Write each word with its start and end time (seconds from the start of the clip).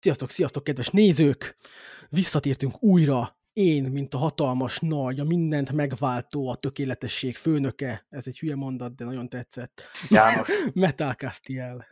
Sziasztok, 0.00 0.30
sziasztok, 0.30 0.64
kedves 0.64 0.88
nézők! 0.88 1.56
Visszatértünk 2.08 2.82
újra. 2.82 3.38
Én, 3.52 3.84
mint 3.84 4.14
a 4.14 4.18
hatalmas 4.18 4.78
nagy, 4.78 5.20
a 5.20 5.24
mindent 5.24 5.72
megváltó, 5.72 6.48
a 6.48 6.54
tökéletesség 6.54 7.36
főnöke. 7.36 8.06
Ez 8.10 8.26
egy 8.26 8.38
hülye 8.38 8.54
mondat, 8.54 8.94
de 8.94 9.04
nagyon 9.04 9.28
tetszett. 9.28 9.82
János. 10.08 10.48
Metal 10.74 11.12
Castiel. 11.12 11.86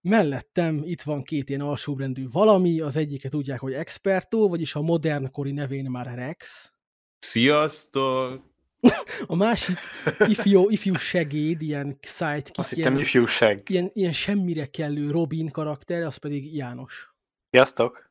Mellettem 0.00 0.82
itt 0.84 1.02
van 1.02 1.22
két 1.22 1.48
ilyen 1.48 1.60
alsóbrendű 1.60 2.28
valami, 2.30 2.80
az 2.80 2.96
egyiket 2.96 3.30
tudják, 3.30 3.60
hogy 3.60 3.72
Experto, 3.72 4.48
vagyis 4.48 4.74
a 4.74 4.80
modernkori 4.80 5.52
nevén 5.52 5.90
már 5.90 6.14
Rex. 6.14 6.72
Sziasztok! 7.18 8.52
A 9.26 9.34
másik 9.34 9.78
ifjú, 10.26 10.70
ifjú 10.70 10.94
segéd, 10.94 11.62
ilyen 11.62 11.98
sidekick, 12.00 12.58
Azt 12.58 12.72
ilyen, 12.72 12.98
ifjúság. 12.98 13.62
ilyen, 13.70 13.90
ilyen 13.94 14.12
semmire 14.12 14.66
kellő 14.66 15.10
Robin 15.10 15.50
karakter, 15.50 16.02
az 16.02 16.16
pedig 16.16 16.54
János. 16.56 17.13
Sziasztok. 17.54 18.10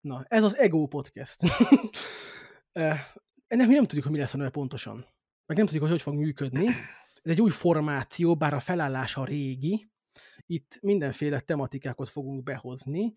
Na, 0.00 0.24
ez 0.28 0.42
az 0.42 0.56
Ego 0.56 0.86
Podcast. 0.86 1.40
Eh, 2.72 3.00
Ennek 3.46 3.66
mi 3.66 3.74
nem 3.74 3.82
tudjuk, 3.82 4.02
hogy 4.02 4.12
mi 4.12 4.18
lesz 4.18 4.34
a 4.34 4.36
neve 4.36 4.50
pontosan. 4.50 4.94
Meg 5.46 5.56
nem 5.56 5.66
tudjuk, 5.66 5.82
hogy 5.82 5.92
hogy 5.92 6.00
fog 6.00 6.14
működni. 6.14 6.66
Ez 7.22 7.32
egy 7.32 7.40
új 7.40 7.50
formáció, 7.50 8.36
bár 8.36 8.54
a 8.54 8.60
felállása 8.60 9.24
régi. 9.24 9.90
Itt 10.46 10.78
mindenféle 10.80 11.40
tematikákat 11.40 12.08
fogunk 12.08 12.42
behozni. 12.42 13.12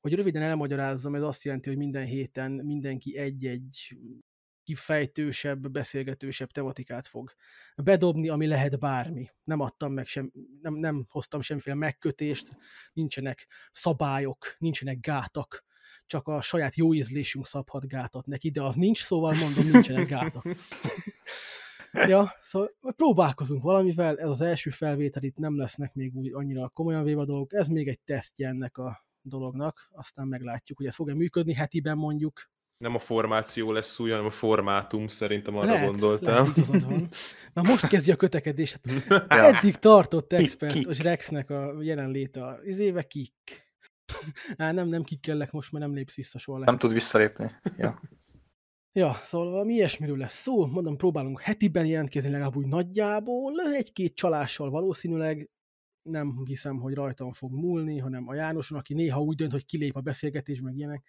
Hogy 0.00 0.14
röviden 0.14 0.42
elmagyarázzam, 0.42 1.14
ez 1.14 1.22
azt 1.22 1.44
jelenti, 1.44 1.68
hogy 1.68 1.78
minden 1.78 2.04
héten 2.04 2.52
mindenki 2.52 3.16
egy-egy 3.16 3.98
kifejtősebb, 4.64 5.70
beszélgetősebb 5.70 6.50
tematikát 6.50 7.06
fog 7.06 7.32
bedobni, 7.76 8.28
ami 8.28 8.46
lehet 8.46 8.78
bármi. 8.78 9.30
Nem 9.44 9.60
adtam 9.60 9.92
meg 9.92 10.06
sem, 10.06 10.32
nem, 10.62 10.74
nem 10.74 11.06
hoztam 11.08 11.40
semmiféle 11.40 11.76
megkötést, 11.76 12.56
nincsenek 12.92 13.46
szabályok, 13.70 14.56
nincsenek 14.58 15.00
gátak, 15.00 15.64
csak 16.06 16.28
a 16.28 16.40
saját 16.40 16.76
jó 16.76 16.94
ízlésünk 16.94 17.46
szabhat 17.46 17.88
gátat 17.88 18.26
neki, 18.26 18.50
de 18.50 18.62
az 18.62 18.74
nincs, 18.74 19.02
szóval 19.02 19.34
mondom, 19.34 19.70
nincsenek 19.70 20.08
gátak. 20.08 20.44
ja, 22.12 22.34
szóval 22.42 22.74
próbálkozunk 22.80 23.62
valamivel, 23.62 24.18
ez 24.18 24.28
az 24.28 24.40
első 24.40 24.70
felvétel, 24.70 25.22
itt 25.22 25.36
nem 25.36 25.56
lesznek 25.56 25.94
még 25.94 26.16
úgy 26.16 26.32
annyira 26.32 26.68
komolyan 26.68 27.04
véve 27.04 27.24
dolgok, 27.24 27.52
ez 27.52 27.68
még 27.68 27.88
egy 27.88 28.00
tesztje 28.00 28.48
ennek 28.48 28.78
a 28.78 29.06
dolognak, 29.22 29.88
aztán 29.92 30.26
meglátjuk, 30.26 30.78
hogy 30.78 30.86
ez 30.86 30.94
fog-e 30.94 31.14
működni, 31.14 31.54
hetiben 31.54 31.96
mondjuk, 31.96 32.50
Nem 32.84 32.94
a 32.94 32.98
formáció 32.98 33.72
lesz 33.72 33.98
új, 33.98 34.10
hanem 34.10 34.24
a 34.24 34.30
formátum, 34.30 35.06
szerintem 35.06 35.56
arra 35.56 35.66
lehet, 35.66 35.88
gondoltam. 35.88 36.52
lehet. 36.56 37.14
Már 37.52 37.64
most 37.64 37.86
kezdi 37.86 38.10
a 38.10 38.16
kötekedés. 38.16 38.76
Hát. 39.08 39.54
Eddig 39.54 39.76
tartott 39.76 40.32
expert, 40.32 40.74
és 40.74 40.98
Rexnek 40.98 41.50
a 41.50 41.74
jelenléte 41.80 42.44
a 42.44 42.58
izéve 42.64 43.02
kik. 43.02 43.32
Á, 44.56 44.72
nem, 44.72 44.88
nem 44.88 45.02
kikkellek 45.02 45.52
most, 45.52 45.72
mert 45.72 45.84
nem 45.84 45.94
lépsz 45.94 46.14
vissza 46.14 46.38
soha. 46.38 46.56
Nem 46.56 46.66
Lehet. 46.66 46.80
tud 46.80 46.92
visszalépni. 46.92 47.50
Ja. 47.76 48.00
Ja, 48.92 49.12
szóval 49.24 49.50
valami 49.50 49.72
ilyesmiről 49.72 50.16
lesz 50.16 50.40
szó. 50.40 50.66
Mondom, 50.66 50.96
próbálunk 50.96 51.40
hetiben 51.40 51.86
jelentkezni 51.86 52.30
legalább 52.30 52.56
úgy 52.56 52.66
nagyjából. 52.66 53.52
Egy-két 53.74 54.14
csalással 54.14 54.70
valószínűleg. 54.70 55.50
Nem 56.04 56.42
hiszem, 56.44 56.78
hogy 56.78 56.94
rajtam 56.94 57.32
fog 57.32 57.52
múlni, 57.52 57.98
hanem 57.98 58.28
a 58.28 58.34
Jánoson, 58.34 58.78
aki 58.78 58.94
néha 58.94 59.20
úgy 59.20 59.36
dönt, 59.36 59.52
hogy 59.52 59.64
kilép 59.64 59.96
a 59.96 60.00
beszélgetés, 60.00 60.60
meg 60.60 60.76
ilyenek. 60.76 61.04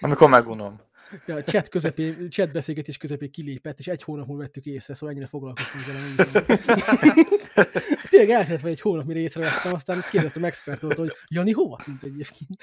Amikor 0.00 0.28
megunom. 0.28 0.80
Ja, 1.26 1.34
a 1.34 1.42
chat, 1.42 1.68
közepén, 1.68 2.30
chat 2.30 2.52
beszélgetés 2.52 2.96
közepén 2.96 3.30
kilépett, 3.30 3.78
és 3.78 3.86
egy 3.86 4.02
hónap 4.02 4.26
múlva 4.26 4.42
vettük 4.42 4.64
észre, 4.64 4.94
szóval 4.94 5.10
ennyire 5.10 5.26
foglalkoztunk 5.26 5.84
vele. 5.84 6.46
Tényleg 8.10 8.30
eltelt 8.30 8.64
egy 8.64 8.80
hónap, 8.80 9.06
mire 9.06 9.20
észrevettem, 9.20 9.74
aztán 9.74 10.04
kérdeztem 10.10 10.44
expertól, 10.44 10.94
hogy 10.94 11.12
Jani 11.28 11.52
hova 11.52 11.80
tűnt 11.84 12.02
egyébként. 12.02 12.62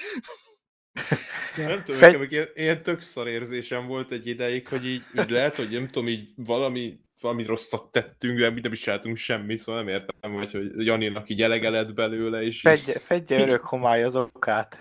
Ja. 1.56 1.66
Nem 1.66 1.84
tudom, 1.84 2.00
Fegy- 2.00 2.12
nekem 2.12 2.30
ilyen, 2.30 2.48
ilyen 2.54 2.82
tök 2.82 3.00
szar 3.00 3.28
érzésem 3.28 3.86
volt 3.86 4.12
egy 4.12 4.26
ideig, 4.26 4.68
hogy 4.68 4.86
így, 4.86 5.02
így 5.20 5.30
lehet, 5.30 5.54
hogy 5.54 5.70
nem 5.70 5.86
tudom, 5.86 6.08
így 6.08 6.32
valami, 6.36 7.00
valami 7.20 7.44
rosszat 7.44 7.90
tettünk, 7.90 8.38
de 8.38 8.50
mi 8.50 8.60
nem 8.60 8.72
is 8.72 8.80
csináltunk 8.80 9.16
semmit, 9.16 9.58
szóval 9.58 9.82
nem 9.82 9.92
értem, 9.92 10.32
hogy, 10.32 10.52
hogy 10.52 10.86
Janinak 10.86 11.28
így 11.28 11.42
elege 11.42 11.70
lett 11.70 11.94
belőle, 11.94 12.42
és 12.42 12.60
Fedje, 12.60 12.98
fedje 12.98 13.40
örök 13.40 13.64
homály 13.64 14.02
az 14.02 14.16
okát. 14.16 14.76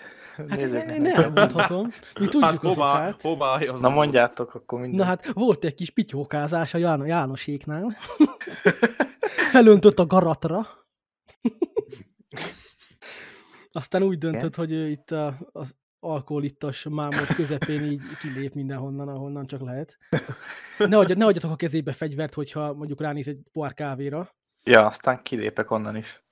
Hát 0.48 0.58
Nézzék 0.58 0.90
én 0.90 1.02
meg. 1.02 1.14
elmondhatom. 1.14 1.86
Mi 2.20 2.26
tudjuk 2.28 2.44
hát 2.44 2.64
az 2.64 2.78
okát. 2.78 3.22
homály 3.22 3.68
az 3.68 3.82
Na 3.82 3.90
mondjátok 3.90 4.54
akkor 4.54 4.80
minden. 4.80 5.00
Na 5.00 5.06
hát 5.06 5.26
volt 5.34 5.64
egy 5.64 5.76
kis 5.76 5.90
pityókázás 5.90 6.74
a 6.74 6.78
Ján- 6.78 7.08
Jánoséknál. 7.08 7.96
Felöntött 9.52 10.00
a 10.00 10.06
garatra. 10.06 10.68
Aztán 13.72 14.04
úgy 14.04 14.18
döntött, 14.18 14.56
hogy 14.56 14.72
ő 14.72 14.90
itt 14.90 15.12
a, 15.12 15.38
az 15.52 15.76
alkoholittas 16.00 16.84
mámor 16.90 17.26
közepén 17.36 17.84
így 17.84 18.18
kilép 18.20 18.54
mindenhonnan, 18.54 19.08
ahonnan 19.08 19.48
csak 19.48 19.62
lehet. 19.62 19.98
Ne, 20.78 20.98
adj, 20.98 21.14
ne 21.14 21.26
adjatok 21.26 21.52
a 21.52 21.56
kezébe 21.56 21.92
fegyvert, 21.92 22.34
hogyha 22.34 22.74
mondjuk 22.74 23.02
ránéz 23.02 23.28
egy 23.28 23.42
pohár 23.52 23.74
kávéra 23.74 24.36
Ja, 24.64 24.86
aztán 24.86 25.24
kilépek 25.24 25.72
onnan 25.72 25.96
is. 25.96 26.24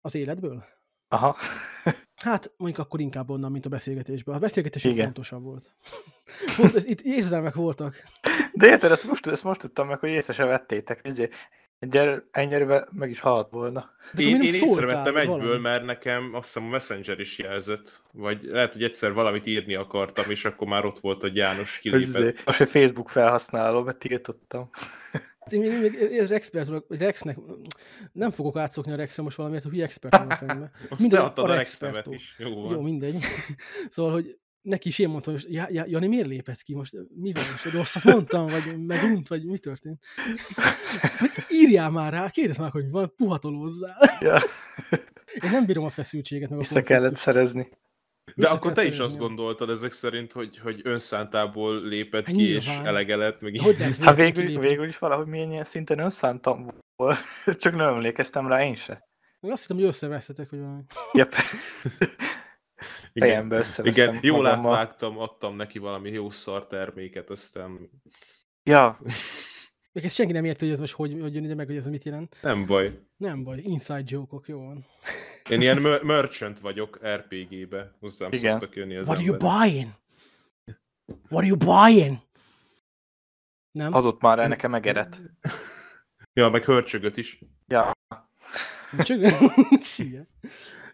az 0.00 0.14
életből. 0.14 0.64
Aha. 1.08 1.36
Hát 2.22 2.52
mondjuk 2.56 2.86
akkor 2.86 3.00
inkább 3.00 3.30
onnan, 3.30 3.50
mint 3.50 3.66
a 3.66 3.68
beszélgetésből. 3.68 4.34
A 4.34 4.38
beszélgetés 4.38 4.84
Igen. 4.84 5.04
fontosabb 5.04 5.42
volt. 5.42 5.74
Font, 6.56 6.74
ez, 6.74 6.84
itt 6.84 7.00
érzelmek 7.00 7.54
voltak. 7.54 8.02
De 8.52 8.66
érted, 8.66 8.90
ezt 8.90 9.08
most, 9.08 9.26
ezt 9.26 9.42
most 9.42 9.60
tudtam 9.60 9.88
meg, 9.88 9.98
hogy 9.98 10.08
észre 10.10 10.32
se 10.32 10.44
vettétek. 10.44 11.02
Nézzé, 11.02 11.28
Ennyire, 11.82 12.24
ennyire 12.30 12.84
meg 12.92 13.10
is 13.10 13.20
halt 13.20 13.50
volna. 13.50 13.90
De 14.14 14.22
én, 14.22 14.42
én 14.42 14.54
észrevettem 14.54 15.16
egyből, 15.16 15.38
valami? 15.38 15.60
mert 15.60 15.84
nekem 15.84 16.30
azt 16.34 16.44
hiszem 16.46 16.64
a 16.64 16.70
Messenger 16.70 17.20
is 17.20 17.38
jelzett. 17.38 18.00
Vagy 18.12 18.42
lehet, 18.42 18.72
hogy 18.72 18.82
egyszer 18.82 19.12
valamit 19.12 19.46
írni 19.46 19.74
akartam, 19.74 20.30
és 20.30 20.44
akkor 20.44 20.66
már 20.66 20.84
ott 20.84 21.00
volt, 21.00 21.20
hogy 21.20 21.36
János 21.36 21.80
Hogy 21.82 21.92
kilépett. 21.92 22.44
most, 22.44 22.58
hogy 22.58 22.68
Facebook 22.68 23.08
felhasználó, 23.08 23.82
mert 23.82 23.98
tiltottam. 23.98 24.70
Én 25.50 25.60
még, 25.60 25.80
még 25.80 26.18
ez 26.18 26.28
Rexpertről, 26.28 26.84
vagy 26.88 26.98
Rexnek, 26.98 27.36
nem 28.12 28.30
fogok 28.30 28.56
átszokni 28.56 28.92
a 28.92 28.96
Rexre 28.96 29.22
most 29.22 29.36
valamiért, 29.36 29.64
a 29.64 29.68
hülye 29.68 29.84
expert 29.84 30.16
van 30.16 30.30
a 30.30 30.34
fejembe. 30.34 30.70
Azt 30.88 31.12
adtad 31.12 31.44
a 31.44 31.52
a 31.52 31.54
Rex 31.54 31.58
Rex 31.58 31.78
nevet 31.80 31.94
Pertó. 31.94 32.12
is. 32.12 32.34
Jó 32.38 32.62
van. 32.62 32.72
Jó, 32.72 32.80
mindegy. 32.80 33.16
Szóval, 33.88 34.12
hogy 34.12 34.38
neki 34.62 34.88
is 34.88 34.98
én 34.98 35.08
mondtam, 35.08 35.32
hogy 35.32 35.52
ja, 35.52 35.66
ja, 35.70 35.84
Jani 35.86 36.06
miért 36.06 36.26
lépett 36.26 36.62
ki 36.62 36.74
most? 36.74 36.94
Mi 37.14 37.32
van 37.32 37.44
most? 37.50 37.64
Rosszat 37.64 38.04
mondtam? 38.04 38.46
Vagy 38.46 38.86
megunt? 38.86 39.28
Vagy 39.28 39.44
mi 39.44 39.58
történt? 39.58 40.06
Írjál 41.62 41.90
már 41.90 42.12
rá, 42.12 42.30
kérdezd 42.30 42.60
már, 42.60 42.70
hogy 42.70 42.84
mi 42.84 42.90
van, 42.90 43.12
puhatolózzál. 43.16 43.96
Ja, 44.20 44.38
Én 45.44 45.50
nem 45.50 45.66
bírom 45.66 45.84
a 45.84 45.90
feszültséget, 45.90 46.48
meg 46.48 46.58
a 46.58 46.60
vissza 46.60 46.82
kellett 46.82 46.90
konfliktust. 46.90 47.22
szerezni. 47.24 47.68
De 48.34 48.48
akkor 48.48 48.72
te 48.72 48.84
is 48.84 48.98
azt 48.98 49.18
gondoltad 49.18 49.70
ezek 49.70 49.92
szerint, 49.92 50.32
hogy, 50.32 50.58
hogy 50.58 50.80
önszántából 50.84 51.82
lépett 51.82 52.26
Hát 52.26 52.34
ki, 52.34 52.48
és 52.48 52.66
elege 52.66 53.16
lett, 53.16 53.40
meg 53.40 53.54
így. 53.54 53.62
Hogy 53.62 53.78
lehet 53.78 53.96
Hát 53.96 54.16
végül, 54.16 54.58
végül 54.58 54.88
is 54.88 54.98
valahogy 54.98 55.26
milyen 55.26 55.50
ilyen 55.50 55.64
szinten 55.64 55.98
önszántam 55.98 56.66
volt. 56.96 57.18
Csak 57.62 57.76
nem 57.76 57.86
emlékeztem 57.94 58.48
rá 58.48 58.64
én 58.64 58.76
se. 58.76 59.08
Meg 59.40 59.52
Azt 59.52 59.60
hittem, 59.60 59.76
hogy 59.76 59.86
összevesztetek, 59.86 60.50
hogy 60.50 60.58
valami. 60.58 60.82
Igen, 61.12 61.28
fejembe 63.14 63.56
összevesztem 63.56 63.86
igen 63.86 64.18
jól 64.22 64.42
magammal. 64.42 64.74
átvágtam, 64.74 65.18
adtam 65.18 65.56
neki 65.56 65.78
valami 65.78 66.10
jó 66.10 66.30
szar 66.30 66.66
terméket, 66.66 67.30
aztán 67.30 67.90
Ja, 68.64 68.98
Meg 69.92 70.04
ezt 70.04 70.14
senki 70.14 70.32
nem 70.32 70.44
érti, 70.44 70.64
hogy 70.64 70.74
ez 70.74 70.80
most 70.80 70.92
hogy, 70.94 71.20
hogy 71.20 71.34
jön 71.34 71.44
ide 71.44 71.54
meg, 71.54 71.66
hogy 71.66 71.76
ez 71.76 71.86
mit 71.86 72.04
jelent. 72.04 72.36
nem 72.42 72.66
baj. 72.66 72.98
Nem 73.16 73.42
baj, 73.44 73.58
inside 73.58 74.02
joke-ok, 74.06 74.48
jó 74.48 74.64
van. 74.64 74.86
Én 75.50 75.60
ilyen 75.60 75.80
mer- 75.80 76.02
merchant 76.02 76.60
vagyok 76.60 76.98
RPG-be, 77.14 77.92
hozzám 78.00 78.32
Igen. 78.32 78.58
szoktak 78.58 78.76
jönni 78.76 78.96
az 78.96 79.06
What 79.06 79.18
are 79.18 79.26
you 79.26 79.36
buying? 79.36 79.88
What 81.06 81.44
are 81.44 81.46
you 81.46 81.56
buying? 81.56 82.16
Nem? 83.70 83.92
adott 83.94 84.20
már 84.20 84.38
el 84.38 84.48
nekem 84.48 84.74
egeret. 84.74 85.20
Ja, 86.32 86.48
meg 86.48 86.64
hörcsögöt 86.64 87.16
is. 87.16 87.38
Ja, 87.66 87.92
Csak... 89.02 89.18
Szia. 89.82 90.26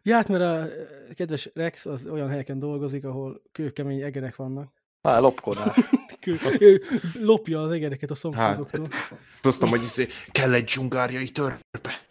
Ja, 0.08 0.14
hát 0.14 0.28
mert 0.28 0.42
a 0.42 0.68
kedves 1.14 1.50
Rex 1.54 1.86
az 1.86 2.06
olyan 2.06 2.28
helyeken 2.28 2.58
dolgozik, 2.58 3.04
ahol 3.04 3.42
kőkemény 3.52 4.00
egerek 4.00 4.36
vannak. 4.36 4.72
már 5.00 5.20
lopkodás. 5.20 5.76
Kő... 6.20 6.38
Ő 6.58 6.82
lopja 7.20 7.62
az 7.62 7.72
egereket 7.72 8.10
a 8.10 8.14
szomszédoktól. 8.14 8.88
Azt 8.90 9.42
mondtam, 9.42 9.68
hogy 9.68 9.82
izé, 9.82 10.06
kell 10.32 10.54
egy 10.54 10.64
dzsungáriai 10.64 11.28
törpe. 11.28 12.06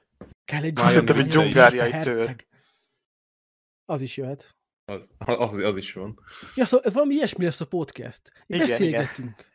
Kell 0.46 0.64
egy 0.64 0.80
Azt 0.80 0.96
hittem, 0.96 1.16
hogy 1.16 1.28
dzsungáriai 1.28 1.92
herceg. 1.92 2.16
tör. 2.16 2.46
Az 3.86 4.02
is 4.02 4.18
jöhet. 4.18 4.56
Az, 4.86 5.10
az, 5.18 5.56
az 5.56 5.78
is 5.78 5.94
van. 5.94 6.20
Ja, 6.56 6.66
szóval 6.66 6.92
valami 6.92 7.14
ilyesmi 7.14 7.44
lesz 7.44 7.62
a 7.62 7.68
podcast. 7.68 8.32
Igen, 8.46 8.68
Beszélgetünk. 8.68 9.46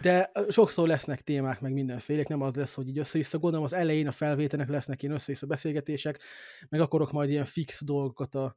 De 0.00 0.30
sokszor 0.48 0.88
lesznek 0.88 1.20
témák, 1.20 1.60
meg 1.60 1.72
mindenfélek, 1.72 2.28
nem 2.28 2.40
az 2.40 2.54
lesz, 2.54 2.74
hogy 2.74 2.88
így 2.88 2.98
össze-vissza 2.98 3.38
gondolom, 3.38 3.64
az 3.64 3.72
elején 3.72 4.06
a 4.06 4.12
felvételnek 4.12 4.68
lesznek 4.68 5.02
ilyen 5.02 5.14
össze-vissza 5.14 5.46
beszélgetések, 5.46 6.20
meg 6.68 6.80
akarok 6.80 7.12
majd 7.12 7.30
ilyen 7.30 7.44
fix 7.44 7.84
dolgokat 7.84 8.34
a, 8.34 8.56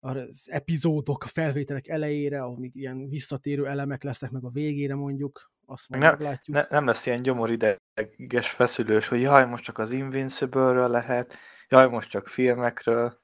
az 0.00 0.48
epizódok, 0.50 1.24
a 1.24 1.26
felvételek 1.26 1.88
elejére, 1.88 2.46
még 2.56 2.74
ilyen 2.74 3.08
visszatérő 3.08 3.66
elemek 3.66 4.02
lesznek, 4.02 4.30
meg 4.30 4.44
a 4.44 4.50
végére 4.50 4.94
mondjuk, 4.94 5.50
azt 5.66 5.88
majd 5.88 6.02
Ne- 6.02 6.10
meglátjuk. 6.10 6.56
ne, 6.56 6.66
nem 6.68 6.86
lesz 6.86 7.06
ilyen 7.06 7.22
gyomorideges 7.22 8.50
feszülős, 8.50 9.08
hogy 9.08 9.20
jaj, 9.20 9.46
most 9.46 9.64
csak 9.64 9.78
az 9.78 9.92
Invincible-ről 9.92 10.88
lehet, 10.88 11.34
jaj, 11.68 11.88
most 11.88 12.10
csak 12.10 12.28
filmekről. 12.28 13.20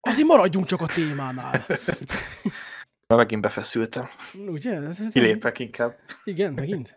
Azért 0.00 0.26
maradjunk 0.26 0.66
csak 0.66 0.80
a 0.80 0.86
témánál. 0.86 1.66
Na, 3.06 3.16
megint 3.16 3.40
befeszültem. 3.40 4.06
Ugye? 4.46 4.80
Kilépek 5.10 5.58
inkább. 5.58 5.96
Igen, 6.24 6.52
megint? 6.52 6.96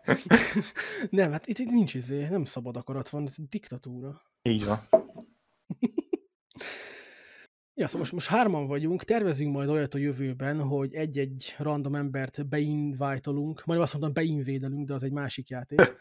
nem, 1.10 1.30
hát 1.30 1.46
itt, 1.46 1.58
itt 1.58 1.70
nincs 1.70 1.94
izé, 1.94 2.26
nem 2.28 2.44
szabad 2.44 2.76
akarat 2.76 3.08
van, 3.08 3.26
ez 3.26 3.34
diktatúra. 3.48 4.22
Így 4.42 4.64
van. 4.64 4.88
Ja, 7.78 7.86
szóval 7.86 8.00
most, 8.00 8.12
most 8.12 8.28
hárman 8.28 8.66
vagyunk, 8.66 9.04
tervezünk 9.04 9.52
majd 9.52 9.68
olyat 9.68 9.94
a 9.94 9.98
jövőben, 9.98 10.60
hogy 10.60 10.94
egy-egy 10.94 11.54
random 11.58 11.94
embert 11.94 12.48
beinvitolunk, 12.48 13.64
majd 13.64 13.80
azt 13.80 13.92
mondtam 13.92 14.12
beinvédelünk, 14.12 14.86
de 14.86 14.94
az 14.94 15.02
egy 15.02 15.12
másik 15.12 15.48
játék. 15.48 15.80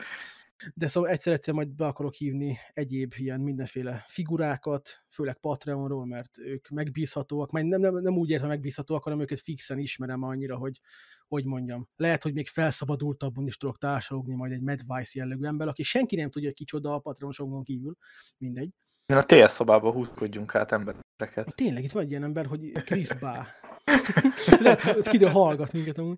De 0.73 0.87
szóval 0.87 1.09
egyszer-egyszer 1.09 1.53
majd 1.53 1.67
be 1.67 1.85
akarok 1.85 2.13
hívni 2.13 2.57
egyéb 2.73 3.13
ilyen 3.17 3.41
mindenféle 3.41 4.03
figurákat, 4.07 4.89
főleg 5.09 5.37
Patreonról, 5.39 6.05
mert 6.05 6.37
ők 6.37 6.69
megbízhatóak, 6.69 7.51
majd 7.51 7.65
nem, 7.65 7.79
nem, 7.79 7.95
nem 7.95 8.17
úgy 8.17 8.29
értem 8.29 8.47
megbízhatóak, 8.47 9.03
hanem 9.03 9.21
őket 9.21 9.39
fixen 9.39 9.77
ismerem 9.77 10.23
annyira, 10.23 10.57
hogy 10.57 10.79
hogy 11.27 11.45
mondjam, 11.45 11.87
lehet, 11.95 12.23
hogy 12.23 12.33
még 12.33 12.47
felszabadultabban 12.47 13.47
is 13.47 13.57
tudok 13.57 13.77
társalogni 13.77 14.35
majd 14.35 14.51
egy 14.51 14.61
Mad 14.61 14.79
Vice 14.87 15.19
jellegű 15.19 15.45
ember, 15.45 15.67
aki 15.67 15.83
senki 15.83 16.15
nem 16.15 16.29
tudja, 16.29 16.47
hogy 16.47 16.57
kicsoda 16.57 16.93
a 16.93 16.99
Patreonosokon 16.99 17.63
kívül, 17.63 17.97
mindegy. 18.37 18.69
Én 19.05 19.17
a 19.17 19.23
TS 19.23 19.51
szobába 19.51 19.91
húzkodjunk 19.91 20.55
át 20.55 20.71
embereket. 20.71 21.55
Tényleg, 21.55 21.83
itt 21.83 21.91
van 21.91 22.03
egy 22.03 22.09
ilyen 22.09 22.23
ember, 22.23 22.45
hogy 22.45 22.71
Chris 22.71 23.13
Bá. 23.13 23.47
Lehet, 24.59 24.81
hogy 24.81 25.07
kidő 25.07 25.25
hallgat 25.25 25.73
minket 25.73 25.97
amúgy. 25.97 26.17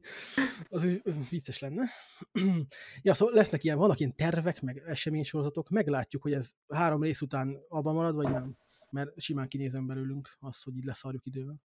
Az 0.70 0.84
úgy 0.84 1.02
vicces 1.30 1.60
lenne. 1.60 1.90
ja, 3.02 3.14
szóval 3.14 3.34
lesznek 3.34 3.64
ilyen, 3.64 3.78
vannak 3.78 4.00
ilyen 4.00 4.16
tervek, 4.16 4.62
meg 4.62 4.84
eseménysorozatok, 4.86 5.70
meglátjuk, 5.70 6.22
hogy 6.22 6.34
ez 6.34 6.52
három 6.68 7.02
rész 7.04 7.22
után 7.22 7.58
abban 7.68 7.94
marad, 7.94 8.16
vagy 8.16 8.30
nem. 8.32 8.58
Mert 8.90 9.22
simán 9.22 9.48
kinézem 9.48 9.88
belőlünk 9.88 10.38
azt, 10.40 10.64
hogy 10.64 10.78
így 10.78 10.84
leszarjuk 10.84 11.26
idővel. 11.26 11.62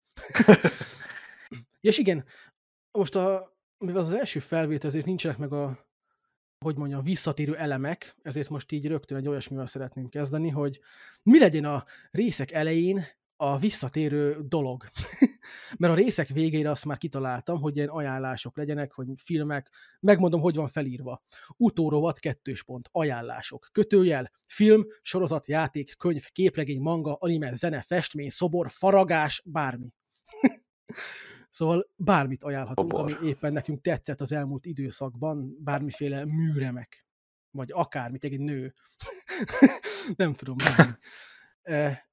és 1.82 1.98
igen, 1.98 2.26
most 2.92 3.16
a, 3.16 3.58
mivel 3.78 4.02
az 4.02 4.14
első 4.14 4.40
felvétel, 4.40 4.90
ezért 4.90 5.06
nincsenek 5.06 5.38
meg 5.38 5.54
a 5.54 5.92
hogy 6.64 6.78
mondjam, 6.78 7.04
visszatérő 7.04 7.56
elemek, 7.56 8.16
ezért 8.22 8.50
most 8.50 8.72
így 8.72 8.88
rögtön 8.88 9.18
egy 9.18 9.28
olyasmivel 9.28 9.66
szeretném 9.66 10.10
kezdeni, 10.10 10.50
hogy 10.50 10.80
mi 11.24 11.40
legyen 11.40 11.66
a 11.66 11.86
részek 12.12 12.52
elején 12.52 13.06
a 13.36 13.58
visszatérő 13.58 14.38
dolog. 14.48 14.84
Mert 15.78 15.94
a 15.94 15.96
részek 15.96 16.28
végére 16.28 16.70
azt 16.70 16.86
már 16.86 16.98
kitaláltam, 16.98 17.60
hogy 17.62 17.76
ilyen 17.76 17.90
ajánlások 17.90 18.58
legyenek, 18.58 18.92
hogy 18.92 19.08
filmek, 19.16 19.70
megmondom, 20.00 20.42
hogy 20.42 20.56
van 20.56 20.68
felírva. 20.68 21.24
Utórovat 21.58 22.20
kettős 22.20 22.64
pont, 22.64 22.90
ajánlások, 22.92 23.70
kötőjel, 23.72 24.32
film, 24.50 24.86
sorozat, 25.02 25.48
játék, 25.48 25.98
könyv, 25.98 26.26
képregény, 26.32 26.82
manga, 26.82 27.14
anime, 27.14 27.54
zene, 27.54 27.82
festmény, 27.82 28.30
szobor, 28.30 28.70
faragás, 28.70 29.42
bármi. 29.46 29.94
Szóval 31.50 31.90
bármit 31.96 32.44
ajánlhatunk, 32.44 32.92
Szobor. 32.92 33.12
ami 33.12 33.28
éppen 33.28 33.54
nekünk 33.54 33.82
tetszett 33.82 34.22
az 34.22 34.32
elmúlt 34.32 34.66
időszakban, 34.66 35.58
bármiféle 35.60 36.26
műremek, 36.26 37.06
vagy 37.52 37.72
akármit, 37.72 38.24
egy 38.24 38.40
nő. 38.40 38.74
nem 40.16 40.34
tudom. 40.34 40.58
bármi. 40.58 40.94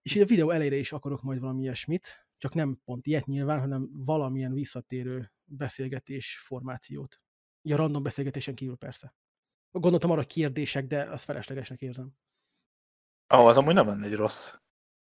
És 0.03 0.15
így 0.15 0.23
a 0.23 0.27
videó 0.27 0.51
elejére 0.51 0.77
is 0.77 0.93
akarok 0.93 1.23
majd 1.23 1.41
valami 1.41 1.63
ilyesmit, 1.63 2.27
csak 2.39 2.55
nem 2.55 2.81
pont 2.85 3.07
ilyet 3.07 3.27
nyilván, 3.27 3.61
hanem 3.61 3.89
valamilyen 3.93 4.53
visszatérő 4.53 5.33
beszélgetés 5.45 6.39
formációt. 6.45 7.21
Ja, 7.63 7.77
random 7.77 8.03
beszélgetésen 8.03 8.55
kívül 8.55 8.77
persze. 8.77 9.15
Gondoltam 9.71 10.11
arra 10.11 10.23
kérdések, 10.23 10.87
de 10.87 11.03
azt 11.03 11.25
feleslegesnek 11.25 11.81
érzem. 11.81 12.13
Ó, 13.35 13.39
oh, 13.39 13.47
az 13.47 13.57
amúgy 13.57 13.75
nem 13.75 13.87
lenne 13.87 14.07
egy 14.07 14.15
rossz. 14.15 14.53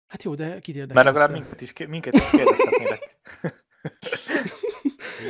Hát 0.07 0.23
jó, 0.23 0.35
de 0.35 0.59
kit 0.59 0.75
érdekel? 0.75 1.03
Mert 1.03 1.15
legalább 1.15 1.41
minket 1.41 1.61
is, 1.61 1.73
minket 1.87 2.13
is 2.13 2.29
kérdezhetnének. 2.29 3.19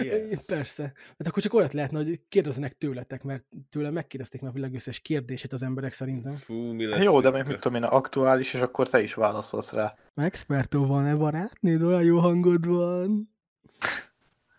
Yes. 0.03 0.45
Persze. 0.45 0.83
Hát 1.17 1.27
akkor 1.27 1.43
csak 1.43 1.53
olyat 1.53 1.73
lehetne, 1.73 1.97
hogy 1.97 2.19
kérdezzenek 2.29 2.77
tőletek, 2.77 3.23
mert 3.23 3.43
tőlem 3.69 3.93
megkérdezték 3.93 4.41
már 4.41 4.49
a 4.49 4.53
világ 4.53 4.73
összes 4.73 4.99
kérdését 4.99 5.53
az 5.53 5.63
emberek 5.63 5.93
szerintem. 5.93 6.33
Fú, 6.33 6.53
mi 6.53 6.85
lesz 6.85 7.03
Jó, 7.03 7.21
de 7.21 7.29
még 7.29 7.43
mit 7.45 7.59
tudom 7.59 7.83
én, 7.83 7.89
aktuális, 7.89 8.53
és 8.53 8.59
akkor 8.59 8.89
te 8.89 9.01
is 9.01 9.13
válaszolsz 9.13 9.71
rá. 9.71 9.95
Expertó 10.15 10.85
van-e 10.85 11.15
barátnőd? 11.15 11.81
Olyan 11.81 12.03
jó 12.03 12.17
hangod 12.17 12.67
van. 12.67 13.35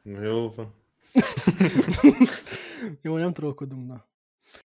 Jó 0.02 0.50
van. 0.50 0.74
jó, 3.02 3.16
nem 3.16 3.32
trollkodunk, 3.32 3.86
na. 3.86 4.08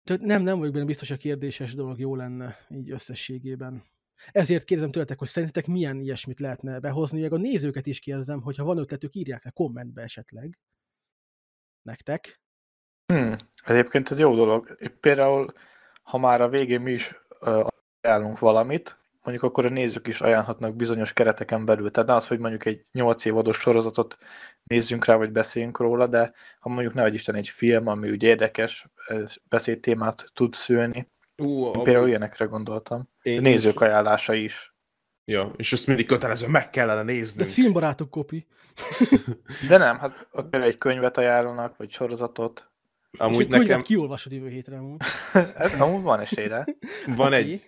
Tehát 0.05 0.23
nem, 0.23 0.43
nem 0.43 0.59
vagyok 0.59 0.73
benne 0.73 0.85
biztos, 0.85 1.09
hogy 1.09 1.17
a 1.17 1.21
kérdéses 1.21 1.75
dolog 1.75 1.99
jó 1.99 2.17
lenne 2.17 2.57
így 2.71 2.91
összességében. 2.91 3.85
Ezért 4.33 4.65
kérdezem 4.65 4.91
tőletek, 4.91 5.19
hogy 5.19 5.29
szerintetek 5.29 5.67
milyen 5.67 6.01
ilyesmit 6.01 6.41
lehetne 6.41 6.79
behozni, 6.81 7.21
meg 7.21 7.33
a 7.33 7.37
nézőket 7.37 7.87
is 7.87 7.99
kérdezem, 7.99 8.41
hogyha 8.41 8.65
van 8.65 8.79
ötletük, 8.79 9.15
írják 9.15 9.45
le 9.45 9.51
kommentbe 9.51 10.03
esetleg. 10.03 10.59
Nektek. 11.83 12.41
Hmm. 13.07 13.37
Egyébként 13.65 14.11
ez 14.11 14.19
jó 14.19 14.35
dolog. 14.35 14.77
Például, 15.01 15.53
ha 16.03 16.19
már 16.19 16.41
a 16.41 16.49
végén 16.49 16.81
mi 16.81 16.93
is 16.93 17.15
uh, 17.41 17.67
ajánlunk 18.01 18.39
valamit, 18.39 18.99
mondjuk 19.23 19.45
akkor 19.45 19.67
a 19.67 19.69
nézők 19.69 20.07
is 20.07 20.21
ajánlhatnak 20.21 20.77
bizonyos 20.77 21.13
kereteken 21.13 21.65
belül. 21.65 21.91
Tehát 21.91 22.09
ne 22.09 22.15
az, 22.15 22.27
hogy 22.27 22.39
mondjuk 22.39 22.65
egy 22.65 22.83
8 22.93 23.25
évados 23.25 23.59
sorozatot 23.59 24.19
nézzünk 24.63 25.05
rá, 25.05 25.17
vagy 25.17 25.33
beszéljünk 25.33 25.79
róla, 25.79 26.07
de 26.07 26.33
ha 26.61 26.69
mondjuk 26.69 26.95
nehogy 26.95 27.15
Isten 27.15 27.35
egy 27.35 27.49
film, 27.49 27.87
ami 27.87 28.11
úgy 28.11 28.23
érdekes 28.23 28.87
beszédtémát 29.49 30.31
tud 30.33 30.55
szülni. 30.55 31.11
Ú, 31.37 31.63
amúgy 31.65 31.83
például 31.83 32.09
ilyenekre 32.09 32.45
gondoltam. 32.45 33.09
én 33.23 33.33
A 33.33 33.37
is- 33.37 33.43
nézők 33.43 33.81
ajánlása 33.81 34.33
is. 34.35 34.75
Ja, 35.25 35.53
és 35.57 35.73
ezt 35.73 35.87
mindig 35.87 36.07
kötelező, 36.07 36.47
meg 36.49 36.71
kellene 36.71 37.05
De 37.05 37.13
néznünk. 37.13 37.49
ez 37.49 37.55
filmbarátok 37.55 38.11
kopi. 38.11 38.47
De 39.69 39.77
nem, 39.77 39.99
hát 39.99 40.29
ott 40.33 40.49
például 40.49 40.73
egy 40.73 40.79
könyvet 40.79 41.17
ajánlanak, 41.17 41.77
vagy 41.77 41.91
sorozatot. 41.91 42.72
És 43.13 43.19
Amúgy 43.19 43.37
könyvet 43.37 43.61
nekem 43.61 43.81
kiolvasod 43.81 44.33
jövő 44.33 44.49
hétre 44.49 44.79
amúgy. 44.79 45.01
Ez 45.57 45.81
amúgy 45.81 46.03
van 46.03 46.21
esélyre. 46.21 46.65
van 47.17 47.27
Oké. 47.27 47.37
egy, 47.37 47.63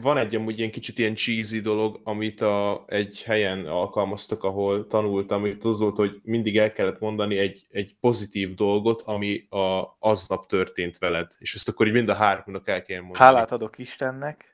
van 0.00 0.18
egy 0.18 0.34
amúgy 0.34 0.58
ilyen 0.58 0.70
kicsit 0.70 0.98
ilyen 0.98 1.14
cheesy 1.14 1.60
dolog, 1.60 2.00
amit 2.04 2.40
a, 2.40 2.84
egy 2.86 3.22
helyen 3.22 3.66
alkalmaztak, 3.66 4.44
ahol 4.44 4.86
tanultam, 4.86 5.42
amit 5.42 5.64
az 5.64 5.80
volt, 5.80 5.96
hogy 5.96 6.20
mindig 6.22 6.58
el 6.58 6.72
kellett 6.72 7.00
mondani 7.00 7.38
egy, 7.38 7.66
egy 7.70 7.94
pozitív 8.00 8.54
dolgot, 8.54 9.02
ami 9.02 9.46
a, 9.48 9.96
aznap 9.98 10.46
történt 10.46 10.98
veled. 10.98 11.28
És 11.38 11.54
ezt 11.54 11.68
akkor 11.68 11.86
így 11.86 11.92
mind 11.92 12.08
a 12.08 12.14
háromnak 12.14 12.68
el 12.68 12.82
kell 12.82 13.00
mondani. 13.00 13.24
Hálát 13.24 13.52
adok 13.52 13.78
Istennek. 13.78 14.51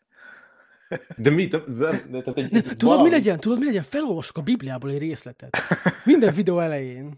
De 1.16 1.30
mi? 1.30 1.46
De, 1.46 1.58
de, 1.58 1.90
de, 2.10 2.20
tehát 2.22 2.38
egy, 2.38 2.50
Ne, 2.50 2.60
tudod, 2.60 2.82
valami- 2.82 3.02
mi 3.02 3.10
legyen? 3.14 3.38
Tudod, 3.40 3.58
mi 3.58 3.64
legyen? 3.64 3.82
Felolvasok 3.82 4.36
a 4.38 4.42
Bibliából 4.42 4.90
egy 4.90 4.98
részletet. 4.98 5.56
Minden 6.04 6.34
videó 6.34 6.60
elején. 6.60 7.14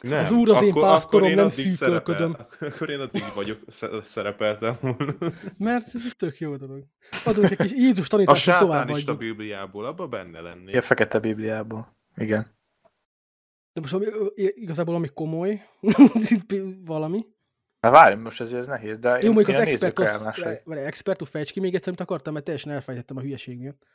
Nem, 0.00 0.18
Az 0.18 0.30
Úr 0.30 0.50
az 0.50 0.62
én 0.62 0.72
pásztorom, 0.72 1.28
én 1.28 1.34
nem 1.34 1.48
szűkölködöm. 1.48 2.36
Akkor 2.60 2.90
én 2.90 2.98
addig 3.00 3.22
vagyok, 3.34 3.58
sze- 3.68 4.04
szerepeltem 4.04 4.76
volna. 4.80 5.14
Mert 5.58 5.86
ez 5.94 6.02
egy 6.04 6.16
tök 6.16 6.38
jó 6.38 6.56
dolog. 6.56 6.84
Adunk 7.24 7.50
egy 7.50 7.56
kis 7.56 7.72
Jézus 7.72 8.06
A 8.06 8.08
tanítást, 8.08 8.44
hogy 8.44 8.58
tovább 8.58 8.80
sátánista. 8.86 9.16
Bibliából, 9.16 9.84
abban 9.84 10.10
benne 10.10 10.40
lennék. 10.40 10.76
A 10.76 10.82
fekete 10.82 11.18
Bibliából. 11.18 11.96
Igen. 12.16 12.56
De 13.72 13.80
most 13.80 13.92
ami, 13.92 14.06
igazából 14.34 14.94
ami 14.94 15.08
komoly, 15.14 15.62
valami. 16.84 17.26
Hát 17.84 17.92
várj, 17.92 18.14
most 18.14 18.40
ez, 18.40 18.52
ez 18.52 18.66
nehéz, 18.66 18.98
de 18.98 19.18
Jó, 19.22 19.32
mondjuk 19.32 19.56
az 19.56 19.62
expert, 19.62 19.80
nézők 19.80 19.98
az, 19.98 20.14
ajánlásai? 20.14 20.60
várj, 20.64 20.80
expertú 20.80 21.24
fejts 21.24 21.52
ki 21.52 21.60
még 21.60 21.74
egyszer, 21.74 21.88
amit 21.88 22.00
akartam, 22.00 22.32
mert 22.32 22.44
teljesen 22.44 22.72
elfejtettem 22.72 23.16
a 23.16 23.20
hülyeség 23.20 23.58
miatt. 23.58 23.86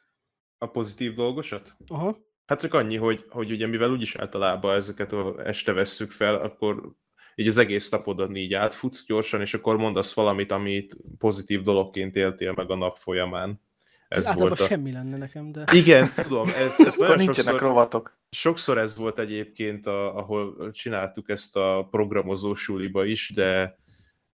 A 0.58 0.66
pozitív 0.66 1.14
dolgosat? 1.14 1.76
Aha. 1.88 2.18
Hát 2.46 2.62
csak 2.62 2.74
annyi, 2.74 2.96
hogy, 2.96 3.26
hogy 3.30 3.52
ugye 3.52 3.68
mivel 3.68 3.90
úgyis 3.92 4.16
általában 4.16 4.76
ezeket 4.76 5.14
a 5.14 5.36
este 5.46 5.74
vesszük 5.74 6.12
fel, 6.12 6.36
akkor 6.36 6.94
így 7.36 7.48
az 7.48 7.58
egész 7.58 7.90
napodon 7.90 8.36
így 8.36 8.54
átfutsz 8.54 9.06
gyorsan, 9.06 9.42
és 9.42 9.54
akkor 9.54 9.78
mondasz 9.78 10.14
valamit, 10.14 10.52
amit 10.52 10.98
pozitív 11.18 11.62
dologként 11.62 12.16
éltél 12.16 12.54
meg 12.56 12.72
a 12.72 12.76
nap 12.76 12.98
folyamán. 12.98 13.62
Ez 14.08 14.28
Általában 14.28 14.48
volt 14.48 14.60
a... 14.60 14.74
semmi 14.74 14.92
lenne 14.92 15.18
nekem, 15.18 15.52
de... 15.52 15.64
Igen, 15.74 16.12
tudom, 16.16 16.48
ez, 16.48 16.80
ez 16.80 16.96
nagyon 17.00 17.16
nincsenek 17.16 17.52
sokszor, 17.52 17.62
rovatok. 17.62 18.18
sokszor 18.30 18.78
ez 18.78 18.98
volt 18.98 19.20
egyébként, 19.20 19.88
a, 19.88 20.18
ahol 20.18 20.72
csináltuk 20.72 21.30
ezt 21.30 21.56
a 21.58 21.88
programozó 21.92 22.54
suliba 22.54 23.06
is, 23.06 23.32
de, 23.36 23.79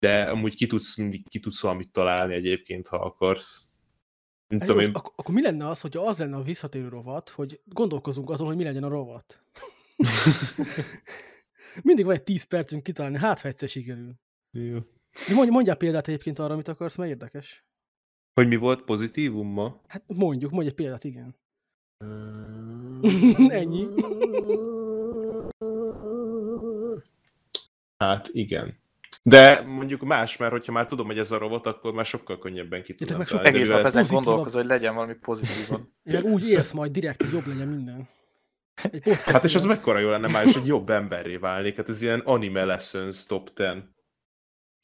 de 0.03 0.24
amúgy 0.24 0.55
ki 0.55 0.67
tudsz, 0.67 0.95
mindig 0.98 1.29
ki 1.29 1.39
tudsz 1.39 1.62
valamit 1.62 1.91
találni 1.91 2.33
egyébként, 2.33 2.88
ha 2.88 2.98
akarsz. 2.98 3.72
Nem 4.48 4.60
Hát 4.60 4.67
tudom, 4.67 4.81
jó, 4.83 4.88
én, 4.89 4.95
ak- 4.95 5.13
akkor 5.15 5.36
mi 5.36 5.41
lenne 5.41 5.67
az, 5.67 5.81
hogyha 5.81 6.05
az 6.05 6.17
lenne 6.17 6.36
a 6.36 6.41
visszatérő 6.41 6.88
rovat, 6.88 7.29
hogy 7.29 7.62
gondolkozunk 7.65 8.29
azon, 8.29 8.48
hogy 8.48 8.55
mi 8.55 8.63
legyen 8.63 8.83
a 8.83 8.88
rovat? 8.88 9.39
Mindig 11.83 12.05
van 12.05 12.15
egy 12.15 12.24
10 12.24 12.43
percünk 12.43 12.83
kitalálni, 12.83 13.17
hát 13.17 13.41
ha 13.41 13.48
egyszer 13.48 13.69
sikerül. 13.69 14.13
Jó. 14.51 14.79
Mondj, 15.33 15.51
mondjál 15.51 15.75
példát 15.75 16.07
egyébként 16.07 16.39
arra, 16.39 16.53
amit 16.53 16.67
akarsz, 16.67 16.95
mert 16.95 17.10
érdekes. 17.10 17.65
Hogy 18.33 18.48
mi 18.48 18.55
volt 18.55 18.81
pozitívum 18.83 19.48
ma? 19.48 19.81
Hát 19.88 20.03
mondjuk, 20.07 20.51
mondj 20.51 20.67
egy 20.67 20.75
példát, 20.75 21.03
igen. 21.03 21.36
Ennyi. 23.62 23.88
Hát 27.98 28.29
igen. 28.31 28.81
De 29.25 29.62
mondjuk 29.62 30.01
más, 30.01 30.38
mert 30.38 30.51
hogyha 30.51 30.72
már 30.72 30.88
tudom, 30.88 31.06
hogy 31.06 31.18
ez 31.18 31.32
a 31.32 31.38
rovat, 31.38 31.65
akkor 31.65 31.94
már 31.94 32.06
sokkal 32.06 32.38
könnyebben 32.39 32.84
ki 32.84 32.96
tudom 32.96 33.18
meg 33.18 33.27
sok- 33.27 33.46
Egész 33.46 33.68
nap 33.68 33.77
ez- 33.80 33.96
ezen 33.96 34.06
gondolkozol, 34.15 34.62
hogy 34.62 34.70
legyen 34.70 34.96
valami 34.96 35.13
pozitívan. 35.13 35.94
Én 36.03 36.13
meg 36.22 36.24
úgy 36.24 36.48
élsz 36.50 36.72
majd 36.72 36.92
direkt, 36.92 37.22
hogy 37.24 37.32
jobb 37.32 37.48
legyen 37.48 37.68
minden. 37.68 38.10
Egy 38.84 39.03
Hát 39.24 39.44
és 39.44 39.56
az 39.56 39.62
minden. 39.62 39.77
mekkora 39.77 40.00
jó 40.00 40.10
lenne 40.10 40.27
már, 40.32 40.48
és 40.48 40.56
egy 40.56 40.65
jobb 40.68 40.89
emberré 40.89 41.36
válnék. 41.38 41.75
Hát 41.75 41.89
ez 41.89 42.01
ilyen 42.01 42.20
anime 42.20 42.63
lessons 42.65 43.25
top 43.25 43.53
10. 43.53 43.68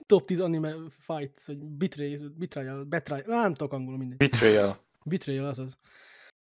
Top 0.05 0.25
10 0.25 0.39
anime 0.39 0.73
fight, 0.99 1.41
vagy 1.45 1.57
betray, 1.57 2.19
betrayal, 2.37 2.83
betrayal, 2.83 3.41
nem 3.41 3.53
tudok 3.53 3.73
angolul 3.73 3.97
mindegy. 3.99 4.17
Betrayal. 4.17 4.77
Betrayal 5.05 5.45
azaz. 5.45 5.77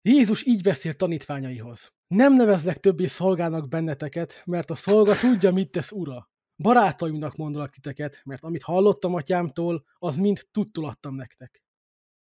Jézus 0.03 0.47
így 0.47 0.63
beszél 0.63 0.95
tanítványaihoz. 0.95 1.93
Nem 2.07 2.35
nevezlek 2.35 2.79
többé 2.81 3.07
szolgának 3.07 3.69
benneteket, 3.69 4.43
mert 4.47 4.71
a 4.71 4.75
szolga 4.75 5.15
tudja, 5.15 5.53
mit 5.53 5.71
tesz 5.71 5.91
ura. 5.93 6.29
Barátaimnak 6.57 7.37
mondolak 7.37 7.71
titeket, 7.71 8.21
mert 8.25 8.43
amit 8.45 8.63
hallottam 8.63 9.15
atyámtól, 9.15 9.85
az 9.99 10.17
mind 10.17 10.47
tudtul 10.51 10.85
adtam 10.87 11.15
nektek. 11.15 11.63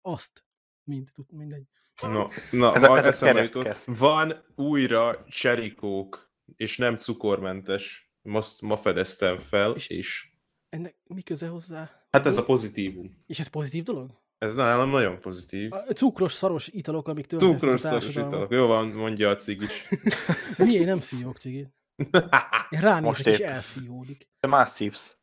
Azt. 0.01 0.45
Mind, 0.85 1.09
tud, 1.13 1.33
mindegy. 1.33 1.67
No, 2.03 2.25
na, 2.51 2.75
Ez 2.75 2.83
ez 2.83 2.91
a 2.91 3.07
eszembe 3.09 3.43
jutott. 3.43 3.85
Van 3.87 4.45
újra 4.55 5.25
cserikók, 5.29 6.33
és 6.57 6.77
nem 6.77 6.97
cukormentes. 6.97 8.11
Most 8.23 8.61
ma 8.61 8.77
fedeztem 8.77 9.39
fel, 9.39 9.75
És- 9.75 9.89
és 9.89 10.31
Ennek 10.69 10.97
mi 11.05 11.23
köze 11.23 11.47
hozzá? 11.49 12.07
hát 12.11 12.27
ez 12.27 12.37
a 12.37 12.45
pozitívum. 12.45 13.23
És 13.27 13.39
ez 13.39 13.47
pozitív 13.47 13.83
dolog? 13.83 14.21
Ez 14.39 14.55
nálam 14.55 14.91
nagyon 14.91 15.21
pozitív. 15.21 15.73
A 15.73 15.77
cukros, 15.77 16.33
szaros 16.33 16.69
italok, 16.69 17.09
amik 17.09 17.27
tőle 17.27 17.43
Cukros 17.43 17.81
szaros 17.81 18.09
italok. 18.09 18.51
Jó 18.53 18.67
van, 18.67 18.89
mondja 18.89 19.29
a 19.31 19.37
cigis. 19.37 19.89
Miért 20.57 20.85
nem 20.85 21.01
szívok 21.01 21.37
cigit? 21.39 21.69
Ránézek 22.71 23.03
Most 23.03 23.27
és 23.27 23.39
épp. 23.39 23.47
elszívódik. 23.47 24.29
De 24.41 24.49
más 24.49 24.71
szívsz. 24.71 25.17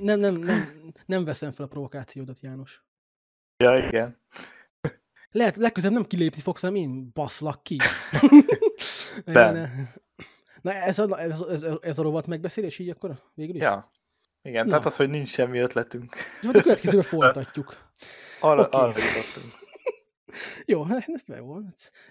Nem, 0.00 0.20
nem, 0.20 0.34
nem, 0.34 0.82
nem 1.06 1.24
veszem 1.24 1.52
fel 1.52 1.64
a 1.64 1.68
provokációdat, 1.68 2.40
János. 2.40 2.84
Ja, 3.56 3.78
igen. 3.86 4.20
Lehet, 5.30 5.56
legközelebb 5.56 5.94
nem 5.96 6.06
kilépni 6.06 6.40
fogsz, 6.40 6.60
hanem 6.60 6.76
én 6.76 7.10
baszlak 7.12 7.62
ki. 7.62 7.76
Ben. 9.24 9.54
Ne- 9.54 9.70
Na 10.62 10.72
ez 10.72 10.98
a, 10.98 11.20
ez, 11.20 11.40
ez, 11.40 11.64
ez 11.80 11.98
a 11.98 12.02
rovat 12.02 12.26
megbeszélés 12.26 12.78
így 12.78 12.88
akkor 12.90 13.22
végül 13.34 13.54
is? 13.54 13.62
Ja. 13.62 13.90
Igen, 14.42 14.64
Na. 14.64 14.70
tehát 14.70 14.86
az, 14.86 14.96
hogy 14.96 15.08
nincs 15.08 15.28
semmi 15.28 15.58
ötletünk. 15.58 16.16
Jó, 16.42 16.48
hát 16.50 16.58
a 16.58 16.62
következőben 16.62 17.02
folytatjuk. 17.04 17.76
Arra, 18.40 18.62
Oké. 18.62 18.76
arra 18.76 18.88
jutottunk. 18.88 19.54
Jó, 20.64 20.82
hát 20.82 21.06
jó. 21.26 21.56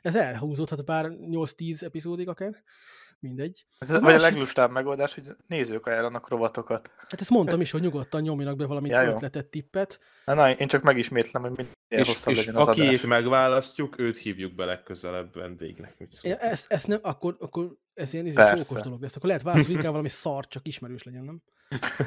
Ez 0.01 0.15
elhúzódhat 0.15 0.81
pár 0.81 1.11
8-10 1.11 1.83
epizódig 1.83 2.27
akár. 2.27 2.63
Mindegy. 3.19 3.65
Ez 3.79 3.89
A 3.89 3.93
vagy 3.93 4.01
a 4.01 4.05
másik- 4.05 4.21
leglustább 4.21 4.71
megoldás, 4.71 5.13
hogy 5.13 5.35
nézők 5.47 5.85
ajánlanak 5.85 6.29
rovatokat. 6.29 6.91
Hát 6.97 7.21
ezt 7.21 7.29
mondtam 7.29 7.61
is, 7.61 7.71
hogy 7.71 7.81
nyugodtan 7.81 8.21
nyomjanak 8.21 8.57
be 8.57 8.65
valami 8.65 8.89
Ja, 8.89 9.01
jó. 9.01 9.11
ötletet, 9.11 9.45
tippet. 9.45 9.99
Na, 10.25 10.33
na, 10.33 10.51
én 10.51 10.67
csak 10.67 10.81
megismétlem, 10.83 11.41
hogy 11.41 11.51
minél 11.51 11.71
és 11.87 12.07
hosszabb 12.07 12.31
és 12.33 12.37
legyen 12.37 12.55
az 12.55 12.67
akit 12.67 12.87
adás. 12.87 13.01
megválasztjuk, 13.01 13.99
őt 13.99 14.17
hívjuk 14.17 14.55
be 14.55 14.65
legközelebb 14.65 15.33
vendégnek. 15.33 15.95
Mit 15.97 16.11
szól? 16.11 16.31
Ja, 16.31 16.37
Ezt, 16.37 16.71
ezt 16.71 16.87
nem, 16.87 16.99
akkor, 17.01 17.35
akkor 17.39 17.75
ez 17.95 18.13
ilyen 18.13 18.37
ez 18.37 18.59
csókos 18.59 18.81
dolog 18.81 19.01
lesz. 19.01 19.15
Akkor 19.15 19.27
lehet 19.27 19.43
válaszolni 19.43 19.73
inkább 19.73 19.91
valami 19.91 20.09
szar, 20.09 20.47
csak 20.47 20.67
ismerős 20.67 21.03
legyen, 21.03 21.23
nem? 21.23 21.41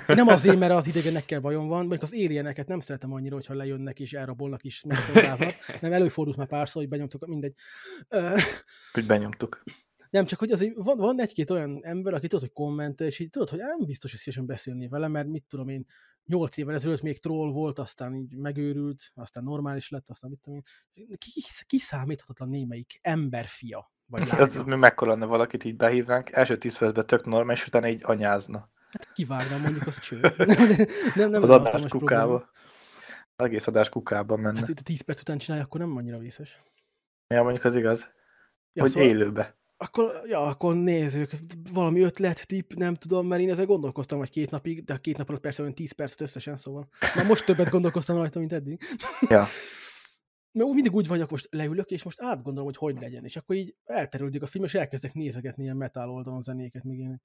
Nem 0.06 0.28
azért, 0.28 0.58
mert 0.58 0.72
az 0.72 0.86
idegenekkel 0.86 1.40
bajom 1.40 1.66
van, 1.68 1.78
mondjuk 1.78 2.02
az 2.02 2.12
alieneket 2.12 2.66
nem 2.66 2.80
szeretem 2.80 3.12
annyira, 3.12 3.34
hogyha 3.34 3.54
lejönnek 3.54 4.00
és 4.00 4.12
elrabolnak 4.12 4.64
is 4.64 4.82
megszolgázat. 4.82 5.54
Nem 5.80 5.92
előfordult 5.92 6.36
már 6.36 6.46
párszor, 6.46 6.82
hogy 6.82 6.90
benyomtuk, 6.90 7.26
mindegy. 7.26 7.54
Hogy 8.92 9.06
benyomtuk. 9.06 9.62
Nem, 10.10 10.26
csak 10.26 10.38
hogy 10.38 10.50
azért 10.50 10.74
van, 10.76 10.96
van 10.96 11.20
egy-két 11.20 11.50
olyan 11.50 11.84
ember, 11.84 12.14
aki 12.14 12.26
tudod, 12.26 12.44
hogy 12.44 12.52
kommentel, 12.52 13.06
és 13.06 13.18
így 13.18 13.30
tudod, 13.30 13.48
hogy 13.48 13.58
nem 13.58 13.84
biztos, 13.84 14.10
hogy 14.10 14.20
szívesen 14.20 14.46
beszélni 14.46 14.88
vele, 14.88 15.08
mert 15.08 15.28
mit 15.28 15.44
tudom 15.48 15.68
én, 15.68 15.86
nyolc 16.24 16.56
évvel 16.56 16.74
ezelőtt 16.74 17.02
még 17.02 17.20
troll 17.20 17.50
volt, 17.52 17.78
aztán 17.78 18.14
így 18.14 18.36
megőrült, 18.36 19.10
aztán 19.14 19.44
normális 19.44 19.88
lett, 19.88 20.08
aztán 20.08 20.30
mit 20.30 20.40
tudom 20.40 20.62
én. 20.92 21.06
Ki- 21.18 21.44
Kiszámíthatatlan 21.66 22.48
némelyik 22.48 22.98
emberfia, 23.00 23.92
vagy 24.10 24.22
Ez 24.22 24.28
lánya. 24.56 24.64
mi 24.64 24.74
mekkora 24.74 25.10
lenne 25.10 25.24
valakit 25.26 25.64
így 25.64 25.76
behívnánk, 25.76 26.30
első 26.32 26.58
tíz 26.58 26.78
percben 26.78 27.06
tök 27.06 27.24
normális, 27.26 27.66
utána 27.66 27.88
így 27.88 28.00
anyázna. 28.04 28.70
Hát 28.90 29.12
kivágnám 29.12 29.60
mondjuk, 29.60 29.86
az 29.86 29.98
cső. 29.98 30.20
Nem, 31.14 31.30
nem, 31.30 31.42
Az 31.42 31.50
adás 31.50 31.82
kukába. 31.88 32.26
probléma. 32.26 32.50
Az 33.36 33.44
egész 33.46 33.66
adás 33.66 33.88
kukába 33.88 34.36
menne. 34.36 34.58
Hát 34.58 34.68
itt 34.68 34.78
a 34.78 34.82
10 34.82 35.00
perc 35.00 35.20
után 35.20 35.38
csinálja, 35.38 35.64
akkor 35.64 35.80
nem 35.80 35.96
annyira 35.96 36.18
vészes. 36.18 36.62
Ja, 37.34 37.42
mondjuk 37.42 37.64
az 37.64 37.76
igaz. 37.76 38.00
Ja, 38.72 38.82
hogy 38.82 38.90
szóval- 38.90 39.08
élőbe. 39.08 39.56
Akkor, 39.80 40.20
ja, 40.26 40.46
akkor 40.46 40.74
nézzük, 40.74 41.30
valami 41.72 42.00
ötlet, 42.00 42.46
tipp, 42.46 42.72
nem 42.72 42.94
tudom, 42.94 43.26
mert 43.26 43.40
én 43.42 43.50
ezzel 43.50 43.66
gondolkoztam 43.66 44.18
vagy 44.18 44.30
két 44.30 44.50
napig, 44.50 44.84
de 44.84 44.92
a 44.92 44.96
két 44.96 45.16
nap 45.16 45.28
alatt 45.28 45.40
persze 45.40 45.62
olyan 45.62 45.74
10 45.74 45.92
percet 45.92 46.20
összesen, 46.20 46.56
szóval. 46.56 46.88
Már 47.16 47.26
most 47.26 47.44
többet 47.44 47.68
gondolkoztam 47.70 48.16
rajta, 48.16 48.38
mint 48.38 48.52
eddig. 48.52 48.80
Ja. 49.28 49.46
Mert 50.52 50.68
úgy 50.68 50.74
mindig 50.74 50.94
úgy 50.94 51.06
vagyok, 51.06 51.30
most 51.30 51.48
leülök, 51.50 51.90
és 51.90 52.02
most 52.02 52.22
átgondolom, 52.22 52.64
hogy 52.64 52.76
hogy 52.76 53.00
legyen, 53.00 53.24
és 53.24 53.36
akkor 53.36 53.56
így 53.56 53.74
elterüldik 53.84 54.42
a 54.42 54.46
film, 54.46 54.64
és 54.64 54.74
elkezdek 54.74 55.14
nézegetni 55.14 55.62
ilyen 55.62 55.76
metal 55.76 56.10
oldalon 56.10 56.42
zenéket, 56.42 56.84
meg 56.84 56.96
ilyenek. 56.96 57.22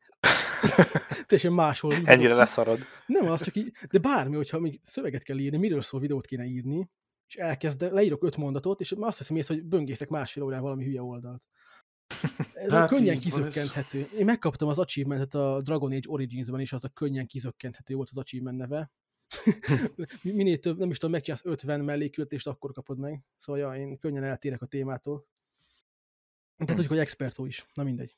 Teljesen 1.27 1.53
máshol. 1.53 1.93
Ennyire 2.05 2.35
leszarod. 2.35 2.79
Nem, 3.05 3.29
az 3.29 3.43
csak 3.43 3.55
így, 3.55 3.71
de 3.91 3.99
bármi, 3.99 4.35
hogyha 4.35 4.59
még 4.59 4.79
szöveget 4.83 5.23
kell 5.23 5.37
írni, 5.37 5.57
miről 5.57 5.81
szól 5.81 5.99
videót 5.99 6.25
kéne 6.25 6.45
írni, 6.45 6.89
és 7.27 7.35
elkezd, 7.35 7.91
leírok 7.91 8.23
öt 8.23 8.37
mondatot, 8.37 8.79
és 8.79 8.91
azt 8.99 9.17
hiszem 9.17 9.37
észre, 9.37 9.53
hogy 9.53 9.63
böngészek 9.63 10.09
másfél 10.09 10.43
órán 10.43 10.61
valami 10.61 10.83
hülye 10.83 11.01
oldalt. 11.01 11.43
Ez 12.53 12.69
hát 12.69 12.89
könnyen 12.89 13.19
kizökkenthető. 13.19 14.09
Én 14.17 14.25
megkaptam 14.25 14.67
az 14.67 14.79
achievementet 14.79 15.33
a 15.33 15.61
Dragon 15.61 15.91
Age 15.91 16.09
Origins-ben 16.09 16.59
is, 16.59 16.73
az 16.73 16.83
a 16.83 16.89
könnyen 16.89 17.27
kizökkenthető 17.27 17.95
volt 17.95 18.09
az 18.11 18.17
achievement 18.17 18.57
neve. 18.57 18.91
Minél 20.21 20.59
több, 20.59 20.77
nem 20.77 20.89
is 20.89 20.97
tudom, 20.97 21.11
megcsinálsz 21.11 21.45
50 21.45 21.79
mellékületést, 21.79 22.47
akkor 22.47 22.71
kapod 22.71 22.97
meg. 22.97 23.23
Szóval 23.37 23.61
ja, 23.61 23.81
én 23.81 23.97
könnyen 23.97 24.23
eltérek 24.23 24.61
a 24.61 24.65
témától. 24.65 25.25
Tehát 26.57 26.73
tudjuk, 26.73 26.87
hogy 26.87 26.97
expertó 26.97 27.45
is. 27.45 27.65
Na 27.73 27.83
mindegy. 27.83 28.17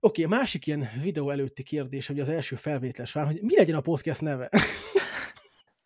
Oké, 0.00 0.24
okay, 0.24 0.38
másik 0.38 0.66
ilyen 0.66 0.88
videó 1.02 1.30
előtti 1.30 1.62
kérdés, 1.62 2.06
hogy 2.06 2.20
az 2.20 2.28
első 2.28 2.56
felvétel 2.56 3.04
során, 3.04 3.26
hogy 3.26 3.42
mi 3.42 3.56
legyen 3.56 3.76
a 3.76 3.80
podcast 3.80 4.20
neve? 4.20 4.50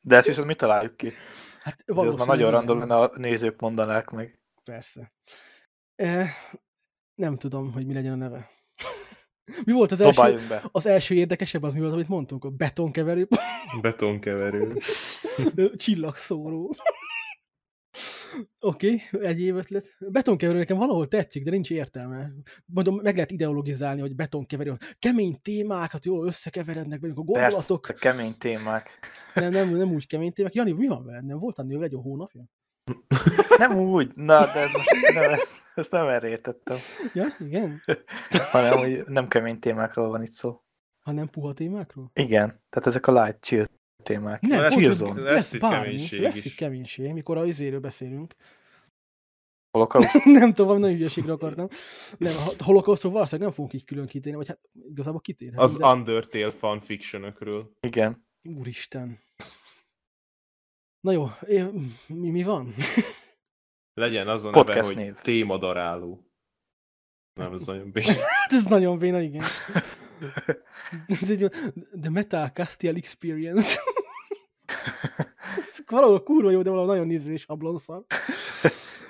De 0.00 0.16
ezt 0.16 0.26
viszont 0.26 0.46
mi 0.46 0.54
találjuk 0.54 0.96
ki? 0.96 1.12
Hát 1.62 1.82
Ez 1.86 1.96
már 1.96 2.26
nagyon 2.26 2.50
random 2.50 2.90
a 2.90 3.10
nézők 3.16 3.60
mondanák 3.60 4.10
meg. 4.10 4.40
Persze. 4.64 5.12
E, 5.94 6.30
nem 7.14 7.36
tudom, 7.36 7.72
hogy 7.72 7.86
mi 7.86 7.94
legyen 7.94 8.12
a 8.12 8.16
neve. 8.16 8.50
Mi 9.64 9.72
volt 9.72 9.92
az 9.92 10.00
első, 10.00 10.46
be. 10.48 10.62
az 10.72 10.86
első 10.86 11.14
érdekesebb, 11.14 11.62
az 11.62 11.74
mi 11.74 11.80
volt, 11.80 11.92
amit 11.92 12.08
mondtunk? 12.08 12.44
A 12.44 12.50
betonkeverő, 12.50 13.28
Betonkeverő. 13.82 14.72
csillagszóró. 15.76 16.74
Oké, 18.60 19.02
okay, 19.12 19.28
egyéb 19.28 19.56
ötlet. 19.56 19.96
Betonkeverő 19.98 20.58
nekem 20.58 20.76
valahol 20.76 21.08
tetszik, 21.08 21.44
de 21.44 21.50
nincs 21.50 21.70
értelme. 21.70 22.30
Mondom, 22.66 23.00
meg 23.02 23.14
lehet 23.14 23.30
ideologizálni, 23.30 24.00
hogy 24.00 24.14
betonkeverő. 24.14 24.76
Kemény 24.98 25.36
témákat 25.42 26.04
jól 26.04 26.26
összekeverednek 26.26 27.00
bennük 27.00 27.18
a 27.18 27.22
gondolatok. 27.22 27.86
Persze, 27.86 28.10
kemény 28.10 28.34
témák. 28.38 28.90
Nem, 29.34 29.50
nem, 29.50 29.76
nem 29.76 29.92
úgy 29.92 30.06
kemény 30.06 30.32
témák. 30.32 30.54
Jani, 30.54 30.72
mi 30.72 30.86
van 30.86 31.04
veled? 31.04 31.24
Nem 31.24 31.38
volt 31.38 31.58
annyi, 31.58 31.82
egy 31.82 31.96
hónapja? 32.02 32.44
Nem 33.58 33.78
úgy, 33.78 34.12
na, 34.14 34.44
de 34.44 34.60
ez 34.60 34.72
most 34.72 35.14
nem, 35.14 35.38
ezt 35.76 35.90
nem 35.90 36.08
erre 36.08 36.28
értettem. 36.28 36.76
Ja, 37.14 37.26
igen? 37.38 37.80
Hanem, 38.52 38.78
hogy 38.78 39.02
nem 39.06 39.28
kemény 39.28 39.58
témákról 39.58 40.08
van 40.08 40.22
itt 40.22 40.32
szó. 40.32 40.60
Ha 41.04 41.12
nem 41.12 41.28
puha 41.28 41.52
témákról? 41.52 42.10
Igen, 42.14 42.46
tehát 42.68 42.86
ezek 42.88 43.06
a 43.06 43.22
light 43.22 43.40
chill 43.40 43.66
témák. 44.02 44.40
Nem, 44.40 44.60
Lesz. 44.60 44.74
Lesz 44.74 45.00
lesz 45.14 45.52
itt 45.52 45.60
bármi, 45.60 45.84
keménység 45.84 46.20
lesz 46.20 46.44
itt 46.44 46.54
keménység, 46.54 47.12
mikor 47.12 47.36
a 47.36 47.44
izéről 47.44 47.80
beszélünk. 47.80 48.34
Holokauszt. 49.70 50.24
nem 50.40 50.48
tudom, 50.48 50.66
valami 50.66 50.80
nagyon 50.80 50.96
hülyeségre 50.96 51.32
akartam. 51.32 51.68
Nem, 52.18 52.32
a 52.58 52.64
holokausztról 52.64 53.12
valószínűleg 53.12 53.46
nem 53.46 53.56
fogunk 53.56 53.74
így 53.74 53.84
külön 53.84 54.06
kitérni, 54.06 54.38
vagy 54.38 54.48
hát 54.48 54.60
igazából 54.88 55.20
kitérhetünk. 55.20 55.62
Az 55.62 55.76
de... 55.76 55.86
Undertale 55.86 56.50
fanfictionökről. 56.50 57.70
Igen. 57.80 58.26
Úristen. 58.58 59.18
Na 61.00 61.12
jó, 61.12 61.26
mi, 62.06 62.30
mi 62.30 62.42
van? 62.42 62.74
Legyen 63.96 64.28
az 64.28 64.44
a 64.44 64.50
neve, 64.50 64.62
Podcast 64.62 64.86
hogy 64.86 64.96
név. 64.96 65.14
témadaráló. 65.14 66.26
Nem, 67.34 67.52
ez 67.52 67.66
nagyon 67.66 67.90
béna. 67.92 68.12
Hát 68.12 68.52
ez 68.52 68.64
nagyon 68.64 68.98
béna, 68.98 69.20
igen. 69.20 69.44
The 72.00 72.10
Metal 72.10 72.48
Castiel 72.48 72.94
Experience. 72.94 73.80
Valahol 75.86 76.22
kurva 76.22 76.50
jó, 76.50 76.62
de 76.62 76.70
valahol 76.70 76.92
nagyon 76.92 77.06
nézés 77.06 77.44
ablonszar. 77.44 78.04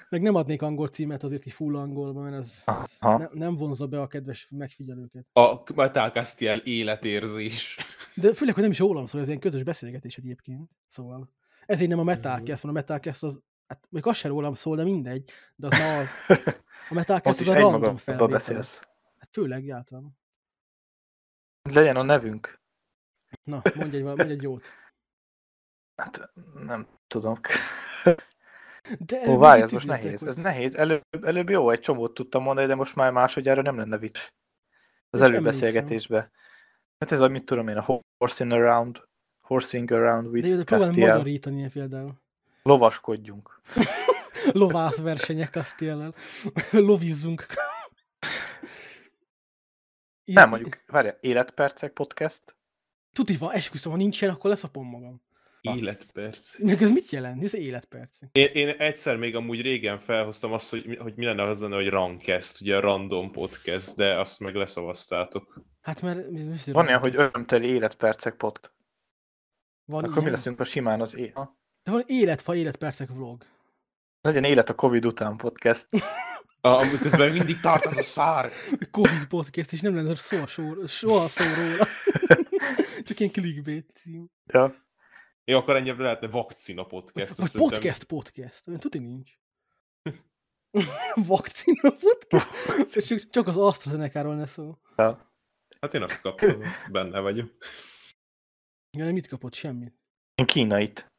Meg 0.09 0.23
nem 0.23 0.35
adnék 0.35 0.63
angol 0.63 0.89
címet 0.89 1.23
azért 1.23 1.47
így 1.47 1.53
full 1.53 1.77
angolba, 1.77 2.21
mert 2.21 2.37
ez, 2.37 2.63
ez 2.83 2.97
ne, 3.01 3.29
nem 3.33 3.55
vonzza 3.55 3.87
be 3.87 4.01
a 4.01 4.07
kedves 4.07 4.49
megfigyelőket. 4.51 5.27
A 5.33 5.63
Metal 5.75 6.11
Castiel 6.11 6.59
életérzés. 6.59 7.77
De 8.15 8.35
főleg, 8.35 8.55
hogy 8.55 8.63
nem 8.63 8.73
is 8.73 8.79
rólam 8.79 9.05
szól, 9.05 9.21
ez 9.21 9.29
ilyen 9.29 9.41
közös 9.41 9.63
beszélgetés 9.63 10.17
egyébként. 10.17 10.71
Szóval 10.89 11.31
ezért 11.67 11.91
nem 11.91 11.99
a 11.99 12.05
Metalcast 12.05 12.63
van, 12.63 12.71
a 12.71 12.75
Metalcast 12.75 13.23
az, 13.23 13.41
hát 13.69 13.87
még 13.91 14.07
az 14.07 14.17
se 14.17 14.29
rólam 14.29 14.55
szól, 14.55 14.77
de 14.77 14.83
mindegy, 14.83 15.31
de 15.57 15.67
az 15.67 15.79
ma 15.81 15.97
az. 15.99 16.15
A 16.89 16.95
Metalcast 16.95 17.41
az 17.41 17.47
a 17.49 17.55
random 17.55 17.97
felvétel. 17.97 18.57
Hát 19.19 19.29
főleg 19.33 19.71
általában. 19.71 20.19
Legyen 21.63 21.97
a 21.97 22.03
nevünk. 22.03 22.61
Na, 23.43 23.63
mondj 23.75 23.97
egy, 23.97 24.03
mondj 24.03 24.23
egy 24.23 24.43
jót. 24.43 24.69
Hát 25.97 26.31
nem 26.55 26.87
tudom. 27.07 27.41
De 28.99 29.29
Ó, 29.29 29.39
várj, 29.39 29.63
ez 29.63 29.71
most 29.73 29.87
nehéz. 29.87 30.19
hogy- 30.21 30.29
Ez 30.29 30.37
nehéz. 30.37 30.75
Előbb, 30.75 31.03
előbb 31.25 31.51
jó, 31.51 31.71
egy 31.71 31.81
csomót 31.81 32.15
tudtam 32.15 32.43
mondani, 32.43 32.67
de 32.67 32.75
most 32.75 32.95
már 32.95 33.13
másodjára 33.13 33.63
nem 33.63 33.77
lenne 33.77 33.99
vicc. 33.99 34.19
Az 35.11 35.21
előbeszélgetésbe. 35.21 36.31
Hát 36.99 37.13
ez 37.13 37.21
a, 37.21 37.29
mit 37.29 37.45
tudom 37.45 37.69
én, 37.69 37.77
a 37.77 38.01
horsing 38.19 38.53
around, 38.53 39.03
horsing 39.41 39.91
around 39.91 40.31
De 40.31 40.47
jó, 40.49 40.53
de 40.53 40.59
with 40.59 40.71
Castiel. 40.71 41.09
magyarítani 41.17 41.69
például. 41.69 42.25
Lovaskodjunk. 42.67 43.61
Lovász 44.53 44.99
versenyek 44.99 45.51
Castiellel. 45.51 46.15
Lovizzunk. 46.73 47.47
Nem, 50.25 50.49
mondjuk, 50.49 50.83
várjál, 50.87 51.19
életpercek 51.21 51.93
podcast? 51.93 52.57
Tuti 53.13 53.37
van, 53.37 53.53
esküszöm, 53.53 53.93
ha 53.93 53.99
nincs 53.99 54.21
ilyen, 54.23 54.35
akkor 54.35 54.51
leszapom 54.51 54.89
magam. 54.89 55.25
Életperc. 55.61 56.59
Meg 56.59 56.83
ez 56.83 56.91
mit 56.91 57.11
jelent? 57.11 57.43
Ez 57.43 57.55
életperc. 57.55 58.19
Én, 58.33 58.47
én 58.53 58.69
egyszer 58.69 59.17
még 59.17 59.37
amúgy 59.37 59.61
régen 59.61 59.99
felhoztam 59.99 60.53
azt, 60.53 60.71
hogy, 60.71 60.87
mi- 60.87 60.97
hogy 60.97 61.15
mi 61.17 61.25
lenne 61.25 61.43
az 61.43 61.61
lenne, 61.61 61.75
hogy 61.75 61.89
rankest, 61.89 62.61
ugye 62.61 62.77
a 62.77 62.81
random 62.81 63.31
podcast, 63.31 63.97
de 63.97 64.19
azt 64.19 64.41
meg 64.41 64.55
leszavaztátok. 64.55 65.61
Hát 65.81 66.03
mert... 66.03 66.31
mi- 66.31 66.43
mi- 66.43 66.73
Van 66.73 66.87
ilyen, 66.87 66.99
hogy 66.99 67.15
örömteli 67.17 67.67
életpercek 67.69 68.35
podcast. 68.37 68.75
van 69.85 70.03
Akkor 70.05 70.15
mi 70.17 70.21
ilyen? 70.21 70.33
leszünk 70.33 70.61
a 70.61 70.65
simán 70.65 71.01
az 71.01 71.17
é... 71.17 71.29
Ha? 71.35 71.59
De 71.87 71.93
van 71.93 72.03
életfa, 72.07 72.55
életpercek 72.55 73.09
vlog. 73.09 73.45
Legyen 74.21 74.45
élet 74.45 74.69
a 74.69 74.75
Covid 74.75 75.07
után 75.07 75.37
podcast. 75.37 75.87
A, 76.61 76.85
miközben 76.85 77.33
mindig 77.33 77.61
tart 77.61 77.85
az 77.87 77.97
a 77.97 78.03
szár. 78.03 78.51
Covid 78.91 79.27
podcast, 79.27 79.73
és 79.73 79.81
nem 79.81 79.95
lenne 79.95 80.15
soha, 80.15 80.47
soha, 80.47 80.87
soha 80.87 81.29
szó 81.29 81.45
róla. 81.55 81.87
Csak 83.07 83.21
ilyen 83.21 83.33
clickbait 83.33 83.91
cím. 83.95 84.31
Ja. 84.47 84.75
Jó, 85.45 85.59
akkor 85.59 85.77
ennyi 85.77 85.97
lehetne 85.97 86.29
vakcina 86.29 86.85
podcast. 86.85 87.37
Vagy 87.37 87.49
szerintem- 87.51 87.69
podcast 87.79 88.05
podcast. 88.05 88.69
Olyan 88.69 88.81
tuti 88.81 88.99
nincs. 88.99 89.31
Vakcina 91.31 91.91
podcast? 91.91 93.07
Csak, 93.07 93.31
csak 93.31 93.47
az 93.47 93.57
AstraZeneca-ról 93.57 94.35
ne 94.35 94.47
szó. 94.47 94.79
ja. 94.97 95.35
Hát 95.81 95.95
én 95.95 96.03
azt 96.03 96.21
kaptam, 96.21 96.63
benne 96.91 97.21
vagyok. 97.21 97.53
Ja, 98.91 99.05
nem 99.05 99.13
mit 99.13 99.27
kapott? 99.29 99.55
Semmit. 99.55 99.95
Én 100.35 100.47
kínait. 100.47 101.11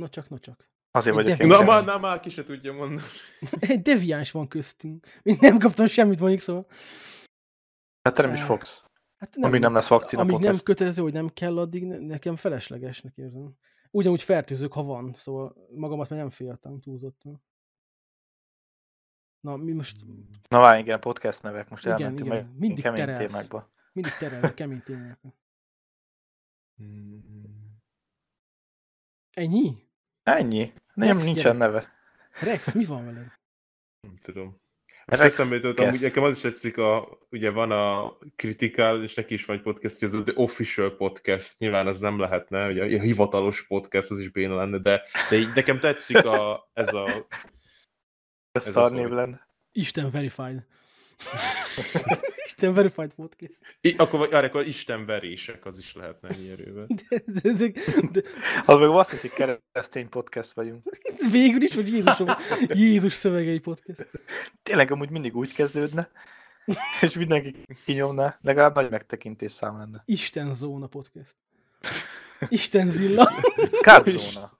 Na 0.00 0.08
csak, 0.08 0.28
na 0.28 0.38
csak. 0.38 0.68
Azért 0.90 1.16
Egy 1.16 1.22
vagyok 1.22 1.38
én 1.38 1.46
Na, 1.46 1.62
már, 1.64 1.84
na, 1.84 1.98
már 1.98 2.20
ki 2.20 2.28
se 2.30 2.44
tudja 2.44 2.72
mondani. 2.72 3.06
Egy 3.60 3.82
deviáns 3.82 4.30
van 4.30 4.48
köztünk. 4.48 5.06
Én 5.22 5.36
nem 5.40 5.58
kaptam 5.58 5.86
semmit 5.86 6.18
mondjuk, 6.20 6.40
szóval. 6.40 6.66
Hát 8.02 8.14
te 8.14 8.22
nem 8.22 8.34
is 8.34 8.42
fogsz. 8.42 8.84
Hát 9.16 9.36
Amíg 9.36 9.60
nem 9.60 9.72
lesz 9.74 9.88
vakcina 9.88 10.22
Amíg 10.22 10.38
nem 10.38 10.56
kötelező, 10.64 11.02
hogy 11.02 11.12
nem 11.12 11.28
kell, 11.28 11.58
addig 11.58 11.84
ne- 11.86 11.98
nekem 11.98 12.36
feleslegesnek 12.36 13.16
érzem. 13.16 13.52
Ugyanúgy 13.90 14.22
fertőzök, 14.22 14.72
ha 14.72 14.82
van, 14.82 15.12
szóval 15.14 15.56
magamat 15.74 16.08
már 16.08 16.18
nem 16.18 16.30
féltem 16.30 16.80
túlzottan. 16.80 17.42
Na, 19.40 19.56
mi 19.56 19.72
most 19.72 19.96
Na 20.48 20.58
várj, 20.60 20.80
igen, 20.80 21.00
podcast 21.00 21.42
nevek. 21.42 21.68
Most 21.70 21.84
Igen, 21.84 21.96
elmentünk 21.96 22.26
igen. 22.26 22.44
meg 22.44 22.58
Mindig 22.58 22.82
kemény 22.82 22.96
terelsz. 23.06 23.18
témákba. 23.26 23.70
mindig 23.92 24.12
terelve 24.18 24.54
kemény 24.54 24.82
témákat. 24.82 25.34
Ennyi? 29.30 29.88
Ennyi. 30.36 30.72
Nem, 30.94 31.08
Next, 31.08 31.24
nincsen 31.24 31.42
gyerek. 31.42 31.58
neve. 31.58 31.92
Rex, 32.40 32.74
mi 32.74 32.84
van 32.84 33.04
veled? 33.04 33.32
Nem 34.00 34.18
tudom. 34.22 34.58
Most 35.06 35.22
Rex 35.22 35.32
eszembe 35.32 35.54
jutott, 35.54 35.78
amúgy 35.78 36.00
nekem 36.00 36.22
az 36.22 36.36
is 36.36 36.42
tetszik, 36.42 36.78
a, 36.78 37.18
ugye 37.30 37.50
van 37.50 37.70
a 37.70 38.16
Critical, 38.36 39.02
és 39.02 39.14
neki 39.14 39.34
is 39.34 39.44
van 39.44 39.56
egy 39.56 39.62
podcast, 39.62 40.02
ez 40.02 40.14
a 40.14 40.22
The 40.22 40.32
Official 40.36 40.96
Podcast, 40.96 41.58
nyilván 41.58 41.86
az 41.86 42.00
nem 42.00 42.18
lehetne, 42.18 42.68
ugye 42.68 42.98
a 42.98 43.00
hivatalos 43.00 43.66
podcast, 43.66 44.10
az 44.10 44.20
is 44.20 44.30
béna 44.30 44.54
lenne, 44.54 44.78
de, 44.78 45.02
de 45.30 45.36
így 45.36 45.54
nekem 45.54 45.78
tetszik 45.78 46.24
a, 46.24 46.70
ez 46.72 46.94
a... 46.94 47.06
Ez 48.52 48.76
a 48.76 48.88
név 48.88 49.08
lenne. 49.08 49.46
Isten 49.72 50.10
verified. 50.10 50.66
Isten 52.46 52.72
verified 52.74 53.12
podcast. 53.14 53.54
I, 53.80 53.94
akkor, 53.98 54.18
vagy, 54.18 54.32
arra, 54.34 54.46
akkor 54.46 54.66
Isten 54.66 55.06
verések, 55.06 55.66
az 55.66 55.78
is 55.78 55.94
lehetne 55.94 56.28
ennyi 56.28 56.50
erővel. 56.50 56.86
De, 57.10 57.22
de, 57.26 57.52
de, 57.52 57.72
de, 58.12 58.22
Az 58.66 58.78
meg 58.78 58.88
azt 58.88 59.10
hiszik, 59.10 59.32
keresztény 59.32 60.08
podcast 60.08 60.52
vagyunk. 60.52 60.98
végül 61.30 61.62
is, 61.62 61.74
hogy 61.74 61.88
Jézus, 61.88 62.18
Jézus 62.66 63.12
szövegei 63.12 63.58
podcast. 63.58 64.06
Tényleg 64.62 64.90
amúgy 64.90 65.10
mindig 65.10 65.36
úgy 65.36 65.52
kezdődne, 65.52 66.10
és 67.00 67.14
mindenki 67.14 67.54
kinyomná, 67.84 68.38
legalább 68.42 68.74
nagy 68.74 68.90
megtekintés 68.90 69.52
szám 69.52 69.78
lenne. 69.78 70.02
Isten 70.06 70.52
Zóna 70.52 70.86
podcast. 70.86 71.36
Isten 72.48 72.88
Zilla. 72.88 73.32
Kádzóna. 73.80 74.59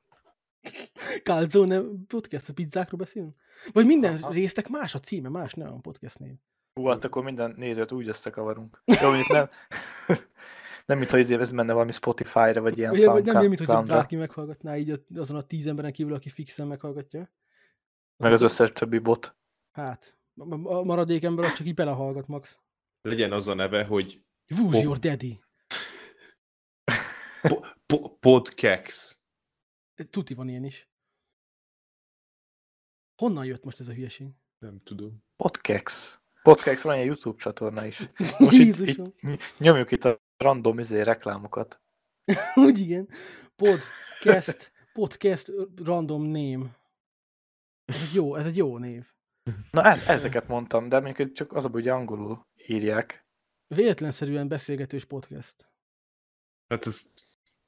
Calzone 1.23 1.83
podcast, 2.07 2.49
a 2.49 2.53
pizzákról 2.53 3.01
beszélünk? 3.01 3.37
Vagy 3.73 3.87
minden 3.87 4.17
Aha. 4.23 4.33
résznek 4.33 4.69
más 4.69 4.95
a 4.95 4.99
címe, 4.99 5.29
más 5.29 5.53
nem 5.53 5.73
a 5.73 5.79
podcast 5.79 6.19
név. 6.19 6.35
Hú, 6.75 6.85
hát 6.87 7.05
akkor 7.05 7.23
minden 7.25 7.55
nézőt 7.57 7.93
úgy 7.93 8.09
összekavarunk. 8.09 8.83
Jó, 8.85 9.09
mondjuk 9.09 9.29
nem, 9.29 9.49
nem 10.87 10.99
mintha 10.99 11.19
izé 11.19 11.35
ez 11.39 11.51
menne 11.51 11.73
valami 11.73 11.93
Spotify-ra, 11.93 12.61
vagy 12.61 12.79
ilyen 12.79 12.91
Ugye, 12.93 13.05
nem 13.05 13.15
olyan, 13.15 13.25
mint 13.25 13.33
hogy 13.33 13.57
SoundCloud-ra, 13.57 13.95
bárki 13.95 14.17
meghallgatná 14.17 14.77
így 14.77 15.03
azon 15.15 15.37
a 15.37 15.43
tíz 15.47 15.67
emberen 15.67 15.93
kívül, 15.93 16.15
aki 16.15 16.29
fixen 16.29 16.67
meghallgatja. 16.67 17.31
meg 18.17 18.33
az 18.33 18.43
összes 18.43 18.73
többi 18.73 18.99
bot. 18.99 19.37
Hát, 19.73 20.19
a 20.63 20.83
maradék 20.83 21.25
ember 21.25 21.45
az 21.45 21.53
csak 21.53 21.67
így 21.67 21.75
belehallgat, 21.75 22.27
Max. 22.27 22.59
Legyen 23.03 23.33
az 23.33 23.49
a 23.49 23.55
neve, 23.55 23.85
hogy 23.85 24.23
Who's 24.55 24.83
your 24.83 24.99
daddy? 24.99 25.41
po- 27.43 27.67
po- 27.87 28.19
Podcax. 28.21 29.19
Tuti 30.11 30.35
van 30.35 30.49
ilyen 30.49 30.65
is. 30.65 30.89
Honnan 33.17 33.45
jött 33.45 33.65
most 33.65 33.81
ez 33.81 33.89
a 33.89 33.93
hülyeség? 33.93 34.29
Nem 34.59 34.81
tudom. 34.83 35.25
Podcax. 35.37 36.19
Podcax 36.43 36.83
van 36.83 36.95
egy 36.95 37.07
YouTube 37.07 37.39
csatorna 37.43 37.87
is. 37.87 37.99
Most 38.39 38.53
itt, 38.53 38.79
itt, 38.79 39.15
nyomjuk 39.59 39.91
itt 39.91 40.05
a 40.05 40.21
random 40.37 40.79
izé 40.79 41.01
reklámokat. 41.01 41.81
Úgy 42.65 42.79
igen. 42.79 43.09
Podcast, 43.57 44.73
podcast 44.93 45.53
random 45.77 46.23
name. 46.23 46.79
Ez 47.85 48.03
egy 48.03 48.15
jó, 48.15 48.37
ez 48.37 48.47
egy 48.47 48.57
jó 48.57 48.79
név. 48.79 49.07
Na 49.71 49.85
ez, 49.85 50.07
ezeket 50.07 50.49
mondtam, 50.49 50.89
de 50.89 51.13
hogy 51.17 51.33
csak 51.33 51.53
az 51.53 51.65
a 51.65 51.69
hogy 51.69 51.89
angolul 51.89 52.47
írják. 52.67 53.27
Véletlenszerűen 53.67 54.49
beszélgetős 54.49 55.05
podcast. 55.05 55.71
Hát 56.69 56.87
ez 56.87 57.11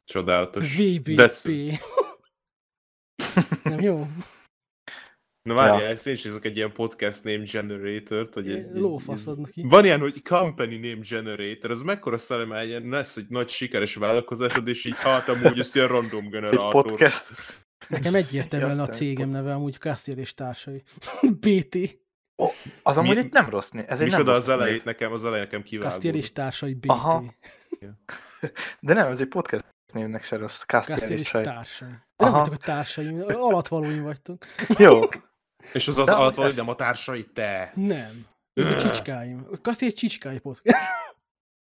csodálatos. 0.05 0.77
VBP. 0.77 1.09
That's- 1.09 2.01
Nem 3.63 3.81
jó? 3.81 4.07
Na 5.43 5.55
várjál, 5.55 5.81
Ja. 5.83 5.87
ezt 5.89 6.07
én 6.07 6.13
is 6.13 6.23
nézek 6.23 6.45
egy 6.45 6.57
ilyen 6.57 6.73
podcast 6.73 7.25
name 7.25 7.43
generator-t, 7.53 8.35
hogy 8.35 8.51
ez... 8.53 8.71
Lófaszod 8.73 9.41
neki. 9.41 9.63
Van 9.69 9.85
ilyen, 9.85 10.01
hogy 10.01 10.23
company 10.23 10.81
name 10.81 11.01
generator, 11.09 11.71
az 11.71 11.83
mekkora 11.83 12.19
szalem 12.19 12.67
ilyen, 12.67 12.89
lesz 12.89 13.17
egy 13.17 13.27
nagy 13.29 13.49
sikeres 13.49 13.95
vállalkozásod, 13.95 14.69
és 14.69 14.85
így 14.85 14.97
hát 14.97 15.29
amúgy 15.29 15.59
ezt 15.59 15.75
ilyen 15.77 15.89
random 15.89 16.25
Egy 16.25 16.31
generátor. 16.31 16.71
podcast. 16.85 17.25
Nekem 17.89 18.15
egyértelműen 18.15 18.81
a 18.81 18.87
cégem 18.89 19.31
pod- 19.31 19.37
neve, 19.37 19.55
amúgy 19.55 19.75
Castiel 19.79 20.19
és 20.19 20.35
társai. 20.35 20.83
BT. 21.41 22.01
Az 22.83 22.97
amúgy 22.97 23.15
Mi- 23.15 23.21
egy 23.21 23.33
nem 23.33 23.49
rossz. 23.51 23.71
Ez 23.73 23.81
egy 23.83 23.89
nem 23.89 24.07
Micsoda 24.07 24.33
rossz 24.35 24.43
az 24.43 24.49
elejét 24.49 24.75
név. 24.77 24.85
nekem, 24.85 25.13
az 25.13 25.25
elején 25.25 25.45
nekem 25.45 25.61
Castiel 25.63 25.91
kiváló. 25.99 26.17
és 26.19 26.33
társai 26.33 26.75
BT. 26.75 26.89
Aha. 26.89 27.35
De 28.81 28.95
nem, 28.95 29.07
ez 29.07 29.21
egy 29.21 29.29
podcast 29.29 29.65
névnek 29.93 30.25
se 30.25 30.37
rossz. 30.37 30.63
Castiel 30.65 31.11
és 31.11 31.29
Csaj. 31.29 31.43
társai. 31.43 31.89
De 31.89 31.97
nem 32.17 32.29
Aha. 32.29 32.39
vagytok 32.39 32.55
a 32.55 32.57
társaim, 32.57 33.23
alatvalóim 33.23 34.03
vagytok. 34.03 34.45
Jó. 34.79 35.01
És 35.73 35.89
az 35.89 35.99
az 35.99 36.07
De 36.07 36.13
alatt 36.13 36.35
vagy, 36.35 36.57
nem 36.57 36.69
a 36.69 36.75
társai, 36.75 37.27
te. 37.33 37.73
Nem. 37.75 38.27
Ők 38.55 38.71
a 38.77 38.81
csicskáim. 38.81 39.47
Castiel 39.63 39.91
és 39.91 39.97
csicskái 39.99 40.39
podcast. 40.39 40.77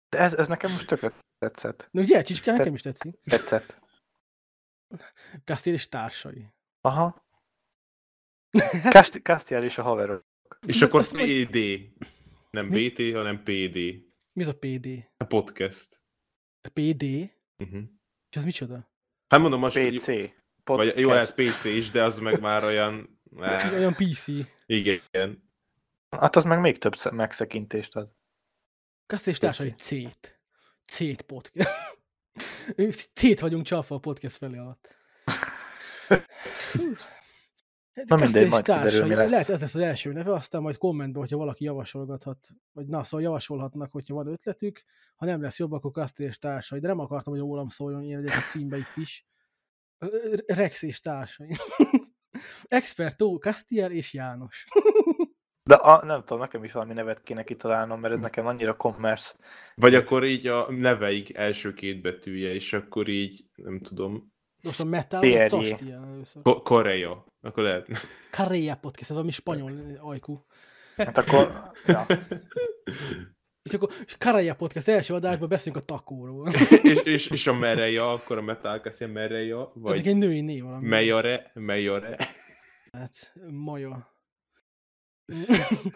De 0.08 0.18
ez, 0.18 0.34
ez 0.34 0.46
nekem 0.48 0.70
most 0.72 0.86
tökre 0.86 1.12
tetszett. 1.38 1.88
De 1.90 2.00
ugye, 2.00 2.22
csicskái 2.22 2.56
nekem 2.56 2.74
is 2.74 2.80
tetszik. 2.80 3.18
Tetszett. 3.24 3.80
Castiel 5.44 5.74
és 5.74 5.88
társai. 5.88 6.48
Aha. 6.80 7.24
Cast- 8.94 9.22
Castiel 9.22 9.64
és 9.64 9.78
a 9.78 9.82
haverok. 9.82 10.24
És 10.66 10.78
De 10.78 10.84
akkor 10.86 11.00
azt 11.00 11.12
majd- 11.16 11.46
PD. 11.48 11.56
Nem 12.50 12.66
Mi? 12.66 12.88
BT, 12.88 13.14
hanem 13.14 13.42
PD. 13.42 13.76
Mi 14.32 14.42
az 14.42 14.48
a 14.48 14.58
PD? 14.58 14.86
A 15.16 15.24
podcast. 15.24 16.02
A 16.62 16.68
PD? 16.72 17.02
Uh-huh. 17.64 17.82
És 18.32 18.38
az 18.38 18.44
micsoda? 18.44 18.90
Hát 19.28 19.40
mondom 19.40 19.60
most, 19.60 19.78
PC. 19.78 20.06
vagy 20.06 20.32
Podcast. 20.64 20.98
jó 20.98 21.08
lehet 21.08 21.34
PC 21.34 21.64
is, 21.64 21.90
de 21.90 22.02
az 22.02 22.18
meg 22.18 22.40
már 22.40 22.64
olyan... 22.64 23.20
Eh, 23.40 23.72
Olyan 23.72 23.94
PC. 23.94 24.26
igen. 24.66 25.50
Hát 26.10 26.36
az 26.36 26.44
meg 26.44 26.60
még 26.60 26.78
több 26.78 26.96
sze- 26.96 27.10
megszekintést 27.10 27.96
ad. 27.96 28.12
Castiel 29.06 29.34
és 29.34 29.40
társai 29.40 29.70
C-t. 29.70 30.40
C-t 30.86 31.22
podcast. 31.22 31.68
C-t 33.14 33.40
vagyunk 33.40 33.64
csalfa 33.66 33.94
a 33.94 33.98
podcast 33.98 34.36
felé 34.36 34.56
alatt. 34.58 34.96
Hát 37.94 38.08
Na 38.08 38.16
mindegy, 38.16 38.48
majd 38.48 38.64
kiderül, 38.64 39.06
mi 39.06 39.14
lesz. 39.14 39.30
lehet 39.30 39.48
ez 39.48 39.60
lesz 39.60 39.74
az 39.74 39.80
első 39.80 40.12
neve, 40.12 40.32
aztán 40.32 40.62
majd 40.62 40.76
kommentben, 40.76 41.20
hogyha 41.20 41.36
valaki 41.36 41.64
javasolgathat, 41.64 42.48
vagy 42.72 42.86
na, 42.86 43.04
szóval 43.04 43.26
javasolhatnak, 43.26 43.92
hogyha 43.92 44.14
van 44.14 44.26
ötletük, 44.26 44.84
ha 45.16 45.26
nem 45.26 45.42
lesz 45.42 45.58
jobb, 45.58 45.72
akkor 45.72 45.90
Kastér 45.90 46.26
és 46.26 46.38
társai, 46.38 46.80
de 46.80 46.88
nem 46.88 46.98
akartam, 46.98 47.32
hogy 47.32 47.42
rólam 47.42 47.68
szóljon 47.68 48.02
ilyen 48.02 48.18
egyébként 48.18 48.44
címbe 48.44 48.76
itt 48.76 48.96
is. 48.96 49.26
Rex 50.46 50.82
és 50.82 51.00
társai. 51.00 51.50
Expertó, 52.64 53.38
Castiel 53.38 53.90
és 53.90 54.12
János. 54.12 54.64
De 55.64 55.74
a, 55.74 56.04
nem 56.04 56.20
tudom, 56.20 56.38
nekem 56.38 56.64
is 56.64 56.72
valami 56.72 56.92
nevet 56.92 57.22
kéne 57.22 57.44
kitalálnom, 57.44 58.00
mert 58.00 58.14
ez 58.14 58.20
nekem 58.20 58.46
annyira 58.46 58.76
commerce. 58.76 59.34
Vagy 59.74 59.94
akkor 59.94 60.24
így 60.24 60.46
a 60.46 60.70
neveik 60.70 61.34
első 61.36 61.72
két 61.74 62.02
betűje, 62.02 62.54
és 62.54 62.72
akkor 62.72 63.08
így, 63.08 63.44
nem 63.54 63.80
tudom, 63.80 64.32
Most 64.62 64.80
a 64.80 64.84
metal, 64.84 65.20
vagy 65.20 65.48
Castiel 65.48 66.04
először. 66.04 66.42
Ko- 66.42 66.62
Korea. 66.62 67.24
Akkor 67.40 67.62
lehet. 67.62 67.88
Carrea 68.30 68.76
Podcast, 68.76 69.10
ez 69.10 69.16
valami 69.16 69.30
spanyol 69.30 69.72
ajkú. 70.00 70.44
Hát 70.96 71.18
akkor... 71.18 71.70
Ja. 71.86 72.06
És 73.62 73.72
akkor 73.72 73.90
és 74.06 74.16
Carrea 74.16 74.54
Podcast 74.54 74.88
első 74.88 75.14
adásban 75.14 75.48
beszélünk 75.48 75.82
a 75.82 75.84
takóról. 75.84 76.48
és, 76.82 76.98
és, 76.98 77.26
és 77.30 77.46
a 77.46 77.54
Mereja, 77.54 78.12
akkor 78.12 78.38
a 78.38 78.42
Metalkassia 78.42 79.08
Mereja, 79.08 79.72
Vagy 79.74 79.96
vagy 79.96 80.06
egy 80.06 80.16
női 80.16 80.40
név 80.40 80.62
valami. 80.62 80.88
Mejare, 80.88 81.50
Mejare. 81.54 82.16
Hát, 82.92 83.34
Maja. 83.50 84.16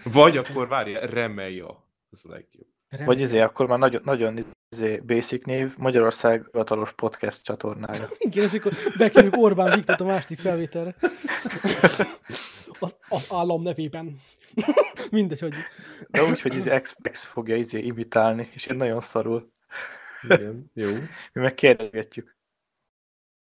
Vagy 0.05 0.37
akkor 0.37 0.69
várja, 0.69 1.07
Remeja. 1.07 1.85
Az 2.11 2.25
a 2.27 2.29
legjobb. 2.29 2.67
Vagy 3.05 3.21
izé, 3.21 3.41
akkor 3.41 3.67
már 3.67 3.79
nagyon, 3.79 4.01
nagyon 4.05 4.56
basic 5.07 5.45
név, 5.45 5.75
Magyarország 5.77 6.45
hivatalos 6.45 6.93
podcast 6.93 7.45
csatornája. 7.45 8.09
Igen, 8.29 8.45
és 8.45 8.53
akkor 8.53 8.73
bekerüljük 8.97 9.37
Orbán 9.37 9.75
Viktort 9.75 10.01
a 10.01 10.05
második 10.05 10.39
felvételre. 10.39 10.95
Az, 12.79 12.97
az 13.09 13.27
állam 13.31 13.61
nevében. 13.61 14.17
Mindegy, 15.11 15.41
hogy 15.41 15.55
De 16.09 16.25
úgy, 16.25 16.41
hogy 16.41 16.55
izé 16.55 16.81
X 17.11 17.25
fogja 17.25 17.57
izé 17.57 17.79
imitálni, 17.79 18.51
és 18.53 18.67
én 18.67 18.77
nagyon 18.77 19.01
szarul. 19.01 19.51
Igen, 20.23 20.71
jó. 20.75 20.91
Mi 21.33 21.41
meg 21.41 21.55
kérdezgetjük. 21.55 22.37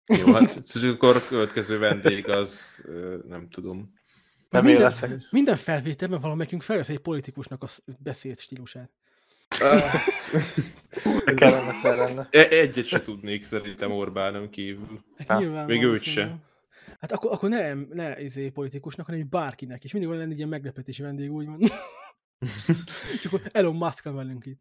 Jó, 0.06 0.32
hát 0.32 0.62
akkor 0.82 1.26
következő 1.26 1.78
vendég 1.78 2.28
az, 2.28 2.82
nem 3.28 3.48
tudom. 3.48 4.00
Nem 4.48 4.64
minden, 4.64 4.82
leszek. 4.82 5.11
minden 5.30 5.56
felvételben 5.56 6.20
valamelyikünk 6.20 6.62
felvesz 6.62 6.88
egy 6.88 6.98
politikusnak 6.98 7.62
a 7.62 7.66
sz- 7.66 7.82
beszéd 7.98 8.38
stílusát. 8.38 8.90
Kellemetlen 11.37 11.97
lenne. 11.97 12.29
E- 12.31 12.49
Egyet 12.51 12.85
se 12.85 13.01
tudnék 13.01 13.45
szerintem 13.45 13.91
Orbánon 13.93 14.51
kívül. 14.51 15.01
Hát 15.29 15.38
nyilván 15.38 15.67
még 15.67 15.77
őt 15.79 15.85
valószínűleg. 15.85 16.35
Hát 17.01 17.12
akkor, 17.12 17.33
akkor 17.33 17.49
nem, 17.49 17.88
ne 17.93 18.21
izé 18.21 18.49
politikusnak, 18.49 19.07
hanem 19.07 19.21
egy 19.21 19.29
bárkinek, 19.29 19.85
és 19.85 19.93
mindig 19.93 20.11
van 20.11 20.19
lenni 20.19 20.31
egy 20.33 20.37
ilyen 20.37 20.49
meglepetési 20.49 21.03
vendég, 21.03 21.33
úgymond. 21.33 21.62
és 23.12 23.25
akkor 23.27 23.41
Elon 23.53 23.75
Musk 23.77 24.05
van 24.05 24.15
velünk 24.15 24.47
itt. 24.47 24.61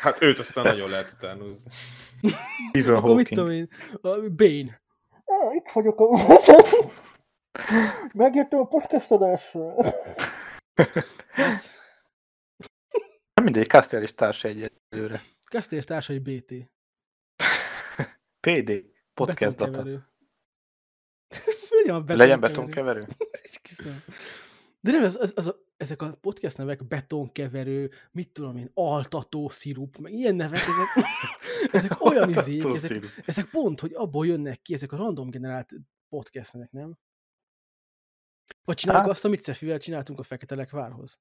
Hát 0.00 0.22
őt 0.22 0.38
aztán 0.38 0.64
nagyon 0.64 0.90
lehet 0.90 1.12
utánozni. 1.16 1.70
Stephen 2.68 2.94
Akkor 2.94 3.14
mit 3.14 3.28
Hawking. 3.28 3.38
tudom 3.38 3.50
én, 3.50 3.68
Bane. 4.36 4.80
Ah, 5.24 5.54
itt 5.54 5.70
vagyok 5.72 6.00
a... 6.00 6.06
Megjöttem 8.14 8.58
a 8.58 8.64
podcast 8.66 9.10
adásra. 9.10 9.74
hát, 11.32 11.81
Nem 13.42 13.52
mindegy, 13.52 13.70
Castiel 13.70 14.02
és 14.02 14.14
társa 14.14 14.48
egyelőre. 14.48 15.22
Kastér 15.48 15.84
társai 15.84 16.18
BT. 16.18 16.54
PD, 18.46 18.84
podcast 19.14 19.56
data. 19.56 19.82
Legyen, 21.68 21.94
a 22.08 22.14
Legyen 22.14 22.40
betonkeverő. 22.40 23.06
De 24.80 24.90
nem, 24.90 25.04
ez, 25.04 25.16
ez, 25.16 25.46
a, 25.46 25.56
ezek 25.76 26.02
a 26.02 26.16
podcast 26.20 26.58
nevek, 26.58 26.86
betonkeverő, 26.86 27.90
mit 28.10 28.32
tudom 28.32 28.56
én, 28.56 28.70
altató 28.74 29.48
szirup, 29.48 29.98
meg 29.98 30.12
ilyen 30.12 30.34
nevek, 30.34 30.60
ezek, 30.60 31.04
ezek 31.72 32.04
olyan 32.04 32.28
izék, 32.28 32.64
ezek, 32.64 33.22
ezek 33.26 33.50
pont, 33.50 33.80
hogy 33.80 33.92
abból 33.94 34.26
jönnek 34.26 34.62
ki, 34.62 34.74
ezek 34.74 34.92
a 34.92 34.96
random 34.96 35.30
generált 35.30 35.72
podcast 36.08 36.52
nevek, 36.52 36.70
nem? 36.70 36.98
Vagy 38.64 38.76
csináljuk 38.76 39.04
Hát. 39.04 39.14
azt, 39.14 39.24
amit 39.24 39.42
Cefivel 39.42 39.78
csináltunk 39.78 40.18
a 40.18 40.22
Fekete 40.22 40.54
Lekvárhoz. 40.54 41.18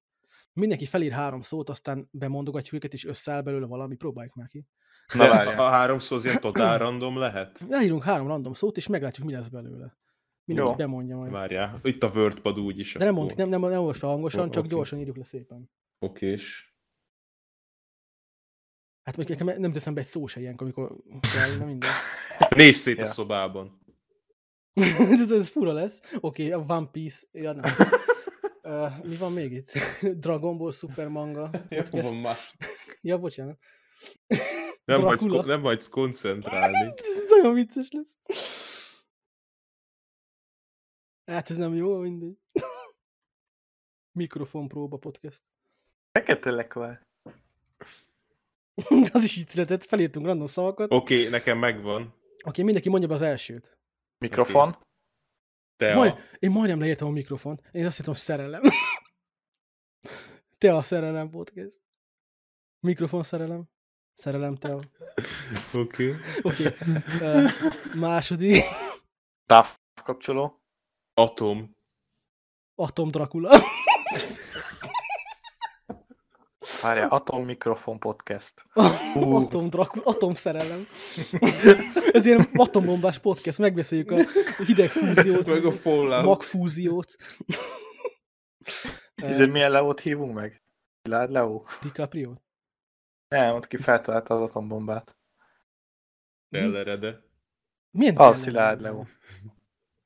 Mindenki 0.54 0.86
felír 0.86 1.12
három 1.12 1.42
szót, 1.42 1.70
aztán 1.70 2.08
bemondogatjuk 2.12 2.74
őket, 2.74 2.94
és 2.94 3.06
összeáll 3.06 3.42
belőle 3.42 3.66
valami, 3.66 3.96
próbáljuk 3.96 4.36
már 4.36 4.48
ki. 4.48 4.66
Na 5.14 5.28
várjál. 5.30 5.60
a 5.60 5.70
három 5.70 6.00
szó 6.00 6.16
az 6.16 6.26
ilyen 6.26 6.40
totál 6.40 6.78
random 6.78 7.18
lehet? 7.18 7.60
Leírunk 7.70 8.04
három 8.04 8.28
random 8.28 8.54
szót, 8.54 8.78
és 8.78 8.88
meglátjuk, 8.88 9.26
mi 9.26 9.34
lesz 9.34 9.48
belőle. 9.48 9.98
Mindenki 10.46 10.72
Jó. 10.72 10.78
bemondja 10.78 11.18
majd. 11.18 11.32
Várjál, 11.32 11.80
itt 11.84 12.04
a 12.04 12.08
WordPad 12.08 12.60
úgy 12.60 12.80
is. 12.80 12.94
De 12.94 13.04
nem 13.04 13.14
mondd, 13.14 13.30
nem, 13.36 13.50
nem, 13.50 13.62
nem 13.62 13.80
olvasd 13.80 14.00
fel 14.00 14.10
hangosan, 14.10 14.48
Ó, 14.48 14.50
csak 14.50 14.64
oké. 14.64 14.74
gyorsan 14.74 15.00
írjuk 15.00 15.18
le 15.18 15.24
szépen. 15.26 15.72
Okés. 16.00 16.76
Hát 19.04 19.18
mondjuk 19.18 19.40
nekem 19.40 19.62
nem 19.62 19.72
teszem 19.72 19.94
be 19.94 20.00
egy 20.00 20.06
szó 20.08 20.28
se 20.28 20.40
ilyenkor, 20.40 20.64
amikor 20.66 20.96
kell, 21.34 21.58
na 21.58 21.66
minden. 21.66 21.90
Nézz 22.56 22.76
szét 22.76 22.98
a 22.98 23.02
Ja. 23.02 23.06
szobában. 23.06 23.80
ez, 24.74 25.32
ez 25.32 25.50
fura 25.50 25.72
lesz. 25.74 26.02
Oké, 26.20 26.54
okay, 26.54 26.66
a 26.68 26.76
One 26.78 26.88
Piece, 26.92 27.28
ja 27.32 27.52
nem. 27.54 27.72
Uh, 28.72 29.04
mi 29.04 29.16
van 29.16 29.34
még 29.34 29.52
itt? 29.52 29.72
Dragon 30.24 30.58
Ball 30.58 30.72
Super 30.72 31.08
Manga 31.08 31.50
Jó, 31.70 31.82
van 31.92 32.22
már. 32.22 32.38
Ja, 33.02 33.18
bocsánat. 33.18 33.60
Nem 34.86 35.02
majd, 35.02 35.20
Dracula. 35.20 35.44
nem 35.44 35.62
majd 35.62 35.88
koncentrálni. 35.90 36.94
Ez 36.96 37.30
nagyon 37.30 37.54
vicces 37.54 37.90
lesz. 37.92 38.18
Hát 41.26 41.50
ez 41.50 41.58
nem 41.58 41.74
jó, 41.74 41.98
mindegy. 41.98 42.38
Mikrofon 44.12 44.68
próba 44.68 44.98
podcast. 44.98 45.44
Fekete 46.12 46.52
lekvár. 46.52 47.08
De 48.90 49.10
az 49.14 49.24
is 49.24 49.38
így 49.38 49.50
született, 49.50 49.84
felírtunk 49.84 50.26
random 50.26 50.48
szavakat. 50.48 50.92
Oké, 50.92 51.20
Oké, 51.20 51.30
nekem 51.30 51.58
megvan. 51.58 52.14
okay, 52.44 52.64
mindenki 52.64 52.90
mondja 52.90 53.08
be 53.08 53.14
az 53.14 53.22
elsőt. 53.22 53.78
Mikrofon. 54.18 54.78
Te 55.82 55.96
Majd, 55.96 56.12
a... 56.12 56.20
én 56.39 56.52
majdnem 56.52 56.80
leírtam 56.80 57.08
a 57.08 57.12
mikrofon. 57.12 57.62
Én 57.72 57.86
azt 57.86 57.98
hittem, 57.98 58.13
hogy 58.13 58.22
szerelem. 58.22 58.62
Te 60.58 60.76
a 60.76 60.82
szerelem 60.82 61.30
podcast. 61.30 61.82
Mikrofon 62.80 63.24
szerelem. 63.24 63.63
Szerelem 64.13 64.56
te 64.56 64.74
a... 64.74 64.82
Oké. 65.82 66.15
Oké. 66.41 66.67
Okay. 66.67 67.48
második. 67.94 68.63
Távkapcsoló. 69.46 70.62
Atom. 71.13 71.76
Atom 72.76 73.12
Dracula. 73.12 73.60
Várjál, 76.82 77.10
Atom 77.17 77.45
Mikrofon 77.45 78.00
Podcast. 78.00 78.65
Atom 79.15 79.69
Dracula. 79.69 80.06
Atom 80.06 80.34
szerelem. 80.34 80.88
Ez 82.12 82.26
ilyen 82.26 82.50
atombombás 82.54 83.19
podcast. 83.19 83.58
Megbeszéljük 83.58 84.12
a 84.12 84.17
hidegfúziót. 84.65 85.47
Meg 85.47 85.65
a 85.65 85.71
Fallout. 85.71 86.26
Magfúziót. 86.26 87.15
Ezért 89.15 89.52
milyen 89.56 89.71
Leót 89.71 90.00
hívunk 90.00 90.34
meg? 90.34 90.62
Szilárd 91.02 91.32
Leó? 91.32 91.67
DiCaprio. 91.82 92.34
Nem, 93.28 93.56
ott 93.56 93.67
ki 93.67 93.78
feltalálta 93.78 94.34
az 94.34 94.41
atombombát. 94.41 95.15
Ellerede. 96.50 97.24
Milyen 97.91 98.17
Az? 98.17 98.41
Szilárd 98.41 98.82
Leó. 98.82 99.08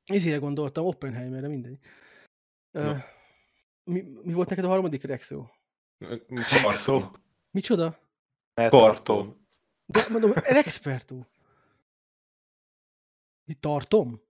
Ezért 0.06 0.40
gondoltam, 0.40 0.86
Oppenheimerre, 0.86 1.48
mindegy. 1.48 1.80
Na. 2.72 3.04
mi, 3.84 4.02
mi 4.24 4.34
volt 4.34 4.50
neked 4.50 4.66
a 4.66 4.68
harmadik 4.68 5.04
reakció? 5.04 5.55
Karton. 6.62 7.12
Micsoda? 7.52 8.00
Karton. 8.54 9.48
De 9.86 10.06
mondom, 10.10 10.32
Rexpertó. 10.34 11.28
Mi 13.44 13.54
tartom? 13.54 14.22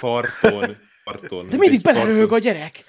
Karton. 0.00 0.76
Karton. 1.04 1.48
De 1.48 1.56
mindig 1.56 1.78
egy 1.78 1.82
beleröhög 1.82 2.22
a 2.22 2.28
karton- 2.28 2.40
gyerek! 2.40 2.84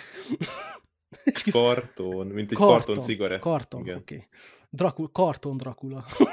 Karton, 1.51 2.27
mint 2.27 2.51
egy 2.51 2.57
karton 2.57 2.99
cigarett. 2.99 3.41
Karton, 3.41 3.81
Igen. 3.81 3.97
oké. 3.97 4.15
Okay. 4.15 4.27
Dracula, 4.69 5.09
karton 5.11 5.57
Dracula. 5.57 6.05
oké, 6.09 6.27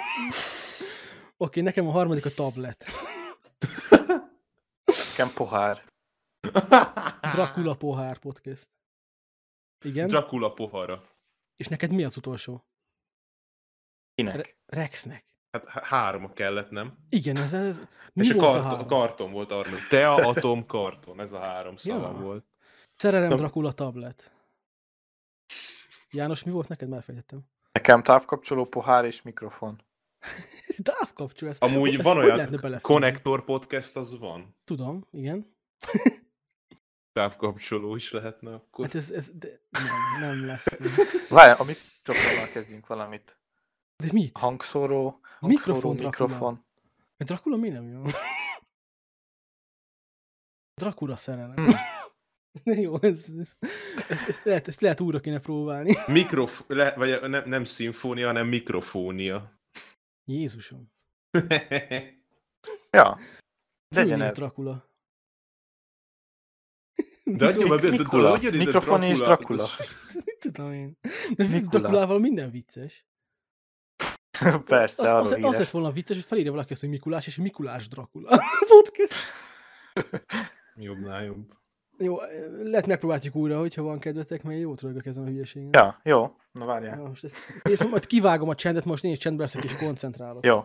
okay, 1.36 1.62
nekem 1.62 1.88
a 1.88 1.90
harmadik 1.90 2.26
a 2.26 2.30
tablet. 2.30 2.86
Nekem 5.08 5.32
pohár. 5.34 5.84
Dracula 7.34 7.74
pohár 7.74 8.18
podcast. 8.18 8.70
Igen? 9.84 10.06
Dracula 10.08 10.52
pohara. 10.52 11.02
És 11.56 11.66
neked 11.68 11.92
mi 11.92 12.04
az 12.04 12.16
utolsó? 12.16 12.66
Kinek? 14.14 14.34
Re- 14.36 14.56
Rexnek. 14.66 15.24
Hát 15.50 15.64
há- 15.68 15.84
három 15.84 16.32
kellett, 16.32 16.70
nem? 16.70 16.96
Igen, 17.08 17.36
ez, 17.36 17.52
ez 17.52 17.80
mi 18.14 18.24
És 18.24 18.30
a, 18.30 18.34
volt 18.34 18.46
a 18.46 18.50
karton, 18.52 18.64
a 18.64 18.68
három? 18.74 18.86
karton 18.88 19.32
volt 19.32 19.50
a 19.50 19.54
harmadik. 19.54 19.86
Te 19.88 20.08
a 20.10 20.28
atom 20.28 20.66
karton, 20.66 21.20
ez 21.20 21.32
a 21.32 21.38
három 21.38 21.76
szava 21.76 22.06
Ja. 22.10 22.12
volt. 22.18 22.44
Szerelem 22.96 23.28
Nem. 23.28 23.36
Dracula 23.38 23.72
tablet. 23.72 24.32
János, 26.10 26.44
mi 26.44 26.50
volt 26.50 26.68
neked? 26.68 26.88
Már 26.88 27.02
fejtettem. 27.02 27.40
Nekem 27.72 28.02
távkapcsoló, 28.02 28.64
pohár 28.66 29.04
és 29.04 29.22
mikrofon. 29.22 29.82
Távkapcsol 30.82 31.48
ez. 31.48 31.58
Amúgy 31.58 31.94
Ezt 31.94 32.02
van 32.02 32.16
olyan? 32.16 32.80
Connector 32.80 33.44
podcast, 33.44 33.96
az 33.96 34.18
van. 34.18 34.56
Tudom, 34.64 35.06
igen. 35.10 35.56
Távkapcsoló 37.14 37.96
is 37.96 38.10
lehetne 38.10 38.54
akkor. 38.54 38.84
Hát 38.84 38.94
ez, 38.94 39.10
ez 39.10 39.30
de 39.30 39.60
nem, 39.70 40.20
nem 40.20 40.46
lesz. 40.46 40.66
Várj, 41.28 41.60
a 41.60 41.64
mikrofonnal 41.64 42.48
kezdjünk 42.52 42.86
valamit. 42.86 43.38
De 43.96 44.08
mit? 44.12 44.38
Hangszóró, 44.38 45.20
hangszóró 45.40 45.48
Mikrofon, 45.48 45.96
Dracula. 45.96 46.28
mikrofon. 46.28 46.64
A 47.16 47.24
Dracula 47.24 47.56
mi 47.56 47.68
nem 47.68 47.88
jó? 47.88 48.02
Dracula 50.80 51.16
szerelem. 51.16 51.66
Hmm. 52.62 52.78
Jó, 52.78 53.00
ez, 53.00 53.28
ez, 53.38 53.56
ez, 54.08 54.24
ezt, 54.28 54.44
lehet, 54.44 54.68
ezt 54.68 54.80
lehet 54.80 55.00
újra 55.00 55.20
kéne 55.20 55.38
próbálni. 55.38 55.92
Mikrof... 56.06 56.62
Le... 56.66 56.94
Vagy 56.94 57.28
nem, 57.28 57.48
nem 57.48 57.64
szimfónia, 57.64 58.26
hanem 58.26 58.48
mikrofónia. 58.48 59.60
Jézusom. 60.24 60.92
Ja, 62.90 63.18
legyen 63.88 64.22
ez. 64.22 64.32
Dracula. 64.32 64.93
De 67.38 67.46
adja 67.46 67.66
már 67.66 67.80
be, 67.80 67.90
de- 67.90 68.38
ide 68.40 68.56
Mikrofon 68.56 69.02
és 69.02 69.18
Dracula. 69.18 69.66
Mit 70.24 70.38
tudom 70.52 70.72
én. 70.72 70.98
De. 71.36 71.44
Draculával 71.60 72.18
minden 72.18 72.50
vicces. 72.50 73.06
Persze, 74.64 75.14
Az, 75.14 75.30
az, 75.32 75.38
az 75.42 75.58
lett 75.58 75.70
volna 75.70 75.90
vicces, 75.90 76.16
hogy 76.16 76.24
felírja 76.24 76.50
valaki 76.50 76.72
azt, 76.72 76.80
hogy 76.80 76.90
Mikulás, 76.90 77.26
és 77.26 77.36
Mikulás 77.36 77.88
Dracula. 77.88 78.40
Podcast. 78.68 79.14
Jobbnál 80.76 81.24
jobb. 81.24 81.52
Jó, 81.98 82.16
lehet 82.62 82.86
megpróbáljuk 82.86 83.34
újra, 83.34 83.58
hogyha 83.58 83.82
van 83.82 83.98
kedvetek, 83.98 84.42
mert 84.42 84.60
jót 84.60 84.80
rögök 84.80 85.06
ezen 85.06 85.22
a 85.24 85.26
hülyeségen. 85.26 85.70
Ja, 85.72 86.00
jó. 86.02 86.36
Na 86.52 86.64
várjál. 86.64 86.96
Ja, 86.98 87.02
most 87.02 87.24
ezt, 87.24 87.36
és 87.62 87.78
majd 87.78 88.06
kivágom 88.06 88.48
a 88.48 88.54
csendet, 88.54 88.84
most 88.84 89.04
én 89.04 89.12
is 89.12 89.18
csendbe 89.18 89.42
leszek 89.42 89.64
és 89.64 89.76
koncentrálok. 89.76 90.44
Jó. 90.44 90.64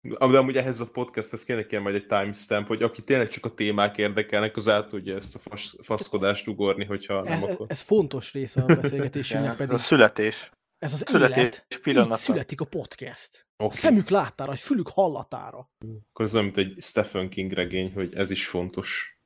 De 0.00 0.16
amúgy 0.16 0.56
ehhez 0.56 0.80
a 0.80 0.86
podcasthez 0.90 1.44
kéne 1.44 1.66
kell 1.66 1.80
majd 1.80 1.94
egy 1.94 2.06
timestamp, 2.06 2.66
hogy 2.66 2.82
aki 2.82 3.02
tényleg 3.02 3.28
csak 3.28 3.44
a 3.44 3.54
témák 3.54 3.98
érdekelnek, 3.98 4.56
az 4.56 4.68
át 4.68 4.88
tudja 4.88 5.16
ezt 5.16 5.34
a 5.34 5.38
fas, 5.38 5.74
faszkodást 5.82 6.46
ugorni, 6.48 6.84
hogyha 6.84 7.22
nem 7.22 7.32
Ez, 7.32 7.42
ez, 7.44 7.50
akar. 7.54 7.66
ez 7.70 7.80
fontos 7.80 8.32
része 8.32 8.62
a 8.62 8.66
beszélgetésünknek 8.66 9.44
Ja, 9.46 9.50
ez 9.52 9.56
pedig. 9.56 9.72
a 9.74 9.78
születés. 9.78 10.50
Ez 10.78 10.92
az 10.92 11.02
születés 11.06 11.36
élet. 11.36 11.66
Így 11.72 11.80
pillanata. 11.80 12.14
születik 12.16 12.60
a 12.60 12.64
podcast. 12.64 13.46
A 13.56 13.64
Oké. 13.64 13.76
szemük 13.76 14.08
láttára, 14.08 14.52
a 14.52 14.56
fülük 14.56 14.88
hallatára. 14.88 15.70
Akkor 16.08 16.24
ez 16.24 16.32
olyan, 16.32 16.44
mint 16.44 16.56
egy 16.56 16.76
Stephen 16.82 17.28
King 17.28 17.52
regény, 17.52 17.92
hogy 17.92 18.14
ez 18.14 18.30
is 18.30 18.46
fontos. 18.46 19.18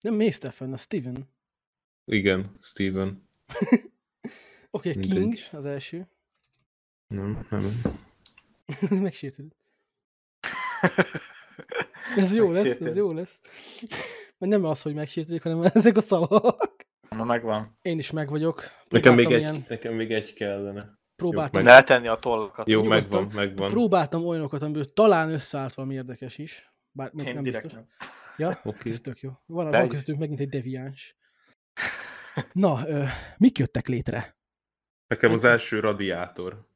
Nem 0.00 0.14
May 0.14 0.30
Stephen, 0.30 0.72
a 0.72 0.76
Steven. 0.76 1.28
Igen, 2.04 2.54
Steven. 2.60 3.28
Oké, 4.70 4.88
okay. 4.90 5.02
King 5.02 5.34
az 5.52 5.66
első. 5.66 6.08
Nem, 7.06 7.46
nem. 7.50 7.80
Megsértődött. 9.02 9.62
Ez 12.16 12.34
jó 12.34 12.50
lesz, 12.50 12.80
ez 12.80 12.96
jó 12.96 13.12
lesz. 13.12 13.40
Mert 14.38 14.52
nem 14.52 14.64
az, 14.64 14.82
hogy 14.82 14.94
megsértődik, 14.94 15.42
hanem 15.42 15.62
ezek 15.74 15.96
a 15.96 16.00
szavak. 16.00 16.86
Na 17.08 17.24
megvan. 17.24 17.78
Én 17.82 17.98
is 17.98 18.10
meg 18.10 18.28
vagyok. 18.28 18.62
Nekem 18.88 19.14
még, 19.14 19.26
Próbáltam 19.26 19.54
egy, 19.54 19.68
nekem 19.68 19.94
még 19.94 20.12
egy 20.12 20.32
kellene. 20.32 20.98
próbáltam, 21.16 21.62
meg- 21.62 21.72
Eltenni 21.72 22.06
a 22.08 22.16
tollakat. 22.16 22.68
Jó, 22.68 22.80
Nyugodtan. 22.82 23.22
megvan, 23.22 23.44
megvan. 23.46 23.68
próbáltam 23.70 24.26
olyanokat, 24.26 24.62
amiből 24.62 24.92
talán 24.92 25.30
összeállt 25.30 25.74
valami 25.74 25.94
érdekes 25.94 26.38
is. 26.38 26.72
Bár 26.92 27.10
még 27.12 27.26
Én 27.26 27.34
nem 27.34 27.42
biztos. 27.42 27.72
nem. 27.72 27.86
Ja, 28.36 28.60
Oké. 28.64 28.90
ez 28.90 29.00
tök 29.00 29.20
jó. 29.20 29.30
Van, 29.46 29.70
van 29.70 29.88
közöttünk 29.88 30.18
megint 30.18 30.40
egy 30.40 30.48
deviáns. 30.48 31.16
Na, 32.52 32.88
ö, 32.88 33.02
mik 33.36 33.58
jöttek 33.58 33.86
létre? 33.88 34.36
Nekem 35.06 35.32
az 35.32 35.44
első 35.44 35.80
radiátor. 35.80 36.66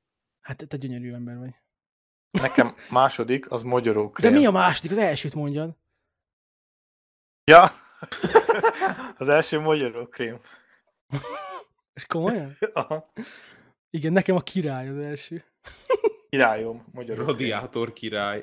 Hát 0.40 0.64
te 0.68 0.76
gyönyörű 0.76 1.12
ember 1.12 1.36
vagy. 1.38 1.54
Nekem 2.30 2.74
második, 2.90 3.50
az 3.50 3.62
mogyoró 3.62 4.12
De 4.20 4.30
mi 4.30 4.46
a 4.46 4.50
második? 4.50 4.90
Az 4.90 4.98
elsőt 4.98 5.34
mondjad. 5.34 5.76
Ja! 7.44 7.72
az 9.18 9.28
első 9.28 9.58
mogyoró 9.58 10.06
krém. 10.06 10.40
És 11.94 12.06
komolyan? 12.06 12.58
Aha. 12.72 13.12
Igen, 13.90 14.12
nekem 14.12 14.36
a 14.36 14.40
király 14.40 14.88
az 14.88 15.06
első. 15.06 15.44
Királyom, 16.28 16.84
krém. 16.94 17.16
Radiátor 17.16 17.92
király. 17.92 18.42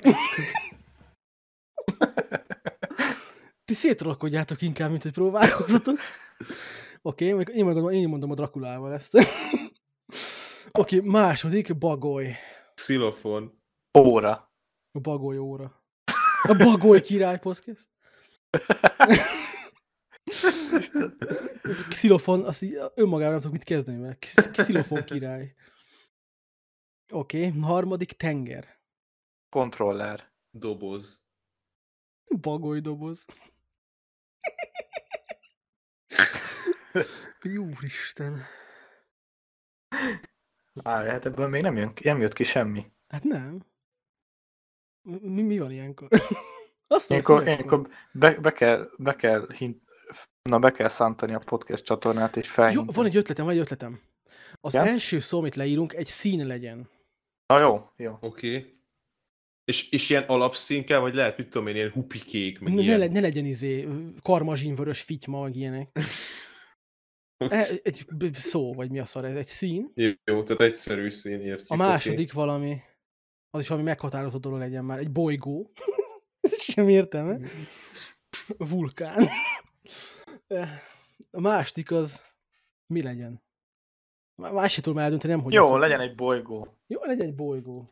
Ti 3.65 3.74
szétrolkodjátok 3.74 4.62
inkább, 4.62 4.89
mint 4.89 5.04
hogy 5.04 5.12
próbálkozatok. 5.12 6.00
Oké, 7.02 7.34
okay, 7.34 7.56
én, 7.56 7.65
mondom, 7.65 7.89
én 7.89 8.08
mondom 8.08 8.32
a 8.32 8.34
Drakulával 8.34 8.93
ezt. 8.93 9.13
Oké, 10.71 10.98
okay, 10.98 11.10
második, 11.10 11.78
bagoly. 11.78 12.36
Xilofon. 12.74 13.63
Óra. 13.97 14.51
A 14.91 14.99
bagoly 14.99 15.38
óra. 15.38 15.84
A 16.41 16.53
bagoly 16.53 17.01
király 17.01 17.39
podcast. 17.39 17.89
Xilofon, 21.89 22.45
azt 22.45 22.62
így 22.62 22.77
önmagában 22.95 23.31
nem 23.31 23.39
tudok 23.39 23.51
mit 23.51 23.63
kezdeni 23.63 24.01
vele. 24.01 24.17
Xilofon 24.51 25.03
király. 25.03 25.55
Oké, 27.12 27.47
okay, 27.47 27.60
harmadik 27.60 28.12
tenger. 28.12 28.79
Kontroller. 29.49 30.31
Doboz. 30.51 31.25
Bagoly 32.41 32.79
doboz. 32.79 33.25
Úristen. 37.43 38.43
Várj, 40.73 41.10
hát 41.10 41.25
ebből 41.25 41.47
még 41.47 41.62
nem, 41.62 41.77
jön, 41.77 41.93
nem 42.03 42.21
jött 42.21 42.34
ki 42.34 42.43
semmi. 42.43 42.91
Hát 43.08 43.23
nem. 43.23 43.74
Mi, 45.06 45.41
mi 45.41 45.60
van 45.60 45.72
ilyenkor? 45.72 46.08
Azt 46.88 47.10
Ilyenkor, 47.10 47.44
ilyenkor 47.48 47.89
be, 48.12 48.32
be, 48.32 48.52
kell, 48.52 48.89
be 48.98 49.15
kell 49.15 49.48
hint, 49.58 49.82
na 50.50 50.60
be 50.60 50.72
kell 50.72 50.89
szántani 50.89 51.34
a 51.34 51.39
podcast 51.39 51.84
csatornát 51.84 52.38
és 52.38 52.46
Jó, 52.48 52.52
felhintani. 52.54 52.91
van 52.94 53.06
egy 53.06 53.15
ötletem, 53.15 53.46
van 53.46 53.54
egy 53.54 53.60
ötletem. 53.60 54.00
Az 54.62 54.74
Ja? 54.74 54.86
első 54.86 55.20
szó, 55.20 55.38
amit 55.39 55.56
leírunk, 55.56 55.94
egy 55.94 56.06
szín 56.06 56.46
legyen. 56.48 56.89
Na 57.48 57.60
jó, 57.60 57.89
jó. 57.98 58.18
Oké. 58.22 58.58
Okay. 58.58 58.74
És, 59.65 59.89
és 59.89 60.10
ilyen 60.10 60.24
alapszín 60.24 60.86
kell, 60.86 61.00
vagy 61.00 61.13
lehet, 61.13 61.38
mit 61.38 61.50
tudom 61.50 61.68
én, 61.68 61.76
ilyen 61.76 61.91
hupikék, 61.91 62.60
meg 62.60 62.70
Ne, 62.74 62.80
ne, 62.80 62.86
ilyen. 62.86 63.00
le- 63.00 63.08
ne 63.08 63.20
legyen 63.20 63.46
izé 63.46 63.88
karmazsinvörös 64.24 65.02
fityma, 65.02 65.41
meg 65.41 65.56
ilyenek. 65.56 65.89
E, 67.38 67.68
egy 67.84 68.06
szó, 68.34 68.74
vagy 68.74 68.89
mi 68.91 69.00
a 69.00 69.06
szar 69.06 69.26
ez? 69.26 69.36
Egy 69.36 69.46
szín. 69.46 69.91
Jó, 69.96 70.12
jó, 70.26 70.44
tehát 70.44 70.62
egyszerű 70.62 71.10
szín 71.10 71.41
értjük. 71.41 71.70
A 71.72 71.76
második 71.76 72.34
valami, 72.34 72.82
az 73.56 73.62
is 73.62 73.68
valami 73.68 73.88
meghatározó 73.88 74.38
dolog 74.38 74.60
legyen 74.60 74.86
már. 74.86 75.00
Egy 75.00 75.12
bolygó. 75.12 75.72
ez 76.41 76.62
sem 76.62 76.89
értelme. 76.89 77.39
Vulkán. 78.58 79.28
A 81.32 81.39
második 81.41 81.91
az 81.91 82.22
mi 82.88 83.02
legyen? 83.02 83.44
Má- 84.36 84.52
Más 84.52 84.72
se 84.74 84.82
tudom 84.82 85.00
eldönteni, 85.00 85.34
nem 85.34 85.41
hogy 85.41 85.54
Jó, 85.54 85.74
az- 85.74 85.80
legyen 85.80 86.00
egy 86.00 86.15
bolygó. 86.15 86.68
Jó, 86.88 87.04
legyen 87.04 87.28
egy 87.28 87.36
bolygó. 87.36 87.88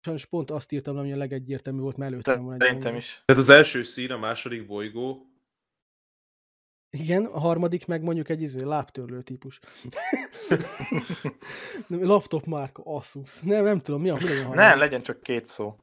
Sajnos 0.00 0.24
pont 0.26 0.50
azt 0.50 0.72
írtam, 0.72 0.96
ami 0.96 1.12
a 1.12 1.16
legegyértelmű 1.16 1.80
volt, 1.80 1.96
mert 1.96 2.12
előttem 2.12 2.44
van 2.44 2.54
egy 2.54 2.60
Szerintem 2.60 2.96
is. 2.96 3.22
Tehát 3.24 3.42
az 3.42 3.48
első 3.48 3.82
szín, 3.82 4.10
a 4.10 4.18
második 4.18 4.66
bolygó. 4.66 5.27
Igen, 6.90 7.24
a 7.24 7.38
harmadik 7.38 7.86
meg 7.86 8.02
mondjuk 8.02 8.28
egy 8.28 8.42
izé, 8.42 8.64
lábtörlő 8.64 9.22
típus. 9.22 9.58
Nem, 11.86 12.04
laptop 12.04 12.46
márka, 12.46 12.82
Asus. 12.84 13.40
Nem, 13.40 13.64
nem 13.64 13.78
tudom, 13.78 14.00
mi 14.00 14.08
a, 14.08 14.14
mi 14.14 14.22
legyen 14.22 14.44
a 14.44 14.46
harmadik? 14.46 14.68
Ne, 14.70 14.74
legyen 14.74 15.02
csak 15.02 15.22
két 15.22 15.46
szó. 15.46 15.76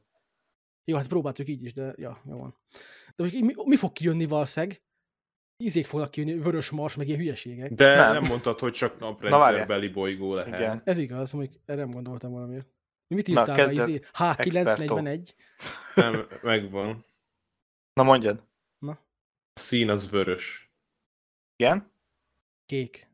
Jó, 0.84 0.96
hát 0.96 1.08
próbáltuk 1.08 1.48
így 1.48 1.64
is, 1.64 1.72
de 1.72 1.94
ja, 1.96 2.20
jó 2.24 2.38
van. 2.38 2.56
De 3.16 3.22
most 3.22 3.40
mi, 3.40 3.54
mi 3.64 3.76
fog 3.76 3.92
kijönni 3.92 4.26
valószínűleg? 4.26 4.82
Izék 5.64 5.86
fognak 5.86 6.10
kijönni, 6.10 6.42
vörös 6.42 6.70
mars, 6.70 6.96
meg 6.96 7.06
ilyen 7.06 7.18
hülyeségek. 7.18 7.72
De 7.72 7.94
nem, 7.94 8.04
Nem. 8.04 8.12
nem 8.12 8.30
mondtad, 8.30 8.58
hogy 8.58 8.72
csak 8.72 8.98
Na, 8.98 9.06
naprendszerbeli 9.08 9.88
bolygó 9.88 10.34
lehet. 10.34 10.54
Igen. 10.54 10.82
Ez 10.84 10.98
igaz, 10.98 11.32
mondjuk 11.32 11.62
erre 11.64 11.80
nem 11.80 11.90
gondoltam 11.90 12.32
valamiért. 12.32 12.66
Mi 13.08 13.16
mit 13.16 13.26
Na, 13.26 13.40
írtál 13.40 13.56
kezded. 13.56 13.88
izé? 13.88 14.00
H941? 14.12 15.30
Nem, 15.94 16.26
megvan. 16.42 17.04
Na 17.92 18.02
mondjad. 18.02 18.44
A 19.54 19.60
szín 19.60 19.90
az 19.90 20.10
vörös. 20.10 20.65
Igen? 21.56 21.92
Kék. 22.66 23.08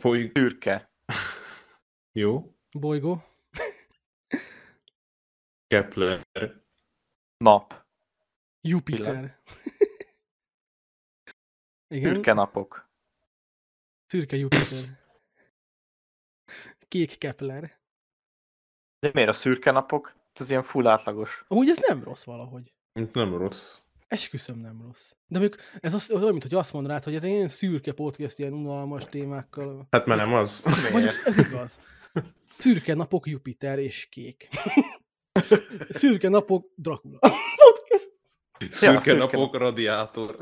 Boly... 0.00 0.30
Szürke. 0.34 0.90
Jó. 2.12 2.56
Bolygó. 2.70 3.24
Kepler. 5.66 6.26
Nap. 7.36 7.84
Jupiter. 8.60 9.14
Igen, 11.88 12.12
Szürke 12.14 12.32
napok. 12.32 12.90
szürke 14.06 14.36
Jupiter. 14.36 14.98
Kék 16.88 17.18
Kepler. 17.18 17.78
De 18.98 19.10
miért 19.12 19.28
a 19.28 19.32
szürke 19.32 19.70
napok? 19.70 20.18
Ez 20.32 20.50
ilyen 20.50 20.62
full 20.62 20.86
átlagos. 20.86 21.44
Amúgy 21.48 21.68
ez 21.68 21.78
nem 21.88 22.04
rossz 22.04 22.24
valahogy. 22.24 22.74
Nem 22.92 23.36
rossz. 23.36 23.79
Esküszöm 24.10 24.58
nem 24.58 24.82
rossz. 24.86 25.10
De 25.26 25.38
mondjuk 25.38 25.60
ez 25.80 25.94
az, 25.94 26.10
olyan, 26.10 26.30
mint 26.30 26.42
hogy 26.42 26.54
azt 26.54 26.72
mondanád, 26.72 27.04
hogy 27.04 27.14
ez 27.14 27.22
egy 27.22 27.30
ilyen 27.30 27.48
szürke 27.48 27.92
podcast, 27.92 28.38
ilyen 28.38 28.52
unalmas 28.52 29.04
témákkal. 29.04 29.86
Hát 29.90 30.06
már 30.06 30.16
nem 30.16 30.34
az. 30.34 30.64
Miért? 30.92 31.26
ez 31.26 31.38
igaz. 31.38 31.80
Szürke 32.58 32.94
napok 32.94 33.26
Jupiter 33.26 33.78
és 33.78 34.08
kék. 34.10 34.48
Szürke 35.88 36.28
napok 36.28 36.72
Dracula. 36.74 37.18
Podcast. 37.18 38.12
Szürke 38.58 39.00
szürke 39.00 39.12
napok, 39.14 39.56
radiátor. 39.56 40.36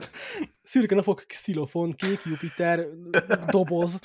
Szürke 0.62 0.94
napok, 0.94 1.24
xilofon, 1.26 1.92
kék 1.92 2.20
Jupiter, 2.24 2.86
doboz. 3.46 4.00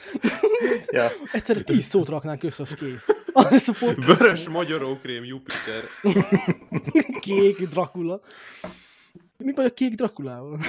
Ja. 0.87 1.07
Egyszerre 1.31 1.61
tíz 1.61 1.83
szót 1.83 2.09
raknánk 2.09 2.43
össze, 2.43 2.63
az 2.63 2.73
kész. 2.73 3.07
Az 3.33 3.67
a 3.69 3.73
pod- 3.79 4.05
Vörös 4.05 4.47
magyarókrém 4.47 5.23
Jupiter. 5.23 5.83
kék 7.19 7.67
Dracula. 7.67 8.21
Mi 9.43 9.51
baj 9.53 9.65
a 9.65 9.73
kék 9.73 9.95
Draculával? 9.95 10.59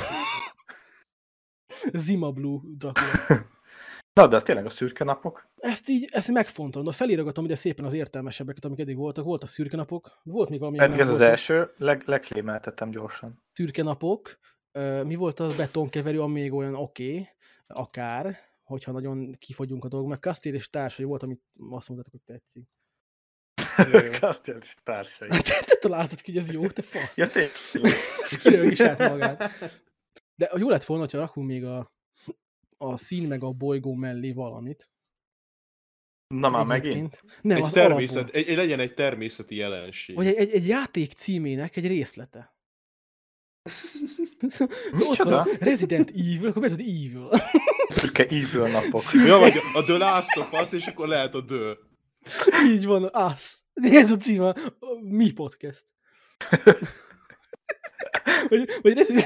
Zima 1.92 2.32
Blue 2.32 2.60
Dracula. 2.78 3.46
Na, 4.20 4.26
de 4.26 4.40
tényleg 4.40 4.66
a 4.66 4.70
szürke 4.70 5.04
napok. 5.04 5.48
Ezt 5.56 5.88
így, 5.88 6.08
ezt 6.12 6.28
megfontolom. 6.28 6.86
De 6.86 6.94
felírogatom 6.94 7.44
ide 7.44 7.54
szépen 7.54 7.84
az 7.84 7.92
értelmesebbeket, 7.92 8.64
amik 8.64 8.78
eddig 8.78 8.96
voltak. 8.96 9.24
Volt 9.24 9.42
a 9.42 9.46
szürke 9.46 9.76
napok, 9.76 10.20
volt 10.22 10.48
még 10.48 10.58
valami. 10.58 10.78
Eddig 10.78 10.98
ez 10.98 11.08
az 11.08 11.20
első, 11.20 11.72
leg, 11.76 12.02
legklémeltettem 12.06 12.90
gyorsan. 12.90 13.42
Szürke 13.52 13.82
napok. 13.82 14.38
Mi 15.04 15.14
volt 15.14 15.40
az 15.40 15.56
betonkeverő, 15.56 16.20
ami 16.20 16.40
még 16.40 16.52
olyan 16.52 16.74
oké, 16.74 17.10
okay, 17.10 17.28
akár, 17.66 18.38
hogyha 18.62 18.92
nagyon 18.92 19.32
kifogyunk 19.38 19.84
a 19.84 19.88
dolgok, 19.88 20.08
meg 20.08 20.18
Kastér 20.18 20.54
és 20.54 20.70
társai 20.70 21.04
volt, 21.04 21.22
amit 21.22 21.42
azt 21.70 21.88
mondtátok, 21.88 22.20
hogy 22.20 22.36
tetszik. 22.36 22.68
Azt 24.20 24.46
jelenti, 24.46 24.68
társai. 24.82 25.28
Te, 25.28 25.62
te 25.64 25.76
találtad 25.80 26.20
ki, 26.20 26.32
hogy 26.32 26.42
ez 26.42 26.52
jó, 26.52 26.66
te 26.66 26.82
fasz. 26.82 27.16
Ja, 27.16 27.28
tényleg. 27.28 27.50
Ez 28.22 28.36
kirögi 28.36 28.74
saját 28.74 28.98
magát. 28.98 29.52
De 30.34 30.50
jó 30.56 30.68
lett 30.68 30.84
volna, 30.84 31.06
ha 31.10 31.18
rakunk 31.18 31.46
még 31.46 31.64
a, 31.64 31.92
a 32.76 32.96
szín 32.96 33.28
meg 33.28 33.42
a 33.42 33.50
bolygó 33.50 33.94
mellé 33.94 34.32
valamit. 34.32 34.88
Na 36.26 36.48
már 36.48 36.66
megint. 36.66 36.94
Egyébként. 36.94 37.22
Nem, 37.42 37.56
egy 37.56 37.62
az 37.62 37.72
természet, 37.72 38.16
alapból. 38.16 38.40
egy, 38.40 38.48
egy, 38.48 38.56
legyen 38.56 38.80
egy 38.80 38.94
természeti 38.94 39.54
jelenség. 39.54 40.16
Vagy 40.16 40.26
egy, 40.26 40.36
egy, 40.36 40.50
egy 40.50 40.66
játék 40.66 41.12
címének 41.12 41.76
egy 41.76 41.86
részlete. 41.86 42.52
Szóval 44.48 44.76
ott 44.98 45.22
van 45.22 45.44
Resident 45.58 46.10
Evil, 46.10 46.48
akkor 46.48 46.62
betud 46.62 46.80
Evil. 46.80 47.30
Szürke 47.88 48.24
evil 48.24 48.66
napok. 48.68 49.02
Ja, 49.12 49.38
vagy 49.38 49.56
a 49.74 49.82
The 49.82 49.96
Last 49.96 50.36
of 50.36 50.52
Us, 50.52 50.72
és 50.72 50.86
akkor 50.86 51.08
lehet 51.08 51.34
a 51.34 51.44
The. 51.44 51.76
Így 52.66 52.84
van, 52.84 53.08
az. 53.12 53.63
Ez 54.02 54.10
a 54.10 54.16
címe, 54.16 54.48
a 54.48 55.00
mi 55.00 55.32
podcast. 55.32 55.86
vagy, 58.48 58.68
vagy 58.82 58.92
Resident 58.94 59.24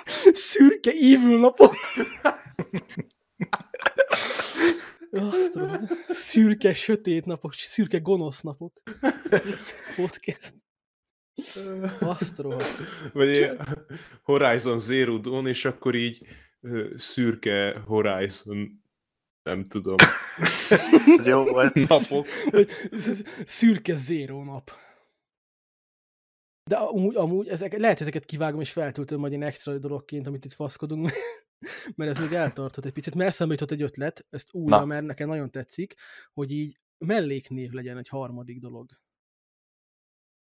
Szürke 0.48 0.90
Evil 0.90 1.38
napok. 1.38 1.74
Szürke, 6.08 6.74
sötét 6.74 7.24
napok, 7.24 7.54
szürke, 7.54 7.98
gonosz 7.98 8.40
napok. 8.40 8.82
Podcast. 9.96 10.54
Azt 12.00 12.38
rohadt. 12.38 12.76
Vagy 13.12 13.28
egy 13.28 13.58
Horizon 14.22 14.78
Zero 14.78 15.18
Dawn, 15.18 15.46
és 15.46 15.64
akkor 15.64 15.94
így 15.94 16.26
szürke 16.96 17.82
Horizon, 17.86 18.82
nem 19.48 19.68
tudom, 19.68 19.96
Ez 21.18 21.26
jó 21.26 21.44
volt. 21.44 21.74
napok. 21.88 22.26
Szürke 23.44 23.94
zéro 23.94 24.44
nap. 24.44 24.70
De 26.70 26.76
amúgy, 26.76 27.16
amúgy 27.16 27.48
ezek, 27.48 27.76
lehet 27.76 28.00
ezeket 28.00 28.24
kivágom 28.24 28.60
és 28.60 28.72
feltöltöm 28.72 29.18
majd 29.18 29.32
ilyen 29.32 29.44
extra 29.44 29.78
dologként, 29.78 30.26
amit 30.26 30.44
itt 30.44 30.52
faszkodunk, 30.52 31.10
mert 31.96 32.10
ez 32.10 32.18
még 32.18 32.32
eltartott 32.32 32.84
egy 32.84 32.92
picit. 32.92 33.14
Mert 33.14 33.28
eszembe 33.28 33.52
jutott 33.52 33.70
egy 33.70 33.82
ötlet, 33.82 34.26
ezt 34.30 34.52
újra, 34.52 34.78
Na. 34.78 34.84
mert 34.84 35.06
nekem 35.06 35.28
nagyon 35.28 35.50
tetszik, 35.50 35.94
hogy 36.32 36.50
így 36.50 36.80
melléknév 36.98 37.70
legyen 37.70 37.98
egy 37.98 38.08
harmadik 38.08 38.58
dolog. 38.58 38.90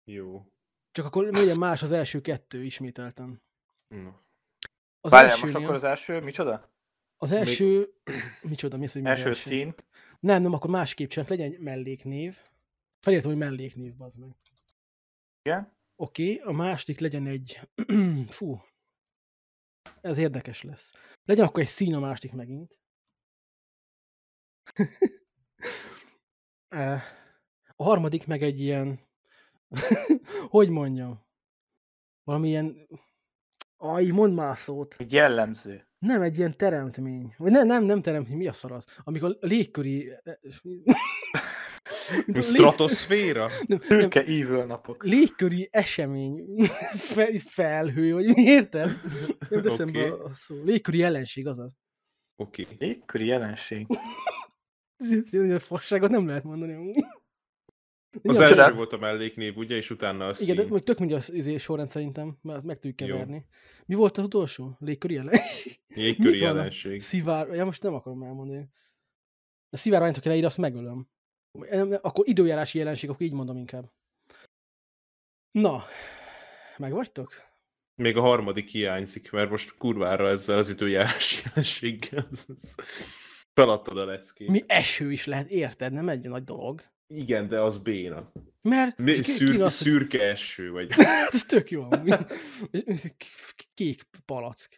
Jó. 0.03 0.45
Csak 0.91 1.05
akkor 1.05 1.25
legyen 1.25 1.57
más 1.57 1.83
az 1.83 1.91
első 1.91 2.21
kettő 2.21 2.63
ismételten. 2.63 3.43
Na. 3.87 4.21
Az 5.01 5.11
Várjál, 5.11 5.37
most 5.41 5.55
akkor 5.55 5.75
az 5.75 5.83
első, 5.83 6.19
micsoda? 6.19 6.72
Az 7.23 7.31
első... 7.31 7.93
Micsoda, 8.49 8.77
mi 8.77 8.83
az, 8.83 8.93
hogy 8.93 9.01
mi 9.01 9.09
az 9.09 9.15
Első 9.15 9.33
szín. 9.33 9.75
Nem, 10.19 10.41
nem, 10.41 10.53
akkor 10.53 10.69
másképp 10.69 11.09
csináljuk, 11.09 11.37
legyen 11.37 11.53
egy 11.53 11.59
melléknév. 11.59 12.37
Felírtam, 12.99 13.29
hogy 13.29 13.39
melléknév, 13.39 13.95
bazd 13.95 14.19
meg. 14.19 14.35
Igen? 15.41 15.77
Oké, 15.95 16.33
okay, 16.33 16.47
a 16.47 16.51
másik 16.51 16.99
legyen 16.99 17.27
egy... 17.27 17.59
Fú. 18.27 18.61
Ez 20.01 20.17
érdekes 20.17 20.61
lesz. 20.61 20.91
Legyen 21.25 21.45
akkor 21.45 21.61
egy 21.61 21.67
szín 21.67 21.95
a 21.95 21.99
másik 21.99 22.33
megint. 22.33 22.79
Eh, 26.67 27.03
a 27.75 27.83
harmadik 27.83 28.27
meg 28.27 28.43
egy 28.43 28.59
ilyen... 28.59 28.99
hogy 30.55 30.69
mondjam? 30.69 31.25
Valami 32.23 32.47
ilyen... 32.47 32.87
Aj, 33.77 34.05
mondd 34.05 34.33
már 34.33 34.57
szót. 34.57 34.95
Egy 34.97 35.13
jellemző. 35.13 35.87
Nem 36.03 36.21
egy 36.21 36.37
ilyen 36.37 36.57
teremtmény. 36.57 37.33
Vagy 37.37 37.51
nem, 37.51 37.67
nem, 37.67 37.83
nem 37.83 38.01
teremtmény, 38.01 38.37
mi 38.37 38.47
a 38.47 38.53
szar 38.53 38.71
az? 38.71 38.85
Amikor 39.03 39.37
a 39.41 39.45
légköri... 39.47 40.11
Mint 42.25 42.37
a 42.37 42.39
lég- 42.39 42.43
Stratoszféra? 42.43 43.47
nem, 43.67 43.79
nem, 43.87 43.99
Szürke 43.99 44.19
evil 44.19 44.65
napok. 44.65 45.03
légköri 45.03 45.67
esemény, 45.71 46.65
fe, 47.13 47.39
felhő, 47.39 48.13
vagy 48.13 48.25
mi 48.25 48.41
érted? 48.41 48.87
Nem 48.87 49.47
jut 49.49 49.65
eszembe 49.65 50.11
Oké. 50.11 50.23
a 50.23 50.31
szó. 50.35 50.63
Légköri 50.63 50.97
jelenség, 50.97 51.47
azaz. 51.47 51.75
Oké. 52.35 52.67
Légköri 52.79 53.25
jelenség. 53.25 53.87
Ilyen 55.31 55.59
fasságot 55.59 56.09
nem 56.09 56.27
lehet 56.27 56.43
mondani. 56.43 56.93
Az 58.23 58.35
Ja, 58.35 58.41
első 58.41 58.55
Csodál. 58.55 58.73
volt 58.73 58.93
a 58.93 58.97
melléknév, 58.97 59.57
ugye, 59.57 59.75
és 59.75 59.89
utána 59.89 60.27
a 60.27 60.33
Igen, 60.39 60.55
de 60.55 60.63
szín. 60.63 60.83
tök 60.83 60.99
mindegy 60.99 61.17
az 61.17 61.33
izé 61.33 61.57
sorrend 61.57 61.89
szerintem, 61.89 62.37
mert 62.41 62.63
meg 62.63 62.79
tudjuk 62.79 63.01
Jó. 63.01 63.07
keverni. 63.07 63.45
Mi 63.85 63.95
volt 63.95 64.17
az 64.17 64.23
utolsó? 64.23 64.75
Légköri 64.79 65.13
jelenség? 65.13 65.79
Vannak? 66.17 66.35
jelenség. 66.35 67.01
Szivár... 67.01 67.47
Ja, 67.47 67.65
most 67.65 67.83
nem 67.83 67.93
akarom 67.93 68.23
elmondani. 68.23 68.69
A 69.69 69.77
szivárványt, 69.77 70.17
ha 70.23 70.29
leír, 70.29 70.45
azt 70.45 70.57
megölöm. 70.57 71.09
Akkor 72.01 72.27
időjárási 72.27 72.77
jelenség, 72.77 73.09
akkor 73.09 73.21
így 73.21 73.33
mondom 73.33 73.57
inkább. 73.57 73.91
Na, 75.51 75.83
megvagytok? 76.77 77.33
Még 77.95 78.17
a 78.17 78.21
harmadik 78.21 78.69
hiányzik, 78.69 79.31
mert 79.31 79.49
most 79.49 79.77
kurvára 79.77 80.27
ezzel 80.29 80.57
az 80.57 80.69
időjárás 80.69 81.41
jelenséggel 81.45 82.27
feladtad 83.53 83.97
a 83.97 84.05
leckét. 84.05 84.47
Mi 84.47 84.63
eső 84.67 85.11
is 85.11 85.25
lehet, 85.25 85.49
érted? 85.49 85.93
Nem 85.93 86.09
egy 86.09 86.27
nagy 86.29 86.43
dolog. 86.43 86.81
Igen, 87.13 87.47
de 87.47 87.61
az 87.61 87.77
béna. 87.77 88.31
Mert 88.61 88.97
Mi, 88.97 89.13
szür, 89.13 89.51
kínos- 89.51 89.73
szürke 89.73 90.21
eső, 90.21 90.71
vagy... 90.71 90.91
Ez 91.31 91.43
tök 91.43 91.71
jó. 91.71 91.87
Kék 93.73 94.03
palack. 94.25 94.77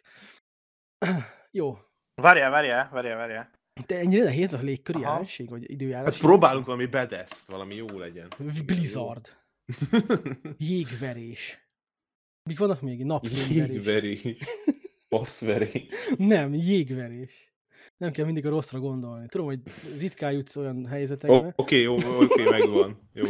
Jó. 1.50 1.78
Várjál, 2.14 2.50
várjál, 2.50 2.88
várjál, 2.92 3.16
várjál. 3.16 3.50
De 3.86 3.98
ennyire 3.98 4.24
nehéz 4.24 4.52
a 4.52 4.58
légköri 4.58 5.02
Aha. 5.02 5.12
jelenség, 5.12 5.48
vagy 5.48 5.70
időjárás? 5.70 6.12
Hát 6.12 6.18
próbálunk 6.18 6.66
valami 6.66 6.86
bedeszt, 6.86 7.50
valami 7.50 7.74
jó 7.74 7.86
legyen. 7.98 8.28
Blizzard. 8.66 9.36
Jégverés. 10.58 11.68
Mik 12.48 12.58
vannak 12.58 12.80
még? 12.80 13.04
Napfényverés. 13.04 13.74
Jégverés. 13.74 14.22
Passzverés. 15.08 15.86
Nem, 16.16 16.54
jégverés. 16.54 17.54
Nem 17.96 18.12
kell 18.12 18.24
mindig 18.24 18.46
a 18.46 18.48
rosszra 18.48 18.78
gondolni. 18.78 19.26
Tudom, 19.26 19.46
hogy 19.46 19.60
ritkán 19.98 20.32
jutsz 20.32 20.56
olyan 20.56 20.86
helyzetekbe. 20.86 21.52
Oké, 21.56 21.80
jó, 21.80 21.94
oké, 21.94 22.44
megvan. 22.50 23.08
Jó, 23.12 23.24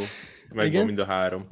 megvan 0.48 0.66
Igen? 0.66 0.86
mind 0.86 0.98
a 0.98 1.04
három. 1.04 1.42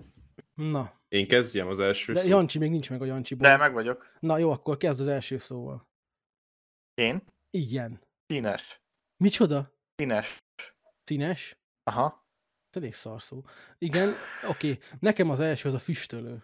Na, 0.54 1.02
Én 1.08 1.28
kezdjem 1.28 1.66
az 1.68 1.80
első 1.80 2.12
de 2.12 2.20
szót. 2.20 2.28
Jancsi 2.28 2.58
még 2.58 2.70
nincs 2.70 2.90
meg 2.90 3.02
a 3.02 3.04
Jancsiból. 3.04 3.48
De 3.48 3.56
meg 3.56 3.72
vagyok. 3.72 4.16
Na 4.20 4.38
jó, 4.38 4.50
akkor 4.50 4.76
kezd 4.76 5.00
az 5.00 5.08
első 5.08 5.38
szóval. 5.38 5.88
Én? 6.94 7.22
Igen. 7.50 8.00
Színes. 8.26 8.80
Micsoda? 9.16 9.78
Színes. 9.96 10.42
Színes? 11.04 11.56
Aha. 11.82 12.26
Ez 12.70 12.82
elég 12.82 12.94
szar 12.94 13.22
szó. 13.22 13.42
Igen, 13.78 14.12
oké. 14.48 14.78
Nekem 14.98 15.30
az 15.30 15.40
első 15.40 15.68
az 15.68 15.74
a 15.74 15.78
füstölő. 15.78 16.42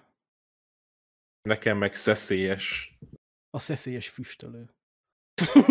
Nekem 1.42 1.78
meg 1.78 1.94
szeszélyes. 1.94 2.98
A 3.50 3.58
szeszélyes 3.58 4.08
füstölő. 4.08 4.74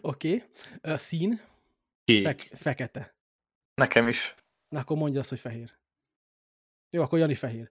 oké. 0.00 0.44
A 0.82 0.96
szín, 0.96 1.40
Kék. 2.04 2.22
fek- 2.22 2.50
fekete. 2.56 3.14
Nekem 3.74 4.08
is. 4.08 4.34
Na, 4.68 4.80
akkor 4.80 4.96
mondja 4.96 5.20
azt, 5.20 5.28
hogy 5.28 5.38
fehér. 5.38 5.78
Jó, 6.90 7.02
akkor 7.02 7.18
Jani 7.18 7.34
fehér. 7.34 7.68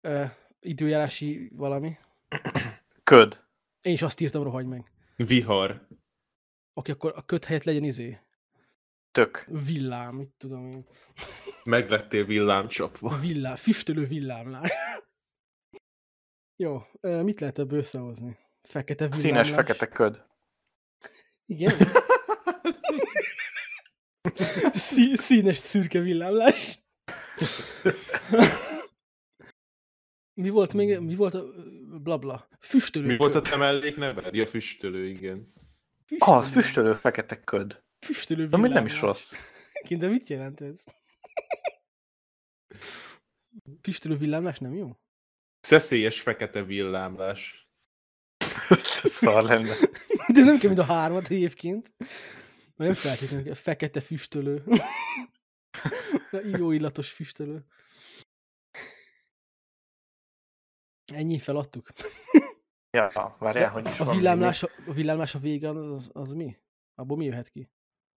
Ö, 0.00 0.24
időjárási 0.60 1.48
valami. 1.52 1.96
Köd. 3.04 3.44
Én 3.82 3.92
is 3.92 4.02
azt 4.02 4.20
írtam, 4.20 4.42
rohagy 4.42 4.66
meg. 4.66 4.90
Vihar. 5.16 5.86
Oké, 6.72 6.92
akkor 6.92 7.12
a 7.16 7.24
köt 7.24 7.44
helyett 7.44 7.64
legyen 7.64 7.84
izé. 7.84 8.18
Tök. 9.10 9.44
Villám, 9.48 10.14
mit 10.14 10.28
tudom 10.36 10.66
én. 10.70 10.86
Meglettél 11.64 12.24
villámcsapva. 12.24 13.18
Villám, 13.18 13.56
füstölő 13.56 14.06
villámlás. 14.06 14.70
Jó, 16.56 16.82
mit 17.00 17.40
lehet 17.40 17.58
ebből 17.58 17.78
összehozni? 17.78 18.38
Fekete 18.62 19.08
villámlás. 19.08 19.46
Színes, 19.46 19.50
fekete 19.50 19.86
köd. 19.88 20.26
Igen. 21.48 21.76
Szí- 24.72 25.16
színes 25.20 25.56
szürke 25.56 26.00
villámlás. 26.00 26.78
Mi 30.40 30.48
volt 30.48 30.74
még, 30.74 30.98
mi 30.98 31.14
volt 31.14 31.34
a 31.34 31.44
blabla? 32.02 32.48
Füstölő. 32.60 33.06
Mi 33.06 33.16
volt 33.16 33.34
a 33.34 33.40
te 33.40 33.56
mellékneved? 33.56 34.34
Ja, 34.34 34.46
füstölő, 34.46 35.06
igen. 35.08 35.52
Ah, 36.18 36.36
az 36.36 36.50
füstölő 36.50 36.94
fekete 36.94 37.44
köd. 37.44 37.82
Füstölő 38.06 38.48
Ami 38.50 38.68
nem 38.68 38.86
is 38.86 38.92
villámlás. 38.92 39.00
rossz. 39.00 39.32
Kint, 39.86 40.00
de 40.00 40.08
mit 40.08 40.28
jelent 40.28 40.60
ez? 40.60 40.84
Füstölő 43.82 44.16
villámlás 44.16 44.58
nem 44.58 44.74
jó? 44.74 44.96
Szeszélyes 45.60 46.20
fekete 46.20 46.62
villámlás. 46.62 47.67
Szar 49.18 49.44
lenne. 49.44 49.74
De 50.32 50.44
nem 50.44 50.58
kell 50.58 50.68
mind 50.68 50.78
a 50.78 50.84
hármat 50.84 51.28
egyébként. 51.28 51.92
Mert 52.76 52.92
nem 52.92 52.92
feltétlenül. 52.92 53.54
Fekete 53.54 54.00
füstölő. 54.00 54.64
Jó 56.58 56.70
illatos 56.70 57.10
füstölő. 57.10 57.64
Ennyi, 61.12 61.38
feladtuk. 61.38 61.88
Ja, 62.90 63.36
várjál, 63.38 63.70
hogy 63.70 63.86
is 63.86 64.00
A 64.00 64.10
villámlás, 64.10 64.62
a 64.62 64.92
villámlás 64.92 65.34
a 65.34 65.38
vége 65.38 65.68
az, 65.68 66.10
az, 66.12 66.32
mi? 66.32 66.56
Abból 66.94 67.16
mi 67.16 67.24
jöhet 67.24 67.48
ki? 67.48 67.70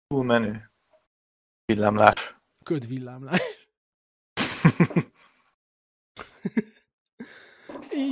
Túl 0.06 0.24
menő. 0.24 0.72
Villámlás. 1.64 2.36
Ködvillámlás. 2.64 3.40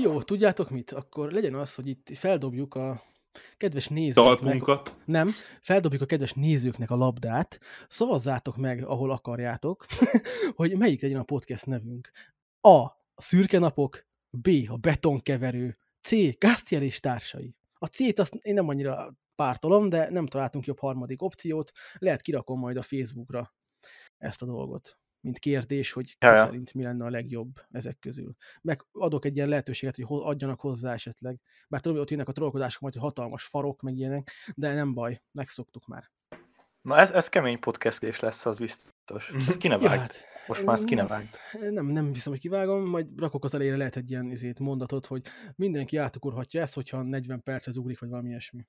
Jó, 0.02 0.22
tudjátok 0.22 0.70
mit? 0.70 0.90
Akkor 0.90 1.32
legyen 1.32 1.54
az, 1.54 1.74
hogy 1.74 1.88
itt 1.88 2.16
feldobjuk 2.16 2.74
a 2.74 3.02
kedves 3.56 3.88
nézőknek. 3.88 4.38
Talpunkat. 4.38 4.96
Nem, 5.04 5.32
feldobjuk 5.60 6.02
a 6.02 6.06
kedves 6.06 6.32
nézőknek 6.32 6.90
a 6.90 6.96
labdát, 6.96 7.60
szavazzátok 7.88 8.56
meg, 8.56 8.84
ahol 8.84 9.10
akarjátok, 9.10 9.86
hogy 10.56 10.76
melyik 10.76 11.02
legyen 11.02 11.20
a 11.20 11.24
podcast 11.24 11.66
nevünk. 11.66 12.10
A. 12.60 12.98
A 13.14 13.22
szürke 13.22 13.58
napok, 13.58 14.06
B. 14.30 14.48
A 14.68 14.76
betonkeverő, 14.76 15.76
C. 16.00 16.38
Gastier 16.38 16.82
és 16.82 17.00
társai. 17.00 17.56
A 17.72 17.86
C-t 17.86 18.18
azt 18.18 18.34
én 18.34 18.54
nem 18.54 18.68
annyira 18.68 19.14
pártolom, 19.34 19.88
de 19.88 20.10
nem 20.10 20.26
találtunk 20.26 20.64
jobb 20.64 20.78
harmadik 20.78 21.22
opciót. 21.22 21.70
Lehet 21.98 22.20
kirakom 22.20 22.58
majd 22.58 22.76
a 22.76 22.82
Facebookra 22.82 23.54
ezt 24.18 24.42
a 24.42 24.46
dolgot, 24.46 24.98
mint 25.20 25.38
kérdés, 25.38 25.92
hogy 25.92 26.04
ki 26.18 26.26
Ja, 26.26 26.34
szerint 26.34 26.74
mi 26.74 26.82
lenne 26.82 27.04
a 27.04 27.10
legjobb 27.10 27.60
ezek 27.70 27.98
közül. 27.98 28.34
Meg 28.62 28.86
adok 28.92 29.24
egy 29.24 29.36
ilyen 29.36 29.48
lehetőséget, 29.48 29.96
hogy 29.96 30.04
ho- 30.04 30.24
adjanak 30.24 30.60
hozzá 30.60 30.92
esetleg. 30.92 31.40
Bár 31.68 31.80
tudom, 31.80 31.96
hogy 31.96 32.06
ott 32.06 32.10
jönnek 32.10 32.28
a 32.28 32.32
trollkodások, 32.32 32.80
majd 32.80 32.94
hogy 32.94 33.02
hatalmas 33.02 33.44
farok, 33.44 33.80
meg 33.80 33.96
ilyenek, 33.96 34.30
de 34.54 34.74
nem 34.74 34.94
baj, 34.94 35.22
megszoktuk 35.32 35.86
már. 35.86 36.10
Na 36.82 36.96
ez, 36.96 37.10
ez 37.10 37.28
kemény 37.28 37.58
podcastlés 37.58 38.20
lesz, 38.20 38.46
az 38.46 38.58
biztos. 38.58 39.32
Ezt 39.48 39.58
ki 39.58 39.68
ne 39.68 39.76
Ja, 39.76 39.88
hát, 39.88 40.24
Most 40.46 40.64
már 40.64 40.74
ezt 40.74 40.84
ki 40.84 40.94
ne 40.94 41.02
nem-. 41.70 41.86
Nem, 41.86 42.12
hiszem, 42.12 42.32
hogy 42.32 42.40
kivágom, 42.40 42.88
majd 42.88 43.06
rakok 43.16 43.44
az 43.44 43.54
elejére 43.54 43.76
lehet 43.76 43.96
egy 43.96 44.10
ilyen 44.10 44.30
izét, 44.30 44.58
mondatot, 44.58 45.06
hogy 45.06 45.26
mindenki 45.56 45.96
átugorhatja 45.96 46.60
ezt, 46.60 46.74
hogyha 46.74 47.02
40 47.02 47.42
perchez 47.42 47.76
ugrik, 47.76 47.98
vagy 47.98 48.08
valami 48.08 48.28
ilyesmi. 48.28 48.66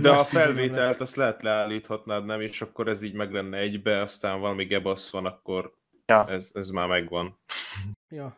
De 0.00 0.10
a 0.10 0.18
felvételt 0.18 1.00
azt 1.00 1.16
lehet 1.16 1.42
leállíthatnád, 1.42 2.24
nem? 2.24 2.40
És 2.40 2.62
akkor 2.62 2.88
ez 2.88 3.02
így 3.02 3.14
meg 3.14 3.32
lenne 3.32 3.58
egybe, 3.58 4.00
aztán 4.00 4.40
valami 4.40 4.64
gebasz 4.64 5.10
van, 5.10 5.26
akkor 5.26 5.80
Ja. 6.06 6.28
ez, 6.28 6.50
ez 6.54 6.68
már 6.68 6.88
megvan. 6.88 7.38
Ja. 8.08 8.36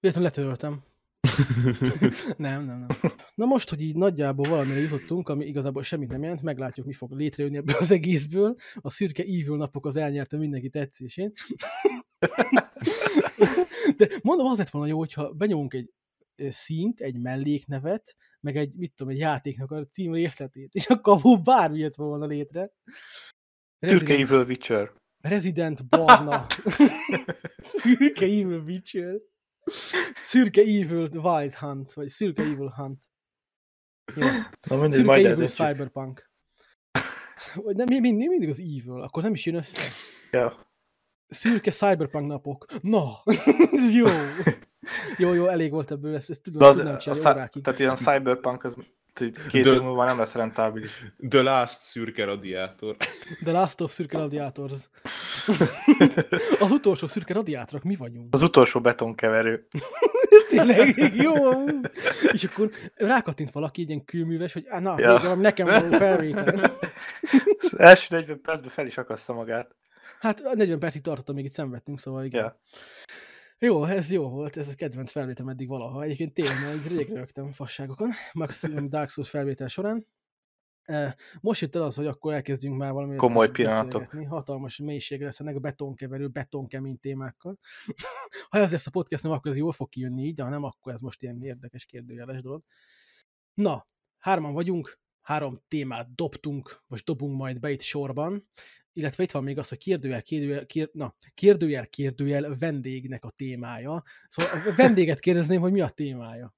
Véletlenül 0.00 0.28
letöröltem. 0.28 0.82
nem, 2.36 2.64
nem, 2.64 2.78
nem. 2.78 3.12
Na 3.34 3.44
most, 3.44 3.70
hogy 3.70 3.80
így 3.80 3.96
nagyjából 3.96 4.48
valamire 4.48 4.80
jutottunk, 4.80 5.28
ami 5.28 5.46
igazából 5.46 5.82
semmit 5.82 6.10
nem 6.10 6.22
jelent, 6.22 6.42
meglátjuk, 6.42 6.86
mi 6.86 6.92
fog 6.92 7.12
létrejönni 7.12 7.56
ebből 7.56 7.76
az 7.76 7.90
egészből. 7.90 8.54
A 8.74 8.90
szürke 8.90 9.22
evil 9.22 9.56
napok 9.56 9.86
az 9.86 9.96
elnyerte 9.96 10.36
mindenki 10.36 10.68
tetszését. 10.68 11.38
De 13.96 14.08
mondom, 14.22 14.46
az 14.46 14.58
lett 14.58 14.70
volna 14.70 14.88
jó, 14.88 14.98
hogyha 14.98 15.32
benyomunk 15.32 15.74
egy 15.74 15.92
ö, 16.36 16.50
színt, 16.50 17.00
egy 17.00 17.18
melléknevet, 17.20 18.16
meg 18.40 18.56
egy, 18.56 18.74
mit 18.74 18.92
tudom, 18.94 19.12
egy 19.12 19.18
játéknak 19.18 19.70
a 19.70 19.84
cím 19.84 20.12
részletét, 20.12 20.74
és 20.74 20.86
akkor 20.86 21.12
abból 21.16 21.36
bármi 21.42 21.78
jött 21.78 21.94
volna 21.96 22.26
létre. 22.26 22.70
Türke 23.86 24.06
Resident, 24.06 24.30
Evil 24.30 24.46
Witcher. 24.46 24.92
Resident 25.20 25.88
Barna. 25.88 26.46
Szürke 27.78 28.24
Evil 28.24 28.62
Witcher. 28.66 29.14
Szürke 30.22 30.60
Evil 30.60 31.08
Wild 31.12 31.54
Hunt, 31.54 31.92
vagy 31.92 32.08
Szürke 32.08 32.42
Evil 32.42 32.72
Hunt. 32.76 33.04
Jó. 34.16 34.26
Na 34.26 34.36
mindegy, 34.68 34.90
Szürke 34.90 35.06
majd 35.06 35.18
Evil 35.18 35.30
eldöntjük. 35.30 35.66
Cyberpunk. 35.66 36.30
Vagy 37.54 37.76
nem, 37.76 37.86
mi- 37.88 38.00
mindig, 38.00 38.28
mindig 38.28 38.48
az 38.48 38.60
Evil, 38.60 39.02
akkor 39.02 39.22
nem 39.22 39.32
is 39.32 39.46
jön 39.46 39.54
össze. 39.54 39.80
Ja. 40.30 40.72
Szürke 41.28 41.70
Cyberpunk 41.70 42.26
napok. 42.26 42.66
Na, 42.82 43.22
ez 43.72 43.94
jó. 43.94 44.06
Jó, 45.16 45.32
jó, 45.32 45.46
elég 45.46 45.70
volt 45.70 45.90
ebből, 45.90 46.14
ezt, 46.14 46.30
ezt 46.30 46.42
tudom, 46.42 46.58
De 46.58 46.66
az, 46.66 46.76
tudnám 46.76 46.94
a, 46.94 46.98
csinálni 46.98 47.22
szá- 47.24 47.34
órákig. 47.36 47.62
tehát 47.62 47.78
ilyen 47.80 47.96
cyberpunk, 47.96 48.64
az 48.64 48.74
két 49.48 49.64
De- 49.64 49.70
év 49.72 49.80
múlva 49.80 50.04
nem 50.04 50.18
lesz 50.18 50.32
rentábilis. 50.32 51.04
The 51.28 51.42
Last 51.42 51.80
szürke 51.80 52.24
radiátor. 52.24 52.96
The 53.42 53.52
Last 53.52 53.80
of 53.80 53.92
Szürke 53.92 54.18
Radiators. 54.18 54.72
Az 56.60 56.70
utolsó 56.70 57.06
szürke 57.06 57.32
radiátorok 57.34 57.84
mi 57.84 57.96
vagyunk. 57.96 58.34
Az 58.34 58.42
utolsó 58.42 58.80
betonkeverő. 58.80 59.66
Ez 60.30 60.44
tényleg 60.48 61.14
jó. 61.14 61.34
És 62.32 62.44
akkor 62.44 62.70
rákattint 62.94 63.50
valaki, 63.50 63.80
egy 63.80 63.88
ilyen 63.88 64.04
kőműves, 64.04 64.52
hogy 64.52 64.66
na, 64.80 64.94
Ja. 65.00 65.12
végre 65.18 65.34
nekem 65.34 65.66
való 65.66 65.90
felvétel. 65.90 66.54
Az 67.58 67.78
első 67.78 68.06
40 68.16 68.40
percben 68.40 68.70
fel 68.70 68.86
is 68.86 68.98
akassza 68.98 69.32
magát. 69.32 69.76
Hát 70.20 70.40
a 70.40 70.54
40 70.54 70.78
percig 70.78 71.02
tartott, 71.02 71.28
amíg 71.28 71.44
itt 71.44 71.52
szenvedtünk, 71.52 71.98
szóval 71.98 72.24
igen. 72.24 72.42
Ja. 72.42 72.60
Jó, 73.60 73.84
ez 73.84 74.10
jó 74.10 74.28
volt, 74.28 74.56
ez 74.56 74.68
a 74.68 74.74
kedvenc 74.74 75.10
felvétel 75.10 75.50
eddig 75.50 75.68
valaha. 75.68 76.02
Egyébként 76.02 76.34
tényleg, 76.34 76.86
rég 76.86 77.08
rögtem 77.08 77.52
fasságokon, 77.52 78.10
maximum 78.32 78.88
Dark 78.88 79.10
Souls 79.10 79.30
felvétel 79.30 79.68
során. 79.68 80.06
Most 81.40 81.60
jött 81.60 81.74
el 81.74 81.82
az, 81.82 81.94
hogy 81.94 82.06
akkor 82.06 82.32
elkezdjünk 82.32 82.76
már 82.76 82.92
valami 82.92 83.16
Komoly 83.16 83.50
pillanatok. 83.50 84.12
Hatalmas 84.28 84.78
mélységre 84.78 85.24
lesz 85.24 85.40
ennek 85.40 85.56
a 85.56 85.58
betonkeverő, 85.58 86.28
betonkemény 86.28 86.98
témákkal. 86.98 87.58
ha 88.50 88.58
ez 88.58 88.72
lesz 88.72 88.86
a 88.86 88.90
podcast, 88.90 89.22
nem, 89.22 89.32
akkor 89.32 89.50
ez 89.50 89.56
jól 89.56 89.72
fog 89.72 89.88
kijönni 89.88 90.24
így, 90.24 90.34
de 90.34 90.42
ha 90.42 90.48
nem, 90.48 90.64
akkor 90.64 90.92
ez 90.92 91.00
most 91.00 91.22
ilyen 91.22 91.42
érdekes 91.42 91.84
kérdőjeles 91.84 92.42
dolog. 92.42 92.62
Na, 93.54 93.84
hárman 94.18 94.52
vagyunk, 94.52 94.98
három 95.20 95.62
témát 95.68 96.14
dobtunk, 96.14 96.82
most 96.86 97.04
dobunk 97.04 97.36
majd 97.36 97.60
be 97.60 97.70
itt 97.70 97.80
sorban, 97.80 98.48
illetve 98.98 99.22
itt 99.22 99.30
van 99.30 99.42
még 99.42 99.58
az, 99.58 99.68
hogy 99.68 99.78
kérdőjel, 99.78 100.22
kérdőjel, 100.22 100.66
kér, 100.66 100.90
na, 100.92 101.14
kérdőjel, 101.34 101.86
kérdőjel 101.86 102.56
vendégnek 102.58 103.24
a 103.24 103.30
témája. 103.30 104.02
Szóval 104.28 104.52
a 104.52 104.74
vendéget 104.76 105.20
kérdezném, 105.20 105.60
hogy 105.60 105.72
mi 105.72 105.80
a 105.80 105.88
témája. 105.88 106.54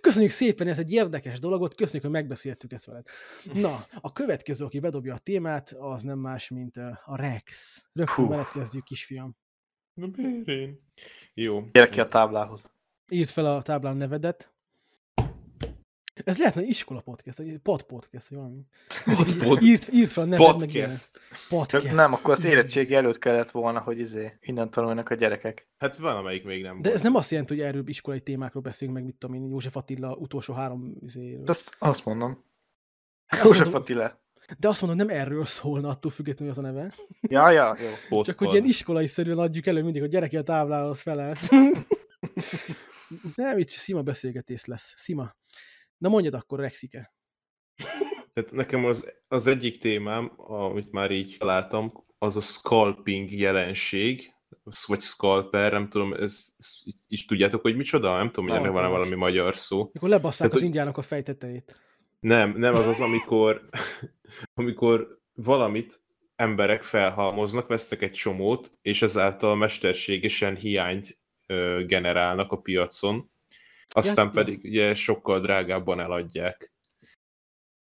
Köszönjük 0.00 0.30
szépen, 0.30 0.68
ez 0.68 0.78
egy 0.78 0.92
érdekes 0.92 1.38
dolog, 1.38 1.74
köszönjük, 1.74 2.02
hogy 2.02 2.10
megbeszéltük 2.10 2.72
ezt 2.72 2.84
veled. 2.84 3.06
Na, 3.52 3.86
a 4.00 4.12
következő, 4.12 4.64
aki 4.64 4.78
bedobja 4.78 5.14
a 5.14 5.18
témát, 5.18 5.70
az 5.78 6.02
nem 6.02 6.18
más, 6.18 6.48
mint 6.48 6.76
ö, 6.76 6.90
a 7.04 7.16
Rex. 7.16 7.82
Rögtön 7.92 8.24
Hú. 8.24 8.30
veled 8.30 8.50
kezdjük, 8.50 8.84
kisfiam. 8.84 9.36
Na, 9.94 10.08
miért 10.16 10.48
én? 10.48 10.80
Jó. 11.34 11.68
Gyere 11.72 11.88
ki 11.88 12.00
a 12.00 12.08
táblához. 12.08 12.70
Írd 13.08 13.28
fel 13.28 13.46
a 13.46 13.62
táblán 13.62 13.96
nevedet. 13.96 14.55
Ez 16.24 16.38
lehetne 16.38 16.62
iskola 16.62 17.00
podcast, 17.00 17.38
egy 17.38 17.58
pod 17.62 17.82
podcast, 17.82 18.28
vagy 18.28 18.38
valami. 18.38 19.36
pod- 19.38 19.62
Írd, 19.62 19.88
írd 19.92 20.10
fel 20.10 20.22
a 20.24 20.26
neved, 20.26 20.58
meg 20.58 20.74
ilyenek. 20.74 20.96
Podcast. 20.96 21.20
Podcast. 21.48 21.94
Nem, 21.94 22.12
akkor 22.12 22.32
az 22.34 22.44
érettségi 22.44 22.94
előtt 22.94 23.18
kellett 23.18 23.50
volna, 23.50 23.80
hogy 23.80 23.98
izé, 23.98 24.38
innen 24.40 24.70
tanulnak 24.70 25.08
a 25.08 25.14
gyerekek. 25.14 25.68
Hát 25.78 25.96
van, 25.96 26.16
amelyik 26.16 26.44
még 26.44 26.62
nem 26.62 26.78
De 26.78 26.84
ez 26.88 26.90
volt. 26.90 27.02
nem 27.02 27.14
azt 27.14 27.30
jelenti, 27.30 27.54
hogy 27.54 27.62
erről 27.62 27.88
iskolai 27.88 28.20
témákról 28.20 28.62
beszélünk, 28.62 28.96
meg 28.96 29.06
mit 29.06 29.14
tudom 29.16 29.36
én, 29.36 29.44
József 29.50 29.76
Attila 29.76 30.14
utolsó 30.14 30.54
három 30.54 30.94
izéről. 31.00 31.44
Azt, 31.46 31.76
azt 31.78 32.04
mondom. 32.04 32.44
Hát 33.26 33.44
József 33.44 33.62
mondom, 33.62 33.80
Attila. 33.80 34.20
de 34.58 34.68
azt 34.68 34.80
mondom, 34.82 35.06
nem 35.06 35.16
erről 35.16 35.44
szólna, 35.44 35.88
attól 35.88 36.10
függetlenül 36.10 36.52
az 36.52 36.58
a 36.58 36.62
neve. 36.62 36.92
Ja, 37.20 37.50
ja, 37.50 37.76
jó. 37.80 37.88
Podcast. 38.08 38.24
Csak 38.28 38.38
hogy 38.38 38.52
ilyen 38.52 38.64
iskolai 38.68 39.06
szerűen 39.06 39.38
adjuk 39.38 39.66
elő 39.66 39.82
mindig, 39.82 40.00
hogy 40.00 40.10
gyereki 40.10 40.36
a 40.36 40.42
táblához 40.42 41.00
felelsz. 41.00 41.48
nem, 43.36 43.58
itt 43.58 43.68
szima 43.68 44.02
beszélgetés 44.02 44.64
lesz. 44.64 44.94
Szima. 44.96 45.34
Na 45.98 46.08
mondjad 46.08 46.34
akkor, 46.34 46.58
Rexike. 46.58 47.14
Tehát 48.32 48.52
nekem 48.52 48.84
az, 48.84 49.12
az 49.28 49.46
egyik 49.46 49.78
témám, 49.78 50.32
amit 50.36 50.92
már 50.92 51.10
így 51.10 51.36
találtam, 51.38 52.04
az 52.18 52.36
a 52.36 52.40
scalping 52.40 53.32
jelenség, 53.32 54.34
vagy 54.86 55.00
scalper, 55.00 55.72
nem 55.72 55.88
tudom, 55.88 56.12
ez, 56.12 56.54
ez 56.58 56.78
is 57.08 57.24
tudjátok, 57.24 57.60
hogy 57.62 57.76
micsoda? 57.76 58.16
Nem 58.16 58.30
tudom, 58.30 58.58
hogy 58.58 58.70
van 58.70 58.90
valami 58.90 59.14
magyar 59.14 59.54
szó. 59.54 59.90
Mikor 59.92 60.08
lebasszák 60.08 60.36
Tehát, 60.36 60.52
az 60.52 60.58
hogy- 60.58 60.66
indiánok 60.68 60.98
a 60.98 61.02
fejtetejét. 61.02 61.76
Nem, 62.20 62.54
nem 62.56 62.74
az 62.74 62.86
az, 62.86 63.00
amikor, 63.00 63.68
amikor 64.54 65.20
valamit 65.34 66.00
emberek 66.36 66.82
felhalmoznak, 66.82 67.66
vesztek 67.66 68.02
egy 68.02 68.12
csomót, 68.12 68.72
és 68.82 69.02
ezáltal 69.02 69.56
mesterségesen 69.56 70.56
hiányt 70.56 71.18
ö, 71.46 71.84
generálnak 71.86 72.52
a 72.52 72.56
piacon, 72.56 73.30
aztán 73.88 74.24
ja. 74.24 74.30
pedig 74.30 74.60
ugye 74.64 74.94
sokkal 74.94 75.40
drágábban 75.40 76.00
eladják. 76.00 76.74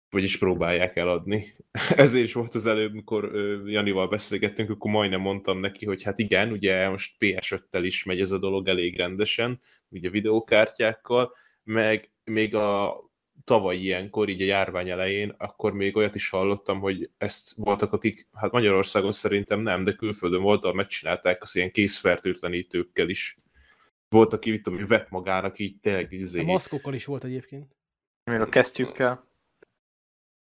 vagyis 0.09 0.37
próbálják 0.37 0.95
eladni. 0.95 1.55
Ezért 1.95 2.25
is 2.25 2.33
volt 2.33 2.55
az 2.55 2.65
előbb, 2.65 2.93
mikor 2.93 3.35
Janival 3.65 4.07
beszélgettünk, 4.07 4.69
akkor 4.69 4.91
majdnem 4.91 5.21
mondtam 5.21 5.59
neki, 5.59 5.85
hogy 5.85 6.03
hát 6.03 6.19
igen, 6.19 6.51
ugye 6.51 6.89
most 6.89 7.15
PS5-tel 7.19 7.81
is 7.81 8.03
megy 8.03 8.19
ez 8.19 8.31
a 8.31 8.37
dolog 8.37 8.67
elég 8.67 8.97
rendesen, 8.97 9.61
ugye 9.89 10.09
videókártyákkal, 10.09 11.35
meg 11.63 12.11
még 12.23 12.55
a 12.55 12.99
tavaly 13.43 13.77
ilyenkor, 13.77 14.29
így 14.29 14.41
a 14.41 14.45
járvány 14.45 14.89
elején, 14.89 15.33
akkor 15.37 15.73
még 15.73 15.95
olyat 15.95 16.15
is 16.15 16.29
hallottam, 16.29 16.79
hogy 16.79 17.09
ezt 17.17 17.53
voltak, 17.55 17.93
akik, 17.93 18.27
hát 18.33 18.51
Magyarországon 18.51 19.11
szerintem 19.11 19.59
nem, 19.59 19.83
de 19.83 19.93
külföldön 19.93 20.41
voltak, 20.41 20.73
megcsinálták 20.73 21.41
az 21.41 21.55
ilyen 21.55 21.71
készfertőtlenítőkkel 21.71 23.09
is. 23.09 23.37
Volt, 24.11 24.33
aki, 24.33 24.51
mit 24.51 24.63
tudom, 24.63 24.87
vett 24.87 25.09
magának 25.09 25.59
így 25.59 25.79
tényleg 25.79 26.11
izé. 26.11 26.39
A 26.39 26.43
maszkokkal 26.43 26.93
is 26.93 27.05
volt 27.05 27.23
egyébként. 27.23 27.75
Még 28.23 28.39
a 28.39 28.49
kesztyűkkel. 28.49 29.27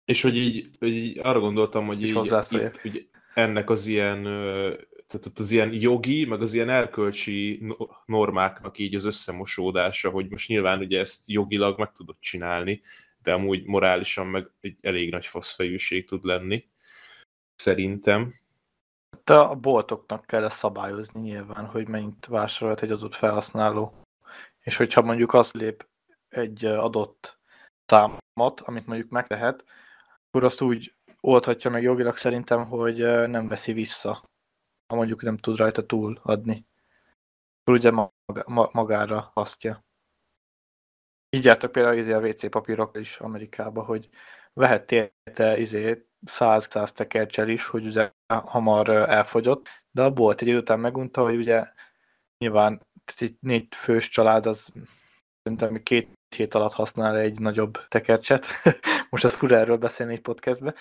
És 0.04 0.22
hogy 0.22 0.36
így, 0.36 0.70
hogy 0.78 0.88
így 0.88 1.18
arra 1.18 1.40
gondoltam, 1.40 1.86
hogy 1.86 2.02
így, 2.02 2.16
így, 2.52 2.80
hogy 2.80 3.08
ennek 3.34 3.70
az 3.70 3.86
ilyen, 3.86 4.22
tehát 5.06 5.30
az 5.34 5.50
ilyen 5.50 5.72
jogi, 5.72 6.24
meg 6.24 6.40
az 6.42 6.54
ilyen 6.54 6.68
elkölcsi 6.68 7.62
normáknak 8.06 8.78
így 8.78 8.94
az 8.94 9.04
összemosódása, 9.04 10.10
hogy 10.10 10.30
most 10.30 10.48
nyilván 10.48 10.78
ugye 10.80 10.98
ezt 10.98 11.22
jogilag 11.26 11.78
meg 11.78 11.92
tudod 11.92 12.16
csinálni, 12.20 12.80
de 13.22 13.32
amúgy 13.32 13.64
morálisan 13.64 14.26
meg 14.26 14.50
egy 14.60 14.76
elég 14.80 15.10
nagy 15.10 15.26
faszfejűség 15.26 16.06
tud 16.06 16.24
lenni. 16.24 16.68
Szerintem. 17.54 18.34
A 19.24 19.54
boltoknak 19.54 20.26
kell 20.26 20.44
ezt 20.44 20.56
szabályozni 20.56 21.20
nyilván, 21.20 21.66
hogy 21.66 21.88
mennyit 21.88 22.26
vásárolt 22.26 22.82
egy 22.82 22.90
adott 22.90 23.14
felhasználó. 23.14 24.02
És 24.60 24.76
hogyha 24.76 25.02
mondjuk 25.02 25.32
azt 25.32 25.52
lép 25.52 25.88
egy 26.28 26.64
adott 26.64 27.38
számot, 27.86 28.60
amit 28.60 28.86
mondjuk 28.86 29.10
megtehet, 29.10 29.64
akkor 30.26 30.44
azt 30.44 30.60
úgy 30.60 30.94
oldhatja 31.20 31.70
meg 31.70 31.82
jogilag 31.82 32.16
szerintem, 32.16 32.68
hogy 32.68 32.96
nem 33.28 33.48
veszi 33.48 33.72
vissza, 33.72 34.12
ha 34.86 34.96
mondjuk 34.96 35.22
nem 35.22 35.36
tud 35.36 35.56
rajta 35.56 35.86
túl 35.86 36.20
adni. 36.22 36.66
Akkor 37.60 37.74
ugye 37.74 37.90
magára 38.72 39.30
hasztja. 39.34 39.84
Így 41.30 41.44
jártak 41.44 41.72
például 41.72 41.96
izé 41.96 42.12
a 42.12 42.20
WC 42.20 42.50
papírok 42.50 42.96
is 42.98 43.18
Amerikába, 43.18 43.84
hogy 43.84 44.08
vehettél 44.52 45.10
te 45.34 45.58
izé 45.58 46.06
100-100 46.26 46.88
tekercsel 46.88 47.48
is, 47.48 47.66
hogy 47.66 47.86
ugye 47.86 48.12
hamar 48.28 48.88
elfogyott, 48.88 49.68
de 49.90 50.02
a 50.02 50.12
bolt 50.12 50.40
egy 50.40 50.48
idő 50.48 50.58
után 50.58 50.80
megunta, 50.80 51.22
hogy 51.22 51.36
ugye 51.36 51.64
nyilván 52.38 52.86
egy 53.18 53.36
négy 53.40 53.74
fős 53.74 54.08
család 54.08 54.46
az 54.46 54.72
szerintem 55.42 55.82
két 55.82 56.18
hét 56.36 56.54
alatt 56.54 56.72
használ 56.72 57.16
egy 57.16 57.38
nagyobb 57.40 57.78
tekercset. 57.88 58.46
Most 59.10 59.24
ez 59.24 59.34
fura 59.34 59.56
erről 59.56 59.76
beszélni 59.76 60.12
egy 60.12 60.20
podcastbe. 60.20 60.74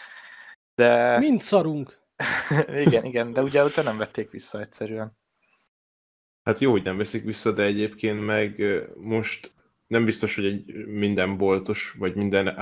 De... 0.75 1.17
Mind 1.17 1.41
szarunk. 1.41 1.99
igen, 2.85 3.05
igen, 3.05 3.33
de 3.33 3.41
ugye 3.41 3.63
utána 3.63 3.89
nem 3.89 3.97
vették 3.97 4.31
vissza 4.31 4.59
egyszerűen. 4.59 5.17
Hát 6.43 6.59
jó, 6.59 6.71
hogy 6.71 6.83
nem 6.83 6.97
veszik 6.97 7.23
vissza, 7.23 7.51
de 7.51 7.63
egyébként 7.63 8.25
meg 8.25 8.63
most 8.95 9.53
nem 9.87 10.05
biztos, 10.05 10.35
hogy 10.35 10.45
egy 10.45 10.85
minden 10.85 11.37
boltos, 11.37 11.95
vagy 11.97 12.15
minden 12.15 12.57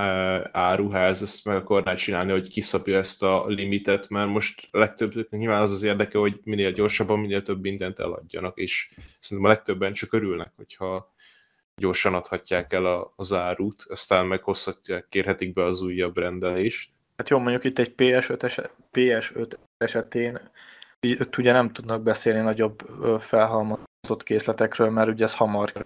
áruház 0.52 1.22
ezt 1.22 1.46
meg 1.46 1.56
akarná 1.56 1.94
csinálni, 1.94 2.32
hogy 2.32 2.50
kiszapja 2.50 2.98
ezt 2.98 3.24
a 3.24 3.46
limitet, 3.48 4.10
mert 4.10 4.30
most 4.30 4.68
a 4.72 4.78
legtöbb, 4.78 5.30
nyilván 5.30 5.62
az 5.62 5.72
az 5.72 5.84
érdeke, 5.84 6.18
hogy 6.18 6.40
minél 6.44 6.72
gyorsabban, 6.72 7.20
minél 7.20 7.42
több 7.42 7.62
mindent 7.62 8.00
eladjanak, 8.00 8.58
és 8.58 8.92
szerintem 9.20 9.52
a 9.52 9.54
legtöbben 9.54 9.94
csak 9.94 10.14
örülnek, 10.14 10.52
hogyha 10.56 11.14
gyorsan 11.76 12.14
adhatják 12.14 12.74
el 12.74 12.86
a, 12.86 13.14
az 13.16 13.34
árut, 13.34 13.86
aztán 13.90 14.26
meghozhatják, 14.26 15.06
kérhetik 15.10 15.54
be 15.54 15.64
az 15.64 15.82
újabb 15.82 16.18
rendelést. 16.18 16.92
Hát 17.18 17.30
jó, 17.30 17.38
mondjuk 17.38 17.64
itt 17.64 17.80
egy 17.80 17.94
PS5, 17.98 18.44
eset, 18.44 18.72
PS5 18.94 19.52
esetén 19.78 20.40
itt 21.00 21.38
ugye 21.38 21.52
nem 21.52 21.72
tudnak 21.72 22.02
beszélni 22.02 22.40
nagyobb 22.42 22.80
felhalmozott 23.20 24.24
készletekről, 24.24 24.90
mert 24.90 25.10
ugye 25.10 25.24
ez 25.24 25.36
hamar 25.36 25.86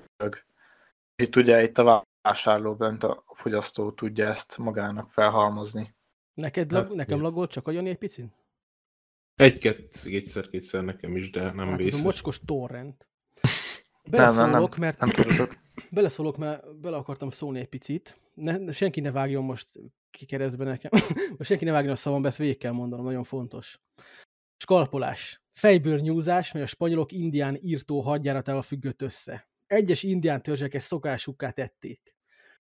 kerül. 1.20 1.28
Itt 1.28 1.36
ugye 1.36 1.64
itt 1.64 1.78
a 1.78 2.06
vásárló 2.22 2.76
bent 2.76 3.04
a 3.04 3.24
fogyasztó 3.34 3.92
tudja 3.92 4.28
ezt 4.28 4.58
magának 4.58 5.10
felhalmozni. 5.10 5.96
Neked, 6.34 6.72
lag, 6.72 6.88
hát, 6.88 6.96
nekem 6.96 7.22
lagolt 7.22 7.52
csak 7.52 7.68
olyan 7.68 7.86
egy 7.86 7.98
picit? 7.98 8.34
Egy-két, 9.36 10.00
kétszer-kétszer 10.04 10.84
nekem 10.84 11.16
is, 11.16 11.30
de 11.30 11.52
nem 11.52 11.68
hát 11.68 11.78
vészes. 11.78 11.94
ez 11.94 12.00
a 12.00 12.04
mocskos 12.04 12.40
torrent. 12.46 13.08
Beleszólok, 14.10 14.50
nem, 14.50 14.50
nem, 14.50 14.62
nem, 14.62 14.80
mert 14.80 15.00
nem 15.00 15.10
tudok. 15.10 15.58
beleszólok, 15.92 16.38
mert 16.38 16.80
bele 16.80 16.98
akartam 16.98 17.30
szólni 17.30 17.60
egy 17.60 17.70
picit. 17.70 18.20
Ne, 18.34 18.72
senki 18.72 19.00
ne 19.00 19.12
vágjon 19.12 19.44
most 19.44 19.70
ki 20.12 20.26
keresztbe 20.26 20.64
nekem. 20.64 20.92
most 21.38 21.50
senki 21.50 21.66
ne 21.66 21.72
vágjon 21.72 21.92
a 21.92 21.96
szavamba, 21.96 22.28
ezt 22.28 22.38
végig 22.38 22.58
kell 22.58 22.72
mondanom, 22.72 23.06
nagyon 23.06 23.24
fontos. 23.24 23.80
Skalpolás. 24.58 25.42
Fejbőr 25.52 26.00
nyúzás, 26.00 26.52
mely 26.52 26.64
a 26.64 26.68
spanyolok 26.68 27.12
indián 27.12 27.58
írtó 27.62 28.02
hadjáratával 28.02 28.62
függött 28.62 29.02
össze. 29.02 29.49
Egyes 29.70 30.04
indián 30.04 30.42
törzsek 30.42 30.74
ezt 30.74 30.88
szokásukká 30.88 31.50
tették. 31.50 32.16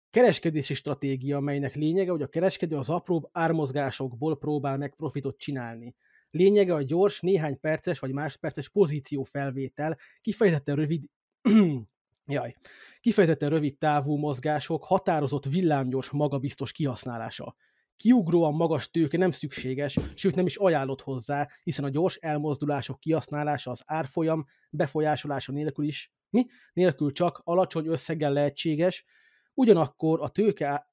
Kereskedési 0.10 0.74
stratégia, 0.74 1.39
melynek 1.39 1.76
lényege, 1.76 2.12
hogy 2.12 2.22
a 2.22 2.28
kereskedő 2.28 2.78
az 2.78 2.89
apróbb 2.89 3.30
ármozgásokból 3.32 4.38
próbál 4.38 4.78
meg 4.78 4.95
profitot 4.95 5.38
csinálni. 5.38 5.95
Lényege 6.32 6.74
a 6.74 6.82
gyors, 6.82 7.20
néhány 7.20 7.60
perces 7.60 7.99
vagy 7.99 8.12
másperces 8.12 8.70
pozíciófelvétel, 8.70 9.97
kifejezetten 10.22 10.76
rövid 10.76 11.03
Jaj. 12.26 12.55
Kifejezetten 12.99 13.49
rövid 13.49 13.78
távú 13.78 14.16
mozgások, 14.16 14.84
határozott 14.84 15.45
villámgyors, 15.45 16.10
magabiztos 16.10 16.72
kihasználása. 16.72 17.55
Kiugróan 18.00 18.54
magas 18.54 18.91
tőke 18.91 19.18
nem 19.18 19.32
szükséges, 19.32 20.00
sőt 20.16 20.36
nem 20.36 20.45
is 20.45 20.56
ajánlott 20.56 21.02
hozzá, 21.02 21.50
hiszen 21.64 21.86
a 21.86 21.89
gyors 21.89 22.16
elmozdulások 22.16 23.00
kihasználása 23.00 23.72
az 23.72 23.84
árfolyam 23.86 24.45
befolyásolása 24.70 25.52
nélkül 25.52 25.86
is, 25.86 26.14
mi? 26.30 26.45
Nélkül 26.74 27.12
csak 27.12 27.41
alacsony 27.43 27.88
összeggel 27.88 28.34
lehetséges, 28.34 29.06
ugyanakkor 29.54 30.22
a 30.22 30.30
tőke 30.30 30.91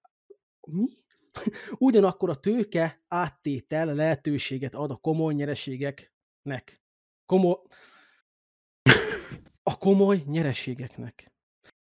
mi? 0.61 0.87
Ugyanakkor 1.89 2.31
a 2.31 2.35
tőke 2.35 3.05
áttétel 3.09 3.95
lehetőséget 3.95 4.75
ad 4.75 4.91
a 4.91 4.97
komoly 4.97 5.35
nyereségeknek. 5.35 6.83
Komoly 7.27 7.57
a 9.63 9.79
komoly 9.79 10.23
nyereségeknek. 10.27 11.33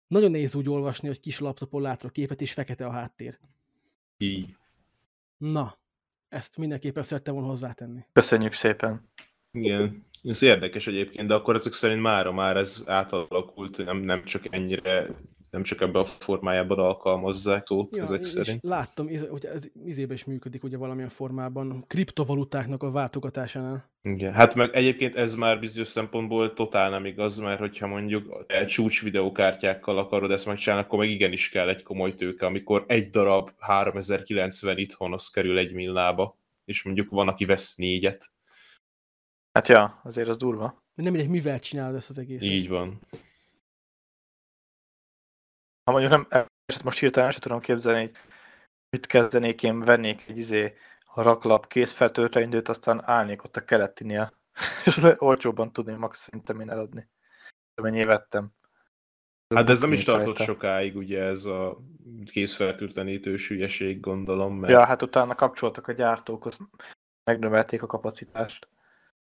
Nagyon 0.06 0.30
nehéz 0.30 0.54
úgy 0.54 0.68
olvasni, 0.68 1.08
hogy 1.08 1.20
kis 1.20 1.38
laptopon 1.38 1.82
látod 1.82 2.08
a 2.08 2.12
képet, 2.12 2.40
és 2.40 2.52
fekete 2.52 2.86
a 2.86 2.92
háttér. 2.92 3.38
Így. 4.18 4.58
Na, 5.40 5.78
ezt 6.28 6.56
mindenképpen 6.56 7.02
szerettem 7.02 7.34
volna 7.34 7.48
hozzátenni. 7.48 8.06
Köszönjük 8.12 8.52
szépen. 8.52 9.10
Igen, 9.50 10.06
ez 10.22 10.42
érdekes 10.42 10.86
egyébként, 10.86 11.28
de 11.28 11.34
akkor 11.34 11.54
ezek 11.54 11.72
szerint 11.72 12.00
mára 12.00 12.32
már 12.32 12.56
ez 12.56 12.82
átalakult, 12.86 13.84
nem, 13.84 13.96
nem 13.96 14.24
csak 14.24 14.54
ennyire 14.54 15.06
nem 15.50 15.62
csak 15.62 15.80
ebben 15.80 16.02
a 16.02 16.04
formájában 16.04 16.78
alkalmazzák 16.78 17.66
szót 17.66 17.96
ja, 17.96 18.02
ezek 18.02 18.24
szerint. 18.24 18.62
Láttam, 18.62 19.08
hogy 19.30 19.44
ez 19.44 19.68
izébe 19.84 20.14
is 20.14 20.24
működik 20.24 20.64
ugye 20.64 20.76
valamilyen 20.76 21.08
formában, 21.08 21.84
kriptovalutáknak 21.86 22.82
a 22.82 22.90
váltogatásánál. 22.90 23.90
Igen, 24.02 24.32
hát 24.32 24.54
meg 24.54 24.74
egyébként 24.74 25.14
ez 25.14 25.34
már 25.34 25.60
bizonyos 25.60 25.88
szempontból 25.88 26.52
totál 26.52 26.90
nem 26.90 27.04
igaz, 27.04 27.38
mert 27.38 27.58
hogyha 27.58 27.86
mondjuk 27.86 28.44
egy 28.46 28.66
csúcs 28.66 29.02
videókártyákkal 29.02 29.98
akarod 29.98 30.30
ezt 30.30 30.46
megcsinálni, 30.46 30.84
akkor 30.84 30.98
meg 30.98 31.10
igenis 31.10 31.48
kell 31.48 31.68
egy 31.68 31.82
komoly 31.82 32.14
tőke, 32.14 32.46
amikor 32.46 32.84
egy 32.86 33.10
darab 33.10 33.50
3090 33.58 34.78
itthon 34.78 35.12
az 35.12 35.30
kerül 35.30 35.58
egy 35.58 35.72
millába, 35.72 36.38
és 36.64 36.82
mondjuk 36.82 37.10
van, 37.10 37.28
aki 37.28 37.44
vesz 37.44 37.76
négyet. 37.76 38.30
Hát 39.52 39.68
ja, 39.68 40.00
azért 40.04 40.28
az 40.28 40.36
durva. 40.36 40.82
Nem 40.94 41.12
mindegy, 41.12 41.30
mivel 41.30 41.58
csinálod 41.58 41.96
ezt 41.96 42.10
az 42.10 42.18
egészet. 42.18 42.50
Így 42.50 42.68
van 42.68 43.00
ha 45.90 45.98
mondjuk 45.98 46.28
nem, 46.30 46.46
most 46.84 46.98
hirtelen 46.98 47.30
sem 47.30 47.40
tudom 47.40 47.60
képzelni, 47.60 48.00
hogy 48.00 48.16
mit 48.90 49.06
kezdenék, 49.06 49.62
én 49.62 49.80
vennék 49.80 50.28
egy 50.28 50.38
izé, 50.38 50.76
a 51.04 51.22
raklap 51.22 51.66
készfeltöltőindőt, 51.66 52.68
aztán 52.68 53.02
állnék 53.04 53.44
ott 53.44 53.56
a 53.56 53.64
keletinél, 53.64 54.32
és 54.84 55.00
olcsóbban 55.16 55.72
tudném 55.72 55.98
max 55.98 56.18
szerintem 56.18 56.60
én 56.60 56.70
eladni. 56.70 57.08
Mennyi 57.82 58.04
vettem. 58.04 58.52
Hát 59.54 59.70
ez 59.70 59.80
nem 59.80 59.92
is 59.92 60.04
tartott 60.04 60.38
rajta. 60.38 60.52
sokáig, 60.52 60.96
ugye 60.96 61.22
ez 61.22 61.44
a 61.44 61.78
készfertőtlenítős 62.32 63.48
hülyeség, 63.48 64.00
gondolom. 64.00 64.58
Mert... 64.58 64.72
Ja, 64.72 64.84
hát 64.84 65.02
utána 65.02 65.34
kapcsoltak 65.34 65.88
a 65.88 65.92
gyártók, 65.92 66.48
megnövelték 67.24 67.82
a 67.82 67.86
kapacitást. 67.86 68.68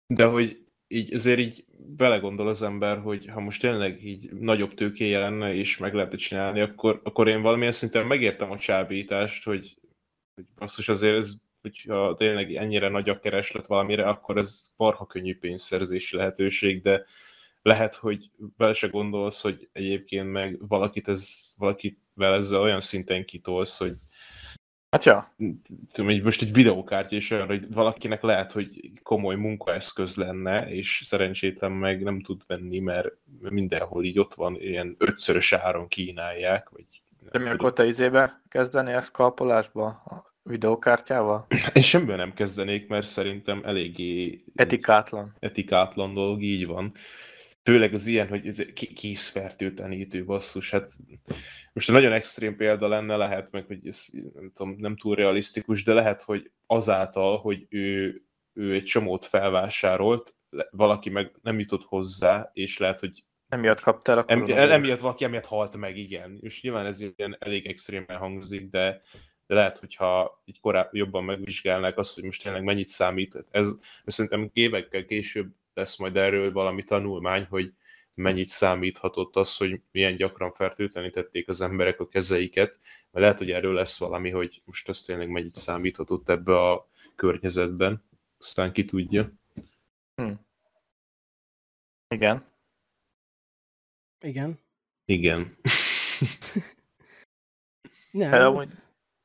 De 0.08 0.26
hogy 0.26 0.67
így 0.88 1.14
azért 1.14 1.40
így 1.40 1.66
belegondol 1.78 2.48
az 2.48 2.62
ember, 2.62 2.98
hogy 3.00 3.28
ha 3.28 3.40
most 3.40 3.62
tényleg 3.62 4.06
így 4.06 4.32
nagyobb 4.34 4.74
tőkéje 4.74 5.20
lenne, 5.20 5.54
és 5.54 5.78
meg 5.78 5.94
lehetne 5.94 6.18
csinálni, 6.18 6.60
akkor, 6.60 7.02
akkor 7.04 7.28
én 7.28 7.42
valamilyen 7.42 7.72
szinten 7.72 8.06
megértem 8.06 8.52
a 8.52 8.58
csábítást, 8.58 9.44
hogy, 9.44 9.78
hogy 10.36 10.46
basszus 10.56 10.90
azért 10.90 11.16
ez, 11.16 11.34
hogyha 11.62 12.16
tényleg 12.16 12.56
ennyire 12.56 12.90
nagy 12.90 13.10
a 13.10 13.20
kereslet 13.20 13.68
valamire, 13.68 14.08
akkor 14.08 14.38
ez 14.38 14.70
marha 14.76 15.06
könnyű 15.06 15.38
pénzszerzési 15.38 16.16
lehetőség, 16.16 16.82
de 16.82 17.04
lehet, 17.62 17.96
hogy 17.96 18.32
bele 18.58 18.74
se 18.74 18.88
gondolsz, 18.88 19.42
hogy 19.42 19.70
egyébként 19.72 20.32
meg 20.32 20.68
valakit 20.68 21.08
ez, 21.08 21.54
valakivel 21.58 22.34
ezzel 22.34 22.62
olyan 22.62 22.82
szinten 22.82 23.26
kitolsz, 23.26 23.78
hogy 23.78 23.94
Hát 24.90 25.04
ja. 25.06 25.34
Tudom, 25.92 26.12
hogy 26.12 26.24
most 26.24 26.42
egy 26.42 26.54
videókártya 26.54 27.16
is 27.16 27.32
olyan, 27.32 27.48
hogy 27.48 27.74
valakinek 27.74 28.22
lehet, 28.22 28.52
hogy 28.52 28.92
komoly 29.04 29.36
munkaeszköz 29.36 30.16
lenne, 30.16 30.68
és 30.68 31.02
szerencsétlen 31.06 31.72
meg 31.72 32.04
nem 32.04 32.22
tud 32.22 32.42
venni, 32.48 32.80
mert 32.80 33.08
mindenhol 33.40 34.04
így 34.04 34.20
ott 34.20 34.34
van, 34.34 34.56
ilyen 34.62 34.96
ötszörös 34.98 35.54
áron 35.54 35.88
kínálják, 35.88 36.70
vagy 36.70 36.86
De 37.32 37.40
mi 37.40 37.50
akkor 37.50 37.74
te 37.74 37.86
izébe 37.86 38.42
kezdeni 38.50 38.92
ezt 38.92 39.12
kalpolásba? 39.12 39.86
A 39.86 40.26
videókártyával? 40.44 41.46
Én 41.74 41.82
semmiből 41.82 42.16
nem 42.16 42.34
kezdenék, 42.34 42.88
mert 42.88 43.08
szerintem 43.08 43.62
eléggé 43.66 44.44
Etikátlan. 44.56 45.36
etikátlan 45.40 46.14
dolog, 46.14 46.42
így 46.42 46.66
van. 46.66 46.94
Főleg 47.68 47.94
az 47.94 48.08
ilyen, 48.08 48.28
hogy 48.28 48.74
készfertőtlenítő 48.74 50.26
basszus, 50.26 50.72
hát 50.72 50.92
most 51.74 51.90
egy 51.90 51.96
nagyon 51.96 52.12
extrém 52.12 52.56
példa 52.56 52.88
lenne, 52.88 53.16
lehet 53.16 53.52
meg, 53.52 53.66
hogy 53.66 53.88
ez 53.88 54.06
nem, 54.34 54.52
tudom, 54.54 54.76
nem 54.78 54.98
túl 54.98 55.16
realisztikus, 55.16 55.84
de 55.84 55.94
lehet, 55.94 56.22
hogy 56.22 56.52
azáltal, 56.66 57.38
hogy 57.38 57.66
ő, 57.70 58.22
ő 58.54 58.74
egy 58.74 58.84
csomót 58.84 59.26
felvásárolt, 59.26 60.36
valaki 60.70 61.10
meg 61.10 61.32
nem 61.42 61.60
jutott 61.60 61.84
hozzá, 61.84 62.50
és 62.54 62.78
lehet, 62.78 63.00
hogy 63.00 63.24
Emiatt 63.50 63.80
kaptál 63.80 64.18
a 64.18 64.24
em, 64.28 64.46
emiatt 64.50 65.00
valaki 65.00 65.24
emiatt 65.24 65.46
halt 65.46 65.78
meg, 65.78 65.98
igen. 65.98 66.38
És 66.42 66.62
nyilván 66.62 66.86
ez 66.86 67.02
ilyen 67.02 67.38
elég 67.40 67.66
extrémen 67.66 68.18
hangzik, 68.18 68.70
de, 68.70 69.02
de 69.48 69.56
lehet, 69.56 69.78
hogyha 69.78 70.42
így 70.46 70.60
korábban 70.60 70.96
jobban 70.96 71.24
megvizsgálnák 71.24 71.98
azt, 71.98 72.16
hogy 72.16 72.24
most 72.24 72.44
tényleg 72.44 72.64
mennyit 72.64 72.88
számít. 72.88 73.46
Ez 73.52 73.70
szerintem 74.06 74.50
évekkel 74.54 75.06
később 75.06 75.48
lesz 75.78 75.98
majd 75.98 76.18
erről 76.18 76.52
valami 76.52 76.84
tanulmány, 76.84 77.46
hogy 77.50 77.74
mennyit 78.14 78.48
számíthatott 78.48 79.36
az, 79.36 79.58
hogy 79.58 79.82
milyen 79.92 80.16
gyakran 80.16 80.52
fertőtlenítették 80.52 81.48
az 81.48 81.62
emberek 81.62 82.00
a 82.00 82.08
kezeiket, 82.08 82.80
mert 83.12 83.26
lehet, 83.26 83.38
hogy 83.38 83.52
erről 83.52 83.74
lesz 83.74 84.00
valami, 84.00 84.30
hogy 84.30 84.62
most 84.66 84.90
ez 84.90 85.02
tényleg 85.02 85.30
mennyit 85.30 85.56
számíthatott 85.56 86.30
ebbe 86.30 86.70
a 86.70 86.90
környezetben, 87.16 88.04
aztán 88.38 88.72
ki 88.72 88.86
tudja. 88.86 89.32
Igen. 92.08 92.46
Igen. 94.20 94.60
Igen. 95.06 95.58
Nem, 98.12 98.54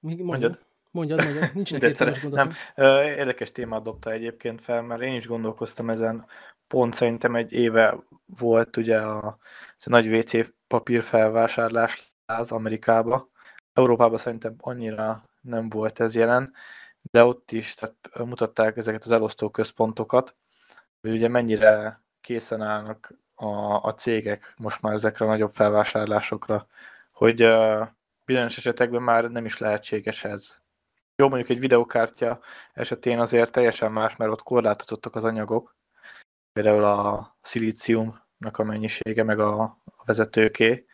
még 0.00 0.22
mondjad. 0.22 0.24
mondjad. 0.24 0.71
Mondjad, 0.92 1.20
mondjad. 1.54 1.82
Értelmes 1.82 1.96
szere- 1.96 2.20
gondolatom. 2.20 2.52
Ö, 2.74 3.02
Érdekes 3.02 3.52
témát 3.52 3.82
dobta 3.82 4.10
egyébként 4.10 4.62
fel, 4.62 4.82
mert 4.82 5.02
én 5.02 5.14
is 5.14 5.26
gondolkoztam 5.26 5.90
ezen. 5.90 6.26
Pont 6.66 6.94
szerintem 6.94 7.34
egy 7.36 7.52
éve 7.52 7.98
volt 8.38 8.76
ugye 8.76 8.98
a, 9.00 9.38
ez 9.78 9.86
a 9.86 9.90
nagy 9.90 10.14
WC 10.16 10.48
papír 10.66 11.02
felvásárlás 11.02 12.12
az 12.26 12.52
Amerikába. 12.52 13.30
Európában 13.72 14.18
szerintem 14.18 14.54
annyira 14.58 15.24
nem 15.40 15.68
volt 15.68 16.00
ez 16.00 16.14
jelen, 16.14 16.52
de 17.10 17.24
ott 17.24 17.50
is 17.52 17.74
tehát 17.74 17.96
mutatták 18.28 18.76
ezeket 18.76 19.04
az 19.04 19.10
elosztó 19.10 19.50
központokat, 19.50 20.36
hogy 21.00 21.10
ugye 21.10 21.28
mennyire 21.28 22.00
készen 22.20 22.62
állnak 22.62 23.14
a, 23.34 23.46
a 23.86 23.94
cégek 23.94 24.54
most 24.56 24.82
már 24.82 24.92
ezekre 24.94 25.24
a 25.24 25.28
nagyobb 25.28 25.54
felvásárlásokra, 25.54 26.66
hogy 27.12 27.42
uh, 27.44 27.88
bizonyos 28.24 28.56
esetekben 28.56 29.02
már 29.02 29.30
nem 29.30 29.44
is 29.44 29.58
lehetséges 29.58 30.24
ez. 30.24 30.61
Jó, 31.22 31.28
mondjuk 31.28 31.50
egy 31.50 31.58
videokártya 31.58 32.40
esetén 32.72 33.18
azért 33.18 33.52
teljesen 33.52 33.92
más, 33.92 34.16
mert 34.16 34.30
ott 34.30 34.42
korlátozottak 34.42 35.14
az 35.14 35.24
anyagok, 35.24 35.76
például 36.52 36.84
a 36.84 37.36
szilíciumnak 37.40 38.58
a 38.58 38.64
mennyisége, 38.64 39.22
meg 39.22 39.38
a, 39.38 39.62
a 39.84 40.02
vezetőké. 40.04 40.86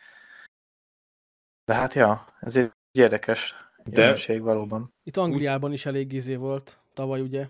De 1.65 1.73
hát 1.73 1.93
ja, 1.93 2.33
ez 2.39 2.55
egy 2.55 2.71
érdekes 2.91 3.53
De- 3.83 4.01
jelenség 4.01 4.41
valóban. 4.41 4.93
Itt 5.03 5.17
Angliában 5.17 5.73
is 5.73 5.85
elég 5.85 6.13
izé 6.13 6.35
volt 6.35 6.79
tavaly, 6.93 7.21
ugye. 7.21 7.47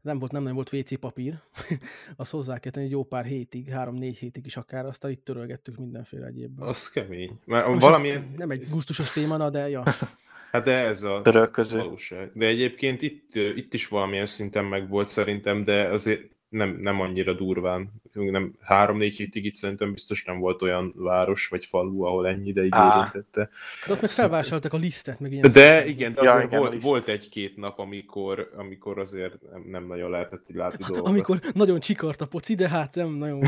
Nem 0.00 0.18
volt, 0.18 0.32
nem 0.32 0.42
nagyon 0.42 0.56
volt 0.56 0.72
WC 0.72 0.98
papír. 0.98 1.38
Azt 2.16 2.30
hozzá 2.30 2.58
kell 2.58 2.72
tenni 2.72 2.86
egy 2.86 2.92
jó 2.92 3.04
pár 3.04 3.24
hétig, 3.24 3.68
három-négy 3.68 4.18
hétig 4.18 4.46
is 4.46 4.56
akár, 4.56 4.86
aztán 4.86 5.10
itt 5.10 5.24
törölgettük 5.24 5.76
mindenféle 5.76 6.26
egyébben. 6.26 6.68
Az 6.68 6.90
kemény. 6.90 7.40
Mert 7.44 7.66
Most 7.66 7.80
valamilyen... 7.80 8.32
nem 8.36 8.50
egy 8.50 8.66
gusztusos 8.70 9.12
téma, 9.12 9.36
na, 9.36 9.50
de 9.50 9.68
ja. 9.68 9.82
Hát 10.54 10.64
de 10.64 10.72
ez 10.72 11.02
a 11.02 11.20
Törölköző. 11.22 11.78
valóság. 11.78 12.30
De 12.34 12.46
egyébként 12.46 13.02
itt, 13.02 13.34
itt 13.34 13.74
is 13.74 13.88
valamilyen 13.88 14.26
szinten 14.26 14.64
meg 14.64 14.88
volt 14.88 15.08
szerintem, 15.08 15.64
de 15.64 15.82
azért 15.88 16.22
nem, 16.48 16.78
nem 16.80 17.00
annyira 17.00 17.32
durván. 17.32 17.92
Nem, 18.12 18.52
három-négy 18.60 19.16
hétig 19.16 19.44
itt 19.44 19.54
szerintem 19.54 19.92
biztos 19.92 20.24
nem 20.24 20.38
volt 20.38 20.62
olyan 20.62 20.92
város 20.96 21.46
vagy 21.48 21.64
falu, 21.64 22.02
ahol 22.02 22.28
ennyi 22.28 22.48
ideig 22.48 22.70
Á. 22.74 22.96
érintette. 22.96 23.48
De 23.86 23.92
ott 23.92 24.00
meg 24.00 24.10
felvásároltak 24.10 24.72
a 24.72 24.76
lisztet, 24.76 25.20
meg 25.20 25.32
ilyen. 25.32 25.50
De 25.52 25.86
igen, 25.86 26.14
de 26.14 26.22
Ja, 26.22 26.30
azért 26.32 26.46
igen, 26.46 26.58
volt, 26.60 26.82
volt 26.82 27.08
egy-két 27.08 27.56
nap, 27.56 27.78
amikor, 27.78 28.50
amikor 28.56 28.98
azért 28.98 29.34
nem, 29.52 29.64
nem 29.70 29.86
nagyon 29.86 30.10
lehetett 30.10 30.44
így 30.50 30.56
látni 30.56 30.84
dolgokat. 30.86 31.10
Amikor 31.10 31.40
nagyon 31.54 31.80
csikart 31.80 32.20
a 32.20 32.26
poci, 32.26 32.54
de 32.54 32.68
hát 32.68 32.94
nem 32.94 33.10
nagyon 33.10 33.40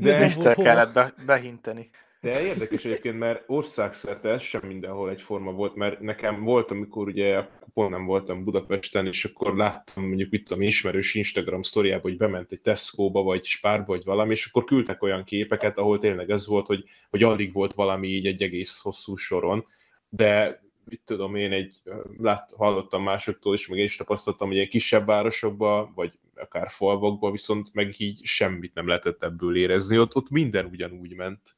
De 0.00 0.10
nem 0.10 0.10
volt 0.10 0.20
Liszttel 0.22 0.54
hova. 0.54 0.68
kellett 0.68 0.92
be, 0.92 1.14
behinteni. 1.26 1.90
De 2.22 2.44
érdekes 2.44 2.84
egyébként, 2.84 3.18
mert 3.18 3.44
országszerte 3.46 4.28
ez 4.28 4.42
sem 4.42 4.66
mindenhol 4.66 5.10
egyforma 5.10 5.52
volt, 5.52 5.74
mert 5.74 6.00
nekem 6.00 6.44
volt, 6.44 6.70
amikor 6.70 7.06
ugye 7.06 7.46
pont 7.74 7.90
nem 7.90 8.04
voltam 8.04 8.44
Budapesten, 8.44 9.06
és 9.06 9.24
akkor 9.24 9.56
láttam 9.56 10.06
mondjuk, 10.06 10.30
mit 10.30 10.44
tudom, 10.44 10.62
ismerős 10.62 11.14
Instagram 11.14 11.62
sztoriába, 11.62 12.02
hogy 12.02 12.16
bement 12.16 12.52
egy 12.52 12.60
Tesco-ba, 12.60 13.22
vagy 13.22 13.44
Spárba, 13.44 13.86
vagy 13.86 14.04
valami, 14.04 14.30
és 14.32 14.46
akkor 14.46 14.64
küldtek 14.64 15.02
olyan 15.02 15.24
képeket, 15.24 15.78
ahol 15.78 15.98
tényleg 15.98 16.30
ez 16.30 16.46
volt, 16.46 16.66
hogy, 16.66 16.84
hogy 17.10 17.22
alig 17.22 17.52
volt 17.52 17.74
valami 17.74 18.08
így 18.08 18.26
egy 18.26 18.42
egész 18.42 18.80
hosszú 18.80 19.16
soron, 19.16 19.64
de 20.08 20.62
mit 20.84 21.02
tudom 21.04 21.34
én, 21.34 21.52
egy, 21.52 21.74
lát, 22.18 22.52
hallottam 22.56 23.02
másoktól 23.02 23.54
is, 23.54 23.68
meg 23.68 23.78
én 23.78 23.84
is 23.84 23.96
tapasztaltam, 23.96 24.46
hogy 24.46 24.56
ilyen 24.56 24.68
kisebb 24.68 25.06
városokban, 25.06 25.92
vagy 25.94 26.18
akár 26.34 26.70
falvakban, 26.70 27.32
viszont 27.32 27.68
meg 27.72 27.94
így 28.00 28.20
semmit 28.24 28.74
nem 28.74 28.86
lehetett 28.86 29.22
ebből 29.22 29.56
érezni, 29.56 29.98
ott, 29.98 30.14
ott 30.14 30.30
minden 30.30 30.64
ugyanúgy 30.64 31.14
ment. 31.14 31.56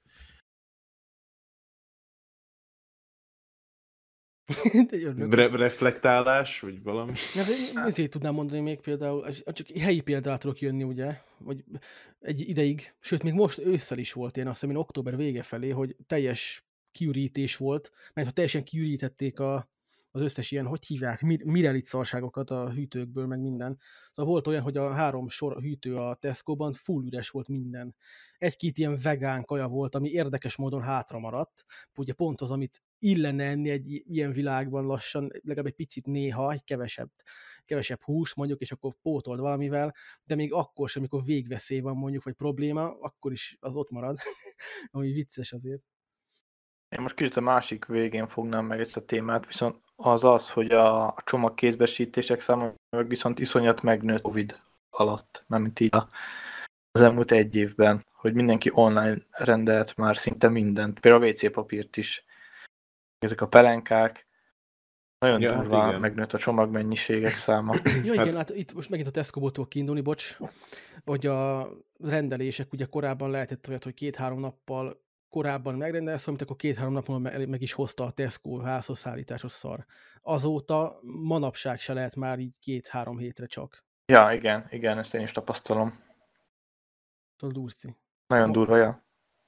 Re- 5.31 5.57
reflektálás, 5.57 6.61
vagy 6.61 6.83
valami? 6.83 7.13
Ja, 7.35 7.43
én 7.43 7.79
ezért 7.79 8.11
tudnám 8.11 8.35
mondani 8.35 8.61
még 8.61 8.81
például, 8.81 9.29
csak 9.31 9.67
helyi 9.69 10.01
példát 10.01 10.41
tudok 10.41 10.61
jönni, 10.61 10.83
ugye, 10.83 11.17
vagy 11.39 11.65
egy 12.21 12.49
ideig, 12.49 12.95
sőt, 13.01 13.23
még 13.23 13.33
most 13.33 13.59
ősszel 13.59 13.99
is 13.99 14.13
volt 14.13 14.37
én 14.37 14.47
azt 14.47 14.61
hiszem, 14.61 14.75
én 14.75 14.81
október 14.81 15.17
vége 15.17 15.43
felé, 15.43 15.71
hogy 15.71 15.97
teljes 16.07 16.67
kiürítés 16.93 17.57
volt, 17.57 17.91
mert 18.13 18.27
ha 18.27 18.33
teljesen 18.33 18.65
kiürítették 18.65 19.41
a, 19.41 19.69
az 20.11 20.23
összes 20.23 20.51
ilyen, 20.51 20.67
hogy 20.67 20.87
hívják, 20.87 21.21
mir- 21.21 21.45
mirelit 21.45 21.85
szarságokat 21.85 22.51
a 22.51 22.71
hűtőkből, 22.71 23.27
meg 23.27 23.41
minden. 23.41 23.79
Szóval 24.11 24.33
volt 24.33 24.47
olyan, 24.47 24.63
hogy 24.63 24.77
a 24.77 24.93
három 24.93 25.29
sor 25.29 25.61
hűtő 25.61 25.97
a 25.97 26.15
Tesco-ban 26.15 26.73
full 26.73 27.07
üres 27.07 27.31
volt 27.31 27.49
minden. 27.49 27.95
Egy-két 28.39 28.79
ilyen 28.79 28.99
vegán 29.03 29.45
kaja 29.45 29.69
volt, 29.69 29.95
ami 29.95 30.09
érdekes 30.09 30.57
módon 30.57 30.83
hátra 30.83 31.19
maradt. 31.19 31.65
Ugye 31.97 32.13
pont 32.13 32.41
az, 32.41 32.51
amit 32.51 32.83
illene 33.05 33.45
enni 33.45 33.71
egy 33.71 34.03
ilyen 34.07 34.33
világban 34.33 34.87
lassan, 34.87 35.31
legalább 35.43 35.67
egy 35.67 35.75
picit 35.75 36.07
néha, 36.07 36.53
egy 36.53 36.65
kevesebb, 36.65 37.11
kevesebb 37.65 38.03
hús 38.03 38.35
mondjuk, 38.35 38.61
és 38.61 38.73
akkor 38.73 38.95
pótold 39.03 39.41
valamivel, 39.41 39.95
de 40.25 40.35
még 40.35 40.53
akkor 40.53 40.89
sem, 40.89 41.03
amikor 41.03 41.25
végveszély 41.25 41.81
van 41.81 41.97
mondjuk, 41.97 42.23
vagy 42.23 42.35
probléma, 42.35 42.99
akkor 43.01 43.33
is 43.33 43.57
az 43.61 43.77
ott 43.77 43.91
marad, 43.91 44.17
ami 44.91 45.13
vicces 45.13 45.53
azért. 45.53 45.83
Én 46.89 47.03
most 47.03 47.15
kicsit 47.15 47.37
a 47.37 47.41
másik 47.41 47.85
végén 47.85 48.27
fognám 48.27 48.67
meg 48.67 48.81
ezt 48.81 48.97
a 48.97 49.05
témát, 49.05 49.47
viszont 49.47 49.81
az 49.97 50.25
az, 50.25 50.51
hogy 50.51 50.73
a, 50.73 51.15
csomagkézbesítések 51.25 52.41
száma 52.41 52.75
meg 52.97 53.09
viszont 53.09 53.39
iszonyat 53.39 53.83
megnőtt 53.83 54.21
Covid 54.21 54.61
alatt, 54.91 55.45
mármint 55.47 55.81
így 55.81 55.95
a- 55.95 56.09
az 56.91 57.01
elmúlt 57.01 57.31
egy 57.31 57.57
évben, 57.57 58.07
hogy 58.13 58.35
mindenki 58.35 58.71
online 58.73 59.17
rendelt 59.31 59.97
már 59.97 60.17
szinte 60.17 60.49
mindent, 60.49 61.01
például 61.01 61.25
a 61.25 61.27
WC 61.27 61.53
papírt 61.53 61.97
is. 61.97 62.25
Ezek 63.25 63.41
a 63.41 63.49
pelenkák, 63.49 64.27
nagyon 65.19 65.41
Ja, 65.41 65.51
ja, 65.51 65.57
hát 65.57 65.89
igen. 65.89 66.01
megnőtt 66.01 66.33
a 66.33 66.39
csomagmennyiségek 66.39 67.37
száma. 67.37 67.75
Ja 68.05 68.13
igen, 68.13 68.37
hát 68.37 68.51
itt 68.51 68.73
most 68.75 68.91
megint 68.91 69.09
a 69.09 69.11
Tesco-ból 69.11 69.53
tudok 69.53 69.69
kiindulni, 69.69 70.01
bocs, 70.01 70.37
hogy 71.05 71.27
a 71.27 71.69
rendelések 71.99 72.73
ugye 72.73 72.85
korábban 72.85 73.31
lehetett 73.31 73.69
olyat, 73.69 73.85
hogy 73.85 73.95
két-három 73.95 74.41
nappal 74.41 75.03
korábban 75.29 75.75
megrendelsz, 75.75 76.27
amit 76.27 76.43
akkor 76.43 76.57
két-három 76.57 76.93
nap 76.93 77.07
múlva 77.07 77.31
me- 77.31 77.47
meg 77.47 77.63
is 77.63 77.73
hozta 77.73 78.05
a 78.05 78.11
Tesco 78.11 78.59
házhoz 78.59 78.99
szállításos 78.99 79.53
szar. 79.53 79.85
Azóta 80.23 80.99
manapság 81.03 81.81
se 81.81 81.93
lehet 81.93 82.17
már 82.17 82.39
így 82.39 82.59
két-három 82.61 83.19
hétre 83.19 83.47
csak. 83.47 83.85
Ja, 84.07 84.33
igen, 84.33 84.67
igen, 84.71 84.99
ezt 84.99 85.15
én 85.15 85.21
is 85.21 85.33
tapasztalom. 85.33 86.03
Tudod, 87.37 87.55
durci. 87.55 87.97
Nagyon 88.27 88.53
durva, 88.53 88.77
ja. 88.77 89.07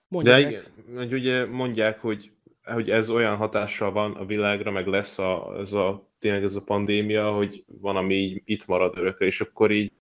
Mondja 0.08 0.32
De 0.32 0.38
igen, 0.38 0.62
hogy 0.94 1.12
ugye 1.12 1.46
mondják, 1.46 2.00
hogy, 2.00 2.35
hogy 2.66 2.90
ez 2.90 3.10
olyan 3.10 3.36
hatással 3.36 3.92
van 3.92 4.12
a 4.12 4.24
világra, 4.24 4.70
meg 4.70 4.86
lesz 4.86 5.18
a, 5.18 5.54
ez 5.58 5.72
a, 5.72 6.08
tényleg 6.18 6.42
ez 6.42 6.54
a 6.54 6.62
pandémia, 6.62 7.32
hogy 7.32 7.64
van, 7.66 7.96
ami 7.96 8.14
így 8.14 8.42
itt 8.44 8.66
marad 8.66 8.96
örökre, 8.96 9.26
és 9.26 9.40
akkor 9.40 9.70
így 9.70 9.92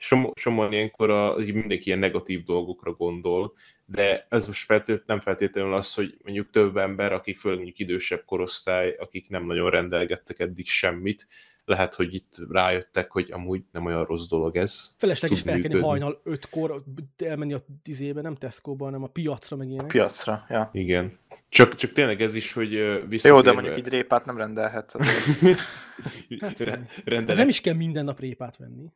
Somó, 0.00 0.32
somó 0.34 0.68
ilyenkor 0.70 1.10
a, 1.10 1.36
mindenki 1.36 1.86
ilyen 1.86 1.98
negatív 1.98 2.44
dolgokra 2.44 2.92
gondol, 2.92 3.52
de 3.84 4.26
ez 4.28 4.46
most 4.46 4.64
feltét, 4.64 5.02
nem 5.06 5.20
feltétlenül 5.20 5.74
az, 5.74 5.94
hogy 5.94 6.18
mondjuk 6.24 6.50
több 6.50 6.76
ember, 6.76 7.12
akik 7.12 7.38
főleg 7.38 7.58
mondjuk 7.58 7.78
idősebb 7.78 8.24
korosztály, 8.24 8.96
akik 8.98 9.28
nem 9.28 9.46
nagyon 9.46 9.70
rendelgettek 9.70 10.38
eddig 10.38 10.66
semmit, 10.66 11.26
lehet, 11.68 11.94
hogy 11.94 12.14
itt 12.14 12.36
rájöttek, 12.50 13.10
hogy 13.10 13.28
amúgy 13.32 13.62
nem 13.72 13.84
olyan 13.84 14.04
rossz 14.04 14.28
dolog 14.28 14.56
ez. 14.56 14.94
Felesleges 14.98 15.40
felkelni 15.40 15.80
hajnal 15.80 16.20
ötkor, 16.24 16.82
elmenni 17.16 17.52
a 17.52 17.60
tizébe, 17.82 18.20
nem 18.20 18.34
Tesco-ba, 18.34 18.84
hanem 18.84 19.02
a 19.02 19.06
piacra 19.06 19.56
meg 19.56 19.68
ilyenek. 19.68 19.86
A 19.86 19.88
piacra, 19.88 20.46
ja. 20.48 20.70
Igen. 20.72 21.18
Csak, 21.48 21.74
csak 21.74 21.92
tényleg 21.92 22.20
ez 22.20 22.34
is, 22.34 22.52
hogy 22.52 22.70
visszatérve... 23.08 23.28
Jó, 23.28 23.40
de 23.40 23.52
mondjuk 23.52 23.78
így 23.78 23.88
répát 23.88 24.24
nem 24.24 24.36
rendelhetsz. 24.36 24.94
hát, 26.40 26.58
rendelek. 27.04 27.36
Nem 27.36 27.48
is 27.48 27.60
kell 27.60 27.74
minden 27.74 28.04
nap 28.04 28.20
répát 28.20 28.56
venni. 28.56 28.92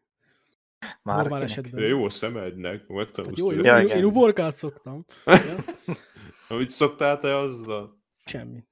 Már 1.03 1.17
Normál 1.17 1.25
kinek? 1.25 1.43
esetben. 1.43 1.81
De 1.81 1.87
jó 1.87 2.05
a 2.05 2.11
szemednek, 2.11 2.87
megtanulsz. 2.87 3.29
Hát 3.29 3.39
jó, 3.39 3.51
jó, 3.51 3.63
ja, 3.63 3.81
én, 3.81 4.05
uborkát 4.05 4.55
szoktam. 4.55 5.05
Amit 6.49 6.69
szoktál 6.69 7.19
te 7.19 7.37
azzal? 7.37 8.01
Semmi. 8.25 8.65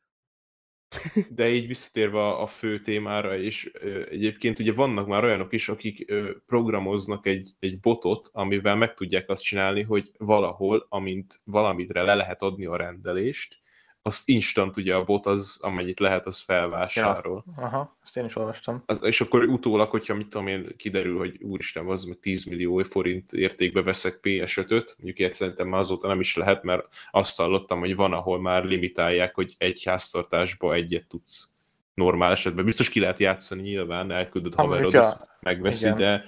De 1.30 1.48
így 1.48 1.66
visszatérve 1.66 2.28
a 2.28 2.46
fő 2.46 2.80
témára, 2.80 3.38
és 3.38 3.70
egyébként 4.10 4.58
ugye 4.58 4.72
vannak 4.72 5.06
már 5.06 5.24
olyanok 5.24 5.52
is, 5.52 5.68
akik 5.68 6.12
programoznak 6.46 7.26
egy, 7.26 7.50
egy 7.58 7.80
botot, 7.80 8.30
amivel 8.32 8.76
meg 8.76 8.94
tudják 8.94 9.28
azt 9.28 9.42
csinálni, 9.42 9.82
hogy 9.82 10.10
valahol, 10.18 10.86
amint 10.88 11.40
valamitre 11.44 12.02
le 12.02 12.14
lehet 12.14 12.42
adni 12.42 12.66
a 12.66 12.76
rendelést, 12.76 13.58
azt 14.02 14.28
instant 14.28 14.76
ugye 14.76 14.94
a 14.94 15.04
bot 15.04 15.26
az, 15.26 15.58
amennyit 15.60 16.00
lehet, 16.00 16.26
az 16.26 16.38
felvásárol. 16.38 17.44
Ja, 17.56 17.62
aha, 17.62 17.96
ezt 18.04 18.16
én 18.16 18.24
is 18.24 18.36
olvastam. 18.36 18.82
Az, 18.86 18.98
és 19.02 19.20
akkor 19.20 19.44
utólag, 19.44 19.90
hogyha 19.90 20.14
mit 20.14 20.28
tudom 20.28 20.46
én, 20.46 20.74
kiderül, 20.76 21.18
hogy 21.18 21.42
úristen, 21.42 21.86
az 21.86 22.04
meg 22.04 22.18
10 22.20 22.44
millió 22.44 22.82
forint 22.82 23.32
értékbe 23.32 23.82
veszek 23.82 24.18
PS5-öt, 24.22 24.94
mondjuk 24.96 25.18
ilyet 25.18 25.34
szerintem 25.34 25.68
már 25.68 25.80
azóta 25.80 26.08
nem 26.08 26.20
is 26.20 26.36
lehet, 26.36 26.62
mert 26.62 26.86
azt 27.10 27.36
hallottam, 27.36 27.78
hogy 27.78 27.96
van, 27.96 28.12
ahol 28.12 28.40
már 28.40 28.64
limitálják, 28.64 29.34
hogy 29.34 29.54
egy 29.58 29.84
háztartásba 29.84 30.74
egyet 30.74 31.06
tudsz 31.06 31.48
normál 31.94 32.32
esetben. 32.32 32.64
Biztos 32.64 32.88
ki 32.88 33.00
lehet 33.00 33.18
játszani 33.18 33.62
nyilván, 33.62 34.10
elküldött 34.10 34.54
haverod, 34.54 34.92
ja. 34.92 35.12
megveszi, 35.40 35.84
Igen. 35.86 35.96
de 35.96 36.24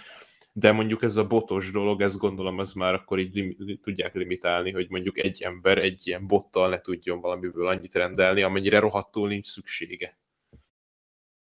de 0.52 0.72
mondjuk 0.72 1.02
ez 1.02 1.16
a 1.16 1.26
botos 1.26 1.70
dolog, 1.70 2.00
ezt 2.00 2.18
gondolom, 2.18 2.60
ez 2.60 2.72
már 2.72 2.94
akkor 2.94 3.18
így 3.18 3.34
lim- 3.34 3.82
tudják 3.82 4.14
limitálni, 4.14 4.72
hogy 4.72 4.90
mondjuk 4.90 5.18
egy 5.18 5.42
ember 5.42 5.78
egy 5.78 6.06
ilyen 6.06 6.26
bottal 6.26 6.68
ne 6.68 6.80
tudjon 6.80 7.20
valamiből 7.20 7.66
annyit 7.66 7.94
rendelni, 7.94 8.42
amennyire 8.42 8.78
rohadtul 8.78 9.28
nincs 9.28 9.46
szüksége. 9.46 10.18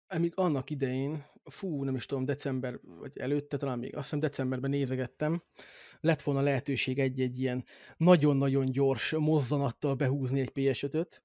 Amíg 0.07 0.31
annak 0.35 0.69
idején, 0.69 1.25
fú, 1.43 1.83
nem 1.83 1.95
is 1.95 2.05
tudom, 2.05 2.25
december, 2.25 2.79
vagy 2.83 3.17
előtte, 3.17 3.57
talán 3.57 3.79
még 3.79 3.95
azt 3.95 4.03
hiszem 4.03 4.19
decemberben 4.19 4.69
nézegettem, 4.69 5.43
lett 5.99 6.21
volna 6.21 6.41
lehetőség 6.41 6.99
egy-egy 6.99 7.39
ilyen 7.39 7.63
nagyon-nagyon 7.97 8.65
gyors 8.65 9.11
mozzanattal 9.11 9.95
behúzni 9.95 10.39
egy 10.39 10.51
PS5-öt, 10.53 11.24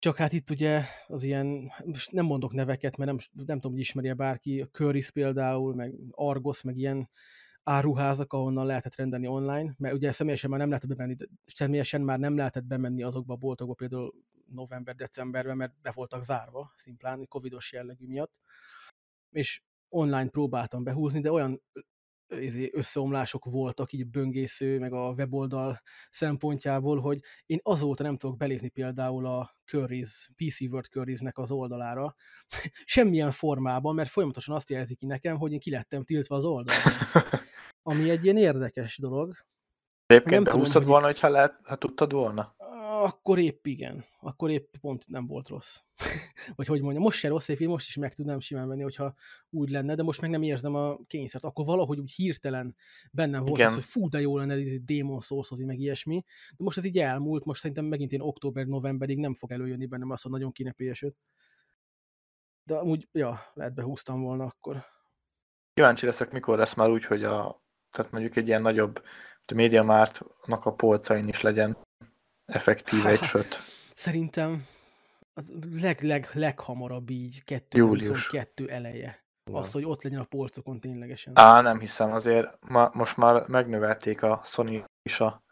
csak 0.00 0.16
hát 0.16 0.32
itt 0.32 0.50
ugye 0.50 0.82
az 1.06 1.22
ilyen, 1.22 1.72
most 1.84 2.12
nem 2.12 2.24
mondok 2.24 2.52
neveket, 2.52 2.96
mert 2.96 3.10
nem, 3.10 3.18
nem 3.46 3.56
tudom, 3.56 3.72
hogy 3.72 3.80
ismerje 3.80 4.14
bárki, 4.14 4.60
a 4.60 4.66
Currys 4.66 5.10
például, 5.10 5.74
meg 5.74 5.94
Argos, 6.10 6.62
meg 6.62 6.76
ilyen 6.76 7.08
áruházak, 7.62 8.32
ahonnan 8.32 8.66
lehetett 8.66 8.94
rendelni 8.94 9.26
online, 9.26 9.74
mert 9.78 9.94
ugye 9.94 10.10
személyesen 10.10 10.50
már 10.50 10.58
nem 10.58 10.68
lehetett 10.68 10.88
bemenni, 10.88 11.16
személyesen 11.46 12.00
már 12.00 12.18
nem 12.18 12.36
lehetett 12.36 12.64
bemenni 12.64 13.02
azokba 13.02 13.34
a 13.34 13.36
boltokba, 13.36 13.74
például 13.74 14.14
november-decemberben, 14.46 15.56
mert 15.56 15.80
be 15.82 15.90
voltak 15.90 16.22
zárva, 16.22 16.72
szimplán, 16.76 17.26
covidos 17.28 17.72
jellegű 17.72 18.06
miatt. 18.06 18.32
És 19.30 19.62
online 19.88 20.28
próbáltam 20.28 20.84
behúzni, 20.84 21.20
de 21.20 21.32
olyan 21.32 21.62
összeomlások 22.72 23.44
voltak 23.44 23.92
így 23.92 24.06
böngésző, 24.06 24.78
meg 24.78 24.92
a 24.92 25.12
weboldal 25.16 25.80
szempontjából, 26.10 27.00
hogy 27.00 27.20
én 27.46 27.58
azóta 27.62 28.02
nem 28.02 28.16
tudok 28.16 28.36
belépni 28.36 28.68
például 28.68 29.26
a 29.26 29.50
Currys, 29.64 30.30
PC 30.36 30.60
World 30.60 30.86
Currysnek 30.86 31.38
az 31.38 31.50
oldalára, 31.50 32.14
semmilyen 32.84 33.30
formában, 33.30 33.94
mert 33.94 34.10
folyamatosan 34.10 34.54
azt 34.54 34.70
jelzik 34.70 34.98
ki 34.98 35.06
nekem, 35.06 35.36
hogy 35.36 35.52
én 35.52 35.58
ki 35.58 35.70
lettem 35.70 36.02
tiltva 36.02 36.36
az 36.36 36.44
oldalon. 36.44 36.82
Ami 37.82 38.10
egy 38.10 38.24
ilyen 38.24 38.36
érdekes 38.36 38.98
dolog. 38.98 39.34
Egyébként 40.06 40.44
nem 40.44 40.52
behúztad 40.52 40.84
volna, 40.84 41.06
hogyha 41.06 41.28
lehet, 41.28 41.60
ha 41.62 41.76
tudtad 41.76 42.12
volna? 42.12 42.54
Akkor 43.02 43.38
épp 43.38 43.66
igen. 43.66 44.04
Akkor 44.20 44.50
épp 44.50 44.74
pont 44.80 45.08
nem 45.08 45.26
volt 45.26 45.48
rossz. 45.48 45.80
Vagy 46.56 46.66
hogy 46.66 46.80
mondjam, 46.80 47.02
most 47.02 47.18
se 47.18 47.28
rossz, 47.28 47.48
épp 47.48 47.60
most 47.60 47.88
is 47.88 47.96
meg 47.96 48.14
tudnám 48.14 48.40
simán 48.40 48.68
venni, 48.68 48.82
hogyha 48.82 49.14
úgy 49.50 49.70
lenne, 49.70 49.94
de 49.94 50.02
most 50.02 50.20
meg 50.20 50.30
nem 50.30 50.42
érzem 50.42 50.74
a 50.74 50.98
kényszert. 51.06 51.44
Akkor 51.44 51.64
valahogy 51.64 51.98
úgy 51.98 52.10
hirtelen 52.10 52.74
bennem 53.12 53.42
volt 53.42 53.54
igen. 53.54 53.66
az, 53.66 53.74
hogy 53.74 53.84
fú, 53.84 54.08
de 54.08 54.20
jó 54.20 54.36
lenne 54.36 54.54
egy 54.54 54.84
Demon 54.84 55.20
souls 55.20 55.50
meg 55.50 55.78
ilyesmi. 55.78 56.24
De 56.50 56.64
most 56.64 56.78
ez 56.78 56.84
így 56.84 56.98
elmúlt, 56.98 57.44
most 57.44 57.60
szerintem 57.60 57.84
megint 57.84 58.12
én 58.12 58.20
október-novemberig 58.20 59.18
nem 59.18 59.34
fog 59.34 59.52
előjönni 59.52 59.86
bennem 59.86 60.10
azt, 60.10 60.22
hogy 60.22 60.32
nagyon 60.32 60.52
kéne 60.52 60.72
ps 60.76 61.04
De 62.62 62.74
amúgy, 62.74 63.08
ja, 63.12 63.40
lehet 63.54 63.74
behúztam 63.74 64.20
volna 64.22 64.44
akkor. 64.44 64.84
Kíváncsi 65.74 66.06
leszek, 66.06 66.32
mikor 66.32 66.58
lesz 66.58 66.74
már 66.74 66.90
úgy, 66.90 67.04
hogy 67.04 67.24
a, 67.24 67.62
tehát 67.90 68.12
mondjuk 68.12 68.36
egy 68.36 68.48
ilyen 68.48 68.62
nagyobb 68.62 69.02
a 69.44 69.54
Media 69.54 69.82
Martnak 69.82 70.64
a 70.64 70.72
polcain 70.72 71.28
is 71.28 71.40
legyen 71.40 71.76
effektív 72.50 73.06
egy 73.06 73.22
söt. 73.22 73.58
Szerintem 73.94 74.66
a 75.34 75.40
leg, 75.80 76.02
leg, 76.02 76.28
leghamarabb 76.32 77.10
így 77.10 77.44
2022 77.44 78.68
eleje. 78.68 79.24
Wow. 79.50 79.60
Az, 79.60 79.72
hogy 79.72 79.84
ott 79.84 80.02
legyen 80.02 80.20
a 80.20 80.24
polcokon 80.24 80.80
ténylegesen. 80.80 81.32
Á, 81.36 81.60
nem 81.60 81.80
hiszem, 81.80 82.12
azért 82.12 82.58
ma, 82.68 82.90
most 82.92 83.16
már 83.16 83.48
megnövelték 83.48 84.22
a 84.22 84.40
Sony 84.44 84.84
is 85.02 85.20
a, 85.20 85.42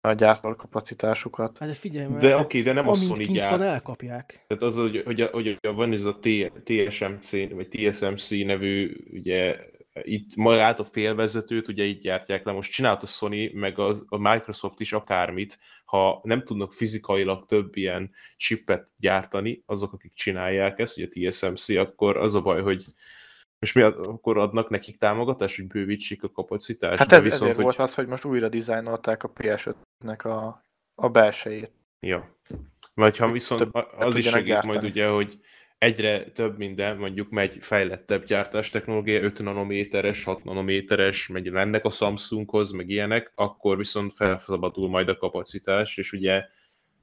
a 0.00 0.12
gyártókapacitásukat. 0.12 1.58
Hát 1.58 1.68
de 1.68 1.74
figyelj, 1.74 2.06
mert 2.06 2.20
de 2.20 2.36
oké, 2.36 2.62
de 2.62 2.72
nem 2.72 2.88
a 2.88 2.94
Sony 2.94 3.32
gyárt. 3.32 3.50
van, 3.50 3.62
elkapják. 3.62 4.44
Tehát 4.46 4.62
az, 4.62 4.76
hogy, 4.76 5.02
hogy, 5.04 5.20
hogy, 5.20 5.58
hogy 5.60 5.74
van 5.74 5.92
ez 5.92 6.04
a 6.04 6.18
TSMC, 6.64 7.30
vagy 7.30 7.68
TSMC 7.68 8.30
nevű 8.30 8.96
ugye 9.10 9.56
itt 10.02 10.36
magát 10.36 10.80
a 10.80 10.84
félvezetőt 10.84 11.68
ugye 11.68 11.84
így 11.84 11.98
gyártják 11.98 12.44
le, 12.44 12.52
most 12.52 12.72
csinált 12.72 13.02
a 13.02 13.06
Sony, 13.06 13.50
meg 13.54 13.78
a, 13.78 13.94
a 14.06 14.18
Microsoft 14.18 14.80
is 14.80 14.92
akármit, 14.92 15.58
ha 15.90 16.20
nem 16.22 16.44
tudnak 16.44 16.72
fizikailag 16.72 17.46
több 17.46 17.76
ilyen 17.76 18.10
chipet 18.36 18.88
gyártani, 18.96 19.62
azok, 19.66 19.92
akik 19.92 20.12
csinálják 20.14 20.78
ezt, 20.78 20.98
ugye 20.98 21.06
a 21.06 21.30
TSMC, 21.30 21.68
akkor 21.68 22.16
az 22.16 22.34
a 22.34 22.40
baj, 22.40 22.62
hogy 22.62 22.84
most 23.58 23.74
mi 23.74 23.82
akkor 23.82 24.38
adnak 24.38 24.68
nekik 24.68 24.96
támogatást, 24.96 25.56
hogy 25.56 25.66
bővítsék 25.66 26.22
a 26.22 26.30
kapacitást? 26.30 26.98
Hát 26.98 27.12
ez 27.12 27.22
viszont, 27.22 27.42
ezért 27.42 27.56
hogy... 27.56 27.64
volt 27.64 27.78
az, 27.78 27.94
hogy 27.94 28.06
most 28.06 28.24
újra 28.24 28.48
dizájnolták 28.48 29.22
a 29.22 29.32
PS5-nek 29.32 30.24
a, 30.24 30.64
a 30.94 31.08
belsejét. 31.08 31.72
Ja. 32.00 32.36
Vagy 32.94 33.16
ha 33.16 33.30
viszont 33.30 33.76
az 33.98 34.16
is 34.16 34.28
segít 34.28 34.46
gyártani. 34.46 34.72
majd 34.72 34.84
ugye, 34.84 35.08
hogy 35.08 35.40
egyre 35.80 36.24
több 36.24 36.58
minden, 36.58 36.96
mondjuk 36.96 37.30
megy 37.30 37.56
fejlettebb 37.60 38.24
gyártás 38.24 38.70
technológia, 38.70 39.20
5 39.20 39.42
nanométeres, 39.42 40.24
6 40.24 40.44
nanométeres, 40.44 41.28
megy 41.28 41.46
lennek 41.46 41.84
a 41.84 41.90
Samsunghoz, 41.90 42.70
meg 42.70 42.88
ilyenek, 42.88 43.32
akkor 43.34 43.76
viszont 43.76 44.14
felszabadul 44.14 44.88
majd 44.88 45.08
a 45.08 45.16
kapacitás, 45.16 45.96
és 45.96 46.12
ugye 46.12 46.44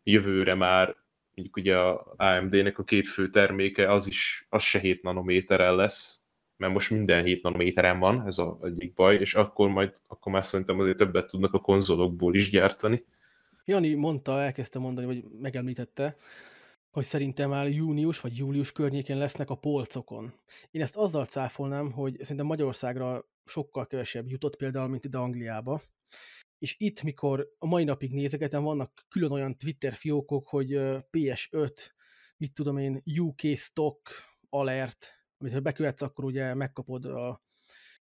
jövőre 0.04 0.56
már 0.56 0.96
mondjuk 1.36 1.58
ugye 1.58 1.78
a 1.78 2.14
AMD-nek 2.18 2.80
a 2.80 2.84
két 2.84 3.08
fő 3.08 3.30
terméke, 3.30 3.92
az 3.92 4.08
is, 4.08 4.48
az 4.50 4.64
se 4.64 4.80
7 4.80 5.04
nanométeren 5.04 5.76
lesz, 5.76 6.22
mert 6.58 6.74
most 6.74 6.90
minden 6.90 7.24
7 7.24 7.44
nanométeren 7.44 8.00
van, 8.00 8.24
ez 8.28 8.38
az 8.38 8.56
egyik 8.62 8.94
baj, 8.94 9.16
és 9.16 9.36
akkor 9.36 9.70
majd, 9.70 9.94
akkor 10.08 10.32
már 10.32 10.46
szerintem 10.46 10.80
azért 10.80 10.98
többet 10.98 11.28
tudnak 11.28 11.54
a 11.54 11.60
konzolokból 11.60 12.36
is 12.36 12.50
gyártani. 12.50 13.04
Jani 13.66 13.94
mondta, 13.94 14.42
elkezdte 14.42 14.80
mondani, 14.80 15.08
vagy 15.08 15.24
megemlítette, 15.42 16.16
hogy 16.98 17.06
szerintem 17.06 17.50
már 17.50 17.70
június 17.70 18.20
vagy 18.20 18.38
július 18.38 18.72
környékén 18.72 19.18
lesznek 19.18 19.50
a 19.50 19.56
polcokon. 19.56 20.34
Én 20.72 20.82
ezt 20.82 20.96
azzal 20.96 21.26
cáfolnám, 21.26 21.92
hogy 21.92 22.18
szerintem 22.20 22.46
Magyarországra 22.46 23.26
sokkal 23.46 23.88
kevesebb 23.88 24.30
jutott 24.30 24.56
például, 24.56 24.88
mint 24.88 25.06
ide 25.06 25.18
Angliába. 25.18 25.82
És 26.58 26.76
itt, 26.78 27.04
mikor 27.04 27.56
a 27.58 27.66
mai 27.66 27.84
napig 27.84 28.14
nézegetem, 28.14 28.64
vannak 28.64 29.06
külön 29.10 29.32
olyan 29.32 29.58
Twitter 29.58 29.94
fiókok, 29.94 30.48
hogy 30.48 30.68
PS5, 31.12 31.72
mit 32.38 32.54
tudom 32.54 32.78
én, 32.78 33.04
UK 33.20 33.42
Stock 33.56 34.10
Alert, 34.50 35.26
amit 35.38 35.54
ha 35.54 35.60
bekövetsz, 35.60 36.02
akkor 36.02 36.24
ugye 36.24 36.54
megkapod 36.54 37.06
a 37.06 37.42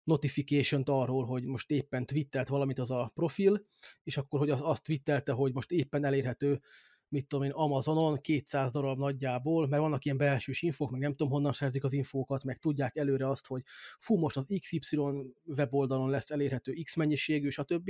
notification-t 0.03 0.89
arról, 0.89 1.25
hogy 1.25 1.45
most 1.45 1.71
éppen 1.71 2.05
twittelt 2.05 2.47
valamit 2.47 2.79
az 2.79 2.91
a 2.91 3.11
profil, 3.13 3.65
és 4.03 4.17
akkor, 4.17 4.39
hogy 4.39 4.49
az, 4.49 4.61
azt 4.61 4.83
twittelte, 4.83 5.31
hogy 5.31 5.53
most 5.53 5.71
éppen 5.71 6.05
elérhető 6.05 6.61
mit 7.09 7.27
tudom 7.27 7.45
én, 7.45 7.51
Amazonon 7.51 8.21
200 8.21 8.71
darab 8.71 8.97
nagyjából, 8.97 9.67
mert 9.67 9.81
vannak 9.81 10.05
ilyen 10.05 10.17
belsős 10.17 10.61
infók, 10.61 10.91
meg 10.91 10.99
nem 10.99 11.15
tudom 11.15 11.31
honnan 11.31 11.51
szerzik 11.51 11.83
az 11.83 11.93
infókat, 11.93 12.43
meg 12.43 12.57
tudják 12.57 12.95
előre 12.95 13.27
azt, 13.27 13.47
hogy 13.47 13.61
fú, 13.99 14.17
most 14.17 14.37
az 14.37 14.47
XY 14.59 14.99
weboldalon 15.43 16.09
lesz 16.09 16.31
elérhető 16.31 16.73
X 16.83 16.95
mennyiségű, 16.95 17.49
stb. 17.49 17.89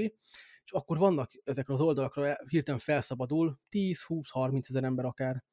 És 0.64 0.72
akkor 0.72 0.98
vannak 0.98 1.32
ezekre 1.44 1.74
az 1.74 1.82
oldalakra 1.82 2.38
hirtelen 2.50 2.80
felszabadul 2.80 3.60
10-20-30 3.72 4.70
ezer 4.70 4.84
ember 4.84 5.06
akár. 5.06 5.44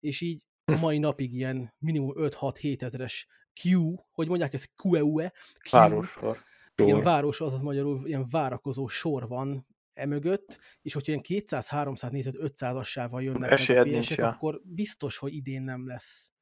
És 0.00 0.20
így 0.20 0.42
a 0.64 0.78
mai 0.78 0.98
napig 0.98 1.34
ilyen 1.34 1.74
minimum 1.78 2.12
5-6-7 2.16 2.82
ezeres 2.82 3.26
Q, 3.62 3.94
hogy 4.10 4.28
mondják 4.28 4.54
ez 4.54 4.64
QEUE? 4.82 5.32
Városor. 5.70 6.38
ilyen 6.76 6.94
Sor. 6.94 7.02
város, 7.02 7.40
azaz 7.40 7.60
magyarul 7.60 8.06
ilyen 8.06 8.26
várakozó 8.30 8.86
sor 8.86 9.28
van 9.28 9.66
emögött, 9.94 10.58
és 10.82 10.92
hogyha 10.92 11.12
ilyen 11.12 11.44
200-300 11.46 12.10
nézet 12.10 12.34
500-assával 12.38 13.22
jönnek 13.22 13.50
a 13.50 13.52
Esélyed 13.52 13.86
nincs, 13.86 14.06
PS-ek, 14.06 14.24
akkor 14.24 14.60
biztos, 14.64 15.16
hogy 15.16 15.34
idén 15.34 15.62
nem 15.62 15.86
lesz. 15.86 16.32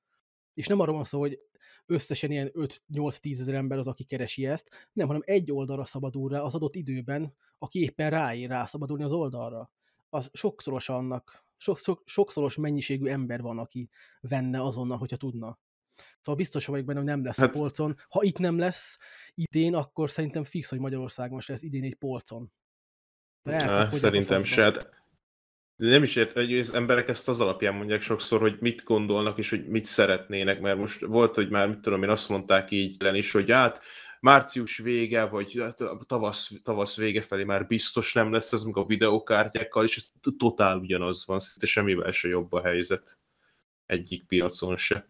És 0.54 0.66
nem 0.66 0.80
arról 0.80 0.94
van 0.94 1.04
szó, 1.04 1.18
hogy 1.18 1.38
összesen 1.86 2.30
ilyen 2.30 2.50
5-8-10 2.54 3.40
ezer 3.40 3.54
ember 3.54 3.78
az, 3.78 3.86
aki 3.86 4.04
keresi 4.04 4.46
ezt, 4.46 4.88
nem, 4.92 5.06
hanem 5.06 5.22
egy 5.24 5.52
oldalra 5.52 5.84
szabadul 5.84 6.30
rá 6.30 6.40
az 6.40 6.54
adott 6.54 6.74
időben, 6.74 7.34
aki 7.58 7.80
éppen 7.82 8.10
ráér 8.10 8.48
rá 8.48 8.64
szabadulni 8.64 9.02
az 9.02 9.12
oldalra. 9.12 9.70
Az 10.08 10.30
sokszoros 10.32 10.88
annak, 10.88 11.44
sok, 11.56 11.78
sok, 11.78 12.02
sokszoros 12.06 12.56
mennyiségű 12.56 13.06
ember 13.06 13.40
van, 13.40 13.58
aki 13.58 13.90
venne 14.20 14.62
azonnal, 14.62 14.98
hogyha 14.98 15.16
tudna. 15.16 15.58
Szóval 16.20 16.34
biztos 16.34 16.66
vagyok 16.66 16.86
benne, 16.86 16.98
hogy 16.98 17.08
nem 17.08 17.24
lesz 17.24 17.38
Hát- 17.38 17.48
a 17.48 17.52
polcon. 17.52 17.96
Ha 18.08 18.22
itt 18.22 18.38
nem 18.38 18.58
lesz 18.58 18.98
idén, 19.34 19.74
akkor 19.74 20.10
szerintem 20.10 20.44
fix, 20.44 20.68
hogy 20.68 20.78
Magyarországon 20.78 21.40
se 21.40 21.52
lesz 21.52 21.62
idén 21.62 21.84
egy 21.84 21.94
polcon. 21.94 22.52
A 23.42 23.88
Szerintem 23.92 24.44
se. 24.44 24.62
Hát 24.62 24.90
nem 25.76 26.02
is 26.02 26.16
ért, 26.16 26.32
hogy 26.32 26.58
az 26.58 26.74
emberek 26.74 27.08
ezt 27.08 27.28
az 27.28 27.40
alapján 27.40 27.74
mondják 27.74 28.00
sokszor, 28.00 28.40
hogy 28.40 28.56
mit 28.60 28.84
gondolnak 28.84 29.38
és 29.38 29.50
hogy 29.50 29.66
mit 29.66 29.84
szeretnének, 29.84 30.60
mert 30.60 30.78
most 30.78 31.00
volt, 31.00 31.34
hogy 31.34 31.50
már, 31.50 31.68
mit 31.68 31.80
tudom 31.80 32.02
én, 32.02 32.08
azt 32.08 32.28
mondták 32.28 32.70
így 32.70 32.96
len 32.98 33.14
is, 33.14 33.32
hogy 33.32 33.50
hát 33.50 33.80
március 34.20 34.78
vége, 34.78 35.24
vagy 35.24 35.58
hát 35.60 35.82
tavasz, 36.06 36.50
tavasz 36.62 36.96
vége 36.96 37.22
felé 37.22 37.44
már 37.44 37.66
biztos 37.66 38.12
nem 38.12 38.32
lesz 38.32 38.52
ez, 38.52 38.62
meg 38.62 38.76
a 38.76 38.84
videókártyákkal, 38.84 39.84
és 39.84 39.96
ez 39.96 40.04
totál 40.38 40.78
ugyanaz 40.78 41.26
van, 41.26 41.40
szinte 41.40 41.66
semmivel 41.66 42.12
se 42.12 42.28
jobb 42.28 42.52
a 42.52 42.62
helyzet 42.62 43.18
egyik 43.86 44.26
piacon 44.26 44.76
se. 44.76 45.08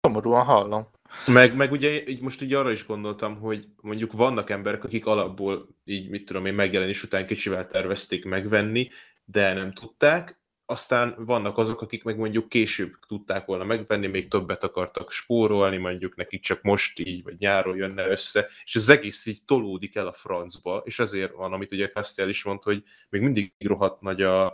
Szomorúan 0.00 0.44
hallom. 0.44 0.88
Meg, 1.26 1.56
meg 1.56 1.72
ugye 1.72 2.08
így 2.08 2.20
most 2.20 2.42
így 2.42 2.52
arra 2.52 2.70
is 2.70 2.86
gondoltam, 2.86 3.36
hogy 3.40 3.66
mondjuk 3.80 4.12
vannak 4.12 4.50
emberek, 4.50 4.84
akik 4.84 5.06
alapból 5.06 5.68
így, 5.84 6.08
mit 6.08 6.24
tudom 6.24 6.46
én, 6.46 6.54
megjelenés 6.54 7.02
után 7.02 7.26
kicsivel 7.26 7.66
tervezték 7.66 8.24
megvenni, 8.24 8.88
de 9.24 9.52
nem 9.52 9.72
tudták, 9.72 10.42
aztán 10.66 11.14
vannak 11.18 11.58
azok, 11.58 11.80
akik 11.82 12.04
meg 12.04 12.16
mondjuk 12.16 12.48
később 12.48 12.92
tudták 13.08 13.44
volna 13.46 13.64
megvenni, 13.64 14.06
még 14.06 14.28
többet 14.28 14.64
akartak 14.64 15.10
spórolni, 15.10 15.76
mondjuk 15.76 16.16
nekik 16.16 16.42
csak 16.42 16.62
most 16.62 16.98
így, 16.98 17.22
vagy 17.22 17.34
nyáron 17.38 17.76
jönne 17.76 18.08
össze, 18.08 18.48
és 18.64 18.76
az 18.76 18.88
egész 18.88 19.26
így 19.26 19.44
tolódik 19.44 19.96
el 19.96 20.06
a 20.06 20.12
francba, 20.12 20.82
és 20.84 20.98
ezért 20.98 21.32
van, 21.32 21.52
amit 21.52 21.72
ugye 21.72 21.88
Castiel 21.88 22.28
is 22.28 22.44
mondta, 22.44 22.70
hogy 22.70 22.82
még 23.08 23.20
mindig 23.20 23.52
rohadt 23.58 24.00
nagy 24.00 24.22
a, 24.22 24.46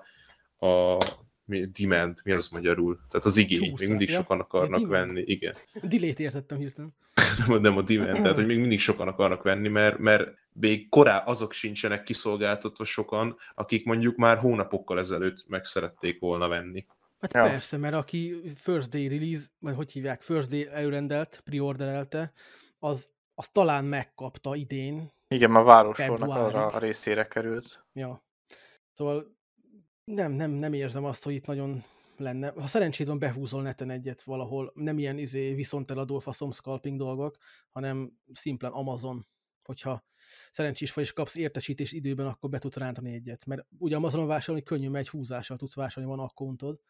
a 0.58 0.98
mi, 1.50 1.64
demand, 1.80 2.20
mi 2.24 2.32
az 2.32 2.48
magyarul? 2.48 3.00
Tehát 3.08 3.26
az 3.26 3.36
igény, 3.36 3.58
Csúszás, 3.58 3.78
még 3.78 3.88
mindig 3.88 4.08
ja? 4.10 4.14
sokan 4.16 4.40
akarnak 4.40 4.80
demand? 4.80 4.90
venni, 4.90 5.22
igen 5.26 5.54
Delete 5.82 6.22
értettem 6.22 6.58
hirtelen. 6.58 6.94
nem, 7.46 7.60
nem 7.60 7.76
a 7.76 7.82
demand, 7.82 8.12
tehát 8.12 8.34
hogy 8.36 8.46
még 8.46 8.58
mindig 8.58 8.80
sokan 8.80 9.08
akarnak 9.08 9.42
venni, 9.42 9.68
mert, 9.68 9.98
mert 9.98 10.28
még 10.52 10.88
korá 10.88 11.18
azok 11.18 11.52
sincsenek 11.52 12.02
kiszolgáltatva 12.02 12.84
sokan, 12.84 13.36
akik 13.54 13.84
mondjuk 13.84 14.16
már 14.16 14.38
hónapokkal 14.38 14.98
ezelőtt 14.98 15.48
meg 15.48 15.64
szerették 15.64 16.20
volna 16.20 16.48
venni. 16.48 16.86
Hát 17.20 17.32
Ja. 17.32 17.44
ja. 17.44 17.50
persze, 17.50 17.76
mert 17.76 17.94
aki 17.94 18.42
first 18.56 18.90
day 18.90 19.08
release, 19.08 19.46
vagy 19.58 19.74
hogy 19.74 19.92
hívják, 19.92 20.22
first 20.22 20.50
day 20.50 20.68
előrendelt, 20.72 21.40
preorderelte, 21.44 22.32
az, 22.78 23.10
az 23.34 23.48
talán 23.48 23.84
megkapta 23.84 24.54
idén. 24.54 25.10
Igen, 25.28 25.52
várossornak 25.52 26.18
Februárig. 26.18 26.54
arra 26.56 26.66
a 26.66 26.78
részére 26.78 27.26
került. 27.28 27.84
Ja. 27.92 28.24
Szóval 28.92 29.36
nem, 30.14 30.32
nem, 30.32 30.50
nem 30.50 30.72
érzem 30.72 31.04
azt, 31.04 31.24
hogy 31.24 31.34
itt 31.34 31.46
nagyon 31.46 31.84
lenne. 32.16 32.48
Ha 32.48 32.66
szerencséd 32.66 33.06
van, 33.06 33.18
behúzol 33.18 33.62
neten 33.62 33.90
egyet 33.90 34.22
valahol, 34.22 34.72
nem 34.74 34.98
ilyen 34.98 35.18
izé 35.18 35.54
viszonteladó 35.54 36.18
faszom 36.18 36.50
scalping 36.50 36.98
dolgok, 36.98 37.36
hanem 37.70 38.12
szimplán 38.32 38.72
Amazon. 38.72 39.26
Hogyha 39.62 40.04
szerencsés 40.50 40.92
vagy 40.92 41.04
és 41.04 41.12
kapsz 41.12 41.36
értesítést 41.36 41.92
időben, 41.92 42.26
akkor 42.26 42.50
be 42.50 42.58
tudsz 42.58 42.76
rántani 42.76 43.12
egyet. 43.12 43.46
Mert 43.46 43.66
ugye 43.78 43.96
Amazonon 43.96 44.26
vásárolni 44.26 44.62
könnyű, 44.62 44.88
mert 44.88 45.04
egy 45.04 45.10
húzással 45.10 45.56
tudsz 45.56 45.74
vásárolni, 45.74 46.16
van 46.16 46.24
akkountod. 46.24 46.80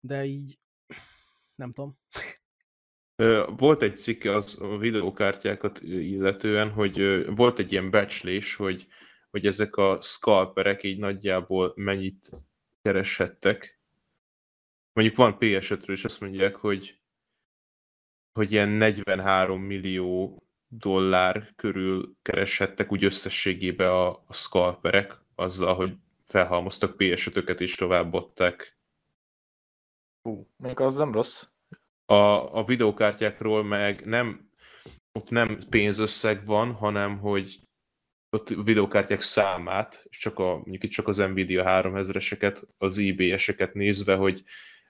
De 0.00 0.24
így 0.24 0.58
nem 1.54 1.72
tudom. 1.72 1.98
Volt 3.56 3.82
egy 3.82 3.96
cikk 3.96 4.24
az 4.24 4.60
a 4.60 4.76
videókártyákat 4.78 5.80
illetően, 5.82 6.70
hogy 6.70 7.26
volt 7.34 7.58
egy 7.58 7.72
ilyen 7.72 7.90
becslés, 7.90 8.54
hogy, 8.54 8.86
hogy 9.30 9.46
ezek 9.46 9.76
a 9.76 10.00
scalperek 10.00 10.82
így 10.82 10.98
nagyjából 10.98 11.72
mennyit 11.76 12.30
kereshettek. 12.82 13.80
Mondjuk 14.92 15.16
van 15.16 15.36
PS5-ről, 15.38 15.90
és 15.90 16.04
azt 16.04 16.20
mondják, 16.20 16.56
hogy, 16.56 17.00
hogy 18.32 18.52
ilyen 18.52 18.68
43 18.68 19.62
millió 19.62 20.42
dollár 20.68 21.52
körül 21.56 22.16
kereshettek 22.22 22.92
úgy 22.92 23.04
összességében 23.04 23.90
a, 23.90 24.08
a 24.10 24.32
scalperek, 24.32 25.18
azzal, 25.34 25.74
hogy 25.74 25.96
felhalmoztak 26.24 26.94
PS5-öket 26.98 27.60
és 27.60 27.74
továbbadták. 27.74 28.78
Hú, 30.22 30.48
még 30.56 30.80
az 30.80 30.96
nem 30.96 31.12
rossz. 31.12 31.46
A, 32.04 32.14
a 32.58 32.64
videókártyákról 32.64 33.64
meg 33.64 34.06
nem, 34.06 34.50
ott 35.12 35.30
nem 35.30 35.64
pénzösszeg 35.68 36.46
van, 36.46 36.72
hanem 36.72 37.18
hogy 37.18 37.60
ott 38.30 38.48
videókártyák 38.48 39.20
számát, 39.20 40.06
csak 40.10 40.38
a, 40.38 40.54
mondjuk 40.54 40.84
itt 40.84 40.90
csak 40.90 41.08
az 41.08 41.16
Nvidia 41.16 41.64
3000-eseket, 41.66 42.62
az 42.78 42.98
eBay-eseket 42.98 43.74
nézve, 43.74 44.14
hogy 44.14 44.42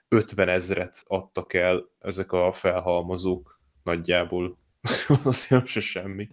50 0.07 0.49
ezret 0.49 1.01
adtak 1.05 1.53
el 1.53 1.89
ezek 1.99 2.31
a 2.31 2.51
felhalmozók 2.51 3.61
nagyjából. 3.83 4.59
Azért 5.23 5.65
se 5.65 5.79
semmi. 5.79 6.29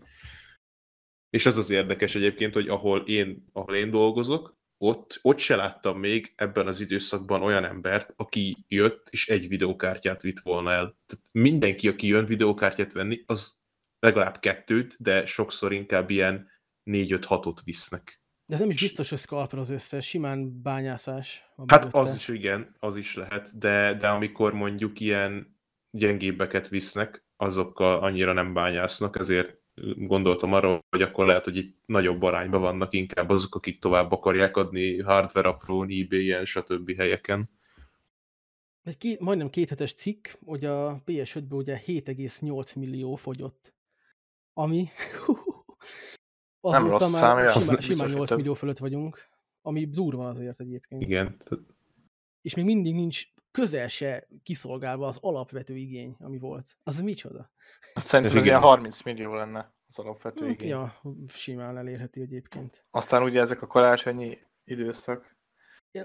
És 1.30 1.46
ez 1.46 1.56
az 1.56 1.70
érdekes 1.70 2.14
egyébként, 2.14 2.54
hogy 2.54 2.68
ahol 2.68 3.00
én, 3.00 3.48
ahol 3.52 3.74
én 3.74 3.90
dolgozok, 3.90 4.56
ott, 4.78 5.18
ott 5.22 5.38
se 5.38 5.56
láttam 5.56 5.98
még 5.98 6.32
ebben 6.36 6.66
az 6.66 6.80
időszakban 6.80 7.42
olyan 7.42 7.64
embert, 7.64 8.12
aki 8.16 8.64
jött 8.68 9.08
és 9.10 9.28
egy 9.28 9.48
videókártyát 9.48 10.22
vitt 10.22 10.38
volna 10.38 10.70
el. 10.70 10.96
Tehát 11.06 11.24
mindenki, 11.32 11.88
aki 11.88 12.06
jön 12.06 12.26
videókártyát 12.26 12.92
venni, 12.92 13.22
az 13.26 13.62
legalább 13.98 14.38
kettőt, 14.40 14.96
de 14.98 15.26
sokszor 15.26 15.72
inkább 15.72 16.10
ilyen 16.10 16.48
4-5-6-ot 16.88 17.58
visznek. 17.64 18.20
De 18.46 18.54
ez 18.54 18.60
nem 18.60 18.70
is 18.70 18.80
biztos, 18.80 19.08
hogy 19.08 19.18
scalper 19.18 19.58
az 19.58 19.70
összes, 19.70 20.06
simán 20.06 20.62
bányászás. 20.62 21.44
Hát 21.56 21.84
mögötte. 21.84 21.98
az 21.98 22.14
is 22.14 22.28
igen, 22.28 22.76
az 22.78 22.96
is 22.96 23.14
lehet, 23.14 23.58
de, 23.58 23.94
de 23.94 24.08
amikor 24.08 24.52
mondjuk 24.52 25.00
ilyen 25.00 25.56
gyengébbeket 25.90 26.68
visznek, 26.68 27.26
azokkal 27.36 27.98
annyira 27.98 28.32
nem 28.32 28.52
bányásznak, 28.52 29.18
ezért 29.18 29.56
gondoltam 29.96 30.52
arra, 30.52 30.84
hogy 30.90 31.02
akkor 31.02 31.26
lehet, 31.26 31.44
hogy 31.44 31.56
itt 31.56 31.78
nagyobb 31.86 32.22
arányban 32.22 32.60
vannak 32.60 32.94
inkább 32.94 33.30
azok, 33.30 33.54
akik 33.54 33.78
tovább 33.78 34.12
akarják 34.12 34.56
adni 34.56 35.00
hardware 35.00 35.48
aprón, 35.48 35.88
ebay-en, 35.90 36.44
stb. 36.44 36.96
helyeken. 36.96 37.50
Egy 38.82 38.96
két, 38.96 39.20
majdnem 39.20 39.50
két 39.50 39.68
hetes 39.68 39.92
cikk, 39.92 40.28
hogy 40.44 40.64
a 40.64 41.02
PS5-ből 41.06 41.56
ugye 41.56 41.82
7,8 41.86 42.76
millió 42.76 43.14
fogyott. 43.14 43.74
Ami 44.52 44.88
azóta 46.74 46.90
rossz 46.98 47.12
már 47.12 47.20
szám, 47.20 47.38
ja. 47.38 47.48
simán, 47.48 47.56
Az 47.56 47.64
simán 47.64 47.76
biztos, 47.78 47.98
hogy 47.98 48.10
8 48.14 48.28
több. 48.28 48.36
millió 48.38 48.54
fölött 48.54 48.78
vagyunk, 48.78 49.28
ami 49.62 49.84
durva 49.86 50.28
azért 50.28 50.60
egyébként. 50.60 51.02
Igen. 51.02 51.42
És 52.42 52.54
még 52.54 52.64
mindig 52.64 52.94
nincs 52.94 53.22
közel 53.50 53.88
se 53.88 54.26
kiszolgálva 54.42 55.06
az 55.06 55.18
alapvető 55.20 55.76
igény, 55.76 56.16
ami 56.18 56.38
volt. 56.38 56.78
Az 56.82 57.00
micsoda? 57.00 57.50
Szerintem 57.94 58.36
ez 58.38 58.44
ilyen 58.44 58.60
30 58.60 59.02
millió 59.02 59.34
lenne 59.34 59.74
az 59.88 59.98
alapvető 59.98 60.44
Hát, 60.44 60.54
igény. 60.54 60.68
ja, 60.68 61.00
simán 61.28 61.76
elérhető 61.78 62.20
egyébként. 62.20 62.86
Aztán 62.90 63.22
ugye 63.22 63.40
ezek 63.40 63.62
a 63.62 63.66
karácsonyi 63.66 64.38
időszak. 64.64 65.36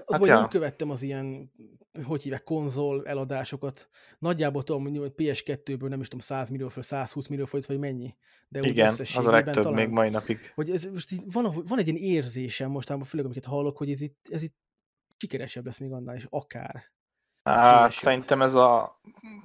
Az 0.04 0.16
Hát 0.16 0.26
ja. 0.26 0.34
nem 0.34 0.48
követtem 0.48 0.90
az 0.90 1.02
ilyen, 1.02 1.52
hogy 2.04 2.22
hívják, 2.22 2.44
konzol 2.44 3.06
eladásokat. 3.06 3.88
Nagyjából 4.18 4.62
tudom, 4.62 4.96
hogy 4.96 5.12
PS2-ből 5.16 5.88
nem 5.88 6.00
is 6.00 6.08
tudom, 6.08 6.20
100 6.20 6.48
millió 6.48 6.68
föl, 6.68 6.82
120 6.82 7.26
millió 7.26 7.44
folyt, 7.44 7.66
vagy 7.66 7.78
mennyi. 7.78 8.14
De 8.48 8.60
úgy 8.60 8.66
Igen, 8.66 8.88
az 8.88 9.16
a 9.16 9.30
legtöbb 9.30 9.54
talán, 9.54 9.72
még 9.72 9.88
mai 9.88 10.08
napig. 10.08 10.52
Hogy 10.54 10.70
ez 10.70 10.84
most 10.84 11.12
így 11.12 11.32
van, 11.32 11.62
van 11.66 11.78
egy 11.78 11.88
ilyen 11.88 12.02
érzésem 12.02 12.70
mostában, 12.70 13.04
főleg 13.04 13.26
amiket 13.26 13.44
hallok, 13.44 13.76
hogy 13.76 13.90
ez 13.90 14.00
itt, 14.00 14.28
ez 14.30 14.42
itt 14.42 14.56
sikeresebb 15.16 15.64
lesz 15.64 15.78
még 15.78 15.92
annál 15.92 16.16
is, 16.16 16.26
akár. 16.30 16.92
Hát, 17.42 17.90
PS5. 17.92 17.94
szerintem 17.94 18.42
ez 18.42 18.54
a 18.54 19.00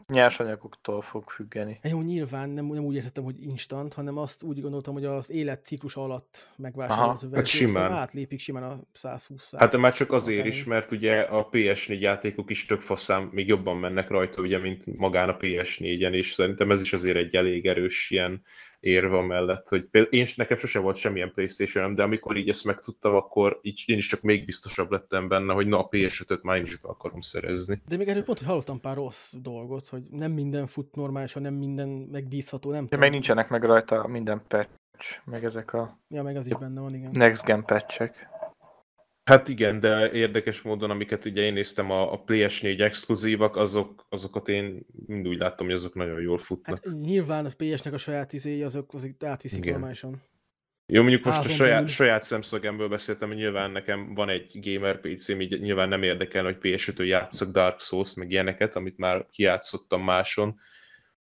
nyersanyagoktól 0.07 1.01
fog 1.01 1.29
függeni. 1.29 1.79
Jó, 1.83 2.01
nyilván 2.01 2.49
nem, 2.49 2.65
nem 2.65 2.83
úgy 2.83 2.95
értettem, 2.95 3.23
hogy 3.23 3.43
instant, 3.43 3.93
hanem 3.93 4.17
azt 4.17 4.43
úgy 4.43 4.61
gondoltam, 4.61 4.93
hogy 4.93 5.05
az 5.05 5.31
életciklus 5.31 5.95
alatt 5.95 6.49
verzió, 6.57 7.31
hát 7.33 7.45
simán. 7.45 7.91
átlépik 7.91 8.39
simán 8.39 8.63
a 8.63 8.79
120 8.91 9.53
Hát 9.57 9.71
de 9.71 9.77
már 9.77 9.93
csak 9.93 10.11
azért 10.11 10.45
is, 10.45 10.63
mert 10.63 10.91
ugye 10.91 11.19
a 11.19 11.49
PS4 11.49 11.99
játékok 11.99 12.49
is 12.49 12.65
tök 12.65 12.81
faszán 12.81 13.29
még 13.31 13.47
jobban 13.47 13.77
mennek 13.77 14.09
rajta, 14.09 14.41
ugye, 14.41 14.57
mint 14.57 14.97
magán 14.97 15.29
a 15.29 15.37
PS4-en, 15.37 16.13
és 16.13 16.33
szerintem 16.33 16.71
ez 16.71 16.81
is 16.81 16.93
azért 16.93 17.17
egy 17.17 17.35
elég 17.35 17.65
erős 17.65 18.09
ilyen 18.11 18.41
érve 18.79 19.21
mellett, 19.21 19.67
hogy 19.67 19.83
például 19.83 20.13
én 20.13 20.27
nekem 20.35 20.57
sose 20.57 20.79
volt 20.79 20.95
semmilyen 20.95 21.31
playstation 21.33 21.95
de 21.95 22.03
amikor 22.03 22.37
így 22.37 22.49
ezt 22.49 22.65
megtudtam, 22.65 23.15
akkor 23.15 23.59
így 23.61 23.83
én 23.85 23.97
is 23.97 24.07
csak 24.07 24.21
még 24.21 24.45
biztosabb 24.45 24.91
lettem 24.91 25.27
benne, 25.27 25.53
hogy 25.53 25.67
na 25.67 25.79
a 25.79 25.89
PS5-öt 25.89 26.43
már 26.43 26.57
én 26.57 26.63
is 26.63 26.75
be 26.75 26.87
akarom 26.87 27.21
szerezni. 27.21 27.81
De 27.87 27.97
még 27.97 28.07
erről 28.07 28.23
pont, 28.23 28.37
hogy 28.37 28.47
hallottam 28.47 28.79
pár 28.79 28.95
rossz 28.95 29.33
dolgot, 29.51 29.87
hogy 29.87 30.03
nem 30.11 30.31
minden 30.31 30.67
fut 30.67 30.95
normálisan, 30.95 31.41
nem 31.41 31.53
minden 31.53 31.87
megbízható, 31.87 32.71
nem 32.71 32.79
De 32.81 32.85
tudom. 32.85 32.99
meg 32.99 33.11
nincsenek 33.11 33.49
meg 33.49 33.63
rajta 33.63 34.07
minden 34.07 34.41
patch, 34.47 35.21
meg 35.25 35.43
ezek 35.43 35.73
a 35.73 35.99
Ja, 36.07 36.23
meg 36.23 36.35
az 36.35 36.47
is 36.47 36.55
benne 36.55 36.81
van, 36.81 36.95
igen. 36.95 37.11
next 37.13 37.45
gen 37.45 37.65
patchek. 37.65 38.27
Hát 39.29 39.47
igen, 39.47 39.79
de 39.79 40.11
érdekes 40.11 40.61
módon, 40.61 40.89
amiket 40.89 41.25
ugye 41.25 41.41
én 41.41 41.53
néztem, 41.53 41.91
a, 41.91 42.13
a 42.13 42.23
PS4 42.23 42.81
exkluzívak, 42.81 43.55
azok, 43.55 44.05
azokat 44.09 44.47
én 44.49 44.85
mind 45.05 45.27
úgy 45.27 45.37
láttam, 45.37 45.65
hogy 45.65 45.75
azok 45.75 45.93
nagyon 45.93 46.21
jól 46.21 46.37
futnak. 46.37 46.83
Hát 46.83 46.93
nyilván 46.93 47.45
a 47.45 47.49
PS-nek 47.57 47.93
a 47.93 47.97
saját 47.97 48.33
izéi, 48.33 48.63
azok, 48.63 48.93
azok 48.93 49.23
átviszik 49.23 49.59
Igen. 49.59 49.71
normálisan. 49.71 50.21
Jó, 50.91 51.01
mondjuk 51.01 51.23
most 51.23 51.39
a 51.39 51.43
saját, 51.43 51.73
belül. 51.73 51.87
saját 51.87 52.23
szemszögemből 52.23 52.87
beszéltem, 52.87 53.27
hogy 53.27 53.37
nyilván 53.37 53.71
nekem 53.71 54.13
van 54.13 54.29
egy 54.29 54.51
gamer 54.53 54.99
PC-m, 54.99 55.39
így 55.39 55.61
nyilván 55.61 55.89
nem 55.89 56.03
érdekel, 56.03 56.43
hogy 56.43 56.57
PS5-től 56.61 57.05
játszok 57.05 57.51
Dark 57.51 57.79
Souls, 57.79 58.13
meg 58.13 58.31
ilyeneket, 58.31 58.75
amit 58.75 58.97
már 58.97 59.25
kijátszottam 59.31 60.03
máson, 60.03 60.59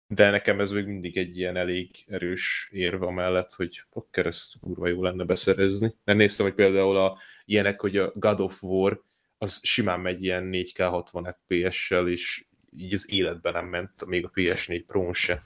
de 0.07 0.31
nekem 0.31 0.61
ez 0.61 0.71
még 0.71 0.87
mindig 0.87 1.17
egy 1.17 1.39
ilyen 1.39 1.57
elég 1.57 2.05
erős 2.07 2.69
érve 2.73 3.11
mellett, 3.11 3.53
hogy 3.55 3.83
akkor 3.91 4.27
ezt 4.27 4.59
kurva 4.61 4.89
jó 4.89 5.03
lenne 5.03 5.25
beszerezni. 5.25 5.95
Mert 6.05 6.19
néztem, 6.19 6.47
hogy 6.47 6.55
például 6.55 6.97
a, 6.97 7.19
ilyenek, 7.45 7.81
hogy 7.81 7.97
a 7.97 8.13
God 8.15 8.41
of 8.41 8.63
War, 8.63 9.03
az 9.39 9.61
simán 9.63 10.01
megy 10.01 10.23
ilyen 10.23 10.49
4K 10.53 10.87
60 10.91 11.35
FPS-sel, 11.39 12.09
és 12.09 12.45
így 12.77 12.95
az 12.95 13.11
életben 13.11 13.53
nem 13.53 13.67
ment, 13.67 14.07
még 14.07 14.25
a 14.25 14.31
PS4 14.31 14.83
Pro-n 14.87 15.13
se. 15.13 15.43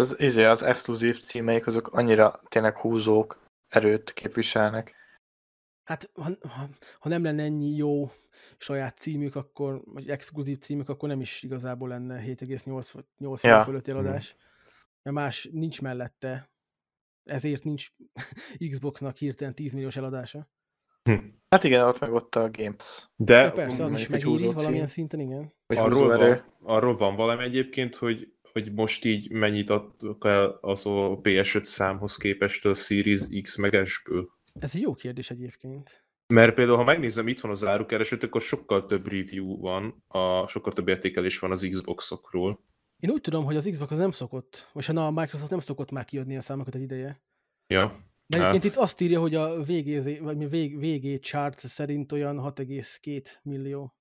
Az, 0.00 0.20
izé, 0.20 0.44
az 0.44 0.62
exkluzív 0.62 1.20
címeik 1.22 1.66
azok 1.66 1.88
annyira 1.92 2.40
tényleg 2.48 2.76
húzók, 2.76 3.38
erőt 3.68 4.12
képviselnek. 4.12 4.94
Hát, 5.84 6.10
ha, 6.14 6.30
ha, 6.48 6.68
ha 6.94 7.08
nem 7.08 7.22
lenne 7.22 7.42
ennyi 7.42 7.76
jó 7.76 8.10
saját 8.58 8.96
címük, 8.98 9.34
akkor, 9.36 9.82
vagy 9.84 10.10
exkluzív 10.10 10.58
címük, 10.58 10.88
akkor 10.88 11.08
nem 11.08 11.20
is 11.20 11.42
igazából 11.42 11.88
lenne 11.88 12.22
7,8 12.22 12.88
vagy 12.92 13.04
8 13.18 13.42
Ja. 13.42 13.62
fölött 13.62 13.88
eladás. 13.88 14.36
Mert 15.02 15.16
más 15.16 15.48
nincs 15.52 15.82
mellette. 15.82 16.50
Ezért 17.24 17.64
nincs 17.64 17.90
Xboxnak 18.70 19.16
hirtelen 19.16 19.54
10 19.54 19.72
milliós 19.72 19.96
eladása. 19.96 20.48
Hát 21.48 21.64
igen, 21.64 21.84
ott 21.84 21.98
meg 21.98 22.12
ott 22.12 22.34
a 22.34 22.50
Games. 22.50 23.10
De 23.16 23.42
Ja, 23.42 23.52
persze, 23.52 23.84
az 23.84 23.92
is 23.92 24.08
megéri 24.08 24.44
valamilyen 24.44 24.86
cím. 24.86 24.86
szinten, 24.86 25.20
igen. 25.20 25.52
Arról 25.66 26.16
van, 26.16 26.44
arról 26.62 26.96
van 26.96 27.16
valami 27.16 27.42
egyébként, 27.44 27.94
hogy, 27.96 28.34
hogy 28.52 28.72
most 28.72 29.04
így 29.04 29.30
mennyit 29.30 29.70
adtok 29.70 30.26
el 30.26 30.58
az 30.60 30.86
a 30.86 31.20
PS5 31.22 31.64
számhoz 31.64 32.16
képest 32.16 32.66
a 32.66 32.74
Series 32.74 33.20
X 33.42 33.56
meg 33.56 33.86
S-ből. 33.86 34.28
Ez 34.58 34.74
egy 34.74 34.80
jó 34.80 34.94
kérdés 34.94 35.30
egyébként. 35.30 36.04
Mert 36.26 36.54
például, 36.54 36.76
ha 36.76 36.84
megnézem 36.84 37.28
itthon 37.28 37.50
az 37.50 37.64
árukeresőt, 37.64 38.22
akkor 38.22 38.40
sokkal 38.40 38.86
több 38.86 39.08
review 39.08 39.56
van, 39.56 40.04
a, 40.08 40.46
sokkal 40.46 40.72
több 40.72 40.88
értékelés 40.88 41.38
van 41.38 41.50
az 41.50 41.68
Xboxokról. 41.70 42.64
Én 42.98 43.10
úgy 43.10 43.20
tudom, 43.20 43.44
hogy 43.44 43.56
az 43.56 43.68
Xbox 43.70 43.90
az 43.90 43.98
nem 43.98 44.10
szokott, 44.10 44.70
vagy 44.72 44.88
na, 44.92 45.06
a 45.06 45.10
Microsoft 45.10 45.50
nem 45.50 45.58
szokott 45.58 45.90
már 45.90 46.04
kiadni 46.04 46.36
a 46.36 46.40
számokat 46.40 46.74
egy 46.74 46.80
ideje. 46.80 47.22
Ja. 47.66 48.08
De 48.26 48.38
Hát. 48.38 48.48
egyébként 48.48 48.74
itt 48.74 48.80
azt 48.80 49.00
írja, 49.00 49.20
hogy 49.20 49.34
a 49.34 49.62
VG, 49.62 50.22
vagy 50.22 50.36
mi 50.36 50.46
vég, 50.46 50.78
VG 50.78 51.20
chart 51.20 51.58
szerint 51.58 52.12
olyan 52.12 52.36
6,2 52.36 53.24
millió. 53.42 53.94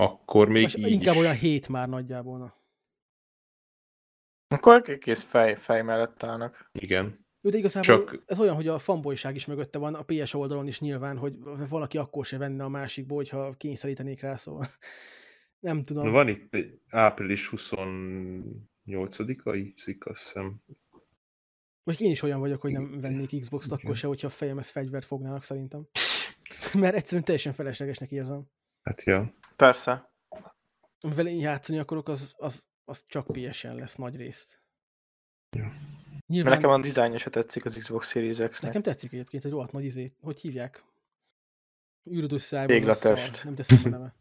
Akkor 0.00 0.48
még 0.48 0.62
Most 0.62 0.76
így 0.76 0.90
inkább 0.90 1.14
is. 1.14 1.20
olyan 1.20 1.34
7 1.34 1.68
már 1.68 1.88
nagyjából. 1.88 2.38
Na. 2.38 2.54
Akkor 4.48 4.88
egész 4.88 5.22
fej, 5.22 5.56
fej 5.56 5.82
mellett 5.82 6.22
állnak. 6.22 6.70
Igen. 6.72 7.26
Jó, 7.40 7.50
de 7.50 7.58
igazából 7.58 8.04
Csak- 8.04 8.22
ez 8.26 8.38
olyan, 8.38 8.54
hogy 8.54 8.68
a 8.68 8.78
fanboyság 8.78 9.34
is 9.34 9.46
mögötte 9.46 9.78
van, 9.78 9.94
a 9.94 10.02
PS 10.02 10.34
oldalon 10.34 10.66
is 10.66 10.80
nyilván, 10.80 11.16
hogy 11.16 11.36
valaki 11.68 11.98
akkor 11.98 12.24
se 12.24 12.38
venne 12.38 12.64
a 12.64 12.68
másikból, 12.68 13.16
hogyha 13.16 13.52
kényszerítenék 13.52 14.20
rá, 14.20 14.36
szóval 14.36 14.66
nem 15.66 15.82
tudom. 15.82 16.04
Na, 16.04 16.10
van 16.10 16.28
itt 16.28 16.56
április 16.88 17.48
28-ai 17.52 19.76
cikk, 19.76 20.06
azt 20.06 20.22
hiszem. 20.22 20.62
Vagy 21.82 22.00
én 22.00 22.10
is 22.10 22.22
olyan 22.22 22.40
vagyok, 22.40 22.60
hogy 22.60 22.72
nem 22.72 23.00
vennék 23.00 23.40
Xbox-t 23.40 23.72
akkor 23.72 23.96
se, 23.96 24.06
hogyha 24.06 24.26
a 24.26 24.30
fejemhez 24.30 24.70
fegyvert 24.70 25.04
fognának 25.04 25.42
szerintem. 25.42 25.88
Mert 26.78 26.94
egyszerűen 26.94 27.24
teljesen 27.24 27.52
feleslegesnek 27.52 28.10
érzem. 28.10 28.44
Hát 28.82 29.02
ja. 29.02 29.32
Persze. 29.60 30.12
Amivel 31.00 31.26
én 31.26 31.38
játszani 31.38 31.78
akarok, 31.78 32.08
az, 32.08 32.34
az, 32.38 32.68
az 32.84 33.04
csak 33.06 33.26
PS-en 33.26 33.74
lesz 33.74 33.94
nagy 33.94 34.16
részt. 34.16 34.60
Ja. 35.56 35.62
Mert 35.62 36.26
Nyilván 36.26 36.52
nekem 36.52 36.70
a 36.70 36.80
dizájnja 36.80 37.18
se 37.18 37.30
tetszik 37.30 37.64
az 37.64 37.76
Xbox 37.76 38.10
Series 38.10 38.36
X-nek. 38.36 38.62
Nekem 38.62 38.82
tetszik 38.82 39.12
egyébként 39.12 39.44
egy 39.44 39.50
rohadt 39.50 39.72
nagy 39.72 39.84
izé. 39.84 40.12
Hogy 40.20 40.40
hívják? 40.40 40.84
Űrödös 42.10 42.48
Téglatest. 42.48 43.44
Nem 43.44 43.54
teszem 43.54 43.80
a 43.84 43.88
neve. 43.88 44.14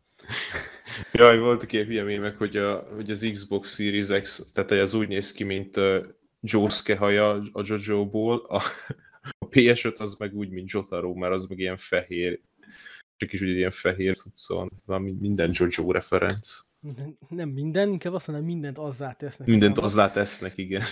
Jaj, 1.11 1.39
voltak 1.39 1.71
ilyen 1.71 1.85
hülye 1.85 2.03
mémek, 2.03 2.37
hogy, 2.37 2.57
a, 2.57 2.79
hogy 2.95 3.11
az 3.11 3.29
Xbox 3.31 3.75
Series 3.75 4.21
X, 4.21 4.51
tehát 4.53 4.71
az 4.71 4.93
úgy 4.93 5.07
néz 5.07 5.31
ki, 5.31 5.43
mint 5.43 5.77
uh, 5.77 6.05
Josuke 6.39 6.97
haja 6.97 7.29
a 7.51 7.63
Jojo-ból, 7.63 8.45
a, 8.45 8.61
a 9.37 9.47
PS5 9.49 9.97
az 9.97 10.15
meg 10.15 10.35
úgy, 10.35 10.49
mint 10.49 10.71
Jotaro, 10.71 11.13
mert 11.13 11.33
az 11.33 11.45
meg 11.45 11.59
ilyen 11.59 11.77
fehér, 11.77 12.41
csak 13.19 13.33
is 13.33 13.41
úgy 13.41 13.47
ilyen 13.47 13.71
fehér 13.71 14.17
cuccon, 14.17 14.71
van 14.85 15.01
minden 15.01 15.51
Jojo 15.53 15.91
referenc. 15.91 16.59
Nem 17.29 17.49
minden, 17.49 17.89
inkább 17.91 18.13
azt 18.13 18.27
mondom, 18.27 18.45
mindent 18.45 18.77
azzá 18.77 19.11
tesznek. 19.13 19.47
Mindent 19.47 19.77
azzá 19.77 20.11
tesznek, 20.11 20.57
igen. 20.57 20.83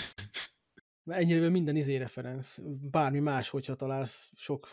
Mert 1.03 1.21
ennyire 1.21 1.49
minden 1.49 1.75
izé 1.75 1.95
referenc. 1.95 2.55
Bármi 2.91 3.19
más, 3.19 3.49
hogyha 3.49 3.75
találsz 3.75 4.31
sok 4.35 4.67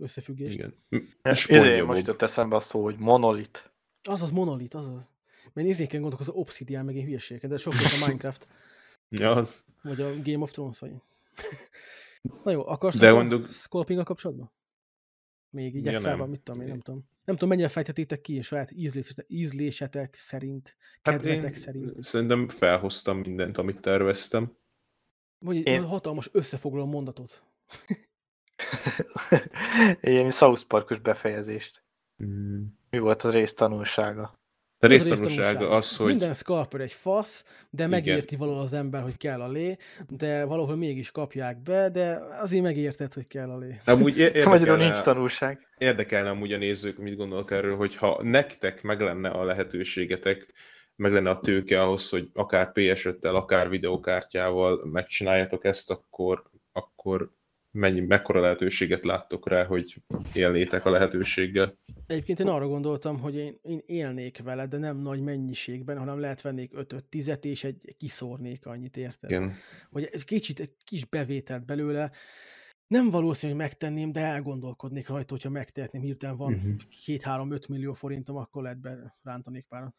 összefüggést. 0.00 0.54
igen. 0.54 0.74
Izé, 1.22 1.34
Spongyabob. 1.34 1.86
most 1.86 1.98
jutott 1.98 2.22
eszembe 2.22 2.56
a 2.56 2.60
szó, 2.60 2.82
hogy 2.82 2.96
monolit. 2.98 3.70
Azaz 4.02 4.30
monolit, 4.30 4.74
azaz. 4.74 5.10
Mert 5.52 5.68
izéken 5.68 6.00
gondolkozom, 6.00 6.36
Obsidian 6.36 6.84
meg 6.84 6.96
én 6.96 7.04
hülyeségeken, 7.04 7.50
de 7.50 7.56
sok 7.56 7.72
a 7.72 8.06
Minecraft, 8.06 8.48
Ja, 9.08 9.30
az. 9.30 9.64
vagy 9.82 10.00
a 10.00 10.20
Game 10.22 10.38
of 10.42 10.50
Thrones, 10.50 10.78
vagy. 10.78 10.92
Na 12.44 12.50
jó, 12.50 12.66
akarsz 12.68 12.98
De 12.98 13.12
mondjuk- 13.12 13.48
Scorpinggal 13.50 14.04
kapcsolatban? 14.04 14.52
Még 15.52 15.74
így 15.76 15.84
Ja, 15.84 15.92
extra 15.92 16.16
nem. 16.16 16.28
mit 16.28 16.40
tudom 16.40 16.60
én, 16.60 16.68
nem 16.68 16.80
tudom. 16.80 17.08
Nem 17.24 17.34
tudom, 17.34 17.48
mennyire 17.48 17.68
fejtetétek 17.68 18.20
ki 18.20 18.38
a 18.38 18.42
saját 18.42 18.70
ízlésetek, 18.70 19.24
ízlésetek 19.28 20.14
szerint, 20.14 20.76
Hát 21.02 21.14
kedvetek 21.14 21.54
én 21.54 21.60
szerint. 21.60 22.02
szerintem 22.02 22.48
felhoztam 22.48 23.18
mindent, 23.18 23.58
amit 23.58 23.80
terveztem. 23.80 24.56
Vagy 25.38 25.56
egy 25.56 25.66
Én- 25.66 25.84
hatalmas 25.84 26.28
összefoglaló 26.32 26.86
mondatot. 26.86 27.42
Ilyen 30.00 30.30
South 30.30 30.62
Parkos 30.64 30.98
befejezést. 30.98 31.84
Mm. 32.24 32.62
Mi 32.90 32.98
volt 32.98 33.22
a 33.22 33.30
rész 33.30 33.52
tanulsága? 33.52 34.40
A 34.82 34.86
résztanúsága 34.86 35.70
az, 35.70 35.96
hogy 35.96 36.06
Minden 36.06 36.34
scalper 36.34 36.80
egy 36.80 36.92
fasz, 36.92 37.44
de 37.70 37.84
Igen. 37.86 37.88
megérti 37.88 38.36
valahol 38.36 38.62
az 38.62 38.72
ember, 38.72 39.02
hogy 39.02 39.16
kell 39.16 39.40
a 39.40 39.48
lé, 39.48 39.76
de 40.08 40.44
valahol 40.44 40.76
mégis 40.76 41.10
kapják 41.10 41.62
be, 41.62 41.88
de 41.88 42.18
azért 42.40 42.62
megérted, 42.62 43.12
hogy 43.12 43.26
kell 43.26 43.50
a 43.50 43.58
lé. 43.58 43.80
amúgy 43.84 44.18
é- 44.18 44.34
Magyarul 44.34 44.54
érdekelne, 44.54 44.84
nincs 44.84 45.00
tanulság. 45.00 45.68
érdekelne 45.78 46.30
amúgy 46.30 46.52
a 46.52 46.56
nézők, 46.58 46.98
mit 46.98 47.16
gondolnak 47.16 47.50
erről, 47.50 47.76
hogy 47.76 47.96
ha 47.96 48.20
nektek 48.22 48.82
meg 48.82 49.00
lenne 49.00 49.28
a 49.28 49.44
lehetőségetek, 49.44 50.52
meg 50.96 51.12
lenne 51.12 51.30
a 51.30 51.40
tőke 51.40 51.82
ahhoz, 51.82 52.08
hogy 52.08 52.28
akár 52.32 52.70
PS5-tel, 52.74 53.34
akár 53.34 53.68
videokártyával 53.68 54.88
megcsináljátok 54.92 55.64
ezt, 55.64 55.90
akkor, 55.90 56.42
akkor 56.72 57.30
mennyi, 57.70 58.00
mekkora 58.00 58.40
lehetőséget 58.40 59.04
láttok 59.04 59.48
rá, 59.48 59.64
hogy 59.64 59.94
élnétek 60.32 60.84
a 60.84 60.90
lehetőséggel? 60.90 61.76
Egyébként 62.12 62.40
én 62.40 62.48
arra 62.48 62.68
gondoltam, 62.68 63.20
hogy 63.20 63.34
én, 63.34 63.58
én 63.62 63.80
élnék 63.86 64.42
vele, 64.42 64.66
de 64.66 64.78
nem 64.78 64.96
nagy 64.96 65.20
mennyiségben, 65.20 65.98
hanem 65.98 66.18
lehet 66.20 66.40
vennék 66.40 66.70
5 66.74 67.04
10 67.08 67.38
és 67.40 67.64
egy 67.64 67.94
kiszórnék 67.98 68.66
annyit, 68.66 68.96
érted? 68.96 69.30
Igen. 69.30 69.54
Hogy 69.90 70.08
egy 70.12 70.24
kicsit, 70.24 70.60
egy 70.60 70.74
kis 70.84 71.04
bevételt 71.04 71.64
belőle, 71.64 72.10
nem 72.86 73.10
valószínű, 73.10 73.52
hogy 73.52 73.60
megtenném, 73.60 74.12
de 74.12 74.20
elgondolkodnék 74.20 75.08
rajta, 75.08 75.34
hogyha 75.34 75.50
megtehetném, 75.50 76.02
hirtelen 76.02 76.36
van 76.36 76.52
Mhm. 76.52 76.70
2-3-5 77.06 77.68
millió 77.68 77.92
forintom, 77.92 78.36
akkor 78.36 78.62
lehet 78.62 78.78
berántanék 79.22 79.66
párat. 79.68 79.94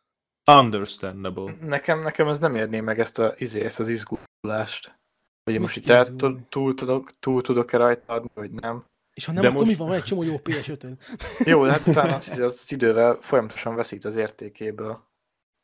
Understandable. 0.51 1.55
Nekem, 1.61 2.01
nekem 2.01 2.27
ez 2.27 2.39
nem 2.39 2.55
érné 2.55 2.79
meg 2.79 2.99
ezt, 2.99 3.19
a, 3.19 3.33
izé, 3.37 3.63
ezt 3.63 3.79
az 3.79 3.89
izgulást. 3.89 4.99
Hogy 5.43 5.53
Mit 5.53 5.59
most 5.59 5.77
itt 5.77 6.49
túl 6.49 6.73
tudok, 6.73 7.19
túl 7.19 7.41
tudok-e 7.41 7.77
rajta 7.77 8.13
adni, 8.13 8.29
vagy 8.33 8.51
nem. 8.51 8.85
És 9.13 9.25
ha 9.25 9.31
nem, 9.31 9.41
De 9.41 9.47
akkor 9.47 9.59
most- 9.59 9.71
mi 9.71 9.77
van? 9.77 9.87
Van 9.87 9.97
egy 9.97 10.03
csomó 10.03 10.23
jó 10.23 10.39
PS5-ön. 10.43 10.97
Jó, 11.51 11.65
de 11.65 11.71
hát 11.71 11.87
utána 11.87 12.15
az, 12.21 12.39
az 12.39 12.65
idővel 12.71 13.17
folyamatosan 13.21 13.75
veszít 13.75 14.05
az 14.05 14.15
értékéből. 14.15 15.11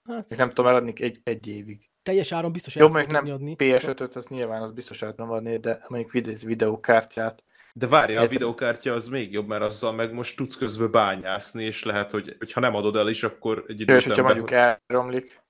Hát, 0.09 0.29
Még 0.29 0.39
nem 0.39 0.47
tudom 0.49 0.67
eladni 0.67 0.93
egy, 0.95 1.19
egy 1.23 1.47
évig. 1.47 1.89
teljes 2.03 2.31
áron 2.31 2.51
biztos 2.51 2.75
Jó, 2.75 2.85
el 2.85 2.91
még 2.91 3.05
fogod 3.07 3.23
nem 3.23 3.33
adni. 3.33 3.55
PS5-öt, 3.59 4.15
az 4.15 4.27
nyilván 4.27 4.61
az 4.61 4.71
biztos 4.71 5.01
el 5.01 5.09
tudom 5.15 5.31
adni, 5.31 5.57
de 5.57 5.85
mondjuk 5.87 6.11
videó, 6.11 6.35
videókártyát. 6.43 7.43
De 7.73 7.87
várja, 7.87 8.17
a 8.19 8.21
Értem. 8.21 8.37
videokártya 8.37 8.93
az 8.93 9.07
még 9.07 9.31
jobb, 9.31 9.47
mert 9.47 9.61
azzal 9.61 9.93
meg 9.93 10.13
most 10.13 10.35
tudsz 10.35 10.55
közben 10.55 10.91
bányászni, 10.91 11.63
és 11.63 11.83
lehet, 11.83 12.11
hogy, 12.11 12.37
ha 12.53 12.59
nem 12.59 12.75
adod 12.75 12.95
el 12.95 13.09
is, 13.09 13.23
akkor 13.23 13.63
egy 13.67 13.79
idő 13.79 13.91
Jó, 13.91 13.97
és 13.99 14.05
hogyha 14.05 14.23
mondjuk 14.23 14.51
elromlik. 14.51 15.41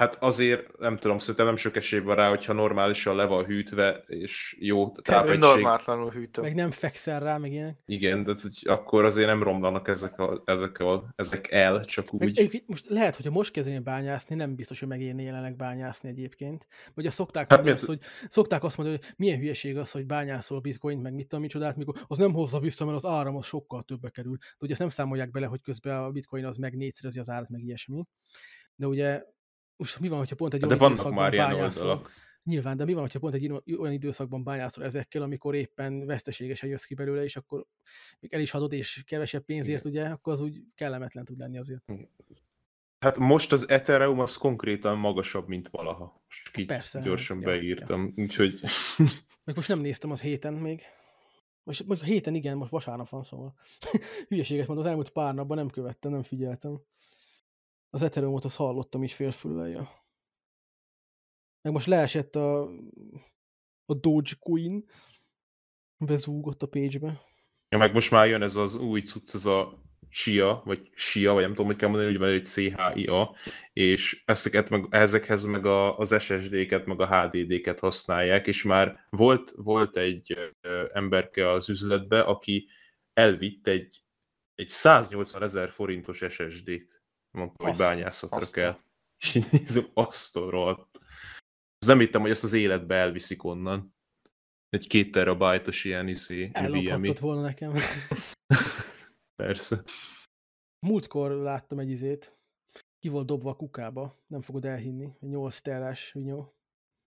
Hát 0.00 0.16
azért, 0.20 0.78
nem 0.78 0.96
tudom, 0.98 1.18
szerintem 1.18 1.46
nem 1.46 1.56
sok 1.56 1.76
esély 1.76 1.98
van 1.98 2.16
rá, 2.16 2.28
hogyha 2.28 2.52
normálisan 2.52 3.16
le 3.16 3.24
van 3.24 3.44
hűtve, 3.44 4.04
és 4.06 4.56
jó 4.60 4.90
tápegység. 4.90 5.40
normáltlanul 5.40 6.10
hűtő. 6.10 6.40
Meg 6.42 6.54
nem 6.54 6.70
fekszel 6.70 7.20
rá, 7.20 7.36
meg 7.36 7.52
ilyenek. 7.52 7.76
Igen, 7.86 8.24
de 8.24 8.32
hogy 8.42 8.62
akkor 8.64 9.04
azért 9.04 9.26
nem 9.26 9.42
romlanak 9.42 9.88
ezek, 9.88 10.18
a, 10.18 10.42
ezek, 10.44 10.78
a, 10.78 11.12
ezek 11.16 11.50
el, 11.50 11.84
csak 11.84 12.12
Meg 12.12 12.28
úgy. 12.28 12.38
egyébként 12.38 12.68
most 12.68 12.88
lehet, 12.88 13.16
hogyha 13.16 13.30
most 13.30 13.52
kezdenél 13.52 13.80
bányászni, 13.80 14.34
nem 14.34 14.54
biztos, 14.54 14.78
hogy 14.78 14.88
megérné 14.88 15.24
jelenleg 15.24 15.56
bányászni 15.56 16.08
egyébként. 16.08 16.66
Ugye 16.94 17.10
szokták, 17.10 17.50
Hát 17.50 17.66
azt, 17.66 17.86
hogy, 17.86 18.00
szokták 18.28 18.64
azt 18.64 18.76
mondani, 18.76 18.98
hogy 19.02 19.14
milyen 19.16 19.38
hülyeség 19.38 19.76
az, 19.76 19.90
hogy 19.90 20.06
bányászol 20.06 20.60
bitcoint, 20.60 21.02
meg 21.02 21.14
mit 21.14 21.26
tudom, 21.28 21.40
micsodát, 21.40 21.76
mikor 21.76 21.94
az 22.06 22.18
nem 22.18 22.32
hozza 22.32 22.60
vissza, 22.60 22.84
mert 22.84 22.96
az 22.96 23.06
áram 23.06 23.36
az 23.36 23.44
sokkal 23.46 23.82
többe 23.82 24.10
kerül. 24.10 24.36
De 24.36 24.46
ugye 24.60 24.70
ezt 24.70 24.80
nem 24.80 24.88
számolják 24.88 25.30
bele, 25.30 25.46
hogy 25.46 25.60
közben 25.60 25.96
a 25.96 26.10
bitcoin 26.10 26.44
az 26.44 26.56
meg 26.56 26.76
négyszerezi 26.76 27.18
az 27.18 27.30
árat, 27.30 27.48
meg 27.48 27.62
ilyesmi. 27.62 28.04
De 28.74 28.86
ugye 28.86 29.22
most 29.80 30.00
mi 30.00 30.08
van, 30.08 30.18
hogyha 30.18 30.34
pont 30.34 30.54
egy 30.54 30.60
De 30.60 30.66
olyan 30.66 30.78
vannak 30.78 30.94
időszakban 30.94 31.22
már 31.22 31.32
ilyen 31.32 31.48
bányászol? 31.48 31.88
oldalak. 31.88 32.10
Nyilván, 32.44 32.76
de 32.76 32.84
mi 32.84 32.92
van, 32.92 33.02
hogyha 33.02 33.18
pont 33.18 33.34
egy 33.34 33.52
olyan 33.78 33.92
időszakban 33.92 34.44
bányászol 34.44 34.84
ezekkel, 34.84 35.22
amikor 35.22 35.54
éppen 35.54 36.06
veszteségesen 36.06 36.68
jössz 36.68 36.84
ki 36.84 36.94
belőle, 36.94 37.22
és 37.22 37.36
akkor 37.36 37.66
még 38.20 38.34
el 38.34 38.40
is 38.40 38.54
adod, 38.54 38.72
és 38.72 39.02
kevesebb 39.06 39.44
pénzért, 39.44 39.84
ugye, 39.84 40.04
akkor 40.04 40.32
az 40.32 40.40
úgy 40.40 40.62
kellemetlen 40.74 41.24
tud 41.24 41.38
lenni 41.38 41.58
azért. 41.58 41.82
Hát 42.98 43.18
most 43.18 43.52
az 43.52 43.68
Ethereum 43.68 44.20
az 44.20 44.36
konkrétan 44.36 44.98
magasabb, 44.98 45.48
mint 45.48 45.68
valaha. 45.68 46.22
Most 46.26 46.58
így 46.58 46.66
Persze, 46.66 47.00
gyorsan 47.00 47.36
hát, 47.36 47.46
ja, 47.46 47.52
beírtam, 47.52 48.12
úgyhogy 48.16 48.60
Meg 49.44 49.54
most 49.54 49.68
nem 49.68 49.80
néztem 49.80 50.10
az 50.10 50.20
héten 50.20 50.52
még. 50.54 50.82
Most, 51.62 51.86
most 51.86 52.02
a 52.02 52.04
héten 52.04 52.34
igen, 52.34 52.56
most 52.56 52.70
vasárnap 52.70 53.08
van, 53.08 53.22
szóval. 53.22 53.54
Hülyeséget 54.28 54.66
mond, 54.66 54.78
az 54.78 54.86
elmúlt 54.86 55.10
pár 55.10 55.34
napban 55.34 55.56
nem 55.56 55.70
követtem, 55.70 56.10
nem 56.10 56.22
figyeltem. 56.22 56.80
Az 57.90 58.02
Ethereumot 58.02 58.44
azt 58.44 58.56
hallottam 58.56 59.02
is 59.02 59.14
félfüllel, 59.14 59.68
ja. 59.68 59.88
Meg 61.62 61.72
most 61.72 61.86
leesett 61.86 62.36
a, 62.36 62.62
a 63.84 63.94
Dogecoin, 63.94 64.84
bezúgott 66.04 66.62
a 66.62 66.68
page-be. 66.68 67.20
ja, 67.68 67.78
meg 67.78 67.92
most 67.92 68.10
már 68.10 68.28
jön 68.28 68.42
ez 68.42 68.56
az 68.56 68.74
új 68.74 69.00
cucc, 69.00 69.34
ez 69.34 69.44
a 69.44 69.82
SIA, 70.08 70.62
vagy 70.64 70.90
SIA, 70.94 71.32
vagy 71.32 71.42
nem 71.42 71.50
tudom, 71.50 71.66
hogy 71.66 71.76
kell 71.76 71.88
mondani, 71.88 72.16
hogy 72.16 72.28
egy 72.28 72.44
CHIA, 72.44 73.36
és 73.72 74.22
ezeket 74.26 74.70
meg, 74.70 74.86
ezekhez 74.90 75.44
meg 75.44 75.66
a, 75.66 75.98
az 75.98 76.22
SSD-ket, 76.22 76.86
meg 76.86 77.00
a 77.00 77.06
HDD-ket 77.06 77.78
használják, 77.78 78.46
és 78.46 78.62
már 78.62 79.06
volt, 79.10 79.52
volt 79.56 79.96
egy 79.96 80.54
emberke 80.92 81.50
az 81.50 81.68
üzletbe, 81.68 82.20
aki 82.20 82.68
elvitt 83.12 83.66
egy, 83.66 84.02
egy 84.54 84.68
180 84.68 85.42
ezer 85.42 85.70
forintos 85.70 86.24
SSD-t. 86.28 86.99
Mondta, 87.30 87.62
hogy 87.62 87.70
Azt- 87.70 87.78
bányászatra 87.78 88.36
azt 88.36 88.56
a- 88.56 88.60
kell. 88.60 88.78
És 89.22 89.34
így 89.34 89.46
nézem, 89.52 89.84
azt 89.94 90.36
a 90.36 90.50
rohadt. 90.50 90.98
Nem 91.86 91.98
hittem, 91.98 92.20
hogy 92.20 92.30
ezt 92.30 92.44
az 92.44 92.52
életbe 92.52 92.94
elviszik 92.94 93.44
onnan. 93.44 93.94
Egy 94.68 94.86
két 94.86 95.10
terabájtos 95.12 95.84
ilyen 95.84 96.08
izé. 96.08 96.50
Ellophatott 96.52 97.18
volna 97.18 97.40
nekem. 97.42 97.72
Persze. 99.42 99.82
Múltkor 100.86 101.30
láttam 101.30 101.78
egy 101.78 101.90
izét, 101.90 102.38
ki 102.98 103.08
volt 103.08 103.26
dobva 103.26 103.50
a 103.50 103.56
kukába, 103.56 104.22
nem 104.26 104.40
fogod 104.40 104.64
elhinni, 104.64 105.04
egy 105.20 105.28
8 105.28 105.60
terás 105.60 106.12
vinyó. 106.12 106.54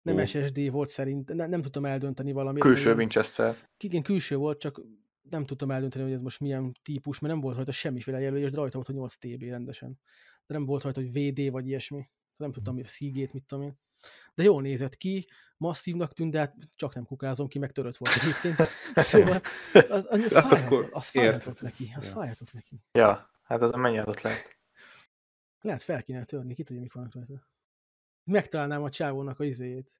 Nem 0.02 0.18
Ó. 0.18 0.26
SSD 0.26 0.72
volt 0.72 0.90
szerint, 0.90 1.34
ne, 1.34 1.48
nem 1.48 1.62
tudtam 1.62 1.86
eldönteni 1.86 2.32
valamit. 2.32 2.62
Külső 2.64 2.94
Winchester. 2.96 3.56
Igen, 3.84 4.02
külső 4.04 4.36
volt, 4.36 4.60
csak 4.60 4.82
nem 5.22 5.46
tudtam 5.46 5.72
eldönteni, 5.72 6.04
hogy 6.04 6.14
ez 6.14 6.22
most 6.22 6.40
milyen 6.40 6.74
típus, 6.82 7.20
mert 7.20 7.34
nem 7.34 7.42
volt 7.42 7.56
rajta 7.56 7.72
semmiféle 7.72 8.20
jelölés, 8.20 8.50
de 8.52 8.58
rajta 8.58 8.76
volt 8.76 8.90
a 8.90 8.94
8 8.94 9.16
TB 9.16 9.44
rendesen. 9.44 10.00
De 10.46 10.54
nem 10.54 10.66
volt 10.66 10.84
rajta, 10.84 11.02
hogy 11.02 11.12
VD 11.12 11.52
vagy 11.52 11.68
ilyesmi. 11.68 12.10
Nem 12.36 12.52
tudtam, 12.52 12.76
mi 12.76 12.82
a 12.82 12.88
Seagate, 12.88 13.30
mit 13.34 13.44
tudom 13.46 13.64
én. 13.64 13.80
De 14.34 14.44
jól 14.44 14.62
nézett 14.62 14.96
ki, 14.96 15.28
masszívnak 15.58 16.14
tűnt, 16.14 16.32
de 16.32 16.40
hát 16.40 16.56
csak 16.76 16.96
nem 16.96 17.06
kukázom 17.06 17.48
ki, 17.48 17.60
meg 17.60 17.72
törött 17.72 17.98
volt 17.98 18.16
egyébként. 18.16 18.70
Szóval 19.10 19.42
az, 19.74 20.08
az, 20.10 20.20
az, 20.22 20.34
Hát 20.34 20.48
fájhatott, 20.48 20.92
az 20.92 21.08
fájhatott 21.08 21.62
neki, 21.62 21.94
az 21.98 22.06
Ja. 22.06 22.12
fájhatott 22.12 22.54
neki. 22.54 22.82
Ja, 22.92 23.30
hát 23.44 23.62
az 23.62 23.72
mennyi 23.72 24.00
adott 24.00 24.22
lehet. 24.22 24.58
Lehet 25.62 25.84
fel 25.84 26.04
kéne 26.04 26.24
törni, 26.26 26.54
ki 26.54 26.64
tudja, 26.64 26.82
mik 26.82 26.94
vannak 26.94 27.14
rajta. 27.14 27.48
Megtalálnám 28.24 28.84
a 28.84 28.90
csávónak 28.90 29.40
a 29.40 29.44
izéjét. 29.44 29.92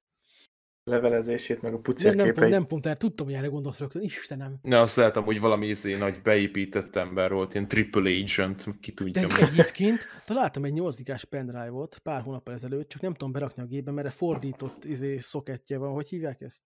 Levelezését, 0.84 1.62
meg 1.62 1.70
a 1.70 1.74
Nem, 1.74 1.82
pucér 1.82 2.14
nem, 2.14 2.24
pont, 2.24 2.34
képeit. 2.34 2.52
nem 2.52 2.66
pont 2.66 2.86
erre, 2.86 2.96
tudtam, 2.96 3.26
hogy 3.26 3.34
erre 3.34 3.46
gondolsz 3.46 3.78
rögtön. 3.78 4.02
Istenem. 4.02 4.58
Ne, 4.62 4.80
azt 4.80 4.96
láttam, 4.96 5.24
hogy 5.24 5.40
valami 5.40 5.66
izé 5.66 5.96
nagy 5.96 6.22
beépített 6.22 6.96
ember 6.96 7.32
volt, 7.32 7.54
ilyen 7.54 7.68
triple 7.68 8.10
agent, 8.10 8.64
ki 8.80 8.92
tudja. 8.92 9.26
De 9.26 9.46
egyébként 9.46 10.06
találtam 10.26 10.64
egy 10.64 10.72
8 10.72 10.96
gigás 10.96 11.24
pendrive-ot 11.24 11.98
pár 11.98 12.22
hónappal 12.22 12.54
ezelőtt, 12.54 12.88
csak 12.88 13.02
nem 13.02 13.12
tudom 13.12 13.32
berakni 13.32 13.62
a 13.62 13.66
gépbe, 13.66 13.90
mert 13.90 14.12
fordított 14.12 14.84
izé, 14.84 15.18
szokettje 15.18 15.78
van. 15.78 15.92
Hogy 15.92 16.08
hívják 16.08 16.40
ezt? 16.40 16.62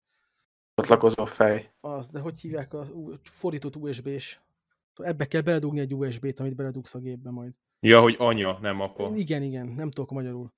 Csatlakozó 0.75 1.25
fej. 1.25 1.73
Az, 1.81 2.09
de 2.09 2.21
hogy 2.21 2.39
hívják 2.41 2.75
a 2.75 2.87
fordított 3.23 3.77
USB-s? 3.77 4.39
Ebbe 4.97 5.25
kell 5.27 5.41
beledugni 5.41 5.81
egy 5.81 5.95
USB-t, 5.95 6.41
amit 6.41 6.55
beledugsz 6.55 6.95
a 6.95 6.99
gépbe 6.99 7.31
majd. 7.31 7.53
Ja, 7.81 8.01
hogy 8.01 8.15
anya, 8.19 8.59
nem 8.61 8.81
apa. 8.81 9.13
Igen, 9.15 9.43
igen, 9.43 9.67
nem 9.67 9.91
tudok 9.91 10.11
magyarul. 10.11 10.53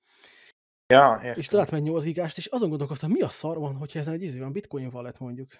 Ja, 0.87 1.19
értem. 1.23 1.39
És 1.39 1.47
találtam 1.47 1.77
egy 1.77 1.83
8 1.83 2.03
gigást, 2.03 2.37
és 2.37 2.45
azon 2.45 2.69
gondolkoztam, 2.69 3.11
mi 3.11 3.21
a 3.21 3.27
szar 3.27 3.57
van, 3.57 3.75
hogyha 3.75 3.99
ezen 3.99 4.13
egy 4.13 4.21
izé 4.21 4.39
van, 4.39 4.51
bitcoin 4.51 4.89
wallet 4.93 5.19
mondjuk. 5.19 5.51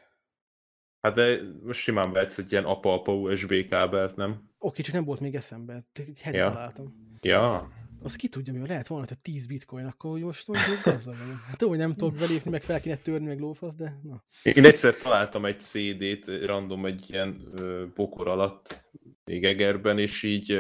Hát 1.02 1.14
de 1.16 1.40
most 1.64 1.80
simán 1.80 2.12
vehetsz 2.12 2.38
egy 2.38 2.52
ilyen 2.52 2.64
apa-apa 2.66 3.14
USB 3.14 3.68
kábelt, 3.70 4.16
nem? 4.16 4.50
Oké, 4.60 4.82
csak 4.82 4.94
nem 4.94 5.04
volt 5.04 5.20
még 5.20 5.36
eszembe. 5.36 5.86
Egy 5.94 6.20
Ja. 6.34 6.52
találtam. 6.52 7.18
Ja. 7.22 7.72
Az 8.04 8.16
ki 8.16 8.28
tudja, 8.28 8.54
mi 8.54 8.68
lehet 8.68 8.88
volna, 8.88 9.06
hogy 9.08 9.20
10 9.20 9.46
bitcoin, 9.46 9.86
akkor 9.86 10.12
hogy 10.12 10.22
most 10.22 10.48
mondjuk 10.48 10.82
gazdag 10.84 11.16
vagyok. 11.18 11.40
Hát 11.48 11.58
tudom, 11.58 11.70
hogy 11.70 11.84
nem 11.84 11.96
tudok 11.96 12.16
belépni, 12.16 12.52
meg 12.52 12.62
fel 12.64 12.82
kéne 12.82 12.96
törni, 12.96 13.26
meg 13.28 13.40
lófasz, 13.40 13.76
de 13.76 14.00
na. 14.04 14.24
Én 14.44 14.66
egyszer 14.66 14.96
találtam 14.96 15.46
egy 15.46 15.62
CD-t 15.62 16.46
random 16.46 16.86
egy 16.86 17.06
ilyen 17.10 17.42
ö, 17.56 17.86
bokor 17.96 18.28
alatt, 18.28 18.86
még 19.28 19.46
Egerben, 19.46 20.00
és 20.00 20.24
így 20.24 20.60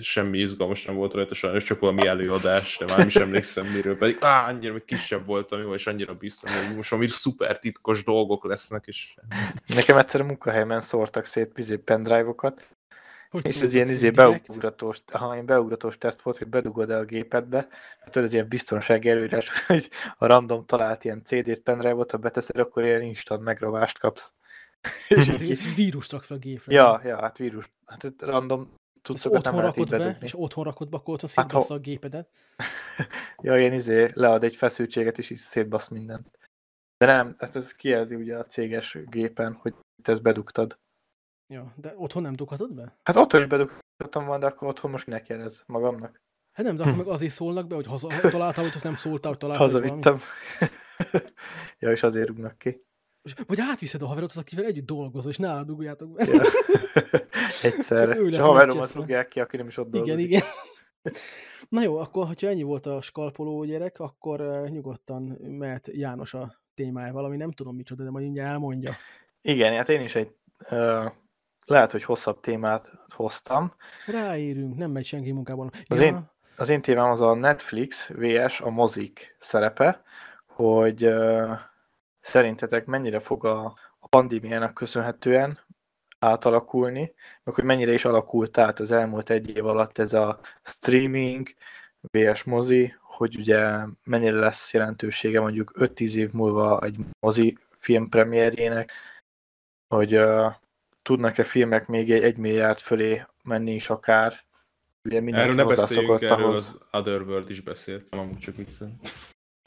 semmi 0.00 0.38
izgalmas 0.38 0.84
nem 0.84 0.94
volt 0.94 1.12
rajta, 1.12 1.34
sajnos 1.34 1.64
csak 1.64 1.80
valami 1.80 2.06
előadás, 2.06 2.76
de 2.78 2.84
már 2.88 2.98
nem 2.98 3.06
is 3.06 3.16
emlékszem 3.16 3.66
miről, 3.66 3.96
pedig 3.96 4.16
á, 4.20 4.48
annyira 4.48 4.72
még 4.72 4.84
kisebb 4.84 5.26
voltam, 5.26 5.60
jó, 5.60 5.74
és 5.74 5.86
annyira 5.86 6.14
biztos, 6.14 6.50
hogy 6.50 6.76
most 6.76 6.90
valami 6.90 7.08
szuper 7.08 7.58
titkos 7.58 8.04
dolgok 8.04 8.44
lesznek, 8.44 8.84
és 8.86 9.14
Nekem 9.74 9.98
egyszer 9.98 10.20
a 10.20 10.24
munkahelyemen 10.24 10.80
szórtak 10.80 11.24
szét 11.24 11.52
bizé 11.52 11.76
pendrive-okat, 11.76 12.68
Hogy 13.30 13.46
és 13.46 13.60
ez 13.60 13.74
ilyen 13.74 13.88
izé 13.88 14.10
beugratós, 14.10 15.02
ha 15.12 15.32
ilyen 15.32 15.46
beugratós 15.46 15.98
teszt 15.98 16.22
volt, 16.22 16.38
hogy 16.38 16.48
bedugod 16.48 16.90
el 16.90 17.00
a 17.00 17.04
gépedbe, 17.04 17.68
tudod, 18.04 18.28
ez 18.28 18.34
ilyen 18.34 18.48
biztonsági 18.48 19.08
előírás, 19.08 19.50
hogy 19.66 19.88
a 20.18 20.26
random 20.26 20.66
talált 20.66 21.04
ilyen 21.04 21.22
CD-t, 21.24 21.60
pendrive-ot, 21.60 22.10
ha 22.10 22.16
beteszed, 22.16 22.58
akkor 22.58 22.84
ilyen 22.84 23.02
instant 23.02 23.42
megravást 23.42 23.98
kapsz. 23.98 24.32
és 25.08 25.28
Hát, 25.28 25.74
vírust 25.74 26.12
rak 26.12 26.22
fel 26.22 26.36
a 26.36 26.40
gépre. 26.40 26.74
ja, 26.74 27.00
ja, 27.04 27.20
hát 27.20 27.36
vírus, 27.38 27.70
hát 27.86 28.02
itt 28.02 28.22
random 28.22 28.60
Ezt 28.60 28.70
cuccokat 29.02 29.44
nem 29.44 29.54
otthon 29.54 29.60
lehet 29.60 29.76
így 29.76 29.82
rakod 29.84 29.98
be, 29.98 30.04
bedugni. 30.04 30.26
és 30.26 30.34
otthon 30.38 30.64
rakod 30.64 30.88
be, 30.88 30.96
akkor 30.96 31.14
otthon 31.14 31.30
Hát, 31.34 31.52
ha- 31.52 31.74
a 31.74 31.78
gépedet. 31.78 32.28
Ja, 33.42 33.58
ilyen 33.58 33.72
izé 33.72 34.10
lead 34.14 34.44
egy 34.44 34.56
feszültséget, 34.56 35.18
és 35.18 35.30
így 35.30 35.38
szétbasz 35.38 35.88
mindent. 35.88 36.38
De 36.96 37.06
nem, 37.06 37.34
hát 37.38 37.56
ez 37.56 37.72
kijelzi 37.72 38.14
ugye 38.14 38.36
a 38.38 38.44
céges 38.44 38.98
gépen, 39.04 39.52
hogy 39.54 39.74
te 40.02 40.12
ezt 40.12 40.22
bedugtad. 40.22 40.78
Ja, 41.54 41.72
de 41.76 41.94
otthon 41.96 42.22
nem 42.22 42.32
dughatod 42.36 42.74
be? 42.74 42.96
Hát 43.02 43.16
otthon 43.16 43.40
is 43.40 43.46
bedugtam 43.46 44.26
van, 44.26 44.40
de 44.40 44.46
akkor 44.46 44.68
otthon 44.68 44.90
most 44.90 45.06
minek 45.06 45.26
jelez 45.26 45.62
magamnak. 45.66 46.20
Hát 46.56 46.66
nem, 46.66 46.76
de 46.76 46.82
akkor 46.82 46.96
meg 46.96 47.06
azért 47.06 47.32
szólnak 47.32 47.66
be, 47.66 47.74
hogy 47.74 47.86
haza 47.86 48.08
találtál, 48.30 48.64
hogy 48.64 48.74
azt 48.74 48.84
nem 48.84 48.94
szóltál, 48.94 49.30
hogy 49.30 49.40
találtál. 49.40 49.66
Hazavittem. 49.66 50.20
ja, 51.78 51.90
és 51.90 52.02
azért 52.02 52.28
rúgnak 52.28 52.58
ki. 52.58 52.86
És- 53.36 53.44
Vagy 53.46 53.60
átviszed 53.60 54.02
a 54.02 54.06
haverot, 54.06 54.30
az, 54.30 54.36
akivel 54.38 54.64
együtt 54.64 54.86
dolgozol, 54.86 55.30
és 55.30 55.36
nála 55.38 55.64
dugjátok 55.64 56.12
be. 56.12 56.24
Ja. 56.24 56.42
Ő 58.16 58.28
És 58.28 58.38
a 58.38 58.42
haveromat 58.42 58.92
rúgják 58.92 59.28
ki, 59.28 59.40
aki 59.40 59.56
nem 59.56 59.66
is 59.66 59.76
ott 59.76 59.90
dolgozik. 59.90 60.14
Igen, 60.18 60.26
igen. 60.28 60.48
Na 61.68 61.82
jó, 61.82 61.96
akkor, 61.96 62.26
ha 62.26 62.46
ennyi 62.46 62.62
volt 62.62 62.86
a 62.86 63.00
skalpoló 63.00 63.64
gyerek, 63.64 63.98
akkor 64.00 64.40
uh, 64.40 64.68
nyugodtan 64.68 65.22
mehet 65.40 65.88
János 65.92 66.34
a 66.34 66.60
témájával, 66.74 67.24
ami 67.24 67.36
nem 67.36 67.50
tudom 67.50 67.76
micsoda, 67.76 68.04
de 68.04 68.10
majd 68.10 68.24
mindjárt 68.24 68.50
elmondja. 68.50 68.96
Igen, 69.40 69.74
hát 69.76 69.88
én 69.88 70.00
is 70.00 70.14
egy 70.14 70.34
uh, 70.70 71.04
lehet, 71.64 71.92
hogy 71.92 72.04
hosszabb 72.04 72.40
témát 72.40 72.92
hoztam. 73.14 73.72
Ráérünk, 74.06 74.76
nem 74.76 74.90
megy 74.90 75.04
senki 75.04 75.32
munkában. 75.32 75.70
Az 75.88 76.00
én- 76.00 76.30
Az 76.56 76.68
én 76.68 76.82
témám 76.82 77.10
az 77.10 77.20
a 77.20 77.34
Netflix 77.34 78.08
vs. 78.14 78.60
a 78.60 78.70
mozik 78.70 79.36
szerepe, 79.38 80.02
hogy 80.46 81.06
uh, 81.06 81.50
szerintetek 82.20 82.86
mennyire 82.86 83.20
fog 83.20 83.44
a, 83.44 83.64
a 83.98 84.06
pandémiának 84.08 84.74
köszönhetően 84.74 85.58
átalakulni, 86.18 87.14
meg 87.42 87.54
hogy 87.54 87.64
mennyire 87.64 87.92
is 87.92 88.04
alakult 88.04 88.58
át 88.58 88.80
az 88.80 88.90
elmúlt 88.90 89.30
egy 89.30 89.56
év 89.56 89.66
alatt 89.66 89.98
ez 89.98 90.12
a 90.12 90.40
streaming 90.62 91.48
vs. 92.00 92.44
mozi, 92.44 92.94
hogy 93.00 93.36
ugye 93.36 93.76
mennyire 94.04 94.38
lesz 94.38 94.72
jelentősége 94.72 95.40
mondjuk 95.40 95.72
5-10 95.78 96.12
év 96.12 96.32
múlva 96.32 96.80
egy 96.80 96.96
mozi 97.20 97.58
film 97.76 98.08
premierjének, 98.08 98.92
hogy 99.94 100.16
uh, 100.16 100.52
tudnak-e 101.02 101.44
filmek 101.44 101.86
még 101.86 102.10
egy, 102.12 102.22
egy 102.22 102.36
milliárd 102.36 102.78
fölé 102.78 103.24
menni 103.42 103.74
is 103.74 103.90
akár, 103.90 104.44
ugye 105.04 105.20
mindenki 105.20 105.48
Erről 105.48 105.64
ne 105.64 105.76
beszéljünk, 105.76 106.22
erről 106.22 106.44
ahhoz. 106.44 106.56
az 106.56 107.00
Otherworld 107.00 107.50
is 107.50 107.60
beszélt, 107.60 108.06
amúgy 108.10 108.38
csak 108.38 108.56
viccen. 108.56 109.00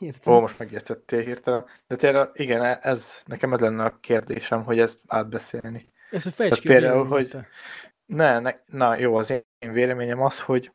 Értem. 0.02 0.34
Ó, 0.34 0.40
most 0.40 0.60
megértettél 0.60 1.19
hirtelen. 1.22 1.65
De 1.88 1.95
tényleg, 1.95 2.30
igen, 2.34 2.78
ez, 2.82 3.22
nekem 3.26 3.53
ez 3.53 3.60
lenne 3.60 3.84
a 3.84 3.98
kérdésem, 3.99 4.64
hogy 4.64 4.80
ezt 4.80 4.99
átbeszélni. 5.07 5.90
Ezt, 6.11 6.23
hogy 6.23 6.34
fejtsd 6.34 6.57
a 6.65 6.68
például, 6.68 7.06
hogy- 7.07 7.28
te. 7.30 7.48
Ne, 8.06 8.40
ne, 8.40 8.52
na 8.65 8.98
jó, 8.98 9.15
az 9.15 9.30
én 9.30 9.72
véleményem 9.73 10.22
az, 10.22 10.40
hogy 10.40 10.72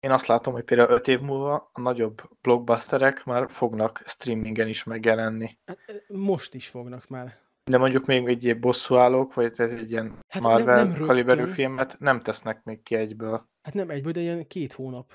én 0.00 0.10
azt 0.10 0.26
látom, 0.26 0.52
hogy 0.52 0.64
például 0.64 0.90
5 0.90 1.08
év 1.08 1.20
múlva 1.20 1.70
a 1.72 1.80
nagyobb 1.80 2.22
blockbusterek 2.40 3.24
már 3.24 3.50
fognak 3.50 4.02
streamingen 4.06 4.68
is 4.68 4.84
megjelenni. 4.84 5.58
Hát, 5.66 6.04
most 6.08 6.54
is 6.54 6.68
fognak 6.68 7.08
már. 7.08 7.40
De 7.70 7.78
mondjuk 7.78 8.06
még 8.06 8.28
egy 8.28 8.44
ilyen 8.44 8.60
bosszúállók, 8.60 9.34
vagy 9.34 9.52
tehát 9.52 9.72
egy 9.78 9.90
ilyen 9.90 10.18
Hát 10.28 10.42
nem- 10.42 10.52
Marvel 10.52 10.74
nem 10.76 10.86
rögtön. 10.88 11.06
kaliberű 11.06 11.46
filmet 11.46 11.96
nem 11.98 12.20
tesznek 12.20 12.64
még 12.64 12.82
ki 12.82 12.94
egyből. 12.94 13.48
Hát 13.62 13.74
nem 13.74 13.90
egyből, 13.90 14.12
de 14.12 14.20
ilyen 14.20 14.46
két 14.46 14.72
hónap. 14.72 15.12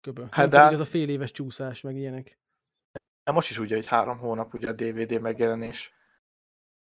Köbö. 0.00 0.22
Hát 0.30 0.50
nem 0.50 0.66
de- 0.66 0.72
ez 0.72 0.80
a 0.80 0.84
fél 0.84 1.08
éves 1.08 1.30
csúszás, 1.30 1.80
meg 1.80 1.96
ilyenek. 1.96 2.38
De 3.28 3.34
most 3.34 3.50
is 3.50 3.58
ugye, 3.58 3.74
hogy 3.74 3.86
három 3.86 4.18
hónap 4.18 4.54
ugye 4.54 4.68
a 4.68 4.72
DVD 4.72 5.20
megjelenés 5.20 5.92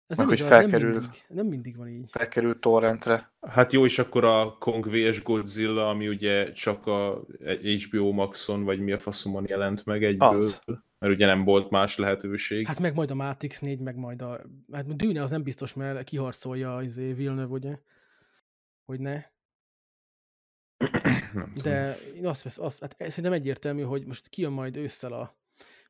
Ez 0.07 0.17
Meg 0.17 0.27
nem 0.27 0.27
hogy 0.27 0.37
igaz, 0.37 0.51
felkerül. 0.51 0.91
nem 0.91 1.01
mindig. 1.01 1.23
Nem 1.27 1.45
mindig 1.45 1.77
van 1.77 1.87
így. 1.87 2.09
felkerült 2.11 2.59
torrentre. 2.59 3.33
Hát 3.47 3.73
jó, 3.73 3.85
és 3.85 3.99
akkor 3.99 4.23
a 4.23 4.57
Kong 4.57 4.89
vs 4.89 5.23
Godzilla, 5.23 5.89
ami 5.89 6.07
ugye 6.07 6.51
csak 6.51 6.87
a 6.87 7.25
HBO 7.61 8.11
Maxon, 8.11 8.63
vagy 8.63 8.79
mi 8.79 8.91
a 8.91 8.99
faszomon 8.99 9.45
jelent 9.47 9.85
meg 9.85 10.03
egyből, 10.03 10.41
Az. 10.41 10.61
mert 10.99 11.13
ugye 11.13 11.25
nem 11.25 11.43
volt 11.43 11.69
más 11.69 11.97
lehetőség. 11.97 12.67
Hát 12.67 12.79
meg 12.79 12.93
majd 12.93 13.11
a 13.11 13.15
Matrix 13.15 13.59
4, 13.59 13.79
meg 13.79 13.95
majd 13.95 14.21
a... 14.21 14.41
Hát 14.71 14.95
Dűne 14.95 15.21
az 15.21 15.31
nem 15.31 15.43
biztos, 15.43 15.73
mert 15.73 16.03
kiharcolja 16.03 16.73
az 16.73 16.95
Villeneuve, 16.95 17.53
ugye? 17.53 17.79
Hogy 18.85 18.99
ne. 18.99 19.23
nem 21.33 21.53
tudom. 21.53 21.61
De 21.63 21.97
én 22.15 22.27
azt 22.27 22.43
vesz, 22.43 22.57
azt, 22.57 22.79
hát 22.79 22.95
szerintem 22.99 23.33
egyértelmű, 23.33 23.81
hogy 23.81 24.05
most 24.05 24.27
kijön 24.27 24.51
majd 24.51 24.77
ősszel 24.77 25.13
a... 25.13 25.41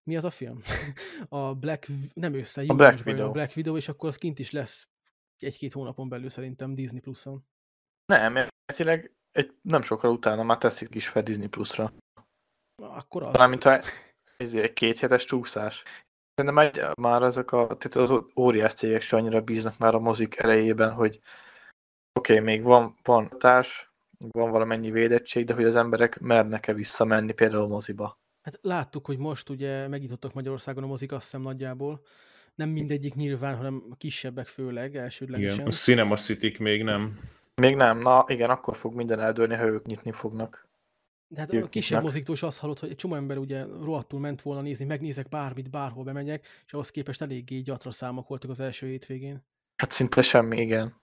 Mi 0.04 0.16
az 0.16 0.24
a 0.24 0.30
film? 0.30 0.62
a 1.30 1.54
Black... 1.56 1.88
Nem 2.14 2.34
ősszel, 2.34 2.66
Black 2.66 2.80
júniusban 2.80 3.08
jön 3.08 3.16
Widow. 3.16 3.30
A 3.30 3.32
Black 3.32 3.56
Widow, 3.56 3.76
és 3.76 3.88
akkor 3.88 4.10
az 4.10 4.18
kint 4.18 4.40
is 4.40 4.52
lesz 4.52 4.88
egy-két 5.44 5.74
hónapon 5.74 6.10
belül 6.10 6.30
szerintem 6.30 6.76
Disney 6.76 7.00
Plus-on. 7.00 7.46
Nem, 8.06 8.36
eredetileg 8.36 9.12
egy, 9.32 9.54
nem 9.62 9.82
sokkal 9.82 10.12
utána 10.12 10.44
már 10.44 10.58
teszik 10.58 10.96
is 10.96 11.08
fel 11.08 11.24
Disney 11.24 11.48
Plus-ra. 11.48 11.94
Na, 12.82 12.90
Akkor 12.90 13.24
az. 13.24 13.32
Talán, 13.32 13.50
mintha 13.50 13.82
ez 14.38 14.54
egy 14.54 14.74
két 14.74 15.00
hetes 15.00 15.26
csúszás. 15.26 15.84
Szerintem 16.36 16.66
egy, 16.66 16.98
már 17.02 17.22
ezek 17.22 17.52
a, 17.52 17.78
tehát 17.78 18.10
az 18.10 18.24
óriás 18.36 18.74
cégek 18.74 19.02
se 19.02 19.16
annyira 19.16 19.42
bíznak 19.42 19.78
már 19.78 19.96
a 19.96 20.00
mozik 20.00 20.36
elejében, 20.36 20.92
hogy 20.94 21.20
oké, 22.20 22.34
okay, 22.34 22.46
még 22.46 22.64
van, 22.64 22.96
van 23.04 23.38
társ, 23.38 23.92
van 24.18 24.52
valamennyi 24.52 24.92
védettség, 24.92 25.46
de 25.46 25.54
hogy 25.54 25.66
az 25.66 25.76
emberek 25.76 26.20
mernek-e 26.20 26.74
visszamenni 26.74 27.34
például 27.34 27.64
a 27.64 27.68
moziba. 27.68 28.18
Hát 28.44 28.60
láttuk, 28.62 29.06
hogy 29.06 29.18
most 29.18 29.50
ugye 29.50 29.88
megnyitottak 29.88 30.34
Magyarországon 30.34 30.84
a 30.84 30.88
mozik, 30.88 31.12
azt 31.12 31.24
hiszem 31.24 31.42
nagyjából. 31.42 32.02
Nem 32.56 32.70
mindegyik 32.70 33.14
nyilván, 33.16 33.56
hanem 33.56 33.84
a 33.90 33.96
kisebbek 33.96 34.48
főleg, 34.48 34.96
elsődlegesen. 34.96 35.54
Igen, 35.54 35.68
a 35.68 35.72
Cinema 35.72 36.16
city 36.16 36.56
még 36.60 36.84
nem. 36.84 37.20
Még 37.56 37.76
nem, 37.76 38.00
na 38.00 38.26
igen, 38.28 38.50
akkor 38.50 38.78
fog 38.78 38.94
minden 38.94 39.20
eldőlni, 39.20 39.56
ha 39.56 39.66
ők 39.66 39.86
nyitni 39.86 40.12
fognak. 40.12 40.68
De 41.28 41.40
hát 41.40 41.54
ők 41.54 41.64
a 41.64 41.68
kisebb 41.68 41.90
nyitnak. 41.90 42.04
moziktól 42.04 42.36
is 42.36 42.44
azt 42.44 42.60
hallott, 42.60 42.80
hogy 42.80 42.90
egy 42.90 42.96
csomó 42.96 43.16
ember 43.16 43.38
ugye 43.38 43.64
rohadtul 43.64 44.20
ment 44.20 44.42
volna 44.42 44.62
nézni, 44.62 44.86
megnézek 44.86 45.30
bármit, 45.30 45.70
bárhol 45.70 46.04
bemegyek, 46.04 46.48
és 46.66 46.74
ahhoz 46.74 46.90
képest 46.90 47.22
eléggé 47.22 47.60
gyatra 47.60 47.92
számok 47.92 48.28
voltak 48.28 48.50
az 48.50 48.60
első 48.60 48.88
hétvégén. 48.88 49.46
Hát 49.76 49.92
szinte 49.92 50.22
semmi, 50.22 50.62
igen. 50.62 50.96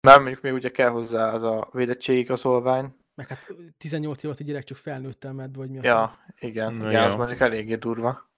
Nem, 0.00 0.22
mondjuk 0.22 0.42
még 0.42 0.52
ugye 0.52 0.70
kell 0.70 0.90
hozzá 0.90 1.32
az 1.32 1.42
a 1.42 1.68
védettségigazolvány. 1.72 2.94
Meg 3.16 3.28
hát 3.28 3.46
18 3.78 4.18
év 4.18 4.24
alatt 4.24 4.40
egy 4.40 4.46
gyerek 4.46 4.64
csak 4.64 4.76
felnőttel 4.76 5.32
med, 5.32 5.56
vagy 5.56 5.70
mi 5.70 5.78
a 5.78 5.82
szó. 5.82 5.88
Ja, 5.88 6.18
igen, 6.38 6.74
Na 6.74 6.88
igen, 6.90 7.02
az 7.02 7.14
mondjuk 7.14 7.40
eléggé 7.40 7.74
durva. 7.74 8.30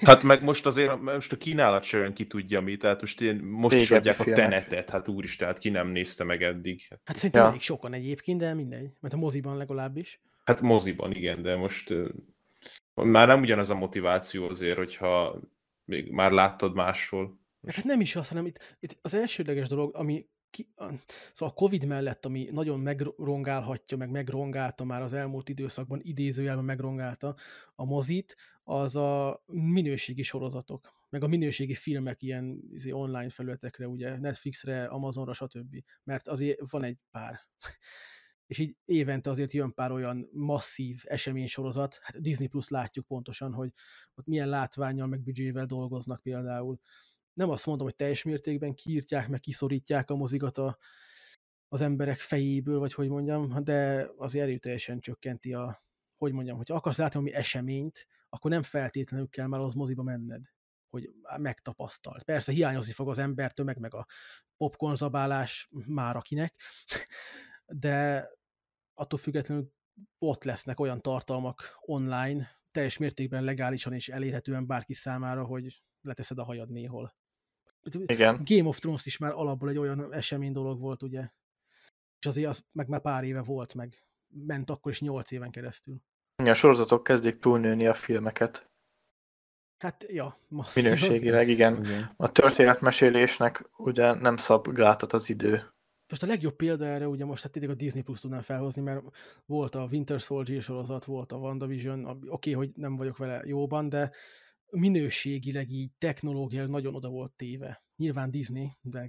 Hát 0.00 0.22
meg 0.22 0.42
most 0.42 0.66
azért, 0.66 1.00
most 1.00 1.32
a 1.32 1.36
kínálat 1.36 1.82
se 1.82 1.98
olyan 1.98 2.12
ki 2.12 2.26
tudja 2.26 2.60
mi, 2.60 2.76
tehát 2.76 3.00
most 3.00 3.20
én, 3.20 3.36
most 3.36 3.76
is 3.76 3.90
adják 3.90 4.20
a 4.20 4.22
filmek. 4.22 4.42
tenetet, 4.50 4.90
hát 4.90 5.08
úristen, 5.08 5.46
hát 5.48 5.58
ki 5.58 5.68
nem 5.68 5.88
nézte 5.88 6.24
meg 6.24 6.42
eddig. 6.42 6.88
Hát 7.04 7.16
szerintem 7.16 7.42
Ja. 7.42 7.48
elég 7.48 7.60
sokan 7.60 7.92
egyébként, 7.92 8.38
de 8.38 8.54
mindegy. 8.54 8.90
Mert 9.00 9.14
a 9.14 9.16
moziban 9.16 9.56
legalábbis. 9.56 10.20
Hát 10.44 10.60
moziban, 10.60 11.12
igen, 11.12 11.42
de 11.42 11.56
most 11.56 11.94
már 12.94 13.26
nem 13.26 13.40
ugyanaz 13.40 13.70
a 13.70 13.74
motiváció 13.74 14.48
azért, 14.48 14.76
hogyha 14.76 15.40
még 15.84 16.10
már 16.10 16.30
láttad 16.30 16.74
máshol. 16.74 17.38
Hát 17.66 17.84
nem 17.84 18.00
is 18.00 18.16
az, 18.16 18.28
hanem 18.28 18.46
itt, 18.46 18.76
itt 18.80 18.98
az 19.02 19.14
elsődleges 19.14 19.68
dolog, 19.68 19.94
ami 19.94 20.26
ki, 20.52 20.68
szóval 21.32 21.54
a 21.54 21.58
Covid 21.58 21.84
mellett, 21.84 22.24
ami 22.24 22.48
nagyon 22.52 22.80
megrongálhatja, 22.80 23.96
meg 23.96 24.10
megrongálta 24.10 24.84
már 24.84 25.02
az 25.02 25.12
elmúlt 25.12 25.48
időszakban, 25.48 26.00
idézőjelben 26.02 26.64
megrongálta 26.64 27.36
a 27.74 27.84
mozit, 27.84 28.36
az 28.62 28.96
a 28.96 29.42
minőségi 29.46 30.22
sorozatok, 30.22 30.92
meg 31.08 31.22
a 31.22 31.26
minőségi 31.26 31.74
filmek 31.74 32.22
ilyen 32.22 32.60
izé, 32.70 32.90
online 32.90 33.30
felületekre, 33.30 33.86
ugye 33.86 34.18
Netflixre, 34.18 34.84
Amazonra, 34.84 35.32
stb. 35.32 35.76
Mert 36.04 36.28
azért 36.28 36.70
van 36.70 36.84
egy 36.84 36.98
pár. 37.10 37.40
És 38.46 38.58
így 38.58 38.76
évente 38.84 39.30
azért 39.30 39.52
jön 39.52 39.74
pár 39.74 39.92
olyan 39.92 40.28
masszív 40.32 41.02
eseménysorozat, 41.04 41.98
hát 42.02 42.20
Disney 42.20 42.46
Plus 42.46 42.68
látjuk 42.68 43.06
pontosan, 43.06 43.52
hogy 43.52 43.72
ott 44.14 44.26
milyen 44.26 44.48
látványjal, 44.48 45.06
meg 45.06 45.22
büdzsével 45.22 45.66
dolgoznak 45.66 46.22
például 46.22 46.80
nem 47.32 47.50
azt 47.50 47.66
mondom, 47.66 47.86
hogy 47.86 47.96
teljes 47.96 48.22
mértékben 48.22 48.74
kiírtják, 48.74 49.28
meg 49.28 49.40
kiszorítják 49.40 50.10
a 50.10 50.16
mozigat 50.16 50.58
a, 50.58 50.78
az 51.68 51.80
emberek 51.80 52.18
fejéből, 52.18 52.78
vagy 52.78 52.92
hogy 52.92 53.08
mondjam, 53.08 53.64
de 53.64 54.10
azért 54.16 54.44
erőteljesen 54.44 55.00
csökkenti 55.00 55.52
a, 55.52 55.84
hogy 56.16 56.32
mondjam, 56.32 56.56
hogy 56.56 56.72
akarsz 56.72 56.98
látni 56.98 57.20
valami 57.20 57.36
eseményt, 57.36 58.06
akkor 58.28 58.50
nem 58.50 58.62
feltétlenül 58.62 59.28
kell 59.28 59.46
már 59.46 59.60
az 59.60 59.74
moziba 59.74 60.02
menned, 60.02 60.44
hogy 60.90 61.10
megtapasztalt. 61.36 62.22
Persze 62.22 62.52
hiányozni 62.52 62.92
fog 62.92 63.08
az 63.08 63.18
embertömeg, 63.18 63.78
meg 63.78 63.94
a 63.94 64.06
popcorn 64.56 64.94
zabálás 64.94 65.68
már 65.86 66.16
akinek, 66.16 66.60
de 67.66 68.28
attól 68.94 69.18
függetlenül 69.18 69.72
ott 70.18 70.44
lesznek 70.44 70.80
olyan 70.80 71.00
tartalmak 71.00 71.78
online, 71.80 72.60
teljes 72.70 72.98
mértékben 72.98 73.44
legálisan 73.44 73.92
és 73.92 74.08
elérhetően 74.08 74.66
bárki 74.66 74.94
számára, 74.94 75.44
hogy 75.44 75.82
leteszed 76.00 76.38
a 76.38 76.44
hajad 76.44 76.70
néhol. 76.70 77.14
Igen. 78.06 78.40
Game 78.44 78.68
of 78.68 78.78
Thrones 78.78 79.06
is 79.06 79.18
már 79.18 79.32
alapból 79.32 79.68
egy 79.68 79.78
olyan 79.78 80.12
esemény 80.12 80.52
dolog 80.52 80.80
volt, 80.80 81.02
ugye? 81.02 81.28
És 82.18 82.26
azért 82.26 82.48
az 82.48 82.64
meg 82.72 82.88
már 82.88 83.00
pár 83.00 83.24
éve 83.24 83.42
volt, 83.42 83.74
meg 83.74 84.06
ment 84.46 84.70
akkor 84.70 84.92
is 84.92 85.00
nyolc 85.00 85.30
éven 85.30 85.50
keresztül. 85.50 86.02
A 86.36 86.54
sorozatok 86.54 87.04
kezdik 87.04 87.38
túlnőni 87.38 87.86
a 87.86 87.94
filmeket. 87.94 88.70
Hát, 89.78 90.04
ja, 90.08 90.38
masszív. 90.48 90.84
Minőségileg, 90.84 91.48
igen. 91.48 91.84
Igen. 91.84 92.12
A 92.16 92.32
történetmesélésnek 92.32 93.70
ugye 93.76 94.14
nem 94.14 94.36
szab 94.36 94.72
gátat 94.72 95.12
az 95.12 95.28
idő. 95.28 95.72
Most 96.08 96.22
a 96.22 96.26
legjobb 96.26 96.56
példa 96.56 96.86
erre, 96.86 97.08
ugye 97.08 97.24
most 97.24 97.42
hát 97.42 97.56
a 97.56 97.74
Disney 97.74 98.02
Plus 98.02 98.20
tudnám 98.20 98.40
felhozni, 98.40 98.82
mert 98.82 99.02
volt 99.46 99.74
a 99.74 99.88
Winter 99.90 100.20
Soldier 100.20 100.62
sorozat, 100.62 101.04
volt 101.04 101.32
a 101.32 101.36
WandaVision, 101.36 102.04
oké, 102.06 102.28
okay, 102.28 102.52
hogy 102.52 102.70
nem 102.74 102.96
vagyok 102.96 103.16
vele 103.16 103.42
jóban, 103.44 103.88
de 103.88 104.10
minőségileg 104.76 105.70
így 105.70 105.90
technológiailag 105.98 106.70
nagyon 106.70 106.94
oda 106.94 107.08
volt 107.08 107.32
téve. 107.32 107.84
Nyilván 107.96 108.30
Disney, 108.30 108.68
de 108.80 109.00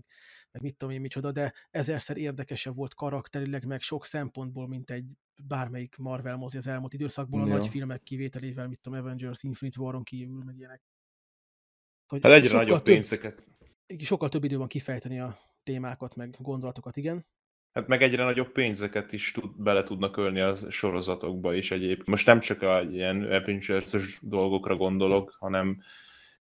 meg 0.52 0.62
mit 0.62 0.76
tudom 0.76 0.94
én 0.94 1.02
micsoda, 1.02 1.32
de 1.32 1.54
ezerszer 1.72 2.18
érdekesebb 2.18 2.76
volt 2.76 2.94
karakterileg, 2.94 3.66
meg 3.66 3.82
sok 3.82 4.06
szempontból, 4.06 4.68
mint 4.68 4.90
egy 4.92 5.06
bármelyik 5.44 5.96
Marvel 5.96 6.36
mozi 6.36 6.58
az 6.58 6.68
elmúlt 6.68 6.94
időszakból, 6.94 7.42
a 7.42 7.48
Ja. 7.48 7.54
nagy 7.54 7.68
filmek 7.68 8.04
kivételével, 8.04 8.68
mit 8.68 8.80
tudom, 8.80 9.00
Avengers, 9.00 9.44
Infinite 9.44 9.82
Waron 9.82 10.04
kívül, 10.04 10.44
meg 10.44 10.58
ilyenek. 10.58 10.82
Hogy 12.08 12.22
Hát 12.24 12.32
egyre 12.32 12.58
nagyobb 12.58 12.78
több- 12.78 12.86
pénzeket. 12.86 13.52
Sokkal 13.98 14.30
több 14.30 14.44
idő 14.44 14.58
van 14.58 14.68
kifejteni 14.68 15.20
a 15.20 15.40
témákat, 15.64 16.16
meg 16.16 16.36
gondolatokat, 16.40 16.98
igen. 16.98 17.26
Hát 17.74 17.88
meg 17.88 18.02
egyre 18.02 18.24
nagyobb 18.24 18.52
pénzeket 18.52 19.14
is 19.14 19.32
tud, 19.32 19.52
bele 19.58 19.84
tudnak 19.84 20.18
ölni 20.18 20.40
a 20.40 20.56
sorozatokba 20.70 21.54
is 21.54 21.72
egyébként. 21.72 22.08
Most 22.08 22.26
nem 22.26 22.40
csak 22.40 22.62
a 22.62 22.82
ilyen 22.82 23.24
avengers 23.24 24.20
dolgokra 24.22 24.76
gondolok, 24.76 25.36
hanem 25.40 25.82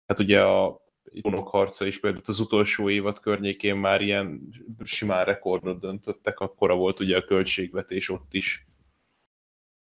hát 0.07 0.19
ugye 0.19 0.43
a 0.43 0.81
Trónok 1.21 1.49
harca 1.49 1.87
is 1.87 2.01
például 2.01 2.23
az 2.27 2.41
utolsó 2.41 2.91
évad 2.91 3.21
környékén 3.21 3.77
már 3.77 4.01
ilyen 4.01 4.41
simán 4.85 5.25
rekordot 5.25 5.81
döntöttek, 5.81 6.41
akkora 6.41 6.75
volt 6.75 7.01
ugye 7.01 7.17
a 7.17 7.25
költségvetés 7.25 8.09
ott 8.09 8.35
is. 8.35 8.67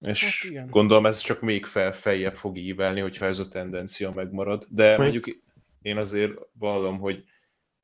És 0.00 0.24
Hát 0.24 0.50
igen. 0.50 0.70
gondolom 0.70 1.06
ez 1.06 1.18
csak 1.18 1.40
még 1.40 1.66
fel, 1.66 1.92
feljebb 1.92 2.36
fog 2.36 2.56
ívelni, 2.56 3.00
hogyha 3.00 3.26
ez 3.26 3.38
a 3.38 3.48
tendencia 3.48 4.10
megmarad. 4.10 4.66
De 4.70 4.98
mondjuk 4.98 5.24
én 5.82 5.96
azért 5.96 6.32
vallom, 6.52 6.98
hogy 6.98 7.24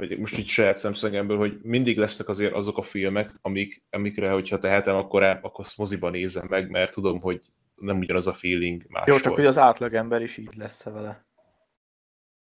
vagy 0.08 0.18
most 0.18 0.38
így 0.38 0.46
saját 0.46 0.76
szemszögemből, 0.76 1.36
hogy 1.36 1.58
mindig 1.62 1.98
lesznek 1.98 2.28
azért 2.28 2.52
azok 2.52 2.78
a 2.78 2.82
filmek, 2.82 3.34
amik, 3.42 3.82
amikre, 3.90 4.30
hogyha 4.30 4.58
tehetem, 4.58 4.96
akkor, 4.96 5.22
el, 5.22 5.38
akkor 5.42 5.64
azt 5.64 5.78
moziban 5.78 6.10
nézem 6.10 6.46
meg, 6.48 6.70
mert 6.70 6.92
tudom, 6.92 7.20
hogy 7.20 7.40
nem 7.74 7.98
ugyanaz 7.98 8.26
a 8.26 8.32
feeling 8.32 8.82
máshol. 8.88 9.14
Jó, 9.14 9.20
csak 9.20 9.34
hogy 9.34 9.46
az 9.46 9.58
átlagember 9.58 10.22
is 10.22 10.36
így 10.36 10.54
lesz 10.56 10.82
vele. 10.82 11.23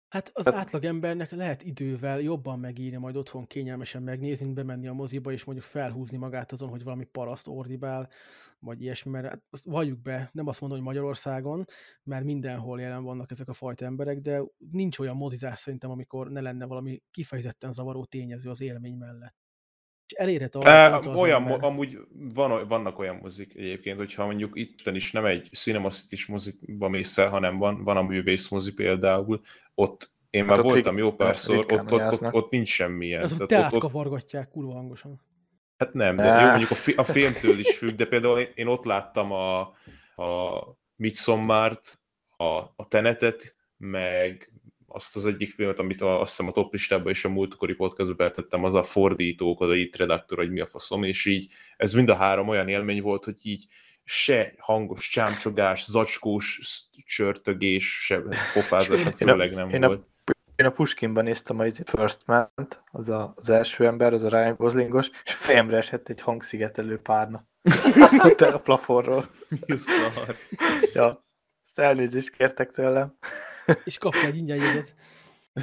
Hát 0.07 0.31
az 0.33 0.43
Tehát- 0.43 0.59
átlag 0.59 0.85
embernek 0.85 1.31
lehet 1.31 1.63
idővel 1.63 2.19
jobban 2.21 2.59
megírni, 2.59 2.97
majd 2.97 3.15
otthon 3.15 3.47
kényelmesen 3.47 4.03
megnézni, 4.03 4.53
bemenni 4.53 4.87
a 4.87 4.93
moziba, 4.93 5.31
és 5.31 5.43
mondjuk 5.43 5.67
felhúzni 5.67 6.17
magát 6.17 6.51
azon, 6.51 6.69
hogy 6.69 6.83
valami 6.83 7.05
paraszt 7.05 7.47
ordibál, 7.47 8.09
vagy 8.59 8.81
ilyesmi, 8.81 9.11
mert 9.11 9.27
hát 9.27 9.41
azt 9.49 9.65
valljuk 9.65 10.01
be, 10.01 10.29
nem 10.33 10.47
azt 10.47 10.59
mondom, 10.61 10.79
hogy 10.79 10.87
Magyarországon, 10.87 11.65
mert 12.03 12.23
mindenhol 12.23 12.79
jelen 12.79 13.03
vannak 13.03 13.31
ezek 13.31 13.47
a 13.47 13.53
fajta 13.53 13.85
emberek, 13.85 14.19
de 14.19 14.41
nincs 14.71 14.99
olyan 14.99 15.15
mozizás 15.15 15.59
szerintem, 15.59 15.89
amikor 15.89 16.31
ne 16.31 16.41
lenne 16.41 16.65
valami 16.65 17.01
kifejezetten 17.11 17.71
zavaró 17.71 18.05
tényező 18.05 18.49
az 18.49 18.61
élmény 18.61 18.97
mellett. 18.97 19.35
És 20.07 20.13
elérhet 20.13 20.55
arra, 20.55 20.69
E, 20.69 20.99
olyan, 21.09 21.41
ember- 21.41 21.63
amúgy 21.63 21.97
van, 22.33 22.67
vannak 22.67 22.99
olyan 22.99 23.15
mozik 23.15 23.55
egyébként, 23.55 23.97
hogyha 23.97 24.25
mondjuk 24.25 24.51
itt 24.59 24.85
is 24.85 25.11
nem 25.11 25.25
egy 25.25 25.49
Cinema 25.51 25.89
City-s 25.89 26.25
moziba 26.25 26.89
mész 26.89 27.17
el, 27.17 27.29
hanem 27.29 27.57
van, 27.57 27.83
van 27.83 27.97
a 27.97 28.01
művész 28.01 28.49
mozi 28.49 28.73
például, 28.73 29.41
ott 29.79 30.11
én 30.29 30.45
Hát 30.45 30.49
már 30.49 30.65
ott 30.65 30.71
voltam 30.71 30.95
rig- 30.95 31.03
jó 31.03 31.13
párszor, 31.15 31.57
ott, 31.57 31.71
ott, 31.71 31.91
ott, 31.91 31.91
ajánlnak. 31.91 32.33
ott 32.33 32.51
nincs 32.51 32.67
semmilyen. 32.69 33.23
az, 33.23 33.37
hogy 33.37 33.47
Tehát 33.47 33.65
ott, 33.65 33.65
ott, 33.65 33.71
teátkavargatják 33.71 34.49
kurva 34.49 34.73
hangosan. 34.73 35.21
hát 35.77 35.93
nem, 35.93 36.15
de 36.15 36.41
jó, 36.41 36.47
mondjuk 36.47 36.71
a, 36.71 36.75
fi, 36.75 36.91
a 36.91 37.03
filmtől 37.03 37.59
is 37.59 37.77
függ, 37.77 37.95
de 37.95 38.05
például 38.05 38.39
én, 38.39 38.51
én 38.55 38.67
ott 38.67 38.83
láttam 38.85 39.31
a, 39.31 39.59
a 40.15 40.63
Midsommart, 40.95 41.99
a, 42.37 42.43
a 42.53 42.87
Tenetet, 42.87 43.55
meg 43.77 44.51
azt 44.87 45.15
az 45.15 45.25
egyik 45.25 45.53
filmet, 45.53 45.79
amit 45.79 46.01
a, 46.01 46.21
azt 46.21 46.29
hiszem 46.35 46.47
a 46.47 46.53
top 46.53 46.71
listában 46.73 47.11
és 47.11 47.25
a 47.25 47.29
múltkori 47.29 47.73
podcastba 47.73 48.15
betettem, 48.15 48.63
az 48.63 48.73
a 48.73 48.83
fordítók, 48.83 49.61
az 49.61 49.69
a 49.69 49.75
itt 49.75 49.95
redaktor, 49.95 50.37
hogy 50.37 50.51
mi 50.51 50.59
a 50.59 50.65
faszom, 50.65 51.03
és 51.03 51.25
így 51.25 51.51
ez 51.77 51.93
mind 51.93 52.09
a 52.09 52.15
három 52.15 52.47
olyan 52.47 52.67
élmény 52.67 53.01
volt, 53.01 53.23
hogy 53.23 53.39
így 53.43 53.65
se 54.09 54.53
hangos 54.57 55.09
csámcsogás, 55.09 55.83
zacskós 55.85 56.59
csörtögés, 57.05 58.03
se 58.05 58.21
pofázás, 58.53 59.01
hát 59.01 59.13
a- 59.13 59.17
főleg 59.17 59.53
nem 59.53 59.69
én 59.69 59.83
a- 59.83 59.87
volt. 59.87 60.05
Én 60.55 60.65
a 60.65 60.69
Puskinban 60.71 61.23
néztem 61.23 61.59
a 61.59 61.65
First 61.85 62.19
Man-t, 62.25 62.81
az 62.91 63.09
a, 63.09 63.33
az 63.35 63.49
első 63.49 63.85
ember, 63.85 64.13
az 64.13 64.23
a 64.23 64.29
Ryan 64.29 64.55
Goslingos, 64.55 65.09
és 65.23 65.33
fejemre 65.33 65.77
esett 65.77 66.09
egy 66.09 66.21
hangszigetelő 66.21 66.97
párna. 66.99 67.47
A 68.39 68.57
plafonról. 68.63 69.25
Ja. 70.93 71.25
Elnézést 71.75 72.29
kértek 72.29 72.71
tőlem. 72.71 73.17
És 73.83 73.97
kapta 73.97 74.25
egy 74.25 74.35
ingyen 74.37 74.57
jegyet. 74.57 74.95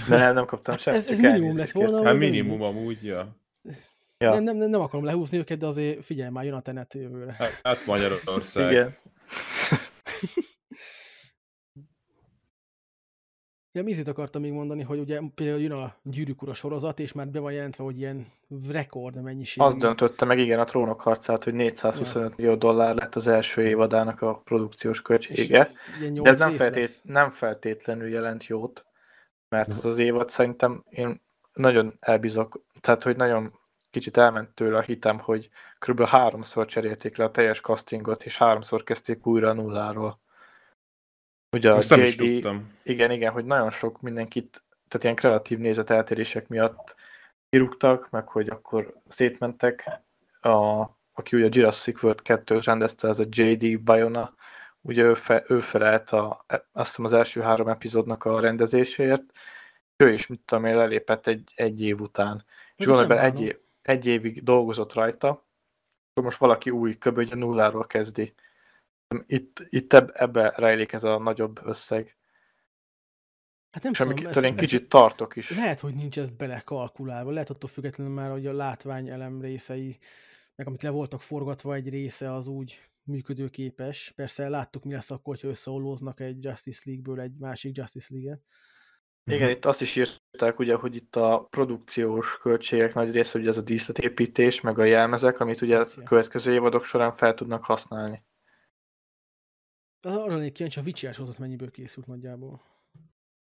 De 0.08 0.16
nem, 0.16 0.34
nem 0.34 0.44
kaptam 0.46 0.74
Hát 0.74 0.82
semmit. 0.82 1.00
ez- 1.00 1.08
ez 1.08 1.18
minimum 1.18 1.56
lett 1.56 1.70
volna. 1.70 2.04
Hát 2.04 2.16
minimum 2.16 2.62
amúgy, 2.62 3.04
ja. 3.04 3.36
Ja. 4.18 4.30
Nem, 4.30 4.42
nem, 4.42 4.56
nem, 4.56 4.70
nem 4.70 4.80
akarom 4.80 5.04
lehúzni 5.04 5.38
őket, 5.38 5.58
de 5.58 5.66
azért 5.66 6.04
figyelj 6.04 6.30
már, 6.30 6.44
jön 6.44 6.54
a 6.54 6.60
tenet 6.60 6.94
jövőre. 6.94 7.32
Hát, 7.32 7.60
hát 7.62 7.86
Magyarország. 7.86 8.70
Igen. 8.70 8.96
Ja, 13.76 13.82
mit 13.82 14.08
akartam 14.08 14.42
még 14.42 14.52
mondani, 14.52 14.82
hogy 14.82 14.98
ugye 14.98 15.20
például 15.34 15.60
jön 15.60 15.72
a 15.72 15.94
Gyűrűk 16.02 16.42
Ura 16.42 16.54
sorozat, 16.54 17.00
és 17.00 17.12
már 17.12 17.28
be 17.28 17.38
van 17.38 17.52
jelentve, 17.52 17.84
hogy 17.84 17.98
ilyen 17.98 18.26
rekord 18.68 19.22
mennyiség. 19.22 19.62
Azt 19.62 19.78
döntötte 19.78 20.24
meg 20.24 20.38
igen 20.38 20.58
a 20.58 20.64
trónok 20.64 21.00
harcát, 21.00 21.44
hogy 21.44 21.54
425 21.54 22.36
millió 22.36 22.54
dollár 22.54 22.94
lett 22.94 23.14
az 23.14 23.26
első 23.26 23.66
évadának 23.66 24.22
a 24.22 24.34
produkciós 24.44 25.02
költsége. 25.02 25.72
De 26.00 26.20
ez 26.22 26.38
nem, 26.38 26.52
feltét, 26.52 26.82
lesz. 26.82 27.00
nem 27.04 27.30
feltétlenül 27.30 28.08
jelent 28.08 28.46
jót, 28.46 28.86
mert 29.48 29.68
ez 29.68 29.84
az 29.84 29.98
évad 29.98 30.28
szerintem 30.28 30.84
én 30.88 31.22
nagyon 31.52 31.92
elbizok, 32.00 32.64
tehát 32.80 33.02
hogy 33.02 33.16
nagyon 33.16 33.58
kicsit 33.94 34.16
elment 34.16 34.48
tőle 34.48 34.78
a 34.78 34.80
hitem, 34.80 35.18
hogy 35.18 35.50
kb. 35.78 36.02
háromszor 36.04 36.66
cserélték 36.66 37.16
le 37.16 37.24
a 37.24 37.30
teljes 37.30 37.60
castingot, 37.60 38.24
és 38.24 38.36
háromszor 38.36 38.82
kezdték 38.82 39.26
újra 39.26 39.48
a 39.48 39.52
nulláról. 39.52 40.20
Ugye 41.52 41.72
a 41.72 41.80
JD, 41.80 42.48
igen, 42.82 43.10
igen, 43.10 43.32
hogy 43.32 43.44
nagyon 43.44 43.70
sok 43.70 44.00
mindenkit, 44.00 44.62
tehát 44.88 45.04
ilyen 45.04 45.14
kreatív 45.14 45.58
nézeteltérések 45.58 46.48
miatt 46.48 46.94
kirúgtak, 47.48 48.10
meg 48.10 48.28
hogy 48.28 48.48
akkor 48.48 48.94
szétmentek. 49.08 50.00
A, 50.40 50.84
aki 51.12 51.36
ugye 51.36 51.46
a 51.46 51.50
Jurassic 51.52 52.02
World 52.02 52.20
2-t 52.24 52.62
rendezte, 52.64 53.08
ez 53.08 53.18
a 53.18 53.24
J.D. 53.28 53.82
Bayona, 53.82 54.34
ugye 54.80 55.02
ő, 55.02 55.14
fe, 55.14 55.44
ő 55.48 55.60
felelt 55.60 56.10
a, 56.10 56.44
azt 56.72 56.88
hiszem 56.88 57.04
az 57.04 57.12
első 57.12 57.40
három 57.40 57.68
epizódnak 57.68 58.24
a 58.24 58.40
rendezéséért, 58.40 59.24
ő 59.96 60.12
is, 60.12 60.26
mit 60.26 60.40
tudom 60.44 60.64
én, 60.64 60.76
lelépett 60.76 61.26
egy, 61.26 61.52
egy 61.54 61.82
év 61.82 62.00
után. 62.00 62.44
És 62.76 62.86
gondolj 62.86 63.08
nem 63.08 63.16
bele, 63.16 63.28
egy, 63.28 63.40
év, 63.40 63.56
egy 63.86 64.06
évig 64.06 64.42
dolgozott 64.42 64.92
rajta, 64.92 65.28
akkor 65.28 66.24
most 66.24 66.38
valaki 66.38 66.70
új 66.70 66.96
kb. 66.96 67.16
ugye 67.18 67.34
nulláról 67.34 67.86
kezdi. 67.86 68.34
Itt, 69.26 69.66
itt 69.68 69.92
eb, 69.92 70.10
ebbe 70.12 70.52
rejlik 70.56 70.92
ez 70.92 71.04
a 71.04 71.18
nagyobb 71.18 71.60
összeg. 71.66 72.16
Hát 73.70 73.82
nem 73.82 73.92
És 73.92 73.98
tudom, 73.98 74.16
én 74.44 74.52
ez- 74.52 74.60
kicsit 74.60 74.88
tartok 74.88 75.36
is. 75.36 75.50
Lehet, 75.50 75.80
hogy 75.80 75.94
nincs 75.94 76.18
ez 76.18 76.30
belekalkulálva, 76.30 77.30
lehet 77.30 77.50
attól 77.50 77.68
függetlenül 77.68 78.12
már, 78.12 78.30
hogy 78.30 78.46
a 78.46 78.52
látványelem 78.52 79.40
részei, 79.40 79.98
meg 80.54 80.66
amik 80.66 80.82
le 80.82 80.90
voltak 80.90 81.20
forgatva, 81.20 81.74
egy 81.74 81.88
része 81.88 82.34
az 82.34 82.46
úgy 82.46 82.80
működőképes. 83.02 84.12
Persze 84.16 84.48
láttuk, 84.48 84.84
mi 84.84 84.92
lesz 84.92 85.10
akkor, 85.10 85.34
hogyha 85.34 85.48
összeollóznak 85.48 86.20
egy 86.20 86.44
Justice 86.44 86.82
League-ből 86.84 87.20
egy 87.20 87.36
másik 87.38 87.76
Justice 87.76 88.06
League-et. 88.10 88.42
Igen, 89.26 89.50
itt 89.50 89.64
azt 89.64 89.80
is 89.80 89.96
írták, 89.96 90.58
ugye, 90.58 90.74
hogy 90.74 90.94
itt 90.94 91.16
a 91.16 91.46
produkciós 91.50 92.38
költségek 92.38 92.94
nagy 92.94 93.10
része, 93.10 93.38
ugye 93.38 93.48
ez 93.48 93.56
a 93.56 93.62
díszletépítés, 93.62 94.60
meg 94.60 94.78
a 94.78 94.84
jelmezek, 94.84 95.40
amit 95.40 95.60
ugye 95.60 95.78
a 95.78 95.86
következő 96.04 96.52
évadok 96.52 96.84
során 96.84 97.16
fel 97.16 97.34
tudnak 97.34 97.64
használni. 97.64 98.24
Az 100.00 100.16
arra 100.16 100.34
lennék 100.34 100.52
kíváncsi, 100.52 100.80
a 100.80 100.82
Witcher 100.82 101.14
sorozat 101.14 101.38
mennyiből 101.38 101.70
készült 101.70 102.06
nagyjából. 102.06 102.62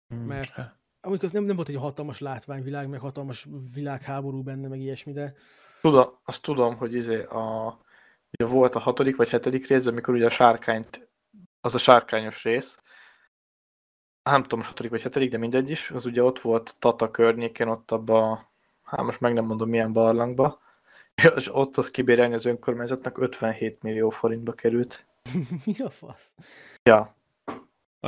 Hmm. 0.07 0.25
Mert 0.25 0.55
amikor 1.01 1.25
az 1.25 1.31
nem, 1.31 1.43
nem 1.43 1.55
volt 1.55 1.67
egy 1.67 1.75
hatalmas 1.75 2.19
látványvilág, 2.19 2.89
meg 2.89 2.99
hatalmas 2.99 3.47
világháború 3.73 4.43
benne, 4.43 4.67
meg 4.67 4.79
ilyesmi, 4.79 5.11
de 5.11 5.35
Tudom, 5.81 6.19
azt 6.23 6.41
tudom, 6.41 6.75
hogy 6.75 6.93
izé 6.93 7.23
a, 7.23 7.77
ugye 8.31 8.51
volt 8.51 8.75
a 8.75 8.79
hatodik 8.79 9.15
vagy 9.15 9.29
hetedik 9.29 9.67
rész, 9.67 9.85
amikor 9.85 10.13
ugye 10.13 10.25
a 10.25 10.29
sárkányt, 10.29 11.09
az 11.61 11.75
a 11.75 11.77
sárkányos 11.77 12.43
rész, 12.43 12.79
nem 14.31 14.41
tudom, 14.41 14.59
most 14.59 14.69
hatodik 14.69 14.91
vagy 14.91 15.01
hetedik, 15.01 15.31
de 15.31 15.37
mindegy 15.37 15.69
is, 15.69 15.89
az 15.91 16.05
ugye 16.05 16.23
ott 16.23 16.39
volt 16.39 16.75
Tata 16.79 17.11
környéken, 17.11 17.67
ott 17.67 17.91
abba, 17.91 18.49
hát 18.83 19.05
most 19.05 19.19
meg 19.19 19.33
nem 19.33 19.45
mondom 19.45 19.69
milyen 19.69 19.93
barlangba, 19.93 20.59
és 21.35 21.55
ott 21.55 21.77
az 21.77 21.91
kibérelni 21.91 22.33
az 22.33 22.45
önkormányzatnak 22.45 23.17
57 23.17 23.81
millió 23.81 24.09
forintba 24.09 24.51
került. 24.51 25.05
mi 25.65 25.73
a 25.79 25.89
fasz? 25.89 26.35
Ja, 26.83 27.15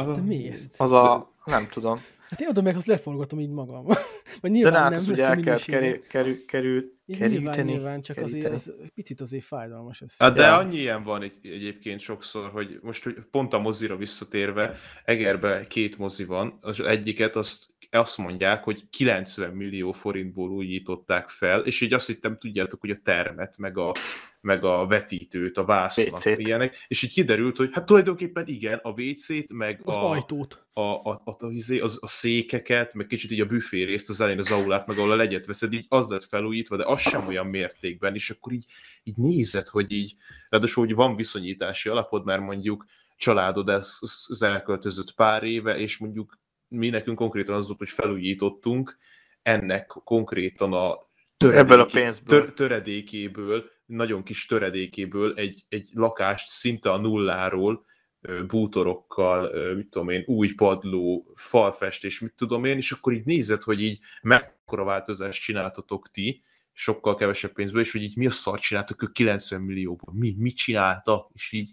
De 0.06 0.22
miért? 0.22 0.76
az 0.78 0.92
a, 0.92 1.34
nem 1.46 1.68
tudom. 1.72 1.98
Hát 2.30 2.42
én 2.42 2.48
oda 2.48 2.62
meg 2.62 2.76
azt 2.76 2.86
leforgatom 2.86 3.40
így 3.40 3.50
magam. 3.50 3.86
Vagy 4.42 4.52
De 4.52 4.58
nyilván 4.58 4.74
hát 4.82 4.92
nem, 4.92 5.00
az 5.00 5.08
ugye 5.08 5.26
el 5.26 5.40
kell 5.40 5.58
kerül, 5.60 6.02
kerül, 6.08 6.46
kerül, 6.46 6.92
Nyilván, 7.06 7.30
keríteni. 7.30 7.72
nyilván, 7.72 8.02
csak 8.02 8.18
azért 8.18 8.44
keríteni. 8.44 8.76
ez 8.84 8.90
picit 8.94 9.22
azért 9.22 9.44
fájdalmas 9.44 10.02
ez. 10.02 10.16
Hát 10.18 10.34
de 10.34 10.44
Ja. 10.46 10.56
annyi 10.58 10.78
ilyen 10.78 11.04
van 11.04 11.22
egy, 11.22 11.34
egyébként 11.42 12.00
sokszor, 12.00 12.50
hogy 12.50 12.80
most 12.82 13.04
hogy 13.04 13.16
pont 13.32 13.54
a 13.54 13.60
mozira 13.60 13.96
visszatérve, 13.96 14.76
Egerbe 15.06 15.68
két 15.68 15.98
mozi 15.98 16.26
van, 16.26 16.58
az 16.62 16.80
egyiket 16.82 17.36
azt, 17.36 17.66
azt 17.92 18.18
mondják, 18.18 18.64
hogy 18.64 18.90
90 18.90 19.52
millió 19.52 19.92
forintból 19.92 20.50
újították 20.50 21.30
fel, 21.30 21.60
és 21.60 21.82
így 21.82 21.94
azt 21.94 22.08
hittem, 22.08 22.38
tudjátok, 22.38 22.80
hogy 22.80 22.90
a 22.90 23.00
termet, 23.04 23.58
meg 23.58 23.78
a, 23.78 23.92
meg 24.42 24.64
a 24.64 24.88
vetítőt, 24.88 25.58
a 25.58 25.66
vászlat, 25.66 26.26
WC-t. 26.26 26.38
ilyenek, 26.38 26.86
és 26.88 27.04
így 27.04 27.14
kiderült, 27.14 27.58
hogy 27.58 27.70
hát 27.74 27.86
tulajdonképpen 27.86 28.48
igen, 28.48 28.80
a 28.84 28.90
WC-t, 28.90 29.52
meg 29.54 29.82
Az 29.84 29.98
a, 29.98 30.10
ajtót. 30.10 30.66
a, 30.74 30.82
a, 30.82 31.22
a, 31.26 31.46
a, 31.46 31.52
izé, 31.52 31.80
az, 31.80 31.98
a 32.02 32.08
székeket, 32.08 32.94
meg 32.94 33.08
kicsit 33.08 33.32
így 33.32 33.42
a 33.42 33.46
büfé 33.46 33.84
részt, 33.84 34.10
az 34.10 34.22
elején 34.22 34.40
az 34.40 34.52
aulát, 34.52 34.88
meg 34.88 34.98
ahol 34.98 35.12
a 35.12 35.16
legyet 35.16 35.46
veszed, 35.46 35.74
így 35.74 35.86
az 35.90 36.10
lett 36.10 36.24
felújítva, 36.24 36.78
de 36.78 36.86
az 36.86 37.00
sem 37.00 37.28
olyan 37.28 37.48
mértékben, 37.48 38.16
és 38.16 38.30
akkor 38.30 38.54
így, 38.54 38.66
így 39.04 39.18
nézed, 39.18 39.68
hogy 39.68 39.92
így, 39.92 40.16
ráadásul, 40.50 40.86
hogy 40.86 40.96
van 40.96 41.16
viszonyítási 41.16 41.90
alapod, 41.90 42.26
mert 42.26 42.42
mondjuk 42.42 42.86
családod 43.18 43.70
ez, 43.70 43.98
az 44.28 44.42
elköltözött 44.42 45.14
pár 45.14 45.44
éve, 45.44 45.78
és 45.78 45.98
mondjuk 45.98 46.38
mi 46.68 46.90
nekünk 46.90 47.18
konkrétan 47.18 47.56
az 47.56 47.68
volt, 47.68 47.78
hogy 47.78 47.90
felújítottunk, 47.90 48.98
ennek 49.42 49.88
konkrétan 49.88 50.74
a 50.74 51.06
Ebből 51.38 51.80
a 51.80 51.86
pénzből. 51.86 52.40
tör, 52.40 52.54
töredékéből, 52.54 53.70
nagyon 53.86 54.24
kis 54.24 54.46
töredékéből 54.46 55.34
egy, 55.36 55.64
egy 55.70 55.90
lakást 55.94 56.50
szinte 56.50 56.92
a 56.92 56.98
nulláról, 56.98 57.86
bútorokkal, 58.48 59.74
mit 59.76 59.90
tudom 59.90 60.10
én, 60.10 60.24
új 60.26 60.54
padló, 60.54 61.34
falfestés, 61.36 62.20
mit 62.20 62.34
tudom 62.36 62.66
én, 62.66 62.78
és 62.78 62.92
akkor 62.92 63.14
így 63.14 63.26
nézed, 63.26 63.64
hogy 63.64 63.82
így 63.82 64.00
mekkora 64.22 64.84
változást 64.84 65.42
csináltatok 65.42 66.12
ti, 66.12 66.42
sokkal 66.74 67.16
kevesebb 67.16 67.54
pénzből, 67.54 67.82
és 67.82 67.92
hogy 67.92 68.04
így 68.04 68.18
mi 68.18 68.26
a 68.26 68.30
szart 68.30 68.62
csináltak 68.62 69.04
ők 69.04 69.12
90 69.12 69.62
millióból, 69.62 70.14
mi, 70.14 70.36
mit 70.38 70.56
csináltak, 70.56 71.30
és 71.34 71.52
így 71.52 71.72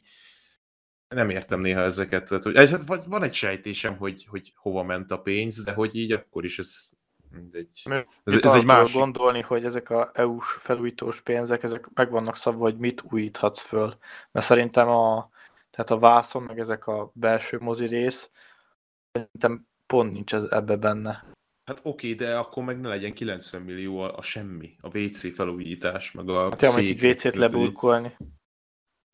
nem 1.14 1.30
értem 1.30 1.60
néha 1.60 1.80
ezeket, 1.80 2.28
tehát, 2.28 2.42
hogy, 2.44 2.56
hát 2.56 3.04
van- 3.06 3.22
egy 3.22 3.34
sejtésem, 3.34 3.96
hogy, 3.96 4.26
hogy 4.30 4.52
hova 4.56 4.82
ment 4.82 5.10
a 5.10 5.20
pénz, 5.20 5.64
de 5.64 5.72
hogy 5.72 5.94
így 5.94 6.12
akkor 6.12 6.44
is 6.44 6.58
ez 6.58 6.90
mindegy. 7.30 7.82
Mi- 7.88 8.06
Ez, 8.24 8.34
ez 8.42 8.54
egy 8.54 8.64
másik. 8.64 8.96
gondolni, 8.96 9.40
hogy 9.40 9.64
ezek 9.64 9.90
a 9.90 10.10
EU-s 10.14 10.56
felújítós 10.60 11.20
pénzek, 11.20 11.62
ezek 11.62 11.88
meg 11.94 12.10
vannak 12.10 12.36
szabva, 12.36 12.62
hogy 12.62 12.76
mit 12.78 13.02
újíthatsz 13.10 13.60
föl. 13.62 13.96
Mert 14.32 14.46
szerintem 14.46 14.88
a, 14.88 15.30
tehát 15.70 15.90
a 15.90 15.98
vászon, 15.98 16.42
meg 16.42 16.58
ezek 16.58 16.86
a 16.86 17.10
belső 17.14 17.58
mozi 17.60 17.86
rész, 17.86 18.30
szerintem 19.12 19.66
pont 19.86 20.12
nincs 20.12 20.34
ez, 20.34 20.42
ebbe 20.42 20.76
benne. 20.76 21.24
Hát 21.64 21.80
oké, 21.82 22.14
de 22.14 22.36
akkor 22.36 22.64
meg 22.64 22.80
ne 22.80 22.88
legyen 22.88 23.12
90 23.14 23.62
millió 23.62 23.98
a, 23.98 24.16
a 24.16 24.22
semmi, 24.22 24.76
a 24.80 24.98
WC 24.98 25.34
felújítás, 25.34 26.12
meg 26.12 26.28
a 26.28 26.42
Hát 26.42 26.62
ja, 26.62 26.76
egy 26.76 27.04
WC-t 27.04 27.34
leburkolni, 27.34 28.12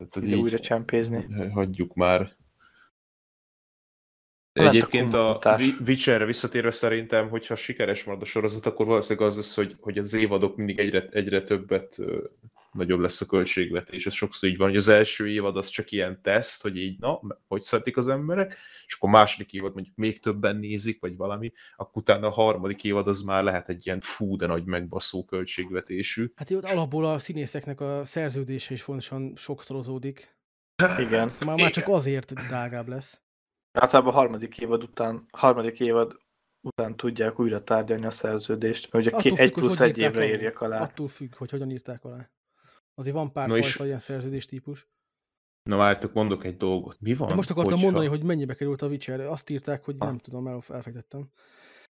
tehát 0.09 0.29
így 0.29 0.35
újra 0.35 0.59
csempézni. 0.59 1.49
hagyjuk 1.49 1.93
már. 1.93 2.35
A 4.53 4.61
Egyébként 4.67 5.13
a. 5.13 5.55
Vi- 5.57 5.77
Witcherre 5.87 6.25
visszatérve 6.25 6.71
szerintem, 6.71 7.29
hogyha 7.29 7.55
sikeres 7.55 8.03
marad 8.03 8.21
a 8.21 8.25
sorozat, 8.25 8.65
akkor 8.65 8.85
valószínűleg 8.85 9.29
az 9.29 9.35
lesz, 9.35 9.55
hogy, 9.55 9.75
hogy 9.79 9.97
az 9.97 10.13
évadok 10.13 10.55
mindig 10.55 10.79
egyre, 10.79 11.07
egyre 11.11 11.41
többet 11.41 11.97
nagyobb 12.73 12.99
lesz 12.99 13.21
a 13.21 13.25
költségvetés. 13.25 14.05
Ez 14.05 14.13
sokszor 14.13 14.49
így 14.49 14.57
van, 14.57 14.67
hogy 14.67 14.77
az 14.77 14.87
első 14.87 15.29
évad 15.29 15.57
az 15.57 15.67
csak 15.67 15.91
ilyen 15.91 16.21
teszt, 16.21 16.61
hogy 16.61 16.77
így, 16.77 16.99
na, 16.99 17.19
hogy 17.47 17.61
szeretik 17.61 17.97
az 17.97 18.07
emberek, 18.07 18.57
és 18.85 18.93
akkor 18.93 19.09
a 19.09 19.11
második 19.11 19.53
évad 19.53 19.73
mondjuk 19.73 19.95
még 19.95 20.19
többen 20.19 20.55
nézik, 20.55 20.99
vagy 20.99 21.15
valami, 21.15 21.51
akkor 21.75 22.01
utána 22.01 22.27
a 22.27 22.31
harmadik 22.31 22.83
évad 22.83 23.07
az 23.07 23.21
már 23.21 23.43
lehet 23.43 23.69
egy 23.69 23.85
ilyen 23.85 23.99
fú, 23.99 24.35
de 24.35 24.45
nagy 24.45 24.65
megbaszó 24.65 25.25
költségvetésű. 25.25 26.31
Hát 26.35 26.49
jó, 26.49 26.59
alapból 26.61 27.05
a 27.05 27.19
színészeknek 27.19 27.81
a 27.81 28.01
szerződése 28.03 28.73
is 28.73 28.81
fontosan 28.81 29.33
sokszorozódik. 29.35 30.37
Igen. 30.97 31.31
Már, 31.45 31.59
már 31.59 31.71
csak 31.71 31.87
azért 31.87 32.33
drágább 32.33 32.87
lesz. 32.87 33.21
Általában 33.71 34.13
a 34.13 34.15
harmadik 34.15 34.57
évad 34.57 34.83
után, 34.83 35.25
harmadik 35.31 35.79
évad 35.79 36.19
után 36.61 36.95
tudják 36.95 37.39
újra 37.39 37.63
tárgyalni 37.63 38.05
a 38.05 38.11
szerződést, 38.11 38.91
mert 38.91 39.05
ugye 39.05 39.15
Attól 39.15 39.31
függ, 39.31 39.39
egy 39.39 39.53
hogy 39.53 39.63
plusz 39.63 39.79
egy 39.79 39.97
évre 39.97 40.19
alá. 40.19 40.25
érjek 40.25 40.61
alá. 40.61 40.81
Attól 40.81 41.07
függ, 41.07 41.35
hogy 41.35 41.49
hogyan 41.49 41.71
írták 41.71 42.03
alá. 42.03 42.29
Azért 42.95 43.15
van 43.15 43.31
pár 43.31 43.49
fajta 43.49 43.67
és- 43.67 43.79
ilyen 43.79 43.99
szerződés 43.99 44.45
típus. 44.45 44.87
Na 45.69 45.77
várjátok, 45.77 46.13
mondok 46.13 46.43
egy 46.45 46.57
dolgot. 46.57 46.99
Mi 46.99 47.13
van? 47.13 47.27
De 47.27 47.33
most 47.35 47.49
akartam 47.49 47.73
hogyha- 47.73 47.91
mondani, 47.91 48.09
hogy 48.17 48.23
mennyibe 48.23 48.53
került 48.53 48.81
a 48.81 48.87
Witcher. 48.87 49.19
Azt 49.19 49.49
írták, 49.49 49.83
hogy 49.83 49.95
nem 49.95 50.17
tudom, 50.17 50.47
el, 50.47 50.63
elfektettem. 50.69 51.29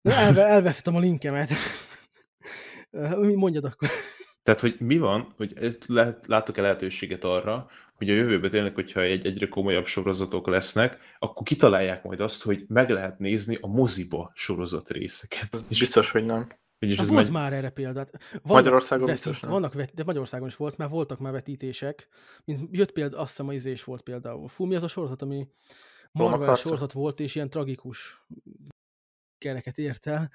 De 0.02 0.16
elve, 0.16 0.46
elvesztettem 0.46 0.96
a 0.96 1.00
linkemet. 1.00 1.50
Mondjad 3.36 3.64
akkor. 3.64 3.88
Tehát, 4.44 4.60
hogy 4.62 4.76
mi 4.80 4.98
van, 4.98 5.34
hogy 5.38 5.78
lehet, 5.88 6.28
látok-e 6.28 6.62
lehetőséget 6.62 7.24
arra, 7.24 7.70
hogy 7.96 8.10
a 8.10 8.14
jövőben 8.14 8.50
tényleg, 8.50 8.74
hogyha 8.76 9.02
egy 9.02 9.26
egyre 9.26 9.48
komolyabb 9.48 9.86
sorozatok 9.86 10.48
lesznek, 10.48 10.98
akkor 11.20 11.44
kitalálják 11.44 12.04
majd 12.04 12.20
azt, 12.20 12.44
hogy 12.44 12.66
meg 12.68 12.90
lehet 12.90 13.20
nézni 13.20 13.58
a 13.62 13.68
moziba 13.68 14.32
sorozat 14.34 14.90
részeket. 14.90 15.48
Ez 15.70 15.80
biztos, 15.80 16.12
hogy 16.12 16.26
nem. 16.26 16.50
És 16.90 16.98
ez 16.98 17.08
volt 17.10 17.22
megy, 17.24 17.32
már 17.32 17.54
erre 17.54 17.70
példát. 17.70 18.12
Vannak 18.32 18.44
Magyarországon 18.44 19.06
vetít- 19.06 19.24
biztos 19.24 19.42
nem. 19.42 19.52
Vannak 19.52 19.74
vet, 19.74 19.94
de 19.94 20.04
Magyarországon 20.04 20.48
is 20.48 20.56
volt, 20.56 20.78
mert 20.78 20.92
voltak 20.92 21.20
már 21.20 21.32
vetítések. 21.32 22.08
Mint 22.46 22.68
jött 22.72 22.92
például, 22.92 23.22
azt 23.22 23.30
hiszem 23.30 23.48
a 23.48 23.54
izés 23.54 23.84
volt 23.84 24.02
például. 24.02 24.48
Fú, 24.48 24.66
mi 24.66 24.76
az 24.76 24.84
a 24.84 24.88
sorozat, 24.88 25.22
ami 25.22 25.48
Marvel 26.12 26.56
sorozat 26.56 26.92
volt, 26.92 27.20
és 27.20 27.36
ilyen 27.36 27.50
tragikus 27.50 28.26
kereket 29.38 29.78
ért 29.78 30.08
el. 30.08 30.32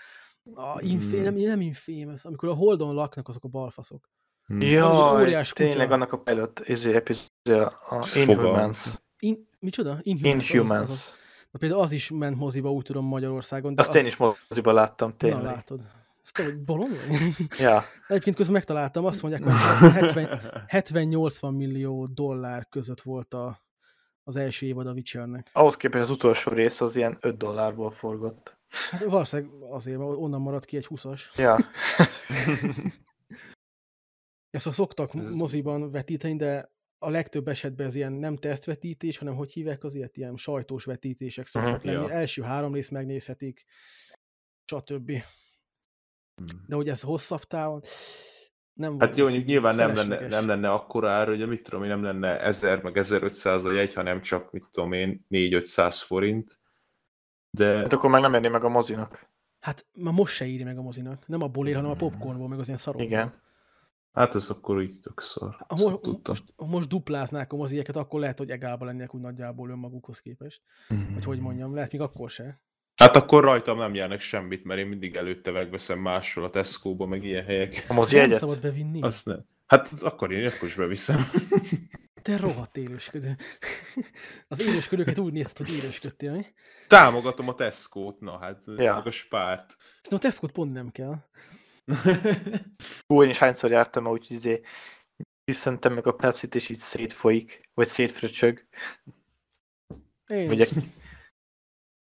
A 0.55 0.79
Hmm. 0.79 0.89
infé, 0.89 1.21
nem, 1.21 1.35
nem 1.35 1.61
infamous, 1.61 2.25
amikor 2.25 2.49
a 2.49 2.55
Holdon 2.55 2.95
laknak 2.95 3.29
azok 3.29 3.45
a 3.45 3.49
balfaszok. 3.49 4.11
Hm. 4.47 4.61
Jaj, 4.61 5.23
óriás 5.23 5.53
kutya. 5.53 5.69
tényleg 5.69 5.93
annak 5.93 6.13
a 6.13 6.19
pilot 6.19 6.61
izé, 6.69 6.95
epizódja, 6.95 7.67
a 7.67 8.05
Inhumans. 8.15 8.85
In, 9.19 9.49
micsoda? 9.59 9.99
Inhumans. 10.03 10.35
az- 10.35 10.41
az- 10.43 10.49
az- 10.49 10.55
Inhumans. 10.55 11.11
Na 11.51 11.59
például 11.59 11.81
az 11.81 11.93
is 11.93 12.11
ment 12.11 12.37
moziba, 12.37 12.73
úgy 12.73 12.85
tudom 12.85 13.05
Magyarországon. 13.05 13.75
De 13.75 13.81
Azt 13.81 13.95
én 13.95 14.07
is 14.07 14.17
moziba 14.17 14.73
láttam, 14.73 15.09
Na, 15.09 15.17
tényleg. 15.17 15.43
látod. 15.43 15.81
Azt 16.27 16.35
te 16.35 16.43
vagy 16.43 16.59
bolond 16.59 16.97
vagy? 17.09 17.47
Ja, 17.59 17.83
Egyébként 18.09 18.37
közben 18.37 18.55
megtaláltam, 18.55 19.05
azt 19.05 19.23
mondják, 19.23 19.43
hogy 19.43 19.53
70, 19.93 20.41
70-80 20.69 21.57
millió 21.57 22.07
dollár 22.07 22.69
között 22.69 23.01
volt 23.01 23.35
a, 23.35 23.67
az 24.23 24.37
első 24.37 24.67
évad 24.67 24.87
a 24.87 24.93
Witchernek. 24.93 25.51
ahhoz 25.53 25.77
képest 25.77 26.03
az 26.03 26.11
utolsó 26.11 26.53
rész 26.53 26.81
az 26.81 26.97
ilyen 26.97 27.17
5 27.21 27.37
dollárból 27.37 27.91
forgott. 27.91 28.57
Hát 28.91 29.05
valószínűleg 29.05 29.53
azért, 29.71 29.99
mert 29.99 30.11
onnan 30.11 30.41
maradt 30.41 30.65
ki 30.65 30.77
egy 30.77 30.87
20-as. 30.91 31.21
Ja, 31.37 31.57
Ezt 34.51 34.73
szoktak 34.73 35.15
Ez- 35.15 35.35
moziban 35.35 35.91
vetíteni, 35.91 36.37
de 36.37 36.73
a 36.99 37.11
legtöbb 37.11 37.49
esetben 37.49 37.87
ez 37.87 37.95
ilyen 37.95 38.13
nem 38.13 38.37
tesztvetítés, 38.37 39.19
hanem 39.19 39.35
hogy 39.35 39.53
hívják 39.53 39.85
azért, 39.85 40.17
ilyen 40.17 40.37
sajtós 40.37 40.85
vetítések 40.85 41.47
szoktak 41.47 41.77
Mhm, 41.83 41.87
lenni. 41.87 42.07
ja. 42.07 42.11
Első 42.11 42.43
három 42.43 42.75
rész 42.75 42.89
megnézhetik, 42.89 43.65
stb. 44.73 45.13
De 46.67 46.75
hogy 46.75 46.89
ez 46.89 47.01
hosszabb 47.01 47.43
távon, 47.43 47.81
nem 48.73 48.99
Hát 48.99 49.17
jó, 49.17 49.25
mondjuk 49.25 49.45
nyilván 49.45 49.75
nem 49.75 49.95
lenne, 49.95 50.27
nem 50.27 50.47
lenne 50.47 50.71
akkora 50.71 51.11
ár, 51.11 51.27
hogy 51.27 51.49
mit 51.49 51.63
tudom 51.63 51.83
én, 51.83 51.89
nem 51.89 52.03
lenne 52.03 52.41
1000 52.41 52.83
meg 52.83 52.97
1500 52.97 53.65
a 53.65 53.73
jegy, 53.73 53.95
hanem 53.95 54.21
csak, 54.21 54.53
mit 54.53 54.65
tudom 54.71 54.93
én, 54.93 55.27
4-500 55.31 56.03
forint. 56.05 56.61
De 57.51 57.77
hát 57.77 57.93
akkor 57.93 58.11
meg 58.11 58.21
nem 58.21 58.35
érné 58.35 58.49
meg 58.49 58.65
a 58.65 58.69
mozinak. 58.69 59.29
Hát 59.61 59.87
már 59.93 60.13
most 60.13 60.35
se 60.35 60.47
éri 60.47 60.65
meg 60.65 60.79
a 60.79 60.83
mozinak. 60.83 61.27
Nem 61.27 61.43
abból 61.43 61.69
ér, 61.69 61.75
hanem 61.75 61.91
a 61.91 61.95
popcornból, 61.95 62.49
meg 62.49 62.59
az 62.59 62.67
ilyen 62.67 62.79
szarokból. 62.79 63.07
Igen. 63.07 63.43
hát 64.13 64.35
ez 64.35 64.51
akkor 64.51 64.83
így 64.83 65.01
tök 65.01 65.21
szar. 65.21 65.57
Ha 65.69 65.75
nem 65.75 65.85
most, 65.85 66.01
tudtam. 66.03 66.23
most, 66.25 66.45
ha 66.57 66.67
most 66.67 66.89
dupláznák 66.89 67.53
a 67.53 67.57
mozieket, 67.57 67.97
akkor 67.97 68.21
lehet, 68.21 68.39
hogy 68.39 68.51
egálba 68.51 68.85
lennének 68.85 69.15
úgy 69.15 69.21
nagyjából 69.21 69.71
önmagukhoz 69.71 70.21
képest. 70.21 70.63
Vagy 71.15 71.25
hogy 71.25 71.41
mondjam, 71.41 71.75
lehet 71.75 71.93
még 71.93 72.01
akkor 72.01 72.31
se. 72.31 72.61
Hát 72.97 73.17
akkor 73.17 73.45
rajtam 73.45 73.79
nem 73.79 73.95
járnak 73.95 74.21
semmit, 74.21 74.65
mert 74.65 74.81
én 74.81 74.87
mindig 74.87 75.15
előtte 75.17 75.51
megveszem 75.51 75.99
máshol 75.99 76.45
a 76.45 76.51
Tesco-ba, 76.51 77.07
meg 77.07 77.25
ilyen 77.25 77.45
helyek. 77.45 77.85
A 77.89 77.93
mozi 77.93 78.17
Nem 78.17 78.25
egyet? 78.25 78.39
szabad 78.39 78.61
bevinni. 78.61 79.01
Az... 79.01 79.07
Azt 79.15 79.27
nem. 79.27 79.45
Hát 79.67 79.89
akkor 80.01 80.33
én 80.33 80.47
akkor 80.47 80.69
is 80.69 80.75
beviszem. 80.75 81.29
Te 82.23 82.37
rohadt 82.37 82.77
élősködő. 82.77 83.37
Az 84.49 84.61
élősködőket 84.61 85.19
úgy 85.19 85.33
nézted, 85.33 85.67
hogy 85.67 85.77
élősködtél, 85.77 86.33
mi? 86.33 86.47
Támogatom 86.89 87.49
a 87.49 87.55
Tesco-t, 87.55 88.21
na 88.21 88.39
hát, 88.39 88.63
Ja. 88.77 88.95
meg 88.95 89.07
a 89.07 89.11
spárt. 89.11 89.77
Szerintem 89.79 90.19
a 90.19 90.19
Tesco-t 90.19 90.53
pont 90.53 90.73
nem 90.73 90.91
kell. 90.91 91.15
Hú, 93.07 93.23
én 93.23 93.29
is 93.31 93.39
hányszor 93.39 93.71
jártam, 93.71 94.07
úgyhogy 94.07 94.37
izé 94.37 94.61
visszantem 95.45 95.93
meg 95.93 96.07
a 96.07 96.13
Pepsi-t, 96.15 96.55
és 96.55 96.69
így 96.69 96.79
szétfolyik, 96.79 97.71
vagy 97.75 97.89
szétfröcsög. 97.89 98.67
Én, 100.27 100.51
Ugye 100.51 100.67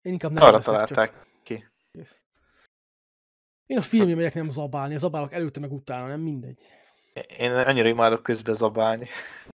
én 0.07 0.13
inkább 0.13 0.31
nem 0.31 0.43
arra 0.43 0.59
találták 0.59 1.11
Csak... 1.13 1.27
ki. 1.43 1.67
Kész. 1.91 2.21
Én 3.65 3.77
a 3.77 3.81
filmje 3.81 4.15
megyek 4.15 4.33
nem 4.33 4.49
zabálni, 4.49 4.93
a 4.93 4.97
zabálok 4.97 5.33
előtte 5.33 5.59
meg 5.59 5.71
utána, 5.71 6.07
nem 6.07 6.19
mindegy. 6.19 6.57
Én 7.37 7.51
annyira 7.51 7.87
imádok 7.87 8.23
közbe 8.23 8.53
zabálni. 8.53 9.05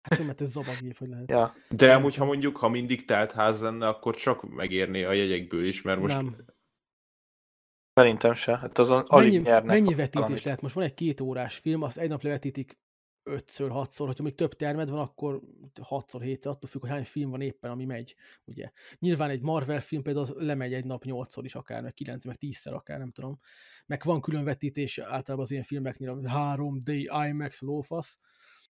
Hát 0.02 0.10
tudom, 0.10 0.26
mert 0.26 0.42
ez 0.42 0.50
zabagép, 0.50 0.98
hogy 0.98 1.10
lehet. 1.10 1.30
Ja. 1.30 1.54
De 1.70 1.94
amúgy, 1.94 2.16
ha 2.16 2.26
mondjuk, 2.26 2.58
ha 2.58 2.70
mindig 2.70 3.06
telt 3.06 3.32
ház 3.32 3.62
lenne, 3.62 3.88
akkor 3.88 4.16
csak 4.16 4.50
megérné 4.50 5.04
a 5.04 5.12
jegyekből 5.12 5.66
is, 5.66 5.82
mert 5.82 6.00
most 6.00 6.16
Nem. 6.16 6.46
Szerintem 7.94 8.34
se. 8.34 8.58
Hát 8.58 8.78
azon 8.78 9.04
alig 9.06 9.32
Mennyi, 9.32 9.44
nyernek 9.44 9.76
mennyi 9.76 9.94
vetítés 9.94 10.14
valamit. 10.14 10.44
lehet? 10.44 10.62
Most 10.62 10.76
van 10.76 10.84
egy 10.84 10.94
két 10.94 11.22
órás 11.22 11.58
film, 11.58 11.82
azt 11.82 11.98
egy 11.98 12.10
nap 12.10 12.22
levetítik 12.22 12.78
ötször, 13.30 13.70
hatszor, 13.70 14.08
hogyha 14.08 14.24
még 14.24 14.36
több 14.36 14.54
termed 14.54 14.90
van, 14.90 15.00
akkor 15.00 15.42
hatszor, 15.82 16.22
hétszer, 16.22 16.52
attól 16.52 16.70
függ, 16.70 16.82
hogy 16.82 16.90
hány 16.90 17.06
film 17.06 17.30
van 17.30 17.42
éppen, 17.42 17.72
ami 17.72 17.86
megy, 17.86 18.16
ugye. 18.46 18.72
Nyilván 19.00 19.30
egy 19.30 19.42
Marvel 19.42 19.82
film 19.82 20.02
például 20.02 20.26
az 20.26 20.34
lemegy 20.38 20.74
egy 20.74 20.86
nap 20.86 21.04
nyolcszor 21.04 21.46
is 21.46 21.56
akár, 21.56 21.82
meg 21.82 21.94
kilenc, 21.94 22.26
meg 22.26 22.36
tízszer 22.36 22.74
akár, 22.74 22.98
nem 23.00 23.12
tudom. 23.12 23.40
Meg 23.86 24.02
van 24.04 24.22
külön 24.22 24.44
vetítés 24.44 24.98
általában 24.98 25.40
az 25.40 25.52
ilyen 25.52 25.64
filmeknél, 25.64 26.20
3D, 26.24 27.26
IMAX, 27.30 27.62
lófasz, 27.62 28.20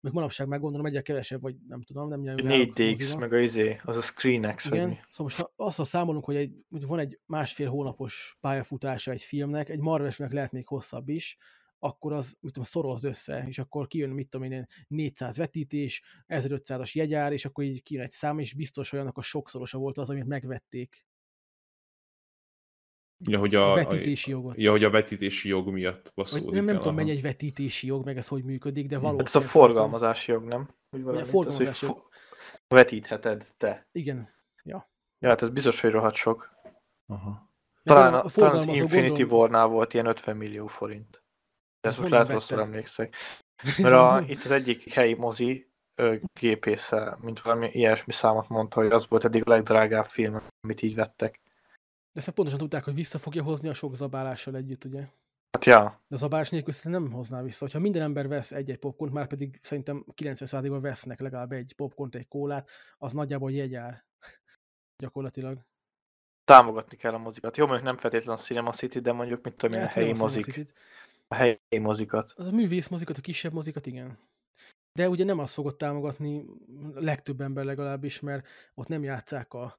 meg 0.01 0.13
manapság 0.13 0.47
meg 0.47 0.59
gondolom 0.59 0.85
egyre 0.85 1.01
kevesebb, 1.01 1.41
vagy 1.41 1.55
nem 1.67 1.81
tudom, 1.81 2.07
nem 2.07 2.19
nyilván 2.19 2.71
4DX, 2.75 3.19
meg 3.19 3.33
a 3.33 3.39
izé, 3.39 3.79
az 3.83 3.97
a 3.97 4.01
ScreenX, 4.01 4.67
vagy 4.67 4.77
igen, 4.77 4.89
mi. 4.89 4.99
szóval 5.09 5.33
most 5.37 5.51
azt 5.55 5.89
számolunk, 5.89 6.25
hogy, 6.25 6.35
egy, 6.35 6.53
hogy 6.69 6.85
van 6.85 6.99
egy 6.99 7.19
másfél 7.25 7.69
hónapos 7.69 8.37
pályafutása 8.39 9.11
egy 9.11 9.21
filmnek, 9.21 9.69
egy 9.69 9.79
Marvel 9.79 10.11
filmnek 10.11 10.35
lehet 10.35 10.51
még 10.51 10.67
hosszabb 10.67 11.09
is, 11.09 11.37
akkor 11.83 12.13
az, 12.13 12.37
mit 12.39 12.53
tudom, 12.53 12.63
szorozd 12.69 13.05
össze, 13.05 13.43
és 13.47 13.57
akkor 13.59 13.87
kijön, 13.87 14.09
mit 14.09 14.29
tudom 14.29 14.51
én, 14.51 14.65
400 14.87 15.37
vetítés, 15.37 16.01
1500-as 16.27 16.91
jegyár, 16.91 17.31
és 17.33 17.45
akkor 17.45 17.63
így 17.63 17.83
kijön 17.83 18.03
egy 18.03 18.11
szám, 18.11 18.39
és 18.39 18.53
biztos, 18.53 18.89
hogy 18.89 18.99
annak 18.99 19.17
a 19.17 19.21
sokszorosa 19.21 19.77
volt 19.77 19.97
az, 19.97 20.09
amit 20.09 20.25
megvették. 20.25 21.05
ja, 23.29 23.39
hogy 23.39 23.55
A 23.55 23.71
a, 23.71 23.75
vetítési 23.75 24.29
jogot. 24.31 24.57
Ja, 24.57 24.71
hogy 24.71 24.83
a 24.83 24.89
vetítési 24.89 25.47
jog 25.49 25.67
miatt 25.67 26.11
baszódik 26.15 26.45
nem, 26.45 26.65
nem 26.65 26.75
el, 26.75 26.79
tudom, 26.81 26.95
mennyi 26.95 27.11
egy 27.11 27.21
vetítési 27.21 27.87
jog, 27.87 28.05
meg 28.05 28.17
ez 28.17 28.27
hogy 28.27 28.43
működik, 28.43 28.87
de 28.87 28.95
Hát 28.95 29.03
ez 29.03 29.09
a 29.09 29.13
valószínűleg... 29.13 29.51
forgalmazási 29.51 30.31
jog, 30.31 30.43
nem? 30.43 30.69
Úgy 30.89 31.03
valami, 31.03 31.23
forgalmazási 31.25 31.69
az, 31.69 31.81
jog. 31.81 31.91
fo- 31.97 32.09
vetítheted 32.67 33.53
te. 33.57 33.87
Igen. 33.91 34.29
Ja, 34.63 34.89
hát 35.29 35.41
ez 35.41 35.49
biztos, 35.49 35.81
hogy 35.81 35.91
rohadt 35.91 36.15
sok. 36.15 36.49
Aha. 37.05 37.49
Talán, 37.83 38.13
a 38.13 38.23
a, 38.23 38.29
talán 38.29 38.55
az 38.55 38.65
Infinity 38.65 39.07
gondolom- 39.07 39.31
War-nál 39.31 39.67
volt 39.67 39.93
ilyen 39.93 40.05
50 40.05 40.37
millió 40.37 40.67
forint. 40.67 41.23
De 41.81 41.89
ezt 41.89 41.99
most 41.99 42.11
lehet 42.11 42.27
rosszul 42.27 42.59
emlékszek. 42.59 43.15
Mert 43.77 43.95
a, 43.95 44.23
itt 44.33 44.43
az 44.43 44.51
egyik 44.51 44.93
helyi 44.93 45.13
mozi 45.13 45.71
gépésze, 46.39 47.17
mint 47.21 47.41
valami 47.41 47.69
ilyesmi 47.71 48.13
számot 48.13 48.47
mondta, 48.47 48.81
hogy 48.81 48.91
az 48.91 49.07
volt 49.07 49.23
eddig 49.23 49.43
a 49.45 49.49
legdrágább 49.49 50.05
film, 50.05 50.41
amit 50.61 50.81
így 50.81 50.95
vettek. 50.95 51.39
De 52.13 52.19
ezt 52.19 52.29
pontosan 52.29 52.59
tudták, 52.59 52.83
hogy 52.83 52.93
vissza 52.93 53.17
fogja 53.17 53.43
hozni 53.43 53.69
a 53.69 53.73
sok 53.73 53.95
zabálással 53.95 54.55
együtt, 54.55 54.85
ugye? 54.85 55.07
Hát 55.51 55.65
ja, 55.65 56.01
De 56.07 56.15
zabálás 56.15 56.49
nélkül 56.49 56.73
szerintem 56.73 57.03
nem 57.03 57.11
hozná 57.11 57.41
vissza. 57.41 57.67
Ha 57.71 57.79
minden 57.79 58.01
ember 58.01 58.27
vesz 58.27 58.51
egy-egy 58.51 58.77
popcornt, 58.77 59.13
már 59.13 59.27
pedig 59.27 59.59
szerintem 59.61 60.05
90%-ban 60.15 60.81
vesznek 60.81 61.19
legalább 61.19 61.51
egy 61.51 61.73
popcornt, 61.75 62.15
egy 62.15 62.27
kólát, 62.27 62.69
az 62.97 63.13
nagyjából 63.13 63.51
jegyár. 63.51 64.05
Gyakorlatilag. 65.03 65.57
támogatni 66.43 66.97
kell 66.97 67.13
a 67.13 67.17
mozikat. 67.17 67.57
Jó, 67.57 67.65
mondjuk 67.65 67.87
nem 67.87 67.97
feltétlenül 67.97 68.41
a 68.41 68.43
Cinema 68.43 68.71
City, 68.71 68.99
de 68.99 69.11
mondjuk, 69.11 69.43
mit 69.43 69.55
tudom 69.55 69.75
én, 69.75 69.81
a 69.81 69.85
Hát, 69.85 69.93
helyi 69.93 70.13
mozik. 70.17 70.65
A 71.31 71.35
helyi 71.35 71.77
mozikat. 71.79 72.33
Az 72.35 72.45
a 72.45 72.51
művész 72.51 72.87
mozikat, 72.87 73.17
a 73.17 73.21
kisebb 73.21 73.53
mozikat, 73.53 73.85
igen. 73.85 74.17
De 74.93 75.09
ugye 75.09 75.23
nem 75.23 75.39
azt 75.39 75.53
fogod 75.53 75.75
támogatni, 75.75 76.45
a 76.95 76.99
legtöbb 76.99 77.41
ember 77.41 77.65
legalábbis, 77.65 78.19
mert 78.19 78.47
ott 78.73 78.87
nem 78.87 79.03
játszák 79.03 79.53
a 79.53 79.77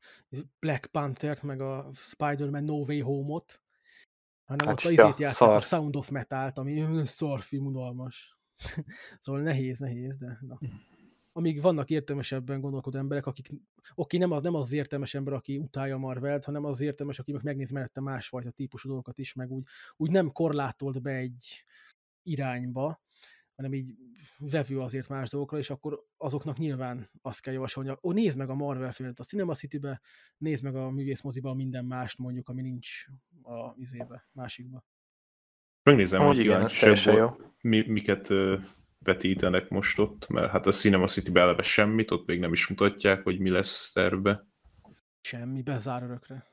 Black 0.58 0.86
Panther-t, 0.86 1.42
meg 1.42 1.60
a 1.60 1.90
Spider-Man 1.94 2.64
No 2.64 2.74
Way 2.74 3.02
Home-ot, 3.02 3.62
hanem 4.44 4.66
Hát 4.66 4.76
ott 4.76 4.84
a 4.84 4.90
ja, 4.90 4.92
izét 4.92 5.18
játszák, 5.18 5.48
a 5.48 5.60
szar. 5.60 5.62
Sound 5.62 5.96
of 5.96 6.08
Metal-t, 6.08 6.58
ami 6.58 6.80
ö, 6.80 7.04
szarfilm, 7.04 7.66
unalmas. 7.66 8.38
szóval 9.20 9.42
nehéz, 9.42 9.78
nehéz, 9.78 10.16
de 10.16 10.38
na. 10.40 10.58
Amíg 11.34 11.60
vannak 11.60 11.90
értelmesebben 11.90 12.60
gondolkodó 12.60 12.98
emberek, 12.98 13.26
akik, 13.26 13.48
oké, 13.94 14.16
nem 14.16 14.30
az, 14.30 14.42
nem 14.42 14.54
az 14.54 14.72
értelmes 14.72 15.14
ember, 15.14 15.32
aki 15.34 15.58
utálja 15.58 15.94
a 15.94 15.98
Marvelt, 15.98 16.44
hanem 16.44 16.64
az 16.64 16.80
értelmes, 16.80 17.18
aki 17.18 17.32
meg 17.32 17.42
megnéz 17.42 17.70
mellette 17.70 18.00
másfajta 18.00 18.50
típusú 18.50 18.88
dolgokat 18.88 19.18
is, 19.18 19.34
meg 19.34 19.50
úgy, 19.50 19.64
úgy 19.96 20.10
nem 20.10 20.32
korlátolt 20.32 21.02
be 21.02 21.14
egy 21.14 21.64
irányba, 22.22 23.00
hanem 23.56 23.74
így 23.74 23.94
vevő 24.38 24.80
azért 24.80 25.08
más 25.08 25.30
dolgokra, 25.30 25.58
és 25.58 25.70
akkor 25.70 26.04
azoknak 26.16 26.58
nyilván 26.58 27.10
azt 27.22 27.40
kell 27.40 27.52
javasolni, 27.52 27.92
ó, 28.02 28.12
nézd 28.12 28.38
meg 28.38 28.50
a 28.50 28.54
Marvel 28.54 28.92
filmet 28.92 29.18
a 29.18 29.24
Cinema 29.24 29.54
City-be, 29.54 30.00
nézd 30.36 30.64
meg 30.64 30.76
a 30.76 30.90
művész 30.90 31.20
moziba 31.20 31.54
minden 31.54 31.84
mást 31.84 32.18
mondjuk, 32.18 32.48
ami 32.48 32.62
nincs 32.62 33.04
a 33.42 33.74
izébe, 33.76 34.28
másikba. 34.32 34.84
Megnézem, 35.82 36.20
hogy 36.20 36.38
igen, 36.38 36.62
ez 36.62 36.72
teljesen 36.72 37.14
jó. 37.14 37.36
mi, 37.60 37.86
miket 37.86 38.28
vetítenek 39.04 39.68
most 39.68 39.98
ott, 39.98 40.28
mert 40.28 40.50
hát 40.50 40.66
a 40.66 40.72
Cinema 40.72 41.06
city 41.06 41.30
eleve 41.34 41.62
semmit, 41.62 42.10
ott 42.10 42.26
még 42.26 42.38
nem 42.38 42.52
is 42.52 42.68
mutatják, 42.68 43.22
hogy 43.22 43.38
mi 43.38 43.50
lesz 43.50 43.92
terve. 43.92 44.46
Semmi, 45.20 45.62
bezár 45.62 46.02
örökre. 46.02 46.46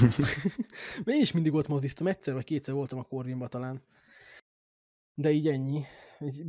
Én 1.04 1.20
is 1.20 1.32
mindig 1.32 1.54
ott 1.54 1.68
moziztam, 1.68 2.06
egyszer 2.06 2.34
vagy 2.34 2.44
kétszer 2.44 2.74
voltam 2.74 2.98
a 2.98 3.02
Corvinba 3.02 3.48
talán. 3.48 3.82
De 5.14 5.30
így 5.30 5.48
ennyi. 5.48 5.84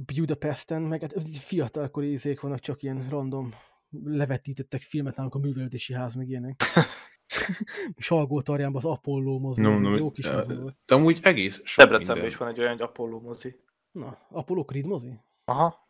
Budapesten, 0.06 0.82
meg 0.82 1.02
hát 1.02 1.14
fiatalkori 1.30 2.12
izék 2.12 2.40
vannak, 2.40 2.60
csak 2.60 2.82
ilyen 2.82 3.10
random 3.10 3.54
levetítettek 4.04 4.82
filmet 4.82 5.16
nálunk 5.16 5.36
a 5.36 5.40
művelődési 5.40 5.94
ház, 5.94 6.16
meg 6.16 6.30
ilyenek. 6.30 6.64
Salgótarjánban 7.98 8.82
az 8.86 8.92
Apollo 8.92 9.40
mozi, 9.40 9.62
No, 9.62 9.80
no, 9.80 9.96
jó 9.96 10.12
kis 10.12 10.26
eh, 10.26 10.36
mozi 10.36 10.56
volt. 10.56 10.78
De 10.88 10.96
amúgy 10.96 11.20
egész 11.24 11.62
sok 11.64 11.84
Debrecenben 11.84 12.16
minden. 12.16 12.32
is 12.32 12.38
van 12.38 12.48
egy 12.48 12.60
olyan, 12.60 12.72
hogy 12.72 12.82
Apollo 12.82 13.20
mozi. 13.20 13.56
Na, 13.92 14.18
Apollo 14.30 14.64
Creed 14.66 14.86
mozi? 14.86 15.20
Aha. 15.46 15.90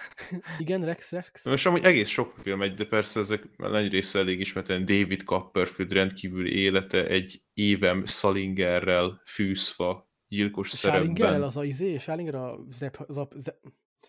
Igen, 0.58 0.84
Rex, 0.84 1.12
Rex? 1.12 1.44
Most 1.44 1.66
amúgy 1.66 1.84
egész 1.84 2.08
sok 2.08 2.34
film 2.42 2.62
egy, 2.62 2.74
de 2.74 2.86
persze 2.86 3.20
ezek 3.20 3.56
nagy 3.56 3.88
része 3.90 4.18
elég 4.18 4.40
ismerten. 4.40 4.84
David 4.84 5.22
Copperfield 5.22 5.92
rendkívüli 5.92 6.52
élete 6.60 7.06
egy 7.06 7.42
évem 7.52 8.04
Salingerrel 8.04 9.22
fűzva 9.24 10.10
gyilkos 10.28 10.68
Sálingerrel 10.68 11.16
szerepben. 11.16 11.42
az 11.42 11.56
a 11.56 11.64
izé, 11.64 11.96
Sálinger 11.98 12.34
a 12.34 12.58
Zep, 12.70 13.04
Zap, 13.08 13.32
Zep, 13.36 13.56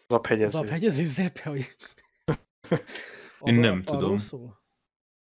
Zaphegyező. 0.07 0.57
Zaphegyező, 0.57 1.03
Zepe, 1.05 1.49
hogy... 1.49 1.65
Én 3.43 3.57
a- 3.57 3.59
nem 3.59 3.83
arról 3.85 3.99
tudom. 3.99 4.17
Szól? 4.17 4.61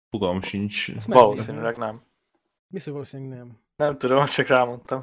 Fogalmam 0.09 0.41
sincs. 0.41 1.05
Valószínűleg 1.05 1.77
nem. 1.77 2.03
Mi 2.67 2.79
szó 2.79 2.91
valószínűleg 2.91 3.37
nem. 3.37 3.61
Nem 3.75 3.97
tudom, 3.97 4.25
csak 4.25 4.47
rámondtam. 4.47 5.01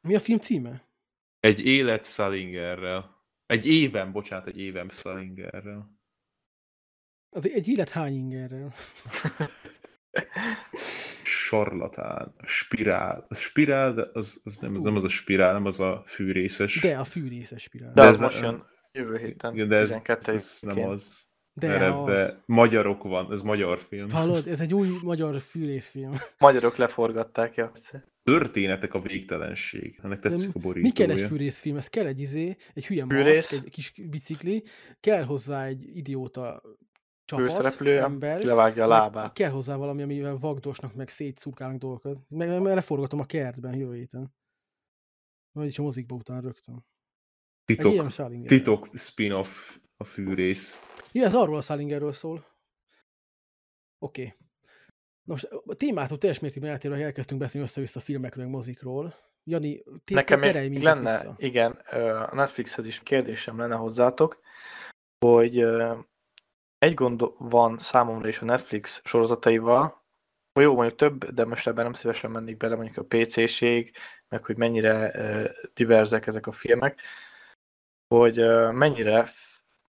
Mi 0.00 0.14
a 0.14 0.20
film 0.20 0.38
címe? 0.38 0.84
Egy 1.42 1.66
élet 1.66 2.04
Salingerrel. 2.04 3.24
Egy 3.46 3.66
évem, 3.66 4.12
bocsánat, 4.12 4.46
egy 4.46 4.58
évem 4.58 4.88
Salingerrel. 4.88 5.98
Az 7.30 7.48
egy 7.48 7.68
élet 7.68 7.90
hány 7.90 8.12
ingerrel? 8.12 8.72
Sarlatán, 11.22 12.34
spirál. 12.44 13.26
A 13.28 13.34
spirál, 13.34 13.94
de 13.94 14.08
az, 14.12 14.40
az 14.44 14.58
nem, 14.58 14.74
az 14.74 14.82
nem 14.82 14.96
az 14.96 15.04
a 15.04 15.08
spirál, 15.08 15.52
nem 15.52 15.64
az 15.64 15.80
a 15.80 16.04
fűrészes. 16.06 16.80
De 16.80 16.98
a 16.98 17.04
fűrészes 17.04 17.62
spirál. 17.62 17.92
De, 17.92 18.02
De 18.02 18.08
az 18.08 18.14
ez 18.14 18.20
most 18.20 18.40
jön 18.40 18.66
jövő 18.92 19.18
héten. 19.18 19.68
De 19.68 19.76
ez, 19.76 19.86
12 19.86 20.32
ez 20.32 20.58
nem 20.60 20.78
az. 20.78 21.31
De 21.54 21.66
Mert 21.66 21.94
az. 22.08 22.34
magyarok 22.46 23.02
van, 23.02 23.32
ez 23.32 23.42
magyar 23.42 23.78
film. 23.78 24.10
Hallod, 24.10 24.46
ez 24.48 24.60
egy 24.60 24.74
új 24.74 24.88
magyar 25.02 25.40
fűrészfilm. 25.40 26.12
Magyarok 26.38 26.76
leforgatták, 26.76 27.54
ja. 27.54 27.72
Történetek 28.22 28.94
a 28.94 29.00
végtelenség. 29.00 30.00
Ennek 30.02 30.20
tetszik 30.20 30.48
a 30.48 30.52
Mi 30.54 30.60
borítója. 30.64 30.92
kell 30.92 31.16
egy 31.16 31.28
fűrészfilm? 31.28 31.76
Ez 31.76 31.88
kell 31.88 32.06
egy 32.06 32.20
izé, 32.20 32.56
egy 32.74 32.86
hülye 32.86 33.04
Fűrész? 33.08 33.50
maszk, 33.50 33.64
egy 33.64 33.70
kis 33.70 33.92
bicikli, 34.10 34.62
kell 35.00 35.24
hozzá 35.24 35.66
egy 35.66 35.96
idióta 35.96 36.62
csapat, 37.24 37.44
Főszereplő, 37.44 37.98
ember, 37.98 38.42
levágja 38.42 38.84
a 38.84 38.86
lábát. 38.86 39.32
kell 39.32 39.50
hozzá 39.50 39.76
valami, 39.76 40.02
amivel 40.02 40.36
vagdosnak, 40.36 40.94
meg 40.94 41.08
szétszurkálnak 41.08 41.78
dolgokat. 41.78 42.18
Meg, 42.28 42.48
meg, 42.48 42.74
leforgatom 42.74 43.20
a 43.20 43.24
kertben 43.24 43.74
jövő 43.74 43.94
héten. 43.94 44.34
Vagyis 45.52 45.78
a 45.78 45.82
mozikba 45.82 46.14
után 46.14 46.40
rögtön. 46.40 46.84
Titok, 47.64 48.12
titok 48.46 48.88
spin-off 48.94 49.48
a 50.02 50.04
fűrész. 50.04 50.82
Ja, 51.12 51.24
ez 51.24 51.34
arról 51.34 51.56
a 51.56 51.60
Salingerről 51.60 52.12
szól. 52.12 52.46
Oké. 53.98 54.22
Okay. 54.22 54.34
Most 55.24 55.44
a 55.66 55.74
témától 55.74 56.18
teljes 56.18 56.38
mértékben 56.38 56.70
eltérve 56.70 56.96
hogy 56.96 57.04
elkezdtünk 57.04 57.40
beszélni 57.40 57.66
össze-vissza 57.66 58.00
filmekről, 58.00 58.44
meg 58.44 58.52
mozikról. 58.52 59.14
Jani, 59.44 59.82
té- 60.04 60.16
Nekem 60.16 60.40
terelj 60.40 60.68
még 60.68 60.78
minket 60.78 60.96
lenne, 60.96 61.10
vissza. 61.10 61.34
igen, 61.38 61.70
a 62.30 62.34
Netflixhez 62.34 62.86
is 62.86 63.00
kérdésem 63.02 63.58
lenne 63.58 63.74
hozzátok, 63.74 64.40
hogy 65.24 65.58
egy 66.78 66.94
gond 66.94 67.22
van 67.38 67.78
számomra 67.78 68.28
is 68.28 68.38
a 68.38 68.44
Netflix 68.44 69.00
sorozataival, 69.04 70.04
hogy 70.52 70.62
jó, 70.62 70.74
mondjuk 70.74 70.98
több, 70.98 71.24
de 71.24 71.44
most 71.44 71.66
ebben 71.66 71.84
nem 71.84 71.92
szívesen 71.92 72.30
mennék 72.30 72.56
bele, 72.56 72.74
mondjuk 72.74 72.96
a 72.96 73.16
PC-ség, 73.16 73.96
meg 74.28 74.44
hogy 74.44 74.56
mennyire 74.56 75.12
diverzek 75.74 76.26
ezek 76.26 76.46
a 76.46 76.52
filmek, 76.52 77.00
hogy 78.14 78.36
mennyire 78.72 79.32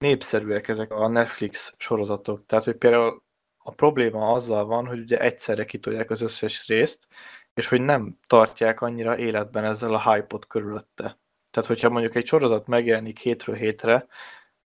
népszerűek 0.04 0.68
ezek 0.68 0.92
a 0.92 1.08
Netflix 1.08 1.74
sorozatok. 1.78 2.46
Tehát, 2.46 2.64
hogy 2.64 2.76
például 2.76 3.24
a 3.58 3.72
probléma 3.72 4.32
azzal 4.32 4.66
van, 4.66 4.86
hogy 4.86 5.00
ugye 5.00 5.20
egyszerre 5.20 5.66
kitolják 5.66 6.10
az 6.10 6.22
összes 6.22 6.68
részt, 6.68 7.08
és 7.54 7.68
hogy 7.68 7.82
nem 7.82 8.18
tartják 8.28 8.82
annyira 8.82 9.18
életben 9.18 9.64
ezzel 9.64 9.94
a 9.94 10.14
hype-ot 10.14 10.48
körülötte. 10.48 11.18
Tehát, 11.52 11.70
hogyha 11.70 11.90
mondjuk 11.90 12.16
egy 12.16 12.26
sorozat 12.26 12.68
megjelenik 12.68 13.20
hétről 13.20 13.56
hétre, 13.56 14.08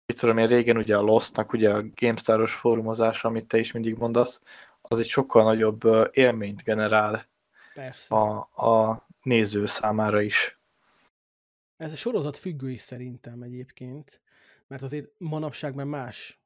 mit 0.05 0.19
tudom 0.19 0.37
én 0.37 0.47
régen 0.47 0.77
ugye 0.77 0.97
a 0.97 1.01
Lost-nak 1.01 1.53
ugye 1.53 1.73
a 1.73 1.83
GameStar-os 1.95 2.53
fórumozás, 2.53 3.23
amit 3.23 3.47
te 3.47 3.57
is 3.57 3.71
mindig 3.71 3.97
mondasz, 3.97 4.41
az 4.81 4.99
egy 4.99 5.07
sokkal 5.07 5.43
nagyobb 5.43 5.81
élményt 6.11 6.63
generál 6.63 7.27
Persze. 7.73 8.15
a, 8.15 8.37
a 8.39 9.07
néző 9.21 9.65
számára 9.65 10.21
is. 10.21 10.59
Ez 11.77 11.91
a 11.91 11.95
sorozat 11.95 12.37
függő 12.37 12.69
is 12.69 12.79
szerintem 12.79 13.41
egyébként, 13.41 14.22
mert 14.73 14.85
azért 14.85 15.09
manapság 15.17 15.75
már 15.75 15.85
más. 15.85 16.41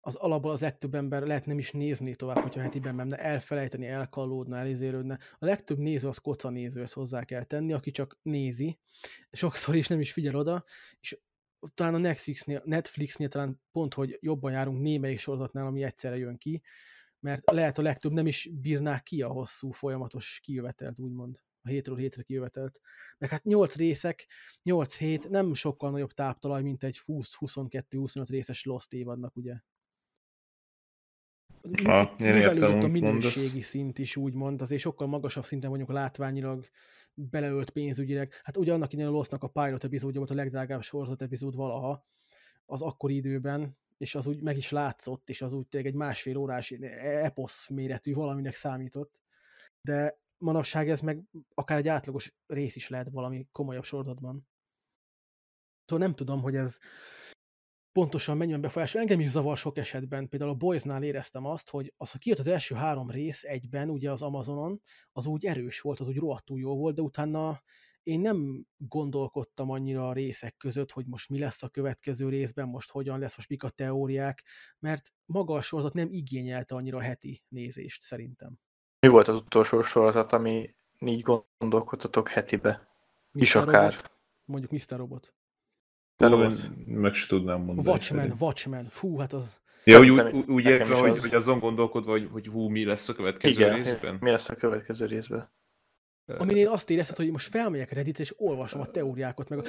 Az 0.00 0.14
alapból 0.14 0.50
az 0.50 0.60
legtöbb 0.60 0.94
ember 0.94 1.22
lehet 1.22 1.46
nem 1.46 1.58
is 1.58 1.70
nézni 1.70 2.14
tovább, 2.14 2.38
hogyha 2.38 2.60
hetiben 2.60 2.94
menne, 2.94 3.16
elfelejteni, 3.16 3.86
elkallódna, 3.86 4.56
elizérődne. 4.56 5.18
A 5.38 5.44
legtöbb 5.44 5.78
néző 5.78 6.08
az 6.08 6.18
koca 6.18 6.48
néző, 6.48 6.82
ezt 6.82 6.92
hozzá 6.92 7.24
kell 7.24 7.42
tenni, 7.42 7.72
aki 7.72 7.90
csak 7.90 8.18
nézi, 8.22 8.78
sokszor 9.30 9.74
is 9.74 9.86
nem 9.86 10.00
is 10.00 10.12
figyel 10.12 10.34
oda, 10.34 10.64
és 11.00 11.18
talán 11.74 11.94
a 11.94 11.98
Netflixnél, 11.98 12.62
Netflixnél 12.64 13.28
talán 13.28 13.60
pont, 13.72 13.94
hogy 13.94 14.18
jobban 14.20 14.52
járunk 14.52 14.80
némelyik 14.80 15.18
sorozatnál, 15.18 15.66
ami 15.66 15.82
egyszerre 15.82 16.16
jön 16.16 16.36
ki, 16.36 16.62
mert 17.20 17.50
lehet 17.50 17.78
a 17.78 17.82
legtöbb 17.82 18.12
nem 18.12 18.26
is 18.26 18.50
bírná 18.60 19.00
ki 19.00 19.22
a 19.22 19.28
hosszú, 19.28 19.70
folyamatos 19.70 20.40
kijövetelt, 20.42 20.98
úgymond, 20.98 21.42
a 21.68 21.70
hétről 21.70 21.96
hétre 21.96 22.22
kijövetelt. 22.22 22.80
Meg 23.18 23.30
hát 23.30 23.44
8 23.44 23.76
részek, 23.76 24.26
8 24.62 24.96
hét, 24.96 25.28
nem 25.28 25.54
sokkal 25.54 25.90
nagyobb 25.90 26.12
táptalaj, 26.12 26.62
mint 26.62 26.84
egy 26.84 27.00
20-22-25 27.06 28.26
részes 28.28 28.64
Lost 28.64 28.92
évadnak, 28.92 29.36
ugye? 29.36 29.54
Én 31.62 31.86
értem, 31.86 32.16
Növelődött 32.18 32.82
a 32.82 32.86
amit 32.86 33.02
mondasz. 33.02 33.34
minőségi 33.34 33.60
szint 33.60 33.98
is, 33.98 34.16
úgymond, 34.16 34.60
azért 34.60 34.80
sokkal 34.80 35.06
magasabb 35.06 35.44
szinten 35.44 35.70
vagyunk 35.70 35.90
látványilag, 35.90 36.68
beleölt 37.14 37.70
pénzügyileg. 37.70 38.40
Hát 38.42 38.56
ugye 38.56 38.72
annak 38.72 38.92
idején 38.92 39.10
a 39.10 39.14
Lostnak 39.14 39.42
a 39.42 39.48
pilot 39.48 39.84
epizódja 39.84 40.18
volt 40.18 40.30
a 40.30 40.34
legdrágább 40.34 40.82
sorozat 40.82 41.22
epizód 41.22 41.54
valaha, 41.54 42.06
az 42.66 42.82
akkori 42.82 43.14
időben, 43.14 43.76
és 43.96 44.14
az 44.14 44.26
úgy 44.26 44.42
meg 44.42 44.56
is 44.56 44.70
látszott, 44.70 45.28
és 45.28 45.42
az 45.42 45.52
úgy 45.52 45.66
tényleg 45.66 45.90
egy 45.90 45.98
másfél 45.98 46.36
órás 46.36 46.70
eposz 46.70 47.68
méretű 47.68 48.12
valaminek 48.12 48.54
számított. 48.54 49.22
De 49.80 50.20
manapság 50.38 50.90
ez 50.90 51.00
meg 51.00 51.22
akár 51.54 51.78
egy 51.78 51.88
átlagos 51.88 52.34
rész 52.46 52.76
is 52.76 52.88
lehet 52.88 53.08
valami 53.10 53.48
komolyabb 53.52 53.84
sorozatban. 53.84 54.46
Szóval 55.84 56.06
nem 56.06 56.14
tudom, 56.14 56.42
hogy 56.42 56.56
ez 56.56 56.78
pontosan 57.92 58.36
mennyiben 58.36 58.60
befolyásol. 58.60 59.00
Engem 59.00 59.20
is 59.20 59.28
zavar 59.28 59.56
sok 59.56 59.78
esetben. 59.78 60.28
Például 60.28 60.50
a 60.50 60.54
Boysnál 60.54 61.02
éreztem 61.02 61.44
azt, 61.44 61.70
hogy 61.70 61.92
az, 61.96 62.10
hogy 62.10 62.20
kijött 62.20 62.38
az 62.38 62.46
első 62.46 62.74
három 62.74 63.10
rész 63.10 63.44
egyben, 63.44 63.90
ugye 63.90 64.10
az 64.10 64.22
Amazonon, 64.22 64.80
az 65.12 65.26
úgy 65.26 65.46
erős 65.46 65.80
volt, 65.80 66.00
az 66.00 66.08
úgy 66.08 66.16
rohadtul 66.16 66.58
jó 66.58 66.76
volt, 66.76 66.94
de 66.94 67.02
utána 67.02 67.62
én 68.02 68.20
nem 68.20 68.66
gondolkodtam 68.76 69.70
annyira 69.70 70.08
a 70.08 70.12
részek 70.12 70.56
között, 70.56 70.90
hogy 70.90 71.06
most 71.06 71.28
mi 71.28 71.38
lesz 71.38 71.62
a 71.62 71.68
következő 71.68 72.28
részben, 72.28 72.68
most 72.68 72.90
hogyan 72.90 73.18
lesz, 73.18 73.36
most 73.36 73.48
mik 73.48 73.62
a 73.62 73.68
teóriák, 73.68 74.44
mert 74.78 75.12
maga 75.24 75.54
a 75.54 75.62
sorozat 75.62 75.92
nem 75.92 76.08
igényelte 76.10 76.74
annyira 76.74 76.98
a 76.98 77.02
heti 77.02 77.42
nézést, 77.48 78.02
szerintem. 78.02 78.58
Mi 79.00 79.08
volt 79.08 79.28
az 79.28 79.36
utolsó 79.36 79.82
sorozat, 79.82 80.32
ami 80.32 80.74
így 80.98 81.22
gondolkodtatok 81.58 82.28
hetibe? 82.28 82.88
Is 83.32 83.54
Mr. 83.54 83.60
akár. 83.60 83.82
Robot? 83.90 84.10
Mondjuk 84.44 84.70
Mr. 84.70 84.96
Robot. 84.96 85.34
De 86.16 86.28
Ó, 86.28 86.32
az- 86.32 86.70
meg 86.86 87.14
se 87.14 87.26
tudnám 87.26 87.60
mondani. 87.60 87.88
Watchmen. 87.88 88.34
Watchmen. 88.40 88.86
Fú, 88.88 89.18
hát 89.18 89.32
az... 89.32 89.60
Ja, 89.84 89.98
úgy, 89.98 90.10
úgy, 90.10 90.48
úgy 90.48 90.64
értve, 90.64 90.94
is 90.94 91.00
hogy, 91.00 91.10
az. 91.10 91.20
hogy 91.20 91.34
azon 91.34 91.58
gondolkodva, 91.58 92.10
hogy, 92.10 92.28
hogy 92.32 92.46
hú, 92.46 92.68
mi 92.68 92.84
lesz 92.84 93.08
a 93.08 93.14
következő 93.14 93.60
Igen, 93.60 93.74
részben? 93.74 94.16
mi 94.20 94.30
lesz 94.30 94.48
a 94.48 94.54
következő 94.54 95.06
részben? 95.06 95.50
Aminél 96.36 96.68
azt 96.68 96.90
érezted, 96.90 97.16
hogy 97.16 97.30
most 97.30 97.48
felmegyek 97.48 97.92
Redditre, 97.92 98.22
és 98.22 98.34
olvasom 98.36 98.80
a 98.80 98.86
teóriákat, 98.86 99.48
meg 99.48 99.58
a... 99.58 99.62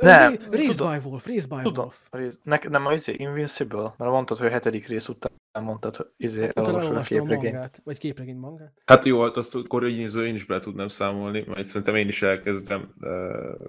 Nem, 0.00 0.36
Race 0.50 0.84
by 0.84 1.08
Wolf, 1.08 1.26
Race 1.26 1.46
by 1.56 1.62
Tudom, 1.62 1.84
Wolf. 1.84 2.08
ne, 2.42 2.58
nem 2.68 2.86
az 2.86 2.92
izé, 2.94 3.12
Invincible? 3.16 3.94
Mert 3.96 4.10
mondtad, 4.10 4.38
hogy 4.38 4.46
a 4.46 4.50
hetedik 4.50 4.86
rész 4.86 5.08
után 5.08 5.32
mondtad, 5.60 5.96
hogy 5.96 6.10
izé, 6.16 6.40
Hát 6.40 6.58
elolvasod 6.58 6.96
a 6.96 7.00
képregényt. 7.00 7.52
mangát, 7.52 7.80
vagy 7.84 7.98
képregény 7.98 8.36
mangát. 8.36 8.82
Hát 8.84 9.04
jó, 9.04 9.22
hát 9.22 9.36
azt 9.36 9.54
akkor 9.54 9.86
így 9.86 10.16
én 10.16 10.34
is 10.34 10.44
bele 10.44 10.60
tudnám 10.60 10.88
számolni, 10.88 11.44
majd 11.46 11.66
szerintem 11.66 11.94
én 11.96 12.08
is 12.08 12.22
elkezdem. 12.22 12.94
Uh, 13.00 13.68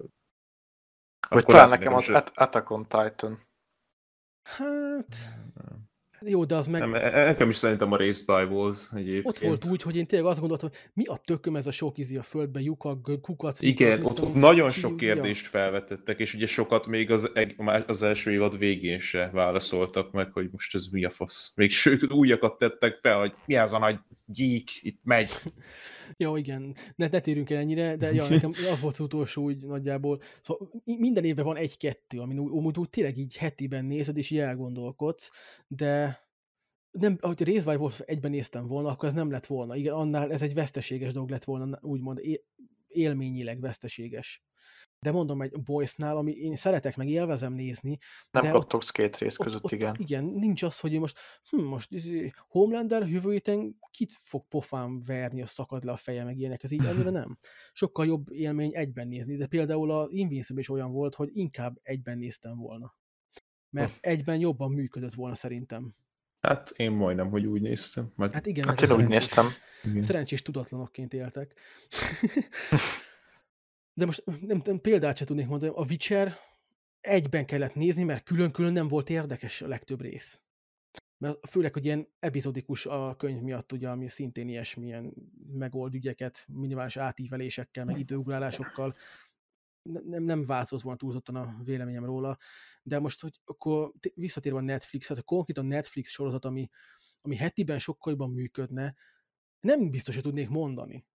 Vagy 1.30 1.46
talán 1.46 1.70
nekem 1.70 1.94
az 1.94 2.10
At- 2.10 2.32
Attack 2.36 2.70
on 2.70 2.84
Titan. 2.84 3.40
Hát... 4.50 5.16
Jó, 6.26 6.46
de 6.46 6.56
az 6.56 6.68
meg... 6.68 6.82
Nem, 6.82 6.94
e- 6.94 7.26
nekem 7.26 7.50
is 7.50 7.56
szerintem 7.56 7.92
a 7.92 7.98
Race 7.98 8.24
by 8.26 8.54
Walls 8.54 8.90
egyébként. 8.96 9.26
Ott 9.26 9.40
volt 9.40 9.66
úgy, 9.66 9.82
hogy 9.82 9.96
én 9.96 10.06
tényleg 10.06 10.30
azt 10.30 10.40
gondoltam, 10.40 10.70
hogy 10.70 10.80
mi 10.94 11.04
a 11.06 11.18
tököm 11.26 11.56
ez 11.56 11.68
a 11.68 11.72
sok 11.72 11.98
izi 11.98 12.18
a 12.18 12.22
földbe, 12.22 12.60
lyukak, 12.60 13.22
kukac. 13.22 13.62
Igen, 13.62 13.98
lyukak, 13.98 14.12
ott, 14.12 14.22
ott 14.22 14.34
nagyon 14.34 14.70
sok 14.70 14.98
kérdést 14.98 15.48
felvetettek, 15.48 16.20
és 16.20 16.34
ugye 16.34 16.46
sokat 16.46 16.88
még 16.88 17.12
az, 17.12 17.32
az 17.88 18.02
első 18.02 18.32
évad 18.32 18.58
végén 18.58 19.00
se 19.00 19.30
válaszoltak 19.34 20.12
meg, 20.12 20.32
hogy 20.32 20.50
most 20.52 20.76
ez 20.76 20.88
mi 20.92 21.06
a 21.06 21.10
fasz. 21.10 21.52
Még 21.56 21.72
sőt, 21.72 22.12
újakat 22.12 22.58
tettek 22.58 23.00
fel, 23.02 23.20
hogy 23.20 23.34
mi 23.46 23.56
az 23.56 23.74
a 23.74 23.80
nagy 23.80 24.00
gyík, 24.26 24.70
itt 24.82 25.00
megy. 25.04 25.32
Ja, 26.18 26.38
igen, 26.38 26.76
ne, 26.96 27.08
ne 27.08 27.20
térjünk 27.20 27.50
el 27.50 27.58
ennyire, 27.58 27.96
de 27.96 28.14
ja, 28.14 28.28
nekem 28.30 28.50
az 28.72 28.82
volt 28.82 28.94
az 28.94 29.00
utolsó 29.00 29.44
úgy 29.44 29.66
nagyjából. 29.66 30.22
Szóval 30.42 30.70
minden 30.84 31.24
évben 31.24 31.46
van 31.46 31.58
egy-kettő, 31.58 32.20
amin 32.20 32.40
úgy, 32.40 32.78
úgy, 32.78 32.90
tényleg 32.90 33.18
így 33.18 33.38
hetiben 33.38 33.86
nézed, 33.86 34.18
és 34.18 34.30
így 34.30 34.40
elgondolkodsz, 34.40 35.32
de 35.68 36.22
nem, 36.92 37.18
ahogy 37.22 37.42
Race 37.42 37.72
by 37.72 37.76
Wolf 37.76 38.02
egyben 38.06 38.32
néztem 38.32 38.68
volna, 38.68 38.90
akkor 38.90 39.08
ez 39.10 39.16
nem 39.16 39.32
lett 39.32 39.46
volna. 39.46 39.76
Igen, 39.76 39.94
annál 39.94 40.32
ez 40.32 40.42
egy 40.42 40.54
veszteséges 40.54 41.14
dolog 41.14 41.30
lett 41.30 41.44
volna, 41.44 41.80
úgymond 41.82 42.20
é- 42.22 42.46
élményileg 42.88 43.60
veszteséges. 43.60 44.44
De 45.04 45.12
mondom, 45.12 45.42
egy 45.42 45.62
Boys-nál, 45.64 46.18
ami 46.18 46.32
én 46.32 46.56
szeretek, 46.56 46.96
meg 46.96 47.10
élvezem 47.10 47.54
nézni, 47.54 47.98
Nem 48.32 48.52
kaptok 48.52 48.84
két 48.92 49.18
rész 49.18 49.40
ott, 49.40 49.46
között, 49.46 49.64
ott, 49.64 49.72
igen. 49.72 49.96
igen, 50.00 50.24
nincs 50.24 50.64
az, 50.64 50.80
hogy 50.80 51.00
most, 51.00 51.20
hm, 51.50 51.62
most 51.62 51.92
izé, 51.92 52.32
Homelander 52.48 53.08
jövő 53.08 53.32
héten 53.32 53.76
kit 53.92 54.12
fog 54.20 54.48
pofám 54.48 55.00
verni, 55.06 55.42
a 55.42 55.46
szakad 55.46 55.84
le 55.84 55.92
a 55.92 55.96
feje, 55.96 56.24
meg 56.24 56.38
ilyenek, 56.38 56.64
ez 56.64 56.72
így 56.72 56.86
annyira 56.86 57.10
nem. 57.10 57.38
Sokkal 57.74 58.06
jobb 58.06 58.32
élmény 58.32 58.76
egyben 58.76 59.08
nézni, 59.08 59.36
de 59.36 59.48
például 59.48 59.92
a 59.92 60.08
Invincible 60.10 60.62
is 60.62 60.70
olyan 60.70 60.92
volt, 60.92 61.16
hogy 61.16 61.30
inkább 61.34 61.80
egyben 61.82 62.18
néztem 62.18 62.58
volna. 62.58 62.96
Mert 63.70 63.98
egyben 64.02 64.40
jobban 64.40 64.72
működött 64.72 65.14
volna 65.14 65.36
szerintem. 65.36 65.96
Hát 66.40 66.74
én 66.76 66.92
majdnem, 66.92 67.30
hogy 67.30 67.46
úgy 67.46 67.62
néztem. 67.62 68.12
Majd, 68.16 68.34
Hát 68.34 68.46
igen, 68.46 68.68
Hát 68.68 68.82
én 68.82 68.92
úgy 68.92 69.08
néztem. 69.08 69.46
igen. 69.84 70.02
Szerencsés 70.02 70.42
tudatlanokként 70.42 71.14
éltek. 71.14 71.54
De 73.94 74.06
most 74.06 74.24
nem, 74.42 74.62
nem 74.66 74.80
példát 74.80 75.18
se 75.18 75.26
tudnék 75.26 75.48
mondani. 75.48 75.72
A 75.76 75.86
Witcher 75.90 76.34
egyben 77.02 77.46
kellett 77.46 77.76
nézni, 77.76 78.04
mert 78.04 78.24
külön-külön 78.24 78.74
nem 78.74 78.88
volt 78.88 79.10
érdekes 79.10 79.62
a 79.62 79.68
legtöbb 79.68 80.02
rész. 80.02 80.44
Mert 81.18 81.50
főleg, 81.50 81.74
hogy 81.74 81.86
ilyen 81.86 82.08
epizodikus 82.20 82.86
a 82.86 83.16
könyv 83.16 83.42
miatt, 83.42 83.72
ugye, 83.72 83.90
ami 83.90 84.08
szintén 84.08 84.48
ilyesmilyen 84.48 85.14
megold 85.48 85.94
ügyeket, 85.94 86.46
minimális 86.48 86.98
átívelésekkel, 86.98 87.86
meg 87.86 88.00
időugrálásokkal. 88.00 88.96
Ne- 89.82 90.02
Nem, 90.04 90.24
nem 90.24 90.44
változott 90.44 90.82
volna 90.82 90.98
túlzottan 90.98 91.36
a 91.36 91.62
véleményem 91.64 92.06
róla. 92.06 92.38
De 92.84 93.00
most, 93.00 93.22
hogy 93.22 93.40
akkor 93.46 93.92
visszatérve 94.14 94.58
a 94.58 94.62
Netflix, 94.62 95.08
hát 95.08 95.18
a 95.18 95.22
konkrétan 95.22 95.66
Netflix 95.66 96.10
sorozat, 96.10 96.46
ami, 96.46 96.70
ami 97.22 97.36
hetiben 97.36 97.80
sokkal 97.80 98.12
jobban 98.12 98.32
működne, 98.32 98.96
nem 99.60 99.90
biztos, 99.90 100.14
hogy 100.14 100.24
tudnék 100.24 100.50
mondani. 100.50 101.06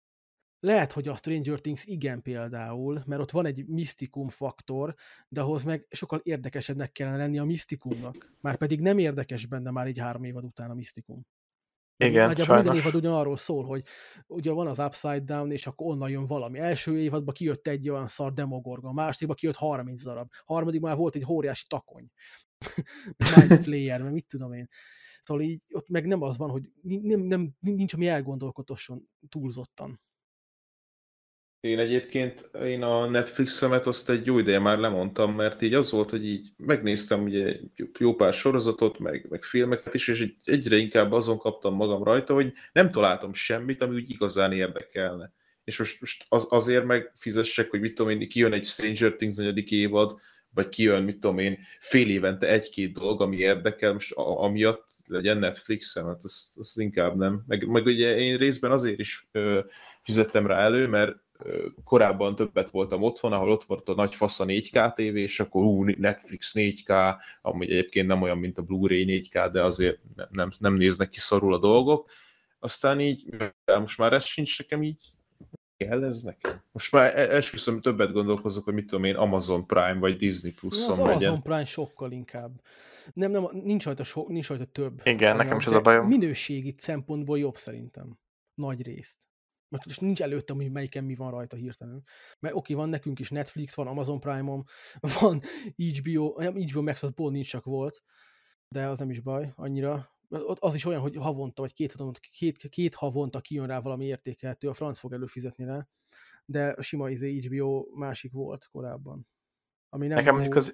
Lehet, 0.61 0.93
hogy 0.93 1.09
a 1.09 1.15
Stranger 1.15 1.61
Things 1.61 1.85
igen 1.85 2.23
például, 2.23 3.03
mert 3.07 3.21
ott 3.21 3.31
van 3.31 3.47
egy 3.47 3.67
misztikum 3.67 4.29
faktor, 4.29 4.95
de 5.29 5.41
ahhoz 5.41 5.63
meg 5.63 5.87
sokkal 5.91 6.21
érdekesebbnek 6.23 6.93
kellene 6.93 7.17
lenni 7.17 7.39
a 7.39 7.45
misztikumnak. 7.45 8.33
Már 8.41 8.57
pedig 8.57 8.81
nem 8.81 8.99
érdekes 8.99 9.47
benne 9.47 9.71
már 9.71 9.87
egy 9.87 9.99
három 9.99 10.25
évad 10.25 10.45
után 10.45 10.71
a 10.71 10.75
misztikum. 10.75 11.27
Igen, 12.05 12.27
Nagyjából 12.27 12.57
minden 12.57 12.77
évad 12.77 12.95
ugyanarról 12.95 13.37
szól, 13.37 13.65
hogy 13.65 13.83
ugye 14.27 14.53
van 14.53 14.67
az 14.67 14.79
Upside 14.79 15.21
Down, 15.21 15.51
és 15.51 15.67
akkor 15.67 15.87
onnan 15.87 16.11
jön 16.11 16.27
valami. 16.27 16.59
Első 16.59 16.99
évadban 16.99 17.35
kijött 17.35 17.67
egy 17.67 17.89
olyan 17.89 18.07
szar 18.07 18.33
demogorgon, 18.33 18.95
másodikban 18.95 19.37
kijött 19.37 19.57
30 19.57 20.03
darab, 20.03 20.31
harmadikban 20.45 20.91
már 20.91 20.99
volt 20.99 21.15
egy 21.15 21.27
óriási 21.29 21.65
takony. 21.67 22.11
Mind 23.37 23.61
Flayer, 23.63 24.03
meg 24.03 24.13
mit 24.13 24.27
tudom 24.27 24.53
én. 24.53 24.67
Szóval 25.21 25.43
így 25.43 25.63
ott 25.73 25.89
meg 25.89 26.07
nem 26.07 26.23
az 26.23 26.37
van, 26.37 26.51
hogy 26.51 26.71
nem, 26.83 27.21
nem, 27.21 27.55
nincs, 27.61 27.95
ami 27.95 28.07
elgondolkodosson 28.07 29.09
túlzottan. 29.29 30.01
Én 31.61 31.79
egyébként, 31.79 32.51
én 32.65 32.83
a 32.83 33.07
Netflix-emet 33.07 33.87
azt 33.87 34.11
egy 34.11 34.27
jó 34.27 34.39
ideje 34.39 34.59
már 34.59 34.79
lemondtam, 34.79 35.35
mert 35.35 35.63
így 35.63 35.75
az 35.75 35.91
volt, 35.91 36.11
hogy 36.11 36.27
így 36.27 36.53
megnéztem 36.57 37.23
ugye 37.23 37.57
jó 37.99 38.15
pár 38.15 38.33
sorozatot, 38.33 38.99
meg, 38.99 39.27
meg 39.29 39.43
filmeket 39.43 39.95
is, 39.95 40.09
és 40.09 40.21
így 40.21 40.35
egyre 40.45 40.77
inkább 40.77 41.13
azon 41.13 41.39
kaptam 41.39 41.75
magam 41.75 42.03
rajta, 42.03 42.35
hogy 42.35 42.53
nem 42.73 42.91
találtam 42.91 43.33
semmit, 43.33 43.83
ami 43.83 43.95
úgy 43.95 44.11
igazán 44.11 44.53
érdekelne. 44.53 45.33
És 45.65 45.79
most, 45.79 46.01
most 46.01 46.25
az, 46.29 46.47
azért 46.51 46.85
meg 46.85 47.13
fizessek, 47.15 47.71
hogy 47.71 47.81
mit 47.81 47.95
tudom 47.95 48.21
én, 48.21 48.29
kijön 48.29 48.53
egy 48.53 48.65
Stranger 48.65 49.13
Things 49.13 49.35
negyedik 49.35 49.71
évad, 49.71 50.19
vagy 50.51 50.69
kijön, 50.69 51.03
mit 51.03 51.19
tudom 51.19 51.39
én, 51.39 51.59
fél 51.79 52.09
évente 52.09 52.49
egy-két 52.49 52.93
dolog, 52.93 53.21
ami 53.21 53.37
érdekel, 53.37 53.93
most 53.93 54.13
a, 54.13 54.43
amiatt 54.43 54.87
legyen 55.07 55.39
Netflixen, 55.39 56.07
hát 56.07 56.25
azt, 56.25 56.59
azt 56.59 56.81
inkább 56.81 57.17
nem. 57.17 57.43
Meg, 57.47 57.67
meg 57.67 57.87
ugye 57.87 58.17
én 58.17 58.37
részben 58.37 58.71
azért 58.71 59.01
is 59.01 59.29
ö, 59.33 59.61
fizettem 60.03 60.47
rá 60.47 60.61
elő, 60.61 60.87
mert 60.87 61.17
korábban 61.85 62.37
többet 62.37 62.71
voltam 62.71 63.03
otthon, 63.03 63.33
ahol 63.33 63.51
ott 63.51 63.65
volt 63.65 63.89
a 63.89 63.95
nagy 63.95 64.15
fasz 64.15 64.41
a 64.41 64.45
4K 64.45 64.93
TV, 64.93 65.17
és 65.17 65.41
akkor 65.41 65.65
ú, 65.65 65.85
Netflix 65.85 66.53
4K, 66.55 67.15
amúgy 67.43 67.71
egyébként 67.71 68.07
nem 68.07 68.23
olyan, 68.23 68.39
mint 68.39 68.59
a 68.59 68.63
Blu-ray 68.63 69.05
4K, 69.33 69.49
de 69.53 69.63
azért 69.63 69.99
nem, 70.17 70.29
nem, 70.31 70.51
nem 70.59 70.75
néznek 70.75 71.09
ki 71.09 71.19
szarul 71.19 71.55
a 71.55 71.59
dolgok. 71.59 72.11
Aztán 72.59 73.01
így, 73.01 73.35
most 73.65 73.99
már 73.99 74.13
ez 74.13 74.25
sincs 74.25 74.59
nekem 74.59 74.83
így, 74.83 75.13
kell 75.79 76.05
ez 76.05 76.23
nekem? 76.23 76.63
Most 76.73 76.93
már 76.93 77.19
e- 77.19 77.35
esküszöm 77.37 77.81
többet 77.81 78.13
gondolkozok, 78.13 78.65
hogy 78.65 78.75
mit 78.75 78.87
tudom 78.87 79.05
én, 79.05 79.15
Amazon 79.15 79.67
Prime 79.67 79.99
vagy 79.99 80.17
Disney 80.17 80.51
Az 80.51 80.59
Plus-on 80.59 81.09
Amazon. 81.09 81.43
Prime 81.43 81.65
sokkal 81.65 82.13
inkább. 82.13 82.61
Nem, 83.15 83.31
nem, 83.31 83.49
nincs 83.53 83.85
rajta, 83.85 84.05
so, 84.05 84.25
nincs 84.29 84.49
rajta 84.49 84.65
több. 84.65 85.01
Igen, 85.05 85.37
nekem 85.37 85.47
anyag, 85.47 85.61
is 85.61 85.67
az 85.67 85.73
a 85.73 85.81
bajom. 85.81 86.07
Minőségi 86.07 86.75
szempontból 86.77 87.39
jobb 87.39 87.57
szerintem. 87.57 88.19
Nagy 88.55 88.83
részt. 88.83 89.19
Mert 89.69 89.85
most 89.85 90.01
nincs 90.01 90.23
előttem, 90.23 90.57
hogy 90.57 90.71
melyiken 90.71 91.05
mi 91.05 91.15
van 91.15 91.31
rajta 91.31 91.57
hirtelen. 91.57 92.05
Mert 92.41 92.55
oké, 92.55 92.75
van 92.75 92.89
nekünk 92.89 93.19
is 93.19 93.31
Netflix, 93.31 93.75
van 93.75 93.87
Amazon 93.87 94.21
Prime-om, 94.21 94.65
van 95.21 95.41
HBO, 95.77 96.35
nem, 96.41 96.57
HBO 96.57 96.83
Max 96.83 97.03
az 97.03 97.15
pont 97.15 97.33
nincs 97.33 97.49
csak 97.49 97.65
volt, 97.65 98.03
de 98.69 98.87
az 98.87 98.99
nem 98.99 99.11
is 99.11 99.21
baj 99.21 99.53
annyira. 99.55 100.17
Az 100.59 100.75
is 100.75 100.85
olyan, 100.85 101.01
hogy 101.01 101.17
havonta, 101.17 101.63
vagy 101.63 101.73
két, 101.73 101.95
két, 102.31 102.69
két 102.69 102.95
havonta 102.95 103.41
kijön 103.41 103.67
rá 103.67 103.81
valami 103.81 104.05
értékelhető, 104.05 104.69
a 104.69 104.73
franc 104.73 104.99
fog 104.99 105.13
előfizetni 105.13 105.65
rá, 105.65 105.89
de 106.45 106.69
a 106.69 106.83
sima 106.83 107.11
izé 107.11 107.39
HBO 107.39 107.87
másik 107.95 108.33
volt 108.33 108.67
korábban. 108.67 109.27
Ami 109.89 110.07
nem 110.07 110.17
Nekem 110.17 110.35
mondjuk 110.35 110.55
az 110.55 110.73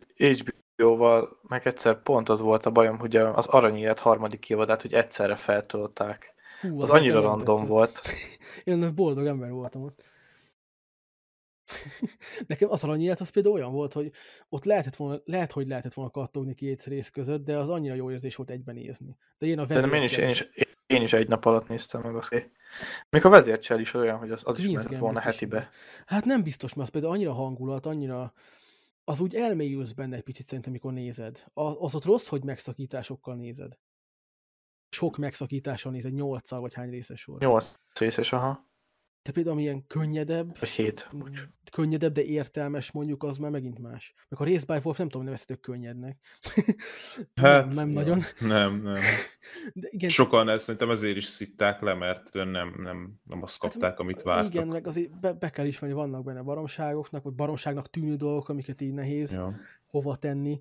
HBO-val 0.76 1.40
meg 1.48 1.66
egyszer 1.66 2.02
pont 2.02 2.28
az 2.28 2.40
volt 2.40 2.66
a 2.66 2.70
bajom, 2.70 2.98
hogy 2.98 3.16
az 3.16 3.46
Aranyélet 3.46 3.98
harmadik 3.98 4.50
évadát, 4.50 4.82
hogy 4.82 4.92
egyszerre 4.92 5.36
feltolták. 5.36 6.33
Hú, 6.68 6.80
Az 6.80 6.88
nekem 6.88 7.02
annyira 7.02 7.20
random 7.20 7.44
tetszett. 7.46 7.66
volt. 7.68 8.00
Én 8.64 8.94
boldog 8.94 9.26
ember 9.26 9.50
voltam 9.50 9.82
ott. 9.82 10.02
Nekem 12.46 12.70
az 12.70 12.84
aranyélet 12.84 13.20
az 13.20 13.28
például 13.28 13.54
olyan 13.54 13.72
volt, 13.72 13.92
hogy 13.92 14.12
ott 14.48 14.64
lehetett 14.64 14.96
volna, 14.96 15.20
lehet, 15.24 15.52
hogy 15.52 15.66
lehetett 15.68 15.94
volna 15.94 16.10
kattogni 16.10 16.54
két 16.54 16.82
rész 16.84 17.10
között, 17.10 17.44
de 17.44 17.56
az 17.58 17.68
annyira 17.68 17.94
jó 17.94 18.10
érzés 18.10 18.36
volt 18.36 18.50
egyben 18.50 18.74
nézni. 18.74 19.16
De 19.38 19.46
én 19.46 19.58
a 19.58 19.64
De 19.64 19.80
nem, 19.80 19.92
én 19.92 20.02
is, 20.02 20.16
én 20.16 20.28
is, 20.28 20.48
én 20.86 21.02
is 21.02 21.12
egy 21.12 21.28
nap 21.28 21.44
alatt 21.44 21.68
néztem 21.68 22.00
meg 22.00 22.14
azt. 22.16 22.50
Még 23.10 23.24
a 23.24 23.28
vezércsel 23.28 23.80
is 23.80 23.94
olyan, 23.94 24.18
hogy 24.18 24.30
az, 24.30 24.42
az 24.44 24.58
is 24.58 24.68
ment 24.70 24.98
volna 24.98 25.18
is 25.18 25.24
hetibe. 25.24 25.70
Hát 26.06 26.24
nem 26.24 26.42
biztos, 26.42 26.74
mert 26.74 26.86
az 26.88 26.92
például 26.92 27.12
annyira 27.14 27.32
hangulat, 27.32 27.86
annyira 27.86 28.32
az 29.04 29.20
úgy 29.20 29.34
elmélyülsz 29.34 29.92
benne 29.92 30.16
egy 30.16 30.22
picit 30.22 30.46
szerintem, 30.46 30.72
amikor 30.72 30.92
nézed. 30.92 31.44
A- 31.52 31.82
Az 31.84 31.94
ott 31.94 32.04
rossz, 32.04 32.28
hogy 32.28 32.44
megszakításokkal 32.44 33.34
nézed. 33.34 33.78
Sok 34.94 35.16
megszakítással 35.16 35.92
nézed, 35.92 36.12
nyolccal 36.12 36.60
vagy 36.60 36.74
hány 36.74 36.90
részes 36.90 37.24
volt. 37.24 37.40
Nyolc 37.40 37.74
részes, 37.98 38.32
aha. 38.32 38.72
De 39.22 39.32
például 39.32 39.54
amilyen 39.56 39.86
könnyedebb, 39.86 40.58
Vagy 40.58 40.68
hét. 40.68 41.08
Bocs. 41.12 41.40
könnyedebb, 41.72 42.12
de 42.12 42.22
értelmes 42.22 42.90
mondjuk, 42.90 43.22
az 43.22 43.38
már 43.38 43.50
megint 43.50 43.78
más. 43.78 44.14
Meg 44.28 44.40
a 44.40 44.44
Race 44.44 44.64
by 44.74 44.80
Wolf 44.84 44.98
nem 44.98 45.08
tudom, 45.08 45.24
nevezhető 45.24 45.54
könnyednek. 45.54 46.18
Hát, 47.34 47.66
nem, 47.66 47.74
nem 47.74 47.88
nagyon. 47.88 48.20
Nem, 48.40 48.82
nem. 48.82 49.02
De 49.72 49.88
igen, 49.90 50.08
Sokan 50.08 50.48
ezt 50.48 50.64
szerintem 50.64 50.90
ezért 50.90 51.16
is 51.16 51.24
szitták 51.24 51.80
le, 51.80 51.94
mert 51.94 52.32
nem, 52.32 52.74
nem, 52.78 53.20
nem 53.24 53.42
azt 53.42 53.62
Hát, 53.62 53.70
kapták, 53.70 53.98
amit 53.98 54.22
vártak. 54.22 54.54
Igen, 54.54 54.66
meg 54.66 54.86
azért 54.86 55.20
be, 55.20 55.32
be 55.32 55.50
kell 55.50 55.66
ismerni, 55.66 55.96
vannak 55.96 56.24
benne 56.24 56.42
baromságoknak, 56.42 57.22
vagy 57.22 57.34
baromságnak 57.34 57.90
tűnő 57.90 58.16
dolgok, 58.16 58.48
amiket 58.48 58.80
így 58.80 58.92
nehéz 58.92 59.32
Ja. 59.32 59.56
hova 59.86 60.16
tenni. 60.16 60.60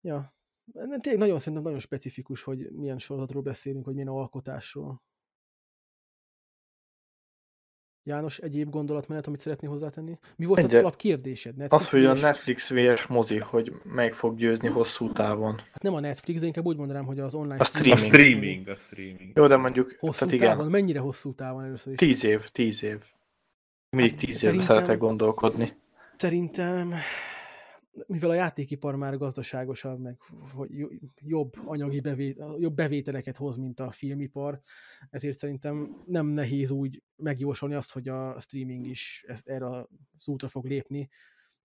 Ja. 0.00 0.34
De 0.64 0.98
Tényleg 0.98 1.20
nagyon 1.20 1.38
szerintem 1.38 1.62
nagyon 1.62 1.78
specifikus, 1.78 2.42
hogy 2.42 2.70
milyen 2.70 2.98
sorozatról 2.98 3.42
beszélünk, 3.42 3.84
hogy 3.84 3.94
milyen 3.94 4.08
alkotásról. 4.08 5.02
János, 8.06 8.38
egyéb 8.38 8.70
gondolatmenet, 8.70 9.26
amit 9.26 9.38
szeretnél 9.38 9.70
hozzátenni? 9.70 10.18
Mi 10.36 10.44
volt 10.46 10.58
az 10.58 10.64
Egyet- 10.64 10.80
alapkérdésed? 10.80 11.56
Netflix 11.56 11.84
Az, 11.84 11.90
hogy 11.90 12.04
a. 12.04 12.12
Netflix 12.14 12.70
vs 12.70 13.06
mozi, 13.06 13.38
hogy 13.38 13.72
melyik 13.84 14.14
fog 14.14 14.36
győzni 14.36 14.68
hosszú 14.68 15.12
távon. 15.12 15.58
Hát 15.72 15.82
nem 15.82 15.94
a 15.94 16.00
Netflix, 16.00 16.40
de 16.40 16.46
inkább 16.46 16.64
úgy 16.64 16.76
mondanám, 16.76 17.04
hogy 17.04 17.20
az 17.20 17.34
online 17.34 17.56
A 17.56 17.60
A 17.60 17.64
Streaming. 17.64 17.98
streaming, 17.98 18.68
a 18.68 18.76
streaming. 18.76 19.36
Jó, 19.36 19.46
de 19.46 19.56
mondjuk, 19.56 19.96
Hosszú 19.98 20.18
tehát 20.18 20.34
igen, 20.34 20.48
távon? 20.56 20.70
Mennyire 20.70 20.98
hosszú 20.98 21.34
távon 21.34 21.64
először 21.64 21.92
is? 21.92 21.98
tíz 21.98 22.24
év, 22.24 22.48
tíz 22.48 22.82
év. 22.82 23.02
Mindig 23.90 24.10
Hát 24.12 24.20
tíz 24.20 24.28
évben 24.28 24.38
szerintem- 24.38 24.66
szeretek 24.76 24.98
gondolkodni. 24.98 25.76
Szerintem, 26.16 26.94
mivel 28.06 28.30
a 28.30 28.34
játékipar 28.34 28.96
már 28.96 29.16
gazdaságosabb, 29.16 30.00
meg 30.00 30.20
hogy 30.52 30.78
jo- 30.78 30.92
jobb 31.20 31.52
anyagi 31.64 32.00
bevét, 32.00 32.42
jobb 32.58 32.74
bevételeket 32.74 33.36
hoz, 33.36 33.56
mint 33.56 33.80
a 33.80 33.90
filmipar, 33.90 34.60
ezért 35.10 35.38
szerintem 35.38 36.02
nem 36.06 36.26
nehéz 36.26 36.70
úgy 36.70 37.02
megjósolni 37.16 37.74
azt, 37.74 37.92
hogy 37.92 38.08
a 38.08 38.40
streaming 38.40 38.86
is 38.86 39.24
ez, 39.26 39.40
erre 39.44 39.66
az 39.66 39.86
útra 40.28 40.48
fog 40.48 40.66
lépni. 40.66 41.08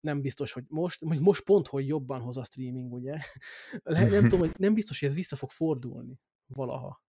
Nem 0.00 0.20
biztos, 0.20 0.52
hogy 0.52 0.64
most, 0.68 1.00
vagy 1.00 1.20
most 1.20 1.44
pont, 1.44 1.66
hogy 1.66 1.86
jobban 1.86 2.20
hoz 2.20 2.36
a 2.36 2.44
streaming, 2.44 2.92
ugye? 2.92 3.14
Le, 3.82 4.08
nem 4.08 4.22
tudom, 4.22 4.38
hogy 4.38 4.54
nem 4.56 4.74
biztos, 4.74 5.00
hogy 5.00 5.08
ez 5.08 5.14
vissza 5.14 5.36
fog 5.36 5.50
fordulni 5.50 6.20
valaha. 6.46 7.02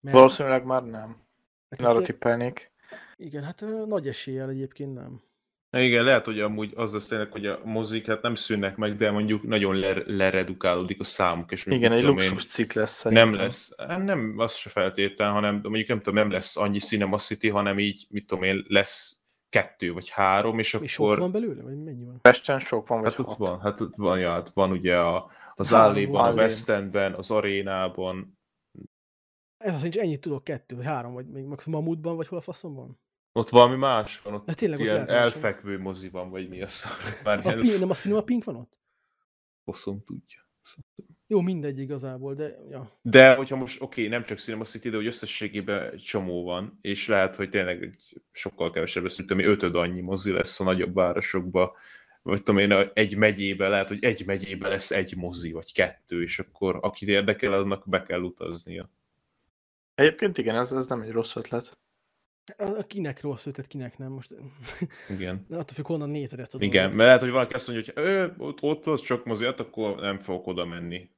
Mert, 0.00 0.16
Valószínűleg 0.16 0.64
már 0.64 0.82
nem. 0.82 1.26
Én 1.78 1.86
arra 1.86 2.02
tippelnék. 2.02 2.72
igen, 3.16 3.42
hát 3.42 3.60
nagy 3.86 4.08
eséllyel 4.08 4.48
egyébként 4.48 4.94
nem. 4.94 5.22
Igen, 5.76 6.04
lehet, 6.04 6.24
hogy 6.24 6.40
amúgy 6.40 6.72
az 6.76 6.92
lesz 6.92 7.06
tényleg, 7.06 7.32
hogy 7.32 7.46
a 7.46 7.60
mozik 7.64 8.06
hát 8.06 8.22
nem 8.22 8.34
szűnnek 8.34 8.76
meg, 8.76 8.96
de 8.96 9.10
mondjuk 9.10 9.42
nagyon 9.42 9.76
ler, 9.76 10.06
leredukálódik 10.06 11.00
a 11.00 11.04
számuk, 11.04 11.52
és 11.52 11.66
Igen, 11.66 11.92
egy 11.92 12.02
luxus 12.02 12.46
cikk 12.46 12.72
lesz 12.72 12.92
szerintem. 12.92 13.30
nem 13.30 13.38
lesz, 13.38 13.74
hát 13.88 14.04
nem 14.04 14.34
az 14.36 14.54
se 14.54 14.70
feltétlen, 14.70 15.32
hanem 15.32 15.54
mondjuk 15.62 15.88
nem 15.88 15.98
tudom, 15.98 16.14
nem 16.14 16.30
lesz 16.30 16.56
annyi 16.56 16.78
Cinema 16.78 17.18
City, 17.18 17.48
hanem 17.48 17.78
így, 17.78 18.06
mit 18.10 18.26
tudom 18.26 18.44
én, 18.44 18.64
lesz 18.68 19.20
kettő 19.48 19.92
vagy 19.92 20.08
három, 20.10 20.58
és 20.58 20.74
És 20.82 20.92
sok 20.92 21.06
akkor... 21.06 21.18
van 21.18 21.32
belőle, 21.32 21.62
vagy 21.62 21.82
mennyi 21.82 22.04
van? 22.04 22.20
Pesten 22.20 22.60
sok 22.60 22.86
van, 22.88 23.00
vagy 23.00 23.10
Hát 23.10 23.18
ott 23.18 23.26
hat. 23.26 23.36
van, 23.36 23.60
hát 23.60 23.80
ott 23.80 23.94
van, 23.96 24.18
ja, 24.18 24.30
hát 24.30 24.50
van 24.54 24.70
ugye 24.70 24.98
a, 24.98 25.30
az 25.54 25.70
Három 25.70 25.90
Alléban, 25.92 26.30
a. 26.30 26.34
West 26.34 26.68
Endben, 26.68 27.12
az 27.14 27.30
Arénában, 27.30 28.38
Ez 29.56 29.74
az, 29.74 29.80
hogy 29.80 29.96
ennyit 29.96 30.20
tudok, 30.20 30.44
kettő, 30.44 30.76
vagy 30.76 30.84
három, 30.84 31.12
vagy 31.12 31.26
még 31.26 31.44
max 31.44 31.66
Mamutban, 31.66 32.16
vagy 32.16 32.26
hol 32.28 32.38
a 32.38 32.42
faszom 32.42 32.74
van? 32.74 33.00
Ott 33.36 33.48
valami 33.48 33.76
más 33.76 34.20
van, 34.20 34.34
ott 34.34 34.46
De 34.46 34.54
tényleg 34.54 34.78
ott 34.78 34.84
ilyen 34.84 34.98
más, 34.98 35.08
elfekvő 35.08 35.78
mozi 35.78 36.08
van, 36.08 36.30
vagy 36.30 36.48
mi 36.48 36.62
az, 36.62 36.84
már 37.24 37.46
A 37.46 37.52
pink, 37.52 37.78
nem 37.78 37.90
a 37.90 37.94
Cinema 37.94 38.22
Pink 38.22 38.44
van 38.44 38.56
ott? 38.56 38.78
elfoszom 39.66 40.04
tudja. 40.04 40.44
Jó, 41.28 41.40
mindegy 41.40 41.78
igazából, 41.78 42.34
de 42.34 42.58
ja. 42.70 42.98
De 43.02 43.34
hogyha 43.34 43.56
most, 43.56 43.82
oké, 43.82 44.00
okay, 44.00 44.12
nem 44.12 44.24
csak 44.24 44.38
Cinema 44.38 44.64
City, 44.64 44.88
de 44.88 44.96
hogy 44.96 45.06
összességében 45.06 45.96
csomó 45.98 46.44
van, 46.44 46.78
és 46.80 47.06
lehet, 47.06 47.36
hogy 47.36 47.48
tényleg 47.48 47.82
egy 47.82 48.22
sokkal 48.32 48.70
kevesebb 48.70 49.02
lesz, 49.02 49.18
mint 49.18 49.30
ami 49.30 49.44
ötöd 49.44 49.74
annyi 49.74 50.00
mozi 50.00 50.32
lesz 50.32 50.60
a 50.60 50.64
nagyobb 50.64 50.94
városokban, 50.94 51.70
vagy 52.22 52.42
tudom 52.42 52.60
én, 52.60 52.90
egy 52.94 53.16
megyébe, 53.16 53.68
lehet, 53.68 53.88
hogy 53.88 54.04
egy 54.04 54.26
megyébe 54.26 54.68
lesz 54.68 54.90
egy 54.90 55.16
mozi, 55.16 55.52
vagy 55.52 55.72
kettő, 55.72 56.22
és 56.22 56.38
akkor 56.38 56.78
akit 56.80 57.08
érdekel, 57.08 57.52
annak 57.52 57.88
be 57.88 58.02
kell 58.02 58.20
utaznia. 58.20 58.90
Egyébként 59.94 60.38
igen, 60.38 60.56
ez, 60.56 60.72
ez 60.72 60.86
nem 60.86 61.00
egy 61.00 61.10
rossz 61.10 61.36
ötlet. 61.36 61.78
A, 62.56 62.82
kinek 62.86 63.20
rossz 63.20 63.46
ötlet, 63.46 63.66
kinek 63.66 63.98
nem. 63.98 64.12
Most 64.12 64.34
Igen. 65.08 65.44
de 65.48 65.56
attól 65.58 65.74
függ, 65.74 65.86
honnan 65.86 66.10
nézed 66.10 66.40
ezt 66.40 66.54
a 66.54 66.58
Igen, 66.60 66.70
dolgot. 66.72 66.96
mert 66.96 67.06
lehet, 67.06 67.20
hogy 67.20 67.30
valaki 67.30 67.54
azt 67.54 67.68
mondja, 67.68 67.92
hogy 67.94 68.04
ő, 68.04 68.34
ott, 68.38 68.62
ott 68.62 68.86
az 68.86 69.00
csak 69.02 69.24
mozi, 69.24 69.44
hát 69.44 69.60
akkor 69.60 70.00
nem 70.00 70.18
fogok 70.18 70.46
oda 70.46 70.64
menni. 70.64 71.10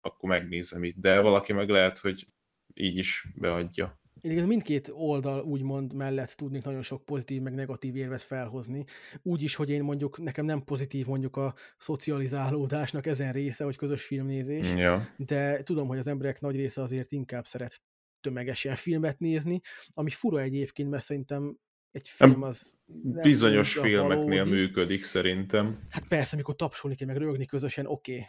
Akkor 0.00 0.28
megnézem 0.28 0.84
itt. 0.84 0.96
De 0.96 1.20
valaki 1.20 1.52
meg 1.52 1.68
lehet, 1.68 1.98
hogy 1.98 2.26
így 2.74 2.96
is 2.96 3.26
beadja. 3.34 3.98
Igen, 4.22 4.46
mindkét 4.46 4.90
oldal 4.92 5.42
úgymond 5.42 5.94
mellett 5.94 6.28
tudnék 6.30 6.64
nagyon 6.64 6.82
sok 6.82 7.04
pozitív 7.04 7.42
meg 7.42 7.54
negatív 7.54 7.96
érvet 7.96 8.22
felhozni. 8.22 8.84
Úgy 9.22 9.42
is, 9.42 9.54
hogy 9.54 9.70
én 9.70 9.82
mondjuk, 9.82 10.18
nekem 10.18 10.44
nem 10.44 10.64
pozitív 10.64 11.06
mondjuk 11.06 11.36
a 11.36 11.54
szocializálódásnak 11.78 13.06
ezen 13.06 13.32
része, 13.32 13.64
hogy 13.64 13.76
közös 13.76 14.04
filmnézés, 14.04 14.74
Ja. 14.74 15.08
de 15.16 15.62
tudom, 15.62 15.88
hogy 15.88 15.98
az 15.98 16.06
emberek 16.06 16.40
nagy 16.40 16.56
része 16.56 16.82
azért 16.82 17.12
inkább 17.12 17.46
szeret 17.46 17.82
tömegesen 18.20 18.74
filmet 18.74 19.18
nézni, 19.18 19.60
ami 19.90 20.10
fura 20.10 20.40
egyébként, 20.40 20.90
mert 20.90 21.04
szerintem 21.04 21.58
egy 21.90 22.08
film 22.08 22.42
az... 22.42 22.72
nem 23.02 23.22
Bizonyos 23.22 23.72
filmeknél 23.72 24.44
valódi. 24.44 24.50
működik 24.50 25.02
szerintem. 25.02 25.78
Hát 25.88 26.08
persze, 26.08 26.34
amikor 26.34 26.56
tapsolni 26.56 26.96
kell, 26.96 27.06
meg 27.06 27.16
rögni 27.16 27.44
közösen, 27.46 27.86
oké. 27.86 28.12
Okay. 28.12 28.26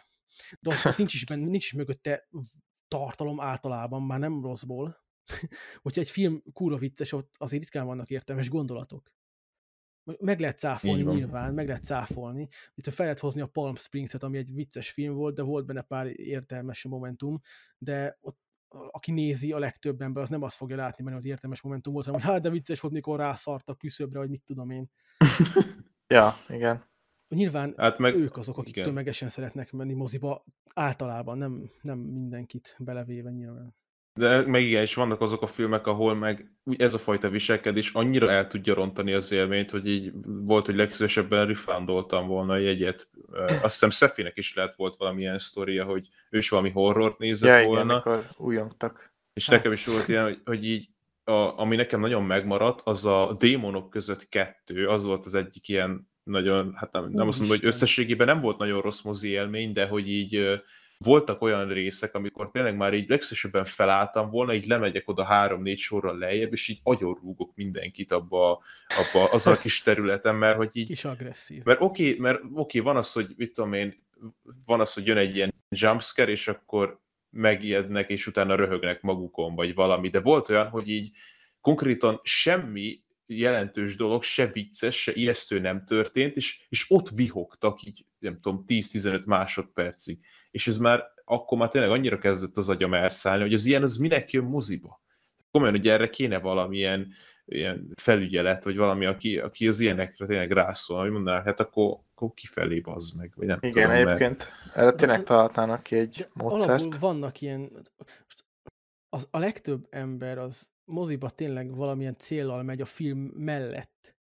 De 0.60 0.70
ott, 0.70 0.84
ott 0.84 0.96
nincs, 0.96 1.14
is 1.14 1.24
benne, 1.24 1.46
nincs 1.46 1.64
is 1.64 1.72
mögötte 1.72 2.28
tartalom 2.88 3.40
általában, 3.40 4.02
már 4.02 4.18
nem 4.18 4.42
rosszból. 4.42 4.96
Hogyha 5.82 6.00
egy 6.00 6.10
film 6.10 6.42
kurva 6.52 6.78
vicces, 6.78 7.12
ott 7.12 7.34
azért 7.38 7.62
ritkán 7.62 7.86
vannak 7.86 8.10
értelmes 8.10 8.48
gondolatok. 8.48 9.12
Meg 10.18 10.40
lehet 10.40 10.58
cáfolni 10.58 11.02
nyilván, 11.02 11.54
meg 11.54 11.66
lehet 11.66 11.84
cáfolni. 11.84 12.48
Itt 12.74 12.88
fel 12.88 13.04
lehet 13.04 13.20
hozni 13.20 13.40
a 13.40 13.46
Palm 13.46 13.74
Springs-et, 13.74 14.22
ami 14.22 14.38
egy 14.38 14.54
vicces 14.54 14.90
film 14.90 15.14
volt, 15.14 15.34
de 15.34 15.42
volt 15.42 15.66
benne 15.66 15.82
pár 15.82 16.06
értelmes 16.20 16.84
momentum, 16.84 17.40
de 17.78 18.18
ott 18.20 18.38
aki 18.90 19.12
nézi 19.12 19.52
a 19.52 19.58
legtöbb 19.58 20.00
ember, 20.00 20.22
az 20.22 20.28
nem 20.28 20.42
azt 20.42 20.56
fogja 20.56 20.76
látni 20.76 21.04
benne, 21.04 21.16
hogy 21.16 21.26
értelmes 21.26 21.62
momentum 21.62 21.92
volt, 21.92 22.04
hanem 22.04 22.20
hogy 22.20 22.30
hát 22.30 22.42
de 22.42 22.50
vicces 22.50 22.80
volt, 22.80 22.94
mikor 22.94 23.18
rászart 23.18 23.68
a 23.68 23.74
küszöbre, 23.74 24.18
vagy 24.18 24.28
mit 24.28 24.44
tudom 24.44 24.70
én. 24.70 24.90
Ja, 26.06 26.34
igen. 26.48 26.90
Nyilván 27.28 27.74
Hát 27.76 27.98
meg, 27.98 28.14
ők 28.14 28.36
azok, 28.36 28.58
akik 28.58 28.76
igen. 28.76 28.84
tömegesen 28.84 29.28
szeretnek 29.28 29.72
menni 29.72 29.92
moziba, 29.92 30.44
általában, 30.74 31.38
nem, 31.38 31.70
nem 31.80 31.98
mindenkit 31.98 32.76
belevéve 32.78 33.30
nyilván. 33.30 33.74
De 34.14 34.46
meg 34.46 34.62
igen, 34.62 34.82
és 34.82 34.94
vannak 34.94 35.20
azok 35.20 35.42
a 35.42 35.46
filmek, 35.46 35.86
ahol 35.86 36.14
meg 36.14 36.52
ez 36.76 36.94
a 36.94 36.98
fajta 36.98 37.28
viselkedés 37.28 37.90
annyira 37.92 38.30
el 38.30 38.48
tudja 38.48 38.74
rontani 38.74 39.12
az 39.12 39.32
élményt, 39.32 39.70
hogy 39.70 39.86
így 39.88 40.12
volt, 40.24 40.66
hogy 40.66 40.74
legszívesebben 40.74 41.46
refundoltam 41.46 42.26
volna 42.26 42.52
a 42.52 42.56
jegyet. 42.56 43.08
Azt 43.62 43.72
hiszem 43.72 43.90
Szefinek 43.90 44.36
is 44.36 44.54
lehet 44.54 44.76
volt 44.76 44.96
valamilyen 44.96 45.38
sztoria, 45.38 45.84
hogy 45.84 46.08
ő 46.30 46.38
is 46.38 46.48
valami 46.48 46.70
horrort 46.70 47.18
nézett 47.18 47.50
Ja, 47.50 47.56
igen, 47.56 47.68
volna, 47.68 47.92
amikor 47.92 48.24
újongtak. 48.36 49.12
és 49.32 49.48
Hát. 49.48 49.56
nekem 49.56 49.72
is 49.72 49.86
volt 49.86 50.08
ilyen, 50.08 50.24
hogy, 50.24 50.40
hogy 50.44 50.64
így, 50.64 50.88
a, 51.24 51.32
ami 51.60 51.76
nekem 51.76 52.00
nagyon 52.00 52.24
megmaradt, 52.24 52.80
az 52.84 53.04
a 53.04 53.36
démonok 53.38 53.90
között 53.90 54.28
kettő, 54.28 54.86
az 54.88 55.04
volt 55.04 55.26
az 55.26 55.34
egyik 55.34 55.68
ilyen 55.68 56.10
nagyon, 56.22 56.74
hát 56.76 56.92
nem, 56.92 57.10
nem 57.10 57.28
azt 57.28 57.38
mondom, 57.38 57.56
hogy 57.56 57.66
összességében 57.66 58.26
nem 58.26 58.40
volt 58.40 58.58
nagyon 58.58 58.80
rossz 58.80 59.02
mozi 59.02 59.28
élmény, 59.28 59.72
de 59.72 59.86
hogy 59.86 60.08
így 60.08 60.62
voltak 61.02 61.42
olyan 61.42 61.68
részek, 61.68 62.14
amikor 62.14 62.50
tényleg 62.50 62.76
már 62.76 62.94
így 62.94 63.08
legszívesebben 63.08 63.64
felálltam 63.64 64.30
volna, 64.30 64.54
így 64.54 64.66
lemegyek 64.66 65.08
oda 65.08 65.24
három-négy 65.24 65.78
sorral 65.78 66.18
lejjebb, 66.18 66.52
és 66.52 66.68
így 66.68 66.80
agyonrúgok 66.82 67.52
mindenkit 67.54 68.12
abba, 68.12 68.62
abba 68.88 69.30
azon 69.30 69.52
a 69.52 69.56
kis 69.56 69.82
területen, 69.82 70.34
mert 70.34 70.56
hogy 70.56 70.70
így 70.72 70.86
Kis 70.86 71.04
agresszív. 71.04 71.64
mert 71.64 71.80
oké, 71.80 72.08
okay, 72.08 72.20
mert 72.20 72.40
oké, 72.42 72.52
okay, 72.52 72.80
van 72.80 72.96
az, 72.96 73.12
hogy 73.12 73.34
mit 73.36 73.52
tudom 73.52 73.72
én, 73.72 74.02
van 74.64 74.80
az, 74.80 74.92
hogy 74.92 75.06
jön 75.06 75.16
egy 75.16 75.36
ilyen 75.36 75.54
jumpscare, 75.68 76.30
és 76.30 76.48
akkor 76.48 77.00
megijednek, 77.30 78.08
és 78.10 78.26
utána 78.26 78.54
röhögnek 78.54 79.00
magukon, 79.00 79.54
vagy 79.54 79.74
valami, 79.74 80.08
de 80.08 80.20
volt 80.20 80.48
olyan, 80.48 80.68
hogy 80.68 80.88
így 80.88 81.10
konkrétan 81.60 82.20
semmi 82.22 83.02
jelentős 83.26 83.96
dolog, 83.96 84.22
se 84.22 84.46
vicces, 84.46 85.02
se 85.02 85.12
ijesztő 85.14 85.58
nem 85.58 85.84
történt, 85.84 86.36
és, 86.36 86.66
és 86.68 86.90
ott 86.90 87.08
vihogtak 87.08 87.82
így, 87.82 88.06
nem 88.18 88.40
tudom, 88.40 88.64
10-15 88.68 89.24
másodpercig. 89.24 90.18
És 90.52 90.66
ez 90.66 90.78
már, 90.78 91.04
akkor 91.24 91.58
már 91.58 91.68
tényleg 91.68 91.90
annyira 91.90 92.18
kezdett 92.18 92.56
az 92.56 92.68
agyam 92.68 92.94
elszállni, 92.94 93.42
hogy 93.42 93.52
az 93.52 93.64
ilyen, 93.64 93.82
az 93.82 93.96
minek 93.96 94.30
jön 94.30 94.44
moziba? 94.44 95.00
Komolyan, 95.50 95.74
hogy 95.74 95.88
erre 95.88 96.10
kéne 96.10 96.38
valamilyen 96.38 97.12
ilyen 97.44 97.92
felügyelet, 98.00 98.64
vagy 98.64 98.76
valami, 98.76 99.06
aki, 99.06 99.38
aki 99.38 99.68
az 99.68 99.80
ilyenekre 99.80 100.26
tényleg 100.26 100.50
rászól, 100.50 101.00
hogy 101.00 101.10
mondaná, 101.10 101.42
hát 101.42 101.60
akkor, 101.60 101.98
akkor 102.14 102.34
kifelé 102.34 102.80
bazd 102.80 103.16
meg, 103.16 103.32
vagy 103.36 103.46
nem 103.46 103.58
Igen, 103.60 103.72
tudom, 103.72 103.88
mert- 103.88 104.06
egyébként 104.06 104.48
erre 104.74 104.92
tényleg 104.92 105.16
de- 105.18 105.24
találnának 105.24 105.82
ki 105.82 105.96
egy 105.96 106.26
módszert. 106.34 106.98
vannak 106.98 107.40
ilyen... 107.40 107.70
Az, 109.08 109.28
a 109.30 109.38
legtöbb 109.38 109.86
ember 109.90 110.38
az 110.38 110.70
moziba 110.84 111.30
tényleg 111.30 111.74
valamilyen 111.74 112.16
céllal 112.16 112.62
megy 112.62 112.80
a 112.80 112.84
film 112.84 113.18
mellett, 113.18 114.14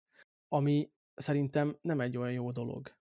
ami 0.49 0.91
szerintem 1.15 1.77
nem 1.81 2.01
egy 2.01 2.17
olyan 2.17 2.33
jó 2.33 2.51
dolog. 2.51 2.97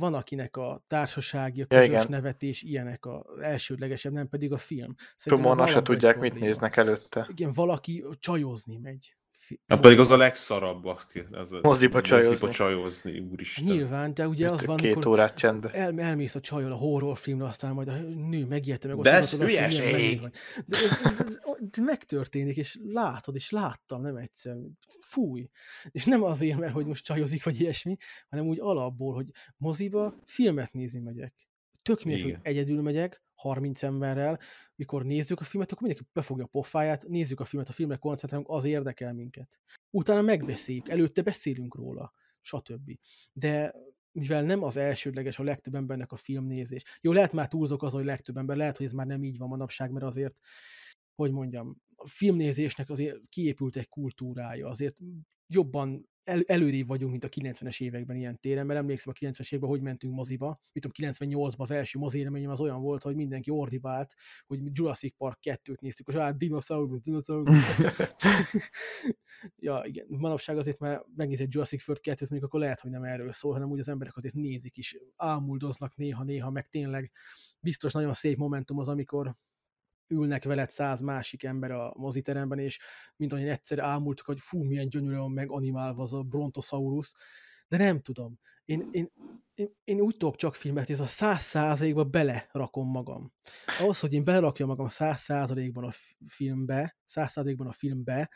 Van, 0.00 0.14
akinek 0.14 0.56
a 0.56 0.84
társasági, 0.86 1.62
a 1.62 1.66
Ja, 1.68 1.78
közös 1.78 1.94
igen. 1.94 2.06
nevetés 2.08 2.62
ilyenek 2.62 3.06
az 3.06 3.38
elsődlegesebb, 3.38 4.12
nem 4.12 4.28
pedig 4.28 4.52
a 4.52 4.56
film. 4.56 4.94
Szerintem 5.16 5.58
azt 5.58 5.72
se 5.72 5.82
tudják, 5.82 6.18
mit 6.18 6.34
néznek 6.34 6.76
előtte. 6.76 7.26
Igen, 7.30 7.52
valaki 7.52 8.04
csajozni 8.18 8.76
megy 8.76 9.16
Hát 9.66 9.80
pedig 9.80 9.98
az 9.98 10.10
a 10.10 10.16
legszarabb, 10.16 10.84
az, 10.84 11.06
az 11.30 11.52
a 11.52 11.58
Moziba 11.62 12.00
csajozni. 12.00 12.30
Moziba 12.30 12.50
csajozni, 12.50 13.18
úristen. 13.18 13.64
Nyilván, 13.64 14.14
de 14.14 14.28
ugye 14.28 14.50
az 14.50 14.66
van, 14.66 14.76
Két 14.76 15.04
órát 15.04 15.36
csendbe. 15.36 15.70
el, 15.70 16.00
elmész 16.00 16.34
a 16.34 16.40
csajol 16.40 16.72
a 16.72 16.76
horrorfilmre, 16.76 17.44
aztán 17.44 17.72
majd 17.72 17.88
a 17.88 17.96
nő 18.28 18.46
megijedte 18.46 18.88
meg. 18.88 18.96
ott 18.96 19.04
De 19.04 19.12
ez 19.12 19.32
hülyeség! 19.32 20.20
De 20.66 20.76
ez, 20.76 20.98
ez, 21.04 21.20
ez, 21.26 21.38
ez 21.72 21.84
megtörténik, 21.84 22.56
és 22.56 22.78
látod, 22.84 23.34
és 23.34 23.50
láttam, 23.50 24.00
nem 24.00 24.16
egyszer. 24.16 24.56
Fúj. 25.00 25.48
És 25.90 26.04
nem 26.04 26.22
azért, 26.22 26.58
mert 26.58 26.72
hogy 26.72 26.86
most 26.86 27.04
csajozik, 27.04 27.44
vagy 27.44 27.60
ilyesmi, 27.60 27.96
hanem 28.28 28.46
úgy 28.46 28.58
alapból, 28.60 29.14
hogy 29.14 29.30
moziba 29.56 30.14
filmet 30.24 30.72
nézni 30.72 31.00
megyek. 31.00 31.34
Tök 31.82 32.02
mi 32.04 32.14
az, 32.14 32.22
hogy 32.22 32.36
egyedül 32.42 32.82
megyek, 32.82 33.24
30 33.36 33.82
emberrel, 33.82 34.38
mikor 34.74 35.04
nézzük 35.04 35.40
a 35.40 35.44
filmet, 35.44 35.72
akkor 35.72 35.82
mindenki 35.82 36.10
befogja 36.12 36.44
a 36.44 36.48
pofáját, 36.48 37.06
nézzük 37.08 37.40
a 37.40 37.44
filmet, 37.44 37.68
a 37.68 37.72
filmre 37.72 37.96
koncentrálunk, 37.96 38.48
az 38.50 38.64
érdekel 38.64 39.12
minket. 39.12 39.60
Utána 39.90 40.22
megbeszéljük, 40.22 40.88
előtte 40.88 41.22
beszélünk 41.22 41.74
róla, 41.74 42.12
stb. 42.40 42.98
De 43.32 43.74
mivel 44.12 44.42
nem 44.42 44.62
az 44.62 44.76
elsődleges 44.76 45.38
a 45.38 45.42
legtöbb 45.42 45.74
embernek 45.74 46.12
a 46.12 46.16
filmnézés. 46.16 46.82
Jó, 47.00 47.12
lehet 47.12 47.32
már 47.32 47.48
túlzok 47.48 47.82
az, 47.82 47.92
hogy 47.92 48.04
legtöbb 48.04 48.36
ember, 48.36 48.56
lehet, 48.56 48.76
hogy 48.76 48.86
ez 48.86 48.92
már 48.92 49.06
nem 49.06 49.22
így 49.22 49.38
van 49.38 49.48
manapság, 49.48 49.90
mert 49.90 50.04
azért, 50.04 50.38
hogy 51.14 51.30
mondjam, 51.30 51.76
a 51.96 52.08
filmnézésnek 52.08 52.90
azért 52.90 53.18
kiépült 53.28 53.76
egy 53.76 53.88
kultúrája, 53.88 54.68
azért 54.68 54.98
jobban 55.46 56.08
el, 56.26 56.42
előrébb 56.46 56.86
vagyunk, 56.86 57.10
mint 57.10 57.24
a 57.24 57.28
90-es 57.28 57.80
években 57.80 58.16
ilyen 58.16 58.40
téren, 58.40 58.66
mert 58.66 58.78
emlékszem 58.78 59.12
a 59.16 59.26
90-es 59.26 59.46
években, 59.46 59.70
hogy 59.70 59.80
mentünk 59.80 60.14
moziba, 60.14 60.60
mit 60.72 60.86
tudom, 60.86 61.12
98-ban 61.12 61.58
az 61.58 61.70
első 61.70 61.98
mozi 61.98 62.18
élményem 62.18 62.50
az 62.50 62.60
olyan 62.60 62.80
volt, 62.80 63.02
hogy 63.02 63.14
mindenki 63.14 63.50
ordibált, 63.50 64.14
hogy 64.46 64.60
Jurassic 64.72 65.16
Park 65.16 65.38
2-t 65.42 65.80
néztük, 65.80 66.08
és 66.08 66.14
hát 66.14 66.36
dinoszaurusz, 66.36 67.00
dinoszaurusz. 67.00 67.56
ja, 69.56 69.82
igen, 69.84 70.06
manapság 70.08 70.58
azért 70.58 70.78
már 70.78 71.04
megnéz 71.16 71.40
egy 71.40 71.54
Jurassic 71.54 71.88
World 71.88 72.02
2-t, 72.04 72.20
mondjuk 72.20 72.44
akkor 72.44 72.60
lehet, 72.60 72.80
hogy 72.80 72.90
nem 72.90 73.04
erről 73.04 73.32
szól, 73.32 73.52
hanem 73.52 73.70
úgy 73.70 73.78
az 73.78 73.88
emberek 73.88 74.16
azért 74.16 74.34
nézik 74.34 74.76
is, 74.76 74.96
ámuldoznak 75.16 75.96
néha-néha, 75.96 76.50
meg 76.50 76.66
tényleg 76.66 77.12
biztos 77.60 77.92
nagyon 77.92 78.12
szép 78.12 78.36
momentum 78.36 78.78
az, 78.78 78.88
amikor 78.88 79.36
ülnek 80.08 80.44
veled 80.44 80.70
száz 80.70 81.00
másik 81.00 81.44
ember 81.44 81.70
a 81.70 81.92
moziteremben, 81.96 82.58
és 82.58 82.78
mint 83.16 83.32
ahogy 83.32 83.48
egyszer 83.48 83.78
ámultak, 83.78 84.26
hogy 84.26 84.40
fú, 84.40 84.62
milyen 84.62 84.88
gyönyörűen 84.88 85.20
van 85.20 85.30
meganimálva 85.30 86.02
az 86.02 86.12
a 86.12 86.22
Brontosaurus, 86.22 87.12
de 87.68 87.76
nem 87.76 88.00
tudom. 88.00 88.38
Én, 88.64 88.88
én, 88.90 89.12
én, 89.54 89.68
én 89.84 90.00
úgy 90.00 90.16
tudok 90.16 90.36
csak 90.36 90.54
filmet, 90.54 90.90
ez 90.90 91.00
a 91.00 91.06
száz 91.06 91.42
százalékba 91.42 92.04
belerakom 92.04 92.90
magam. 92.90 93.32
Ahhoz, 93.80 94.00
hogy 94.00 94.12
én 94.12 94.24
belerakjam 94.24 94.68
magam 94.68 94.88
száz 94.88 95.20
százalékban 95.20 95.84
a 95.84 95.90
fi- 95.90 96.16
filmbe, 96.26 96.96
száz 97.04 97.32
százalékban 97.32 97.66
a 97.66 97.72
filmbe, 97.72 98.30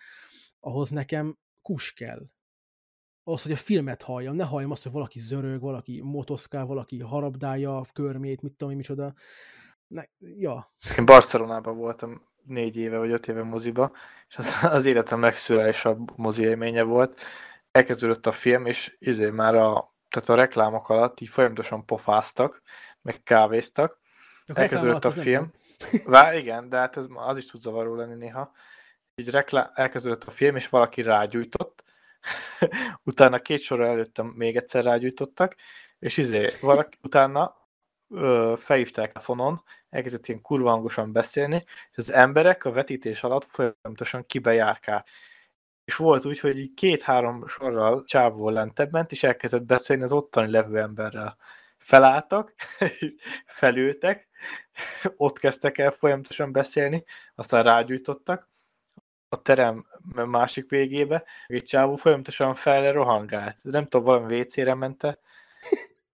ahhoz 0.61 0.91
nekem 0.91 1.39
kus 1.63 1.93
kell. 1.93 2.31
Ahhoz, 3.23 3.43
hogy 3.43 3.53
a 3.53 3.57
filmet 3.57 4.03
halljam, 4.03 4.37
ne 4.37 4.45
halljam 4.45 4.71
azt, 4.71 4.83
hogy 4.83 4.93
valaki 4.93 5.19
zörög, 5.19 5.61
valaki 5.61 6.01
motoszkál, 6.01 6.65
valaki 6.65 7.01
harabdálja 7.01 7.77
a 7.77 7.87
körmét, 7.93 8.43
mit 8.43 8.57
tudom 8.57 8.77
micsoda. 8.77 9.15
Ne, 9.91 10.03
ja, 10.19 10.73
Én 10.99 11.05
Barcelonában 11.05 11.77
voltam 11.77 12.27
négy 12.45 12.77
éve 12.77 12.99
vagy 12.99 13.11
öt 13.11 13.29
éve 13.29 13.43
moziba, 13.43 13.93
és 14.29 14.37
az, 14.37 14.57
az 14.77 14.87
életem 14.87 15.21
legszülálisabb 15.21 16.17
mozi 16.17 16.45
élménye 16.45 16.83
volt. 16.83 17.21
Elkezdődött 17.71 18.27
a 18.27 18.33
film, 18.33 18.67
és 18.67 18.97
izé 18.99 19.31
már 19.31 19.55
a, 19.55 19.95
tehát 20.09 20.29
a 20.29 20.35
reklámok 20.35 20.89
alatt 20.89 21.21
így 21.21 21.29
folyamatosan 21.29 21.85
pofáztak, 21.85 22.63
meg 23.03 23.23
kávéztak. 23.23 23.99
Elkezdődött 24.47 25.05
a 25.05 25.11
film. 25.11 25.53
Vá, 26.05 26.35
igen, 26.35 26.69
de 26.69 26.77
hát 26.77 26.97
ez, 26.97 27.07
az 27.15 27.39
is 27.39 27.47
tud 27.47 27.61
zavaró 27.61 27.95
lenni 27.95 28.15
néha. 28.15 28.53
Így 29.15 29.29
reklá- 29.29 29.79
elkezdődött 29.79 30.25
a 30.25 30.31
film, 30.31 30.57
és 30.57 30.69
valaki 30.69 31.03
rágyújtott. 31.03 31.85
utána 33.05 33.39
két 33.39 33.61
sorra 33.61 33.87
előttem 33.87 34.27
még 34.27 34.57
egyszer 34.57 34.85
rágyújtottak, 34.85 35.55
és 35.99 36.17
izé, 36.17 36.47
valaki, 36.61 36.99
utána 37.03 37.60
felhívták 38.59 39.13
telefonon, 39.13 39.63
elkezdett 39.91 40.27
ilyen 40.27 40.41
kurva 40.43 40.71
hangosan 40.71 41.13
beszélni, 41.13 41.65
és 41.91 41.97
az 41.97 42.13
emberek 42.13 42.65
a 42.65 42.73
vetítés 42.73 43.23
alatt 43.23 43.45
folyamatosan 43.45 44.27
kibejárkál. 44.27 45.05
És 45.85 45.97
volt 45.97 46.25
úgy, 46.27 46.41
hogy 46.41 46.59
így 46.59 46.75
két-három 46.75 47.47
sorral 47.47 48.05
csávó 48.05 48.49
lentebb 48.51 48.93
ment, 48.93 49.13
és 49.13 49.23
elkezdett 49.23 49.63
beszélni 49.63 50.03
az 50.03 50.13
ottani 50.13 50.51
levő 50.51 50.79
emberrel. 50.79 51.37
Felálltak, 51.79 52.55
felültek, 53.47 54.29
ott 55.17 55.39
kezdtek 55.39 55.79
el 55.79 55.91
folyamatosan 55.91 56.53
beszélni, 56.53 57.05
aztán 57.35 57.63
rágyújtottak 57.63 58.49
a 59.29 59.43
terem 59.43 59.87
másik 60.15 60.71
végébe, 60.71 61.25
egy 61.47 61.65
csávó 61.65 61.97
folyamatosan 61.97 62.55
fel 62.55 62.93
rohangált. 62.93 63.57
Nem 63.63 63.85
tudom, 63.85 64.07
valami 64.07 64.41
WC-re 64.41 64.75
mente, 64.75 65.19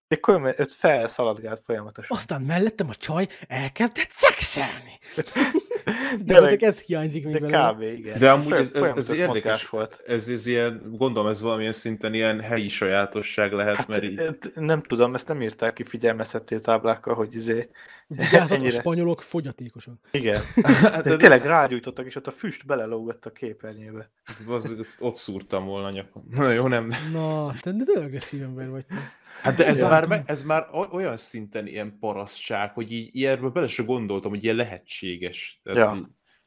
de 0.07 0.15
komolyan, 0.15 0.55
őt 0.57 0.71
felszaladgált 0.71 1.61
folyamatosan. 1.65 2.17
Aztán 2.17 2.41
mellettem 2.41 2.89
a 2.89 2.95
csaj 2.95 3.27
elkezdett 3.47 4.09
szexelni. 4.09 4.99
De 6.25 6.39
nektek 6.39 6.61
ez 6.61 6.79
hiányzik 6.81 7.23
még 7.23 7.33
de 7.33 7.39
belőle. 7.39 7.73
kb. 7.73 7.81
igen. 7.81 8.19
De 8.19 8.31
amúgy 8.31 8.51
ez, 8.51 8.73
ez, 8.73 8.95
ez 8.97 9.09
érdekes 9.09 9.69
volt. 9.69 10.01
Ez, 10.07 10.29
ez 10.29 10.47
ilyen, 10.47 10.81
gondolom 10.97 11.29
ez 11.29 11.41
valamilyen 11.41 11.71
szinten 11.71 12.13
ilyen 12.13 12.39
helyi 12.41 12.67
sajátosság 12.69 13.51
lehet, 13.51 13.75
Hát, 13.75 13.87
mert 13.87 14.03
így, 14.03 14.21
nem 14.55 14.81
tudom, 14.83 15.15
ezt 15.15 15.27
nem 15.27 15.41
írták 15.41 15.73
ki 15.73 15.83
figyelmeztető 15.83 16.59
táblákkal, 16.59 17.15
hogy 17.15 17.35
izé, 17.35 17.69
Vigyázat, 18.07 18.51
a 18.51 18.53
ennyire. 18.53 18.69
spanyolok 18.79 19.21
fogyatékosok. 19.21 19.93
igen. 20.11 20.41
hát, 20.63 21.03
De 21.03 21.15
tényleg 21.15 21.45
rágyújtottak, 21.45 22.05
és 22.05 22.15
ott 22.15 22.27
a 22.27 22.31
füst 22.31 22.65
belelógott 22.65 23.25
a 23.25 23.31
képernyőbe. 23.31 24.09
az, 24.47 24.75
azt 24.79 25.01
ott 25.01 25.15
szúrtam 25.15 25.65
volna 25.65 25.87
a 25.87 25.91
nyakam. 25.91 26.23
Na 26.37 26.51
jó, 26.51 26.67
nem. 26.67 26.93
Na, 27.11 27.53
te 27.61 27.71
de 27.71 27.83
de 27.83 27.99
agresszív 27.99 28.41
ember 28.43 28.69
vagy 28.69 28.85
te. 28.85 28.95
Hát 29.41 29.55
de 29.55 29.65
ez 29.65 29.81
már, 29.81 30.23
ez 30.25 30.43
már 30.43 30.67
olyan 30.91 31.17
szinten 31.17 31.67
ilyen 31.67 31.97
parasztság, 31.99 32.73
hogy 32.73 32.91
így 32.91 33.15
ilyenről 33.15 33.49
bele 33.49 33.67
se 33.67 33.83
gondoltam, 33.83 34.31
hogy 34.31 34.43
ilyen 34.43 34.55
lehetséges. 34.55 35.59
Tehát 35.63 35.79
Ja. 35.79 35.95
így, 35.97 36.05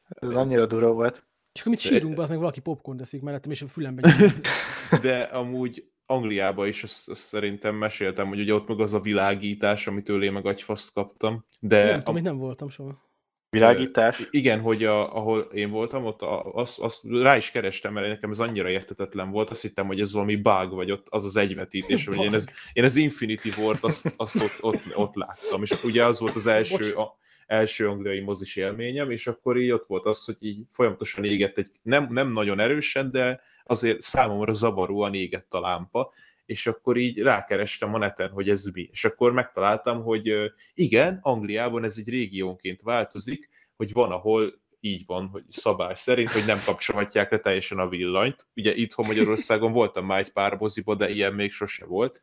Ez 0.09 0.35
annyira 0.35 0.65
durva 0.65 0.91
volt. 0.91 1.25
És 1.53 1.59
akkor 1.59 1.71
mit 1.71 1.81
sírunk 1.81 2.15
be, 2.15 2.21
az 2.21 2.29
meg 2.29 2.37
valaki 2.37 2.59
popcorn 2.59 2.97
teszik 2.97 3.21
mellettem, 3.21 3.51
és 3.51 3.61
a 3.61 3.67
fülembe 3.67 4.13
de 5.01 5.19
amúgy 5.21 5.91
Angliába 6.05 6.67
is 6.67 6.83
azt, 6.83 7.09
azt 7.09 7.21
szerintem 7.21 7.75
meséltem, 7.75 8.27
hogy 8.27 8.39
ugye 8.39 8.53
ott 8.53 8.67
meg 8.67 8.79
az 8.79 8.93
a 8.93 8.99
világítás, 8.99 9.87
amitől 9.87 10.23
én 10.23 10.31
meg 10.31 10.45
agyfaszt 10.45 10.93
kaptam. 10.93 11.45
De 11.59 11.83
Nem 11.85 11.97
tudom, 11.97 12.13
hogy 12.13 12.23
nem 12.23 12.37
voltam 12.37 12.69
soha. 12.69 13.09
Világítás. 13.51 14.27
Igen, 14.29 14.59
hogy 14.59 14.83
a, 14.83 15.15
ahol 15.15 15.39
én 15.39 15.69
voltam, 15.69 16.05
ott 16.05 16.21
a, 16.21 16.53
azt, 16.53 16.79
azt 16.79 17.03
rá 17.03 17.37
is 17.37 17.51
kerestem, 17.51 17.93
mert 17.93 18.07
nekem 18.07 18.31
ez 18.31 18.39
annyira 18.39 18.69
értetetlen 18.69 19.31
volt, 19.31 19.49
azt 19.49 19.61
hittem, 19.61 19.87
hogy 19.87 19.99
ez 19.99 20.13
valami 20.13 20.35
bug, 20.35 20.73
vagy 20.73 20.91
ott 20.91 21.07
az 21.09 21.25
az 21.25 21.35
egyvetítés, 21.35 22.05
hogy 22.05 22.17
én, 22.17 22.33
ez, 22.33 22.45
én 22.73 22.83
az 22.83 22.95
Infinity 22.95 23.49
War-t 23.57 23.83
azt, 23.83 24.13
azt 24.17 24.35
ott, 24.35 24.57
ott, 24.59 24.95
ott, 24.95 25.15
láttam, 25.15 25.61
és 25.61 25.83
ugye 25.83 26.05
az 26.05 26.19
volt 26.19 26.35
az 26.35 26.47
első, 26.47 26.93
a, 26.93 27.17
első 27.45 27.89
angliai 27.89 28.19
mozis 28.19 28.55
élményem, 28.55 29.11
és 29.11 29.27
akkor 29.27 29.57
így 29.57 29.71
ott 29.71 29.85
volt 29.87 30.05
az, 30.05 30.25
hogy 30.25 30.37
így 30.39 30.63
folyamatosan 30.69 31.23
égett 31.23 31.57
egy, 31.57 31.69
nem, 31.81 32.07
nem 32.09 32.31
nagyon 32.31 32.59
erősen, 32.59 33.11
de 33.11 33.41
azért 33.63 34.01
számomra 34.01 34.51
zavaróan 34.51 35.13
égett 35.13 35.53
a 35.53 35.59
lámpa, 35.59 36.13
és 36.45 36.67
akkor 36.67 36.97
így 36.97 37.21
rákerestem 37.21 37.93
a 37.93 37.97
neten, 37.97 38.29
hogy 38.29 38.49
ez 38.49 38.63
mi. 38.73 38.89
És 38.91 39.05
akkor 39.05 39.31
megtaláltam, 39.31 40.03
hogy 40.03 40.53
igen, 40.73 41.19
Angliában 41.21 41.83
ez 41.83 41.95
egy 41.97 42.09
régiónként 42.09 42.81
változik, 42.81 43.49
hogy 43.75 43.93
van, 43.93 44.11
ahol 44.11 44.59
így 44.79 45.05
van, 45.05 45.27
hogy 45.27 45.43
szabály 45.49 45.95
szerint, 45.95 46.31
hogy 46.31 46.45
nem 46.45 46.59
kapcsolhatják 46.65 47.31
le 47.31 47.39
teljesen 47.39 47.79
a 47.79 47.89
villanyt. 47.89 48.47
Ugye 48.55 48.73
itthon 48.73 49.05
Magyarországon 49.05 49.71
voltam 49.71 50.05
már 50.05 50.19
egy 50.19 50.31
pár 50.31 50.57
moziba, 50.57 50.95
de 50.95 51.09
ilyen 51.09 51.33
még 51.33 51.51
sose 51.51 51.85
volt. 51.85 52.21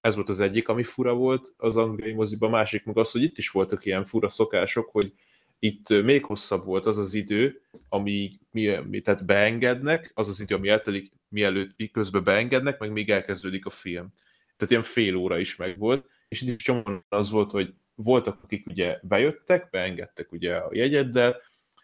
Ez 0.00 0.14
volt 0.14 0.28
az 0.28 0.40
egyik, 0.40 0.68
ami 0.68 0.82
fura 0.82 1.14
volt 1.14 1.54
az 1.56 1.76
angliai 1.76 2.12
moziba, 2.12 2.48
másik 2.48 2.84
meg 2.84 2.96
az, 2.96 3.10
hogy 3.10 3.22
itt 3.22 3.38
is 3.38 3.50
voltak 3.50 3.84
ilyen 3.84 4.04
fura 4.04 4.28
szokások, 4.28 4.88
hogy 4.90 5.12
itt 5.58 5.88
még 5.88 6.24
hosszabb 6.24 6.64
volt 6.64 6.86
az 6.86 6.98
az 6.98 7.14
idő, 7.14 7.60
ami, 7.88 8.38
mi, 8.50 8.76
mi, 8.88 9.00
tehát 9.00 9.24
beengednek, 9.24 10.10
az 10.14 10.28
az 10.28 10.40
idő, 10.40 10.54
ami 10.54 10.68
eltelik, 10.68 11.12
mielőtt 11.28 11.90
közben 11.92 12.24
beengednek, 12.24 12.78
meg 12.78 12.92
még 12.92 13.10
elkezdődik 13.10 13.66
a 13.66 13.70
film. 13.70 14.12
Tehát 14.56 14.70
ilyen 14.70 14.82
fél 14.82 15.14
óra 15.16 15.38
is 15.38 15.56
meg 15.56 15.78
volt, 15.78 16.06
és 16.28 16.40
itt 16.40 16.56
is 16.56 16.64
csomóan 16.64 17.04
az 17.08 17.30
volt, 17.30 17.50
hogy 17.50 17.74
voltak, 17.94 18.42
akik 18.42 18.66
ugye 18.66 18.98
bejöttek, 19.02 19.70
beengedtek 19.70 20.32
ugye 20.32 20.56
a 20.56 20.70
jegyeddel, 20.72 21.36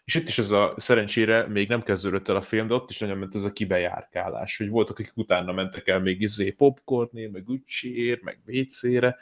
és 0.05 0.15
itt 0.15 0.27
is 0.27 0.37
ez 0.37 0.51
a, 0.51 0.73
szerencsére 0.77 1.47
még 1.47 1.67
nem 1.67 1.83
kezdődött 1.83 2.27
el 2.27 2.35
a 2.35 2.41
film, 2.41 2.67
de 2.67 2.73
ott 2.73 2.89
is 2.89 2.99
nagyon 2.99 3.17
ment 3.17 3.35
ez 3.35 3.43
a 3.43 3.53
kibejárkálás, 3.53 4.57
hogy 4.57 4.69
voltak, 4.69 4.99
akik 4.99 5.17
utána 5.17 5.51
mentek 5.51 5.87
el 5.87 5.99
még 5.99 6.21
izé 6.21 6.51
popcornért, 6.51 7.31
meg 7.31 7.43
Gucciért, 7.43 8.21
meg 8.21 8.39
és 8.45 9.15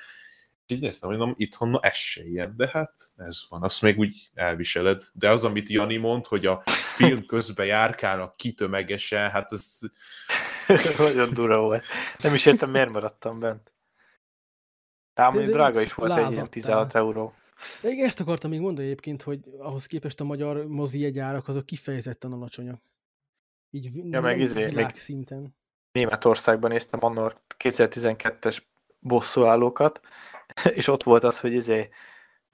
így 0.68 0.82
néztem, 0.82 1.10
hogy 1.10 1.18
mondom, 1.18 1.36
itthon 1.38 1.70
na 1.70 1.80
ez 1.80 1.96
se 1.96 2.24
ilyen, 2.24 2.54
de 2.58 2.70
hát 2.72 2.94
ez 3.16 3.46
van, 3.50 3.64
azt 3.64 3.82
még 3.82 3.98
úgy 3.98 4.30
elviseled. 4.34 5.04
De 5.14 5.30
az, 5.30 5.44
amit 5.44 5.70
Jani 5.70 5.98
mond, 5.98 6.26
hogy 6.26 6.46
a 6.46 6.64
film 6.96 7.26
közben 7.34 7.66
járkálnak 7.66 8.38
kitömegesen, 8.38 9.30
hát 9.30 9.52
ez 9.52 9.80
Nagyon 10.98 11.34
durva 11.34 11.60
volt. 11.60 11.84
Nem 12.22 12.34
is 12.34 12.46
értem, 12.46 12.72
miért 12.72 12.92
maradtam 12.92 13.40
bent. 13.40 13.74
Ám 15.14 15.44
drága 15.44 15.82
is 15.82 15.94
volt 15.94 16.12
egy 16.12 16.18
ilyen 16.18 16.30
lázadtál. 16.30 16.50
16 16.50 16.96
euró. 16.96 17.34
De 17.82 17.90
igen, 17.90 18.06
ezt 18.06 18.20
akartam 18.20 18.50
még 18.50 18.60
mondani 18.60 18.88
egyébként, 18.88 19.22
hogy 19.22 19.40
ahhoz 19.58 19.86
képest 19.86 20.20
a 20.20 20.24
magyar 20.24 20.66
mozi 20.66 21.00
jegyárak 21.00 21.48
azok 21.48 21.66
kifejezetten 21.66 22.32
alacsonyak. 22.32 22.82
Így 23.70 23.90
Ja, 23.96 24.22
meg 24.22 24.36
nem 24.36 24.40
izé, 24.40 24.66
világszinten. 24.66 25.56
Németországban 25.92 26.72
néztem 26.72 27.00
annak 27.04 27.38
2012-es 27.58 28.58
bosszúállókat, 29.00 30.02
és 30.80 30.88
ott 30.88 31.04
volt 31.04 31.24
az, 31.24 31.40
hogy 31.40 31.54
izé, 31.54 31.90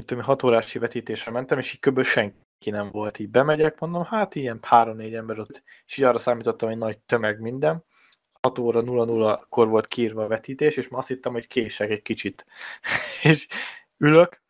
tudom, 0.05 0.23
6 0.23 0.43
órás 0.43 0.73
vetítésre 0.73 1.31
mentem, 1.31 1.57
és 1.57 1.73
így 1.73 1.79
kb. 1.79 2.03
senki 2.03 2.69
nem 2.69 2.89
volt. 2.91 3.19
Így 3.19 3.29
bemegyek, 3.29 3.79
mondom, 3.79 4.03
hát 4.03 4.35
ilyen 4.35 4.59
3-4 4.69 5.15
ember 5.15 5.39
ott, 5.39 5.63
és 5.85 5.97
így 5.97 6.05
arra 6.05 6.19
számítottam, 6.19 6.69
hogy 6.69 6.77
nagy 6.77 6.99
tömeg 6.99 7.39
minden. 7.39 7.83
6 8.41 8.59
óra 8.59 8.81
00-kor 8.83 9.67
volt 9.67 9.87
kiírva 9.87 10.23
a 10.23 10.27
vetítés, 10.27 10.77
és 10.77 10.87
ma 10.87 10.97
azt 10.97 11.07
hittem, 11.07 11.31
hogy 11.31 11.47
kések 11.47 11.89
egy 11.89 12.01
kicsit. 12.01 12.45
és 13.23 13.47
ülök, 13.97 14.41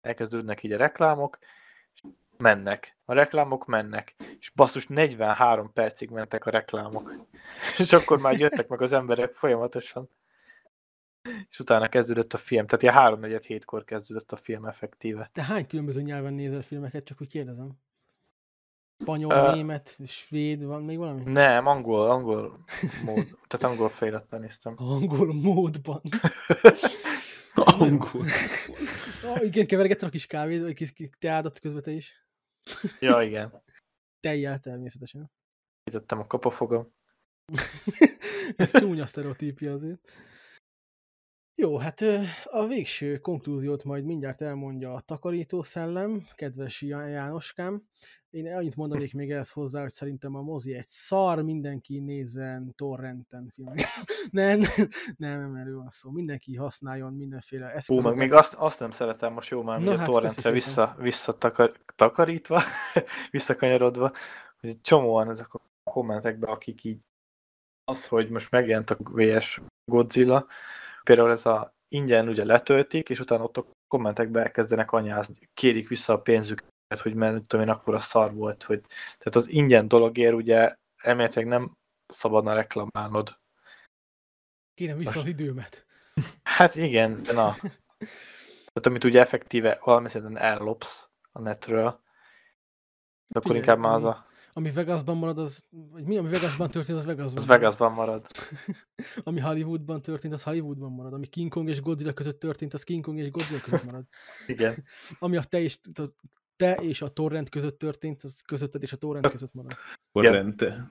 elkezdődnek 0.00 0.62
így 0.62 0.72
a 0.72 0.76
reklámok, 0.76 1.38
mennek. 2.38 2.96
A 3.04 3.12
reklámok 3.12 3.66
mennek. 3.66 4.14
És 4.40 4.50
basszus, 4.50 4.86
43 4.86 5.72
percig 5.72 6.10
mentek 6.10 6.46
a 6.46 6.50
reklámok. 6.50 7.14
És 7.78 7.92
akkor 7.92 8.20
már 8.20 8.38
jöttek 8.38 8.68
meg 8.68 8.82
az 8.82 8.92
emberek 8.92 9.34
folyamatosan. 9.34 10.10
És 11.50 11.58
utána 11.58 11.88
kezdődött 11.88 12.32
a 12.32 12.38
film. 12.38 12.66
Tehát 12.66 12.82
ilyen 12.82 12.94
3 12.94 13.22
hétkor 13.22 13.84
kezdődött 13.84 14.32
a 14.32 14.36
film 14.36 14.64
effektíve. 14.64 15.30
Te 15.32 15.42
hány 15.42 15.66
különböző 15.66 16.02
nyelven 16.02 16.34
nézel 16.34 16.62
filmeket, 16.62 17.04
csak 17.04 17.20
úgy 17.20 17.28
kérdezem? 17.28 17.78
Spanyol, 19.00 19.32
Ö, 19.32 19.54
német, 19.54 19.96
svéd, 20.06 20.64
van 20.64 20.82
még 20.82 20.98
valami? 20.98 21.22
Nem, 21.32 21.66
angol, 21.66 22.10
angol 22.10 22.64
mód. 23.04 23.26
Tehát 23.46 23.66
angol 23.66 23.88
felirattal 23.88 24.38
néztem. 24.38 24.74
Angol 25.00 25.34
módban. 25.34 26.02
Angol. 27.78 28.24
Ah, 29.24 29.44
igen, 29.44 29.66
kevergettem 29.66 30.08
a 30.08 30.10
kis 30.10 30.26
kávét, 30.26 30.62
vagy 30.62 30.74
kis, 30.74 30.92
kis 30.92 31.08
teádat 31.18 31.58
közben 31.58 31.82
te 31.82 31.90
is. 31.90 32.26
Ja, 33.00 33.22
igen. 33.22 33.62
Tejjel 34.20 34.58
természetesen. 34.58 35.30
Kitettem 35.84 36.18
a 36.18 36.26
kapafogam. 36.26 36.94
Ez 38.56 38.70
csúnya 38.70 39.06
sztereotípia 39.06 39.72
azért. 39.72 40.00
Jó, 41.60 41.78
hát 41.78 42.00
a 42.44 42.66
végső 42.66 43.16
konklúziót 43.16 43.84
majd 43.84 44.04
mindjárt 44.04 44.42
elmondja 44.42 44.94
a 44.94 45.00
takarító 45.00 45.62
szellem, 45.62 46.22
kedves 46.34 46.82
Já- 46.82 47.08
Jánoskám. 47.08 47.82
Én 48.30 48.54
annyit 48.54 48.76
mondanék 48.76 49.14
még 49.14 49.30
ehhez 49.30 49.50
hozzá, 49.50 49.80
hogy 49.80 49.90
szerintem 49.90 50.34
a 50.34 50.40
mozi 50.40 50.74
egy 50.74 50.86
szar, 50.86 51.42
mindenki 51.42 51.98
nézzen 51.98 52.74
torrenten 52.76 53.50
filmet. 53.54 53.86
nem, 54.30 54.60
nem, 55.16 55.40
nem, 55.40 55.54
erről 55.54 55.76
van 55.76 55.90
szó. 55.90 56.10
Mindenki 56.10 56.56
használjon 56.56 57.12
mindenféle 57.12 57.66
eszközöket. 57.66 58.10
meg 58.10 58.28
még 58.28 58.32
azt, 58.32 58.54
azt 58.54 58.80
nem 58.80 58.90
szeretem 58.90 59.32
most 59.32 59.50
jó 59.50 59.62
már, 59.62 59.80
Na 59.80 59.86
hogy 59.86 59.94
a 59.94 59.98
hát, 59.98 60.08
torrentre 60.08 60.50
vissza, 60.50 60.96
vissza 60.98 61.32
takar, 61.38 61.72
takarítva, 61.96 62.62
visszakanyarodva, 63.30 64.12
hogy 64.60 64.80
csomóan 64.80 65.30
ezek 65.30 65.54
a 65.54 65.60
kommentekben, 65.82 66.50
akik 66.50 66.84
így 66.84 66.98
az, 67.84 68.06
hogy 68.06 68.28
most 68.30 68.50
megjelent 68.50 68.90
a 68.90 68.96
VS 69.00 69.60
Godzilla, 69.84 70.46
például 71.08 71.30
ez 71.30 71.46
a 71.46 71.74
ingyen 71.88 72.28
ugye 72.28 72.44
letöltik, 72.44 73.08
és 73.08 73.20
utána 73.20 73.42
ott 73.42 73.56
a 73.56 73.66
kommentekben 73.86 74.42
elkezdenek 74.42 74.92
anyázni, 74.92 75.48
kérik 75.54 75.88
vissza 75.88 76.12
a 76.12 76.20
pénzüket, 76.20 77.00
hogy 77.02 77.14
mert 77.14 77.46
tudom 77.46 77.66
én, 77.66 77.72
akkor 77.72 77.94
a 77.94 78.00
szar 78.00 78.34
volt, 78.34 78.62
hogy 78.62 78.80
tehát 78.88 79.34
az 79.34 79.48
ingyen 79.48 79.88
dologért 79.88 80.34
ugye 80.34 80.74
elméletileg 80.96 81.46
nem 81.46 81.76
szabadna 82.06 82.54
reklamálnod. 82.54 83.38
Kérem 84.74 84.98
vissza 84.98 85.18
az 85.18 85.26
időmet. 85.26 85.86
Hát 86.42 86.74
igen, 86.74 87.22
de 87.22 87.32
na. 87.32 87.54
Tehát 88.72 88.86
amit 88.86 89.04
ugye 89.04 89.20
effektíve 89.20 89.78
valami 89.84 90.08
szinten 90.08 90.38
ellopsz 90.38 91.08
a 91.32 91.40
netről, 91.40 92.00
de 93.26 93.38
akkor 93.38 93.42
Figyelj, 93.42 93.58
inkább 93.58 93.78
már 93.78 93.94
az, 93.94 94.04
a, 94.04 94.26
Ami 94.58 94.70
Vegasban 94.70 95.16
marad, 95.16 95.38
az, 95.38 95.64
vagy 95.70 96.04
mi, 96.04 96.16
ami 96.16 96.28
Vegasban 96.28 96.70
történt, 96.70 96.98
az 96.98 97.04
Vegasban 97.04 97.36
az 97.36 97.46
marad. 97.46 97.60
Vegasban 97.60 97.92
marad. 97.92 98.26
Ami 99.28 99.40
Hollywoodban 99.40 100.02
történt, 100.02 100.34
az 100.34 100.42
Hollywoodban 100.42 100.92
marad. 100.92 101.12
Ami 101.12 101.26
King 101.26 101.50
Kong 101.50 101.68
és 101.68 101.80
Godzilla 101.80 102.12
között 102.12 102.40
történt, 102.40 102.74
az 102.74 102.82
King 102.82 103.04
Kong 103.04 103.18
és 103.18 103.30
Godzilla 103.30 103.60
között 103.60 103.84
marad. 103.84 104.04
Igen. 104.46 104.84
Ami 105.18 105.36
a 105.36 105.42
te 105.42 105.60
és, 105.60 105.78
a, 105.94 106.02
te 106.56 106.74
és 106.74 107.02
a 107.02 107.08
torrent 107.08 107.48
között 107.48 107.78
történt, 107.78 108.22
az 108.22 108.40
közötted 108.40 108.82
és 108.82 108.92
a 108.92 108.96
torrent 108.96 109.30
között 109.30 109.54
marad. 109.54 109.72
Torrente. 110.12 110.90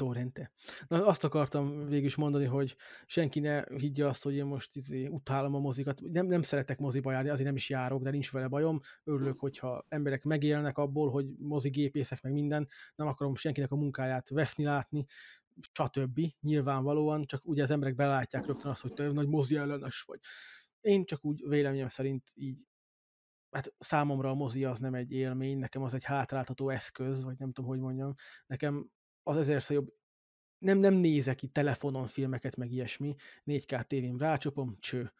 Torrente. 0.00 0.50
Na, 0.88 1.06
azt 1.06 1.24
akartam 1.24 1.86
végül 1.86 2.06
is 2.06 2.14
mondani, 2.14 2.44
hogy 2.44 2.76
senki 3.06 3.40
ne 3.40 3.62
higgye 3.76 4.06
azt, 4.06 4.22
hogy 4.22 4.34
én 4.34 4.44
most 4.44 4.76
izé, 4.76 5.06
utálom 5.06 5.54
a 5.54 5.58
mozikat. 5.58 6.00
Nem, 6.00 6.26
nem 6.26 6.42
szeretek 6.42 6.78
moziba 6.78 7.12
járni, 7.12 7.28
azért 7.28 7.46
nem 7.46 7.56
is 7.56 7.68
járok, 7.68 8.02
de 8.02 8.10
nincs 8.10 8.32
vele 8.32 8.48
bajom. 8.48 8.80
Örülök, 9.04 9.40
hogyha 9.40 9.84
emberek 9.88 10.24
megélnek 10.24 10.78
abból, 10.78 11.10
hogy 11.10 11.26
mozigépészek 11.38 12.22
meg 12.22 12.32
minden. 12.32 12.68
Nem 12.94 13.06
akarom 13.06 13.34
senkinek 13.34 13.70
a 13.70 13.76
munkáját 13.76 14.28
veszni, 14.28 14.64
látni, 14.64 15.06
stb. 15.72 16.20
Nyilvánvalóan, 16.40 17.24
csak 17.24 17.46
ugye 17.46 17.62
az 17.62 17.70
emberek 17.70 17.94
belátják 17.94 18.46
rögtön 18.46 18.70
azt, 18.70 18.82
hogy 18.82 18.92
te 18.92 19.12
nagy 19.12 19.28
mozi 19.28 19.56
ellenes 19.56 20.02
vagy. 20.02 20.20
Én 20.80 21.04
csak 21.04 21.24
úgy 21.24 21.48
véleményem 21.48 21.88
szerint 21.88 22.30
így 22.34 22.66
hát 23.50 23.74
számomra 23.78 24.30
a 24.30 24.34
mozi 24.34 24.64
az 24.64 24.78
nem 24.78 24.94
egy 24.94 25.12
élmény, 25.12 25.58
nekem 25.58 25.82
az 25.82 25.94
egy 25.94 26.04
hátráltató 26.04 26.68
eszköz, 26.70 27.24
vagy 27.24 27.38
nem 27.38 27.52
tudom, 27.52 27.70
hogy 27.70 27.80
mondjam. 27.80 28.14
Nekem 28.46 28.90
az 29.30 29.36
ezerszer 29.36 29.76
jobb. 29.76 29.92
Nem, 30.58 30.78
nem 30.78 30.94
nézek 30.94 31.42
itt 31.42 31.52
telefonon 31.52 32.06
filmeket, 32.06 32.56
meg 32.56 32.70
ilyesmi. 32.70 33.14
4K 33.46 33.82
tévén 33.82 34.16
rácsapom, 34.16 34.76
cső. 34.80 35.12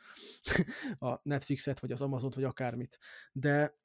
a 1.09 1.20
Netflixet, 1.23 1.81
vagy 1.81 1.93
az 1.93 2.03
Amazont, 2.03 2.35
vagy 2.35 2.45
akármit. 2.45 2.99
De 3.32 3.78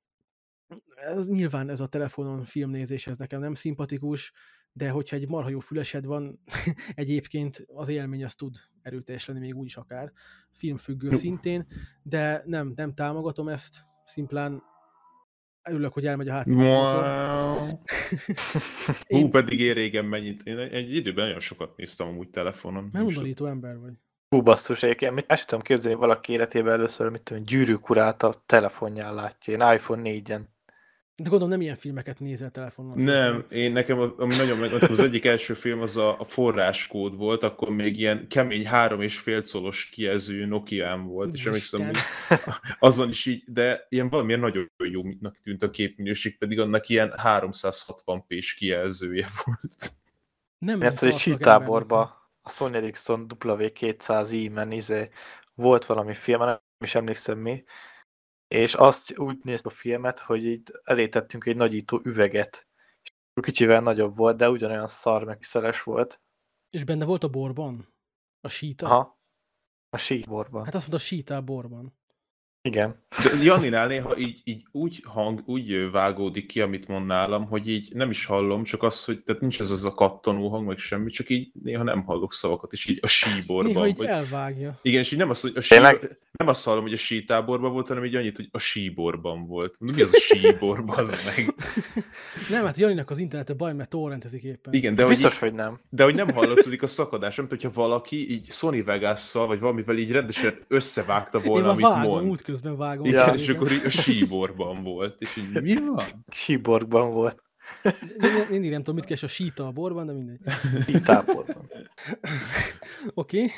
ez, 0.96 1.28
nyilván 1.28 1.70
ez 1.70 1.80
a 1.80 1.88
telefonon 1.88 2.46
filmnézés, 2.46 3.08
ez 3.08 3.18
nekem 3.18 3.40
nem 3.40 3.54
szimpatikus, 3.54 4.34
de 4.72 4.90
hogyha 4.90 5.16
egy 5.16 5.28
marha 5.28 5.50
jó 5.50 5.60
fülesed 5.60 6.06
van, 6.06 6.40
egyébként 6.94 7.66
az 7.68 7.88
élmény 7.88 8.24
az 8.24 8.36
tud 8.36 8.56
erőteljes 8.82 9.26
lenni, 9.26 9.40
még 9.40 9.56
úgy 9.56 9.66
is 9.66 9.78
akár. 9.78 10.12
Filmfüggő 10.52 11.12
szintén, 11.14 11.66
de 12.04 12.44
nem, 12.46 12.74
nem 12.76 12.94
támogatom 12.94 13.48
ezt, 13.48 13.86
szimplán 14.04 14.64
örülök, 15.70 15.94
hogy 15.94 16.06
elmegy 16.06 16.28
a 16.28 16.32
háttérmotor. 16.32 17.04
Wow. 17.04 17.68
Hú, 19.08 19.18
Én- 19.18 19.30
pedig 19.32 19.60
én 19.60 19.74
régen 19.74 20.06
mennyit. 20.06 20.42
Én 20.44 20.58
egy 20.58 20.96
időben 20.96 21.26
nagyon 21.26 21.40
sokat 21.40 21.78
néztem 21.78 22.08
amúgy 22.08 22.30
telefonon. 22.30 22.90
Nem 22.94 23.06
undorító 23.06 23.46
ember 23.46 23.80
vagy. 23.80 23.94
Hú, 24.30 24.42
basszus, 24.42 24.84
egyébként 24.84 25.14
mit- 25.14 25.26
ezt 25.28 25.38
sem 25.40 25.48
tudom 25.48 25.64
képzelni, 25.64 25.98
valaki 25.98 26.32
életében 26.32 26.74
először, 26.74 27.10
mit 27.10 27.22
tudom, 27.22 27.44
gyűrűk 27.44 27.90
urát 27.90 28.24
a 28.24 28.44
telefonján 28.46 29.14
látja, 29.14 29.54
én 29.54 29.74
iPhone 29.76 30.02
4-en. 30.04 30.42
De 31.18 31.30
gondolom 31.30 31.50
nem 31.50 31.62
ilyen 31.62 31.76
filmeket 31.76 32.20
nézel 32.20 32.52
telefonon. 32.52 32.98
Nem, 32.98 33.46
én 33.50 33.72
nekem, 33.72 34.00
ami 34.00 34.36
nagyon 34.36 34.58
megmondtam, 34.58 34.92
az 34.92 35.00
egyik 35.00 35.26
első 35.26 35.54
film 35.54 35.82
az 35.82 35.98
a, 35.98 36.20
a 36.20 36.24
forráskód 36.24 37.16
volt, 37.16 37.44
akkor 37.44 37.70
még 37.70 38.00
ilyen 38.00 38.28
kemény 38.28 38.68
három 38.68 39.02
és 39.02 39.18
fél 39.18 39.44
colos 39.52 39.86
kijelző 39.86 40.46
Nokiám 40.46 41.06
volt, 41.06 41.34
és 41.34 41.46
emlékszem, 41.46 41.86
hogy 41.86 41.98
azon 42.80 43.10
is 43.10 43.26
így, 43.26 43.44
de 43.48 43.86
ilyen 43.90 44.10
valamilyen 44.10 44.40
nagyon 44.40 44.72
jónak 44.78 45.38
tűnt 45.44 45.64
a 45.64 45.70
képminőség, 45.70 46.38
pedig 46.38 46.60
annak 46.60 46.90
ilyen 46.90 47.14
360p-s 47.24 48.54
kijelzője 48.54 49.28
volt. 49.46 49.92
Nem 50.58 50.78
Mert 50.78 51.04
egy 51.04 51.18
sítáborba 51.18 52.30
a 52.42 52.50
Sony 52.50 52.76
Ericsson 52.76 53.26
W200i-men 53.30 54.68
izé, 54.70 55.10
volt 55.54 55.86
valami 55.86 56.14
film, 56.14 56.40
nem 56.40 56.60
is 56.80 56.96
emlékszem 56.96 57.38
mi, 57.38 57.64
és 58.48 58.74
azt 58.74 59.18
úgy 59.18 59.40
néztem 59.44 59.72
a 59.72 59.76
filmet, 59.76 60.20
hogy 60.20 60.46
így 60.46 60.72
elétettünk 60.84 61.46
egy 61.46 61.56
nagyító 61.56 62.02
üveget. 62.04 62.68
És 63.02 63.12
kicsivel 63.42 63.82
nagyobb 63.82 64.16
volt, 64.16 64.38
de 64.38 64.50
ugyanolyan 64.50 64.88
szar 64.88 65.24
meg 65.24 65.44
szeles 65.44 65.84
volt. 65.84 66.22
És 66.70 66.84
benne 66.84 67.06
volt 67.06 67.24
a 67.24 67.30
borban? 67.30 67.94
A 68.42 68.48
síta? 68.48 68.86
Aha. 68.86 69.20
A 69.90 69.98
síborban. 69.98 70.66
Hát 70.66 70.76
azt 70.76 70.88
mondta, 70.88 70.96
a 70.96 71.08
sítál 71.08 71.42
borban. 71.42 71.98
Igen. 72.66 72.96
De 73.24 73.44
Janinál 73.44 73.88
néha 73.88 74.18
így, 74.18 74.42
így 74.44 74.66
úgy 74.72 75.04
hang, 75.04 75.42
úgy 75.46 75.92
vágódik 75.92 76.48
ki, 76.48 76.62
amit 76.62 76.88
mond 76.88 77.06
nálam, 77.06 77.46
hogy 77.46 77.70
így 77.70 77.90
nem 77.94 78.10
is 78.10 78.26
hallom, 78.26 78.64
csak 78.64 78.84
az, 78.84 79.04
hogy 79.04 79.24
tehát 79.24 79.42
nincs 79.42 79.60
ez 79.60 79.72
az 79.72 79.86
a 79.86 79.94
kattanó 79.94 80.50
hang, 80.50 80.68
meg 80.68 80.78
semmi, 80.78 81.12
csak 81.12 81.30
így 81.30 81.52
néha 81.64 81.84
nem 81.84 82.04
hallok 82.04 82.34
szavakat, 82.34 82.74
és 82.74 82.86
így 82.86 83.00
a 83.02 83.08
síborban. 83.08 83.74
Néha 83.74 83.88
így 83.88 83.98
vagy... 83.98 84.08
elvágja. 84.08 84.80
Igen, 84.82 85.00
és 85.00 85.12
így 85.12 85.20
nem 85.20 85.30
azt, 85.30 85.42
hogy 85.42 85.52
a 85.56 85.62
Tényleg? 85.68 85.98
sí... 86.02 86.08
nem 86.32 86.48
azt 86.48 86.66
hallom, 86.66 86.82
hogy 86.82 86.94
a 86.94 86.98
sítáborban 86.98 87.72
volt, 87.72 87.88
hanem 87.88 88.06
így 88.06 88.16
annyit, 88.16 88.36
hogy 88.36 88.50
a 88.52 88.58
síborban 88.58 89.48
volt. 89.48 89.76
Mi 89.80 90.02
az 90.02 90.14
a 90.14 90.20
síborban, 90.20 90.98
az 91.06 91.24
meg? 91.26 91.54
Nem, 92.50 92.66
hát 92.66 92.78
Janinak 92.78 93.10
az 93.10 93.18
internete 93.18 93.54
baj, 93.54 93.74
mert 93.74 93.90
torrentezik 93.90 94.44
éppen. 94.44 94.74
Igen, 94.74 94.96
de 94.96 95.04
hogy, 95.04 95.12
Biztos, 95.12 95.34
így, 95.34 95.40
hogy 95.40 95.54
nem. 95.54 95.80
de 95.90 96.04
hogy 96.04 96.16
nem 96.16 96.30
hallatszódik 96.30 96.84
a 96.84 96.88
szakadás, 96.88 97.36
nem 97.36 97.48
hogyha 97.50 97.72
valaki 97.74 98.32
így 98.32 98.52
Sony 98.52 98.84
Vegas-szal, 98.84 99.48
vagy 99.48 99.60
valamivel 99.60 99.98
így 99.98 100.12
rendesen 100.12 100.58
összevágta 100.68 101.38
Én 101.38 101.46
volna, 101.46 101.66
már 101.66 101.74
amit 101.74 101.86
vágom, 101.86 102.26
mond. 102.26 102.42
Útközben 102.56 102.77
vágom. 102.77 103.06
Igen, 103.06 103.27
Ja. 103.27 103.34
és 103.34 103.49
akkor 103.49 103.72
így 103.72 103.86
a 103.86 103.90
síborban 103.90 104.84
volt, 104.84 105.22
és 105.22 105.36
így 105.38 105.61
mi 105.61 105.76
van? 105.76 106.26
Síborgban 106.32 107.14
volt. 107.14 107.44
Én, 108.52 108.64
én 108.64 108.69
nem 108.69 108.80
tudom, 108.80 108.95
mit 108.95 109.06
keres 109.06 109.23
a 109.23 109.27
síta 109.27 109.68
a 109.68 109.72
borban, 109.72 110.06
de 110.06 110.14
mindegy. 110.14 110.40
Sítáborban. 110.86 111.69
Oké. 113.14 113.38
Okay. 113.44 113.52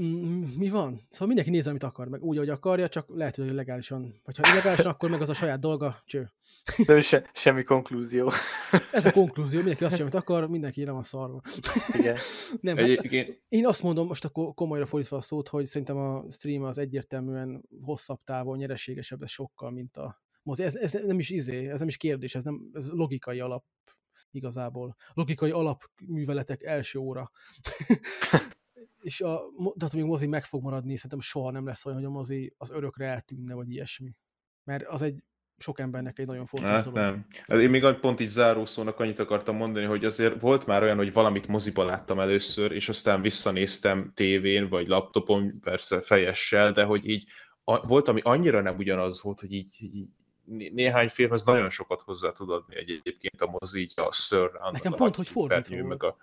Mm, 0.00 0.42
Mi 0.56 0.68
van? 0.68 1.06
Szóval 1.10 1.26
mindenki 1.26 1.50
néz, 1.50 1.66
amit 1.66 1.82
akar, 1.82 2.08
meg 2.08 2.22
úgy, 2.22 2.36
ahogy 2.36 2.48
akarja, 2.48 2.88
csak 2.88 3.08
lehet, 3.08 3.36
hogy 3.36 3.52
legálisan. 3.52 4.20
Vagy 4.24 4.36
ha 4.36 4.52
illegálisan, 4.52 4.92
akkor 4.92 5.10
meg 5.10 5.20
az 5.20 5.28
a 5.28 5.34
saját 5.34 5.60
dolga, 5.60 6.02
cső. 6.04 6.30
De 6.86 7.02
se, 7.02 7.30
semmi 7.32 7.62
konklúzió. 7.62 8.32
Ez 8.92 9.06
a 9.06 9.12
konklúzió, 9.12 9.58
mindenki 9.58 9.84
azt 9.84 9.94
csinál, 9.94 10.10
amit 10.10 10.22
akar, 10.22 10.48
mindenki 10.48 10.84
nem 10.84 10.96
a 10.96 11.02
szarva. 11.02 11.40
Igen. 11.98 12.16
Nem, 12.60 12.76
hát 12.76 12.84
Egyébként 12.84 13.42
én 13.48 13.66
azt 13.66 13.82
mondom, 13.82 14.06
most 14.06 14.24
akkor 14.24 14.54
komolyra 14.54 14.86
fordítva 14.86 15.16
a 15.16 15.20
szót, 15.20 15.48
hogy 15.48 15.66
szerintem 15.66 15.96
a 15.96 16.24
stream 16.30 16.62
az 16.62 16.78
egyértelműen 16.78 17.62
hosszabb 17.82 18.20
távon 18.24 18.56
nyereségesebb 18.56 19.20
lesz 19.20 19.30
sokkal, 19.30 19.70
mint 19.70 19.96
a 19.96 20.22
mozi. 20.42 20.62
Ez, 20.62 20.74
ez 20.76 20.92
nem 20.92 21.18
is 21.18 21.30
izé, 21.30 21.68
ez 21.68 21.78
nem 21.78 21.88
is 21.88 21.96
kérdés, 21.96 22.34
ez, 22.34 22.44
nem, 22.44 22.70
ez 22.72 22.90
logikai 22.90 23.40
alap 23.40 23.64
igazából. 24.30 24.96
Logikai 25.14 25.50
alapműveletek 25.50 26.62
első 26.62 26.98
óra. 26.98 27.30
És 29.00 29.20
a, 29.20 29.40
attól 29.56 29.88
még 29.92 30.04
mozi 30.04 30.26
meg 30.26 30.44
fog 30.44 30.62
maradni, 30.62 30.94
szerintem 30.96 31.20
soha 31.20 31.50
nem 31.50 31.66
lesz 31.66 31.86
olyan, 31.86 31.98
hogy 31.98 32.06
a 32.06 32.10
mozi 32.10 32.54
az 32.58 32.70
örökre 32.70 33.06
eltűnne, 33.06 33.54
vagy 33.54 33.70
ilyesmi. 33.70 34.14
Mert 34.64 34.86
az 34.86 35.02
egy 35.02 35.24
sok 35.58 35.78
embernek 35.80 36.18
egy 36.18 36.26
nagyon 36.26 36.46
fontos 36.46 36.70
Hát 36.70 36.84
dolog. 36.84 36.98
nem. 36.98 37.26
Hát 37.48 37.60
Én 37.60 37.70
még 37.70 37.84
pont 38.00 38.20
így 38.20 38.26
zárószónak 38.26 39.00
annyit 39.00 39.18
akartam 39.18 39.56
mondani, 39.56 39.84
hogy 39.86 40.04
azért 40.04 40.40
volt 40.40 40.66
már 40.66 40.82
olyan, 40.82 40.96
hogy 40.96 41.12
valamit 41.12 41.46
moziba 41.46 41.84
láttam 41.84 42.20
először, 42.20 42.72
és 42.72 42.88
aztán 42.88 43.20
visszanéztem 43.22 44.12
tévén, 44.14 44.68
vagy 44.68 44.86
laptopon, 44.88 45.60
persze 45.60 46.00
fejessel, 46.00 46.72
de 46.72 46.84
hogy 46.84 47.08
így 47.08 47.26
a, 47.64 47.86
volt, 47.86 48.08
ami 48.08 48.20
annyira 48.20 48.60
nem 48.60 48.76
ugyanaz 48.76 49.22
volt, 49.22 49.40
hogy 49.40 49.52
így, 49.52 49.74
így 49.78 50.06
né- 50.44 50.72
néhány 50.72 51.08
filmhez 51.08 51.44
nagyon 51.44 51.70
sokat 51.70 52.02
hozzá 52.02 52.30
tud 52.32 52.50
adni 52.50 52.76
egy- 52.76 52.90
egyébként 52.90 53.40
a 53.40 53.56
mozi, 53.60 53.80
így 53.80 53.92
a 53.96 54.12
surround, 54.12 54.72
Nekem 54.72 54.92
a 54.92 54.96
pont, 54.96 55.16
hogy 55.16 55.28
fordítva 55.28 55.76
volt. 55.76 55.88
meg 55.88 56.02
a... 56.02 56.16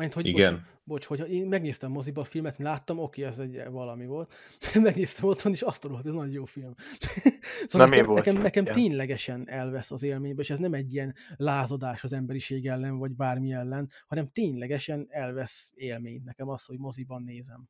Mert 0.00 0.14
hogy 0.14 0.26
Igen. 0.26 0.54
Bocs, 0.54 0.64
bocs, 0.84 1.04
hogyha 1.04 1.26
én 1.26 1.46
megnéztem 1.46 1.90
moziba 1.90 2.20
a 2.20 2.24
filmet, 2.24 2.58
láttam, 2.58 2.98
oké, 2.98 3.24
ez 3.24 3.38
egy 3.38 3.62
valami 3.70 4.06
volt. 4.06 4.34
megnéztem 4.82 5.28
otthon, 5.28 5.52
és 5.52 5.62
azt 5.62 5.80
tudod, 5.80 6.06
ez 6.06 6.12
nagy 6.12 6.32
jó 6.32 6.44
film. 6.44 6.74
szóval 7.66 7.88
Nem 7.88 7.98
nekem, 7.98 8.12
nekem, 8.14 8.42
nekem 8.42 8.64
ténylegesen 8.64 9.48
elvesz 9.48 9.90
az 9.90 10.02
élménybe, 10.02 10.42
és 10.42 10.50
ez 10.50 10.58
nem 10.58 10.74
egy 10.74 10.92
ilyen 10.92 11.14
lázadás 11.36 12.04
az 12.04 12.12
emberiség 12.12 12.66
ellen, 12.66 12.98
vagy 12.98 13.12
bármi 13.12 13.52
ellen, 13.52 13.88
hanem 14.06 14.26
ténylegesen 14.26 15.06
elvesz 15.08 15.70
élményt 15.74 16.24
nekem 16.24 16.48
az, 16.48 16.64
hogy 16.64 16.78
moziban 16.78 17.22
nézem. 17.22 17.68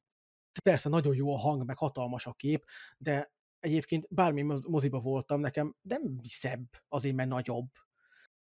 Persze 0.63 0.89
nagyon 0.89 1.15
jó 1.15 1.35
a 1.35 1.39
hang, 1.39 1.65
meg 1.65 1.79
hatalmas 1.79 2.27
a 2.27 2.33
kép, 2.33 2.65
de 2.99 3.33
egyébként 3.61 4.07
bármi 4.11 4.43
moz- 4.43 4.67
moziba 4.67 4.99
voltam, 4.99 5.41
nekem 5.41 5.77
nem 5.83 6.21
szebb 6.23 6.69
azért, 6.89 7.15
mert 7.15 7.29
nagyobb. 7.29 7.69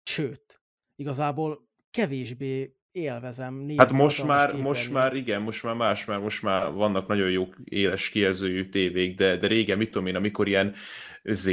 Sőt, 0.03 0.63
igazából 0.95 1.69
kevésbé 1.91 2.77
élvezem 2.97 3.55
nézni 3.55 3.77
Hát 3.77 3.93
most 3.93 4.25
már, 4.25 4.55
most 4.55 4.93
már 4.93 5.15
igen, 5.15 5.43
most 5.43 5.63
már 5.63 5.75
más, 5.75 6.05
mert 6.05 6.23
most 6.23 6.43
már 6.43 6.73
vannak 6.73 7.07
nagyon 7.07 7.31
jó 7.31 7.49
éles 7.65 8.09
kijelzőjű 8.09 8.69
tévék, 8.69 9.17
de, 9.17 9.37
de 9.37 9.47
régen, 9.47 9.79
mit 9.79 9.91
tudom 9.91 10.07
én, 10.07 10.17
amikor 10.17 10.49
ilyen 10.49 10.75
Z, 11.23 11.51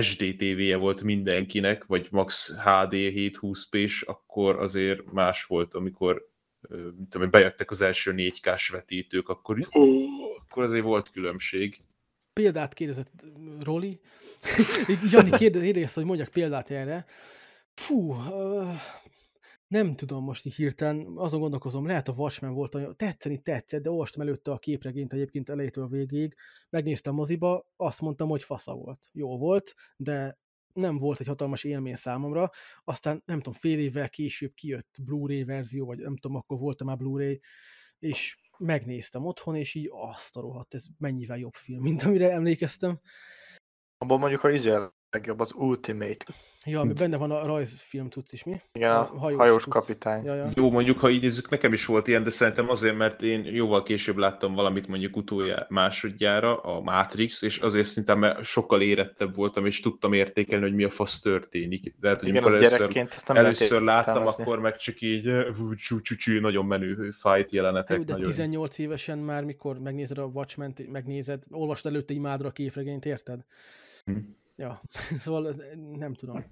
SD 0.00 0.36
tévéje 0.36 0.76
volt 0.76 1.02
mindenkinek, 1.02 1.84
vagy 1.84 2.08
max 2.10 2.54
HD 2.56 2.92
720p-s, 2.92 4.02
akkor 4.02 4.58
azért 4.58 5.12
más 5.12 5.44
volt, 5.44 5.74
amikor 5.74 6.32
mit 6.68 7.08
tudom 7.08 7.22
én, 7.22 7.30
bejöttek 7.30 7.70
az 7.70 7.80
első 7.80 8.14
4K-s 8.16 8.68
vetítők, 8.68 9.28
akkor, 9.28 9.68
ó, 9.76 9.82
akkor 10.40 10.62
azért 10.62 10.84
volt 10.84 11.10
különbség. 11.10 11.80
Példát 12.32 12.74
kérdezett 12.74 13.10
Roli. 13.60 14.00
Jani 15.10 15.30
kérdezte, 15.30 15.92
hogy 16.00 16.04
mondjak 16.04 16.28
példát 16.28 16.70
erre. 16.70 17.06
Fú, 17.74 18.14
nem 19.74 19.94
tudom 19.94 20.24
most 20.24 20.46
így 20.46 20.54
hirtelen, 20.54 21.12
azon 21.16 21.40
gondolkozom, 21.40 21.86
lehet 21.86 22.08
a 22.08 22.12
Watchmen 22.12 22.52
volt, 22.52 22.74
olyan- 22.74 22.96
tetszeni 22.96 23.38
tetszett, 23.38 23.82
de 23.82 23.90
olvastam 23.90 24.22
előtte 24.22 24.50
a 24.50 24.58
képregényt 24.58 25.12
egyébként 25.12 25.48
elejétől 25.48 25.84
a 25.84 25.88
végéig, 25.88 26.34
megnéztem 26.70 27.14
moziba, 27.14 27.66
azt 27.76 28.00
mondtam, 28.00 28.28
hogy 28.28 28.42
fasza 28.42 28.74
volt. 28.74 29.08
Jó 29.12 29.38
volt, 29.38 29.74
de 29.96 30.38
nem 30.72 30.98
volt 30.98 31.20
egy 31.20 31.26
hatalmas 31.26 31.64
élmény 31.64 31.94
számomra. 31.94 32.50
Aztán 32.84 33.22
nem 33.24 33.36
tudom, 33.36 33.52
fél 33.52 33.78
évvel 33.78 34.08
később 34.08 34.52
kijött 34.54 34.96
Blu-ray 35.04 35.44
verzió, 35.44 35.86
vagy 35.86 35.98
nem 35.98 36.16
tudom, 36.16 36.36
akkor 36.36 36.58
volt 36.58 36.84
már 36.84 36.96
Blu-ray, 36.96 37.40
és 37.98 38.38
megnéztem 38.58 39.24
otthon, 39.24 39.56
és 39.56 39.74
így 39.74 39.88
azt 39.92 40.36
a 40.36 40.40
rohadt, 40.40 40.74
ez 40.74 40.84
mennyivel 40.98 41.38
jobb 41.38 41.54
film, 41.54 41.82
mint 41.82 42.02
amire 42.02 42.30
emlékeztem. 42.30 43.00
Abban 43.98 44.18
mondjuk 44.18 44.44
a 44.44 44.50
izé 44.50 44.70
a 44.70 44.94
legjobb, 45.14 45.40
az 45.40 45.52
Ultimate. 45.54 46.24
Ja, 46.66 46.80
ami 46.80 46.92
benne 46.92 47.16
van 47.16 47.30
a 47.30 47.46
rajzfilm 47.46 48.08
cucc 48.10 48.32
is, 48.32 48.44
mi? 48.44 48.60
Igen, 48.72 48.90
a, 48.90 49.04
hajós 49.04 49.38
hajós, 49.38 49.66
kapitány. 49.68 50.24
Ja, 50.24 50.34
ja. 50.34 50.50
Jó, 50.54 50.70
mondjuk, 50.70 50.98
ha 50.98 51.10
így 51.10 51.20
nézzük, 51.20 51.48
nekem 51.48 51.72
is 51.72 51.86
volt 51.86 52.08
ilyen, 52.08 52.22
de 52.22 52.30
szerintem 52.30 52.68
azért, 52.68 52.96
mert 52.96 53.22
én 53.22 53.44
jóval 53.44 53.82
később 53.82 54.16
láttam 54.16 54.54
valamit 54.54 54.86
mondjuk 54.86 55.16
utoljára, 55.16 55.66
másodjára, 55.68 56.60
a 56.60 56.80
Matrix, 56.80 57.42
és 57.42 57.58
azért 57.58 57.86
szinte 57.86 58.14
mert 58.14 58.44
sokkal 58.44 58.82
érettebb 58.82 59.34
voltam, 59.34 59.66
és 59.66 59.80
tudtam 59.80 60.12
értékelni, 60.12 60.64
hogy 60.64 60.74
mi 60.74 60.84
a 60.84 60.90
fasz 60.90 61.20
történik. 61.20 61.94
De 62.00 62.08
hát, 62.08 62.20
hogy 62.20 62.28
Igen, 62.28 62.42
amikor 62.42 62.62
először, 62.62 63.06
először 63.26 63.82
láttam, 63.82 64.26
akkor 64.26 64.60
meg 64.60 64.76
csak 64.76 65.00
így 65.00 65.26
eh, 65.26 65.46
hú, 65.56 65.74
csú, 65.74 66.00
csú, 66.00 66.14
csú, 66.14 66.40
nagyon 66.40 66.66
menő 66.66 67.10
fight 67.10 67.50
jelenetek. 67.50 68.00
De 68.00 68.12
nagyon... 68.12 68.28
18 68.28 68.78
évesen 68.78 69.18
már, 69.18 69.44
mikor 69.44 69.78
megnézed 69.78 70.18
a 70.18 70.24
watchmen 70.24 70.74
megnézed, 70.92 71.42
olvasd 71.50 71.86
előtte 71.86 72.14
imádra 72.14 72.48
a 72.48 72.52
képregényt, 72.52 73.04
érted? 73.04 73.44
Hm. 74.04 74.16
Ja, 74.56 74.82
szóval 75.24 75.54
nem 75.98 76.14
tudom. 76.14 76.44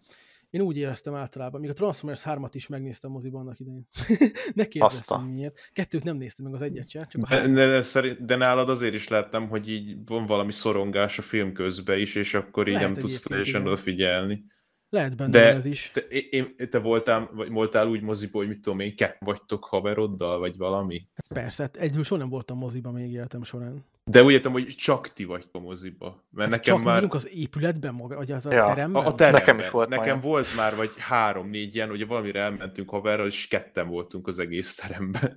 Én 0.51 0.61
úgy 0.61 0.77
éreztem 0.77 1.15
általában, 1.15 1.61
míg 1.61 1.71
a 1.71 1.73
Transformers 1.73 2.23
3-at 2.25 2.51
is 2.53 2.67
megnéztem 2.67 3.11
moziban 3.11 3.41
annak 3.41 3.59
idején. 3.59 3.89
ne 4.55 4.65
kérdeztem 4.65 5.19
Azta. 5.19 5.19
miért. 5.19 5.71
Kettőt 5.73 6.05
nem 6.05 6.17
néztem 6.17 6.45
meg 6.45 6.55
az 6.55 6.63
egyet 6.63 6.89
se, 6.89 7.07
csak 7.11 7.23
a 7.25 7.29
De, 7.29 7.49
de, 7.49 7.71
de, 7.71 7.83
szerint, 7.83 8.25
de 8.25 8.37
nálad 8.37 8.71
azért 8.71 8.95
is 8.95 9.09
láttam, 9.09 9.49
hogy 9.49 9.69
így 9.69 9.97
van 10.05 10.27
valami 10.27 10.53
szorongás 10.53 11.19
a 11.19 11.23
film 11.23 11.53
közben 11.53 11.99
is, 11.99 12.15
és 12.15 12.35
akkor 12.35 12.69
így 12.69 12.75
Lehet 12.75 12.91
nem 12.91 13.01
tudsz 13.01 13.23
teljesen 13.23 13.67
odafigyelni. 13.67 14.45
Lehet 14.93 15.17
benne 15.17 15.31
De- 15.31 15.55
ez 15.55 15.65
is. 15.65 15.91
Te, 15.93 16.01
én, 16.31 16.55
te 16.71 16.79
voltál, 16.79 17.31
vagy 17.35 17.51
voltál 17.51 17.87
úgy 17.89 18.03
moziba, 18.03 18.39
hogy 18.39 18.49
mit 18.49 18.61
tudom 18.61 18.81
én, 18.81 18.97
kett 18.97 19.17
vagytok 19.21 19.65
haveroddal, 19.65 20.39
vagy 20.39 20.57
valami? 20.57 21.07
Persze, 21.35 21.63
hát 21.63 21.77
egyről 21.77 22.03
soha 22.05 22.21
nem 22.21 22.29
voltam 22.29 22.59
moziban 22.59 22.93
még 22.93 23.13
életem 23.13 23.43
során. 23.43 23.85
De 24.05 24.23
úgy 24.23 24.33
értem, 24.33 24.53
hogy 24.53 24.67
csak 24.67 25.13
ti 25.13 25.25
vagytok 25.25 25.55
a 25.55 25.59
moziba. 25.59 26.25
Mert 26.31 26.51
Hát 26.51 26.59
nekem 26.65 26.77
csak 26.77 26.85
már... 26.85 27.07
az 27.09 27.35
épületben 27.35 27.95
maga, 27.95 28.17
vagy 28.17 28.33
az 28.33 28.47
a 28.47 28.53
Ja, 28.53 28.65
teremben? 28.65 29.05
A, 29.05 29.07
a 29.07 29.15
teremben. 29.15 29.41
Nekem 29.41 29.59
is 29.59 29.71
volt 29.71 29.89
Nekem 29.89 30.05
olyan. 30.05 30.21
volt 30.21 30.57
már 30.57 30.77
vagy 30.77 30.91
három-négy 30.99 31.75
ilyen, 31.75 31.91
ugye 31.91 32.07
valamire 32.07 32.41
elmentünk 32.41 32.91
haverral, 32.91 33.27
és 33.27 33.49
ketten 33.49 33.89
voltunk 33.89 34.27
az 34.27 34.39
egész 34.39 34.75
teremben. 34.75 35.35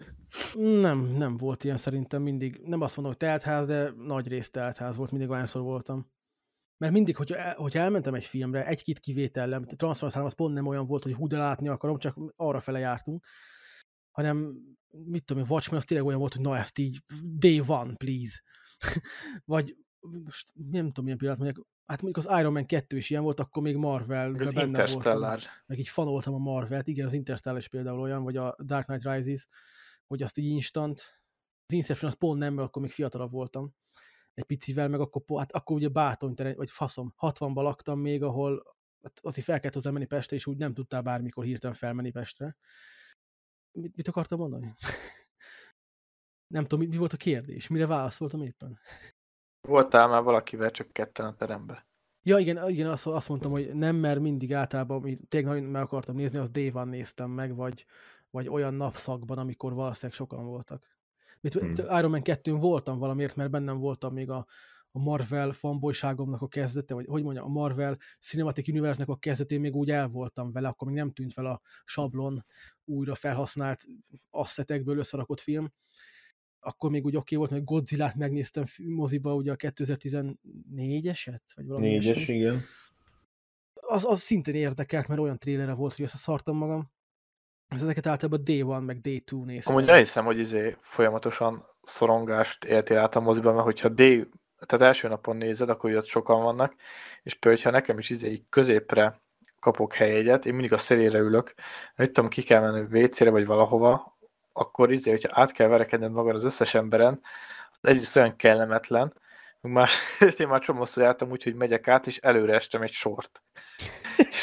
Nem, 0.53 1.15
nem 1.17 1.37
volt 1.37 1.63
ilyen 1.63 1.77
szerintem 1.77 2.21
mindig. 2.21 2.61
Nem 2.65 2.81
azt 2.81 2.95
mondom, 2.95 3.15
hogy 3.19 3.27
teltház, 3.29 3.67
de 3.67 3.93
nagy 4.05 4.27
rész 4.27 4.49
teltház 4.49 4.95
volt, 4.95 5.11
mindig 5.11 5.29
olyanszor 5.29 5.61
voltam. 5.61 6.13
Mert 6.77 6.93
mindig, 6.93 7.15
hogyha, 7.15 7.35
el, 7.35 7.55
hogyha 7.55 7.79
elmentem 7.79 8.13
egy 8.13 8.25
filmre, 8.25 8.65
egy-két 8.65 8.99
kivétellel, 8.99 9.59
Transformers 9.59 10.13
3 10.13 10.25
az 10.25 10.35
pont 10.35 10.53
nem 10.53 10.67
olyan 10.67 10.85
volt, 10.85 11.03
hogy 11.03 11.13
hú, 11.13 11.27
de 11.27 11.37
látni 11.37 11.67
akarom, 11.67 11.97
csak 11.97 12.17
arra 12.35 12.59
fele 12.59 12.79
jártunk, 12.79 13.25
hanem 14.11 14.57
mit 14.89 15.25
tudom 15.25 15.43
én, 15.43 15.49
Watchmen 15.49 15.79
az 15.79 15.85
tényleg 15.85 16.07
olyan 16.07 16.19
volt, 16.19 16.33
hogy 16.33 16.43
na 16.43 16.57
ezt 16.57 16.79
így, 16.79 17.03
day 17.21 17.61
one, 17.67 17.95
please. 17.95 18.41
Vagy 19.45 19.77
most 20.23 20.51
nem 20.53 20.85
tudom, 20.85 21.03
milyen 21.03 21.17
pillanat 21.17 21.39
mondjak, 21.39 21.65
hát 21.85 22.01
mondjuk 22.01 22.25
az 22.25 22.39
Iron 22.39 22.51
Man 22.51 22.65
2 22.65 22.97
is 22.97 23.09
ilyen 23.09 23.23
volt, 23.23 23.39
akkor 23.39 23.61
még 23.63 23.75
Marvel 23.75 24.33
Az 24.33 24.53
benne 24.53 24.77
voltam 24.77 24.93
Interstellar. 24.93 25.39
meg 25.65 25.79
így 25.79 25.87
fanoltam 25.87 26.33
a 26.33 26.37
Marvelt, 26.37 26.87
igen, 26.87 27.05
az 27.05 27.13
Interstellar 27.13 27.59
is 27.59 27.67
például 27.67 27.99
olyan, 27.99 28.23
vagy 28.23 28.37
a 28.37 28.55
Dark 28.63 28.85
Knight 28.85 29.03
Rises, 29.03 29.47
hogy 30.07 30.23
azt 30.23 30.37
így 30.37 30.45
instant, 30.45 30.99
az 31.65 31.73
Inception 31.73 32.11
az 32.11 32.17
pont 32.17 32.39
nem, 32.39 32.53
mert 32.53 32.67
akkor 32.67 32.81
még 32.81 32.91
fiatalabb 32.91 33.31
voltam, 33.31 33.73
egy 34.35 34.43
picivel, 34.43 34.87
meg 34.87 34.99
akkor, 34.99 35.39
hát 35.39 35.51
akkor 35.51 35.75
ugye 35.75 35.87
bátonytelen, 35.87 36.55
vagy 36.55 36.71
faszom, 36.71 37.13
60-ban 37.19 37.61
laktam 37.61 37.99
még, 37.99 38.23
ahol 38.23 38.75
hát 39.01 39.19
azért 39.21 39.45
fel 39.45 39.59
kellett 39.59 39.73
hozzá 39.73 39.91
menni 39.91 40.05
Pestre, 40.05 40.35
és 40.35 40.45
úgy 40.45 40.57
nem 40.57 40.73
tudtál 40.73 41.01
bármikor 41.01 41.43
hirtelen 41.43 41.75
felmenni 41.75 42.11
Pestre. 42.11 42.55
Mit, 43.71 43.95
mit 43.95 44.07
akartam 44.07 44.39
mondani? 44.39 44.73
nem 46.53 46.63
tudom, 46.63 46.79
mi, 46.79 46.85
mi 46.85 46.97
volt 46.97 47.13
a 47.13 47.17
kérdés, 47.17 47.67
mire 47.67 47.87
válaszoltam 47.87 48.41
éppen. 48.41 48.79
Voltál 49.67 50.07
már 50.07 50.23
valakivel 50.23 50.71
csak 50.71 50.93
ketten 50.93 51.25
a 51.25 51.35
teremben. 51.35 51.85
Ja, 52.23 52.37
igen, 52.37 52.69
igen 52.69 52.89
azt, 52.89 53.07
azt 53.07 53.29
mondtam, 53.29 53.51
hogy 53.51 53.73
nem, 53.73 53.95
mert 53.95 54.19
mindig 54.19 54.53
általában, 54.53 54.97
amit 54.97 55.27
tényleg 55.27 55.69
meg 55.69 55.81
akartam 55.81 56.15
nézni, 56.15 56.39
az 56.39 56.49
Day 56.49 56.71
néztem 56.83 57.31
meg, 57.31 57.55
vagy, 57.55 57.85
vagy 58.29 58.47
olyan 58.47 58.73
napszakban, 58.73 59.37
amikor 59.37 59.73
valószínűleg 59.73 60.15
sokan 60.15 60.45
voltak. 60.45 60.94
Mit, 61.53 61.79
Hmm. 61.79 61.97
Iron 61.97 62.09
Man 62.09 62.21
2 62.21 62.53
voltam 62.53 62.97
valamiért, 62.97 63.35
mert 63.35 63.49
bennem 63.49 63.77
voltam 63.77 64.13
még 64.13 64.29
a, 64.29 64.47
a 64.91 64.99
Marvel 64.99 65.51
fanboyságomnak 65.51 66.41
a 66.41 66.47
kezdete, 66.47 66.93
vagy 66.93 67.05
hogy 67.05 67.23
mondjam, 67.23 67.45
a 67.45 67.49
Marvel 67.49 67.97
Cinematic 68.19 68.67
Universe-nek 68.67 69.07
a 69.07 69.17
kezdetén 69.17 69.59
még 69.59 69.75
úgy 69.75 69.91
el 69.91 70.07
voltam 70.07 70.51
vele, 70.51 70.67
akkor 70.67 70.87
még 70.87 70.97
nem 70.97 71.11
tűnt 71.11 71.33
fel 71.33 71.45
a 71.45 71.61
sablon 71.83 72.45
újra 72.85 73.15
felhasznált 73.15 73.85
asszetekből 74.29 74.97
összerakott 74.97 75.39
film. 75.39 75.73
Akkor 76.59 76.89
még 76.89 77.05
úgy 77.05 77.15
oké 77.15 77.35
okay 77.35 77.37
volt, 77.37 77.49
hogy 77.49 77.63
Godzilla-t 77.75 78.15
megnéztem 78.15 78.63
moziba, 78.77 79.35
ugye 79.35 79.51
a 79.51 79.55
2014-eset, 79.55 81.41
vagy 81.55 81.65
valami 81.65 81.89
ilyesmi 81.89 82.33
igen. 82.33 82.63
az, 83.73 84.05
az 84.05 84.19
szintén 84.19 84.55
érdekelt, 84.55 85.07
mert 85.07 85.19
olyan 85.19 85.39
trélere 85.39 85.73
volt, 85.73 85.95
hogy 85.95 86.05
összeszartam 86.05 86.57
magam. 86.57 86.93
Ez 87.67 87.83
ezeket 87.83 88.07
általában 88.07 88.41
D1 88.45 88.85
meg 88.85 88.99
D2 89.03 89.45
néztem. 89.45 89.75
Amúgy 89.75 89.89
elhiszem, 89.89 90.25
hogy 90.25 90.39
izé 90.39 90.77
folyamatosan 90.81 91.65
szorongást 91.83 92.63
éltél 92.63 92.97
át 92.97 93.15
a 93.15 93.19
moziban, 93.19 93.53
mert 93.53 93.65
hogyha 93.65 93.89
D, 93.89 93.95
tehát 94.65 94.85
első 94.85 95.07
napon 95.07 95.37
nézed, 95.37 95.69
akkor 95.69 95.95
ott 95.95 96.05
sokan 96.05 96.43
vannak, 96.43 96.75
és 97.23 97.33
például, 97.33 97.63
ha 97.63 97.71
nekem 97.71 97.97
is 97.97 98.09
izé 98.09 98.45
középre 98.49 99.21
kapok 99.59 99.93
helyegyet, 99.93 100.45
én 100.45 100.53
mindig 100.53 100.73
a 100.73 100.77
szélére 100.77 101.17
ülök, 101.17 101.53
nem 101.95 102.07
tudom, 102.07 102.29
ki 102.29 102.41
kell 102.41 102.61
menni 102.61 103.01
WC-re 103.01 103.29
vagy 103.29 103.45
valahova, 103.45 104.17
akkor 104.53 104.91
izé, 104.91 105.11
hogyha 105.11 105.41
át 105.41 105.51
kell 105.51 105.67
verekedned 105.67 106.11
magad 106.11 106.35
az 106.35 106.43
összes 106.43 106.73
emberen, 106.73 107.21
az 107.81 107.89
egyrészt 107.89 108.15
olyan 108.15 108.35
kellemetlen, 108.35 109.13
másrészt 109.61 110.39
én 110.41 110.47
már 110.47 110.61
csomószor 110.61 111.03
jártam 111.03 111.31
úgy, 111.31 111.43
hogy 111.43 111.55
megyek 111.55 111.87
át, 111.87 112.07
és 112.07 112.17
előre 112.17 112.53
estem 112.53 112.81
egy 112.81 112.91
sort. 112.91 113.43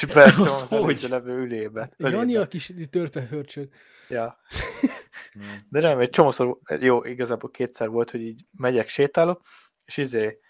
És 0.02 0.14
beestem 0.14 0.42
az 0.42 0.68
Hogy? 0.68 1.06
levő 1.08 1.38
ülébe. 1.38 1.92
Jani 1.96 2.36
a 2.36 2.48
kis 2.48 2.72
törpehörcsög. 2.90 3.68
Ja. 4.08 4.38
De 5.68 5.80
nem, 5.80 5.98
egy 5.98 6.10
csomószor, 6.10 6.58
jó, 6.80 7.04
igazából 7.04 7.50
kétszer 7.50 7.88
volt, 7.88 8.10
hogy 8.10 8.20
így 8.20 8.44
megyek, 8.50 8.88
sétálok, 8.88 9.42
és 9.84 9.96
izé 9.96 10.40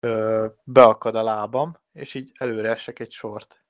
ö, 0.00 0.46
beakad 0.64 1.14
a 1.14 1.22
lábam, 1.22 1.80
és 1.92 2.14
így 2.14 2.32
előre 2.38 2.70
esek 2.70 2.98
egy 2.98 3.12
sort. 3.12 3.64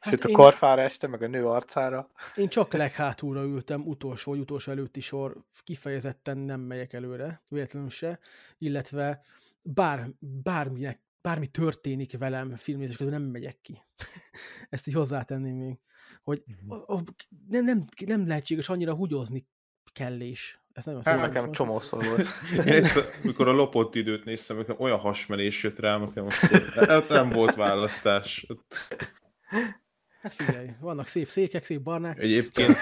Hát 0.00 0.12
Sőt, 0.12 0.24
a 0.24 0.28
én- 0.28 0.34
karfára 0.34 0.82
este, 0.82 1.06
meg 1.06 1.22
a 1.22 1.26
nő 1.26 1.46
arcára. 1.46 2.10
Én 2.34 2.48
csak 2.48 2.72
leghátulra 2.72 3.42
ültem, 3.42 3.86
utolsó 3.86 4.30
vagy 4.30 4.40
utolsó 4.40 4.72
előtti 4.72 5.00
sor, 5.00 5.36
kifejezetten 5.62 6.38
nem 6.38 6.60
megyek 6.60 6.92
előre, 6.92 7.42
véletlenül 7.48 7.90
se, 7.90 8.18
illetve 8.58 9.20
bár, 9.62 10.08
bárminek, 10.18 11.02
bármi 11.24 11.46
történik 11.46 12.18
velem 12.18 12.56
filmnézés 12.56 12.96
közben 12.96 13.20
nem 13.20 13.30
megyek 13.30 13.60
ki. 13.60 13.82
Ezt 14.70 14.86
így 14.86 14.94
hozzátenném 14.94 15.56
még, 15.56 15.78
hogy 16.22 16.42
a, 16.68 16.74
a, 16.74 17.02
nem, 17.48 17.64
nem, 17.64 17.78
nem 18.06 18.26
lehetséges 18.26 18.68
annyira 18.68 18.94
hugyozni 18.94 19.46
kellés. 19.92 20.62
Ez 20.72 20.84
nagyon 20.84 21.02
szép. 21.02 21.16
nekem 21.16 21.52
csomószor 21.52 22.04
volt. 22.04 22.26
Én 22.66 22.72
egyszer, 22.72 23.04
amikor 23.22 23.48
a 23.48 23.52
lopott 23.52 23.94
időt 23.94 24.24
néztem, 24.24 24.56
nekem 24.56 24.76
olyan 24.78 24.98
hasmenés 24.98 25.62
jött 25.62 25.78
rám, 25.78 26.00
nekem 26.00 26.24
akkor 26.24 26.62
hát 26.88 27.08
nem 27.08 27.30
volt 27.30 27.54
választás. 27.54 28.46
Hát 30.24 30.34
figyelj, 30.34 30.68
vannak 30.80 31.06
szép 31.06 31.26
székek, 31.26 31.64
szép 31.64 31.80
barnák. 31.80 32.18
Egyébként, 32.18 32.76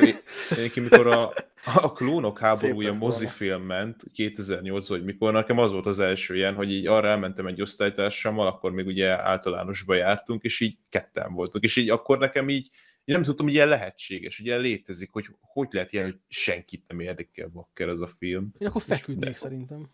egyébként 0.51 0.91
mikor 0.91 1.07
a, 1.07 1.33
a 1.65 1.93
klónok 1.93 2.39
háborúja 2.39 2.93
mozifilm 2.93 3.63
ment, 3.63 4.03
2008 4.15 4.89
vagy 4.89 5.05
mikor, 5.05 5.33
nekem 5.33 5.59
az 5.59 5.73
volt 5.73 5.87
az 5.87 5.99
első 5.99 6.37
ilyen, 6.37 6.55
hogy 6.55 6.73
így 6.73 6.87
arra 6.87 7.09
elmentem 7.09 7.47
egy 7.47 7.61
osztálytársammal, 7.63 8.47
akkor 8.47 8.73
még 8.73 8.87
ugye 8.87 9.23
általánosba 9.23 9.95
jártunk, 9.95 10.43
és 10.43 10.61
így 10.61 10.77
ketten 10.89 11.33
voltunk, 11.33 11.65
és 11.65 11.77
így 11.77 11.91
akkor 11.91 12.19
nekem 12.19 12.49
így, 12.49 12.69
így 13.05 13.15
nem 13.15 13.23
tudtam, 13.23 13.47
hogy 13.47 13.55
ilyen 13.55 13.69
lehetséges, 13.69 14.37
hogy 14.37 14.47
ilyen 14.47 14.61
létezik, 14.61 15.11
hogy 15.13 15.29
hogy 15.41 15.69
lehet 15.71 15.93
ilyen, 15.93 16.05
hogy 16.05 16.19
senkit 16.29 16.85
nem 16.89 17.01
érdekel 17.01 17.49
bakker 17.49 17.89
ez 17.89 18.01
a 18.01 18.11
film. 18.19 18.53
Én 18.59 18.69
akkor 18.69 18.83
feküdnék 18.83 19.31
de- 19.31 19.37
szerintem. 19.37 19.89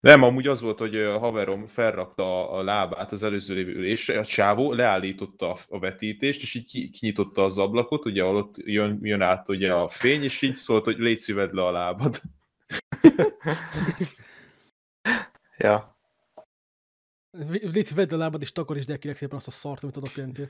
Nem, 0.00 0.22
amúgy 0.22 0.46
az 0.46 0.60
volt, 0.60 0.78
hogy 0.78 0.96
a 0.96 1.18
haverom 1.18 1.66
felrakta 1.66 2.50
a 2.50 2.62
lábát 2.62 3.12
az 3.12 3.22
előző 3.22 3.54
lévő 3.54 3.72
ülésre, 3.74 4.18
a 4.18 4.24
csávó 4.24 4.72
leállította 4.72 5.52
a- 5.68 5.78
vetítést, 5.78 6.42
és 6.42 6.54
így 6.54 6.66
ki- 6.66 6.90
kinyitotta 6.90 7.44
az 7.44 7.58
ablakot, 7.58 8.04
ugye, 8.04 8.22
ahol 8.22 8.36
ott 8.36 8.54
jön, 8.56 8.98
jön 9.02 9.22
át 9.22 9.48
ugye 9.48 9.72
a 9.74 9.88
fény, 9.88 10.22
és 10.22 10.42
így 10.42 10.56
szólt, 10.56 10.84
hogy 10.84 10.98
légy 10.98 11.18
szíved 11.18 11.54
le 11.54 11.64
a 11.64 11.70
lábad. 11.70 12.20
Ja. 15.58 15.98
Légy 17.60 17.94
vedd 17.94 18.14
a 18.14 18.16
lábad, 18.16 18.42
és 18.42 18.52
takarítsd 18.52 18.90
el 18.90 18.98
kérlek 18.98 19.16
szépen 19.16 19.36
azt 19.36 19.46
a 19.46 19.50
szart, 19.50 19.82
amit 19.82 19.96
adok 19.96 20.14
lentél. 20.14 20.46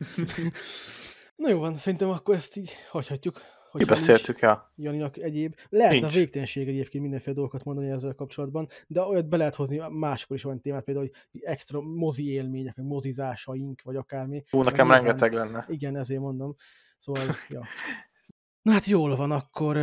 Na 1.36 1.48
jó 1.48 1.58
van, 1.58 1.76
szerintem 1.76 2.08
akkor 2.08 2.34
ezt 2.34 2.56
így 2.56 2.76
hagyhatjuk. 2.90 3.40
Hogyha 3.70 3.94
nincs 3.94 4.00
Kibeszéltük, 4.06 4.38
ja. 4.40 4.72
Janinak 4.76 5.16
egyéb. 5.16 5.54
Lehetne 5.68 5.98
Nincs. 6.00 6.14
végtelenség 6.14 6.68
egyébként 6.68 7.02
mindenféle 7.02 7.34
dolgokat 7.34 7.64
mondani 7.64 7.90
ezzel 7.90 8.14
kapcsolatban, 8.14 8.66
de 8.86 9.00
olyat 9.00 9.28
be 9.28 9.36
lehet 9.36 9.54
hozni 9.54 9.82
máskor 9.90 10.36
is 10.36 10.44
olyan 10.44 10.60
témát, 10.60 10.84
például, 10.84 11.10
hogy 11.30 11.40
extra 11.42 11.80
mozi 11.80 12.30
élmények, 12.30 12.76
meg 12.76 12.86
mozizásaink, 12.86 13.82
vagy 13.82 13.96
akármi. 13.96 14.42
Hú, 14.50 14.62
nekem 14.62 14.86
Nyilván- 14.86 15.04
rengeteg 15.04 15.32
lenne. 15.32 15.64
Igen, 15.68 15.96
ezért 15.96 16.20
mondom. 16.20 16.54
Szóval, 16.96 17.22
ja. 17.48 17.64
Na 18.62 18.72
hát 18.72 18.86
jól 18.86 19.16
van, 19.16 19.30
akkor 19.30 19.76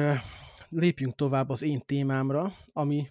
lépjünk 0.69 1.15
tovább 1.15 1.49
az 1.49 1.61
én 1.61 1.81
témámra, 1.85 2.53
ami 2.73 3.07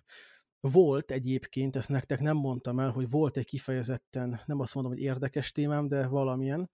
volt 0.68 1.10
egyébként, 1.10 1.76
ezt 1.76 1.88
nektek 1.88 2.20
nem 2.20 2.36
mondtam 2.36 2.80
el, 2.80 2.90
hogy 2.90 3.10
volt 3.10 3.36
egy 3.36 3.44
kifejezetten, 3.44 4.40
nem 4.46 4.60
azt 4.60 4.74
mondom, 4.74 4.92
hogy 4.92 5.02
érdekes 5.02 5.52
témám, 5.52 5.88
de 5.88 6.06
valamilyen. 6.06 6.70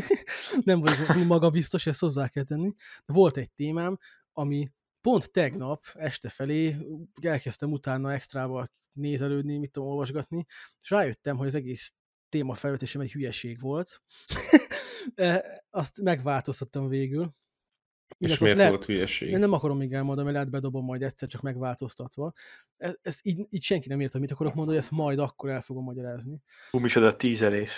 nem 0.64 0.80
vagyok 0.80 1.06
túl 1.06 1.24
magabiztos, 1.24 1.86
ezt 1.86 2.00
hozzá 2.00 2.28
kell 2.28 2.44
tenni. 2.44 2.72
De 3.04 3.14
volt 3.14 3.36
egy 3.36 3.52
témám, 3.52 3.98
ami 4.32 4.70
pont 5.00 5.30
tegnap 5.30 5.84
este 5.94 6.28
felé 6.28 6.76
elkezdtem 7.20 7.72
utána 7.72 8.12
extrával 8.12 8.70
nézelődni, 8.92 9.56
mit 9.56 9.70
tudom, 9.70 9.88
olvasgatni, 9.88 10.44
és 10.80 10.90
rájöttem, 10.90 11.36
hogy 11.36 11.46
az 11.46 11.54
egész 11.54 11.94
téma 12.28 12.54
felvetésem 12.54 13.00
egy 13.00 13.12
hülyeség 13.12 13.60
volt. 13.60 14.00
Eh, 15.14 15.40
Azt 15.70 16.00
megváltoztattam 16.00 16.88
végül. 16.88 17.34
És 18.18 18.38
miért 18.38 18.56
lehet- 18.56 18.72
volt 18.72 18.84
hülyeség? 18.84 19.30
én 19.30 19.38
nem 19.38 19.52
akarom 19.52 19.76
még 19.76 19.92
elmondani, 19.92 20.22
mert 20.22 20.34
lehet 20.34 20.50
bedobom 20.50 20.84
majd 20.84 21.02
egyszer 21.02 21.28
csak 21.28 21.42
megváltoztatva. 21.42 22.32
Ez, 22.76 22.96
ezt 23.02 23.20
így, 23.22 23.46
így 23.50 23.62
senki 23.62 23.88
nem 23.88 24.00
érte, 24.00 24.18
mit 24.18 24.30
akarok 24.30 24.54
mondani, 24.54 24.76
hogy 24.76 24.86
ezt 24.86 24.96
majd 24.96 25.18
akkor 25.18 25.50
el 25.50 25.60
fogom 25.60 25.84
magyarázni. 25.84 26.42
Hú, 26.70 26.78
micsoda 26.78 27.16
tízelés. 27.16 27.70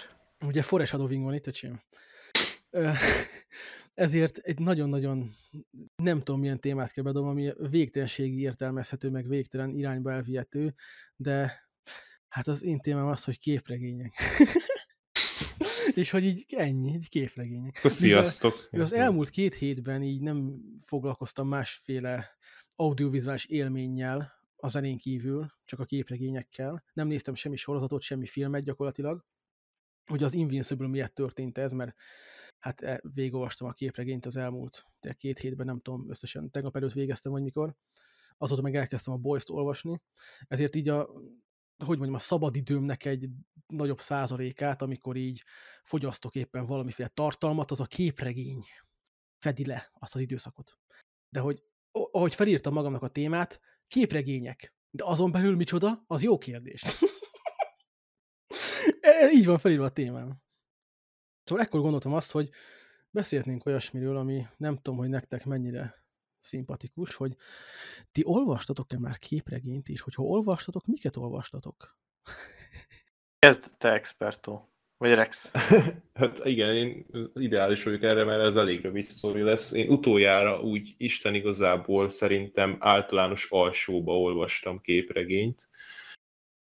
Ugye 0.45 0.63
Forest 0.63 0.91
Shadowing 0.91 1.25
van 1.25 1.35
itt, 1.35 1.47
öcsém. 1.47 1.81
Ezért 3.95 4.39
egy 4.39 4.59
nagyon-nagyon 4.59 5.35
nem 6.03 6.19
tudom 6.19 6.41
milyen 6.41 6.61
témát 6.61 6.93
kell 6.93 7.05
bedobom, 7.05 7.29
ami 7.29 7.53
végtelenségi 7.71 8.41
értelmezhető, 8.41 9.11
meg 9.11 9.29
végtelen 9.29 9.71
irányba 9.71 10.13
elvihető, 10.13 10.75
de 11.17 11.69
hát 12.29 12.49
az 12.49 12.63
én 12.63 12.81
témám 12.81 13.07
az, 13.07 13.25
hogy 13.25 13.39
képregények. 13.39 14.13
És 16.03 16.11
hogy 16.11 16.25
így 16.25 16.45
ennyi, 16.49 16.95
így 16.95 17.09
képregények. 17.09 17.77
Akkor 17.79 17.93
sziasztok! 17.93 18.69
Mivel 18.71 18.87
az 18.87 18.93
elmúlt 18.93 19.31
két 19.31 19.55
hétben 19.55 20.03
így 20.03 20.21
nem 20.21 20.61
foglalkoztam 20.87 21.49
másféle 21.49 22.37
audiovizuális 22.71 23.45
élménnyel 23.45 24.33
a 24.57 24.69
zenén 24.69 24.99
kívül, 24.99 25.47
csak 25.65 25.81
a 25.81 25.85
képregényekkel. 25.85 26.85
Nem 26.93 27.07
néztem 27.07 27.35
semmi 27.35 27.57
sorozatot, 27.57 28.03
semmi 28.03 28.27
filmet 28.27 28.63
gyakorlatilag. 28.63 29.25
Ugye 30.11 30.25
az 30.25 30.35
Invincible 30.35 30.89
miatt 30.89 31.15
történt 31.15 31.59
ez, 31.59 31.73
mert 31.73 31.95
hát 32.59 32.81
e- 32.81 33.01
végigolvastam 33.15 33.69
a 33.69 33.73
képregényt 33.73 34.27
az 34.27 34.37
elmúlt 34.37 34.85
de 35.07 35.13
két 35.13 35.39
hétben, 35.39 35.67
nem 35.67 35.81
tudom, 35.81 36.11
összesen 36.11 36.51
tegnap 36.51 36.77
előtt 36.77 36.93
végeztem, 36.93 37.33
vagy 37.33 37.43
mikor. 37.43 37.75
Azóta 38.39 38.63
meg 38.63 38.77
elkezdtem 38.77 39.15
a 39.15 39.17
Boys-t 39.17 39.51
olvasni. 39.51 40.01
Ezért 40.49 40.75
így 40.75 40.89
a, 40.89 41.11
hogy 41.85 41.97
mondjam, 41.97 42.15
a 42.15 42.19
szabadidőmnek 42.19 43.05
egy 43.05 43.29
nagyobb 43.67 44.01
százalékát, 44.01 44.83
amikor 44.83 45.17
így 45.17 45.45
fogyasztok 45.83 46.35
éppen 46.35 46.67
valamiféle 46.67 47.09
tartalmat, 47.09 47.71
az 47.71 47.81
a 47.81 47.87
képregény 47.87 48.65
fedi 49.39 49.65
le 49.65 49.91
azt 49.95 50.15
az 50.15 50.21
időszakot. 50.21 50.79
De 51.29 51.41
hogy 51.41 51.63
ahogy 51.91 52.35
felírtam 52.35 52.73
magamnak 52.73 53.03
a 53.03 53.09
témát, 53.09 53.61
képregények. 53.87 54.75
De 54.91 55.05
azon 55.05 55.31
belül 55.31 55.57
micsoda? 55.57 56.05
Az 56.07 56.23
jó 56.23 56.39
kérdés. 56.39 56.83
E- 59.01 59.31
Így 59.31 59.47
van 59.47 59.59
felírva 59.59 59.85
a 59.85 59.93
témám. 59.93 60.43
Szóval 61.43 61.65
ekkor 61.65 61.81
gondoltam 61.81 62.13
azt, 62.13 62.31
hogy 62.31 62.51
beszélhetnénk 63.11 63.67
olyasmiről, 63.67 64.17
ami 64.17 64.47
nem 64.57 64.77
tudom, 64.77 64.99
hogy 64.99 65.09
nektek 65.09 65.45
mennyire 65.45 66.06
szimpatikus, 66.47 67.15
hogy 67.15 67.37
ti 68.13 68.23
olvastatok-e 68.25 68.99
már 68.99 69.19
képregényt, 69.19 69.89
és 69.89 70.01
hogyha 70.01 70.23
olvastatok, 70.23 70.87
miket 70.87 71.17
olvastatok? 71.17 71.99
Kezd 73.39 73.71
te 73.79 73.93
expertó. 73.93 74.71
Vagy 74.99 75.15
Rex. 75.15 75.51
Hát 76.15 76.45
igen, 76.45 76.75
én 76.75 77.07
ideális 77.35 77.83
vagyok 77.85 78.03
erre, 78.03 78.25
mert 78.25 78.43
ez 78.43 78.57
elég 78.57 78.81
rövid 78.81 79.05
sztori 79.05 79.43
lesz. 79.43 79.73
Én 79.73 79.91
utoljára 79.91 80.61
úgy 80.61 80.95
Isten 80.97 81.35
igazából 81.35 82.11
szerintem 82.11 82.77
általános 82.79 83.47
alsóba 83.51 84.21
olvastam 84.21 84.81
képregényt, 84.81 85.69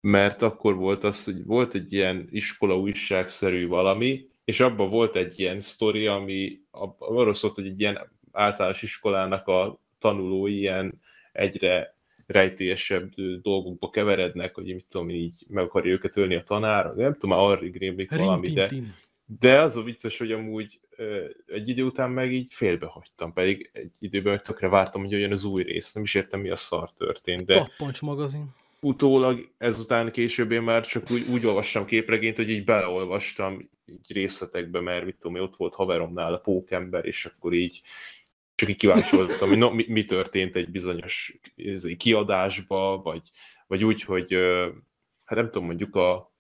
mert 0.00 0.42
akkor 0.42 0.76
volt 0.76 1.04
az, 1.04 1.24
hogy 1.24 1.44
volt 1.44 1.74
egy 1.74 1.92
ilyen 1.92 2.28
iskola 2.30 2.78
újságszerű 2.78 3.66
valami, 3.66 4.28
és 4.44 4.60
abban 4.60 4.90
volt 4.90 5.16
egy 5.16 5.38
ilyen 5.38 5.60
sztori, 5.60 6.06
ami 6.06 6.60
arról 6.98 7.34
szólt, 7.34 7.54
hogy 7.54 7.66
egy 7.66 7.80
ilyen 7.80 8.12
általános 8.32 8.82
iskolának 8.82 9.46
a 9.46 9.80
tanulói 9.98 10.58
ilyen 10.58 11.00
egyre 11.32 11.94
rejtélyesebb 12.26 13.10
dolgokba 13.42 13.90
keverednek, 13.90 14.54
hogy 14.54 14.64
mit 14.64 14.86
tudom, 14.88 15.10
így 15.10 15.34
meg 15.48 15.64
akarja 15.64 15.92
őket 15.92 16.16
ölni 16.16 16.34
a 16.34 16.42
tanár, 16.42 16.94
nem 16.94 17.12
tudom, 17.12 17.30
már 17.30 17.46
arra 17.46 17.66
rémlik 17.72 18.16
valami, 18.16 18.50
de, 18.50 18.70
de 19.38 19.60
az 19.60 19.76
a 19.76 19.82
vicces, 19.82 20.18
hogy 20.18 20.32
amúgy 20.32 20.80
egy 21.46 21.68
idő 21.68 21.84
után 21.84 22.10
meg 22.10 22.32
így 22.32 22.52
félbehagytam, 22.52 23.32
pedig 23.32 23.70
egy 23.72 23.94
időben 23.98 24.42
tökre 24.42 24.68
vártam, 24.68 25.02
hogy 25.02 25.10
jön 25.10 25.32
az 25.32 25.44
új 25.44 25.62
rész, 25.62 25.92
nem 25.92 26.02
is 26.02 26.14
értem, 26.14 26.40
mi 26.40 26.50
a 26.50 26.56
szar 26.56 26.92
történt, 26.92 27.44
de 27.44 27.54
Tappancs 27.54 28.02
magazin. 28.02 28.54
utólag 28.80 29.50
ezután 29.58 30.12
később 30.12 30.50
én 30.50 30.62
már 30.62 30.86
csak 30.86 31.10
úgy, 31.10 31.22
úgy 31.32 31.46
olvastam 31.46 31.84
képregényt, 31.84 32.36
hogy 32.36 32.50
így 32.50 32.64
beleolvastam 32.64 33.70
így 33.86 34.12
részletekbe, 34.12 34.80
mert 34.80 35.04
mit 35.04 35.16
tudom, 35.18 35.42
ott 35.42 35.56
volt 35.56 35.74
haveromnál 35.74 36.34
a 36.34 36.38
pókember, 36.38 37.04
és 37.04 37.24
akkor 37.24 37.52
így 37.52 37.80
csak 38.60 38.68
így 38.68 38.76
kíváncsi 38.76 39.16
voltam, 39.16 39.48
hogy 39.48 39.58
no, 39.58 39.70
mi, 39.70 39.84
mi 39.88 40.04
történt 40.04 40.56
egy 40.56 40.70
bizonyos 40.70 41.38
kiadásba, 41.96 43.00
vagy, 43.02 43.30
vagy 43.66 43.84
úgy, 43.84 44.02
hogy 44.02 44.34
hát 45.24 45.38
nem 45.38 45.44
tudom, 45.44 45.64
mondjuk 45.64 45.96
a, 45.96 46.34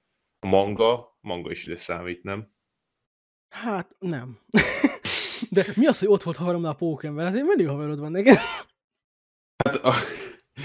manga, 0.46 1.18
manga 1.20 1.50
is 1.50 1.66
ide 1.66 1.76
számít, 1.76 2.22
nem? 2.22 2.52
Hát 3.48 3.96
nem. 3.98 4.38
De 5.50 5.64
mi 5.76 5.86
az, 5.86 5.98
hogy 5.98 6.08
ott 6.08 6.22
volt 6.22 6.36
haveromnál 6.36 6.70
a 6.70 6.74
pókember? 6.74 7.26
Azért 7.26 7.46
menő 7.46 7.64
haverod 7.64 8.00
van 8.00 8.10
neked. 8.10 8.36
Hát 9.64 9.76
a, 9.76 9.94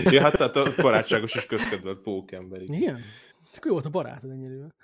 ja, 0.04 0.22
hát 0.22 0.38
tehát 0.38 0.56
a 0.56 0.74
barátságos 0.82 1.36
és 1.36 1.46
közkedvelt 1.46 2.02
pókember. 2.02 2.62
Igen. 2.62 2.82
igen. 2.82 3.02
Akkor 3.56 3.66
jó 3.66 3.72
volt 3.72 3.86
a 3.86 3.90
barátod 3.90 4.32
ennyire. 4.32 4.76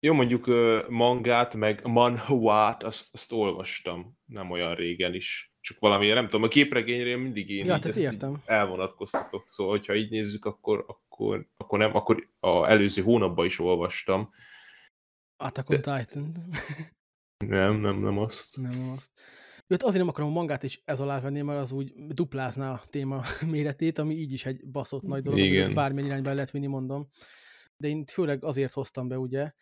Jó, 0.00 0.12
mondjuk 0.12 0.46
mangát, 0.88 1.54
meg 1.54 1.86
manhuát, 1.86 2.82
azt, 2.82 3.14
azt 3.14 3.32
olvastam 3.32 4.18
nem 4.24 4.50
olyan 4.50 4.74
régen 4.74 5.14
is. 5.14 5.55
Csak 5.66 5.78
valami, 5.78 6.08
nem 6.08 6.24
tudom, 6.24 6.42
a 6.42 6.48
képregényre 6.48 7.16
mindig 7.16 7.50
én 7.50 7.66
ja, 7.66 7.76
így 7.76 7.86
ezt 7.86 7.96
értem. 7.96 8.42
elvonatkoztatok. 8.44 9.44
Szóval, 9.48 9.72
hogyha 9.72 9.94
így 9.94 10.10
nézzük, 10.10 10.44
akkor, 10.44 10.84
akkor, 10.88 11.48
akkor 11.56 11.78
nem, 11.78 11.96
akkor 11.96 12.28
a 12.40 12.66
előző 12.70 13.02
hónapban 13.02 13.44
is 13.46 13.58
olvastam. 13.58 14.30
Attack 15.36 15.70
on 15.70 15.80
De... 15.80 15.98
Titan. 15.98 16.32
Nem, 17.46 17.76
nem, 17.80 18.00
nem 18.00 18.18
azt. 18.18 18.56
Nem, 18.56 18.70
nem 18.70 18.90
azt. 18.90 19.10
Jött 19.66 19.82
azért 19.82 19.98
nem 19.98 20.08
akarom 20.08 20.30
a 20.30 20.32
mangát 20.32 20.62
is 20.62 20.82
ez 20.84 21.00
alá 21.00 21.20
venni, 21.20 21.42
mert 21.42 21.60
az 21.60 21.72
úgy 21.72 21.92
duplázná 22.08 22.72
a 22.72 22.82
téma 22.90 23.22
méretét, 23.50 23.98
ami 23.98 24.14
így 24.14 24.32
is 24.32 24.46
egy 24.46 24.66
baszott 24.66 25.02
nagy 25.02 25.22
dolog, 25.22 25.38
Igen. 25.38 25.74
bármilyen 25.74 26.08
irányba 26.08 26.32
lehet 26.32 26.50
vinni, 26.50 26.66
mondom. 26.66 27.08
De 27.76 27.88
én 27.88 28.04
főleg 28.04 28.44
azért 28.44 28.72
hoztam 28.72 29.08
be, 29.08 29.18
ugye, 29.18 29.52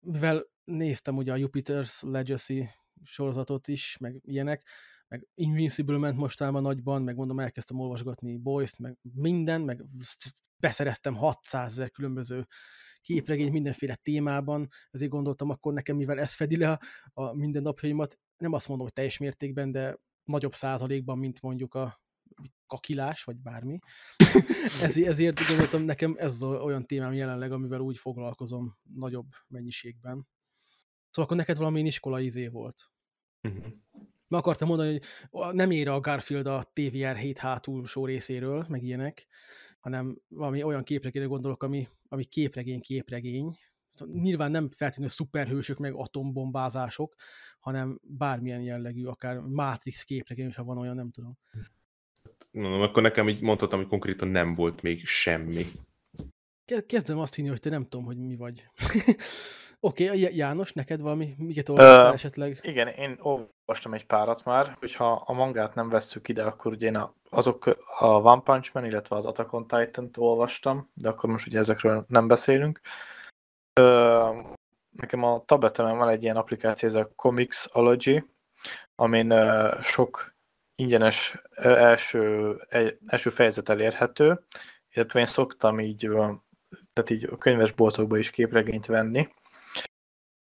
mivel 0.00 0.46
néztem 0.64 1.16
ugye 1.16 1.32
a 1.32 1.36
Jupiter's 1.36 2.02
Legacy 2.02 2.68
sorozatot 3.02 3.68
is, 3.68 3.96
meg 4.00 4.20
ilyenek, 4.24 4.68
meg 5.08 5.28
Invincible 5.34 5.98
ment 5.98 6.16
mostában 6.16 6.62
nagyban, 6.62 7.02
meg 7.02 7.16
mondom, 7.16 7.40
elkezdtem 7.40 7.80
olvasgatni 7.80 8.36
Boys-t, 8.36 8.78
meg 8.78 8.98
minden, 9.14 9.60
meg 9.60 9.84
beszereztem 10.56 11.14
600 11.14 11.70
ezer 11.70 11.90
különböző 11.90 12.46
képregényt 13.00 13.52
mindenféle 13.52 13.94
témában, 13.94 14.68
ezért 14.90 15.10
gondoltam 15.10 15.50
akkor 15.50 15.72
nekem, 15.72 15.96
mivel 15.96 16.18
ez 16.18 16.34
fedi 16.34 16.56
le 16.56 16.70
a, 16.70 16.78
a 17.12 17.34
mindennapjaimat, 17.34 18.18
nem 18.36 18.52
azt 18.52 18.68
mondom, 18.68 18.86
hogy 18.86 18.94
teljes 18.94 19.18
mértékben, 19.18 19.72
de 19.72 19.98
nagyobb 20.24 20.54
százalékban, 20.54 21.18
mint 21.18 21.40
mondjuk 21.40 21.74
a 21.74 22.00
kakilás, 22.66 23.24
vagy 23.24 23.36
bármi. 23.36 23.78
ezért, 24.82 25.08
ezért 25.08 25.46
gondoltam, 25.48 25.82
nekem 25.82 26.14
ez 26.18 26.32
az 26.32 26.42
olyan 26.42 26.86
témám 26.86 27.12
jelenleg, 27.12 27.52
amivel 27.52 27.80
úgy 27.80 27.98
foglalkozom 27.98 28.78
nagyobb 28.94 29.26
mennyiségben. 29.46 30.28
Szóval 31.10 31.24
akkor 31.24 31.36
neked 31.36 31.56
valami 31.56 31.80
iskolai 31.80 32.24
izé 32.24 32.48
volt. 32.48 32.90
Uh-huh. 33.48 33.64
Meg 34.28 34.40
akartam 34.40 34.68
mondani, 34.68 35.00
hogy 35.30 35.54
nem 35.54 35.70
ér 35.70 35.88
a 35.88 36.00
Garfield 36.00 36.46
a 36.46 36.62
TVR 36.72 37.16
7 37.16 37.38
hátulsó 37.38 38.06
részéről, 38.06 38.66
meg 38.68 38.82
ilyenek, 38.82 39.26
hanem 39.80 40.18
valami 40.28 40.62
olyan 40.62 40.82
képregényre 40.82 41.28
gondolok, 41.28 41.62
ami, 41.62 41.88
ami 42.08 42.24
képregény, 42.24 42.80
képregény. 42.80 43.56
Szóval 43.92 44.14
nyilván 44.14 44.50
nem 44.50 44.70
feltétlenül 44.70 45.12
szuperhősök, 45.12 45.78
meg 45.78 45.94
atombombázások, 45.94 47.14
hanem 47.58 48.00
bármilyen 48.02 48.62
jellegű, 48.62 49.04
akár 49.04 49.38
Matrix 49.38 50.02
képregény, 50.02 50.52
ha 50.52 50.64
van 50.64 50.78
olyan, 50.78 50.94
nem 50.94 51.10
tudom. 51.10 51.38
Mondom, 52.50 52.80
akkor 52.80 53.02
nekem 53.02 53.28
így 53.28 53.40
mondhatom, 53.40 53.78
hogy 53.78 53.88
konkrétan 53.88 54.28
nem 54.28 54.54
volt 54.54 54.82
még 54.82 55.06
semmi. 55.06 55.66
Kezdem 56.86 57.18
azt 57.18 57.34
hinni, 57.34 57.48
hogy 57.48 57.60
te 57.60 57.70
nem 57.70 57.82
tudom, 57.82 58.04
hogy 58.04 58.16
mi 58.16 58.36
vagy. 58.36 58.64
Oké, 59.82 60.06
okay, 60.06 60.36
János, 60.36 60.72
neked 60.72 61.00
valami, 61.00 61.34
miket 61.38 61.68
olvastál 61.68 62.06
uh, 62.06 62.12
esetleg? 62.12 62.58
Igen, 62.62 62.88
én 62.88 63.18
olvastam 63.20 63.94
egy 63.94 64.06
párat 64.06 64.44
már, 64.44 64.76
hogyha 64.78 65.12
a 65.12 65.32
mangát 65.32 65.74
nem 65.74 65.88
vesszük 65.88 66.28
ide, 66.28 66.44
akkor 66.44 66.72
ugye 66.72 66.86
én 66.86 66.96
a, 66.96 67.14
azok 67.30 67.66
a 67.98 68.06
One 68.06 68.40
Punch 68.40 68.70
Man, 68.74 68.84
illetve 68.84 69.16
az 69.16 69.24
Attack 69.24 69.52
on 69.52 69.66
Titan-t 69.66 70.16
olvastam, 70.16 70.90
de 70.94 71.08
akkor 71.08 71.30
most 71.30 71.46
ugye 71.46 71.58
ezekről 71.58 72.04
nem 72.08 72.28
beszélünk. 72.28 72.80
Uh, 73.80 74.36
nekem 74.90 75.22
a 75.22 75.42
tabletemen 75.44 75.96
van 75.96 76.08
egy 76.08 76.22
ilyen 76.22 76.36
applikáció, 76.36 76.88
ez 76.88 76.94
a 76.94 77.12
Comixology, 77.16 78.24
amin 78.94 79.32
uh, 79.32 79.82
sok 79.82 80.34
ingyenes 80.74 81.42
uh, 81.56 81.64
első, 81.64 82.54
egy, 82.68 82.98
első 83.06 83.30
fejezet 83.30 83.68
elérhető, 83.68 84.44
illetve 84.92 85.20
én 85.20 85.26
szoktam 85.26 85.80
így, 85.80 86.08
tehát 86.92 87.10
így 87.10 87.24
a 87.24 87.38
könyvesboltokba 87.38 88.18
is 88.18 88.30
képregényt 88.30 88.86
venni, 88.86 89.28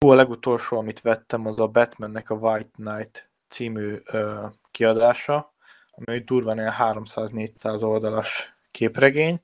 a 0.07 0.13
legutolsó, 0.13 0.77
amit 0.77 1.01
vettem, 1.01 1.45
az 1.45 1.59
a 1.59 1.67
Batmannek 1.67 2.29
a 2.29 2.35
White 2.35 2.69
Knight 2.75 3.29
című 3.47 3.95
ö, 4.05 4.45
kiadása, 4.71 5.53
ami 5.91 6.19
durván 6.19 6.57
ilyen 6.57 6.73
300-400 6.79 7.83
oldalas 7.83 8.55
képregény. 8.71 9.41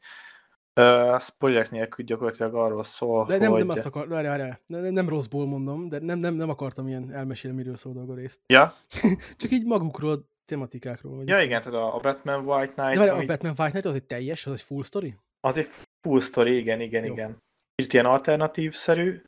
Uh, 0.80 1.20
spoilerek 1.20 1.72
nélkül 1.72 2.06
gyakorlatilag 2.06 2.56
arról 2.56 2.84
szól, 2.84 3.26
de 3.26 3.38
nem, 3.38 3.52
hogy... 3.52 3.60
nem 3.60 3.70
azt 3.70 3.86
akar, 3.86 4.08
várj, 4.08 4.28
várj, 4.28 4.42
nem, 4.66 4.84
nem 4.84 5.10
rosszból 5.10 5.46
mondom, 5.46 5.90
de 5.90 6.00
nem, 6.00 6.20
nem, 6.20 6.34
nem 6.34 6.50
akartam 6.50 6.88
ilyen 6.88 7.14
elmesélni, 7.14 7.58
miről 7.58 7.76
szól 7.76 7.94
dolga 7.94 8.14
részt. 8.14 8.42
Ja? 8.48 8.76
Csak 9.38 9.52
így 9.52 9.66
magukról, 9.66 10.30
tematikákról. 10.46 11.16
Vagy 11.16 11.28
ja, 11.28 11.42
igen, 11.42 11.62
tehát 11.62 11.94
a 11.94 12.00
Batman 12.02 12.46
White 12.46 12.74
Knight... 12.74 12.94
De 12.94 12.98
várj, 12.98 13.10
ami... 13.10 13.24
a 13.24 13.26
Batman 13.26 13.54
White 13.58 13.70
Knight 13.70 13.86
az 13.86 13.96
egy 13.96 14.04
teljes, 14.04 14.46
az 14.46 14.52
egy 14.52 14.62
full 14.62 14.84
story? 14.84 15.16
Az 15.40 15.58
egy 15.58 15.70
full 16.02 16.22
story, 16.22 16.58
igen, 16.58 16.82
igen, 16.82 17.06
Jó. 17.06 17.14
igen. 17.14 17.44
Itt 17.76 17.94
ilyen 17.94 18.06
alternatív-szerű, 18.06 19.22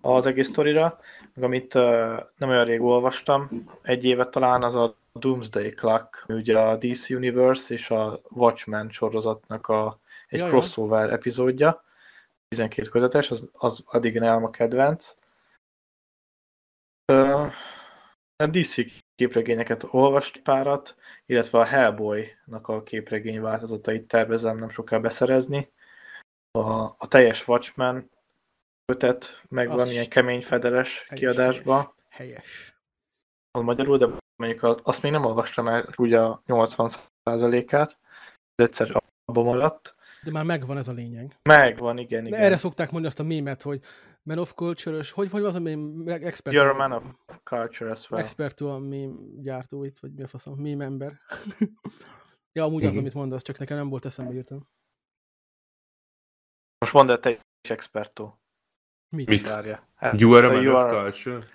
az 0.00 0.26
egész 0.26 0.48
sztorira, 0.48 1.00
meg 1.34 1.44
amit 1.44 1.74
uh, 1.74 1.82
nem 2.36 2.48
olyan 2.48 2.64
rég 2.64 2.80
olvastam, 2.82 3.64
egy 3.82 4.04
évet 4.04 4.30
talán 4.30 4.62
az 4.62 4.74
a 4.74 4.96
Doomsday 5.12 5.70
Clock, 5.70 6.24
ugye 6.28 6.58
a 6.58 6.76
DC 6.76 7.10
Universe 7.10 7.74
és 7.74 7.90
a 7.90 8.18
Watchmen 8.30 8.90
sorozatnak 8.90 9.68
a, 9.68 9.98
egy 10.28 10.38
Jaj, 10.38 10.48
crossover 10.48 11.12
epizódja, 11.12 11.84
12 12.48 12.88
kötetes, 12.88 13.30
az, 13.30 13.50
az 13.52 13.82
addig 13.86 14.18
nem 14.18 14.44
a 14.44 14.50
kedvenc. 14.50 15.14
Uh, 17.12 17.52
a 18.36 18.46
DC 18.46 18.74
képregényeket 19.16 19.86
olvast 19.90 20.42
párat, 20.42 20.96
illetve 21.26 21.58
a 21.58 21.64
Hellboy-nak 21.64 22.68
a 22.68 22.82
képregény 22.82 23.40
változatait 23.40 24.08
tervezem 24.08 24.58
nem 24.58 24.68
soká 24.68 24.98
beszerezni. 24.98 25.72
A, 26.50 26.82
a 26.82 27.08
teljes 27.08 27.48
Watchmen 27.48 28.10
kötet 28.84 29.42
megvan 29.48 29.80
az 29.80 29.90
ilyen 29.90 30.08
kemény 30.08 30.42
fedeles 30.42 31.04
helyes, 31.08 31.20
kiadásban. 31.20 31.94
Helyes. 32.10 32.78
Az 33.50 33.62
magyarul, 33.62 33.98
de 33.98 34.08
mondjuk 34.36 34.80
azt 34.82 35.02
még 35.02 35.12
nem 35.12 35.24
olvastam 35.24 35.68
el 35.68 35.88
ugye 35.96 36.20
a 36.20 36.42
80%-át, 36.46 37.98
de 38.54 38.64
egyszer 38.64 39.02
abban 39.24 39.44
maradt. 39.44 39.94
De 40.22 40.30
már 40.30 40.44
megvan 40.44 40.76
ez 40.76 40.88
a 40.88 40.92
lényeg. 40.92 41.38
Megvan, 41.42 41.98
igen, 41.98 42.26
igen. 42.26 42.38
De 42.38 42.44
erre 42.44 42.56
szokták 42.56 42.86
mondani 42.86 43.06
azt 43.06 43.20
a 43.20 43.22
mémet, 43.22 43.62
hogy 43.62 43.80
man 44.22 44.38
of 44.38 44.54
culture 44.54 45.04
hogy, 45.12 45.30
hogy 45.30 45.44
az 45.44 45.54
a 45.54 45.60
mém 45.60 46.02
expert? 46.06 46.56
You're 46.56 46.70
a 46.70 46.76
man 46.76 46.92
of 46.92 47.04
culture 47.42 47.90
as 47.90 48.10
well. 48.10 48.20
Expert 48.22 48.60
a 48.60 48.78
mém 48.78 49.40
gyártó 49.40 49.84
itt, 49.84 49.98
vagy 49.98 50.12
mi 50.14 50.22
a 50.22 50.26
faszom, 50.26 50.58
mém 50.58 50.80
ember. 50.80 51.20
ja, 52.58 52.64
amúgy 52.64 52.78
mm-hmm. 52.78 52.88
az, 52.88 52.94
mhm. 52.94 53.04
amit 53.04 53.14
mondasz, 53.14 53.42
csak 53.42 53.58
nekem 53.58 53.76
nem 53.76 53.88
volt 53.88 54.04
eszembe 54.04 54.34
írtam. 54.34 54.68
Most 56.78 56.92
mondd 56.92 57.10
el 57.10 57.20
te 57.20 57.30
is 57.30 57.70
expertó. 57.70 58.43
Mit? 59.14 59.28
Mit? 59.28 59.48
Várja. 59.48 59.88
Hát, 59.94 60.20
you 60.20 60.32
are 60.32 60.46
a 60.46 60.52
man 60.52 60.66
of 60.66 60.90
culture? 60.90 61.46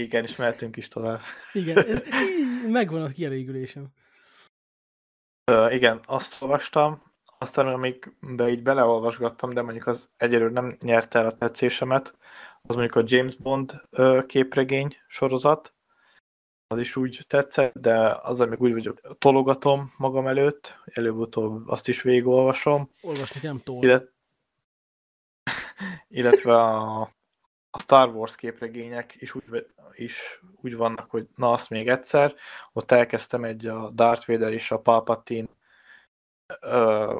Igen, 0.00 0.22
és 0.22 0.36
mehetünk 0.36 0.76
is 0.76 0.88
tovább. 0.88 1.20
Igen, 1.52 2.02
megvan 2.78 3.02
a 3.02 3.08
kielégülésem. 3.08 3.86
Uh, 5.50 5.74
igen, 5.74 6.00
azt 6.06 6.42
olvastam, 6.42 7.02
aztán 7.38 7.66
amikbe 7.66 8.48
így 8.48 8.62
beleolvasgattam, 8.62 9.54
de 9.54 9.62
mondjuk 9.62 9.86
az 9.86 10.08
egyelőre 10.16 10.52
nem 10.52 10.76
nyerte 10.80 11.18
el 11.18 11.26
a 11.26 11.36
tetszésemet, 11.36 12.14
az 12.62 12.74
mondjuk 12.74 12.96
a 12.96 13.04
James 13.06 13.36
Bond 13.36 13.82
uh, 13.90 14.26
képregény 14.26 14.96
sorozat, 15.08 15.74
az 16.68 16.78
is 16.78 16.96
úgy 16.96 17.20
tetszett, 17.28 17.78
de 17.78 18.18
az, 18.22 18.40
amíg 18.40 18.60
úgy 18.60 18.72
vagyok, 18.72 19.00
tologatom 19.18 19.92
magam 19.96 20.26
előtt, 20.26 20.74
előbb-utóbb 20.84 21.68
azt 21.68 21.88
is 21.88 22.02
végigolvasom. 22.02 22.90
Olvasni 23.02 23.40
nem 23.42 23.60
tol. 23.64 23.82
Illet, 23.82 24.12
illetve 26.08 26.54
a, 26.54 27.00
a 27.70 27.80
Star 27.80 28.08
Wars 28.08 28.34
képregények 28.34 29.14
is 29.14 29.34
úgy, 29.34 29.66
is 29.92 30.40
úgy 30.62 30.76
vannak, 30.76 31.10
hogy 31.10 31.28
na 31.34 31.52
azt 31.52 31.70
még 31.70 31.88
egyszer. 31.88 32.34
Ott 32.72 32.90
elkezdtem 32.90 33.44
egy 33.44 33.66
a 33.66 33.90
Darth 33.90 34.26
Vader 34.26 34.52
és 34.52 34.70
a 34.70 34.80
Palpatine 34.80 35.48
ö, 36.60 37.16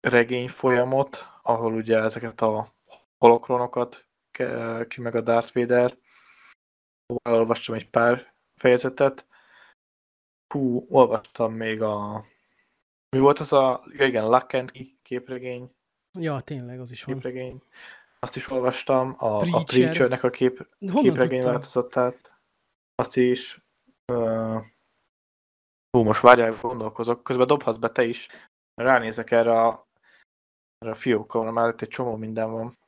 regény 0.00 0.48
folyamot, 0.48 1.28
ahol 1.42 1.72
ugye 1.72 1.98
ezeket 1.98 2.40
a 2.40 2.72
holokronokat 3.18 4.04
ki 4.88 5.00
meg 5.00 5.14
a 5.14 5.20
Darth 5.20 5.54
Vader. 5.54 5.96
Olvastam 7.28 7.74
egy 7.74 7.90
pár 7.90 8.34
fejezetet. 8.56 9.26
Hú, 10.54 10.86
olvastam 10.88 11.52
még 11.52 11.82
a... 11.82 12.24
Mi 13.08 13.18
volt 13.18 13.38
az 13.38 13.52
a... 13.52 13.82
Ja, 13.90 14.06
igen, 14.06 14.28
Luck 14.28 14.72
képregény 15.02 15.74
Ja, 16.18 16.40
tényleg, 16.40 16.80
az 16.80 16.90
is 16.90 17.04
van. 17.04 17.14
Képregény. 17.14 17.62
azt 18.18 18.36
is 18.36 18.50
olvastam, 18.50 19.14
a, 19.18 19.26
a 19.26 19.38
Preacher. 19.38 19.64
Preachernek 19.64 20.22
a 20.22 20.30
kép, 20.30 20.68
Honnan 20.78 21.02
képregény 21.02 21.40
tudtam? 21.40 21.52
változatát, 21.52 22.38
azt 22.94 23.16
is. 23.16 23.62
Uh, 24.12 24.62
hú, 25.90 26.02
most 26.02 26.20
várjál, 26.20 26.58
gondolkozok. 26.60 27.22
Közben 27.22 27.46
dobhatsz 27.46 27.76
be 27.76 27.90
te 27.90 28.04
is. 28.04 28.28
Ránézek 28.74 29.30
erre 29.30 29.60
a, 29.60 29.88
erre 30.78 30.92
a 30.92 30.94
fiókon, 30.94 31.52
mellett 31.52 31.80
egy 31.80 31.88
csomó 31.88 32.16
minden 32.16 32.50
van. 32.50 32.78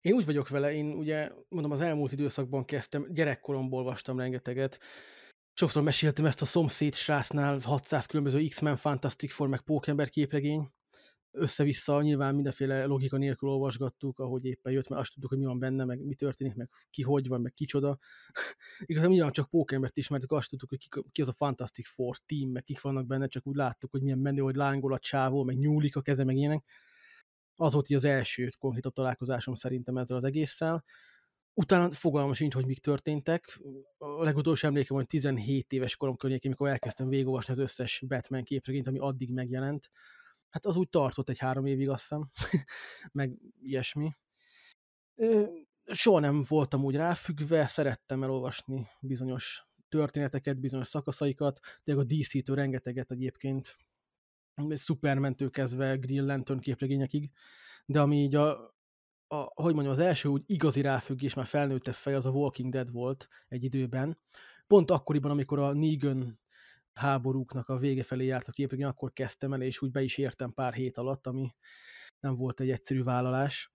Én 0.00 0.12
úgy 0.12 0.24
vagyok 0.24 0.48
vele, 0.48 0.72
én 0.72 0.92
ugye, 0.92 1.32
mondom, 1.48 1.70
az 1.70 1.80
elmúlt 1.80 2.12
időszakban 2.12 2.64
kezdtem, 2.64 3.06
gyerekkoromból 3.12 3.78
olvastam 3.78 4.18
rengeteget. 4.18 4.80
Sokszor 5.52 5.82
meséltem 5.82 6.24
ezt 6.24 6.40
a 6.40 6.44
szomszéd 6.44 6.94
srácnál 6.94 7.58
600 7.64 8.06
különböző 8.06 8.46
X-Men, 8.46 8.76
Fantastic 8.76 9.32
Four, 9.32 9.48
meg 9.48 9.60
Pókember 9.60 10.08
képregény. 10.08 10.70
Össze-vissza 11.36 12.02
nyilván 12.02 12.34
mindenféle 12.34 12.84
logika 12.84 13.16
nélkül 13.16 13.48
olvasgattuk, 13.48 14.18
ahogy 14.18 14.44
éppen 14.44 14.72
jött, 14.72 14.88
mert 14.88 15.00
azt 15.00 15.12
tudtuk, 15.12 15.30
hogy 15.30 15.38
mi 15.38 15.44
van 15.44 15.58
benne, 15.58 15.84
meg 15.84 16.04
mi 16.04 16.14
történik, 16.14 16.54
meg 16.54 16.70
ki 16.90 17.02
hogy 17.02 17.28
van, 17.28 17.40
meg 17.40 17.52
kicsoda. 17.54 17.98
Igazán 18.80 19.08
nyilván 19.08 19.32
csak 19.32 19.50
Pókembert 19.50 19.96
ismertük, 19.96 20.32
azt 20.32 20.50
tudtuk, 20.50 20.68
hogy 20.68 20.78
ki, 20.78 20.88
ki 21.12 21.20
az 21.20 21.28
a 21.28 21.32
Fantastic 21.32 21.88
Four 21.88 22.16
team, 22.26 22.50
meg 22.50 22.64
kik 22.64 22.80
vannak 22.80 23.06
benne, 23.06 23.26
csak 23.26 23.46
úgy 23.46 23.56
láttuk, 23.56 23.90
hogy 23.90 24.02
milyen 24.02 24.18
menő, 24.18 24.40
hogy 24.40 24.56
lángol 24.56 24.92
a 24.92 24.98
csávó, 24.98 25.44
meg 25.44 25.58
nyúlik 25.58 25.96
a 25.96 26.02
keze, 26.02 26.24
meg 26.24 26.36
ilyenek 26.36 26.64
az 27.56 27.72
volt 27.72 27.90
így 27.90 27.96
az 27.96 28.04
első 28.04 28.48
konkrétabb 28.58 28.92
találkozásom 28.92 29.54
szerintem 29.54 29.96
ezzel 29.96 30.16
az 30.16 30.24
egésszel. 30.24 30.84
Utána 31.54 31.90
fogalmam 31.90 32.32
sincs, 32.32 32.54
hogy 32.54 32.66
mik 32.66 32.78
történtek. 32.78 33.60
A 33.98 34.22
legutolsó 34.22 34.68
emlékem, 34.68 34.96
hogy 34.96 35.06
17 35.06 35.72
éves 35.72 35.96
korom 35.96 36.16
környékén, 36.16 36.50
amikor 36.50 36.68
elkezdtem 36.68 37.08
végigolvasni 37.08 37.52
az 37.52 37.58
összes 37.58 38.02
Batman 38.06 38.42
képregényt, 38.42 38.86
ami 38.86 38.98
addig 38.98 39.32
megjelent. 39.32 39.90
Hát 40.54 40.66
az 40.66 40.76
úgy 40.76 40.88
tartott 40.88 41.28
egy 41.28 41.38
három 41.38 41.66
évig, 41.66 41.88
azt 41.88 42.00
hiszem, 42.00 42.30
meg 43.18 43.38
ilyesmi. 43.60 44.10
Soha 45.84 46.20
nem 46.20 46.44
voltam 46.48 46.84
úgy 46.84 46.94
ráfüggve, 46.94 47.66
szerettem 47.66 48.22
elolvasni 48.22 48.86
bizonyos 49.00 49.66
történeteket, 49.88 50.60
bizonyos 50.60 50.86
szakaszaikat, 50.86 51.60
de 51.84 51.94
a 51.94 52.04
DC-től 52.04 52.56
rengeteget 52.56 53.10
egyébként 53.10 53.76
Supermentől 54.76 55.50
kezdve 55.50 55.96
Green 55.96 56.26
Lantern 56.26 56.60
képregényekig, 56.60 57.30
de 57.86 58.00
ami 58.00 58.22
így 58.22 58.34
a, 58.34 58.74
a, 59.26 59.62
hogy 59.62 59.74
mondjam, 59.74 59.94
az 59.94 59.98
első 59.98 60.28
úgy 60.28 60.42
igazi 60.46 60.80
ráfüggés, 60.80 61.34
már 61.34 61.46
felnőttebb 61.46 61.94
fej, 61.94 62.14
az 62.14 62.26
a 62.26 62.30
Walking 62.30 62.72
Dead 62.72 62.92
volt 62.92 63.28
egy 63.48 63.64
időben. 63.64 64.18
Pont 64.66 64.90
akkoriban, 64.90 65.30
amikor 65.30 65.58
a 65.58 65.72
Negan 65.72 66.42
háborúknak 66.94 67.68
a 67.68 67.78
vége 67.78 68.02
felé 68.02 68.24
járt 68.24 68.48
a 68.48 68.86
akkor 68.86 69.12
kezdtem 69.12 69.52
el, 69.52 69.62
és 69.62 69.82
úgy 69.82 69.90
be 69.90 70.02
is 70.02 70.18
értem 70.18 70.52
pár 70.52 70.74
hét 70.74 70.98
alatt, 70.98 71.26
ami 71.26 71.54
nem 72.20 72.36
volt 72.36 72.60
egy 72.60 72.70
egyszerű 72.70 73.02
vállalás. 73.02 73.72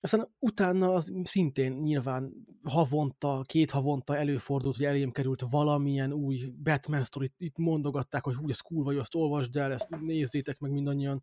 Aztán 0.00 0.34
utána 0.38 0.92
az 0.92 1.12
szintén 1.22 1.72
nyilván 1.72 2.32
havonta, 2.62 3.42
két 3.46 3.70
havonta 3.70 4.16
előfordult, 4.16 4.76
hogy 4.76 4.84
elém 4.84 5.10
került 5.10 5.42
valamilyen 5.50 6.12
új 6.12 6.52
Batman 6.62 7.04
sztorit, 7.04 7.34
itt 7.36 7.56
mondogatták, 7.56 8.24
hogy 8.24 8.34
hú, 8.34 8.48
ez 8.48 8.60
cool 8.60 8.84
vagy, 8.84 8.96
azt 8.96 9.14
olvasd 9.14 9.56
el, 9.56 9.72
ezt 9.72 9.88
nézzétek 9.88 10.58
meg 10.58 10.70
mindannyian, 10.70 11.22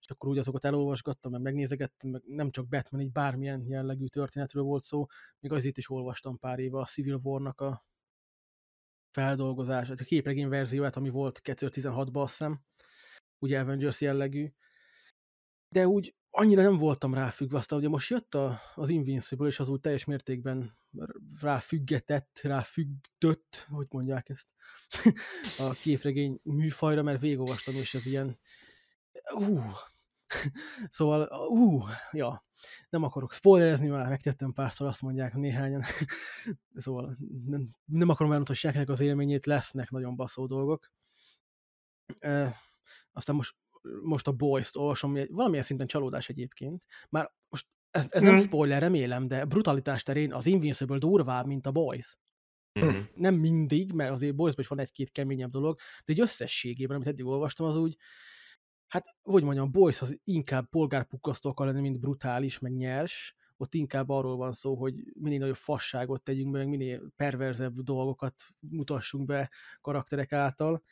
és 0.00 0.10
akkor 0.10 0.30
úgy 0.30 0.38
azokat 0.38 0.64
elolvasgattam, 0.64 1.32
meg 1.32 1.40
megnézegettem, 1.40 2.10
meg 2.10 2.22
nem 2.26 2.50
csak 2.50 2.68
Batman, 2.68 3.00
így 3.00 3.12
bármilyen 3.12 3.62
jellegű 3.66 4.06
történetről 4.06 4.62
volt 4.62 4.82
szó, 4.82 5.06
még 5.40 5.52
azért 5.52 5.78
is 5.78 5.90
olvastam 5.90 6.38
pár 6.38 6.58
éve 6.58 6.78
a 6.78 6.84
Civil 6.84 7.20
War-nak 7.22 7.60
a 7.60 7.84
feldolgozását, 9.12 10.00
a 10.00 10.04
képregény 10.04 10.48
verzióját, 10.48 10.96
ami 10.96 11.08
volt 11.08 11.40
2016-ban, 11.44 12.22
azt 12.22 12.30
hiszem, 12.38 12.60
ugye 13.38 13.60
Avengers 13.60 14.00
jellegű, 14.00 14.52
de 15.68 15.86
úgy 15.86 16.14
annyira 16.30 16.62
nem 16.62 16.76
voltam 16.76 17.14
ráfüggve, 17.14 17.58
aztán 17.58 17.78
ugye 17.78 17.88
most 17.88 18.10
jött 18.10 18.34
a, 18.34 18.60
az 18.74 18.88
Invincible, 18.88 19.46
és 19.46 19.60
az 19.60 19.68
úgy 19.68 19.80
teljes 19.80 20.04
mértékben 20.04 20.78
ráfüggetett, 21.40 22.40
ráfüggdött, 22.42 23.66
hogy 23.70 23.86
mondják 23.90 24.28
ezt, 24.28 24.54
a 25.58 25.70
képregény 25.72 26.40
műfajra, 26.42 27.02
mert 27.02 27.20
végigolvastam, 27.20 27.74
és 27.74 27.94
ez 27.94 28.06
ilyen, 28.06 28.38
ú, 29.34 29.58
szóval, 30.88 31.46
ú, 31.48 31.82
ja, 32.12 32.44
nem 32.88 33.02
akarok 33.02 33.32
spoilerezni, 33.32 33.88
már 33.88 34.08
megtettem 34.08 34.52
párszor, 34.52 34.86
azt 34.86 35.02
mondják 35.02 35.34
néhányan, 35.34 35.82
szóval 36.74 37.16
nem, 37.46 37.68
nem 37.84 38.08
akarom 38.08 38.32
elmutatni 38.32 38.60
senkinek 38.60 38.88
az 38.88 39.00
élményét, 39.00 39.46
lesznek 39.46 39.90
nagyon 39.90 40.16
baszó 40.16 40.46
dolgok. 40.46 40.90
E, 42.18 42.56
aztán 43.12 43.36
most 43.36 43.54
most 44.02 44.26
a 44.26 44.32
Boys-t 44.32 44.76
olvasom, 44.76 45.10
ami 45.10 45.26
valamilyen 45.30 45.64
szinten 45.64 45.86
csalódás 45.86 46.28
egyébként. 46.28 46.84
Már 47.08 47.32
most 47.48 47.66
ez, 47.90 48.08
ez 48.10 48.22
nem 48.22 48.34
Mm. 48.34 48.38
spoiler, 48.38 48.80
remélem, 48.80 49.28
de 49.28 49.44
brutalitás 49.44 50.02
terén 50.02 50.32
az 50.32 50.46
Invincible 50.46 50.98
durvább, 50.98 51.46
mint 51.46 51.66
a 51.66 51.72
Boys. 51.72 52.16
Mhm. 52.72 52.96
Nem 53.14 53.34
mindig, 53.34 53.92
mert 53.92 54.10
azért 54.10 54.34
Boysban 54.34 54.64
is 54.64 54.68
van 54.68 54.78
egy-két 54.78 55.10
keményebb 55.10 55.50
dolog, 55.50 55.78
de 56.04 56.12
egy 56.12 56.20
összességében, 56.20 56.96
amit 56.96 57.08
eddig 57.08 57.24
olvastam, 57.24 57.66
az 57.66 57.76
úgy, 57.76 57.96
hát, 58.92 59.16
hogy 59.22 59.42
mondjam, 59.42 59.70
Boys 59.70 60.00
az 60.00 60.18
inkább 60.24 60.68
polgárpukkasztó 60.68 61.50
akar 61.50 61.66
lenni, 61.66 61.80
mint 61.80 62.00
brutális, 62.00 62.58
meg 62.58 62.72
nyers, 62.72 63.36
ott 63.56 63.74
inkább 63.74 64.08
arról 64.08 64.36
van 64.36 64.52
szó, 64.52 64.74
hogy 64.74 64.94
minél 65.14 65.38
nagyobb 65.38 65.54
fasságot 65.54 66.22
tegyünk 66.22 66.50
be, 66.52 66.58
meg 66.58 66.68
minél 66.68 67.02
perverzebb 67.16 67.80
dolgokat 67.80 68.34
mutassunk 68.60 69.26
be 69.26 69.50
karakterek 69.80 70.32
által. 70.32 70.82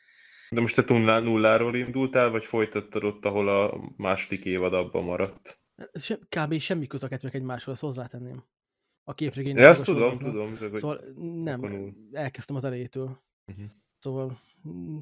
De 0.49 0.61
most 0.61 0.75
te 0.75 0.93
nullá, 0.93 1.19
nulláról 1.19 1.75
indultál, 1.75 2.29
vagy 2.29 2.45
folytattad 2.45 3.03
ott, 3.03 3.25
ahol 3.25 3.49
a 3.49 3.91
második 3.97 4.45
évad 4.45 4.73
abban 4.73 5.03
maradt? 5.03 5.59
Se, 5.93 6.19
kb. 6.29 6.59
semmi 6.59 6.87
köz 6.87 7.03
a 7.03 7.07
kettőnek 7.07 7.35
egymáshoz, 7.35 7.73
ezt 7.73 7.81
hozzátenném. 7.81 8.43
A 9.03 9.13
képregény. 9.13 9.55
De 9.55 9.67
ezt 9.67 9.83
tudom, 9.83 10.17
tudom. 10.17 10.53
De, 10.53 10.69
hogy 10.69 10.77
Szóval 10.77 11.01
nem, 11.43 11.59
akkor 11.59 11.71
null. 11.71 11.91
elkezdtem 12.11 12.55
az 12.55 12.63
elejétől. 12.63 13.21
Mhm. 13.45 13.63
Szóval 13.99 14.39
mm, 14.67 14.97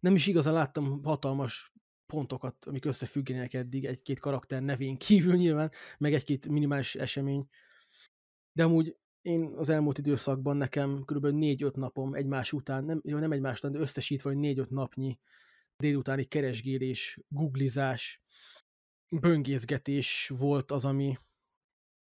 nem 0.00 0.14
is 0.14 0.26
igazán 0.26 0.54
láttam 0.54 1.00
hatalmas 1.04 1.74
pontokat, 2.06 2.64
amik 2.64 2.84
összefüggenek 2.84 3.54
eddig 3.54 3.84
egy-két 3.84 4.20
karakter 4.20 4.62
nevén 4.62 4.96
kívül 4.96 5.34
nyilván, 5.34 5.70
meg 5.98 6.14
egy-két 6.14 6.48
minimális 6.48 6.94
esemény. 6.94 7.48
De 8.52 8.64
amúgy 8.64 8.96
én 9.22 9.52
az 9.56 9.68
elmúlt 9.68 9.98
időszakban 9.98 10.56
nekem 10.56 11.02
kb. 11.04 11.26
4-5 11.30 11.74
napom 11.74 12.14
egymás 12.14 12.52
után, 12.52 12.84
nem, 12.84 13.00
jó, 13.04 13.18
nem 13.18 13.32
egymás 13.32 13.58
után, 13.58 13.72
de 13.72 13.78
összesítve, 13.78 14.30
hogy 14.30 14.38
4-5 14.40 14.68
napnyi 14.68 15.18
délutáni 15.76 16.24
keresgélés, 16.24 17.20
googlizás, 17.28 18.20
böngészgetés 19.20 20.32
volt 20.38 20.70
az, 20.70 20.84
ami 20.84 21.18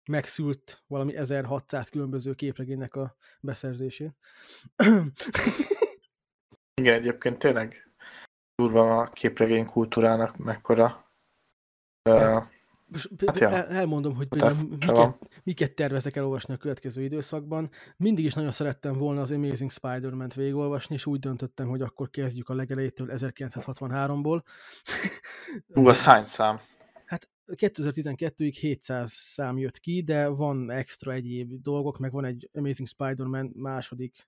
megszült 0.09 0.84
valami 0.88 1.15
1600 1.15 1.89
különböző 1.89 2.34
képregénynek 2.34 2.95
a 2.95 3.15
beszerzését. 3.41 4.13
Igen, 6.81 6.93
egyébként 6.93 7.39
tényleg 7.39 7.93
durva 8.55 8.99
a 8.99 9.09
képregény 9.09 9.65
kultúrának 9.65 10.38
mekkora. 10.38 11.11
Hát 12.03 12.51
hát 13.25 13.39
ja. 13.39 13.49
el, 13.49 13.67
elmondom, 13.67 14.15
hogy 14.15 14.27
például 14.27 14.67
miket, 14.69 15.17
miket 15.43 15.75
tervezek 15.75 16.15
elolvasni 16.15 16.53
a 16.53 16.57
következő 16.57 17.03
időszakban. 17.03 17.69
Mindig 17.97 18.25
is 18.25 18.34
nagyon 18.34 18.51
szerettem 18.51 18.93
volna 18.93 19.21
az 19.21 19.31
Amazing 19.31 19.71
Spider-Man-t 19.71 20.34
végigolvasni, 20.34 20.95
és 20.95 21.05
úgy 21.05 21.19
döntöttem, 21.19 21.67
hogy 21.67 21.81
akkor 21.81 22.09
kezdjük 22.09 22.49
a 22.49 22.53
legelejétől 22.53 23.07
1963-ból. 23.11 24.41
hú, 25.73 25.88
az 25.88 26.01
hány 26.07 26.23
szám? 26.23 26.59
Hát 27.05 27.30
2012-ig 27.47 28.55
700 28.59 29.11
szám 29.11 29.57
jött 29.57 29.80
ki, 29.80 30.03
de 30.03 30.27
van 30.27 30.71
extra 30.71 31.11
egyéb 31.11 31.61
dolgok, 31.61 31.99
meg 31.99 32.11
van 32.11 32.25
egy 32.25 32.49
Amazing 32.53 32.88
Spider-Man 32.88 33.51
második 33.55 34.27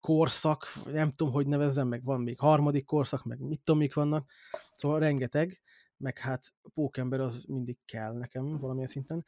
korszak, 0.00 0.66
nem 0.84 1.10
tudom, 1.10 1.32
hogy 1.32 1.46
nevezzem, 1.46 1.88
meg 1.88 2.04
van 2.04 2.20
még 2.20 2.38
harmadik 2.38 2.84
korszak, 2.84 3.24
meg 3.24 3.38
mit 3.38 3.60
tudom, 3.62 3.80
mik 3.80 3.94
vannak, 3.94 4.30
szóval 4.72 4.98
rengeteg, 4.98 5.60
meg 5.96 6.18
hát 6.18 6.54
Pókember 6.74 7.20
az 7.20 7.44
mindig 7.48 7.78
kell 7.84 8.12
nekem 8.12 8.58
valamilyen 8.58 8.88
szinten. 8.88 9.24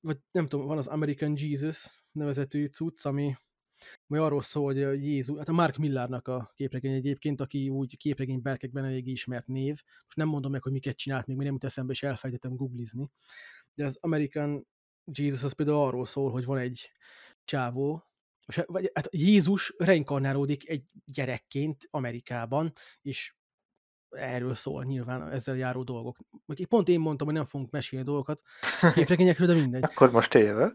Vagy 0.00 0.18
nem 0.30 0.48
tudom, 0.48 0.66
van 0.66 0.78
az 0.78 0.86
American 0.86 1.34
Jesus 1.36 2.04
nevezetű 2.12 2.66
cucc, 2.66 3.04
ami, 3.04 3.36
ami 4.06 4.20
arról 4.20 4.42
szól, 4.42 4.64
hogy 4.64 5.02
Jézus, 5.02 5.38
hát 5.38 5.48
a 5.48 5.52
Mark 5.52 5.76
Millarnak 5.76 6.28
a 6.28 6.52
képregény 6.54 6.94
egyébként, 6.94 7.40
aki 7.40 7.68
úgy 7.68 7.96
képregény 7.96 8.42
berkekben 8.42 8.84
elég 8.84 9.06
ismert 9.06 9.46
név. 9.46 9.82
Most 10.04 10.16
nem 10.16 10.28
mondom 10.28 10.50
meg, 10.50 10.62
hogy 10.62 10.72
miket 10.72 10.96
csinált, 10.96 11.26
még 11.26 11.36
mi 11.36 11.44
nem 11.44 11.52
jut 11.52 11.64
eszembe, 11.64 11.92
és 11.92 12.02
elfelejtettem 12.02 12.56
googlizni. 12.56 13.10
De 13.74 13.86
az 13.86 13.98
American 14.00 14.66
Jesus 15.12 15.42
az 15.42 15.52
például 15.52 15.78
arról 15.78 16.04
szól, 16.04 16.30
hogy 16.30 16.44
van 16.44 16.58
egy 16.58 16.90
csávó, 17.44 18.04
most, 18.46 18.64
vagy, 18.66 18.90
hát 18.94 19.08
Jézus 19.10 19.74
reinkarnálódik 19.78 20.68
egy 20.68 20.84
gyerekként 21.04 21.88
Amerikában, 21.90 22.72
és 23.02 23.34
erről 24.10 24.54
szól 24.54 24.84
nyilván 24.84 25.30
ezzel 25.30 25.56
járó 25.56 25.82
dolgok. 25.82 26.16
Pont 26.68 26.88
én 26.88 27.00
mondtam, 27.00 27.26
hogy 27.26 27.36
nem 27.36 27.44
fogunk 27.44 27.70
mesélni 27.70 28.04
dolgokat 28.04 28.42
képregényekről, 28.94 29.46
de 29.46 29.54
mindegy. 29.54 29.82
Akkor 29.82 30.10
most 30.10 30.34
élve. 30.34 30.72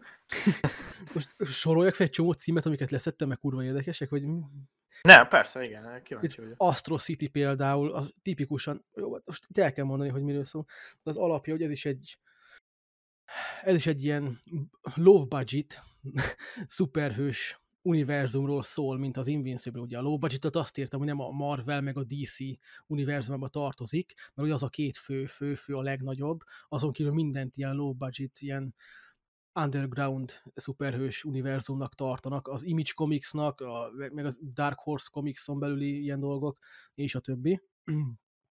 Most 1.14 1.34
soroljak 1.44 1.94
fel 1.94 2.06
egy 2.06 2.12
csomó 2.12 2.32
címet, 2.32 2.66
amiket 2.66 2.90
leszettem, 2.90 3.28
meg 3.28 3.38
kurva 3.38 3.64
érdekesek, 3.64 4.10
vagy? 4.10 4.22
Nem, 5.02 5.28
persze, 5.28 5.64
igen, 5.64 6.02
kíváncsi 6.02 6.40
vagyok. 6.40 6.54
Astro 6.56 6.98
City 6.98 7.28
például, 7.28 7.92
az 7.92 8.14
tipikusan, 8.22 8.84
jó, 8.94 9.14
hát 9.14 9.22
most 9.24 9.46
el 9.54 9.72
kell 9.72 9.84
mondani, 9.84 10.10
hogy 10.10 10.22
miről 10.22 10.44
szól, 10.44 10.64
de 11.02 11.10
az 11.10 11.16
alapja, 11.16 11.52
hogy 11.52 11.62
ez 11.62 11.70
is 11.70 11.84
egy 11.84 12.18
ez 13.62 13.74
is 13.74 13.86
egy 13.86 14.04
ilyen 14.04 14.40
low 14.94 15.26
budget, 15.26 15.82
szuperhős 16.66 17.61
univerzumról 17.82 18.62
szól, 18.62 18.98
mint 18.98 19.16
az 19.16 19.26
Invincible. 19.26 19.80
Ugye 19.80 19.98
a 19.98 20.02
low 20.02 20.18
budgetot 20.18 20.56
azt 20.56 20.78
értem, 20.78 20.98
hogy 20.98 21.08
nem 21.08 21.20
a 21.20 21.30
Marvel 21.30 21.80
meg 21.80 21.96
a 21.96 22.04
DC 22.04 22.36
univerzumba 22.86 23.48
tartozik, 23.48 24.12
mert 24.16 24.48
ugye 24.48 24.52
az 24.52 24.62
a 24.62 24.68
két 24.68 24.96
fő, 24.96 25.26
fő, 25.26 25.54
fő 25.54 25.74
a 25.74 25.82
legnagyobb, 25.82 26.40
azon 26.68 26.92
kívül 26.92 27.12
mindent 27.12 27.56
ilyen 27.56 27.74
low 27.74 27.92
budget, 27.92 28.40
ilyen 28.40 28.74
underground 29.54 30.42
szuperhős 30.54 31.24
univerzumnak 31.24 31.94
tartanak, 31.94 32.48
az 32.48 32.62
Image 32.62 32.92
Comicsnak, 32.94 33.60
a, 33.60 33.90
meg 33.92 34.24
az 34.24 34.38
Dark 34.52 34.78
Horse 34.78 35.08
Comicson 35.12 35.58
belüli 35.58 36.02
ilyen 36.02 36.20
dolgok, 36.20 36.58
és 36.94 37.14
a 37.14 37.20
többi. 37.20 37.60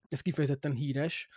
Ez 0.10 0.22
kifejezetten 0.22 0.74
híres, 0.74 1.30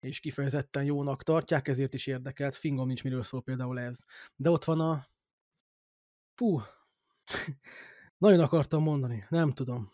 és 0.00 0.20
kifejezetten 0.20 0.84
jónak 0.84 1.22
tartják, 1.22 1.68
ezért 1.68 1.94
is 1.94 2.06
érdekelt. 2.06 2.54
Fingom 2.54 2.86
nincs, 2.86 3.02
miről 3.02 3.22
szól 3.22 3.42
például 3.42 3.80
ez. 3.80 4.04
De 4.36 4.50
ott 4.50 4.64
van 4.64 4.80
a... 4.80 5.06
Fú, 6.34 6.60
nagyon 8.18 8.40
akartam 8.40 8.82
mondani, 8.82 9.26
nem 9.28 9.52
tudom. 9.52 9.90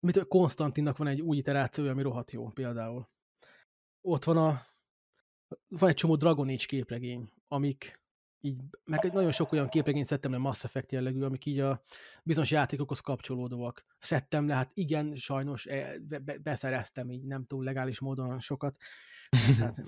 Mit, 0.00 0.26
Konstantinnak 0.28 0.96
van 0.96 1.06
egy 1.06 1.20
új 1.20 1.36
iterációja, 1.36 1.90
ami 1.90 2.02
rohadt 2.02 2.30
jó 2.30 2.48
például. 2.48 3.08
Ott 4.00 4.24
van 4.24 4.36
a 4.36 4.66
van 5.68 5.88
egy 5.88 5.94
csomó 5.94 6.16
Dragon 6.16 6.48
Age 6.48 6.64
képregény, 6.66 7.32
amik 7.48 8.04
így, 8.40 8.60
meg 8.84 9.12
nagyon 9.12 9.30
sok 9.30 9.52
olyan 9.52 9.68
képregényt 9.68 10.06
szedtem 10.06 10.30
le 10.30 10.38
Mass 10.38 10.64
Effect 10.64 10.92
jellegű, 10.92 11.22
amik 11.22 11.46
így 11.46 11.60
a 11.60 11.84
bizonyos 12.22 12.50
játékokhoz 12.50 13.00
kapcsolódóak. 13.00 13.84
Szedtem 13.98 14.46
le, 14.46 14.54
hát 14.54 14.70
igen, 14.74 15.14
sajnos 15.14 15.66
e, 15.66 15.98
be, 15.98 16.38
beszereztem 16.38 17.10
így 17.10 17.24
nem 17.24 17.44
túl 17.44 17.64
legális 17.64 18.00
módon 18.00 18.40
sokat. 18.40 18.76
Hát, 19.58 19.82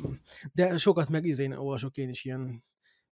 de 0.53 0.77
sokat 0.77 1.09
meg 1.09 1.25
izén 1.25 1.53
olvasok 1.53 1.97
én 1.97 2.09
is 2.09 2.25
ilyen 2.25 2.65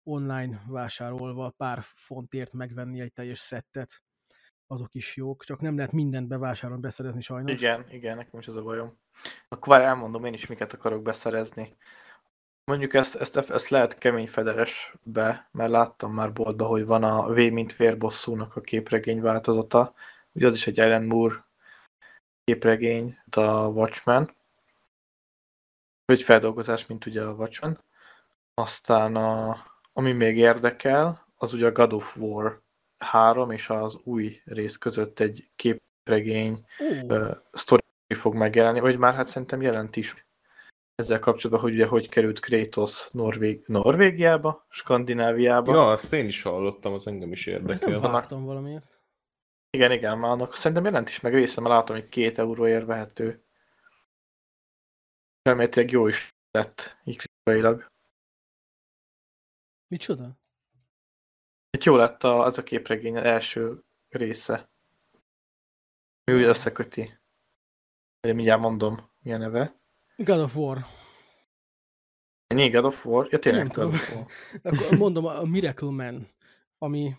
online 0.04 0.64
vásárolva 0.68 1.50
pár 1.50 1.80
fontért 1.82 2.54
megvenni 2.54 3.02
egy 3.02 3.14
teljes 3.14 3.40
szettet. 3.40 4.02
Azok 4.68 4.94
is 4.94 5.16
jók, 5.16 5.44
csak 5.44 5.62
nem 5.62 5.76
lehet 5.76 5.92
mindent 5.92 6.28
bevásárolni, 6.28 6.82
beszerezni 6.82 7.22
sajnos. 7.22 7.52
Igen, 7.52 7.86
igen, 7.90 8.16
nekem 8.16 8.40
is 8.40 8.48
az 8.48 8.56
a 8.56 8.64
bajom. 8.64 8.98
Akkor 9.48 9.68
várj, 9.68 9.86
elmondom 9.86 10.26
én 10.26 10.34
is, 10.34 10.48
miket 10.48 10.74
akarok 10.74 11.02
beszerezni. 11.02 11.76
Mondjuk 12.66 12.94
ezt, 12.94 13.16
ezt, 13.16 13.38
ezt 13.38 13.70
lehet 13.70 13.98
kemény 13.98 14.28
federesbe, 14.28 15.50
mert 15.52 15.72
láttam 15.72 16.14
már 16.14 16.34
boltba, 16.34 16.66
hogy 16.66 16.86
van 16.86 17.04
a 17.04 17.34
V 17.34 17.36
mint 17.36 17.76
vérbosszúnak 17.76 18.56
a 18.56 18.62
képregény 18.62 19.22
változata. 19.22 19.94
Ugye 20.32 20.48
az 20.48 20.54
is 20.54 20.68
egy 20.68 20.80
Ellen 20.80 21.04
Moore 21.04 21.46
képregény, 22.44 23.18
a 23.32 23.68
Watchmen. 23.68 24.36
Vagy 26.06 26.24
feldolgozás, 26.24 26.86
mint 26.86 27.06
ugye 27.06 27.24
a 27.24 27.34
Watchmen. 27.34 27.84
Aztán 28.54 29.16
a, 29.16 29.58
ami 29.94 30.12
még 30.12 30.38
érdekel, 30.38 31.28
az 31.36 31.54
ugye 31.54 31.66
a 31.66 31.72
God 31.72 31.94
of 31.94 32.18
War 32.18 32.62
3 32.98 33.52
és 33.52 33.70
az 33.70 34.00
új 34.04 34.42
rész 34.46 34.78
között 34.78 35.20
egy 35.20 35.50
képregény 35.56 36.66
uh. 36.80 37.04
uh, 37.04 37.38
sztori 37.52 37.82
fog 38.16 38.36
megjelenni, 38.36 38.80
vagy 38.80 38.98
már 38.98 39.14
hát 39.14 39.28
szerintem 39.28 39.62
jelent 39.62 39.96
is 39.96 40.26
ezzel 40.96 41.20
kapcsolatban, 41.20 41.64
hogy 41.64 41.74
ugye 41.74 41.86
hogy 41.86 42.10
került 42.10 42.40
Kratos 42.40 43.10
Norvég, 43.12 43.64
Norvégiába, 43.66 44.66
Skandináviába. 44.70 45.74
Ja, 45.74 45.92
azt 45.92 46.14
én 46.14 46.26
is 46.26 46.42
hallottam, 46.42 46.94
az 46.94 47.08
engem 47.08 47.32
is 47.32 47.46
érdekel. 47.46 48.00
Nem 48.00 48.12
vágtam 48.12 48.46
valamiért. 48.46 48.86
Igen, 49.70 49.92
igen, 49.92 50.18
már 50.18 50.32
annak 50.32 50.56
szerintem 50.56 50.86
jelent 50.86 51.10
is 51.10 51.20
meg 51.20 51.34
része, 51.34 51.62
mert 51.62 51.74
látom, 51.74 51.96
hogy 51.96 52.10
két 52.10 52.38
euróért 52.38 52.86
vehető. 52.86 53.44
Felmértileg 55.42 55.92
jó 55.92 56.08
is 56.08 56.30
lett, 56.52 56.98
így 57.04 57.18
kritikailag. 57.18 57.92
Micsoda? 59.94 60.38
Itt 61.72 61.84
jó 61.84 61.96
lett 61.96 62.24
a, 62.24 62.44
az 62.44 62.58
a 62.58 62.64
képregény 62.64 63.18
az 63.18 63.24
első 63.24 63.84
része. 64.10 64.70
Ő 66.24 66.36
úgy 66.36 66.44
összeköti. 66.44 67.18
Ugye 68.22 68.34
mindjárt 68.34 68.60
mondom, 68.60 69.10
milyen 69.22 69.40
neve. 69.40 69.76
God 70.18 70.40
of 70.40 70.56
War. 70.56 70.86
Ennyi 72.48 72.70
God 72.70 72.86
of 72.86 73.06
War? 73.06 73.28
Ja, 73.32 73.40
tényleg 73.40 73.62
Nem 73.62 73.72
tudom. 73.72 73.94
Akkor 74.64 74.98
mondom, 74.98 75.26
a 75.26 75.44
Miracle 75.44 75.90
Man, 75.90 76.28
ami 76.78 77.16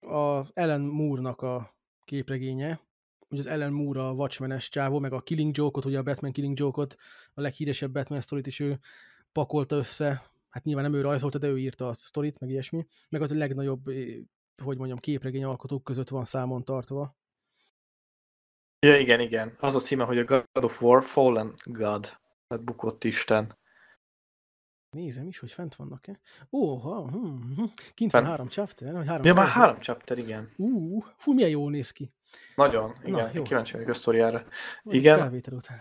a 0.00 0.42
Ellen 0.54 0.80
Moore-nak 0.80 1.42
a 1.42 1.74
képregénye, 2.04 2.80
ugye 3.28 3.40
az 3.40 3.46
Ellen 3.46 3.72
Moore 3.72 4.06
a 4.06 4.12
Watchmen-es 4.12 4.68
csávó, 4.68 4.98
meg 4.98 5.12
a 5.12 5.20
Killing 5.20 5.56
Joke-ot, 5.56 5.84
ugye 5.84 5.98
a 5.98 6.02
Batman 6.02 6.32
Killing 6.32 6.58
Joke-ot, 6.58 6.96
a 7.34 7.40
leghíresebb 7.40 7.92
Batman 7.92 8.20
sztorit 8.20 8.46
is 8.46 8.60
ő 8.60 8.78
pakolta 9.32 9.76
össze, 9.76 10.30
hát 10.50 10.64
nyilván 10.64 10.90
nem 10.90 11.00
ő 11.00 11.00
rajzolta, 11.00 11.38
de 11.38 11.46
ő 11.46 11.58
írta 11.58 11.86
a 11.86 11.92
sztorit, 11.92 12.38
meg 12.38 12.50
ilyesmi, 12.50 12.86
meg 13.08 13.22
az 13.22 13.30
a 13.30 13.34
legnagyobb, 13.34 13.84
hogy 14.62 14.76
mondjam, 14.76 14.98
képregény 14.98 15.44
alkotók 15.44 15.84
között 15.84 16.08
van 16.08 16.24
számon 16.24 16.64
tartva. 16.64 17.16
Ja, 18.86 18.98
igen, 18.98 19.20
igen. 19.20 19.56
Az 19.60 19.74
a 19.74 19.80
címe, 19.80 20.04
hogy 20.04 20.18
a 20.18 20.24
God 20.24 20.64
of 20.64 20.82
War 20.82 21.04
Fallen 21.04 21.54
God. 21.64 22.18
Tehát 22.46 22.64
bukott 22.64 23.04
Isten. 23.04 23.56
Nézem 24.90 25.28
is, 25.28 25.38
hogy 25.38 25.52
fent 25.52 25.74
vannak-e. 25.74 26.20
Ó, 26.50 26.74
ha, 26.74 27.08
hm, 27.10 27.54
hm. 27.54 27.64
kint 27.94 28.12
van 28.12 28.24
három 28.24 28.48
chapter. 28.48 28.92
Vagy 28.92 29.06
három 29.06 29.26
ja, 29.26 29.34
már 29.34 29.48
három 29.48 29.80
chapter, 29.80 30.18
igen. 30.18 30.52
Ú, 30.56 31.00
fú, 31.16 31.32
milyen 31.32 31.50
jól 31.50 31.70
néz 31.70 31.90
ki. 31.90 32.12
Nagyon, 32.54 32.94
igen. 33.04 33.24
Na, 33.24 33.30
jó. 33.32 33.42
Kíváncsi 33.42 33.72
vagyok 33.72 33.88
a 33.88 33.94
sztoriára. 33.94 34.46
Igen. 34.82 35.18
Felvétel 35.18 35.54
után. 35.54 35.78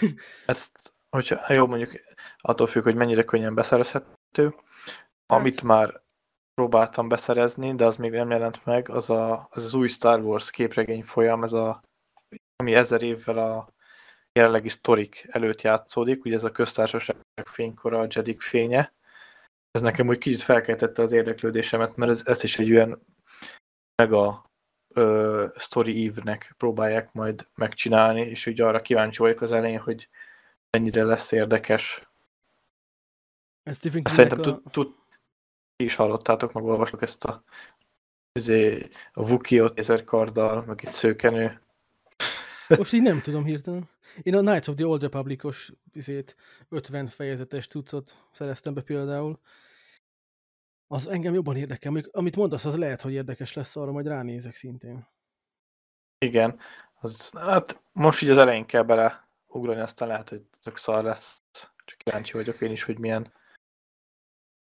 ezt, 0.46 0.93
hogyha 1.14 1.52
jó, 1.52 1.66
mondjuk 1.66 2.00
attól 2.38 2.66
függ, 2.66 2.82
hogy 2.82 2.94
mennyire 2.94 3.24
könnyen 3.24 3.54
beszerezhető. 3.54 4.44
Hát. 4.44 4.64
Amit 5.26 5.62
már 5.62 6.02
próbáltam 6.54 7.08
beszerezni, 7.08 7.74
de 7.74 7.84
az 7.84 7.96
még 7.96 8.10
nem 8.10 8.30
jelent 8.30 8.64
meg, 8.64 8.88
az 8.88 9.10
a, 9.10 9.48
az, 9.50 9.64
az 9.64 9.74
új 9.74 9.88
Star 9.88 10.20
Wars 10.20 10.50
képregény 10.50 11.02
folyam, 11.02 11.44
ez 11.44 11.52
a, 11.52 11.80
ami 12.56 12.74
ezer 12.74 13.02
évvel 13.02 13.38
a 13.38 13.68
jelenlegi 14.32 14.68
sztorik 14.68 15.26
előtt 15.30 15.62
játszódik, 15.62 16.24
ugye 16.24 16.34
ez 16.34 16.44
a 16.44 16.52
köztársaság 16.52 17.16
fénykora, 17.44 17.98
a 18.00 18.06
Jedik 18.10 18.40
fénye. 18.40 18.92
Ez 19.70 19.80
nekem 19.80 20.08
úgy 20.08 20.18
kicsit 20.18 20.42
felkeltette 20.42 21.02
az 21.02 21.12
érdeklődésemet, 21.12 21.96
mert 21.96 22.10
ez, 22.10 22.22
ez 22.24 22.42
is 22.42 22.58
egy 22.58 22.70
olyan 22.72 23.06
mega 24.02 24.50
ö, 24.94 25.46
story 25.56 26.06
eve-nek 26.06 26.54
próbálják 26.58 27.12
majd 27.12 27.46
megcsinálni, 27.56 28.20
és 28.20 28.46
ugye 28.46 28.64
arra 28.64 28.80
kíváncsi 28.80 29.18
vagyok 29.18 29.40
az 29.40 29.52
elején, 29.52 29.80
hogy 29.80 30.08
mennyire 30.74 31.04
lesz 31.04 31.32
érdekes. 31.32 32.08
Ez 33.62 33.76
Stephen 33.76 34.02
Szerintem 34.04 34.38
a... 34.38 34.42
tud, 34.42 34.62
tud, 34.70 34.94
is 35.76 35.94
hallottátok, 35.94 36.52
meg 36.52 36.64
olvasok 36.64 37.02
ezt 37.02 37.24
a, 37.24 37.44
a 39.12 39.26
Vukiot 39.26 39.78
ezer 39.78 40.04
karddal, 40.04 40.64
meg 40.64 40.80
egy 40.84 40.92
szőkenő. 40.92 41.60
Most 42.68 42.92
így 42.92 43.02
nem 43.02 43.20
tudom 43.20 43.44
hirtelen. 43.44 43.88
Én 44.22 44.34
a 44.34 44.40
Knights 44.40 44.68
of 44.68 44.74
the 44.74 44.86
Old 44.86 45.02
Republic-os 45.02 45.72
50 46.68 47.06
fejezetes 47.06 47.66
cuccot 47.66 48.16
szereztem 48.32 48.74
be 48.74 48.82
például. 48.82 49.38
Az 50.86 51.06
engem 51.06 51.34
jobban 51.34 51.56
érdekel. 51.56 52.04
Amit 52.10 52.36
mondasz, 52.36 52.64
az 52.64 52.76
lehet, 52.76 53.00
hogy 53.00 53.12
érdekes 53.12 53.52
lesz, 53.52 53.76
arra 53.76 53.92
majd 53.92 54.06
ránézek 54.06 54.56
szintén. 54.56 55.06
Igen. 56.18 56.58
Az, 57.00 57.30
hát 57.30 57.82
most 57.92 58.22
így 58.22 58.28
az 58.28 58.38
elején 58.38 58.66
kell 58.66 58.82
bele 58.82 59.23
ugrani, 59.54 59.80
aztán 59.80 60.08
lehet, 60.08 60.28
hogy 60.28 60.42
tök 60.62 60.76
szar 60.76 61.04
lesz. 61.04 61.42
Csak 61.84 61.98
kíváncsi 61.98 62.32
vagyok 62.32 62.60
én 62.60 62.70
is, 62.70 62.82
hogy 62.82 62.98
milyen. 62.98 63.32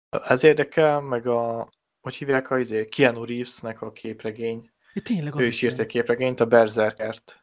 Ez 0.08 0.42
érdekel, 0.42 1.00
meg 1.00 1.26
a, 1.26 1.68
hogy 2.00 2.14
hívják 2.14 2.50
a 2.50 2.58
izé, 2.58 2.84
Keanu 2.84 3.24
Reeves-nek 3.24 3.80
a 3.80 3.92
képregény. 3.92 4.70
Ja, 4.94 5.02
tényleg 5.02 5.34
az 5.34 5.40
ő 5.40 5.46
is 5.46 5.62
írt 5.62 5.78
egy 5.78 5.86
képregényt, 5.86 6.40
a 6.40 6.46
Berserkert. 6.46 7.42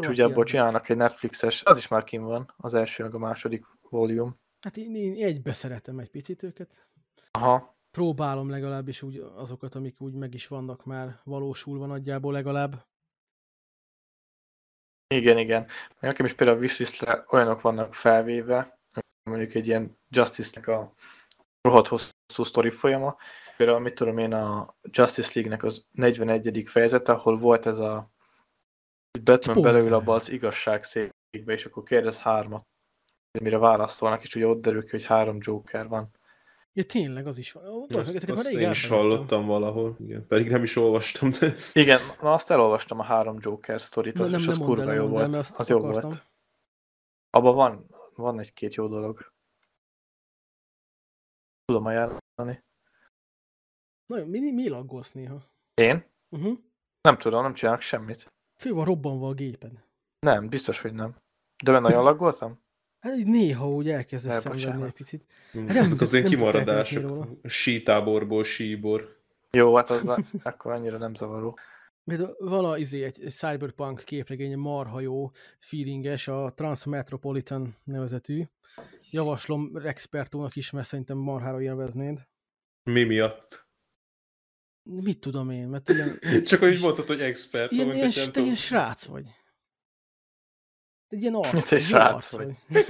És 0.00 0.06
ugye 0.08 0.24
abból 0.24 0.44
csinálnak 0.44 0.88
egy 0.88 0.96
Netflixes, 0.96 1.62
az 1.62 1.76
is 1.76 1.88
már 1.88 2.04
kim 2.04 2.22
van, 2.22 2.54
az 2.56 2.74
első 2.74 3.02
meg 3.02 3.14
a 3.14 3.18
második 3.18 3.64
volume. 3.80 4.32
Hát 4.60 4.76
én, 4.76 4.94
én 4.94 5.24
egybe 5.24 5.52
szeretem 5.52 5.98
egy 5.98 6.10
picit 6.10 6.42
őket. 6.42 6.88
Aha. 7.30 7.76
Próbálom 7.90 8.50
legalábbis 8.50 9.02
úgy 9.02 9.16
azokat, 9.34 9.74
amik 9.74 10.00
úgy 10.00 10.14
meg 10.14 10.34
is 10.34 10.46
vannak 10.46 10.84
már 10.84 11.20
valósulva 11.24 11.86
nagyjából 11.86 12.32
legalább. 12.32 12.86
Igen, 15.08 15.38
igen. 15.38 15.66
Nekem 16.00 16.26
is 16.26 16.32
például 16.32 16.58
a 16.58 16.60
wishlistre 16.60 17.24
olyanok 17.28 17.60
vannak 17.60 17.94
felvéve, 17.94 18.78
mondjuk 19.22 19.54
egy 19.54 19.66
ilyen 19.66 19.98
Justice-nek 20.08 20.68
a 20.68 20.92
rohadt 21.60 21.88
hosszú 21.88 22.44
sztori 22.44 22.70
folyama. 22.70 23.16
Például, 23.56 23.78
mit 23.78 23.94
tudom 23.94 24.18
én, 24.18 24.32
a 24.32 24.76
Justice 24.82 25.30
League-nek 25.34 25.62
az 25.62 25.86
41. 25.90 26.62
fejezete, 26.66 27.12
ahol 27.12 27.38
volt 27.38 27.66
ez 27.66 27.78
a 27.78 28.10
Batman 29.22 29.62
belül 29.62 29.94
abba 29.94 30.14
az 30.14 30.30
igazságszékbe, 30.30 31.52
és 31.52 31.64
akkor 31.64 31.82
kérdez 31.82 32.18
hármat, 32.18 32.66
mire 33.40 33.58
válaszolnak, 33.58 34.22
és 34.22 34.34
ugye 34.34 34.46
ott 34.46 34.60
derül 34.60 34.84
ki, 34.84 34.90
hogy 34.90 35.04
három 35.04 35.38
Joker 35.40 35.88
van. 35.88 36.10
Ja, 36.76 36.84
tényleg, 36.84 37.26
az 37.26 37.38
is 37.38 37.52
van. 37.52 37.86
Azt, 37.88 38.08
ezeket 38.08 38.36
azt 38.36 38.50
én 38.50 38.70
is 38.70 38.88
hallottam 38.88 39.46
valahol, 39.46 39.96
igen. 39.98 40.26
pedig 40.26 40.50
nem 40.50 40.62
is 40.62 40.76
olvastam. 40.76 41.30
De 41.30 41.46
ezt... 41.52 41.76
Igen, 41.76 42.00
na 42.20 42.32
azt 42.32 42.50
elolvastam 42.50 42.98
a 42.98 43.02
három 43.02 43.36
Joker 43.40 43.82
sztorit, 43.82 44.18
az, 44.18 44.30
nem, 44.30 44.40
nem, 44.40 44.48
az 44.48 44.56
nem 44.56 44.66
kurva 44.66 44.92
jó 44.92 45.06
volt. 45.06 45.34
El, 45.34 45.44
az 45.56 45.68
jó 45.68 45.78
volt. 45.78 46.26
Abban 47.30 47.54
van, 47.54 47.86
van 48.14 48.38
egy-két 48.38 48.74
jó 48.74 48.88
dolog. 48.88 49.32
Tudom 51.64 51.84
ajánlani. 51.84 52.64
Na, 54.06 54.24
mi, 54.24 54.50
mi 54.50 54.68
laggolsz 54.68 55.12
néha? 55.12 55.42
Én? 55.74 56.04
Uh-huh. 56.28 56.58
Nem 57.00 57.18
tudom, 57.18 57.42
nem 57.42 57.54
csinálok 57.54 57.80
semmit. 57.80 58.32
Fő 58.60 58.72
van 58.72 58.84
robbanva 58.84 59.28
a 59.28 59.34
géped. 59.34 59.84
Nem, 60.18 60.48
biztos, 60.48 60.80
hogy 60.80 60.92
nem. 60.92 61.16
De 61.64 61.72
ben 61.72 61.82
nagyon 61.82 62.02
laggoltam? 62.02 62.64
Hát 63.06 63.16
így 63.16 63.26
néha 63.26 63.68
úgy 63.70 63.88
elkezdesz 63.90 64.40
szenvedni 64.40 64.84
egy 64.84 64.92
picit. 64.92 65.24
Nem, 65.52 65.64
nem- 65.64 65.84
Ezek 65.84 66.00
az 66.00 66.12
én 66.12 66.24
kimaradások. 66.24 67.28
Sítáborból 67.44 68.44
síbor. 68.44 69.20
Jó, 69.50 69.74
hát 69.74 69.90
az 69.90 70.18
akkor 70.42 70.72
annyira 70.72 70.98
nem 70.98 71.14
zavaró. 71.14 71.58
Például 72.04 72.36
vala 72.38 72.78
izé, 72.78 73.02
egy, 73.02 73.22
egy 73.22 73.32
cyberpunk 73.32 74.02
képregény 74.04 74.56
marha 74.56 75.00
jó, 75.00 75.30
feelinges, 75.58 76.28
a 76.28 76.52
Transmetropolitan 76.54 77.76
nevezetű. 77.84 78.42
Javaslom 79.10 79.70
Rexpertónak 79.74 80.56
is, 80.56 80.70
mert 80.70 80.86
szerintem 80.86 81.16
marhára 81.16 81.62
élveznéd. 81.62 82.26
Mi 82.82 83.04
miatt? 83.04 83.66
Mit 84.82 85.18
tudom 85.18 85.50
én, 85.50 85.68
mert 85.68 85.88
ilyen, 85.88 86.18
Csak 86.44 86.60
hogy 86.60 86.78
mondtad, 86.80 87.06
hogy 87.06 87.20
expert. 87.20 87.72
ilyen, 87.72 87.92
ilyen, 87.92 88.10
ilyen 88.34 88.54
srác 88.54 89.04
vagy. 89.04 89.24
Egy 91.10 91.20
ilyen 91.20 91.34
arc, 91.34 91.72
egy 91.72 91.80
srác 91.80 92.30
vagy. 92.36 92.54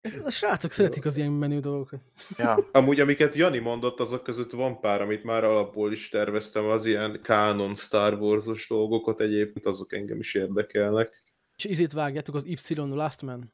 Ez- 0.00 0.24
A 0.26 0.30
srácok 0.30 0.70
szeretik 0.70 1.04
az 1.04 1.16
ilyen 1.16 1.30
menő 1.30 1.60
dolgokat. 1.60 2.00
Ja, 2.38 2.68
Amúgy, 2.72 3.00
amiket 3.00 3.34
Jani 3.34 3.58
mondott, 3.58 4.00
azok 4.00 4.22
között 4.22 4.50
van 4.50 4.80
pár, 4.80 5.00
amit 5.02 5.24
már 5.24 5.44
alapból 5.44 5.92
is 5.92 6.08
terveztem, 6.08 6.64
az 6.64 6.86
ilyen 6.86 7.20
canon 7.22 7.74
Star 7.74 8.14
Wars-os 8.14 8.68
dolgokat 8.68 9.20
egyébként, 9.20 9.66
azok 9.66 9.92
engem 9.92 10.18
is 10.18 10.34
érdekelnek. 10.34 11.22
És 11.56 11.64
izét 11.64 11.92
vágjátok, 11.92 12.34
az 12.34 12.44
Y 12.44 12.74
Last 12.74 13.22
Man. 13.22 13.52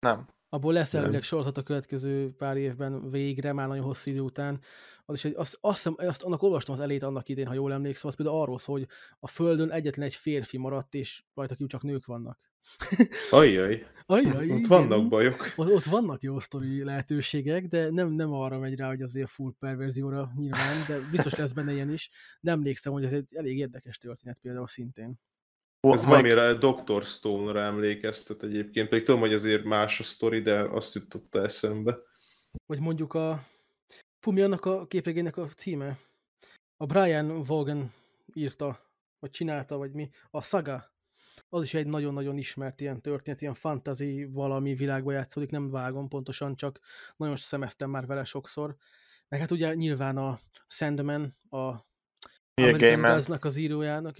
nem. 0.00 0.28
Abból 0.54 0.72
lesz 0.72 0.94
elvileg 0.94 1.22
sorozat 1.22 1.58
a 1.58 1.62
következő 1.62 2.34
pár 2.36 2.56
évben 2.56 3.10
végre, 3.10 3.52
már 3.52 3.68
nagyon 3.68 3.84
hosszú 3.84 4.10
idő 4.10 4.20
után. 4.20 4.60
Az 5.04 5.14
is 5.14 5.24
egy, 5.24 5.34
azt, 5.36 5.58
azt, 5.60 5.86
azt 5.96 6.22
annak 6.22 6.42
olvastam 6.42 6.74
az 6.74 6.80
elét 6.80 7.02
annak 7.02 7.28
idén, 7.28 7.46
ha 7.46 7.54
jól 7.54 7.72
emlékszem, 7.72 8.08
az 8.08 8.16
például 8.16 8.40
arról 8.40 8.58
szól, 8.58 8.78
hogy 8.78 8.88
a 9.20 9.26
Földön 9.26 9.70
egyetlen 9.70 10.06
egy 10.06 10.14
férfi 10.14 10.58
maradt, 10.58 10.94
és 10.94 11.22
rajta 11.34 11.54
kívül 11.54 11.68
csak 11.68 11.82
nők 11.82 12.06
vannak. 12.06 12.38
Ajjaj, 13.30 13.86
Ajjaj, 14.06 14.36
ott 14.36 14.42
igen. 14.42 14.62
vannak 14.68 15.08
bajok. 15.08 15.52
Ott, 15.56 15.70
ott 15.70 15.84
vannak 15.84 16.22
jó 16.22 16.38
sztori 16.38 16.84
lehetőségek, 16.84 17.66
de 17.66 17.90
nem, 17.90 18.12
nem 18.12 18.32
arra 18.32 18.58
megy 18.58 18.76
rá, 18.76 18.88
hogy 18.88 19.02
azért 19.02 19.30
full 19.30 19.52
perverzióra 19.58 20.32
nyilván, 20.36 20.84
de 20.88 20.98
biztos 21.10 21.34
lesz 21.34 21.52
benne 21.52 21.72
ilyen 21.72 21.92
is. 21.92 22.10
De 22.40 22.50
emlékszem, 22.50 22.92
hogy 22.92 23.04
ez 23.04 23.12
egy 23.12 23.34
elég 23.34 23.58
érdekes 23.58 23.98
történet 23.98 24.38
például 24.38 24.66
szintén. 24.66 25.20
Ez 25.90 26.04
majd- 26.04 26.26
valamire 26.26 26.54
Dr. 26.54 27.02
Stone-ra 27.02 27.60
emlékeztet 27.60 28.42
egyébként, 28.42 28.88
pedig 28.88 29.04
tudom, 29.04 29.20
hogy 29.20 29.32
azért 29.32 29.64
más 29.64 30.00
a 30.00 30.02
sztori, 30.02 30.40
de 30.40 30.60
azt 30.60 30.94
jutotta 30.94 31.42
eszembe. 31.42 31.98
Vagy 32.66 32.80
mondjuk 32.80 33.14
a... 33.14 33.46
Fú, 34.20 34.30
mi 34.30 34.40
annak 34.40 34.64
a 34.64 34.86
képregénynek 34.86 35.36
a 35.36 35.46
címe? 35.46 35.98
A 36.76 36.86
Brian 36.86 37.42
Vaughan 37.42 37.92
írta, 38.34 38.92
vagy 39.18 39.30
csinálta, 39.30 39.76
vagy 39.76 39.92
mi. 39.92 40.10
A 40.30 40.42
Saga. 40.42 40.92
Az 41.48 41.64
is 41.64 41.74
egy 41.74 41.86
nagyon-nagyon 41.86 42.38
ismert 42.38 42.80
ilyen 42.80 43.00
történet, 43.00 43.40
ilyen 43.40 43.54
fantasy 43.54 44.24
valami 44.24 44.74
világba 44.74 45.12
játszódik, 45.12 45.50
nem 45.50 45.70
vágom 45.70 46.08
pontosan, 46.08 46.56
csak 46.56 46.80
nagyon 47.16 47.36
szemeztem 47.36 47.90
már 47.90 48.06
vele 48.06 48.24
sokszor. 48.24 48.76
Meg 49.28 49.40
hát 49.40 49.50
ugye 49.50 49.74
nyilván 49.74 50.16
a 50.16 50.40
Sandman, 50.66 51.36
a 51.50 51.90
Neil 52.54 52.78
Gaiman. 52.78 53.10
Gaznak 53.10 53.44
az 53.44 53.56
írójának. 53.56 54.16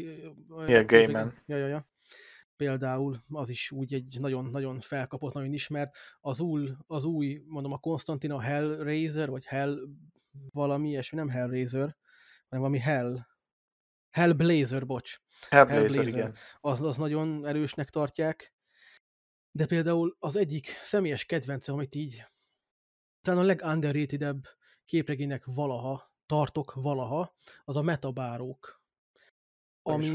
Neil 0.49 0.85
Gaiman. 0.85 1.43
Ja, 1.47 1.57
ja, 1.57 1.67
ja. 1.67 1.91
Például 2.57 3.25
az 3.29 3.49
is 3.49 3.71
úgy 3.71 3.95
egy 3.95 4.17
nagyon-nagyon 4.21 4.81
felkapott, 4.81 5.33
nagyon 5.35 5.53
ismert. 5.53 5.97
Az 6.21 6.41
új, 6.41 6.71
az 6.87 7.05
új 7.05 7.43
mondom, 7.47 7.73
a 7.73 7.79
Konstantin, 7.79 8.31
a 8.31 8.41
Hellraiser, 8.41 9.31
vagy 9.31 9.45
Hell 9.45 9.79
valami 10.51 10.89
ilyesmi, 10.89 11.19
nem 11.19 11.29
Hellraiser, 11.29 11.97
hanem 12.49 12.65
valami 12.65 12.79
Hell, 12.79 13.27
Hellblazer, 14.11 14.87
bocs. 14.87 15.19
Hellblazer, 15.49 15.83
Hellblazer. 15.83 16.19
igen. 16.19 16.35
Az, 16.61 16.81
az 16.81 16.97
nagyon 16.97 17.47
erősnek 17.47 17.89
tartják. 17.89 18.55
De 19.51 19.67
például 19.67 20.17
az 20.19 20.37
egyik 20.37 20.67
személyes 20.67 21.25
kedvencem, 21.25 21.75
amit 21.75 21.95
így 21.95 22.25
talán 23.21 23.41
a 23.41 23.47
legunderratedebb 23.47 24.45
képregénynek 24.85 25.45
valaha, 25.45 26.12
tartok 26.27 26.74
valaha, 26.74 27.35
az 27.65 27.77
a 27.77 27.82
metabárók. 27.82 28.82
Ami. 29.82 30.12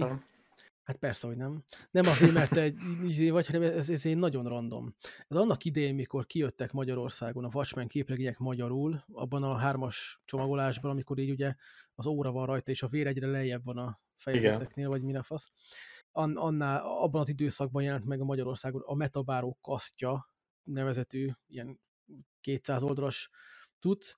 Hát 0.88 0.98
persze, 0.98 1.28
hogy 1.28 1.38
nem. 1.38 1.64
Nem 1.92 2.06
azért, 2.06 2.34
mert 2.34 2.52
te 2.52 2.62
egy 2.62 3.30
vagy, 3.32 3.48
hanem 3.48 3.62
ez, 3.62 3.90
ez 3.90 4.06
egy 4.06 4.18
nagyon 4.18 4.46
random. 4.46 4.96
Ez 5.28 5.38
annak 5.38 5.66
idején, 5.66 5.96
mikor 5.96 6.26
kijöttek 6.26 6.72
Magyarországon 6.72 7.44
a 7.44 7.50
Watchmen 7.54 7.88
képregények 7.88 8.38
magyarul, 8.38 9.04
abban 9.12 9.44
a 9.44 9.58
hármas 9.58 10.22
csomagolásban, 10.26 10.92
amikor 10.92 11.18
így 11.18 11.30
ugye 11.30 11.56
az 11.96 12.06
óra 12.06 12.32
van 12.32 12.46
rajta, 12.46 12.72
és 12.72 12.84
a 12.84 12.88
vér 12.88 13.08
egyre 13.08 13.28
lejjebb 13.28 13.64
van 13.64 13.78
a 13.78 14.00
fejezeteknél, 14.16 14.90
vagy 14.90 15.02
mi 15.02 15.16
a 15.16 15.24
fasz. 15.24 15.52
An, 16.12 16.38
annál, 16.38 16.82
abban 16.82 17.22
az 17.22 17.30
időszakban 17.30 17.84
jelent 17.84 18.06
meg 18.06 18.22
a 18.22 18.26
Magyarországon 18.26 18.82
a 18.86 18.96
Metabáró 18.96 19.58
kasztya 19.62 20.32
nevezetű 20.64 21.30
ilyen 21.48 21.80
200 22.42 22.84
oldalas 22.84 23.30
tudsz, 23.80 24.18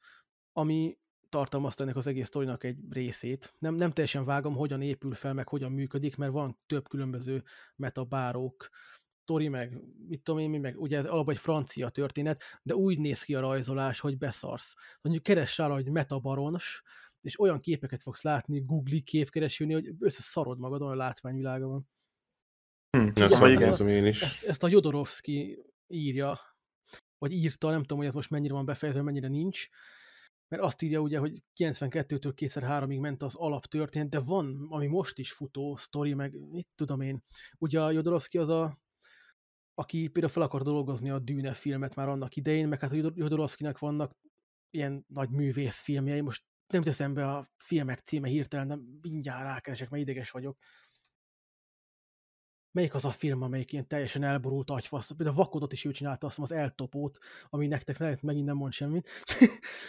ami 0.51 0.97
tartalmazta 1.29 1.83
ennek 1.83 1.95
az 1.95 2.07
egész 2.07 2.27
sztorinak 2.27 2.63
egy 2.63 2.77
részét. 2.89 3.53
Nem, 3.59 3.75
nem 3.75 3.91
teljesen 3.91 4.25
vágom, 4.25 4.55
hogyan 4.55 4.81
épül 4.81 5.13
fel, 5.13 5.33
meg 5.33 5.47
hogyan 5.47 5.71
működik, 5.71 6.15
mert 6.15 6.31
van 6.31 6.59
több 6.65 6.87
különböző 6.87 7.43
metabárók, 7.75 8.69
sztori, 9.21 9.47
meg 9.47 9.81
mit 10.07 10.21
tudom 10.23 10.39
én, 10.39 10.49
mi, 10.49 10.57
meg 10.57 10.79
ugye 10.81 10.97
ez 10.97 11.05
alapban 11.05 11.33
egy 11.33 11.39
francia 11.39 11.89
történet, 11.89 12.43
de 12.63 12.75
úgy 12.75 12.99
néz 12.99 13.23
ki 13.23 13.35
a 13.35 13.39
rajzolás, 13.39 13.99
hogy 13.99 14.17
beszarsz. 14.17 14.75
Mondjuk 15.01 15.25
keress 15.25 15.57
rá, 15.57 15.69
hogy 15.69 15.91
metabarons, 15.91 16.83
és 17.21 17.39
olyan 17.39 17.59
képeket 17.59 18.01
fogsz 18.01 18.21
látni 18.23 18.59
Google 18.65 18.99
képkeresőnél, 18.99 19.81
hogy 19.81 19.93
összeszarod 19.99 20.59
magad, 20.59 20.81
olyan 20.81 20.97
látványvilága 20.97 21.67
van. 21.67 21.89
Hm, 22.97 23.07
Ezt 23.07 23.19
ezt- 23.21 23.37
vagy 23.39 23.61
ezt- 23.61 23.79
én 23.79 24.05
is. 24.05 24.21
Ezt, 24.21 24.43
ezt 24.43 24.63
a 24.63 24.67
Jodorowsky 24.67 25.65
írja, 25.87 26.39
vagy 27.17 27.31
írta, 27.31 27.69
nem 27.69 27.81
tudom, 27.81 27.97
hogy 27.97 28.07
ez 28.07 28.13
most 28.13 28.29
mennyire 28.29 28.53
van 28.53 28.65
befejezve, 28.65 29.01
mennyire 29.01 29.27
nincs, 29.27 29.69
mert 30.49 30.63
azt 30.63 30.81
írja 30.81 30.99
ugye, 30.99 31.19
hogy 31.19 31.43
92-től 31.55 32.33
2003-ig 32.35 32.99
ment 32.99 33.23
az 33.23 33.35
alaptörténet, 33.35 34.09
de 34.09 34.19
van, 34.19 34.67
ami 34.69 34.87
most 34.87 35.17
is 35.17 35.31
futó 35.31 35.75
sztori, 35.75 36.13
meg 36.13 36.39
mit 36.51 36.67
tudom 36.75 37.01
én. 37.01 37.23
Ugye 37.57 37.81
a 37.81 37.91
Jodorowsky 37.91 38.37
az 38.37 38.49
a, 38.49 38.79
aki 39.73 40.07
például 40.07 40.33
fel 40.33 40.43
akar 40.43 40.61
dolgozni 40.61 41.09
a 41.09 41.19
Dűne 41.19 41.53
filmet 41.53 41.95
már 41.95 42.09
annak 42.09 42.35
idején, 42.35 42.67
meg 42.67 42.79
hát 42.79 42.91
a 42.91 42.95
Jodor- 42.95 43.17
Jodorowskynek 43.17 43.77
vannak 43.77 44.11
ilyen 44.69 45.05
nagy 45.07 45.29
művész 45.29 45.81
filmjei, 45.81 46.21
most 46.21 46.43
nem 46.73 46.83
teszem 46.83 47.13
be 47.13 47.31
a 47.31 47.47
filmek 47.57 47.99
címe 47.99 48.27
hirtelen, 48.27 48.67
de 48.67 48.77
mindjárt 49.01 49.43
rákeresek, 49.43 49.89
mert 49.89 50.03
ideges 50.03 50.31
vagyok. 50.31 50.57
Melyik 52.71 52.93
az 52.93 53.05
a 53.05 53.09
film, 53.09 53.41
amelyik 53.41 53.71
ilyen 53.71 53.87
teljesen 53.87 54.23
elborult 54.23 54.69
agyfasz? 54.69 55.11
Például 55.11 55.37
a 55.37 55.43
Vakodot 55.43 55.73
is 55.73 55.85
ő 55.85 55.91
csinálta, 55.91 56.27
azt 56.27 56.35
hiszem, 56.35 56.57
az 56.57 56.63
eltopót, 56.63 57.17
ami 57.49 57.67
nektek 57.67 57.97
lehet 57.97 58.21
megint 58.21 58.45
nem 58.45 58.55
mond 58.55 58.73
semmit. 58.73 59.09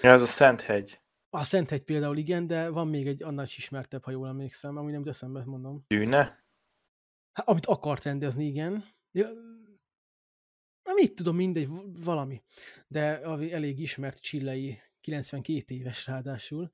Ja, 0.03 0.11
ez 0.11 0.23
a 0.23 0.27
Szent 0.27 0.61
Hegy. 0.61 1.01
A 1.33 1.45
Szenthegy 1.45 1.83
például 1.83 2.17
igen, 2.17 2.47
de 2.47 2.69
van 2.69 2.89
még 2.89 3.07
egy 3.07 3.23
annál 3.23 3.45
is 3.45 3.57
ismertebb, 3.57 4.05
ha 4.05 4.11
jól 4.11 4.29
emlékszem, 4.29 4.77
ami 4.77 4.91
nem 4.91 5.03
eszembe, 5.07 5.45
mondom. 5.45 5.85
Dűne? 5.87 6.45
Hát, 7.33 7.49
amit 7.49 7.67
akart 7.67 8.03
rendezni, 8.03 8.45
igen. 8.45 8.85
Ja, 9.13 9.29
na, 10.83 10.93
mit 10.95 11.15
tudom, 11.15 11.37
mindegy, 11.37 11.69
valami. 12.05 12.43
De 12.89 13.21
elég 13.51 13.81
ismert 13.81 14.21
csillei, 14.21 14.79
92 15.01 15.75
éves 15.75 16.07
ráadásul, 16.07 16.71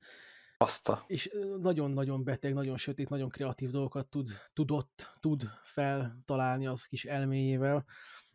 Azta. 0.59 1.03
és 1.07 1.29
nagyon-nagyon 1.59 2.23
beteg, 2.23 2.53
nagyon 2.53 2.77
sötét, 2.77 3.09
nagyon 3.09 3.29
kreatív 3.29 3.69
dolgokat 3.69 4.07
tud, 4.09 4.29
tudott, 4.53 5.13
tud 5.19 5.43
feltalálni 5.63 6.67
az 6.67 6.85
kis 6.85 7.05
elméjével, 7.05 7.85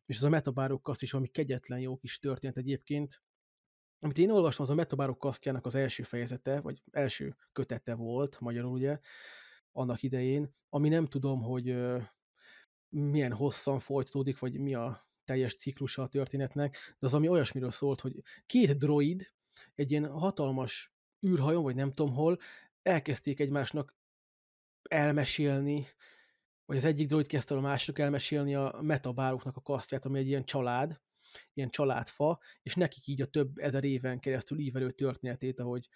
és 0.06 0.16
az 0.16 0.24
a 0.24 0.28
metabárok 0.28 0.88
azt 0.88 1.02
is 1.02 1.10
valami 1.10 1.30
kegyetlen 1.30 1.78
jó 1.78 1.96
kis 1.96 2.18
történet 2.18 2.56
egyébként. 2.56 3.22
Amit 4.00 4.18
én 4.18 4.30
olvastam, 4.30 4.64
az 4.64 4.70
a 4.70 4.74
metabárok 4.74 5.18
kasztjának 5.18 5.66
az 5.66 5.74
első 5.74 6.02
fejezete, 6.02 6.60
vagy 6.60 6.82
első 6.90 7.36
kötete 7.52 7.94
volt, 7.94 8.40
magyarul 8.40 8.72
ugye, 8.72 8.98
annak 9.72 10.02
idején, 10.02 10.54
ami 10.68 10.88
nem 10.88 11.06
tudom, 11.06 11.42
hogy 11.42 11.76
milyen 12.88 13.32
hosszan 13.32 13.78
folytatódik, 13.78 14.38
vagy 14.38 14.58
mi 14.58 14.74
a 14.74 15.06
teljes 15.24 15.54
ciklusa 15.54 16.02
a 16.02 16.08
történetnek, 16.08 16.96
de 16.98 17.06
az, 17.06 17.14
ami 17.14 17.28
olyasmiről 17.28 17.70
szólt, 17.70 18.00
hogy 18.00 18.22
két 18.46 18.78
droid 18.78 19.32
egy 19.74 19.90
ilyen 19.90 20.08
hatalmas 20.08 20.92
űrhajón, 21.26 21.62
vagy 21.62 21.74
nem 21.74 21.92
tudom 21.92 22.14
hol, 22.14 22.38
elkezdték 22.82 23.40
egymásnak 23.40 23.94
elmesélni, 24.82 25.86
vagy 26.64 26.76
az 26.76 26.84
egyik 26.84 27.08
droid 27.08 27.26
kezdte 27.26 27.54
a 27.54 27.60
másiknak 27.60 27.98
elmesélni 27.98 28.54
a 28.54 28.78
metabároknak 28.80 29.56
a 29.56 29.60
kasztját, 29.60 30.04
ami 30.04 30.18
egy 30.18 30.26
ilyen 30.26 30.44
család, 30.44 31.00
ilyen 31.54 31.70
családfa, 31.70 32.40
és 32.62 32.74
nekik 32.74 33.06
így 33.06 33.20
a 33.20 33.26
több 33.26 33.58
ezer 33.58 33.84
éven 33.84 34.20
keresztül 34.20 34.58
ívelő 34.58 34.90
történetét, 34.90 35.60
ahogy 35.60 35.88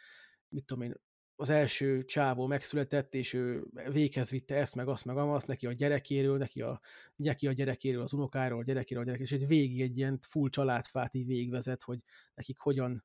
mit 0.49 0.65
tudom 0.65 0.85
én, 0.85 0.95
az 1.39 1.51
első 1.51 2.05
csávó 2.05 2.47
megszületett, 2.47 3.15
és 3.15 3.33
ő 3.33 3.67
véghez 3.91 4.31
vitte 4.31 4.57
ezt, 4.57 4.75
meg 4.75 4.89
azt, 4.89 5.05
meg 5.05 5.17
azt, 5.17 5.47
neki 5.47 5.67
a 5.67 5.73
gyerekéről, 5.73 6.39
neki 6.39 6.61
a, 6.61 6.81
neki 7.17 7.47
a 7.47 7.53
gyerekéről, 7.53 8.03
az 8.03 8.13
unokáról, 8.13 8.59
a 8.59 8.65
gyerekéről, 8.65 9.03
a 9.03 9.07
gyerekéről, 9.07 9.37
és 9.37 9.43
egy 9.43 9.49
végig 9.49 9.81
egy 9.81 9.97
ilyen 9.97 10.19
full 10.29 10.49
családfát 10.49 11.15
így 11.15 11.27
végigvezet, 11.27 11.83
hogy 11.83 11.99
nekik 12.35 12.59
hogyan 12.59 13.05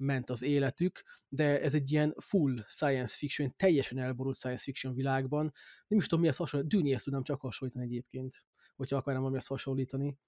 ment 0.00 0.30
az 0.30 0.42
életük, 0.42 1.02
de 1.28 1.60
ez 1.60 1.74
egy 1.74 1.92
ilyen 1.92 2.14
full 2.18 2.64
science 2.66 3.16
fiction, 3.16 3.56
teljesen 3.56 3.98
elborult 3.98 4.36
science 4.36 4.62
fiction 4.62 4.94
világban. 4.94 5.52
Nem 5.86 5.98
is 5.98 6.06
tudom, 6.06 6.24
mi 6.24 6.28
az 6.28 6.36
hasonló, 6.36 6.66
Dűnéhez 6.66 7.02
tudnám 7.02 7.22
csak 7.22 7.40
hasonlítani 7.40 7.84
egyébként, 7.84 8.44
hogyha 8.76 8.96
akarnám 8.96 9.22
valamihez 9.22 9.46
hasonlítani. 9.46 10.18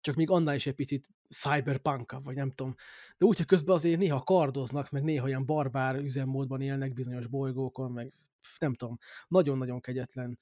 Csak 0.00 0.14
még 0.14 0.30
annál 0.30 0.54
is 0.54 0.66
egy 0.66 0.74
picit 0.74 1.08
cyberpunk 1.28 2.12
vagy 2.22 2.34
nem 2.34 2.50
tudom. 2.50 2.74
De 3.16 3.26
úgy, 3.26 3.36
hogy 3.36 3.46
közben 3.46 3.74
azért 3.74 3.98
néha 3.98 4.22
kardoznak, 4.22 4.90
meg 4.90 5.02
néha 5.02 5.28
ilyen 5.28 5.46
barbár 5.46 5.96
üzemmódban 5.96 6.60
élnek 6.60 6.92
bizonyos 6.92 7.26
bolygókon, 7.26 7.92
meg 7.92 8.12
nem 8.58 8.74
tudom, 8.74 8.98
nagyon-nagyon 9.28 9.80
kegyetlen. 9.80 10.38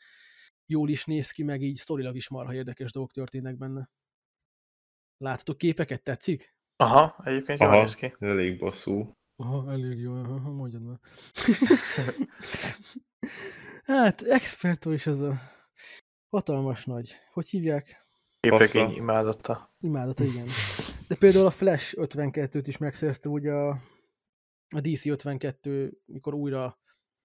Jól 0.67 0.89
is 0.89 1.05
néz 1.05 1.31
ki, 1.31 1.43
meg 1.43 1.63
így 1.63 1.77
sztorilag 1.77 2.17
is 2.17 2.29
marha 2.29 2.55
érdekes 2.55 2.93
dolgok 2.93 3.13
történnek 3.13 3.57
benne. 3.57 3.91
Láthatok 5.19 5.59
képeket? 5.59 6.03
Tetszik? 6.03 6.56
Aha, 6.77 7.17
egyébként 7.25 7.61
jól 7.61 7.69
Aha, 7.69 7.81
néz 7.81 7.95
ki. 7.95 8.15
elég 8.19 8.59
bosszú. 8.59 9.17
Aha, 9.37 9.73
elég 9.73 9.99
jó, 9.99 10.13
aha, 10.13 10.51
mondjad 10.51 10.83
már. 10.83 10.99
hát, 13.85 14.23
expertó 14.23 14.91
is 14.91 15.07
ez 15.07 15.21
a 15.21 15.41
hatalmas 16.29 16.85
nagy. 16.85 17.17
Hogy 17.33 17.49
hívják? 17.49 18.07
Képregény 18.41 18.85
Bassza. 18.85 18.99
imádata. 18.99 19.75
Imádata, 19.81 20.25
igen. 20.25 20.47
De 21.09 21.15
például 21.15 21.47
a 21.47 21.51
Flash 21.51 21.95
52-t 21.97 22.63
is 22.67 22.79
megszerezte, 22.79 23.29
ugye 23.29 23.53
a, 23.53 23.69
a 24.69 24.81
DC 24.81 25.07
52, 25.07 26.01
mikor 26.05 26.35
újra, 26.35 26.79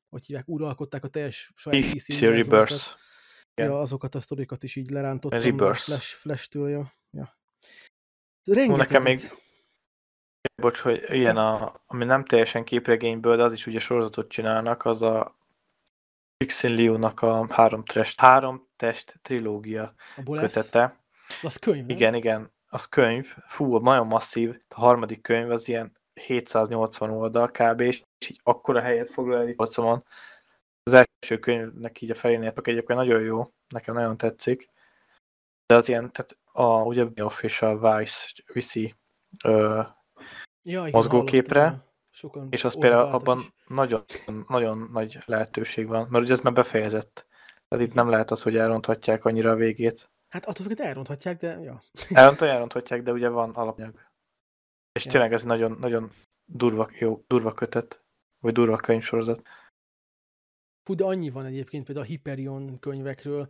hogy 0.10 0.26
hívják, 0.26 0.48
uralkodták 0.48 1.04
a 1.04 1.08
teljes 1.08 1.52
saját 1.56 1.94
DC. 1.94 2.20
Rebirth. 2.20 2.96
igen. 3.54 3.72
Ja, 3.72 3.80
azokat 3.80 4.16
a 4.16 4.20
sztorikat 4.20 4.64
is 4.64 4.76
így 4.76 4.90
lerántottam. 4.90 5.40
a 5.40 5.44
Rebirth. 5.44 5.82
Flash, 5.82 6.16
Flash-től, 6.16 6.70
ja. 6.70 6.94
ja. 7.12 7.40
Rengeteg. 8.44 8.78
nekem 8.78 9.02
még, 9.02 9.20
bocs, 10.62 10.80
hogy 10.80 11.04
ilyen, 11.08 11.38
a, 11.38 11.74
ami 11.88 12.06
nem 12.06 12.26
teljesen 12.26 12.64
képregényből, 12.64 13.36
de 13.36 13.44
az 13.44 13.54
is 13.54 13.68
ugye 13.68 13.80
sorozatot 13.80 14.30
csinálnak, 14.30 14.86
az 14.86 15.02
a 15.02 15.36
Fixin 16.38 16.76
Liu-nak 16.76 17.22
a 17.22 17.48
három 17.54 17.84
test, 17.84 18.20
három 18.20 18.68
test 18.76 19.20
trilógia 19.22 19.94
Abból 20.18 20.40
kötete. 20.40 21.00
az 21.42 21.56
könyv, 21.56 21.86
nem? 21.86 21.90
Igen, 21.90 22.14
igen, 22.14 22.52
az 22.70 22.86
könyv, 22.86 23.36
fú, 23.48 23.78
nagyon 23.78 24.08
masszív, 24.08 24.62
a 24.68 24.80
harmadik 24.80 25.22
könyv 25.22 25.52
az 25.52 25.68
ilyen 25.68 25.98
780 26.14 27.10
oldal 27.10 27.52
kb. 27.52 27.80
és 27.80 28.04
így 28.28 28.40
akkora 28.44 28.82
helyet 28.82 29.10
foglal 29.10 29.40
el 29.40 29.48
itt 29.48 29.56
polcomon. 29.56 30.04
Az 30.84 30.94
első 30.94 31.40
könyvnek 31.40 32.02
így 32.02 32.12
a 32.12 32.16
felénél 32.16 32.54
egyébként 32.56 33.00
nagyon 33.00 33.22
jó, 33.22 33.52
nekem 33.68 33.96
nagyon 33.96 34.18
tetszik. 34.18 34.70
De 35.66 35.76
az 35.76 35.90
ilyen, 35.90 36.12
tehát 36.12 36.38
a, 36.52 36.84
ugye 36.84 37.04
a 37.04 37.24
Official 37.24 37.98
Vice 37.98 38.28
viszi, 38.54 38.96
ö, 39.44 39.82
Ja, 40.64 40.80
igen, 40.80 40.92
mozgóképre. 40.92 41.90
Sokan 42.10 42.48
és 42.52 42.64
az 42.64 42.80
például 42.80 43.14
abban 43.14 43.40
is. 43.40 43.52
nagyon, 43.68 44.04
nagyon 44.48 44.90
nagy 44.92 45.18
lehetőség 45.26 45.88
van, 45.88 46.08
mert 46.10 46.24
ugye 46.24 46.34
ez 46.34 46.40
már 46.40 46.54
befejezett. 46.54 47.28
Tehát 47.68 47.86
itt 47.88 47.94
nem 47.94 48.10
lehet 48.10 48.32
az, 48.32 48.42
hogy 48.42 48.56
elronthatják 48.56 49.26
annyira 49.26 49.52
a 49.52 49.56
végét. 49.56 50.12
Hát 50.30 50.46
attól 50.46 50.66
függ, 50.66 50.78
hogy 50.78 50.86
elronthatják, 50.86 51.38
de 51.38 51.60
ja. 51.60 51.82
Elront, 52.10 52.42
elronthatják, 52.42 53.04
de 53.04 53.12
ugye 53.12 53.30
van 53.30 53.50
alapanyag. 53.52 54.10
És 54.92 55.06
Ja. 55.06 55.12
tényleg 55.12 55.34
ez 55.34 55.44
nagyon, 55.44 55.78
nagyon 55.80 56.12
durva, 56.46 56.90
jó, 57.00 57.24
durva 57.28 57.54
kötet, 57.54 58.04
vagy 58.40 58.54
durva 58.54 58.76
könyvsorozat. 58.76 59.42
Fú, 60.84 60.96
de 60.96 61.04
annyi 61.04 61.30
van 61.30 61.46
egyébként 61.46 61.86
például 61.86 62.06
a 62.06 62.10
Hyperion 62.10 62.80
könyvekről, 62.80 63.48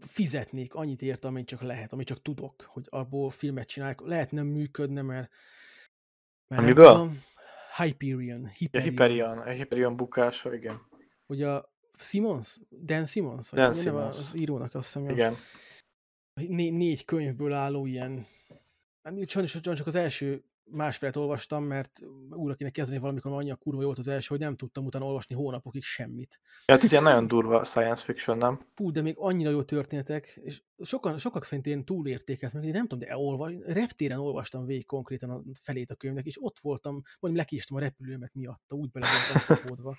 fizetnék 0.00 0.74
annyit 0.74 1.02
ért, 1.02 1.24
amennyit 1.24 1.48
csak 1.48 1.60
lehet, 1.60 1.92
amit 1.92 2.06
csak 2.06 2.22
tudok, 2.22 2.62
hogy 2.66 2.86
abból 2.88 3.30
filmet 3.30 3.66
csinálják. 3.68 4.00
Lehet 4.00 4.30
nem 4.30 4.46
működne, 4.46 5.02
mert, 5.02 5.30
nem 6.50 6.64
Amiből? 6.64 6.92
tudom. 6.92 7.22
Hyperion. 7.76 8.48
Hyperion. 8.48 8.90
Hyperion, 8.90 9.38
a 9.38 9.50
Hyperion 9.50 9.96
bukása, 9.96 10.54
igen. 10.54 10.80
Ugye 11.26 11.48
a 11.48 11.72
Simons? 11.98 12.58
Dan 12.70 13.04
Simons? 13.06 13.50
Dan 13.50 13.74
Simmons. 13.74 14.16
Az 14.18 14.36
írónak 14.38 14.74
azt 14.74 14.84
hiszem. 14.84 15.04
ja. 15.04 15.10
Igen. 15.10 15.36
Né- 16.34 16.72
négy 16.72 17.04
könyvből 17.04 17.52
álló 17.52 17.86
ilyen, 17.86 18.26
hát 19.02 19.28
sajnos, 19.28 19.50
sajnos 19.50 19.78
csak 19.78 19.86
az 19.86 19.94
első 19.94 20.44
másfelet 20.70 21.16
olvastam, 21.16 21.64
mert 21.64 22.00
újra 22.30 22.54
kéne 22.54 22.70
kezdeni 22.70 23.00
valamikor, 23.00 23.30
mert 23.30 23.42
annyi 23.42 23.52
a 23.52 23.56
kurva 23.56 23.80
jó 23.80 23.86
volt 23.86 23.98
az 23.98 24.08
első, 24.08 24.26
hogy 24.28 24.38
nem 24.38 24.56
tudtam 24.56 24.84
utána 24.84 25.04
olvasni 25.04 25.34
hónapokig 25.34 25.82
semmit. 25.82 26.40
Hát 26.66 26.82
ez 26.82 26.90
ilyen 26.90 27.02
nagyon 27.02 27.26
durva 27.26 27.64
science 27.64 28.04
fiction, 28.04 28.38
nem? 28.38 28.60
Fú, 28.74 28.90
de 28.90 29.02
még 29.02 29.14
annyira 29.18 29.50
jó 29.50 29.62
történetek, 29.62 30.40
és 30.42 30.62
sokan, 30.78 31.18
sokak 31.18 31.44
szerint 31.44 31.66
én 31.66 31.84
túlértéket, 31.84 32.52
meg 32.52 32.64
én 32.64 32.70
nem 32.70 32.86
tudom, 32.86 33.08
de 33.08 33.16
olva, 33.16 33.50
reptéren 33.66 34.18
olvastam 34.18 34.64
végig 34.64 34.86
konkrétan 34.86 35.30
a 35.30 35.42
felét 35.60 35.90
a 35.90 35.94
könyvnek, 35.94 36.26
és 36.26 36.42
ott 36.42 36.58
voltam, 36.58 37.02
vagy 37.18 37.34
lekéstem 37.34 37.76
a 37.76 37.80
repülőmet 37.80 38.34
miatta, 38.34 38.76
úgy 38.76 38.90
bele 38.90 39.06
voltam 39.06 39.56
szopódva. 39.56 39.96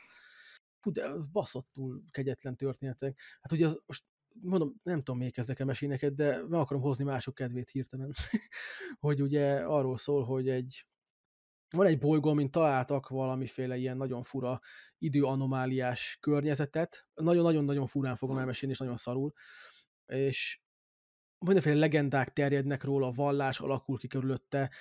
Fú, 0.80 0.92
de 0.92 1.12
baszottul 1.32 2.04
kegyetlen 2.12 2.56
történetek. 2.56 3.20
Hát 3.42 3.52
ugye 3.52 3.66
az, 3.66 3.82
most 3.86 4.04
mondom, 4.42 4.80
nem 4.84 4.98
tudom, 4.98 5.18
még 5.18 5.34
kezdek 5.34 5.60
el 5.60 5.66
mesélni 5.66 5.94
neked, 5.94 6.14
de 6.14 6.44
meg 6.48 6.60
akarom 6.60 6.82
hozni 6.82 7.04
mások 7.04 7.36
kedvét 7.36 7.70
hirtelen. 7.70 8.12
hogy 9.06 9.22
ugye 9.22 9.56
arról 9.56 9.98
szól, 9.98 10.24
hogy 10.24 10.50
egy 10.50 10.86
van 11.70 11.86
egy 11.86 12.00
bolygó, 12.00 12.30
amin 12.30 12.52
találtak 12.52 13.08
valamiféle 13.08 13.78
ilyen 13.78 13.98
nagyon 13.98 14.24
fura 14.24 14.60
időanomáliás 14.98 16.18
környezetet. 16.22 17.08
Nagyon-nagyon-nagyon 17.14 17.88
furán 17.88 18.16
fogom 18.16 18.38
elmesélni, 18.38 18.74
és 18.74 18.80
nagyon 18.80 18.96
szarul. 18.96 19.34
És 20.06 20.62
mindenféle 21.46 21.80
legendák 21.80 22.34
terjednek 22.34 22.84
róla, 22.84 23.08
a 23.08 23.12
vallás 23.12 23.60
alakul 23.60 23.98
ki 23.98 24.08
körülötte, 24.08 24.72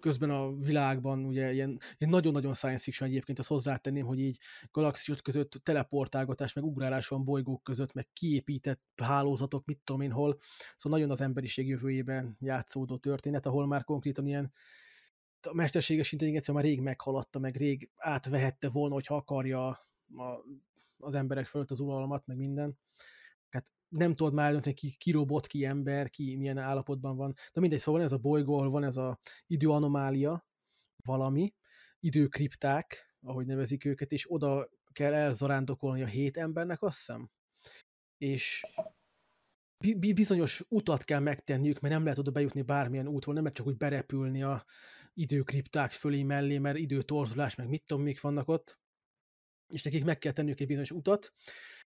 közben 0.00 0.30
a 0.30 0.56
világban 0.56 1.24
ugye 1.24 1.52
ilyen, 1.52 1.78
ilyen 1.98 2.12
nagyon-nagyon 2.12 2.54
science 2.54 2.82
fiction 2.82 3.08
egyébként, 3.08 3.38
ezt 3.38 3.48
hozzátenném, 3.48 4.06
hogy 4.06 4.18
így 4.18 4.38
galaxisok 4.70 5.22
között 5.22 5.60
teleportálgatás, 5.62 6.52
meg 6.52 6.64
ugrálás 6.64 7.08
van 7.08 7.24
bolygók 7.24 7.62
között, 7.62 7.92
meg 7.92 8.08
kiépített 8.12 8.82
hálózatok, 8.96 9.64
mit 9.64 9.80
tudom 9.84 10.00
én 10.00 10.12
hol. 10.12 10.36
Szóval 10.76 10.98
nagyon 10.98 11.10
az 11.14 11.20
emberiség 11.20 11.68
jövőjében 11.68 12.36
játszódó 12.40 12.96
történet, 12.96 13.46
ahol 13.46 13.66
már 13.66 13.84
konkrétan 13.84 14.26
ilyen 14.26 14.52
a 15.46 15.54
mesterséges 15.54 16.12
intelligencia 16.12 16.54
már 16.54 16.64
rég 16.64 16.80
meghaladta, 16.80 17.38
meg 17.38 17.56
rég 17.56 17.90
átvehette 17.96 18.68
volna, 18.68 18.94
hogyha 18.94 19.16
akarja 19.16 19.66
a, 19.68 20.44
az 20.98 21.14
emberek 21.14 21.46
fölött 21.46 21.70
az 21.70 21.80
uralmat, 21.80 22.26
meg 22.26 22.36
minden. 22.36 22.78
Hát 23.50 23.72
nem 23.96 24.14
tudod 24.14 24.32
már 24.32 24.46
eldönteni, 24.46 24.74
ki, 24.74 24.94
ki 24.98 25.10
robot, 25.10 25.46
ki 25.46 25.64
ember, 25.64 26.10
ki 26.10 26.36
milyen 26.36 26.58
állapotban 26.58 27.16
van. 27.16 27.32
De 27.52 27.60
mindegy, 27.60 27.78
szóval 27.78 28.02
ez 28.02 28.12
a 28.12 28.18
bolygó, 28.18 28.54
ahol 28.54 28.70
van 28.70 28.84
ez 28.84 28.96
a 28.96 29.18
időanomália, 29.46 30.46
valami, 31.04 31.54
időkripták, 32.00 33.16
ahogy 33.20 33.46
nevezik 33.46 33.84
őket, 33.84 34.12
és 34.12 34.32
oda 34.32 34.68
kell 34.92 35.14
elzarándokolni 35.14 36.02
a 36.02 36.06
hét 36.06 36.36
embernek, 36.36 36.82
azt 36.82 36.96
hiszem. 36.96 37.30
És 38.18 38.64
bi- 39.98 40.14
bizonyos 40.14 40.64
utat 40.68 41.04
kell 41.04 41.20
megtenniük, 41.20 41.80
mert 41.80 41.94
nem 41.94 42.02
lehet 42.02 42.18
oda 42.18 42.30
bejutni 42.30 42.62
bármilyen 42.62 43.08
útval, 43.08 43.34
nem 43.34 43.42
lehet 43.42 43.58
csak 43.58 43.66
úgy 43.66 43.76
berepülni 43.76 44.42
a 44.42 44.64
időkripták 45.14 45.90
fölé 45.90 46.22
mellé, 46.22 46.58
mert 46.58 46.78
időtorzulás, 46.78 47.54
meg 47.54 47.68
mit 47.68 47.84
tudom, 47.84 48.02
még 48.02 48.18
vannak 48.20 48.48
ott, 48.48 48.78
és 49.68 49.82
nekik 49.82 50.04
meg 50.04 50.18
kell 50.18 50.32
tenniük 50.32 50.60
egy 50.60 50.66
bizonyos 50.66 50.90
utat, 50.90 51.32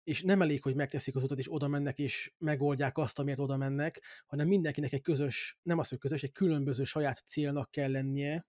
és 0.09 0.21
nem 0.21 0.41
elég, 0.41 0.61
hogy 0.63 0.75
megteszik 0.75 1.15
az 1.15 1.23
utat, 1.23 1.39
és 1.39 1.53
oda 1.53 1.67
mennek, 1.67 1.99
és 1.99 2.33
megoldják 2.37 2.97
azt, 2.97 3.19
amiért 3.19 3.39
oda 3.39 3.57
mennek, 3.57 4.01
hanem 4.25 4.47
mindenkinek 4.47 4.93
egy 4.93 5.01
közös, 5.01 5.57
nem 5.61 5.77
az, 5.77 5.89
hogy 5.89 5.97
közös, 5.97 6.23
egy 6.23 6.31
különböző 6.31 6.83
saját 6.83 7.17
célnak 7.25 7.71
kell 7.71 7.91
lennie, 7.91 8.45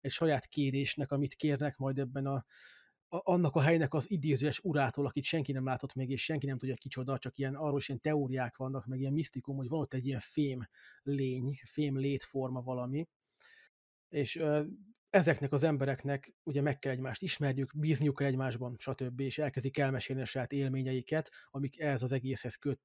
egy 0.00 0.10
saját 0.10 0.46
kérésnek, 0.46 1.12
amit 1.12 1.34
kérnek 1.34 1.76
majd 1.76 1.98
ebben 1.98 2.26
a, 2.26 2.44
a 3.08 3.32
annak 3.32 3.56
a 3.56 3.60
helynek 3.60 3.94
az 3.94 4.10
idézőes 4.10 4.60
urától, 4.62 5.06
akit 5.06 5.24
senki 5.24 5.52
nem 5.52 5.64
látott 5.64 5.94
még, 5.94 6.10
és 6.10 6.24
senki 6.24 6.46
nem 6.46 6.58
tudja 6.58 6.74
kicsoda, 6.74 7.18
csak 7.18 7.38
ilyen, 7.38 7.54
arról 7.54 7.78
is 7.78 7.88
ilyen 7.88 8.00
teóriák 8.00 8.56
vannak, 8.56 8.86
meg 8.86 9.00
ilyen 9.00 9.12
misztikum, 9.12 9.56
hogy 9.56 9.68
van 9.68 9.80
ott 9.80 9.94
egy 9.94 10.06
ilyen 10.06 10.20
fém 10.20 10.68
lény, 11.02 11.60
fém 11.64 11.98
létforma 11.98 12.62
valami, 12.62 13.08
és 14.08 14.42
ezeknek 15.10 15.52
az 15.52 15.62
embereknek 15.62 16.32
ugye 16.42 16.60
meg 16.60 16.78
kell 16.78 16.92
egymást 16.92 17.22
ismerniük, 17.22 17.72
bízniuk 17.76 18.16
kell 18.16 18.26
egymásban, 18.26 18.76
stb. 18.78 19.20
és 19.20 19.38
elkezdik 19.38 19.78
elmesélni 19.78 20.22
a 20.22 20.24
saját 20.24 20.52
élményeiket, 20.52 21.30
amik 21.50 21.80
ehhez 21.80 22.02
az 22.02 22.12
egészhez 22.12 22.54
köt, 22.54 22.80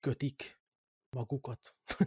kötik 0.00 0.60
magukat, 1.16 1.76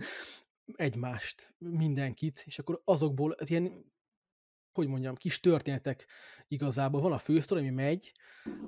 egymást, 0.66 1.56
mindenkit, 1.58 2.44
és 2.46 2.60
akkor 2.60 2.82
azokból 2.84 3.36
ez 3.36 3.50
ilyen, 3.50 3.94
hogy 4.72 4.88
mondjam, 4.88 5.16
kis 5.16 5.40
történetek 5.40 6.08
igazából. 6.48 7.02
Van 7.02 7.12
a 7.12 7.18
fősztor, 7.18 7.58
ami 7.58 7.70
megy, 7.70 8.12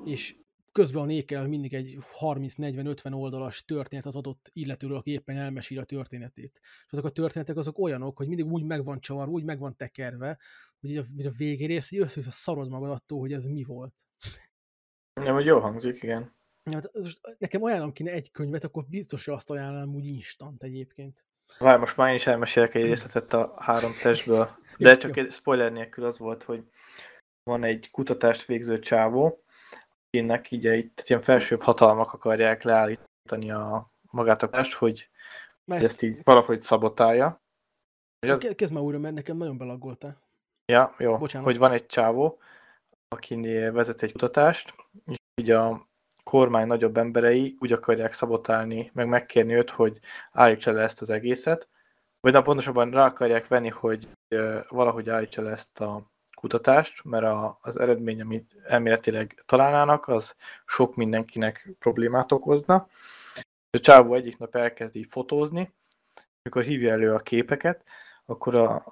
és 0.03 0.35
közben 0.77 1.01
a 1.01 1.05
nékel 1.05 1.47
mindig 1.47 1.73
egy 1.73 1.97
30-40-50 2.19 3.13
oldalas 3.13 3.65
történet 3.65 4.05
az 4.05 4.15
adott 4.15 4.49
illetőről, 4.53 4.97
aki 4.97 5.11
éppen 5.11 5.37
elmesél 5.37 5.79
a 5.79 5.83
történetét. 5.83 6.59
És 6.61 6.91
azok 6.91 7.05
a 7.05 7.09
történetek 7.09 7.57
azok 7.57 7.79
olyanok, 7.79 8.17
hogy 8.17 8.27
mindig 8.27 8.45
úgy 8.45 8.63
meg 8.63 8.83
van 8.83 8.99
csavar, 8.99 9.27
úgy 9.27 9.43
meg 9.43 9.59
van 9.59 9.75
tekerve, 9.75 10.37
hogy 10.79 10.97
a, 10.97 11.01
a 11.01 11.29
végén 11.37 11.69
érsz, 11.69 11.89
hogy 11.89 11.99
össze 11.99 12.21
szarod 12.21 12.69
magad 12.69 12.89
attól, 12.89 13.19
hogy 13.19 13.33
ez 13.33 13.45
mi 13.45 13.63
volt. 13.63 13.93
Nem, 15.13 15.33
hogy 15.33 15.45
jó 15.45 15.59
hangzik, 15.59 16.03
igen. 16.03 16.35
Ja, 16.63 16.73
hát 16.73 16.89
most 16.93 17.19
nekem 17.37 17.63
ajánlom 17.63 17.91
kéne 17.91 18.11
egy 18.11 18.31
könyvet, 18.31 18.63
akkor 18.63 18.85
biztos, 18.89 19.25
hogy 19.25 19.33
azt 19.33 19.49
ajánlom 19.49 19.95
úgy 19.95 20.05
instant 20.05 20.63
egyébként. 20.63 21.25
Várj, 21.59 21.79
most 21.79 21.97
már 21.97 22.09
én 22.09 22.15
is 22.15 22.27
elmesélek 22.27 22.75
egy 22.75 22.85
részletet 22.85 23.33
a 23.33 23.53
három 23.57 23.91
testből. 24.01 24.49
De 24.77 24.97
csak 24.97 25.17
egy 25.17 25.31
spoiler 25.31 25.71
nélkül 25.71 26.05
az 26.05 26.17
volt, 26.17 26.43
hogy 26.43 26.63
van 27.43 27.63
egy 27.63 27.89
kutatást 27.91 28.45
végző 28.45 28.79
csávó, 28.79 29.43
így 30.09 30.67
egy 30.67 30.91
tehát 30.93 31.09
ilyen 31.09 31.21
felsőbb 31.21 31.61
hatalmak 31.61 32.13
akarják 32.13 32.63
leállítani 32.63 33.51
a 33.51 33.91
magát 34.01 34.43
a 34.43 34.45
kutatást, 34.45 34.73
hogy 34.73 35.09
Már 35.63 35.81
ezt 35.83 36.01
így 36.01 36.19
valahogy 36.23 36.61
szabotálja. 36.61 37.41
ke- 38.19 38.55
kezd 38.55 38.73
már 38.73 38.83
újra, 38.83 38.99
mert 38.99 39.15
nekem 39.15 39.37
nagyon 39.37 39.57
belaggoltál. 39.57 40.21
Ja, 40.71 40.91
jó, 40.97 41.17
Bocsánat. 41.17 41.47
hogy 41.47 41.57
van 41.57 41.71
egy 41.71 41.85
csávó, 41.85 42.39
aki 43.07 43.35
vezet 43.69 44.01
egy 44.03 44.11
kutatást, 44.11 44.73
és 45.05 45.15
így 45.41 45.51
a 45.51 45.87
kormány 46.23 46.67
nagyobb 46.67 46.97
emberei 46.97 47.55
úgy 47.59 47.71
akarják 47.71 48.13
szabotálni, 48.13 48.91
meg 48.93 49.07
megkérni 49.07 49.53
őt, 49.53 49.69
hogy 49.69 49.99
állítsa 50.31 50.71
le 50.71 50.81
ezt 50.81 51.01
az 51.01 51.09
egészet, 51.09 51.69
vagy 52.19 52.33
na, 52.33 52.41
pontosabban 52.41 52.91
rá 52.91 53.05
akarják 53.05 53.47
venni, 53.47 53.69
hogy 53.69 54.09
valahogy 54.69 55.09
állítsa 55.09 55.41
le 55.41 55.51
ezt 55.51 55.79
a 55.79 56.11
kutatást, 56.37 57.03
mert 57.03 57.23
a, 57.23 57.57
az 57.61 57.79
eredmény, 57.79 58.21
amit 58.21 58.55
elméletileg 58.63 59.43
találnának, 59.45 60.07
az 60.07 60.35
sok 60.65 60.95
mindenkinek 60.95 61.69
problémát 61.79 62.31
okozna. 62.31 62.87
A 63.69 63.79
csávó 63.79 64.13
egyik 64.13 64.37
nap 64.37 64.55
elkezdi 64.55 65.03
fotózni, 65.03 65.73
amikor 66.41 66.63
hívja 66.63 66.91
elő 66.91 67.13
a 67.13 67.19
képeket, 67.19 67.83
akkor 68.25 68.55
a 68.55 68.83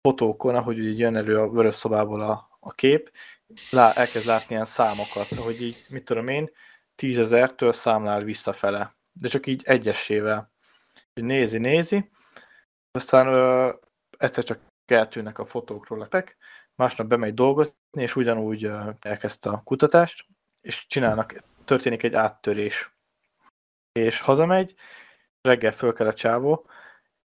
fotókon, 0.00 0.54
ahogy 0.54 0.78
így 0.78 0.98
jön 0.98 1.16
elő 1.16 1.38
a 1.38 1.50
vörös 1.50 1.74
szobából 1.74 2.20
a, 2.20 2.48
a 2.60 2.72
kép, 2.72 3.12
lá, 3.70 3.92
elkezd 3.92 4.26
látni 4.26 4.54
ilyen 4.54 4.64
számokat, 4.64 5.28
hogy 5.28 5.62
így, 5.62 5.76
mit 5.88 6.04
tudom 6.04 6.28
én, 6.28 6.50
tízezertől 6.94 7.72
számlál 7.72 8.22
visszafele, 8.22 8.94
de 9.12 9.28
csak 9.28 9.46
így 9.46 9.62
egyesével. 9.64 10.52
Nézi, 11.12 11.58
nézi, 11.58 12.10
aztán 12.90 13.26
ö, 13.26 13.72
egyszer 14.18 14.44
csak 14.44 14.58
eltűnnek 14.86 15.38
a 15.38 15.44
fotókról 15.44 16.00
a 16.00 16.06
pek, 16.06 16.36
másnap 16.76 17.06
bemegy 17.06 17.34
dolgozni, 17.34 17.76
és 17.90 18.16
ugyanúgy 18.16 18.70
elkezdte 19.00 19.50
a 19.50 19.62
kutatást, 19.62 20.26
és 20.60 20.86
csinálnak, 20.86 21.34
történik 21.64 22.02
egy 22.02 22.14
áttörés. 22.14 22.92
És 23.92 24.20
hazamegy, 24.20 24.74
reggel 25.40 25.72
föl 25.72 25.92
kell 25.92 26.06
a 26.06 26.14
csávó, 26.14 26.68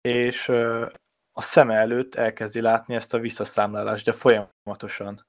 és 0.01 0.49
a 1.33 1.43
szeme 1.43 1.75
előtt 1.75 2.15
elkezdi 2.15 2.61
látni 2.61 2.95
ezt 2.95 3.15
a 3.15 3.19
visszaszámlálást, 3.19 4.05
de 4.05 4.13
folyamatosan. 4.13 5.27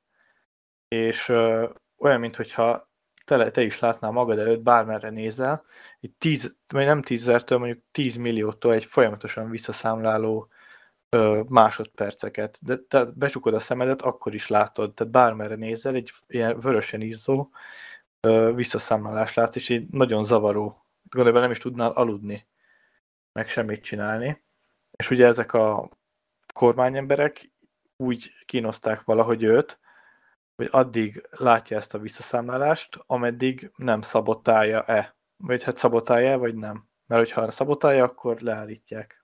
És 0.87 1.29
olyan, 1.97 2.19
mintha 2.19 2.91
te, 3.25 3.51
te 3.51 3.61
is 3.61 3.79
látnál 3.79 4.11
magad 4.11 4.39
előtt, 4.39 4.61
bármerre 4.61 5.09
nézel, 5.09 5.65
egy 5.99 6.11
tíz, 6.17 6.55
vagy 6.67 6.85
nem 6.85 7.01
tízezertől, 7.01 7.57
mondjuk 7.57 7.83
10 7.91 8.15
milliótól 8.15 8.73
egy 8.73 8.85
folyamatosan 8.85 9.49
visszaszámláló 9.49 10.52
másodperceket. 11.47 12.59
De 12.61 12.77
te 12.77 13.05
becsukod 13.05 13.53
a 13.53 13.59
szemedet, 13.59 14.01
akkor 14.01 14.33
is 14.33 14.47
látod. 14.47 14.93
Tehát 14.93 15.13
bármerre 15.13 15.55
nézel, 15.55 15.95
egy 15.95 16.11
ilyen 16.27 16.59
vörösen 16.59 17.01
izzó 17.01 17.49
visszaszámlálás 18.55 19.33
látsz, 19.33 19.55
és 19.55 19.69
így 19.69 19.87
nagyon 19.89 20.23
zavaró. 20.23 20.85
Gondolom, 21.09 21.41
nem 21.41 21.51
is 21.51 21.59
tudnál 21.59 21.91
aludni, 21.91 22.47
meg 23.31 23.49
semmit 23.49 23.83
csinálni. 23.83 24.43
És 24.91 25.09
ugye 25.09 25.25
ezek 25.25 25.53
a 25.53 25.89
kormányemberek 26.53 27.51
úgy 27.97 28.31
kínozták 28.45 29.03
valahogy 29.03 29.43
őt, 29.43 29.79
hogy 30.55 30.67
addig 30.71 31.27
látja 31.31 31.77
ezt 31.77 31.93
a 31.93 31.99
visszaszámlálást, 31.99 32.99
ameddig 33.05 33.71
nem 33.75 34.01
szabotálja-e. 34.01 35.15
Vagy 35.37 35.63
hát 35.63 35.77
szabotálja 35.77 36.37
vagy 36.37 36.55
nem. 36.55 36.87
Mert 37.07 37.21
hogyha 37.21 37.51
szabotálja, 37.51 38.03
akkor 38.03 38.41
leállítják. 38.41 39.22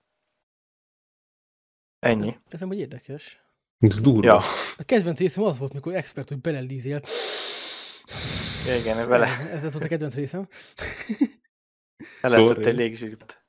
Ennyi. 2.00 2.28
Ez, 2.28 2.36
ez 2.48 2.60
nem 2.60 2.68
hogy 2.68 2.78
érdekes. 2.78 3.42
Ez 3.78 4.00
durva. 4.00 4.26
Ja, 4.26 4.36
A 4.76 4.82
kedvenc 4.86 5.18
részem 5.18 5.44
az 5.44 5.58
volt, 5.58 5.72
mikor 5.72 5.94
expert, 5.94 6.28
hogy 6.28 6.40
belelízélt. 6.40 7.08
igen, 8.80 9.08
vele 9.08 9.26
Ez, 9.26 9.46
ez, 9.46 9.64
ez 9.64 9.72
volt 9.72 9.84
a 9.84 9.88
kedvenc 9.88 10.14
részem. 10.14 10.48
eleszett 12.22 12.46
Torri. 12.46 12.64
egy 12.64 12.74
légzsírt. 12.76 13.44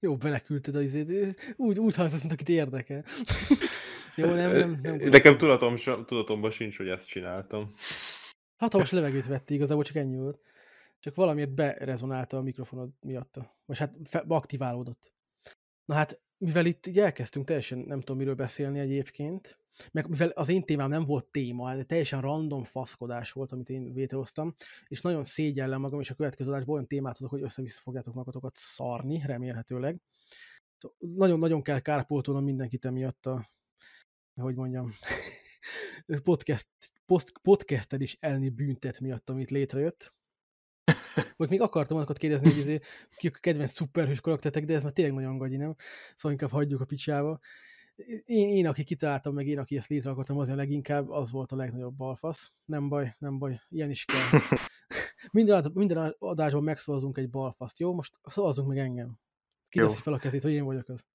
Jó, 0.00 0.16
beleküldted 0.16 0.74
az 0.74 0.82
izét. 0.82 1.54
Úgy, 1.56 1.78
úgy 1.78 1.94
hangzott, 1.94 2.20
mint 2.20 2.32
akit 2.32 2.48
érdekel. 2.48 3.04
Jó, 4.16 4.26
nem, 4.34 4.56
nem, 4.56 4.78
nem. 4.82 4.96
Nekem 4.96 5.38
tudatom, 5.38 5.76
tudatomban 6.06 6.50
sincs, 6.50 6.76
hogy 6.76 6.88
ezt 6.88 7.06
csináltam. 7.06 7.74
Hatalmas 8.56 8.90
levegőt 8.90 9.26
vette 9.26 9.54
igazából, 9.54 9.84
csak 9.84 9.96
ennyi 9.96 10.16
volt. 10.16 10.40
Csak 11.00 11.14
valamiért 11.14 11.50
berezonálta 11.54 12.36
a 12.36 12.42
mikrofonod 12.42 12.90
miatta. 13.00 13.56
Vagy 13.66 13.78
hát 13.78 13.94
fe- 14.04 14.24
aktiválódott. 14.28 15.12
Na 15.84 15.94
hát, 15.94 16.20
mivel 16.42 16.66
itt 16.66 16.86
így 16.86 16.98
elkezdtünk 16.98 17.46
teljesen 17.46 17.78
nem 17.78 17.98
tudom 17.98 18.16
miről 18.16 18.34
beszélni 18.34 18.78
egyébként, 18.78 19.58
meg 19.92 20.08
mivel 20.08 20.28
az 20.28 20.48
én 20.48 20.62
témám 20.62 20.88
nem 20.88 21.04
volt 21.04 21.26
téma, 21.26 21.72
ez 21.72 21.84
teljesen 21.86 22.20
random 22.20 22.64
faszkodás 22.64 23.32
volt, 23.32 23.52
amit 23.52 23.68
én 23.68 23.92
létrehoztam, 23.94 24.54
és 24.86 25.00
nagyon 25.00 25.24
szégyellem 25.24 25.80
magam, 25.80 26.00
és 26.00 26.10
a 26.10 26.14
következő 26.14 26.50
adásból 26.50 26.74
olyan 26.74 26.86
témát 26.86 27.16
hozok, 27.16 27.30
hogy 27.30 27.42
össze-vissza 27.42 27.80
fogjátok 27.80 28.14
magatokat 28.14 28.56
szarni, 28.56 29.22
remélhetőleg. 29.26 30.00
Nagyon-nagyon 30.98 31.62
kell 31.62 31.80
kárpótolnom 31.80 32.44
mindenkit 32.44 32.84
emiatt 32.84 33.26
a, 33.26 33.50
hogy 34.34 34.54
mondjam, 34.54 34.92
podcast, 36.22 36.68
post, 37.06 37.32
podcasted 37.42 38.00
is 38.00 38.16
elni 38.20 38.48
büntet 38.48 39.00
miatt, 39.00 39.30
amit 39.30 39.50
létrejött. 39.50 40.14
Vagy 41.36 41.48
még 41.48 41.60
akartam 41.60 41.96
azokat 41.96 42.18
kérdezni, 42.18 42.48
hogy 42.48 42.58
izé, 42.58 42.80
ki 43.16 43.26
a 43.26 43.30
kedvenc 43.30 43.72
szuperhős 43.72 44.20
karakteretek, 44.20 44.64
de 44.64 44.74
ez 44.74 44.82
már 44.82 44.92
tényleg 44.92 45.14
nagyon 45.14 45.38
gagyi, 45.38 45.56
nem? 45.56 45.74
Szóval 46.14 46.32
inkább 46.32 46.50
hagyjuk 46.50 46.80
a 46.80 46.84
picsába. 46.84 47.38
Én, 48.24 48.48
én, 48.48 48.66
aki 48.66 48.84
kitaláltam, 48.84 49.34
meg 49.34 49.46
én, 49.46 49.58
aki 49.58 49.76
ezt 49.76 49.88
létre 49.88 50.10
akartam 50.10 50.36
hozni 50.36 50.52
a 50.52 50.56
leginkább, 50.56 51.10
az 51.10 51.30
volt 51.30 51.52
a 51.52 51.56
legnagyobb 51.56 51.94
balfasz. 51.94 52.52
Nem 52.64 52.88
baj, 52.88 53.14
nem 53.18 53.38
baj, 53.38 53.60
ilyen 53.68 53.90
is 53.90 54.04
kell. 54.04 54.40
Minden, 55.32 55.70
minden 55.74 56.14
adásban 56.18 56.62
megszavazunk 56.62 57.18
egy 57.18 57.30
balfaszt, 57.30 57.78
jó? 57.78 57.94
Most 57.94 58.20
szavazzunk 58.24 58.68
meg 58.68 58.78
engem. 58.78 59.18
Ki 59.68 59.78
teszi 59.78 60.00
fel 60.00 60.12
a 60.12 60.18
kezét, 60.18 60.42
hogy 60.42 60.52
én 60.52 60.64
vagyok 60.64 60.88
az? 60.88 61.06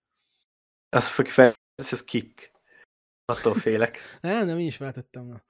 Ez 0.89 1.07
fog 1.07 1.25
fel, 1.25 1.53
ez, 1.75 1.91
ez 1.91 2.03
kick. 2.03 2.51
Attól 3.25 3.53
félek. 3.53 3.97
Nem, 4.21 4.45
nem, 4.45 4.57
én 4.57 4.67
is 4.67 4.75
feltettem. 4.75 5.25
Na. 5.25 5.43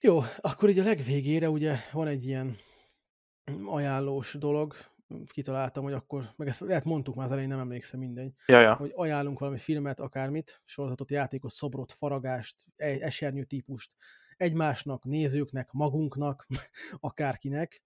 Jó, 0.00 0.20
akkor 0.36 0.68
így 0.68 0.78
a 0.78 0.84
legvégére 0.84 1.50
ugye 1.50 1.76
van 1.92 2.06
egy 2.06 2.24
ilyen 2.24 2.56
ajánlós 3.64 4.34
dolog, 4.34 4.74
kitaláltam, 5.26 5.82
hogy 5.82 5.92
akkor, 5.92 6.32
meg 6.36 6.48
ezt 6.48 6.60
lehet 6.60 6.84
mondtuk 6.84 7.14
már 7.14 7.24
az 7.24 7.30
elején, 7.30 7.48
nem 7.50 7.58
emlékszem, 7.58 8.00
mindegy, 8.00 8.32
Ja, 8.46 8.60
ja. 8.60 8.74
hogy 8.74 8.92
ajánlunk 8.94 9.38
valami 9.38 9.58
filmet, 9.58 10.00
akármit, 10.00 10.62
sorozatot, 10.64 11.10
játékot, 11.10 11.50
szobrot, 11.50 11.92
faragást, 11.92 12.64
e- 12.76 12.98
esernyő 13.00 13.44
típust 13.44 13.96
egymásnak, 14.36 15.04
nézőknek, 15.04 15.72
magunknak, 15.72 16.46
akárkinek. 17.00 17.82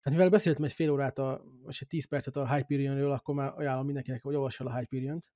Hát 0.00 0.14
mivel 0.14 0.28
beszéltem 0.28 0.64
egy 0.64 0.72
fél 0.72 0.90
órát, 0.90 1.18
a, 1.18 1.44
vagy 1.62 1.76
egy 1.80 1.86
tíz 1.86 2.08
percet 2.08 2.36
a 2.36 2.54
Hyperion-ről, 2.54 3.12
akkor 3.12 3.34
már 3.34 3.52
ajánlom 3.56 3.84
mindenkinek, 3.84 4.22
hogy 4.22 4.34
olvass 4.34 4.60
el 4.60 4.66
a 4.66 4.78
Hyperion-t. 4.78 5.30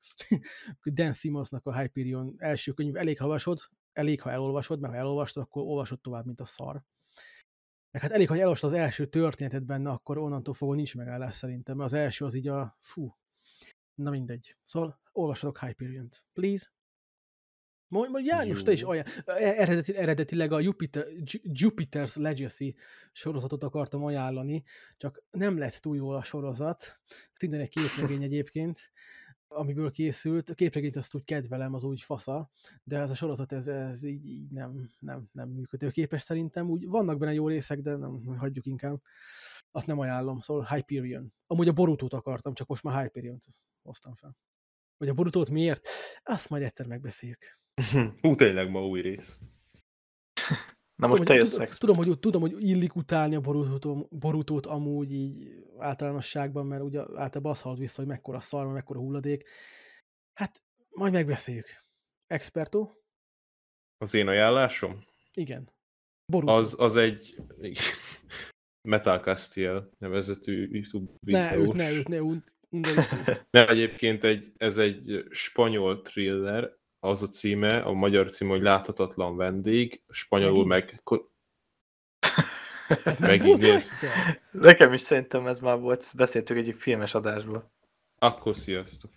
Dan 0.95 1.13
Simmonsnak 1.13 1.67
a 1.67 1.79
Hyperion 1.79 2.35
első 2.39 2.73
könyv, 2.73 2.97
elég 2.97 3.19
ha 3.19 3.25
olvasod, 3.25 3.59
elég 3.93 4.21
ha 4.21 4.31
elolvasod, 4.31 4.81
mert 4.81 4.93
ha 4.93 4.99
elolvastad, 4.99 5.43
akkor 5.43 5.63
olvasod 5.63 6.01
tovább, 6.01 6.27
mint 6.27 6.41
a 6.41 6.45
szar. 6.45 6.83
Meg 7.97 8.05
hát 8.05 8.15
elég, 8.15 8.29
ha 8.29 8.35
elolvastad 8.35 8.73
az 8.73 8.79
első 8.79 9.07
történetet 9.07 9.65
benne, 9.65 9.91
akkor 9.91 10.19
onnantól 10.19 10.55
fogva 10.55 10.75
nincs 10.75 10.95
megállás 10.95 11.35
szerintem, 11.35 11.77
mert 11.77 11.93
az 11.93 11.99
első 11.99 12.25
az 12.25 12.35
így 12.35 12.49
a, 12.49 12.79
fú, 12.81 13.17
na 13.95 14.11
mindegy. 14.11 14.57
Szóval 14.65 15.01
olvassatok 15.13 15.59
Hyperion-t, 15.59 16.25
please. 16.33 16.67
Mondj, 17.89 18.11
mondj 18.13 18.29
János, 18.29 18.63
te 18.63 18.73
is 18.73 18.81
Jó. 18.81 18.89
olyan. 18.89 19.05
Eredeti, 19.37 19.97
eredetileg 19.97 20.53
a 20.53 20.61
Jupiter, 20.61 21.07
Ju- 21.09 21.43
Jupiter's 21.43 22.17
Legacy 22.17 22.75
sorozatot 23.13 23.63
akartam 23.63 24.05
ajánlani, 24.05 24.63
csak 24.97 25.23
nem 25.31 25.59
lett 25.59 25.75
túl 25.75 25.97
jó 25.97 26.09
a 26.09 26.23
sorozat. 26.23 27.01
Szintén 27.33 27.61
egy 27.61 27.69
képregény 27.69 28.23
egyébként, 28.31 28.91
amiből 29.49 29.91
készült. 29.91 30.51
A 30.51 30.55
képregényt 30.55 30.97
azt 30.97 31.15
úgy 31.15 31.25
kedvelem, 31.25 31.75
az 31.75 31.85
úgy 31.85 32.03
fasza, 32.03 32.51
de 32.85 32.99
ez 32.99 33.11
a 33.11 33.15
sorozat, 33.15 33.53
ez, 33.53 33.67
ez 33.67 34.03
így, 34.03 34.27
így 34.27 34.51
nem, 34.51 34.91
nem, 34.99 35.29
nem 35.33 35.49
működőképes 35.49 36.23
szerintem. 36.23 36.71
Úgy 36.71 36.87
vannak 36.87 37.19
benne 37.19 37.33
jó 37.33 37.49
részek, 37.49 37.81
de 37.81 37.97
nem, 37.97 38.37
hagyjuk 38.37 38.67
inkább. 38.67 39.03
Azt 39.71 39.87
nem 39.87 39.99
ajánlom, 39.99 40.41
szóval 40.41 40.67
Hyperion. 40.71 41.33
Amúgy 41.47 41.69
a 41.69 41.73
Borutót 41.73 42.13
akartam, 42.13 42.55
csak 42.55 42.67
most 42.67 42.83
már 42.83 43.03
Hyperion-t 43.03 43.47
hoztam 43.83 44.15
fel. 44.15 44.37
Hogy 44.97 45.09
a 45.09 45.15
Borutót 45.15 45.51
miért? 45.51 45.89
Azt 46.23 46.49
majd 46.49 46.63
egyszer 46.63 46.87
megbeszéljük. 46.87 47.59
Hú, 48.21 48.35
tényleg 48.35 48.71
ma 48.71 48.87
új 48.87 49.01
rész. 49.01 49.41
Na 50.97 51.07
most 51.07 51.25
te 51.25 51.25
Tudom, 51.25 51.41
jössz 51.41 51.53
hogy, 51.53 51.63
ex. 51.63 51.79
tudom, 51.79 51.97
hogy, 51.97 52.19
tudom, 52.19 52.41
hogy 52.41 52.63
illik 52.63 52.97
utálni 52.97 53.35
a 53.35 53.41
borutót, 53.41 54.09
borutót 54.11 54.67
amúgy 54.67 55.13
így 55.13 55.65
általánosságban, 55.79 56.67
mert 56.67 56.83
ugye 56.83 57.01
általában 57.01 57.53
az 57.53 57.61
halad 57.61 57.79
vissza, 57.79 58.01
hogy 58.01 58.11
mekkora 58.11 58.41
szar, 58.41 58.67
mekkora 58.67 58.99
hulladék. 58.99 59.49
Hát, 60.33 60.63
majd 60.91 61.13
megbeszéljük. 61.13 61.67
Experto? 62.27 62.91
Az 63.99 64.15
én 64.15 64.29
ajánlásom? 64.29 65.05
Igen. 65.35 65.73
Borutó. 66.27 66.53
Az, 66.53 66.81
az 66.81 66.97
egy 66.97 67.37
Metal 68.89 69.19
Castiel 69.19 69.91
nevezetű 69.99 70.69
YouTube 70.73 71.13
ne, 71.21 71.49
videós. 71.49 71.69
őt, 71.69 71.75
ne, 71.75 71.91
őt, 71.91 72.09
ne, 72.09 72.17
őt, 72.17 72.55
Undorító. 72.69 73.17
Nem, 73.51 73.69
egyébként 73.69 74.25
egy, 74.25 74.53
ez 74.57 74.79
egy 74.79 75.25
spanyol 75.31 76.03
thriller, 76.03 76.77
az 77.01 77.23
a 77.23 77.27
címe, 77.27 77.79
a 77.79 77.93
magyar 77.93 78.31
címe, 78.31 78.51
hogy 78.51 78.63
Láthatatlan 78.63 79.37
vendég, 79.37 80.03
spanyolul 80.09 80.67
Megint? 80.67 81.03
meg... 81.05 81.21
Ez 83.05 83.21
egyszer? 83.21 84.41
Nekem 84.51 84.93
is 84.93 85.01
szerintem 85.01 85.47
ez 85.47 85.61
már 85.61 85.79
volt, 85.79 86.01
ezt 86.01 86.17
beszéltük 86.17 86.57
egyik 86.57 86.81
filmes 86.81 87.15
adásból. 87.15 87.71
Akkor 88.19 88.57
sziasztok. 88.57 89.11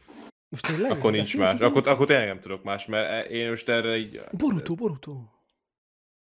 Most 0.49 0.66
tényleg? 0.66 0.91
Akkor 0.91 1.11
nincs 1.11 1.38
más. 1.38 1.51
Beszéltünk? 1.51 1.77
Akkor, 1.77 1.91
akkor 1.91 2.08
tényleg 2.08 2.27
nem 2.27 2.40
tudok 2.40 2.64
más, 2.64 2.85
mert 2.85 3.30
én 3.30 3.49
most 3.49 3.69
erre 3.69 3.98
így... 3.98 4.22
Boruto, 4.32 4.75
Boruto. 4.75 5.22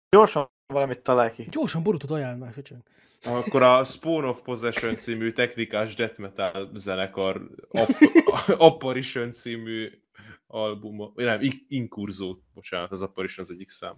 Gyorsan 0.09 0.49
valamit 0.73 0.99
találj 0.99 1.31
ki. 1.31 1.47
Gyorsan 1.51 1.83
Borutot 1.83 2.11
ajánl 2.11 2.37
már, 2.37 2.53
köcsög. 2.53 2.77
Akkor 3.25 3.61
a 3.61 3.83
Spawn 3.83 4.23
of 4.23 4.41
Possession 4.41 4.95
című 4.95 5.31
technikás 5.31 5.95
death 5.95 6.19
metal 6.19 6.69
zenekar 6.75 7.49
App- 7.71 7.99
Apparition 8.57 9.31
című 9.31 10.02
albuma, 10.53 11.11
nem, 11.15 11.41
In- 11.41 11.65
Inkurzó, 11.67 12.37
bocsánat, 12.53 12.91
az 12.91 13.01
Apparition 13.01 13.45
az 13.45 13.51
egyik 13.51 13.69
szám. 13.69 13.93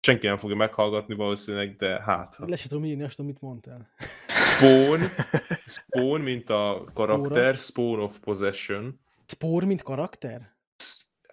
Senki 0.00 0.26
nem 0.26 0.36
fogja 0.36 0.56
meghallgatni 0.56 1.14
valószínűleg, 1.14 1.76
de 1.76 2.02
hát. 2.02 2.36
Le 2.38 2.56
se 2.56 2.68
tudom 2.68 2.84
írni 2.84 3.02
azt, 3.02 3.18
amit 3.18 3.40
mondtál. 3.40 3.88
Spawn, 4.28 5.00
Spawn, 5.76 6.20
mint 6.20 6.50
a 6.50 6.84
karakter, 6.94 7.56
Spawn 7.56 8.00
of 8.00 8.18
Possession. 8.18 9.00
Spór, 9.26 9.64
mint 9.64 9.82
karakter? 9.82 10.56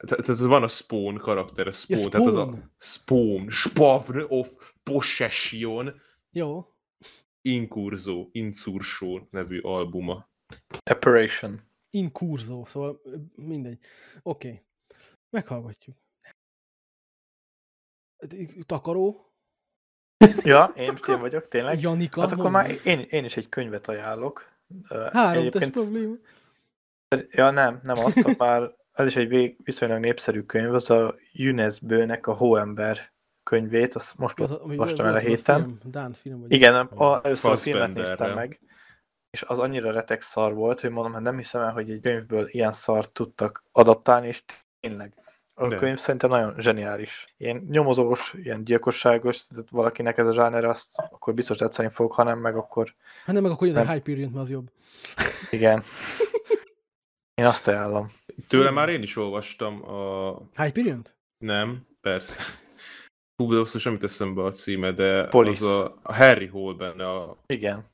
Te- 0.07 0.15
Tehát 0.15 0.41
van 0.41 0.63
a 0.63 0.67
Spawn 0.67 1.17
karakter, 1.17 1.67
a 1.67 1.71
Spawn, 1.71 1.99
Ja, 2.01 2.09
tehát 2.09 2.27
az 2.27 2.35
a 2.35 2.43
Spawn. 2.45 2.69
Spawn, 2.77 3.49
Spawn 3.49 4.25
of 4.27 4.73
Possession, 4.83 6.01
Jó. 6.31 6.67
Inkurzó, 7.41 8.29
Incursó 8.31 9.27
nevű 9.31 9.59
albuma. 9.59 10.29
Operation. 10.91 11.61
Inkurzó, 11.93 12.65
szóval 12.65 13.01
mindegy. 13.35 13.79
Oké. 14.21 14.47
Okay. 14.47 14.61
Meghallgatjuk. 15.29 15.97
Takaró, 18.65 19.33
Ja, 20.43 20.71
én 20.75 20.91
most 20.91 21.07
én 21.07 21.19
vagyok, 21.19 21.47
tényleg. 21.47 21.81
Janika. 21.81 22.21
Hát 22.21 22.31
akkor 22.31 22.51
már 22.51 22.71
én, 22.83 22.99
én 23.09 23.25
is 23.25 23.37
egy 23.37 23.49
könyvet 23.49 23.87
ajánlok. 23.87 24.51
Három 25.11 25.49
test 25.49 25.71
probléma. 25.71 26.15
Ja, 27.29 27.51
nem, 27.51 27.79
nem 27.83 27.97
azt, 27.97 28.37
már 28.37 28.75
ez 28.93 29.07
is 29.07 29.15
egy 29.15 29.27
vég, 29.27 29.57
viszonylag 29.63 29.99
népszerű 29.99 30.41
könyv, 30.41 30.73
az 30.73 30.89
a 30.89 31.15
UNESCO-nek 31.33 32.27
a 32.27 32.33
Hóember 32.33 33.11
könyvét, 33.43 33.95
azt 33.95 34.17
most 34.17 34.39
Az, 34.39 34.51
olvastam 34.51 35.05
el 35.05 35.13
a 35.13 35.19
héten. 35.19 35.63
Film, 35.63 35.79
Dán 35.83 36.13
film, 36.13 36.39
vagy 36.39 36.51
Igen, 36.51 36.75
a, 36.75 37.21
először 37.23 37.51
a 37.51 37.55
filmet 37.55 37.93
néztem 37.93 38.33
meg, 38.33 38.59
és 39.33 39.41
az 39.41 39.59
annyira 39.59 39.91
retek 39.91 40.21
szar 40.21 40.53
volt, 40.53 40.79
hogy 40.79 40.89
mondom, 40.89 41.13
hát 41.13 41.21
nem 41.21 41.37
hiszem 41.37 41.61
el, 41.61 41.71
hogy 41.71 41.91
egy 41.91 41.99
könyvből 42.01 42.47
ilyen 42.47 42.73
szart 42.73 43.11
tudtak 43.11 43.63
adaptálni, 43.71 44.27
és 44.27 44.43
tényleg. 44.79 45.13
A 45.53 45.67
De. 45.67 45.75
könyv 45.75 45.97
szerintem 45.97 46.29
nagyon 46.29 46.53
zseniális. 46.59 47.33
Ilyen 47.37 47.65
nyomozós, 47.69 48.33
ilyen 48.37 48.63
gyilkosságos, 48.63 49.47
tehát 49.47 49.69
valakinek 49.69 50.17
ez 50.17 50.27
a 50.27 50.33
zsáner, 50.33 50.65
azt 50.65 50.99
akkor 51.11 51.33
biztos 51.33 51.57
tetszeni 51.57 51.89
fog, 51.89 52.11
ha 52.11 52.23
nem 52.23 52.39
meg, 52.39 52.55
akkor 52.55 52.95
Hát 53.25 53.33
nem, 53.33 53.43
meg 53.43 53.51
akkor 53.51 53.67
jön 53.67 53.75
a 53.75 53.83
Nem. 53.83 53.93
Hyperion, 53.93 54.29
mert 54.29 54.41
az 54.41 54.49
jobb. 54.49 54.71
igen. 55.51 55.83
Én 57.33 57.45
azt 57.45 57.67
ajánlom. 57.67 58.11
Tőle 58.47 58.69
már 58.69 58.89
én 58.89 59.01
is 59.01 59.15
olvastam 59.15 59.89
a... 59.89 60.37
hyperion 60.63 61.01
Nem, 61.37 61.87
persze. 62.01 62.41
Hú, 63.35 63.51
de 63.51 63.57
most 63.59 63.79
semmit 63.79 64.03
eszembe 64.03 64.43
a 64.43 64.51
címe, 64.51 64.91
de 64.91 65.27
Police. 65.27 65.65
az 65.65 65.71
a, 65.71 65.99
a 66.03 66.13
Harry 66.13 66.47
Hole 66.47 66.75
benne, 66.77 67.09
a, 67.09 67.37
Igen. 67.45 67.91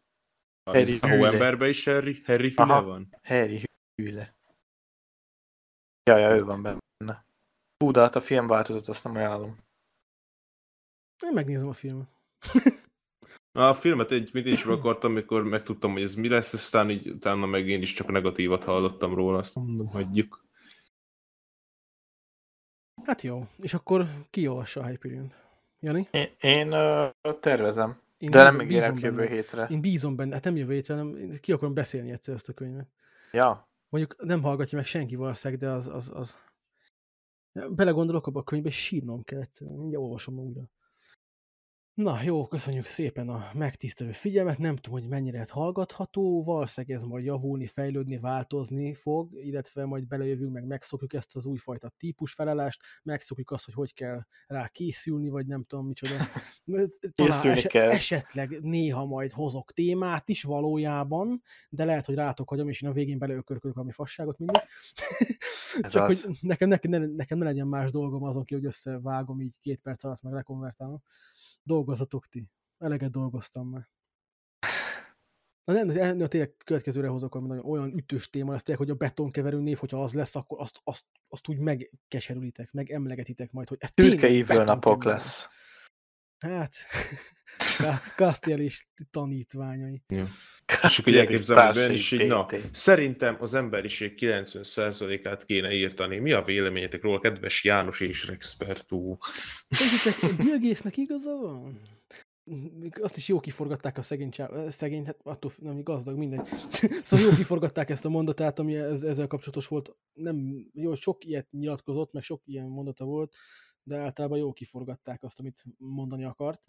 Harry 0.73 0.97
a. 1.01 1.07
Hóemberben 1.07 1.69
is 1.69 1.85
Harry, 1.85 2.21
Harry 2.25 2.49
Hüle 2.55 2.73
Aha. 2.73 2.83
van. 2.83 3.15
Harry 3.23 3.63
Hüle. 4.01 4.35
Ja, 6.03 6.17
ja, 6.17 6.35
ő 6.35 6.43
van 6.43 6.61
benne. 6.61 7.25
Hú, 7.77 7.91
de 7.91 7.99
hát 7.99 8.15
a 8.15 8.21
filmváltozatot 8.21 8.87
azt 8.87 9.03
nem 9.03 9.15
ajánlom. 9.15 9.57
Én 11.23 11.33
megnézem 11.33 11.67
a 11.67 11.73
filmet. 11.73 12.07
Na, 13.51 13.69
a 13.69 13.75
filmet 13.75 14.11
egy 14.11 14.29
mindig 14.33 14.53
is 14.53 14.63
meg 14.63 14.77
akartam, 14.77 15.11
amikor 15.11 15.43
megtudtam, 15.43 15.91
hogy 15.91 16.01
ez 16.01 16.15
mi 16.15 16.27
lesz, 16.27 16.53
aztán 16.53 16.89
így 16.89 17.09
utána 17.09 17.45
meg 17.45 17.67
én 17.67 17.81
is 17.81 17.93
csak 17.93 18.07
negatívat 18.07 18.63
hallottam 18.63 19.13
róla, 19.13 19.37
azt 19.37 19.55
mondom, 19.55 19.87
hagyjuk. 19.87 20.45
Hát 23.03 23.21
jó. 23.21 23.47
És 23.57 23.73
akkor 23.73 24.07
ki 24.29 24.47
olvassa 24.47 24.81
a 24.81 24.85
hyperion 24.85 25.31
Jani? 25.79 26.07
Én, 26.11 26.27
én 26.39 26.73
uh, 26.73 27.39
tervezem, 27.39 28.01
Én 28.19 28.29
de 28.29 28.43
nem 28.43 28.61
ígérek 28.61 28.99
jövő 28.99 29.15
benne. 29.15 29.29
hétre. 29.29 29.67
Én 29.69 29.81
bízom 29.81 30.15
benne, 30.15 30.33
hát 30.33 30.43
nem 30.43 30.55
jövő 30.55 30.73
hétre, 30.73 30.95
hanem 30.95 31.31
ki 31.39 31.51
akarom 31.51 31.73
beszélni 31.73 32.11
egyszer 32.11 32.35
ezt 32.35 32.49
a 32.49 32.53
könyvet. 32.53 32.87
Ja, 33.31 33.69
Mondjuk 33.89 34.15
nem 34.25 34.41
hallgatja 34.41 34.77
meg 34.77 34.87
senki 34.87 35.15
valószínűleg, 35.15 35.61
de 35.61 35.69
az, 35.69 35.87
az, 35.87 36.11
az... 36.15 36.37
Belegondolok 37.69 38.27
abba 38.27 38.39
a 38.39 38.43
könyvbe, 38.43 38.67
és 38.67 38.83
sírnom 38.83 39.23
kell 39.23 39.41
egyszerűen. 39.41 39.77
Mindjárt 39.77 40.03
olvasom 40.03 40.39
újra. 40.39 40.69
Na 41.99 42.21
jó, 42.23 42.47
köszönjük 42.47 42.85
szépen 42.85 43.29
a 43.29 43.49
megtisztelő 43.53 44.11
figyelmet. 44.11 44.57
Nem 44.57 44.75
tudom, 44.75 44.99
hogy 44.99 45.09
mennyire 45.09 45.37
lett 45.37 45.49
hallgatható. 45.49 46.43
Valószínűleg 46.43 46.95
ez 46.97 47.03
majd 47.03 47.25
javulni, 47.25 47.65
fejlődni, 47.65 48.17
változni 48.17 48.93
fog, 48.93 49.33
illetve 49.33 49.85
majd 49.85 50.07
belejövünk, 50.07 50.53
meg 50.53 50.65
megszokjuk 50.65 51.13
ezt 51.13 51.35
az 51.35 51.45
újfajta 51.45 51.91
típus 51.97 52.33
felállást, 52.33 52.81
megszokjuk 53.03 53.51
azt, 53.51 53.65
hogy 53.65 53.73
hogy 53.73 53.93
kell 53.93 54.21
rá 54.47 54.67
készülni, 54.67 55.29
vagy 55.29 55.47
nem 55.47 55.63
tudom 55.63 55.87
micsoda. 55.87 56.13
Talán 57.15 57.47
ese- 57.47 57.71
kell. 57.71 57.89
esetleg 57.89 58.61
néha 58.61 59.05
majd 59.05 59.31
hozok 59.31 59.71
témát 59.71 60.29
is 60.29 60.43
valójában, 60.43 61.41
de 61.69 61.85
lehet, 61.85 62.05
hogy 62.05 62.15
rátok 62.15 62.49
hagyom, 62.49 62.69
és 62.69 62.81
én 62.81 62.89
a 62.89 62.93
végén 62.93 63.17
beleökörködök 63.17 63.75
valami 63.75 63.93
fasságot 63.93 64.37
mindig. 64.37 64.61
Csak 65.81 66.09
az. 66.09 66.21
hogy 66.21 66.37
nekem, 66.41 66.69
nekem, 66.69 66.91
ne, 66.91 66.97
nekem 66.97 67.37
ne 67.37 67.45
legyen 67.45 67.67
más 67.67 67.91
dolgom 67.91 68.23
azon 68.23 68.43
ki, 68.43 68.53
hogy 68.53 68.65
összevágom 68.65 69.41
így 69.41 69.59
két 69.59 69.81
perc 69.81 70.03
alatt, 70.03 70.21
meg 70.21 70.33
lekonvertálom. 70.33 71.01
Dolgozzatok 71.63 72.27
ti. 72.27 72.51
Eleget 72.77 73.11
dolgoztam 73.11 73.69
már. 73.69 73.89
Na 75.63 75.83
nem, 75.83 76.17
de 76.17 76.27
tényleg 76.27 76.55
következőre 76.63 77.07
hozok 77.07 77.33
valami 77.33 77.49
nagyon 77.49 77.65
olyan 77.65 77.97
ütős 77.97 78.29
téma 78.29 78.51
lesz, 78.51 78.63
tényleg, 78.63 78.85
hogy 78.85 78.95
a 78.95 78.97
betonkeverő 78.97 79.59
név, 79.59 79.77
hogyha 79.77 80.03
az 80.03 80.13
lesz, 80.13 80.35
akkor 80.35 80.59
azt, 80.59 80.79
azt, 80.83 81.05
azt 81.27 81.47
úgy 81.47 81.57
megkeserülitek, 81.57 82.71
meg 82.71 82.91
emlegetitek 82.91 83.51
majd, 83.51 83.69
hogy 83.69 83.77
ez 83.81 83.91
tényleg 83.91 84.65
napok 84.65 85.03
lesz. 85.03 85.47
Hát, 86.37 86.75
Castiel 88.15 88.59
és 88.59 88.87
tanítványai. 89.11 90.03
Ja. 90.07 90.27
És 90.83 90.99
akkor 90.99 91.13
így 91.13 91.19
elképzelem, 91.19 91.91
is 91.91 92.11
így, 92.11 92.27
na, 92.27 92.47
szerintem 92.71 93.37
az 93.39 93.53
emberiség 93.53 94.13
90%-át 94.19 95.45
kéne 95.45 95.73
írtani. 95.73 96.17
Mi 96.17 96.31
a 96.31 96.41
véleményetek 96.41 97.01
róla, 97.01 97.19
kedves 97.19 97.63
János 97.63 97.99
és 97.99 98.27
Rexpertú? 98.27 99.17
Bill 100.37 100.59
Gatesnek 100.59 100.97
igaza 100.97 101.35
van? 101.35 101.79
Azt 103.01 103.17
is 103.17 103.27
jó 103.27 103.39
kiforgatták 103.39 103.97
a 103.97 104.01
szegény, 104.01 104.29
csá... 104.29 104.69
szegény 104.69 105.05
hát 105.05 105.19
attól 105.23 105.51
nem 105.57 105.83
gazdag, 105.83 106.17
mindegy. 106.17 106.45
szóval 107.03 107.25
jó 107.25 107.35
kiforgatták 107.35 107.89
ezt 107.89 108.05
a 108.05 108.09
mondatát, 108.09 108.59
ami 108.59 108.75
ez, 108.75 109.03
ezzel 109.03 109.27
kapcsolatos 109.27 109.67
volt. 109.67 109.95
Nem, 110.13 110.65
jó, 110.73 110.95
sok 110.95 111.25
ilyet 111.25 111.51
nyilatkozott, 111.51 112.13
meg 112.13 112.23
sok 112.23 112.41
ilyen 112.45 112.67
mondata 112.67 113.05
volt, 113.05 113.35
de 113.83 113.97
általában 113.97 114.37
jó 114.37 114.53
kiforgatták 114.53 115.23
azt, 115.23 115.39
amit 115.39 115.63
mondani 115.77 116.23
akart. 116.23 116.63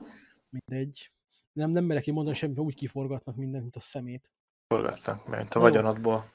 Mindegy. 0.51 1.13
Nem, 1.53 1.71
nem 1.71 1.85
merek 1.85 2.07
én 2.07 2.15
mondani 2.15 2.37
semmit, 2.37 2.59
úgy 2.59 2.75
kiforgatnak 2.75 3.37
mindent, 3.37 3.63
mint 3.63 3.77
a 3.77 3.81
szemét. 3.81 4.31
Forgattak, 4.67 5.27
mert 5.27 5.55
a 5.55 5.59
Jó. 5.59 5.65
vagyonodból. 5.65 6.33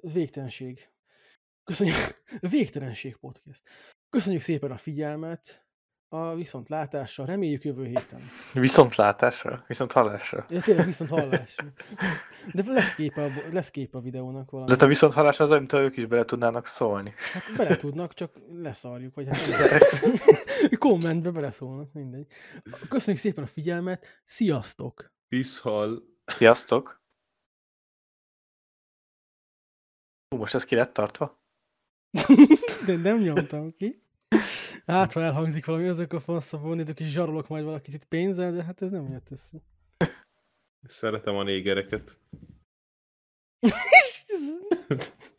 Végtelenség. 0.00 0.88
Köszönjük. 1.64 1.96
Végtelenség 2.50 3.16
podcast. 3.16 3.68
Köszönjük 4.08 4.42
szépen 4.42 4.70
a 4.70 4.76
figyelmet, 4.76 5.65
a 6.08 6.34
viszontlátásra, 6.34 7.24
reméljük 7.24 7.64
jövő 7.64 7.84
héten. 7.84 8.20
Viszontlátásra, 8.52 9.64
viszont 9.66 9.92
hallásra. 9.92 10.44
Ja, 10.48 10.60
tényleg 10.60 10.84
viszont 10.84 11.10
hallás. 11.10 11.54
De 12.52 12.62
lesz 12.66 12.94
kép 12.94 13.16
a, 13.16 13.30
lesz 13.50 13.70
kép 13.70 13.94
a 13.94 14.00
videónak 14.00 14.50
valami. 14.50 14.76
De 14.76 14.84
a 14.84 14.88
viszont 14.88 15.12
hallás 15.12 15.40
az, 15.40 15.50
amit 15.50 15.72
ők 15.72 15.96
is 15.96 16.06
bele 16.06 16.24
tudnának 16.24 16.66
szólni. 16.66 17.14
Hát 17.32 17.42
bele 17.56 17.76
tudnak, 17.76 18.14
csak 18.14 18.32
leszarjuk, 18.48 19.14
vagy 19.14 19.28
hát 19.28 19.40
kommentbe 20.78 21.30
beleszólnak, 21.30 21.92
mindegy. 21.92 22.32
Köszönjük 22.88 23.22
szépen 23.22 23.44
a 23.44 23.46
figyelmet, 23.46 24.22
sziasztok! 24.24 25.12
Piszhal. 25.28 26.02
Sziasztok! 26.24 27.04
Hú, 30.28 30.36
most 30.38 30.54
ez 30.54 30.64
ki 30.64 30.74
lett 30.74 30.92
tartva? 30.92 31.40
De 32.86 32.96
nem 32.96 33.18
nyomtam 33.18 33.72
ki. 33.72 34.05
Hát, 34.86 35.12
ha 35.12 35.22
elhangzik 35.22 35.64
valami, 35.64 35.88
azok 35.88 36.12
a 36.12 36.20
fanszabónítok, 36.20 37.00
és 37.00 37.06
zsarolok 37.06 37.48
majd 37.48 37.64
valakit 37.64 37.94
itt 37.94 38.04
pénzzel, 38.04 38.52
de 38.52 38.64
hát 38.64 38.82
ez 38.82 38.90
nem 38.90 39.10
jött 39.10 39.30
össze. 39.30 39.58
Szeretem 40.82 41.36
a 41.36 41.42
négereket. 41.42 42.20